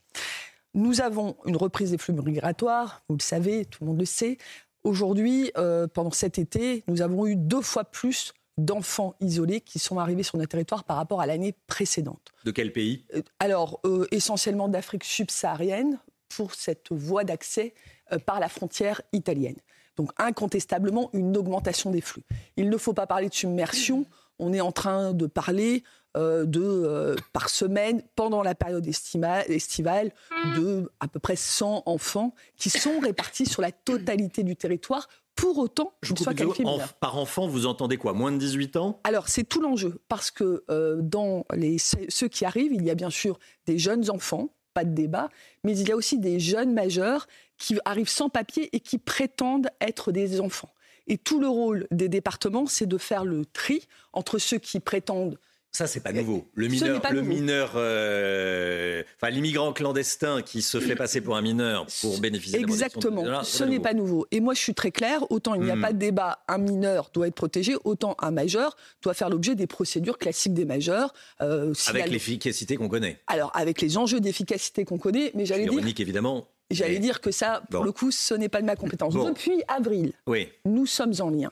Nous 0.73 1.01
avons 1.01 1.37
une 1.45 1.57
reprise 1.57 1.91
des 1.91 1.97
flux 1.97 2.13
migratoires, 2.13 3.01
vous 3.09 3.15
le 3.15 3.21
savez, 3.21 3.65
tout 3.65 3.83
le 3.83 3.87
monde 3.87 3.99
le 3.99 4.05
sait. 4.05 4.37
Aujourd'hui, 4.83 5.51
euh, 5.57 5.87
pendant 5.87 6.11
cet 6.11 6.37
été, 6.37 6.83
nous 6.87 7.01
avons 7.01 7.25
eu 7.25 7.35
deux 7.35 7.61
fois 7.61 7.83
plus 7.83 8.33
d'enfants 8.57 9.15
isolés 9.19 9.61
qui 9.61 9.79
sont 9.79 9.99
arrivés 9.99 10.23
sur 10.23 10.37
notre 10.37 10.49
territoire 10.49 10.83
par 10.83 10.97
rapport 10.97 11.21
à 11.21 11.25
l'année 11.25 11.55
précédente. 11.67 12.31
De 12.43 12.51
quel 12.51 12.71
pays? 12.73 13.05
Euh, 13.15 13.21
Alors, 13.39 13.79
euh, 13.85 14.07
essentiellement 14.11 14.67
d'Afrique 14.67 15.03
subsaharienne, 15.03 15.99
pour 16.29 16.53
cette 16.53 16.91
voie 16.91 17.23
d'accès 17.23 17.73
euh, 18.11 18.19
par 18.19 18.39
la 18.39 18.49
frontière 18.49 19.01
italienne. 19.13 19.57
Donc, 19.97 20.11
incontestablement, 20.17 21.09
une 21.13 21.35
augmentation 21.35 21.91
des 21.91 22.01
flux. 22.01 22.23
Il 22.55 22.69
ne 22.69 22.77
faut 22.77 22.93
pas 22.93 23.07
parler 23.07 23.29
de 23.29 23.33
submersion. 23.33 24.05
On 24.39 24.53
est 24.53 24.61
en 24.61 24.71
train 24.71 25.13
de 25.13 25.25
parler 25.27 25.83
euh, 26.15 26.45
de, 26.45 26.61
euh, 26.63 27.15
par 27.33 27.49
semaine, 27.49 28.01
pendant 28.15 28.41
la 28.41 28.55
période 28.55 28.85
estima- 28.87 29.43
estivale, 29.47 30.11
de 30.55 30.89
à 30.99 31.07
peu 31.07 31.19
près 31.19 31.35
100 31.35 31.83
enfants 31.85 32.33
qui 32.55 32.69
sont 32.69 32.99
répartis 32.99 33.45
sur 33.45 33.61
la 33.61 33.71
totalité 33.71 34.43
du 34.43 34.55
territoire. 34.55 35.07
Pour 35.35 35.59
autant, 35.59 35.93
Je 36.01 36.15
soient 36.15 36.27
coupe, 36.33 36.37
qualifiés 36.37 36.65
en-. 36.65 36.79
Par 36.99 37.17
enfant, 37.17 37.47
vous 37.47 37.67
entendez 37.67 37.97
quoi 37.97 38.13
Moins 38.13 38.31
de 38.31 38.37
18 38.37 38.75
ans? 38.77 38.99
Alors, 39.03 39.27
c'est 39.29 39.43
tout 39.43 39.61
l'enjeu, 39.61 40.01
parce 40.07 40.31
que 40.31 40.63
euh, 40.71 40.97
dans 41.01 41.45
les, 41.53 41.77
ceux 41.77 42.27
qui 42.27 42.43
arrivent, 42.45 42.73
il 42.73 42.83
y 42.83 42.89
a 42.89 42.95
bien 42.95 43.11
sûr 43.11 43.37
des 43.67 43.77
jeunes 43.77 44.09
enfants, 44.09 44.49
pas 44.77 44.85
de 44.85 44.93
débat, 44.93 45.31
mais 45.63 45.75
il 45.75 45.89
y 45.89 45.91
a 45.91 45.95
aussi 45.95 46.19
des 46.19 46.39
jeunes 46.39 46.71
majeurs 46.71 47.27
qui 47.57 47.79
arrivent 47.83 48.07
sans 48.07 48.29
papier 48.29 48.69
et 48.73 48.79
qui 48.79 48.99
prétendent 48.99 49.71
être 49.81 50.11
des 50.11 50.39
enfants. 50.39 50.69
Et 51.07 51.17
tout 51.17 51.39
le 51.39 51.47
rôle 51.47 51.87
des 51.89 52.09
départements, 52.09 52.67
c'est 52.67 52.85
de 52.85 52.99
faire 52.99 53.25
le 53.25 53.43
tri 53.43 53.87
entre 54.13 54.37
ceux 54.37 54.59
qui 54.59 54.79
prétendent 54.79 55.39
Ça, 55.77 55.85
c'est 55.85 55.99
pas 55.99 56.11
nouveau. 56.11 56.47
Le 56.55 56.65
Ce 56.67 56.71
mineur, 56.73 56.93
n'est 56.95 56.99
pas 56.99 57.11
le 57.11 57.21
nouveau. 57.21 57.33
mineur, 57.35 57.73
euh, 57.75 59.03
enfin 59.21 59.29
l'immigrant 59.29 59.73
clandestin 59.73 60.41
qui 60.41 60.63
se 60.63 60.79
fait 60.79 60.95
passer 60.95 61.21
pour 61.21 61.37
un 61.37 61.43
mineur 61.43 61.85
pour 62.01 62.19
bénéficier 62.19 62.57
de 62.57 62.63
la 62.63 62.67
protection 62.67 62.97
Exactement, 63.11 63.43
ce 63.43 63.63
n'est 63.63 63.79
pas 63.79 63.93
nouveau. 63.93 64.25
Et 64.31 64.39
moi, 64.39 64.55
je 64.55 64.59
suis 64.59 64.73
très 64.73 64.89
claire, 64.89 65.29
autant 65.31 65.53
il 65.53 65.61
n'y 65.61 65.69
a 65.69 65.75
Hmm. 65.75 65.81
pas 65.81 65.93
de 65.93 65.99
débat, 65.99 66.39
un 66.47 66.57
mineur 66.57 67.11
doit 67.13 67.27
être 67.27 67.35
protégé, 67.35 67.75
autant 67.83 68.15
un 68.19 68.31
majeur 68.31 68.75
doit 69.03 69.13
faire 69.13 69.29
l'objet 69.29 69.53
des 69.53 69.67
procédures 69.67 70.17
classiques 70.17 70.55
des 70.55 70.65
majeurs. 70.65 71.13
euh, 71.41 71.73
Avec 71.89 72.05
le- 72.07 72.11
l'efficacité 72.13 72.75
qu'on 72.77 72.89
connaît. 72.89 73.19
Alors, 73.27 73.51
avec 73.53 73.79
les 73.79 73.97
enjeux 73.97 74.19
d'efficacité 74.19 74.83
qu'on 74.83 74.97
connaît, 74.97 75.31
mais 75.35 75.45
j'allais 75.45 75.65
dire, 75.65 75.73
Ironique, 75.73 75.99
évidemment. 75.99 76.47
j'allais 76.71 76.93
mais- 76.93 76.99
dire 76.99 77.21
que 77.21 77.29
ça, 77.29 77.61
pour 77.69 77.81
Bon. 77.81 77.85
le 77.85 77.91
coup, 77.91 78.09
ce 78.09 78.33
n'est 78.33 78.49
pas 78.49 78.61
de 78.61 78.65
ma 78.65 78.75
compétence. 78.75 79.13
Bon. 79.13 79.29
Depuis 79.29 79.61
avril, 79.67 80.13
Oui. 80.25 80.47
nous 80.65 80.87
sommes 80.87 81.13
en 81.19 81.29
lien 81.29 81.51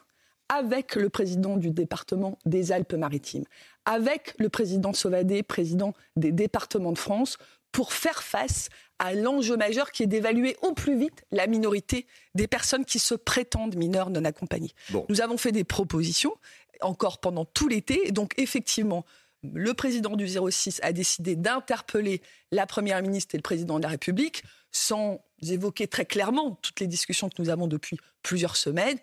avec 0.50 0.96
le 0.96 1.10
président 1.10 1.58
du 1.58 1.72
département 1.72 2.38
des 2.46 2.72
Alpes-Maritimes, 2.72 3.46
avec 3.86 4.36
le 4.38 4.50
président 4.50 4.94
Sauvadet, 4.94 5.44
président 5.44 5.94
des 6.16 6.32
départements 6.32 6.92
de 6.92 6.98
France, 6.98 7.38
pour 7.72 7.92
faire 7.92 8.24
face 8.24 8.70
à 9.00 9.14
l'enjeu 9.14 9.58
majeur 9.58 9.92
qui 9.92 10.04
est 10.04 10.08
d'évaluer 10.08 10.56
au 10.62 10.74
plus 10.74 10.98
vite 10.98 11.26
la 11.32 11.46
minorité 11.46 12.08
des 12.34 12.48
personnes 12.48 12.86
qui 12.86 13.00
se 13.00 13.16
prétendent 13.16 13.76
mineurs 13.76 14.10
non 14.10 14.24
accompagnés. 14.24 14.72
Bon. 14.92 15.06
Nous 15.10 15.20
avons 15.20 15.38
fait 15.38 15.52
des 15.52 15.66
propositions 15.66 16.34
encore 16.82 17.20
pendant 17.20 17.46
tout 17.46 17.68
l'été. 17.68 18.08
Et 18.08 18.12
Donc, 18.12 18.34
effectivement, 18.38 19.06
le 19.44 19.74
président 19.74 20.16
du 20.16 20.28
06 20.28 20.80
a 20.84 20.94
décidé 20.94 21.36
d'interpeller 21.36 22.22
la 22.52 22.66
première 22.66 23.02
ministre 23.02 23.36
et 23.36 23.38
le 23.38 23.44
président 23.44 23.78
de 23.78 23.84
la 23.84 23.90
République 23.90 24.44
sans 24.72 25.22
évoquer 25.42 25.88
très 25.88 26.06
clairement 26.06 26.58
toutes 26.62 26.80
les 26.80 26.88
discussions 26.88 27.30
que 27.30 27.42
nous 27.42 27.50
avons 27.50 27.68
depuis 27.68 27.98
plusieurs 28.24 28.56
semaines. 28.56 28.98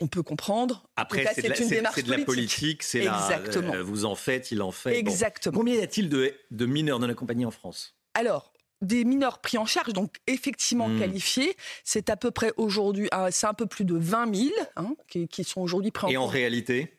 On 0.00 0.06
peut 0.06 0.22
comprendre. 0.22 0.82
En 0.96 1.02
Après, 1.02 1.26
c'est 1.34 1.42
de, 1.42 1.48
la- 1.48 1.58
une 1.58 1.68
c'est- 1.94 2.02
de 2.02 2.10
la 2.10 2.18
politique, 2.24 2.82
c'est. 2.82 3.00
Exactement. 3.00 3.74
euh, 3.74 3.82
vous 3.82 4.04
en 4.06 4.14
faites, 4.14 4.50
il 4.50 4.62
en 4.62 4.70
fait. 4.70 4.90
Bon. 4.92 4.98
Exactement. 4.98 5.58
Combien 5.58 5.74
y 5.74 5.82
a-t-il 5.82 6.08
de, 6.08 6.34
de 6.50 6.66
mineurs 6.66 6.98
non 6.98 7.08
accompagnés 7.08 7.44
en 7.44 7.50
France? 7.50 7.94
Alors, 8.14 8.52
des 8.80 9.04
mineurs 9.04 9.40
pris 9.40 9.58
en 9.58 9.66
charge, 9.66 9.92
donc 9.92 10.16
effectivement 10.26 10.88
Hmm. 10.88 10.98
qualifiés, 10.98 11.54
c'est 11.84 12.08
à 12.08 12.16
peu 12.16 12.30
près 12.30 12.52
aujourd'hui, 12.56 13.10
c'est 13.30 13.46
un 13.46 13.52
peu 13.54 13.66
plus 13.66 13.84
de 13.84 13.94
20 13.94 14.34
000 14.34 14.50
hein, 14.76 14.94
qui, 15.06 15.28
qui 15.28 15.44
sont 15.44 15.60
aujourd'hui 15.60 15.90
pris 15.90 16.06
en 16.06 16.10
Et 16.10 16.16
en 16.16 16.26
réalité? 16.26 16.96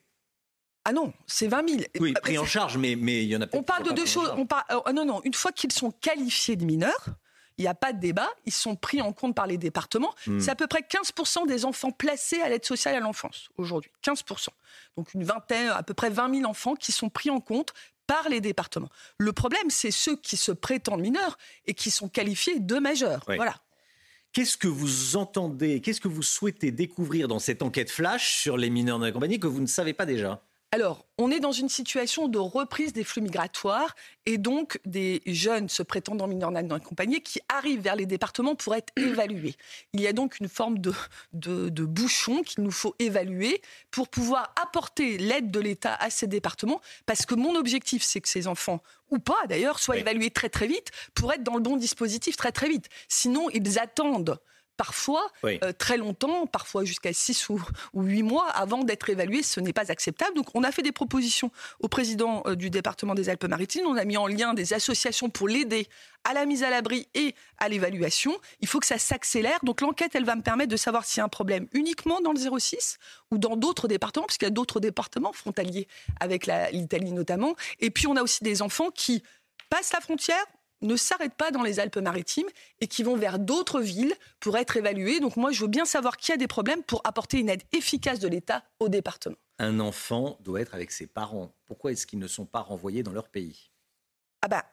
Ah 0.86 0.94
non, 0.94 1.12
c'est 1.28 1.48
20 1.48 1.68
000. 1.70 1.82
Oui, 2.00 2.14
pris 2.22 2.38
en 2.38 2.46
charge, 2.46 2.78
mais, 2.78 2.96
mais 2.96 3.24
il 3.24 3.30
y 3.30 3.36
en 3.36 3.42
a 3.42 3.46
On 3.54 3.64
parle 3.64 3.84
de 3.84 3.92
deux 3.94 4.06
choses. 4.06 4.32
On 4.38 4.46
parle, 4.46 4.64
euh, 4.88 4.92
non, 4.94 5.06
non, 5.06 5.22
une 5.24 5.34
fois 5.34 5.52
qu'ils 5.52 5.72
sont 5.72 5.92
qualifiés 5.92 6.56
de 6.56 6.66
mineurs, 6.66 7.06
il 7.62 7.66
n'y 7.66 7.68
a 7.68 7.76
pas 7.76 7.94
de 7.94 8.00
débat, 8.00 8.28
ils 8.48 8.52
sont 8.52 8.76
pris 8.76 9.02
en 9.02 9.14
compte 9.14 9.36
par 9.36 9.46
les 9.46 9.58
départements. 9.60 10.14
Hmm. 10.26 10.40
C'est 10.40 10.50
à 10.50 10.56
peu 10.56 10.66
près 10.66 10.82
15% 10.82 11.48
des 11.48 11.64
enfants 11.64 11.92
placés 11.92 12.42
à 12.42 12.50
l'aide 12.50 12.66
sociale 12.66 12.96
à 12.96 13.00
l'enfance 13.00 13.50
aujourd'hui. 13.58 13.92
15%. 14.04 14.48
Donc 14.98 15.14
une 15.14 15.24
vingtaine, 15.24 15.70
à 15.70 15.84
peu 15.84 15.94
près 15.94 16.10
20 16.10 16.38
000 16.38 16.50
enfants 16.50 16.74
qui 16.74 16.92
sont 16.92 17.10
pris 17.10 17.30
en 17.30 17.40
compte 17.40 17.74
par 18.08 18.30
les 18.30 18.42
départements. 18.42 18.90
Le 19.20 19.32
problème, 19.32 19.70
c'est 19.70 19.92
ceux 19.92 20.16
qui 20.16 20.38
se 20.38 20.52
prétendent 20.52 21.02
mineurs 21.02 21.38
et 21.68 21.76
qui 21.76 21.92
sont 21.92 22.10
qualifiés 22.10 22.60
de 22.60 22.80
majeurs. 22.80 23.24
Oui. 23.28 23.36
Voilà. 23.36 23.56
Qu'est-ce 24.34 24.58
que 24.58 24.68
vous 24.68 25.18
entendez, 25.18 25.82
qu'est-ce 25.82 26.02
que 26.02 26.08
vous 26.08 26.24
souhaitez 26.24 26.72
découvrir 26.72 27.28
dans 27.28 27.40
cette 27.40 27.62
enquête 27.62 27.92
flash 27.92 28.38
sur 28.38 28.58
les 28.58 28.70
mineurs 28.70 28.98
non 28.98 29.06
accompagnés 29.06 29.40
que 29.40 29.48
vous 29.48 29.62
ne 29.62 29.68
savez 29.68 29.94
pas 29.94 30.06
déjà? 30.06 30.42
Alors, 30.74 31.06
on 31.18 31.32
est 31.32 31.42
dans 31.42 31.52
une 31.52 31.68
situation 31.68 32.30
de 32.30 32.38
reprise 32.38 32.94
des 32.94 33.04
flux 33.04 33.22
migratoires 33.22 33.94
et 34.26 34.38
donc 34.38 34.80
des 34.86 35.22
jeunes 35.26 35.68
se 35.68 35.84
prétendant 35.84 36.28
mineurs 36.28 36.52
non 36.52 36.72
accompagnés 36.72 37.20
qui 37.20 37.42
arrivent 37.50 37.82
vers 37.82 37.98
les 37.98 38.06
départements 38.06 38.56
pour 38.56 38.74
être 38.74 38.94
évalués. 38.96 39.56
Il 39.92 40.00
y 40.00 40.08
a 40.08 40.14
donc 40.14 40.40
une 40.40 40.48
forme 40.48 40.80
de, 40.80 40.94
de, 41.34 41.68
de 41.68 41.84
bouchon 41.84 42.42
qu'il 42.42 42.64
nous 42.64 42.72
faut 42.72 42.96
évaluer 43.00 43.62
pour 43.92 44.08
pouvoir 44.08 44.56
apporter 44.64 45.18
l'aide 45.18 45.52
de 45.52 45.60
l'État 45.60 45.96
à 45.96 46.10
ces 46.10 46.28
départements 46.28 46.80
parce 47.06 47.26
que 47.26 47.36
mon 47.36 47.56
objectif, 47.56 48.02
c'est 48.02 48.22
que 48.22 48.30
ces 48.30 48.48
enfants, 48.48 48.82
ou 49.10 49.20
pas 49.20 49.46
d'ailleurs, 49.50 49.78
soient 49.78 49.98
évalués 49.98 50.32
très 50.32 50.48
très 50.48 50.68
vite 50.68 50.92
pour 51.16 51.34
être 51.34 51.44
dans 51.44 51.56
le 51.56 51.62
bon 51.62 51.76
dispositif 51.76 52.38
très 52.38 52.54
très 52.54 52.70
vite. 52.70 52.88
Sinon, 53.10 53.50
ils 53.50 53.78
attendent 53.78 54.40
parfois 54.82 55.30
Oui. 55.44 55.60
euh, 55.64 55.74
très 55.74 55.96
longtemps, 55.98 56.48
parfois 56.48 56.84
jusqu'à 56.86 57.14
6 57.14 57.50
ou, 57.50 57.62
ou 57.94 58.02
8 58.02 58.24
mois 58.24 58.50
avant 58.50 58.84
d'être 58.84 59.12
évalué. 59.12 59.44
Ce 59.44 59.60
n'est 59.60 59.74
pas 59.74 59.92
acceptable. 59.92 60.34
Donc 60.36 60.48
on 60.56 60.64
a 60.64 60.72
fait 60.72 60.82
des 60.82 60.92
propositions 60.92 61.52
au 61.82 61.88
président 61.88 62.42
euh, 62.48 62.56
du 62.56 62.72
département 62.72 63.14
des 63.14 63.30
Alpes-Maritimes. 63.30 63.86
On 63.86 63.96
a 63.96 64.06
mis 64.06 64.18
en 64.18 64.26
lien 64.26 64.56
des 64.56 64.74
associations 64.74 65.30
pour 65.30 65.48
l'aider 65.48 65.88
à 66.24 66.34
la 66.34 66.48
mise 66.48 66.64
à 66.64 66.72
l'abri 66.72 67.08
et 67.14 67.36
à 67.60 67.70
l'évaluation. 67.70 68.36
Il 68.60 68.68
faut 68.68 68.80
que 68.80 68.88
ça 68.88 68.98
s'accélère. 68.98 69.60
Donc 69.64 69.82
l'enquête, 69.82 70.16
elle 70.16 70.26
va 70.26 70.36
me 70.36 70.42
permettre 70.42 70.72
de 70.72 70.78
savoir 70.78 71.06
s'il 71.06 71.20
y 71.20 71.22
a 71.22 71.26
un 71.26 71.30
problème 71.30 71.68
uniquement 71.74 72.20
dans 72.22 72.32
le 72.34 72.40
06 72.60 72.98
ou 73.30 73.38
dans 73.38 73.56
d'autres 73.56 73.88
départements, 73.88 74.26
puisqu'il 74.26 74.46
y 74.46 74.48
a 74.48 74.52
d'autres 74.52 74.80
départements 74.80 75.32
frontaliers 75.34 75.88
avec 76.20 76.48
l'Italie 76.72 77.12
notamment. 77.12 77.54
Et 77.80 77.92
puis 77.92 78.08
on 78.08 78.16
a 78.16 78.24
aussi 78.24 78.44
des 78.44 78.64
enfants 78.64 78.90
qui 78.90 79.22
passent 79.70 79.94
la 79.94 80.02
frontière, 80.02 80.44
ne 80.82 80.96
s'arrêtent 80.96 81.36
pas 81.36 81.52
dans 81.52 81.64
les 81.64 81.80
Alpes-Maritimes 81.80 82.48
et 82.80 82.88
qui 82.88 83.04
vont 83.04 83.16
vers 83.16 83.40
d'autres 83.40 83.82
villes 83.82 84.16
pour 84.40 84.58
être 84.58 84.78
évalués. 84.78 85.20
Donc 85.20 85.38
moi, 85.38 85.52
je 85.52 85.62
veux 85.62 85.68
bien 85.68 85.86
savoir 85.86 86.18
qui 86.18 86.32
a 86.32 86.38
des 86.38 86.48
problèmes 86.48 86.84
pour 86.84 87.02
apporter 87.04 87.40
une 87.40 87.50
aide 87.50 87.64
efficace 87.72 88.20
de 88.20 88.28
l'État 88.28 88.64
au 88.80 88.90
département. 88.90 89.36
Un 89.60 89.80
enfant 89.80 90.38
doit 90.42 90.62
être 90.62 90.74
avec 90.74 90.92
ses 90.92 91.08
parents. 91.08 91.54
Pourquoi 91.66 91.92
est-ce 91.92 92.08
qu'ils 92.08 92.20
ne 92.20 92.28
sont 92.28 92.46
pas 92.46 92.62
renvoyés 92.62 93.04
dans 93.04 93.12
leur 93.12 93.30
pays? 93.30 93.72
Ah 94.42 94.48
bah, 94.48 94.66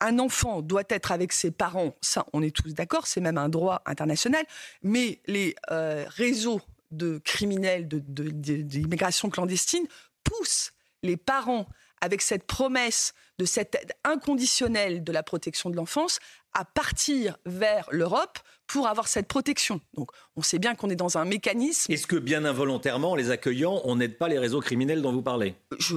un 0.00 0.18
enfant 0.18 0.60
doit 0.60 0.82
être 0.90 1.12
avec 1.12 1.32
ses 1.32 1.50
parents, 1.50 1.94
ça, 2.02 2.26
on 2.34 2.42
est 2.42 2.54
tous 2.54 2.74
d'accord, 2.74 3.06
c'est 3.06 3.22
même 3.22 3.38
un 3.38 3.48
droit 3.48 3.82
international. 3.86 4.44
Mais 4.82 5.20
les 5.26 5.54
euh, 5.70 6.04
réseaux 6.08 6.60
de 6.90 7.18
criminels 7.18 7.88
de- 7.88 8.02
de- 8.06 8.30
de- 8.30 8.62
d'immigration 8.62 9.30
clandestine 9.30 9.86
poussent 10.22 10.72
les 11.02 11.16
parents 11.16 11.66
avec 12.04 12.20
cette 12.22 12.44
promesse 12.46 13.14
de 13.38 13.44
cette 13.46 13.74
aide 13.74 13.92
inconditionnelle 14.04 15.02
de 15.02 15.10
la 15.12 15.22
protection 15.22 15.70
de 15.70 15.76
l'enfance 15.76 16.18
à 16.52 16.64
partir 16.64 17.36
vers 17.46 17.88
l'Europe 17.90 18.38
pour 18.66 18.86
avoir 18.86 19.08
cette 19.08 19.26
protection. 19.26 19.80
Donc 19.94 20.10
on 20.36 20.42
sait 20.42 20.58
bien 20.58 20.74
qu'on 20.74 20.90
est 20.90 20.96
dans 20.96 21.18
un 21.18 21.24
mécanisme 21.24 21.90
Est-ce 21.92 22.06
que 22.06 22.16
bien 22.16 22.44
involontairement, 22.44 23.12
en 23.12 23.14
les 23.16 23.30
accueillant, 23.30 23.80
on 23.84 23.96
n'aide 23.96 24.18
pas 24.18 24.28
les 24.28 24.38
réseaux 24.38 24.60
criminels 24.60 25.02
dont 25.02 25.12
vous 25.12 25.22
parlez? 25.22 25.54
Je- 25.78 25.96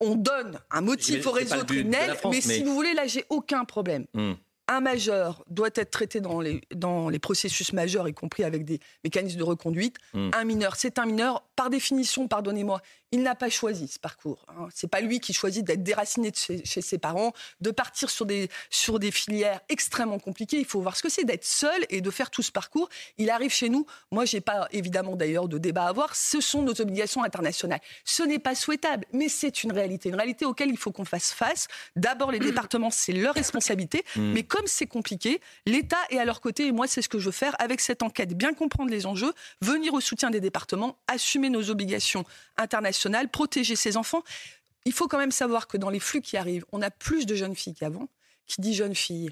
on 0.00 0.16
donne 0.16 0.58
un 0.70 0.80
motif 0.80 1.06
J'imagine 1.22 1.28
au 1.28 1.32
que 1.34 1.38
c'est 1.40 1.48
pas 1.48 1.54
réseau 1.54 1.66
le 1.66 1.66
but 1.66 1.84
de 1.84 1.90
la 1.92 1.96
criminel, 1.98 2.16
France, 2.16 2.34
mais, 2.34 2.42
mais- 2.46 2.54
si 2.56 2.62
vous 2.64 2.74
voulez, 2.74 2.94
là, 2.94 3.06
j'ai 3.06 3.24
aucun 3.28 3.64
problème. 3.64 4.06
Hmm. 4.14 4.32
Un 4.66 4.80
majeur 4.80 5.44
doit 5.50 5.68
être 5.74 5.90
traité 5.90 6.20
dans 6.20 6.40
les, 6.40 6.62
dans 6.74 7.08
les 7.10 7.18
processus 7.18 7.72
majeurs, 7.72 8.08
y 8.08 8.14
compris 8.14 8.44
avec 8.44 8.64
des 8.64 8.80
mécanismes 9.04 9.38
de 9.38 9.42
reconduite. 9.44 9.96
Hmm. 10.14 10.30
Un 10.32 10.44
mineur, 10.44 10.76
c'est 10.76 10.98
un 10.98 11.04
mineur. 11.06 11.44
Par 11.54 11.70
définition, 11.70 12.26
pardonnez-moi, 12.28 12.80
il 13.12 13.22
n'a 13.22 13.34
pas 13.36 13.48
choisi 13.50 13.86
ce 13.86 13.98
parcours. 14.00 14.44
hein. 14.48 14.68
C'est 14.74 14.88
pas 14.90 15.00
lui 15.00 15.20
qui 15.20 15.32
choisit 15.32 15.64
d'être 15.64 15.82
déraciné 15.84 16.30
de 16.32 16.36
chez, 16.36 16.64
chez 16.64 16.80
ses 16.80 16.98
parents, 16.98 17.32
de 17.60 17.70
partir 17.70 18.10
sur 18.10 18.26
des, 18.26 18.48
sur 18.70 18.98
des 18.98 19.12
filières 19.12 19.60
extrêmement 19.68 20.18
compliquées. 20.18 20.58
Il 20.58 20.64
faut 20.64 20.80
voir 20.80 20.96
ce 20.96 21.02
que 21.02 21.08
c'est 21.08 21.24
d'être 21.24 21.44
seul 21.44 21.84
et 21.90 22.00
de 22.00 22.10
faire 22.10 22.30
tout 22.30 22.42
ce 22.42 22.50
parcours. 22.50 22.88
Il 23.18 23.30
arrive 23.30 23.52
chez 23.52 23.68
nous. 23.68 23.86
Moi, 24.10 24.24
j'ai 24.24 24.40
pas 24.40 24.66
évidemment 24.72 25.14
d'ailleurs 25.14 25.46
de 25.48 25.58
débat 25.58 25.84
à 25.84 25.88
avoir. 25.90 26.16
Ce 26.16 26.40
sont 26.40 26.62
nos 26.62 26.80
obligations 26.80 27.22
internationales. 27.22 27.80
Ce 28.04 28.22
n'est 28.24 28.40
pas 28.40 28.54
souhaitable, 28.56 29.04
mais 29.12 29.28
c'est 29.28 29.62
une 29.62 29.70
réalité, 29.72 30.08
une 30.08 30.16
réalité 30.16 30.44
auquel 30.44 30.70
il 30.70 30.76
faut 30.78 30.90
qu'on 30.90 31.04
fasse 31.04 31.32
face. 31.32 31.68
D'abord, 31.94 32.32
les 32.32 32.40
départements, 32.40 32.90
c'est 32.90 33.12
leur 33.12 33.34
responsabilité, 33.34 34.02
Mm. 34.16 34.32
mais 34.32 34.42
comme 34.54 34.68
c'est 34.68 34.86
compliqué, 34.86 35.40
l'État 35.66 35.98
est 36.10 36.18
à 36.18 36.24
leur 36.24 36.40
côté 36.40 36.68
et 36.68 36.70
moi, 36.70 36.86
c'est 36.86 37.02
ce 37.02 37.08
que 37.08 37.18
je 37.18 37.24
veux 37.24 37.32
faire 37.32 37.56
avec 37.58 37.80
cette 37.80 38.04
enquête, 38.04 38.34
bien 38.38 38.54
comprendre 38.54 38.88
les 38.88 39.04
enjeux, 39.04 39.32
venir 39.60 39.94
au 39.94 40.00
soutien 40.00 40.30
des 40.30 40.38
départements, 40.38 40.96
assumer 41.08 41.50
nos 41.50 41.70
obligations 41.70 42.24
internationales, 42.56 43.28
protéger 43.28 43.74
ces 43.74 43.96
enfants. 43.96 44.22
Il 44.84 44.92
faut 44.92 45.08
quand 45.08 45.18
même 45.18 45.32
savoir 45.32 45.66
que 45.66 45.76
dans 45.76 45.90
les 45.90 45.98
flux 45.98 46.20
qui 46.20 46.36
arrivent, 46.36 46.64
on 46.70 46.82
a 46.82 46.90
plus 46.92 47.26
de 47.26 47.34
jeunes 47.34 47.56
filles 47.56 47.74
qu'avant. 47.74 48.08
Qui 48.46 48.60
dit 48.60 48.74
jeune 48.74 48.94
fille 48.94 49.30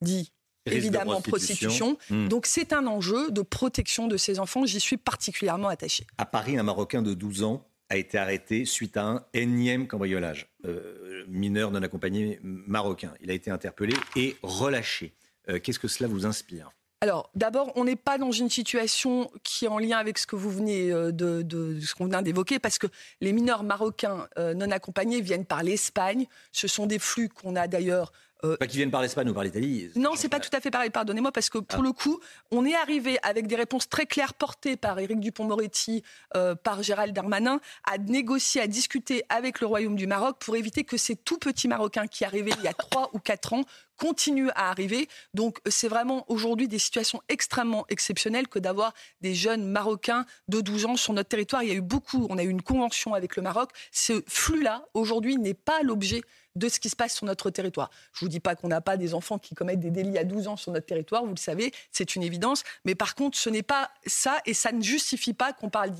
dit 0.00 0.32
évidemment 0.66 1.20
prostitution. 1.20 1.94
prostitution. 1.94 2.24
Mm. 2.24 2.28
Donc 2.28 2.46
c'est 2.46 2.72
un 2.72 2.88
enjeu 2.88 3.30
de 3.30 3.42
protection 3.42 4.08
de 4.08 4.16
ces 4.16 4.40
enfants. 4.40 4.66
J'y 4.66 4.80
suis 4.80 4.96
particulièrement 4.96 5.68
attachée. 5.68 6.04
À 6.18 6.26
Paris, 6.26 6.58
un 6.58 6.64
Marocain 6.64 7.02
de 7.02 7.14
12 7.14 7.44
ans 7.44 7.64
a 7.94 7.96
été 7.96 8.18
arrêté 8.18 8.64
suite 8.64 8.96
à 8.96 9.04
un 9.04 9.24
énième 9.32 9.86
cambriolage. 9.86 10.48
Euh, 10.66 11.24
mineur 11.28 11.70
non 11.70 11.82
accompagné 11.82 12.38
marocain. 12.42 13.12
Il 13.20 13.30
a 13.30 13.34
été 13.34 13.50
interpellé 13.50 13.94
et 14.16 14.36
relâché. 14.42 15.14
Euh, 15.48 15.58
Qu'est-ce 15.58 15.78
que 15.78 15.88
cela 15.88 16.08
vous 16.08 16.26
inspire? 16.26 16.70
Alors, 17.00 17.30
d'abord, 17.34 17.70
on 17.76 17.84
n'est 17.84 17.96
pas 17.96 18.18
dans 18.18 18.32
une 18.32 18.48
situation 18.48 19.30
qui 19.42 19.66
est 19.66 19.68
en 19.68 19.78
lien 19.78 19.98
avec 19.98 20.18
ce 20.18 20.26
que 20.26 20.36
vous 20.36 20.50
venez 20.50 20.90
euh, 20.90 21.12
de, 21.12 21.78
ce 21.80 21.94
qu'on 21.94 22.06
vient 22.06 22.22
d'évoquer, 22.22 22.58
parce 22.58 22.78
que 22.78 22.86
les 23.20 23.32
mineurs 23.32 23.62
marocains 23.62 24.28
non 24.36 24.70
accompagnés 24.70 25.20
viennent 25.20 25.44
par 25.44 25.62
l'Espagne. 25.62 26.26
Ce 26.52 26.66
sont 26.66 26.86
des 26.86 26.98
flux 26.98 27.28
qu'on 27.28 27.56
a 27.56 27.68
d'ailleurs. 27.68 28.12
Euh, 28.44 28.56
Pas 28.56 28.66
qu'ils 28.66 28.78
viennent 28.78 28.90
par 28.90 29.02
l'Espagne 29.02 29.28
ou 29.28 29.34
par 29.34 29.42
l'Italie. 29.42 29.90
non, 29.96 30.12
c'est 30.16 30.28
pas 30.28 30.40
tout 30.40 30.54
à 30.54 30.60
fait 30.60 30.70
pareil, 30.70 30.90
pardonnez-moi, 30.90 31.32
parce 31.32 31.50
que 31.50 31.58
pour 31.58 31.82
le 31.82 31.92
coup, 31.92 32.20
on 32.50 32.64
est 32.64 32.74
arrivé 32.74 33.18
avec 33.22 33.46
des 33.46 33.56
réponses 33.56 33.88
très 33.88 34.06
claires 34.06 34.34
portées 34.34 34.76
par 34.76 34.98
Éric 34.98 35.20
Dupont-Moretti, 35.20 36.02
euh, 36.36 36.54
par 36.54 36.82
Gérald 36.82 37.14
Darmanin, 37.14 37.60
à 37.90 37.98
négocier, 37.98 38.60
à 38.60 38.66
discuter 38.66 39.24
avec 39.28 39.60
le 39.60 39.66
Royaume 39.66 39.96
du 39.96 40.06
Maroc 40.06 40.36
pour 40.38 40.56
éviter 40.56 40.84
que 40.84 40.96
ces 40.96 41.16
tout 41.16 41.38
petits 41.38 41.68
Marocains 41.68 42.06
qui 42.06 42.24
arrivaient 42.24 42.52
il 42.58 42.64
y 42.64 42.68
a 42.68 42.74
trois 42.74 43.10
ou 43.12 43.18
quatre 43.18 43.52
ans 43.52 43.62
continuent 43.96 44.50
à 44.54 44.70
arriver. 44.70 45.08
Donc 45.34 45.58
c'est 45.66 45.88
vraiment 45.88 46.24
aujourd'hui 46.28 46.68
des 46.68 46.78
situations 46.78 47.20
extrêmement 47.28 47.84
exceptionnelles 47.88 48.48
que 48.48 48.58
d'avoir 48.58 48.92
des 49.20 49.34
jeunes 49.34 49.66
Marocains 49.66 50.26
de 50.48 50.60
12 50.60 50.86
ans 50.86 50.96
sur 50.96 51.12
notre 51.12 51.28
territoire. 51.28 51.62
Il 51.62 51.68
y 51.68 51.72
a 51.72 51.76
eu 51.76 51.80
beaucoup, 51.80 52.26
on 52.30 52.38
a 52.38 52.42
eu 52.42 52.48
une 52.48 52.62
convention 52.62 53.14
avec 53.14 53.36
le 53.36 53.42
Maroc. 53.42 53.70
Ce 53.92 54.22
flux-là, 54.26 54.84
aujourd'hui, 54.94 55.36
n'est 55.38 55.54
pas 55.54 55.82
l'objet 55.82 56.22
de 56.56 56.68
ce 56.68 56.78
qui 56.78 56.88
se 56.88 56.94
passe 56.94 57.14
sur 57.16 57.26
notre 57.26 57.50
territoire. 57.50 57.90
Je 58.12 58.20
vous 58.20 58.28
dis 58.28 58.38
pas 58.38 58.54
qu'on 58.54 58.68
n'a 58.68 58.80
pas 58.80 58.96
des 58.96 59.12
enfants 59.14 59.40
qui 59.40 59.56
commettent 59.56 59.80
des 59.80 59.90
délits 59.90 60.16
à 60.18 60.22
12 60.22 60.46
ans 60.46 60.56
sur 60.56 60.70
notre 60.70 60.86
territoire, 60.86 61.24
vous 61.24 61.32
le 61.32 61.36
savez, 61.36 61.72
c'est 61.90 62.14
une 62.14 62.22
évidence. 62.22 62.62
Mais 62.84 62.94
par 62.94 63.16
contre, 63.16 63.36
ce 63.36 63.50
n'est 63.50 63.64
pas 63.64 63.90
ça 64.06 64.38
et 64.46 64.54
ça 64.54 64.70
ne 64.70 64.80
justifie 64.80 65.34
pas 65.34 65.52
qu'on 65.52 65.68
parle 65.68 65.90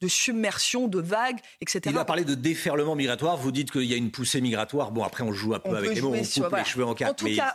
de 0.00 0.08
submersion, 0.08 0.88
de 0.88 1.00
vagues, 1.00 1.38
etc. 1.60 1.80
Il 1.86 1.96
a 1.98 2.04
parlé 2.04 2.24
de 2.24 2.34
déferlement 2.34 2.96
migratoire. 2.96 3.36
Vous 3.36 3.52
dites 3.52 3.70
qu'il 3.70 3.84
y 3.84 3.94
a 3.94 3.96
une 3.96 4.10
poussée 4.10 4.40
migratoire. 4.40 4.90
Bon, 4.90 5.04
après, 5.04 5.22
on 5.22 5.32
joue 5.32 5.54
un 5.54 5.60
peu 5.60 5.70
On 5.70 5.74
avec 5.74 5.94
les 5.94 6.00
mots, 6.00 6.12
on 6.12 6.18
coupe 6.18 6.24
sur- 6.26 6.48
voilà. 6.48 6.64
les 6.64 6.68
cheveux 6.68 6.84
en 6.86 6.94
quatre. 6.94 7.22
En 7.22 7.24
mais 7.24 7.36
cas, 7.40 7.54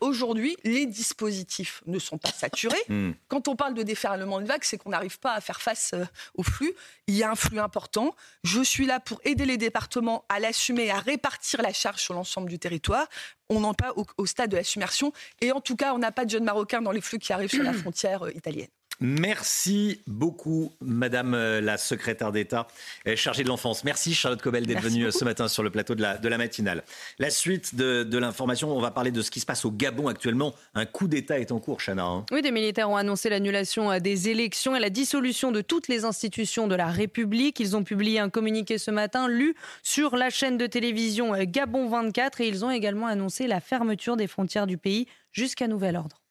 aujourd'hui, 0.00 0.56
oui. 0.62 0.70
les 0.72 0.86
dispositifs 0.86 1.82
ne 1.86 1.98
sont 1.98 2.18
pas 2.18 2.30
saturés. 2.30 2.76
Hmm. 2.88 3.12
Quand 3.28 3.48
on 3.48 3.56
parle 3.56 3.74
de 3.74 3.82
déferlement 3.82 4.40
de 4.40 4.46
vagues, 4.46 4.62
c'est 4.62 4.78
qu'on 4.78 4.90
n'arrive 4.90 5.18
pas 5.18 5.32
à 5.32 5.40
faire 5.40 5.60
face 5.60 5.90
euh, 5.92 6.04
au 6.34 6.42
flux. 6.42 6.72
Il 7.08 7.16
y 7.16 7.24
a 7.24 7.30
un 7.30 7.34
flux 7.34 7.58
important. 7.58 8.14
Je 8.44 8.62
suis 8.62 8.86
là 8.86 9.00
pour 9.00 9.20
aider 9.24 9.44
les 9.44 9.56
départements 9.56 10.24
à 10.28 10.38
l'assumer, 10.38 10.90
à 10.90 11.00
répartir 11.00 11.62
la 11.62 11.72
charge 11.72 12.00
sur 12.00 12.14
l'ensemble 12.14 12.48
du 12.48 12.58
territoire. 12.58 13.06
On 13.48 13.60
n'en 13.60 13.72
est 13.72 13.76
pas 13.76 13.92
au, 13.96 14.06
au 14.18 14.26
stade 14.26 14.50
de 14.50 14.56
la 14.56 14.64
submersion. 14.64 15.12
Et 15.40 15.52
en 15.52 15.60
tout 15.60 15.76
cas, 15.76 15.94
on 15.94 15.98
n'a 15.98 16.12
pas 16.12 16.24
de 16.24 16.30
jeunes 16.30 16.44
Marocains 16.44 16.80
dans 16.80 16.92
les 16.92 17.00
flux 17.00 17.18
qui 17.18 17.32
arrivent 17.32 17.50
sur 17.50 17.64
la 17.64 17.72
frontière 17.72 18.26
euh, 18.26 18.32
italienne. 18.32 18.68
Merci 19.00 20.00
beaucoup, 20.06 20.72
Madame 20.80 21.34
euh, 21.34 21.60
la 21.60 21.76
secrétaire 21.76 22.32
d'État 22.32 22.66
euh, 23.06 23.14
chargée 23.14 23.42
de 23.44 23.48
l'enfance. 23.48 23.84
Merci 23.84 24.14
Charlotte 24.14 24.40
Cobel 24.40 24.66
d'être 24.66 24.80
venue 24.80 25.02
euh, 25.02 25.06
beaucoup. 25.08 25.18
ce 25.18 25.24
matin 25.24 25.48
sur 25.48 25.62
le 25.62 25.70
plateau 25.70 25.94
de 25.94 26.02
la, 26.02 26.16
de 26.16 26.28
la 26.28 26.38
matinale. 26.38 26.82
La 27.18 27.28
suite 27.30 27.74
de, 27.74 28.04
de 28.04 28.18
l'information, 28.18 28.74
on 28.74 28.80
va 28.80 28.90
parler 28.90 29.10
de 29.10 29.20
ce 29.20 29.30
qui 29.30 29.40
se 29.40 29.46
passe 29.46 29.64
au 29.64 29.70
Gabon 29.70 30.08
actuellement. 30.08 30.54
Un 30.74 30.86
coup 30.86 31.08
d'État 31.08 31.38
est 31.38 31.52
en 31.52 31.60
cours, 31.60 31.80
Chana. 31.84 32.04
hein. 32.04 32.24
Oui, 32.32 32.40
des 32.40 32.50
militaires 32.50 32.88
ont 32.88 32.96
annoncé 32.96 33.28
l'annulation 33.28 33.98
des 33.98 34.28
élections 34.30 34.74
et 34.74 34.80
la 34.80 34.90
dissolution 34.90 35.52
de 35.52 35.60
toutes 35.60 35.88
les 35.88 36.04
institutions 36.04 36.66
de 36.66 36.74
la 36.74 36.86
République. 36.86 37.60
Ils 37.60 37.76
ont 37.76 37.84
publié 37.84 38.18
un 38.18 38.30
communiqué 38.30 38.78
ce 38.78 38.90
matin, 38.90 39.28
lu 39.28 39.54
sur 39.82 40.16
la 40.16 40.30
chaîne 40.30 40.56
de 40.56 40.66
télévision 40.66 41.32
Gabon 41.44 41.88
24, 41.88 42.40
et 42.40 42.48
ils 42.48 42.64
ont 42.64 42.70
également 42.70 43.06
annoncé 43.06 43.46
la 43.46 43.60
fermeture 43.60 44.16
des 44.16 44.26
frontières 44.26 44.66
du 44.66 44.78
pays 44.78 45.06
jusqu'à 45.32 45.68
nouvel 45.68 45.96
ordre. 45.96 46.22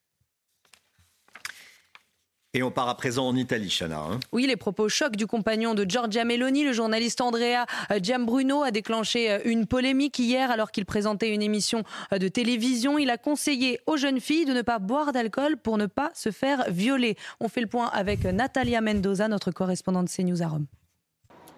Et 2.56 2.62
on 2.62 2.70
part 2.70 2.88
à 2.88 2.96
présent 2.96 3.28
en 3.28 3.36
Italie, 3.36 3.68
Chana. 3.68 3.98
Hein. 3.98 4.18
oui, 4.32 4.46
les 4.46 4.56
propos 4.56 4.88
chocs 4.88 5.14
du 5.14 5.26
compagnon 5.26 5.74
de 5.74 5.84
Giorgia 5.86 6.24
Meloni, 6.24 6.64
le 6.64 6.72
journaliste 6.72 7.20
Andrea 7.20 7.66
euh, 7.90 7.98
Giambruno, 8.02 8.62
a 8.62 8.70
déclenché 8.70 9.30
euh, 9.30 9.40
une 9.44 9.66
polémique 9.66 10.18
hier 10.18 10.50
alors 10.50 10.70
qu'il 10.70 10.86
présentait 10.86 11.34
une 11.34 11.42
émission 11.42 11.84
euh, 12.14 12.18
de 12.18 12.28
télévision. 12.28 12.96
Il 12.96 13.10
a 13.10 13.18
conseillé 13.18 13.80
aux 13.84 13.98
jeunes 13.98 14.20
filles 14.20 14.46
de 14.46 14.54
ne 14.54 14.62
pas 14.62 14.78
boire 14.78 15.12
d'alcool 15.12 15.58
pour 15.58 15.76
ne 15.76 15.84
pas 15.84 16.10
se 16.14 16.30
faire 16.30 16.64
violer. 16.70 17.16
On 17.40 17.48
fait 17.48 17.60
le 17.60 17.66
point 17.66 17.88
avec 17.88 18.24
Natalia 18.24 18.80
Mendoza, 18.80 19.28
notre 19.28 19.50
correspondante 19.50 20.08
CNews 20.08 20.42
à 20.42 20.48
Rome. 20.48 20.64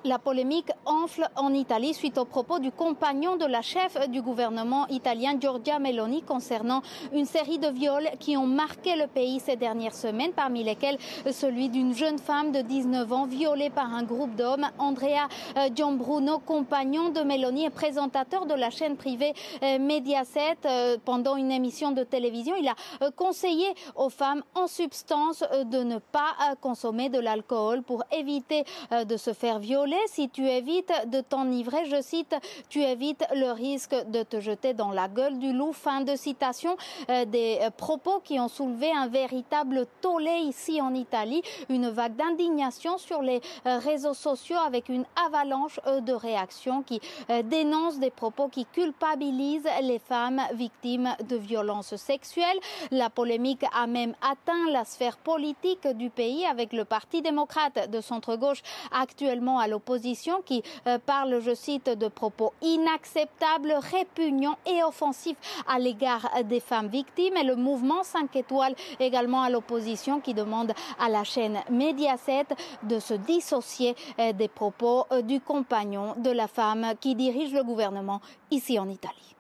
La 0.05 0.21
polémique 0.21 0.71
enfle 0.87 1.29
en 1.35 1.53
Italie 1.53 1.93
suite 1.93 2.19
aux 2.19 2.25
propos 2.25 2.61
du 2.61 2.71
compagnon 2.71 3.37
de 3.37 3.45
la 3.45 3.63
chef 3.63 4.09
du 4.09 4.23
gouvernement 4.23 4.87
italien 4.91 5.37
Giorgia 5.41 5.81
Meloni 5.81 6.23
concernant 6.23 6.83
une 7.13 7.25
série 7.25 7.59
de 7.59 7.67
viols 7.67 8.09
qui 8.21 8.37
ont 8.37 8.47
marqué 8.47 8.95
le 8.95 9.09
pays 9.09 9.41
ces 9.41 9.57
dernières 9.57 9.97
semaines, 9.97 10.31
parmi 10.33 10.63
lesquels 10.63 10.99
celui 11.33 11.69
d'une 11.69 11.95
jeune 11.95 12.19
femme 12.19 12.53
de 12.53 12.61
19 12.61 13.13
ans 13.13 13.27
violée 13.27 13.71
par 13.71 13.93
un 13.93 14.05
groupe 14.05 14.37
d'hommes. 14.37 14.69
Andrea 14.79 15.27
euh, 15.57 15.69
Gianbruno, 15.75 16.39
compagnon 16.39 17.09
de 17.09 17.23
Meloni 17.23 17.65
et 17.65 17.71
présentateur 17.71 18.47
de 18.47 18.55
la 18.55 18.71
chaîne 18.71 18.97
privée 18.97 19.35
euh, 19.65 19.81
Mediaset, 19.81 20.59
euh, 20.65 20.97
pendant 21.05 21.35
une 21.35 21.51
émission 21.51 21.91
de 21.91 22.05
télévision, 22.05 22.55
il 22.55 22.69
a 22.69 23.11
conseillé 23.17 23.67
aux 23.97 24.11
femmes 24.11 24.45
en 24.55 24.69
substance 24.69 25.43
de 25.65 25.83
ne 25.83 25.99
pas 25.99 26.55
consommer 26.61 27.09
de 27.09 27.19
l'alcool 27.19 27.83
pour 27.83 28.05
éviter 28.13 28.65
de 28.93 29.17
se 29.17 29.33
faire 29.33 29.59
violer 29.59 29.88
si 30.07 30.29
tu 30.29 30.47
évites 30.47 30.93
de 31.07 31.21
t'enivrer, 31.21 31.87
je 31.87 32.01
cite, 32.03 32.35
tu 32.69 32.83
évites 32.83 33.25
le 33.35 33.53
risque 33.53 33.95
de 34.11 34.23
te 34.23 34.41
jeter 34.41 34.75
dans 34.75 34.91
la 34.91 35.09
gueule 35.09 35.39
du 35.39 35.53
loup. 35.53 35.73
Fin 35.73 36.01
de 36.01 36.17
citation 36.17 36.77
euh, 37.11 37.25
des 37.25 37.59
euh, 37.63 37.71
propos 37.71 38.21
qui 38.25 38.41
ont 38.41 38.49
soulevé 38.49 38.91
un 38.91 39.07
véritable 39.07 39.87
tollé 40.01 40.39
ici 40.45 40.81
en 40.81 40.95
Italie, 40.95 41.43
une 41.69 41.89
vague 41.89 42.17
d'indignation 42.17 42.99
sur 42.99 43.23
les 43.23 43.41
euh, 43.67 43.79
réseaux 43.79 44.15
sociaux 44.15 44.57
avec 44.65 44.89
une 44.89 45.05
avalanche 45.27 45.81
de 46.01 46.13
réactions 46.13 46.83
qui 46.83 47.01
dénoncent 47.45 47.99
des 47.99 48.11
propos 48.11 48.49
qui 48.49 48.65
culpabilisent 48.65 49.69
les 49.83 49.99
femmes 49.99 50.41
victimes 50.55 51.15
de 51.29 51.37
violences 51.37 51.97
sexuelles. 51.97 52.59
La 52.91 53.11
polémique 53.11 53.65
a 53.75 53.87
même 53.87 54.15
atteint 54.23 54.71
la 54.71 54.85
sphère 54.85 55.17
politique 55.19 55.87
du 55.89 56.11
pays 56.11 56.45
avec 56.47 56.73
le 56.73 56.85
Parti 56.85 57.23
démocrate 57.23 57.91
de 57.91 58.01
centre-gauche 58.01 58.63
actuellement 58.93 59.59
à 59.59 59.67
l'opposition 59.67 59.78
opposition 59.79 60.43
qui 60.45 60.63
euh, 60.87 60.99
parle, 60.99 61.41
je 61.41 61.55
cite, 61.55 61.89
de 61.89 62.09
propos 62.09 62.53
inacceptables, 62.63 63.73
répugnants 63.97 64.59
et 64.67 64.83
offensifs 64.83 65.39
à 65.67 65.79
l'égard 65.79 66.29
des 66.45 66.61
femmes 66.61 66.89
victimes. 66.89 67.37
Et 67.37 67.45
le 67.45 67.57
mouvement 67.57 68.03
5 68.03 68.35
étoiles 68.37 68.75
également 69.01 69.43
à 69.43 69.51
l'opposition 69.51 70.21
qui 70.21 70.35
demande 70.35 70.73
à 70.99 71.09
la 71.09 71.25
chaîne 71.25 71.59
Mediaset 71.71 72.47
de 72.83 72.99
se 72.99 73.15
dissocier 73.15 73.95
euh, 74.19 74.33
des 74.33 74.49
propos 74.49 75.07
euh, 75.13 75.23
du 75.23 75.41
compagnon 75.41 76.15
de 76.17 76.31
la 76.31 76.49
femme 76.49 76.95
qui 77.01 77.15
dirige 77.15 77.53
le 77.53 77.63
gouvernement 77.63 78.21
ici 78.51 78.79
en 78.79 78.89
Italie. 78.89 79.38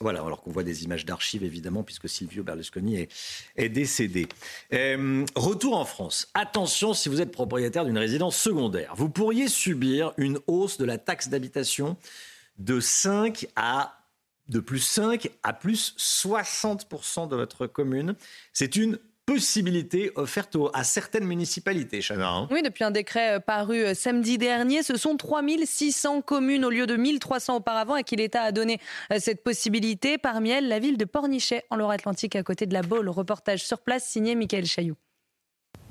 Voilà, 0.00 0.20
alors 0.20 0.42
qu'on 0.42 0.50
voit 0.50 0.64
des 0.64 0.84
images 0.84 1.06
d'archives, 1.06 1.44
évidemment, 1.44 1.84
puisque 1.84 2.08
Silvio 2.08 2.42
Berlusconi 2.42 3.06
est, 3.56 3.68
décédé. 3.68 4.26
Euh, 4.72 5.24
retour 5.36 5.76
en 5.76 5.84
France. 5.84 6.28
Attention, 6.34 6.94
si 6.94 7.08
vous 7.08 7.20
êtes 7.20 7.30
propriétaire 7.30 7.84
d'une 7.84 7.98
résidence 7.98 8.36
secondaire, 8.36 8.94
vous 8.96 9.08
pourriez 9.08 9.46
subir 9.46 10.12
une 10.16 10.40
hausse 10.48 10.78
de 10.78 10.84
la 10.84 10.98
taxe 10.98 11.28
d'habitation 11.28 11.96
de 12.58 12.80
5 12.80 13.46
à 13.54 14.00
de 14.48 14.60
plus 14.60 14.80
5 14.80 15.30
à 15.42 15.52
plus 15.52 15.94
60% 15.96 17.28
de 17.28 17.36
votre 17.36 17.66
commune. 17.66 18.14
C'est 18.52 18.76
une 18.76 18.98
possibilités 19.26 20.12
offertes 20.16 20.56
à 20.72 20.84
certaines 20.84 21.24
municipalités, 21.24 22.00
Chana. 22.00 22.28
Hein. 22.28 22.48
Oui, 22.50 22.62
depuis 22.62 22.84
un 22.84 22.90
décret 22.90 23.36
euh, 23.36 23.40
paru 23.40 23.78
euh, 23.78 23.94
samedi 23.94 24.38
dernier, 24.38 24.82
ce 24.82 24.96
sont 24.96 25.16
3600 25.16 26.22
communes 26.22 26.64
au 26.64 26.70
lieu 26.70 26.86
de 26.86 26.96
1300 26.96 27.56
auparavant 27.56 27.94
à 27.94 28.02
qui 28.02 28.16
l'État 28.16 28.42
a 28.42 28.52
donné 28.52 28.78
euh, 29.12 29.16
cette 29.18 29.42
possibilité. 29.42 30.18
Parmi 30.18 30.50
elles, 30.50 30.68
la 30.68 30.78
ville 30.78 30.98
de 30.98 31.04
Pornichet, 31.04 31.64
en 31.70 31.76
Loire-Atlantique, 31.76 32.36
à 32.36 32.42
côté 32.42 32.66
de 32.66 32.74
la 32.74 32.82
Baule. 32.82 33.08
Reportage 33.08 33.64
sur 33.64 33.80
place 33.80 34.04
signé 34.04 34.34
Michael 34.34 34.66
Chailloux. 34.66 34.96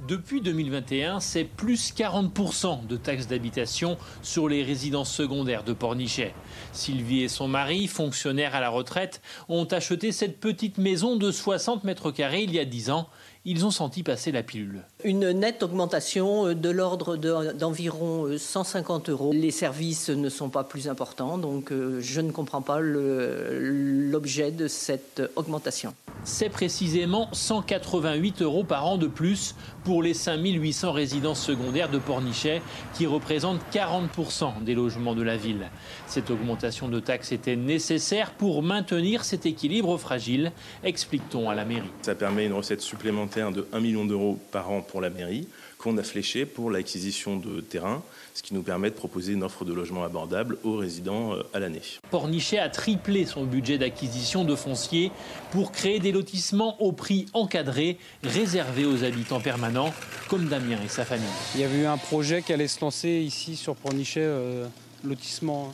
Depuis 0.08 0.42
2021, 0.42 1.22
c'est 1.22 1.46
plus 1.46 1.94
40% 1.94 2.88
de 2.88 2.98
taxes 2.98 3.28
d'habitation 3.28 3.98
sur 4.22 4.50
les 4.50 4.62
résidences 4.62 5.14
secondaires 5.14 5.64
de 5.64 5.72
Pornichet. 5.72 6.34
Sylvie 6.74 7.24
et 7.24 7.30
son 7.30 7.48
mari, 7.48 7.88
fonctionnaires 7.88 8.54
à 8.54 8.60
la 8.60 8.68
retraite, 8.68 9.22
ont 9.48 9.64
acheté 9.64 10.12
cette 10.12 10.42
petite 10.42 10.78
maison 10.78 11.16
de 11.16 11.32
60 11.32 11.86
mètres 11.86 12.12
carrés 12.12 12.44
il 12.44 12.54
y 12.54 12.60
a 12.60 12.66
10 12.66 12.90
ans 12.90 13.08
ils 13.46 13.66
ont 13.66 13.72
senti 13.72 14.04
passer 14.04 14.32
la 14.32 14.44
pilule. 14.44 14.86
Une 15.06 15.32
nette 15.32 15.64
augmentation 15.64 16.48
euh, 16.48 16.56
de 16.56 16.70
l'ordre 16.70 17.18
d'environ 17.18 18.38
150 18.38 19.10
euh, 19.10 19.12
euros. 19.12 19.32
Les 19.34 19.52
services 19.52 20.10
ne 20.10 20.30
sont 20.30 20.48
pas 20.48 20.64
plus 20.64 20.88
importants, 20.88 21.38
donc 21.38 21.72
euh, 21.72 22.00
je 22.00 22.22
ne 22.22 22.32
comprends 22.32 22.62
pas 22.62 22.80
l'objet 22.80 24.52
de 24.52 24.70
cette 24.70 25.22
augmentation. 25.36 25.94
C'est 26.26 26.48
précisément 26.48 27.28
188 27.34 28.44
euros 28.44 28.64
par 28.64 28.86
an 28.86 28.98
de 28.98 29.08
plus 29.08 29.56
pour 29.84 30.02
les 30.02 30.14
5800 30.14 30.94
résidences 30.94 31.42
secondaires 31.42 31.90
de 31.90 31.98
Pornichet, 31.98 32.62
qui 32.94 33.06
représentent 33.06 33.60
40% 33.74 34.64
des 34.64 34.74
logements 34.74 35.16
de 35.16 35.22
la 35.22 35.36
ville. 35.36 35.70
Cette 36.08 36.32
augmentation 36.32 36.88
de 36.88 37.02
taxes 37.02 37.34
était 37.34 37.58
nécessaire 37.58 38.32
pour 38.32 38.64
maintenir 38.64 39.26
cet 39.26 39.46
équilibre 39.46 39.98
fragile, 39.98 40.54
explique-t-on 40.86 41.50
à 41.50 41.56
la 41.56 41.66
mairie. 41.66 41.92
Ça 42.04 42.16
permet 42.16 42.46
une 42.46 42.54
recette 42.54 42.80
supplémentaire 42.80 43.52
de 43.52 43.68
1 43.74 43.82
million 43.82 44.06
d'euros 44.06 44.40
par 44.54 44.72
an 44.72 44.82
pour 44.82 44.93
la 45.02 45.10
mairie 45.10 45.48
qu'on 45.78 45.98
a 45.98 46.04
fléché 46.04 46.46
pour 46.46 46.72
l'acquisition 46.72 47.36
de 47.36 47.60
terrain, 47.60 48.02
ce 48.34 48.42
qui 48.42 48.54
nous 48.54 48.64
permet 48.64 48.90
de 48.90 48.96
proposer 48.96 49.34
une 49.34 49.44
offre 49.44 49.66
de 49.66 49.74
logement 49.74 50.04
abordable 50.04 50.58
aux 50.64 50.78
résidents 50.78 51.34
euh, 51.34 51.44
à 51.54 51.60
l'année. 51.60 51.82
Pornichet 52.10 52.58
a 52.58 52.70
triplé 52.70 53.26
son 53.26 53.44
budget 53.44 53.78
d'acquisition 53.78 54.46
de 54.46 54.56
foncier 54.56 55.12
pour 55.52 55.72
créer 55.72 56.00
des 56.00 56.12
lotissements 56.12 56.82
au 56.82 56.94
prix 56.94 57.26
encadré, 57.34 57.98
réservés 58.24 58.86
aux 58.86 59.04
habitants 59.04 59.42
permanents, 59.42 59.94
comme 60.30 60.48
Damien 60.48 60.78
et 60.84 60.88
sa 60.88 61.06
famille. 61.06 61.26
Il 61.56 61.62
y 61.62 61.64
avait 61.64 61.80
eu 61.80 61.86
un 61.86 61.98
projet 61.98 62.42
qui 62.42 62.54
allait 62.54 62.68
se 62.68 62.80
lancer 62.80 63.10
ici 63.10 63.56
sur 63.56 63.76
Pornichet, 63.76 64.22
euh, 64.22 64.66
lotissement 65.04 65.74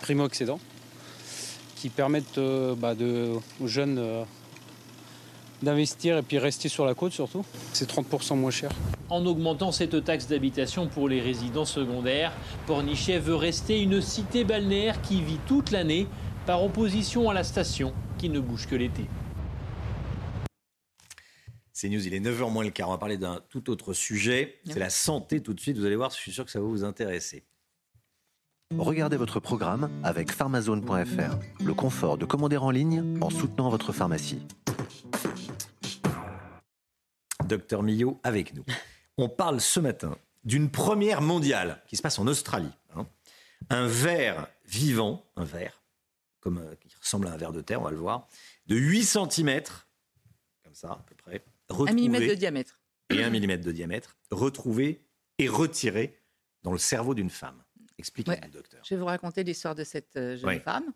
primo-accédant, 0.00 0.58
qui 1.76 1.88
permettent 1.88 2.38
euh, 2.38 2.74
bah, 2.74 2.94
de, 2.94 3.30
aux 3.60 3.66
jeunes 3.68 4.24
d'investir 5.66 6.16
et 6.16 6.22
puis 6.22 6.38
rester 6.38 6.70
sur 6.70 6.86
la 6.86 6.94
côte 6.94 7.12
surtout. 7.12 7.44
C'est 7.74 7.90
30% 7.90 8.36
moins 8.36 8.50
cher. 8.50 8.70
En 9.10 9.26
augmentant 9.26 9.70
cette 9.72 10.02
taxe 10.04 10.26
d'habitation 10.26 10.86
pour 10.86 11.08
les 11.08 11.20
résidents 11.20 11.66
secondaires, 11.66 12.32
Pornichet 12.66 13.18
veut 13.18 13.34
rester 13.34 13.82
une 13.82 14.00
cité 14.00 14.44
balnéaire 14.44 15.02
qui 15.02 15.20
vit 15.20 15.38
toute 15.46 15.70
l'année 15.70 16.06
par 16.46 16.64
opposition 16.64 17.28
à 17.28 17.34
la 17.34 17.44
station 17.44 17.92
qui 18.18 18.30
ne 18.30 18.40
bouge 18.40 18.66
que 18.66 18.76
l'été. 18.76 19.04
C'est 21.72 21.90
News, 21.90 22.06
il 22.06 22.14
est 22.14 22.20
9h 22.20 22.50
moins 22.50 22.64
le 22.64 22.70
quart. 22.70 22.88
On 22.88 22.92
va 22.92 22.98
parler 22.98 23.18
d'un 23.18 23.42
tout 23.50 23.68
autre 23.68 23.92
sujet. 23.92 24.60
C'est 24.64 24.78
la 24.78 24.88
santé 24.88 25.42
tout 25.42 25.52
de 25.52 25.60
suite. 25.60 25.76
Vous 25.76 25.84
allez 25.84 25.96
voir, 25.96 26.08
je 26.08 26.16
suis 26.16 26.32
sûr 26.32 26.46
que 26.46 26.50
ça 26.50 26.58
va 26.58 26.64
vous 26.64 26.84
intéresser. 26.84 27.44
Regardez 28.78 29.16
votre 29.16 29.40
programme 29.40 29.90
avec 30.02 30.32
pharmazone.fr. 30.32 31.62
Le 31.64 31.74
confort 31.74 32.16
de 32.16 32.24
commander 32.24 32.56
en 32.56 32.70
ligne 32.70 33.04
en 33.20 33.28
soutenant 33.28 33.68
votre 33.68 33.92
pharmacie. 33.92 34.40
Docteur 37.44 37.82
Millot 37.82 38.20
avec 38.22 38.54
nous. 38.54 38.64
On 39.18 39.28
parle 39.28 39.60
ce 39.60 39.80
matin 39.80 40.16
d'une 40.44 40.70
première 40.70 41.22
mondiale 41.22 41.82
qui 41.86 41.96
se 41.96 42.02
passe 42.02 42.18
en 42.18 42.26
Australie. 42.26 42.72
Hein. 42.94 43.06
Un 43.70 43.86
verre 43.86 44.48
vivant, 44.64 45.24
un 45.36 45.44
verre, 45.44 45.82
comme, 46.40 46.58
euh, 46.58 46.74
qui 46.76 46.88
ressemble 47.00 47.26
à 47.26 47.32
un 47.32 47.36
verre 47.36 47.52
de 47.52 47.60
terre, 47.60 47.80
on 47.80 47.84
va 47.84 47.90
le 47.90 47.96
voir, 47.96 48.28
de 48.66 48.76
8 48.76 49.04
cm, 49.04 49.62
comme 50.62 50.74
ça 50.74 50.92
à 50.92 51.04
peu 51.06 51.14
près. 51.14 51.44
un 51.70 51.92
millimètre 51.92 52.28
de 52.28 52.34
diamètre. 52.34 52.80
Et 53.10 53.22
un 53.22 53.30
millimètre 53.30 53.64
de 53.64 53.72
diamètre, 53.72 54.16
retrouvé 54.30 55.06
et 55.38 55.48
retiré 55.48 56.20
dans 56.62 56.72
le 56.72 56.78
cerveau 56.78 57.14
d'une 57.14 57.30
femme. 57.30 57.62
Expliquez-nous, 57.98 58.50
docteur. 58.50 58.80
Je 58.84 58.94
vais 58.94 59.00
vous 59.00 59.06
raconter 59.06 59.42
l'histoire 59.42 59.74
de 59.74 59.84
cette 59.84 60.16
euh, 60.16 60.36
jeune 60.36 60.60
femme. 60.60 60.92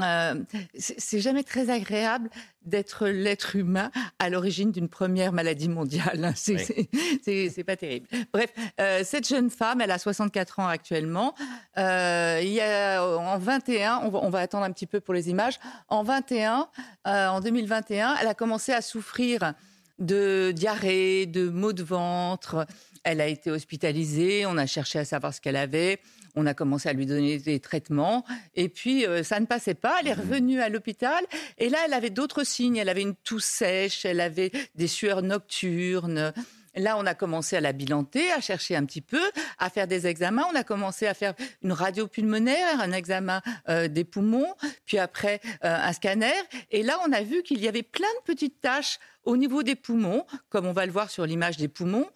Euh, 0.00 0.42
c'est 0.78 1.20
jamais 1.20 1.42
très 1.42 1.70
agréable 1.70 2.30
d'être 2.62 3.06
l'être 3.06 3.56
humain 3.56 3.90
à 4.18 4.28
l'origine 4.28 4.72
d'une 4.72 4.88
première 4.88 5.32
maladie 5.32 5.68
mondiale. 5.68 6.32
C'est 6.36 7.64
pas 7.64 7.76
terrible. 7.76 8.08
Bref, 8.32 8.52
euh, 8.80 9.02
cette 9.04 9.28
jeune 9.28 9.50
femme, 9.50 9.80
elle 9.80 9.90
a 9.90 9.98
64 9.98 10.60
ans 10.60 10.68
actuellement. 10.68 11.34
Euh, 11.78 12.40
il 12.42 12.50
y 12.50 12.60
a, 12.60 13.02
en 13.02 13.38
21, 13.38 14.00
on 14.04 14.08
va, 14.10 14.18
on 14.22 14.30
va, 14.30 14.40
attendre 14.40 14.64
un 14.64 14.72
petit 14.72 14.86
peu 14.86 15.00
pour 15.00 15.14
les 15.14 15.30
images. 15.30 15.58
En 15.88 16.02
21, 16.02 16.68
en 17.04 17.40
2021, 17.40 18.16
elle 18.20 18.28
a 18.28 18.34
commencé 18.34 18.72
à 18.72 18.82
souffrir 18.82 19.54
de 19.98 20.52
diarrhée, 20.54 21.26
de 21.26 21.48
maux 21.48 21.72
de 21.72 21.82
ventre. 21.82 22.66
Elle 23.04 23.20
a 23.20 23.26
été 23.26 23.50
hospitalisée. 23.50 24.44
On 24.46 24.56
a 24.58 24.66
cherché 24.66 24.98
à 24.98 25.04
savoir 25.04 25.32
ce 25.32 25.40
qu'elle 25.40 25.56
avait. 25.56 26.00
On 26.36 26.46
a 26.46 26.54
commencé 26.54 26.88
à 26.88 26.92
lui 26.92 27.06
donner 27.06 27.38
des 27.38 27.60
traitements 27.60 28.24
et 28.54 28.68
puis 28.68 29.06
euh, 29.06 29.22
ça 29.22 29.40
ne 29.40 29.46
passait 29.46 29.74
pas. 29.74 29.96
Elle 30.00 30.08
est 30.08 30.14
revenue 30.14 30.60
à 30.60 30.68
l'hôpital 30.68 31.24
et 31.58 31.68
là, 31.68 31.78
elle 31.86 31.94
avait 31.94 32.10
d'autres 32.10 32.44
signes. 32.44 32.76
Elle 32.76 32.90
avait 32.90 33.02
une 33.02 33.16
toux 33.16 33.40
sèche, 33.40 34.04
elle 34.04 34.20
avait 34.20 34.52
des 34.74 34.86
sueurs 34.86 35.22
nocturnes. 35.22 36.32
Là, 36.76 36.98
on 36.98 37.06
a 37.06 37.14
commencé 37.14 37.56
à 37.56 37.60
la 37.60 37.72
bilanter, 37.72 38.30
à 38.32 38.40
chercher 38.40 38.76
un 38.76 38.84
petit 38.84 39.00
peu, 39.00 39.22
à 39.58 39.70
faire 39.70 39.86
des 39.86 40.06
examens. 40.06 40.44
On 40.52 40.54
a 40.54 40.62
commencé 40.62 41.06
à 41.06 41.14
faire 41.14 41.34
une 41.62 41.72
radio 41.72 42.06
pulmonaire, 42.06 42.80
un 42.80 42.92
examen 42.92 43.40
euh, 43.68 43.88
des 43.88 44.04
poumons, 44.04 44.54
puis 44.84 44.98
après 44.98 45.40
euh, 45.64 45.74
un 45.74 45.92
scanner. 45.92 46.34
Et 46.70 46.82
là, 46.82 46.98
on 47.06 47.12
a 47.12 47.22
vu 47.22 47.42
qu'il 47.42 47.60
y 47.60 47.68
avait 47.68 47.82
plein 47.82 48.08
de 48.20 48.32
petites 48.32 48.60
taches 48.60 48.98
au 49.24 49.36
niveau 49.36 49.62
des 49.62 49.74
poumons, 49.74 50.24
comme 50.50 50.66
on 50.66 50.72
va 50.72 50.86
le 50.86 50.92
voir 50.92 51.10
sur 51.10 51.26
l'image 51.26 51.56
des 51.56 51.68
poumons. 51.68 52.08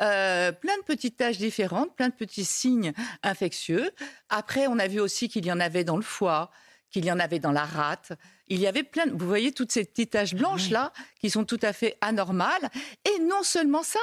Euh, 0.00 0.52
plein 0.52 0.76
de 0.76 0.82
petites 0.82 1.16
taches 1.16 1.38
différentes, 1.38 1.94
plein 1.94 2.08
de 2.08 2.14
petits 2.14 2.44
signes 2.44 2.92
infectieux. 3.22 3.90
Après, 4.28 4.66
on 4.66 4.78
a 4.78 4.88
vu 4.88 5.00
aussi 5.00 5.28
qu'il 5.28 5.46
y 5.46 5.52
en 5.52 5.60
avait 5.60 5.84
dans 5.84 5.96
le 5.96 6.02
foie, 6.02 6.50
qu'il 6.90 7.04
y 7.04 7.12
en 7.12 7.20
avait 7.20 7.38
dans 7.38 7.52
la 7.52 7.64
rate. 7.64 8.12
Il 8.48 8.60
y 8.60 8.66
avait 8.66 8.82
plein, 8.82 9.06
vous 9.06 9.26
voyez 9.26 9.52
toutes 9.52 9.72
ces 9.72 9.84
petites 9.84 10.10
taches 10.10 10.34
blanches 10.34 10.70
là, 10.70 10.92
qui 11.20 11.30
sont 11.30 11.44
tout 11.44 11.60
à 11.62 11.72
fait 11.72 11.96
anormales. 12.00 12.70
Et 13.04 13.20
non 13.20 13.42
seulement 13.42 13.82
ça, 13.82 14.00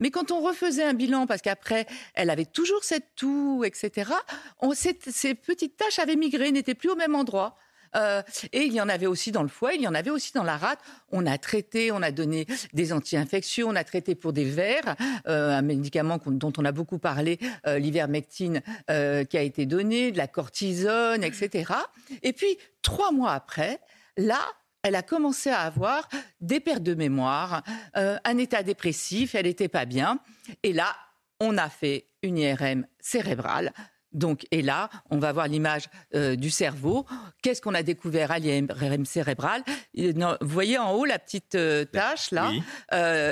mais 0.00 0.10
quand 0.10 0.30
on 0.30 0.40
refaisait 0.40 0.84
un 0.84 0.94
bilan, 0.94 1.26
parce 1.26 1.40
qu'après, 1.40 1.86
elle 2.14 2.30
avait 2.30 2.44
toujours 2.44 2.84
cette 2.84 3.14
toux, 3.16 3.64
etc., 3.64 4.12
on, 4.60 4.72
ces, 4.74 4.92
petites 4.92 5.76
taches 5.76 5.98
avaient 5.98 6.16
migré, 6.16 6.52
n'étaient 6.52 6.74
plus 6.74 6.90
au 6.90 6.96
même 6.96 7.14
endroit. 7.14 7.56
Euh, 7.96 8.22
et 8.52 8.64
il 8.64 8.72
y 8.72 8.80
en 8.80 8.88
avait 8.88 9.06
aussi 9.06 9.32
dans 9.32 9.42
le 9.42 9.48
foie, 9.48 9.74
il 9.74 9.80
y 9.80 9.88
en 9.88 9.94
avait 9.94 10.10
aussi 10.10 10.32
dans 10.32 10.44
la 10.44 10.56
rate. 10.56 10.78
On 11.10 11.26
a 11.26 11.38
traité, 11.38 11.92
on 11.92 12.02
a 12.02 12.10
donné 12.10 12.46
des 12.72 12.92
anti-infectieux, 12.92 13.64
on 13.66 13.76
a 13.76 13.84
traité 13.84 14.14
pour 14.14 14.32
des 14.32 14.44
vers, 14.44 14.96
euh, 15.26 15.50
un 15.50 15.62
médicament 15.62 16.18
dont 16.26 16.52
on 16.56 16.64
a 16.64 16.72
beaucoup 16.72 16.98
parlé, 16.98 17.38
euh, 17.66 17.78
l'ivermectine 17.78 18.60
qui 18.86 19.38
a 19.38 19.42
été 19.42 19.66
donné, 19.66 20.12
de 20.12 20.18
la 20.18 20.26
cortisone, 20.26 21.22
etc. 21.24 21.72
Et 22.22 22.32
puis, 22.32 22.58
trois 22.82 23.12
mois 23.12 23.32
après, 23.32 23.80
là, 24.16 24.38
elle 24.82 24.94
a 24.94 25.02
commencé 25.02 25.50
à 25.50 25.60
avoir 25.60 26.08
des 26.40 26.60
pertes 26.60 26.82
de 26.82 26.94
mémoire, 26.94 27.62
un 27.94 28.38
état 28.38 28.62
dépressif, 28.62 29.34
elle 29.34 29.46
n'était 29.46 29.68
pas 29.68 29.84
bien. 29.84 30.20
Et 30.62 30.72
là, 30.72 30.94
on 31.40 31.58
a 31.58 31.68
fait 31.68 32.06
une 32.22 32.38
IRM 32.38 32.86
cérébrale. 33.00 33.72
Donc, 34.16 34.46
et 34.50 34.62
là, 34.62 34.90
on 35.10 35.18
va 35.18 35.32
voir 35.32 35.46
l'image 35.46 35.84
euh, 36.14 36.34
du 36.34 36.50
cerveau. 36.50 37.06
Qu'est-ce 37.42 37.62
qu'on 37.62 37.74
a 37.74 37.82
découvert 37.82 38.32
à 38.32 38.38
l'IRM 38.38 39.04
cérébrale 39.04 39.62
Vous 39.94 40.48
voyez 40.48 40.78
en 40.78 40.92
haut 40.92 41.04
la 41.04 41.18
petite 41.18 41.54
euh, 41.54 41.84
tache 41.84 42.32
là? 42.32 42.50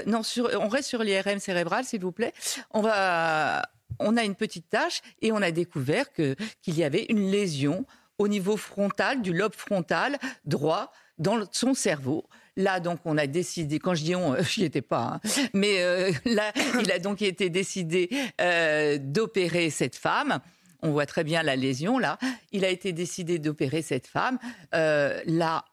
Non, 0.06 0.22
on 0.60 0.68
reste 0.68 0.88
sur 0.88 1.02
l'IRM 1.02 1.40
cérébrale, 1.40 1.84
s'il 1.84 2.00
vous 2.00 2.12
plaît. 2.12 2.32
On 2.70 2.82
va, 2.82 3.62
on 3.98 4.16
a 4.16 4.22
une 4.22 4.34
petite 4.34 4.68
tache 4.68 5.00
et 5.22 5.32
on 5.32 5.42
a 5.42 5.50
découvert 5.50 6.12
que 6.12 6.36
qu'il 6.62 6.76
y 6.76 6.84
avait 6.84 7.06
une 7.08 7.30
lésion 7.30 7.86
au 8.18 8.28
niveau 8.28 8.56
frontal, 8.56 9.22
du 9.22 9.32
lobe 9.32 9.54
frontal 9.54 10.18
droit 10.44 10.92
dans 11.18 11.40
son 11.52 11.74
cerveau. 11.74 12.24
Là, 12.56 12.78
donc, 12.78 13.00
on 13.04 13.18
a 13.18 13.26
décidé, 13.26 13.78
quand 13.78 13.94
je 13.94 14.04
dis 14.04 14.14
on, 14.14 14.36
je 14.42 14.60
n'y 14.60 14.66
étais 14.66 14.82
pas, 14.82 15.14
hein, 15.14 15.20
mais 15.52 15.82
euh, 15.82 16.12
là, 16.24 16.52
il 16.80 16.90
a 16.92 16.98
donc 16.98 17.22
été 17.22 17.50
décidé 17.50 18.08
euh, 18.40 18.98
d'opérer 19.00 19.70
cette 19.70 19.96
femme. 19.96 20.40
On 20.84 20.90
voit 20.90 21.06
très 21.06 21.24
bien 21.24 21.42
la 21.42 21.56
lésion, 21.56 21.98
là. 21.98 22.18
Il 22.52 22.64
a 22.64 22.68
été 22.68 22.92
décidé 22.92 23.38
d'opérer 23.38 23.82
cette 23.82 24.06
femme. 24.06 24.38
Euh, 24.74 25.20
là, 25.26 25.64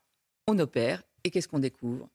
on 0.48 0.58
opère. 0.58 1.04
Et 1.24 1.30
qu'est-ce 1.30 1.48
qu'on 1.48 1.60
découvre? 1.60 2.10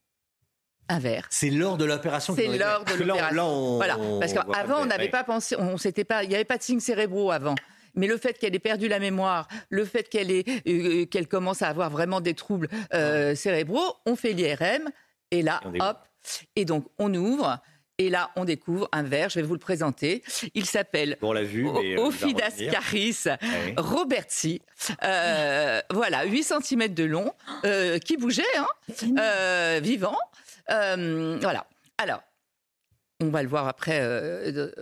Un 0.89 0.99
verre. 0.99 1.27
C'est 1.31 1.51
lors 1.51 1.77
de 1.77 1.85
l'opération. 1.85 2.35
C'est 2.35 2.59
lors 2.59 2.85
de 2.85 2.95
l'opération. 3.05 3.77
Voilà, 3.77 3.97
parce 4.21 4.33
qu'avant 4.33 4.83
on 4.83 4.87
n'avait 4.87 5.09
pas 5.09 5.25
pensé, 5.25 5.57
on 5.59 5.77
s'était 5.79 6.05
pas, 6.05 6.25
il 6.25 6.29
n'y 6.29 6.35
avait 6.35 6.45
pas 6.45 6.59
de 6.59 6.63
signes 6.63 6.81
cérébraux 6.81 7.31
avant 7.31 7.57
mais 7.97 8.07
le 8.07 8.17
fait 8.19 8.39
qu'elle 8.39 8.55
ait 8.55 8.61
perdu 8.61 8.89
la 8.89 9.01
mémoire, 9.01 9.49
le 9.71 9.85
fait 9.85 10.09
qu'elle 10.09 10.31
euh, 10.31 10.43
euh, 10.69 11.07
qu'elle 11.07 11.27
commence 11.27 11.63
à 11.63 11.69
avoir 11.69 11.91
vraiment 11.91 12.21
des 12.21 12.35
troubles 12.35 12.69
euh, 12.95 13.35
cérébraux, 13.35 13.97
on 14.05 14.15
fait 14.15 14.35
l'IRM 14.35 14.91
et 15.31 15.43
là, 15.43 15.61
hop, 15.81 15.99
et 16.55 16.65
donc 16.65 16.87
on 16.99 17.13
ouvre. 17.13 17.59
Et 17.99 18.11
là, 18.11 18.31
on 18.37 18.45
découvre 18.45 18.89
un 18.93 19.03
verre, 19.03 19.31
je 19.31 19.41
vais 19.41 19.47
vous 19.47 19.55
le 19.55 19.59
présenter. 19.59 20.23
Il 20.55 20.67
s'appelle 20.67 21.17
Ophidascaris 21.97 23.25
robertsi. 23.79 24.61
voilà, 25.01 26.25
8 26.27 26.43
cm 26.43 26.89
de 26.95 27.05
long, 27.05 27.33
qui 28.05 28.17
bougeait, 28.17 28.43
hein, 28.57 29.79
vivant. 29.81 30.19
voilà. 30.69 31.67
Alors, 31.99 32.23
on 33.21 33.29
va 33.29 33.43
le 33.43 33.49
voir 33.49 33.67
après 33.67 34.03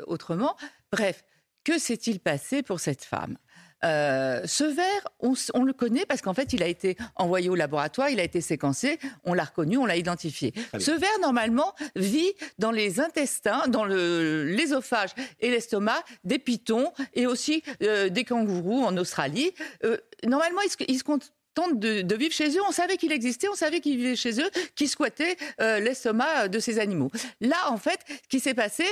autrement. 0.07 0.57
Bref, 0.91 1.25
que 1.63 1.79
s'est-il 1.79 2.19
passé 2.21 2.63
pour 2.63 2.81
cette 2.81 3.05
femme? 3.05 3.37
Euh, 3.85 4.41
ce 4.47 4.65
verre, 4.65 5.09
on, 5.21 5.65
le 5.65 5.73
connaît 5.73 6.07
parce 6.07 6.23
qu'en 6.23 6.35
fait, 6.35 6.53
il 6.53 6.63
a 6.63 6.67
été 6.67 6.97
envoyé 7.17 7.49
au 7.49 7.55
laboratoire, 7.55 8.09
il 8.09 8.19
a 8.21 8.25
été 8.25 8.41
séquencé, 8.41 8.99
on 9.25 9.35
l'a 9.35 9.45
reconnu, 9.45 9.77
on 9.77 9.87
l'a 9.87 9.97
identifié. 9.97 10.55
Ce 10.79 10.91
verre, 10.91 11.19
normalement, 11.21 11.75
vit 11.95 12.33
dans 12.59 12.71
les 12.71 13.01
intestins, 13.01 13.67
dans 13.69 13.85
l'ésophage 13.85 15.11
et 15.41 15.51
l'estomac 15.51 16.03
des 16.25 16.39
pitons 16.39 16.93
et 17.13 17.27
aussi 17.27 17.63
euh, 17.83 18.09
des 18.09 18.25
kangourous 18.25 18.85
en 18.85 18.97
Australie. 18.97 19.53
Euh, 19.85 19.99
normalement, 20.25 20.63
il 20.63 20.71
se, 20.71 20.77
il 20.89 20.99
se 20.99 21.05
compte 21.05 21.34
tentent 21.55 21.79
de, 21.79 22.15
vivre 22.15 22.33
chez 22.33 22.51
eux. 22.51 22.61
On 22.69 22.73
savait 22.73 22.97
qu'il 22.97 23.13
existait, 23.13 23.49
on 23.49 23.55
savait 23.55 23.81
qu'il 23.81 23.97
vivait 23.97 24.17
chez 24.17 24.41
eux, 24.41 24.51
qu'il 24.75 24.89
squattait 24.89 25.37
euh, 25.61 25.81
l'estomac 25.81 26.49
de 26.49 26.59
ces 26.59 26.79
animaux. 26.79 27.11
Là, 27.41 27.57
en 27.69 27.79
fait, 27.79 28.01
ce 28.09 28.29
qui 28.29 28.41
s'est 28.41 28.55
passé, 28.55 28.85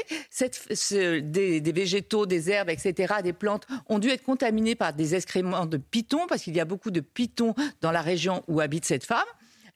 des, 1.20 1.72
végétaux, 1.72 2.26
des 2.26 2.50
herbes, 2.50 2.70
etc., 2.70 3.14
des 3.22 3.32
plantes 3.32 3.66
ont 3.88 3.98
dû 3.98 4.08
être 4.08 4.22
contaminés 4.22 4.74
par 4.74 4.92
des 4.92 5.14
excréments 5.14 5.66
de 5.66 5.76
pitons, 5.76 6.26
parce 6.28 6.42
qu'il 6.42 6.56
y 6.56 6.60
a 6.60 6.64
beaucoup 6.64 6.90
de 6.90 7.00
pitons 7.00 7.54
dans 7.80 7.92
la 7.92 8.02
région 8.02 8.42
où 8.48 8.60
habite 8.60 8.84
cette 8.84 9.04
femme. 9.04 9.18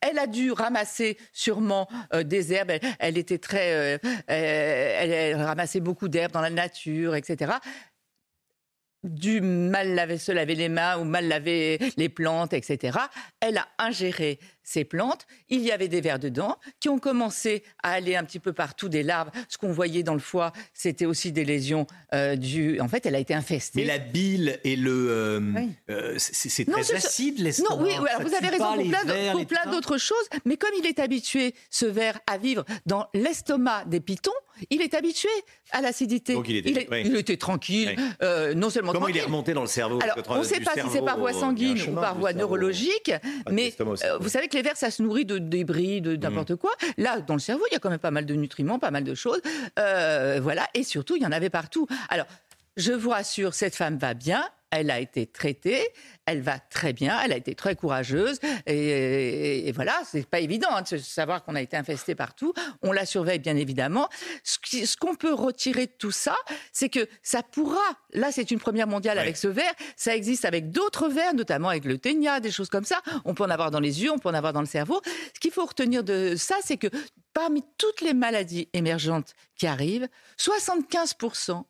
Elle 0.02 0.18
a 0.18 0.26
dû 0.26 0.52
ramasser 0.52 1.16
sûrement 1.32 1.89
euh, 2.12 2.23
des 2.23 2.52
herbes. 2.52 2.73
Elle, 2.98 3.16
était 3.18 3.39
très, 3.39 3.97
euh, 3.97 3.98
elle, 4.26 5.40
ramassait 5.40 5.81
beaucoup 5.81 6.08
d'herbes 6.08 6.32
dans 6.32 6.42
la 6.42 6.50
nature, 6.50 7.15
etc 7.15 7.55
du 9.06 9.40
mal 9.40 9.94
laver, 9.94 10.18
se 10.18 10.32
laver 10.32 10.54
les 10.54 10.68
mains 10.68 10.98
ou 10.98 11.04
mal 11.04 11.28
laver 11.28 11.78
les 11.96 12.08
plantes, 12.08 12.52
etc. 12.52 12.98
Elle 13.40 13.58
a 13.58 13.68
ingéré 13.78 14.38
ces 14.66 14.84
plantes. 14.84 15.26
Il 15.48 15.62
y 15.62 15.72
avait 15.72 15.88
des 15.88 16.02
vers 16.02 16.18
dedans 16.18 16.58
qui 16.80 16.90
ont 16.90 16.98
commencé 16.98 17.62
à 17.82 17.92
aller 17.92 18.16
un 18.16 18.24
petit 18.24 18.40
peu 18.40 18.52
partout 18.52 18.88
des 18.88 19.02
larves. 19.02 19.30
Ce 19.48 19.56
qu'on 19.56 19.72
voyait 19.72 20.02
dans 20.02 20.12
le 20.12 20.20
foie, 20.20 20.52
c'était 20.74 21.06
aussi 21.06 21.32
des 21.32 21.44
lésions 21.44 21.86
euh, 22.12 22.36
du. 22.36 22.78
En 22.80 22.88
fait, 22.88 23.06
elle 23.06 23.14
a 23.14 23.20
été 23.20 23.32
infestée. 23.32 23.80
Mais 23.80 23.86
la 23.86 23.98
bile 23.98 24.58
et 24.64 24.76
le. 24.76 25.08
Euh, 25.08 25.40
euh, 25.88 26.14
c'est 26.18 26.64
très 26.64 26.94
acide, 26.94 27.38
l'estomac. 27.38 27.76
Non, 27.76 27.82
oui, 27.82 27.92
vous 28.20 28.34
avez 28.34 28.48
raison 28.48 28.74
pour 29.32 29.46
plein, 29.46 29.70
d'autres 29.70 29.98
choses. 29.98 30.16
Mais 30.44 30.56
comme 30.56 30.72
il 30.78 30.86
est 30.86 30.98
habitué, 30.98 31.54
ce 31.70 31.86
ver, 31.86 32.18
à 32.26 32.36
vivre 32.36 32.64
dans 32.86 33.06
l'estomac 33.14 33.84
des 33.86 34.00
pitons, 34.00 34.32
il 34.70 34.82
est 34.82 34.94
habitué 34.94 35.28
à 35.70 35.80
l'acidité. 35.80 36.34
Donc 36.34 36.48
il 36.48 36.56
était, 36.56 36.88
il, 37.04 37.16
était 37.16 37.36
tranquille, 37.36 37.96
non 38.56 38.68
seulement 38.70 38.92
Comment 38.92 39.08
il 39.08 39.16
est 39.16 39.22
remonté 39.22 39.54
dans 39.54 39.62
le 39.62 39.68
cerveau 39.68 40.00
Alors, 40.02 40.16
on 40.28 40.38
ne 40.38 40.44
sait 40.44 40.60
pas 40.60 40.72
si 40.74 40.90
c'est 40.90 41.04
par 41.04 41.18
voie 41.18 41.32
sanguine 41.32 41.80
ou 41.88 41.94
par 41.94 42.18
voie 42.18 42.32
neurologique, 42.32 43.12
mais 43.50 43.72
vous 44.20 44.28
savez 44.28 44.48
que 44.48 44.55
les 44.56 44.62
vers, 44.62 44.76
ça 44.76 44.90
se 44.90 45.02
nourrit 45.02 45.24
de 45.24 45.38
débris, 45.38 46.00
de 46.00 46.16
n'importe 46.16 46.52
mm. 46.52 46.56
quoi. 46.56 46.72
Là, 46.96 47.20
dans 47.20 47.34
le 47.34 47.40
cerveau, 47.40 47.64
il 47.70 47.74
y 47.74 47.76
a 47.76 47.78
quand 47.78 47.90
même 47.90 47.98
pas 47.98 48.10
mal 48.10 48.26
de 48.26 48.34
nutriments, 48.34 48.78
pas 48.78 48.90
mal 48.90 49.04
de 49.04 49.14
choses. 49.14 49.40
Euh, 49.78 50.40
voilà, 50.42 50.66
et 50.74 50.82
surtout, 50.82 51.16
il 51.16 51.22
y 51.22 51.26
en 51.26 51.32
avait 51.32 51.50
partout. 51.50 51.86
Alors, 52.08 52.26
je 52.76 52.92
vous 52.92 53.10
rassure, 53.10 53.54
cette 53.54 53.76
femme 53.76 53.96
va 53.96 54.14
bien, 54.14 54.44
elle 54.80 54.90
a 54.90 55.00
été 55.00 55.26
traitée, 55.26 55.88
elle 56.26 56.42
va 56.42 56.58
très 56.58 56.92
bien, 56.92 57.18
elle 57.24 57.32
a 57.32 57.36
été 57.36 57.55
très 57.55 57.76
courageuse. 57.76 58.38
Et, 58.66 59.68
et, 59.68 59.72
voilà, 59.72 59.94
c'est 60.05 60.26
pas 60.28 60.40
évident 60.40 60.68
hein, 60.70 60.82
de 60.88 60.98
savoir 60.98 61.44
qu'on 61.44 61.55
a 61.55 61.62
été 61.62 61.76
infesté 61.76 62.14
partout. 62.14 62.52
On 62.82 62.92
la 62.92 63.06
surveille 63.06 63.38
bien 63.38 63.56
évidemment. 63.56 64.08
Ce 64.44 64.96
qu'on 64.96 65.14
peut 65.14 65.32
retirer 65.32 65.86
de 65.86 65.92
tout 65.98 66.10
ça, 66.10 66.36
c'est 66.72 66.88
que 66.88 67.08
ça 67.22 67.42
pourra. 67.42 67.80
Là, 68.12 68.32
c'est 68.32 68.50
une 68.50 68.58
première 68.58 68.86
mondiale 68.86 69.18
avec 69.18 69.36
ce 69.36 69.48
verre. 69.48 69.72
Ça 69.96 70.14
existe 70.14 70.44
avec 70.44 70.70
d'autres 70.70 71.08
verres, 71.08 71.34
notamment 71.34 71.68
avec 71.68 71.84
le 71.84 71.98
ténia, 71.98 72.40
des 72.40 72.50
choses 72.50 72.68
comme 72.68 72.84
ça. 72.84 73.00
On 73.24 73.34
peut 73.34 73.44
en 73.44 73.50
avoir 73.50 73.70
dans 73.70 73.80
les 73.80 74.02
yeux, 74.02 74.10
on 74.10 74.18
peut 74.18 74.28
en 74.28 74.34
avoir 74.34 74.52
dans 74.52 74.60
le 74.60 74.66
cerveau. 74.66 75.00
Ce 75.34 75.40
qu'il 75.40 75.52
faut 75.52 75.64
retenir 75.64 76.05
de 76.05 76.34
ça, 76.36 76.56
c'est 76.62 76.76
que 76.76 76.88
parmi 77.32 77.62
toutes 77.78 78.00
les 78.00 78.14
maladies 78.14 78.68
émergentes 78.72 79.34
qui 79.56 79.66
arrivent, 79.66 80.08
75% 80.38 81.64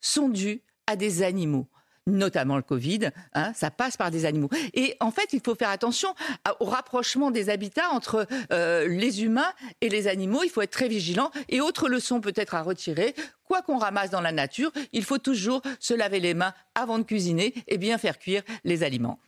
sont 0.00 0.28
dues 0.28 0.62
à 0.86 0.96
des 0.96 1.22
animaux 1.22 1.68
notamment 2.10 2.56
le 2.56 2.62
Covid, 2.62 3.10
hein, 3.34 3.52
ça 3.54 3.70
passe 3.70 3.96
par 3.96 4.10
des 4.10 4.24
animaux. 4.24 4.50
Et 4.74 4.96
en 5.00 5.10
fait, 5.10 5.32
il 5.32 5.40
faut 5.44 5.54
faire 5.54 5.70
attention 5.70 6.14
au 6.60 6.64
rapprochement 6.64 7.30
des 7.30 7.50
habitats 7.50 7.90
entre 7.90 8.26
euh, 8.52 8.88
les 8.88 9.22
humains 9.22 9.52
et 9.80 9.88
les 9.88 10.08
animaux. 10.08 10.42
Il 10.44 10.50
faut 10.50 10.62
être 10.62 10.70
très 10.70 10.88
vigilant. 10.88 11.30
Et 11.48 11.60
autre 11.60 11.88
leçon 11.88 12.20
peut-être 12.20 12.54
à 12.54 12.62
retirer, 12.62 13.14
quoi 13.44 13.62
qu'on 13.62 13.78
ramasse 13.78 14.10
dans 14.10 14.20
la 14.20 14.32
nature, 14.32 14.70
il 14.92 15.04
faut 15.04 15.18
toujours 15.18 15.62
se 15.78 15.94
laver 15.94 16.20
les 16.20 16.34
mains 16.34 16.54
avant 16.74 16.98
de 16.98 17.04
cuisiner 17.04 17.54
et 17.68 17.78
bien 17.78 17.98
faire 17.98 18.18
cuire 18.18 18.42
les 18.64 18.82
aliments. 18.82 19.18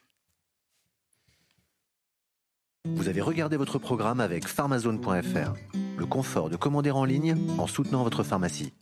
Vous 2.85 3.09
avez 3.09 3.21
regardé 3.21 3.57
votre 3.57 3.79
programme 3.79 4.21
avec 4.21 4.49
pharmazone.fr, 4.49 5.53
le 5.97 6.07
confort 6.07 6.51
de 6.51 6.57
commander 6.57 6.91
en 6.91 7.05
ligne 7.05 7.37
en 7.59 7.69
soutenant 7.69 8.03
votre 8.03 8.25
pharmacie. 8.25 8.73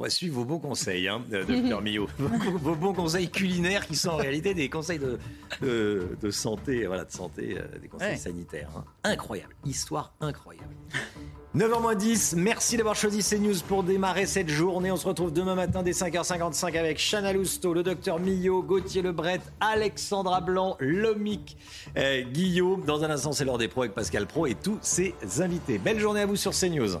On 0.00 0.04
va 0.04 0.10
suivre 0.10 0.36
vos 0.36 0.44
bons 0.44 0.60
conseils, 0.60 1.08
hein, 1.08 1.20
Docteur 1.28 1.82
Millot. 1.82 2.06
vos, 2.18 2.76
bons 2.76 2.92
conseils 2.92 3.28
culinaires 3.28 3.84
qui 3.84 3.96
sont 3.96 4.10
en 4.10 4.16
réalité 4.16 4.54
des 4.54 4.70
conseils 4.70 5.00
de, 5.00 5.18
de, 5.60 6.30
santé, 6.30 6.86
voilà, 6.86 7.04
de 7.04 7.10
santé, 7.10 7.58
euh, 7.58 7.78
des 7.80 7.88
conseils 7.88 8.16
sanitaires. 8.16 8.70
Hein. 8.76 8.84
Incroyable, 9.02 9.56
histoire 9.66 10.12
incroyable. 10.20 10.72
9h10, 11.56 12.36
merci 12.36 12.76
d'avoir 12.76 12.94
choisi 12.94 13.24
CNews 13.28 13.58
pour 13.66 13.82
démarrer 13.82 14.26
cette 14.26 14.50
journée. 14.50 14.92
On 14.92 14.96
se 14.96 15.06
retrouve 15.06 15.32
demain 15.32 15.56
matin 15.56 15.82
dès 15.82 15.90
5h55 15.90 16.78
avec 16.78 16.98
Chana 16.98 17.32
Lousteau, 17.32 17.74
le 17.74 17.82
docteur 17.82 18.20
Millot, 18.20 18.62
Gauthier 18.62 19.02
Lebret, 19.02 19.40
Alexandra 19.58 20.40
Blanc, 20.40 20.76
Lomic, 20.78 21.56
euh, 21.96 22.22
Guillaume. 22.22 22.84
Dans 22.84 23.02
un 23.02 23.10
instant, 23.10 23.32
c'est 23.32 23.44
l'heure 23.44 23.58
des 23.58 23.66
pros 23.66 23.82
avec 23.82 23.94
Pascal 23.94 24.26
Pro 24.26 24.46
et 24.46 24.54
tous 24.54 24.78
ses 24.80 25.14
invités. 25.40 25.78
Belle 25.78 25.98
journée 25.98 26.20
à 26.20 26.26
vous 26.26 26.36
sur 26.36 26.52
CNews. 26.52 27.00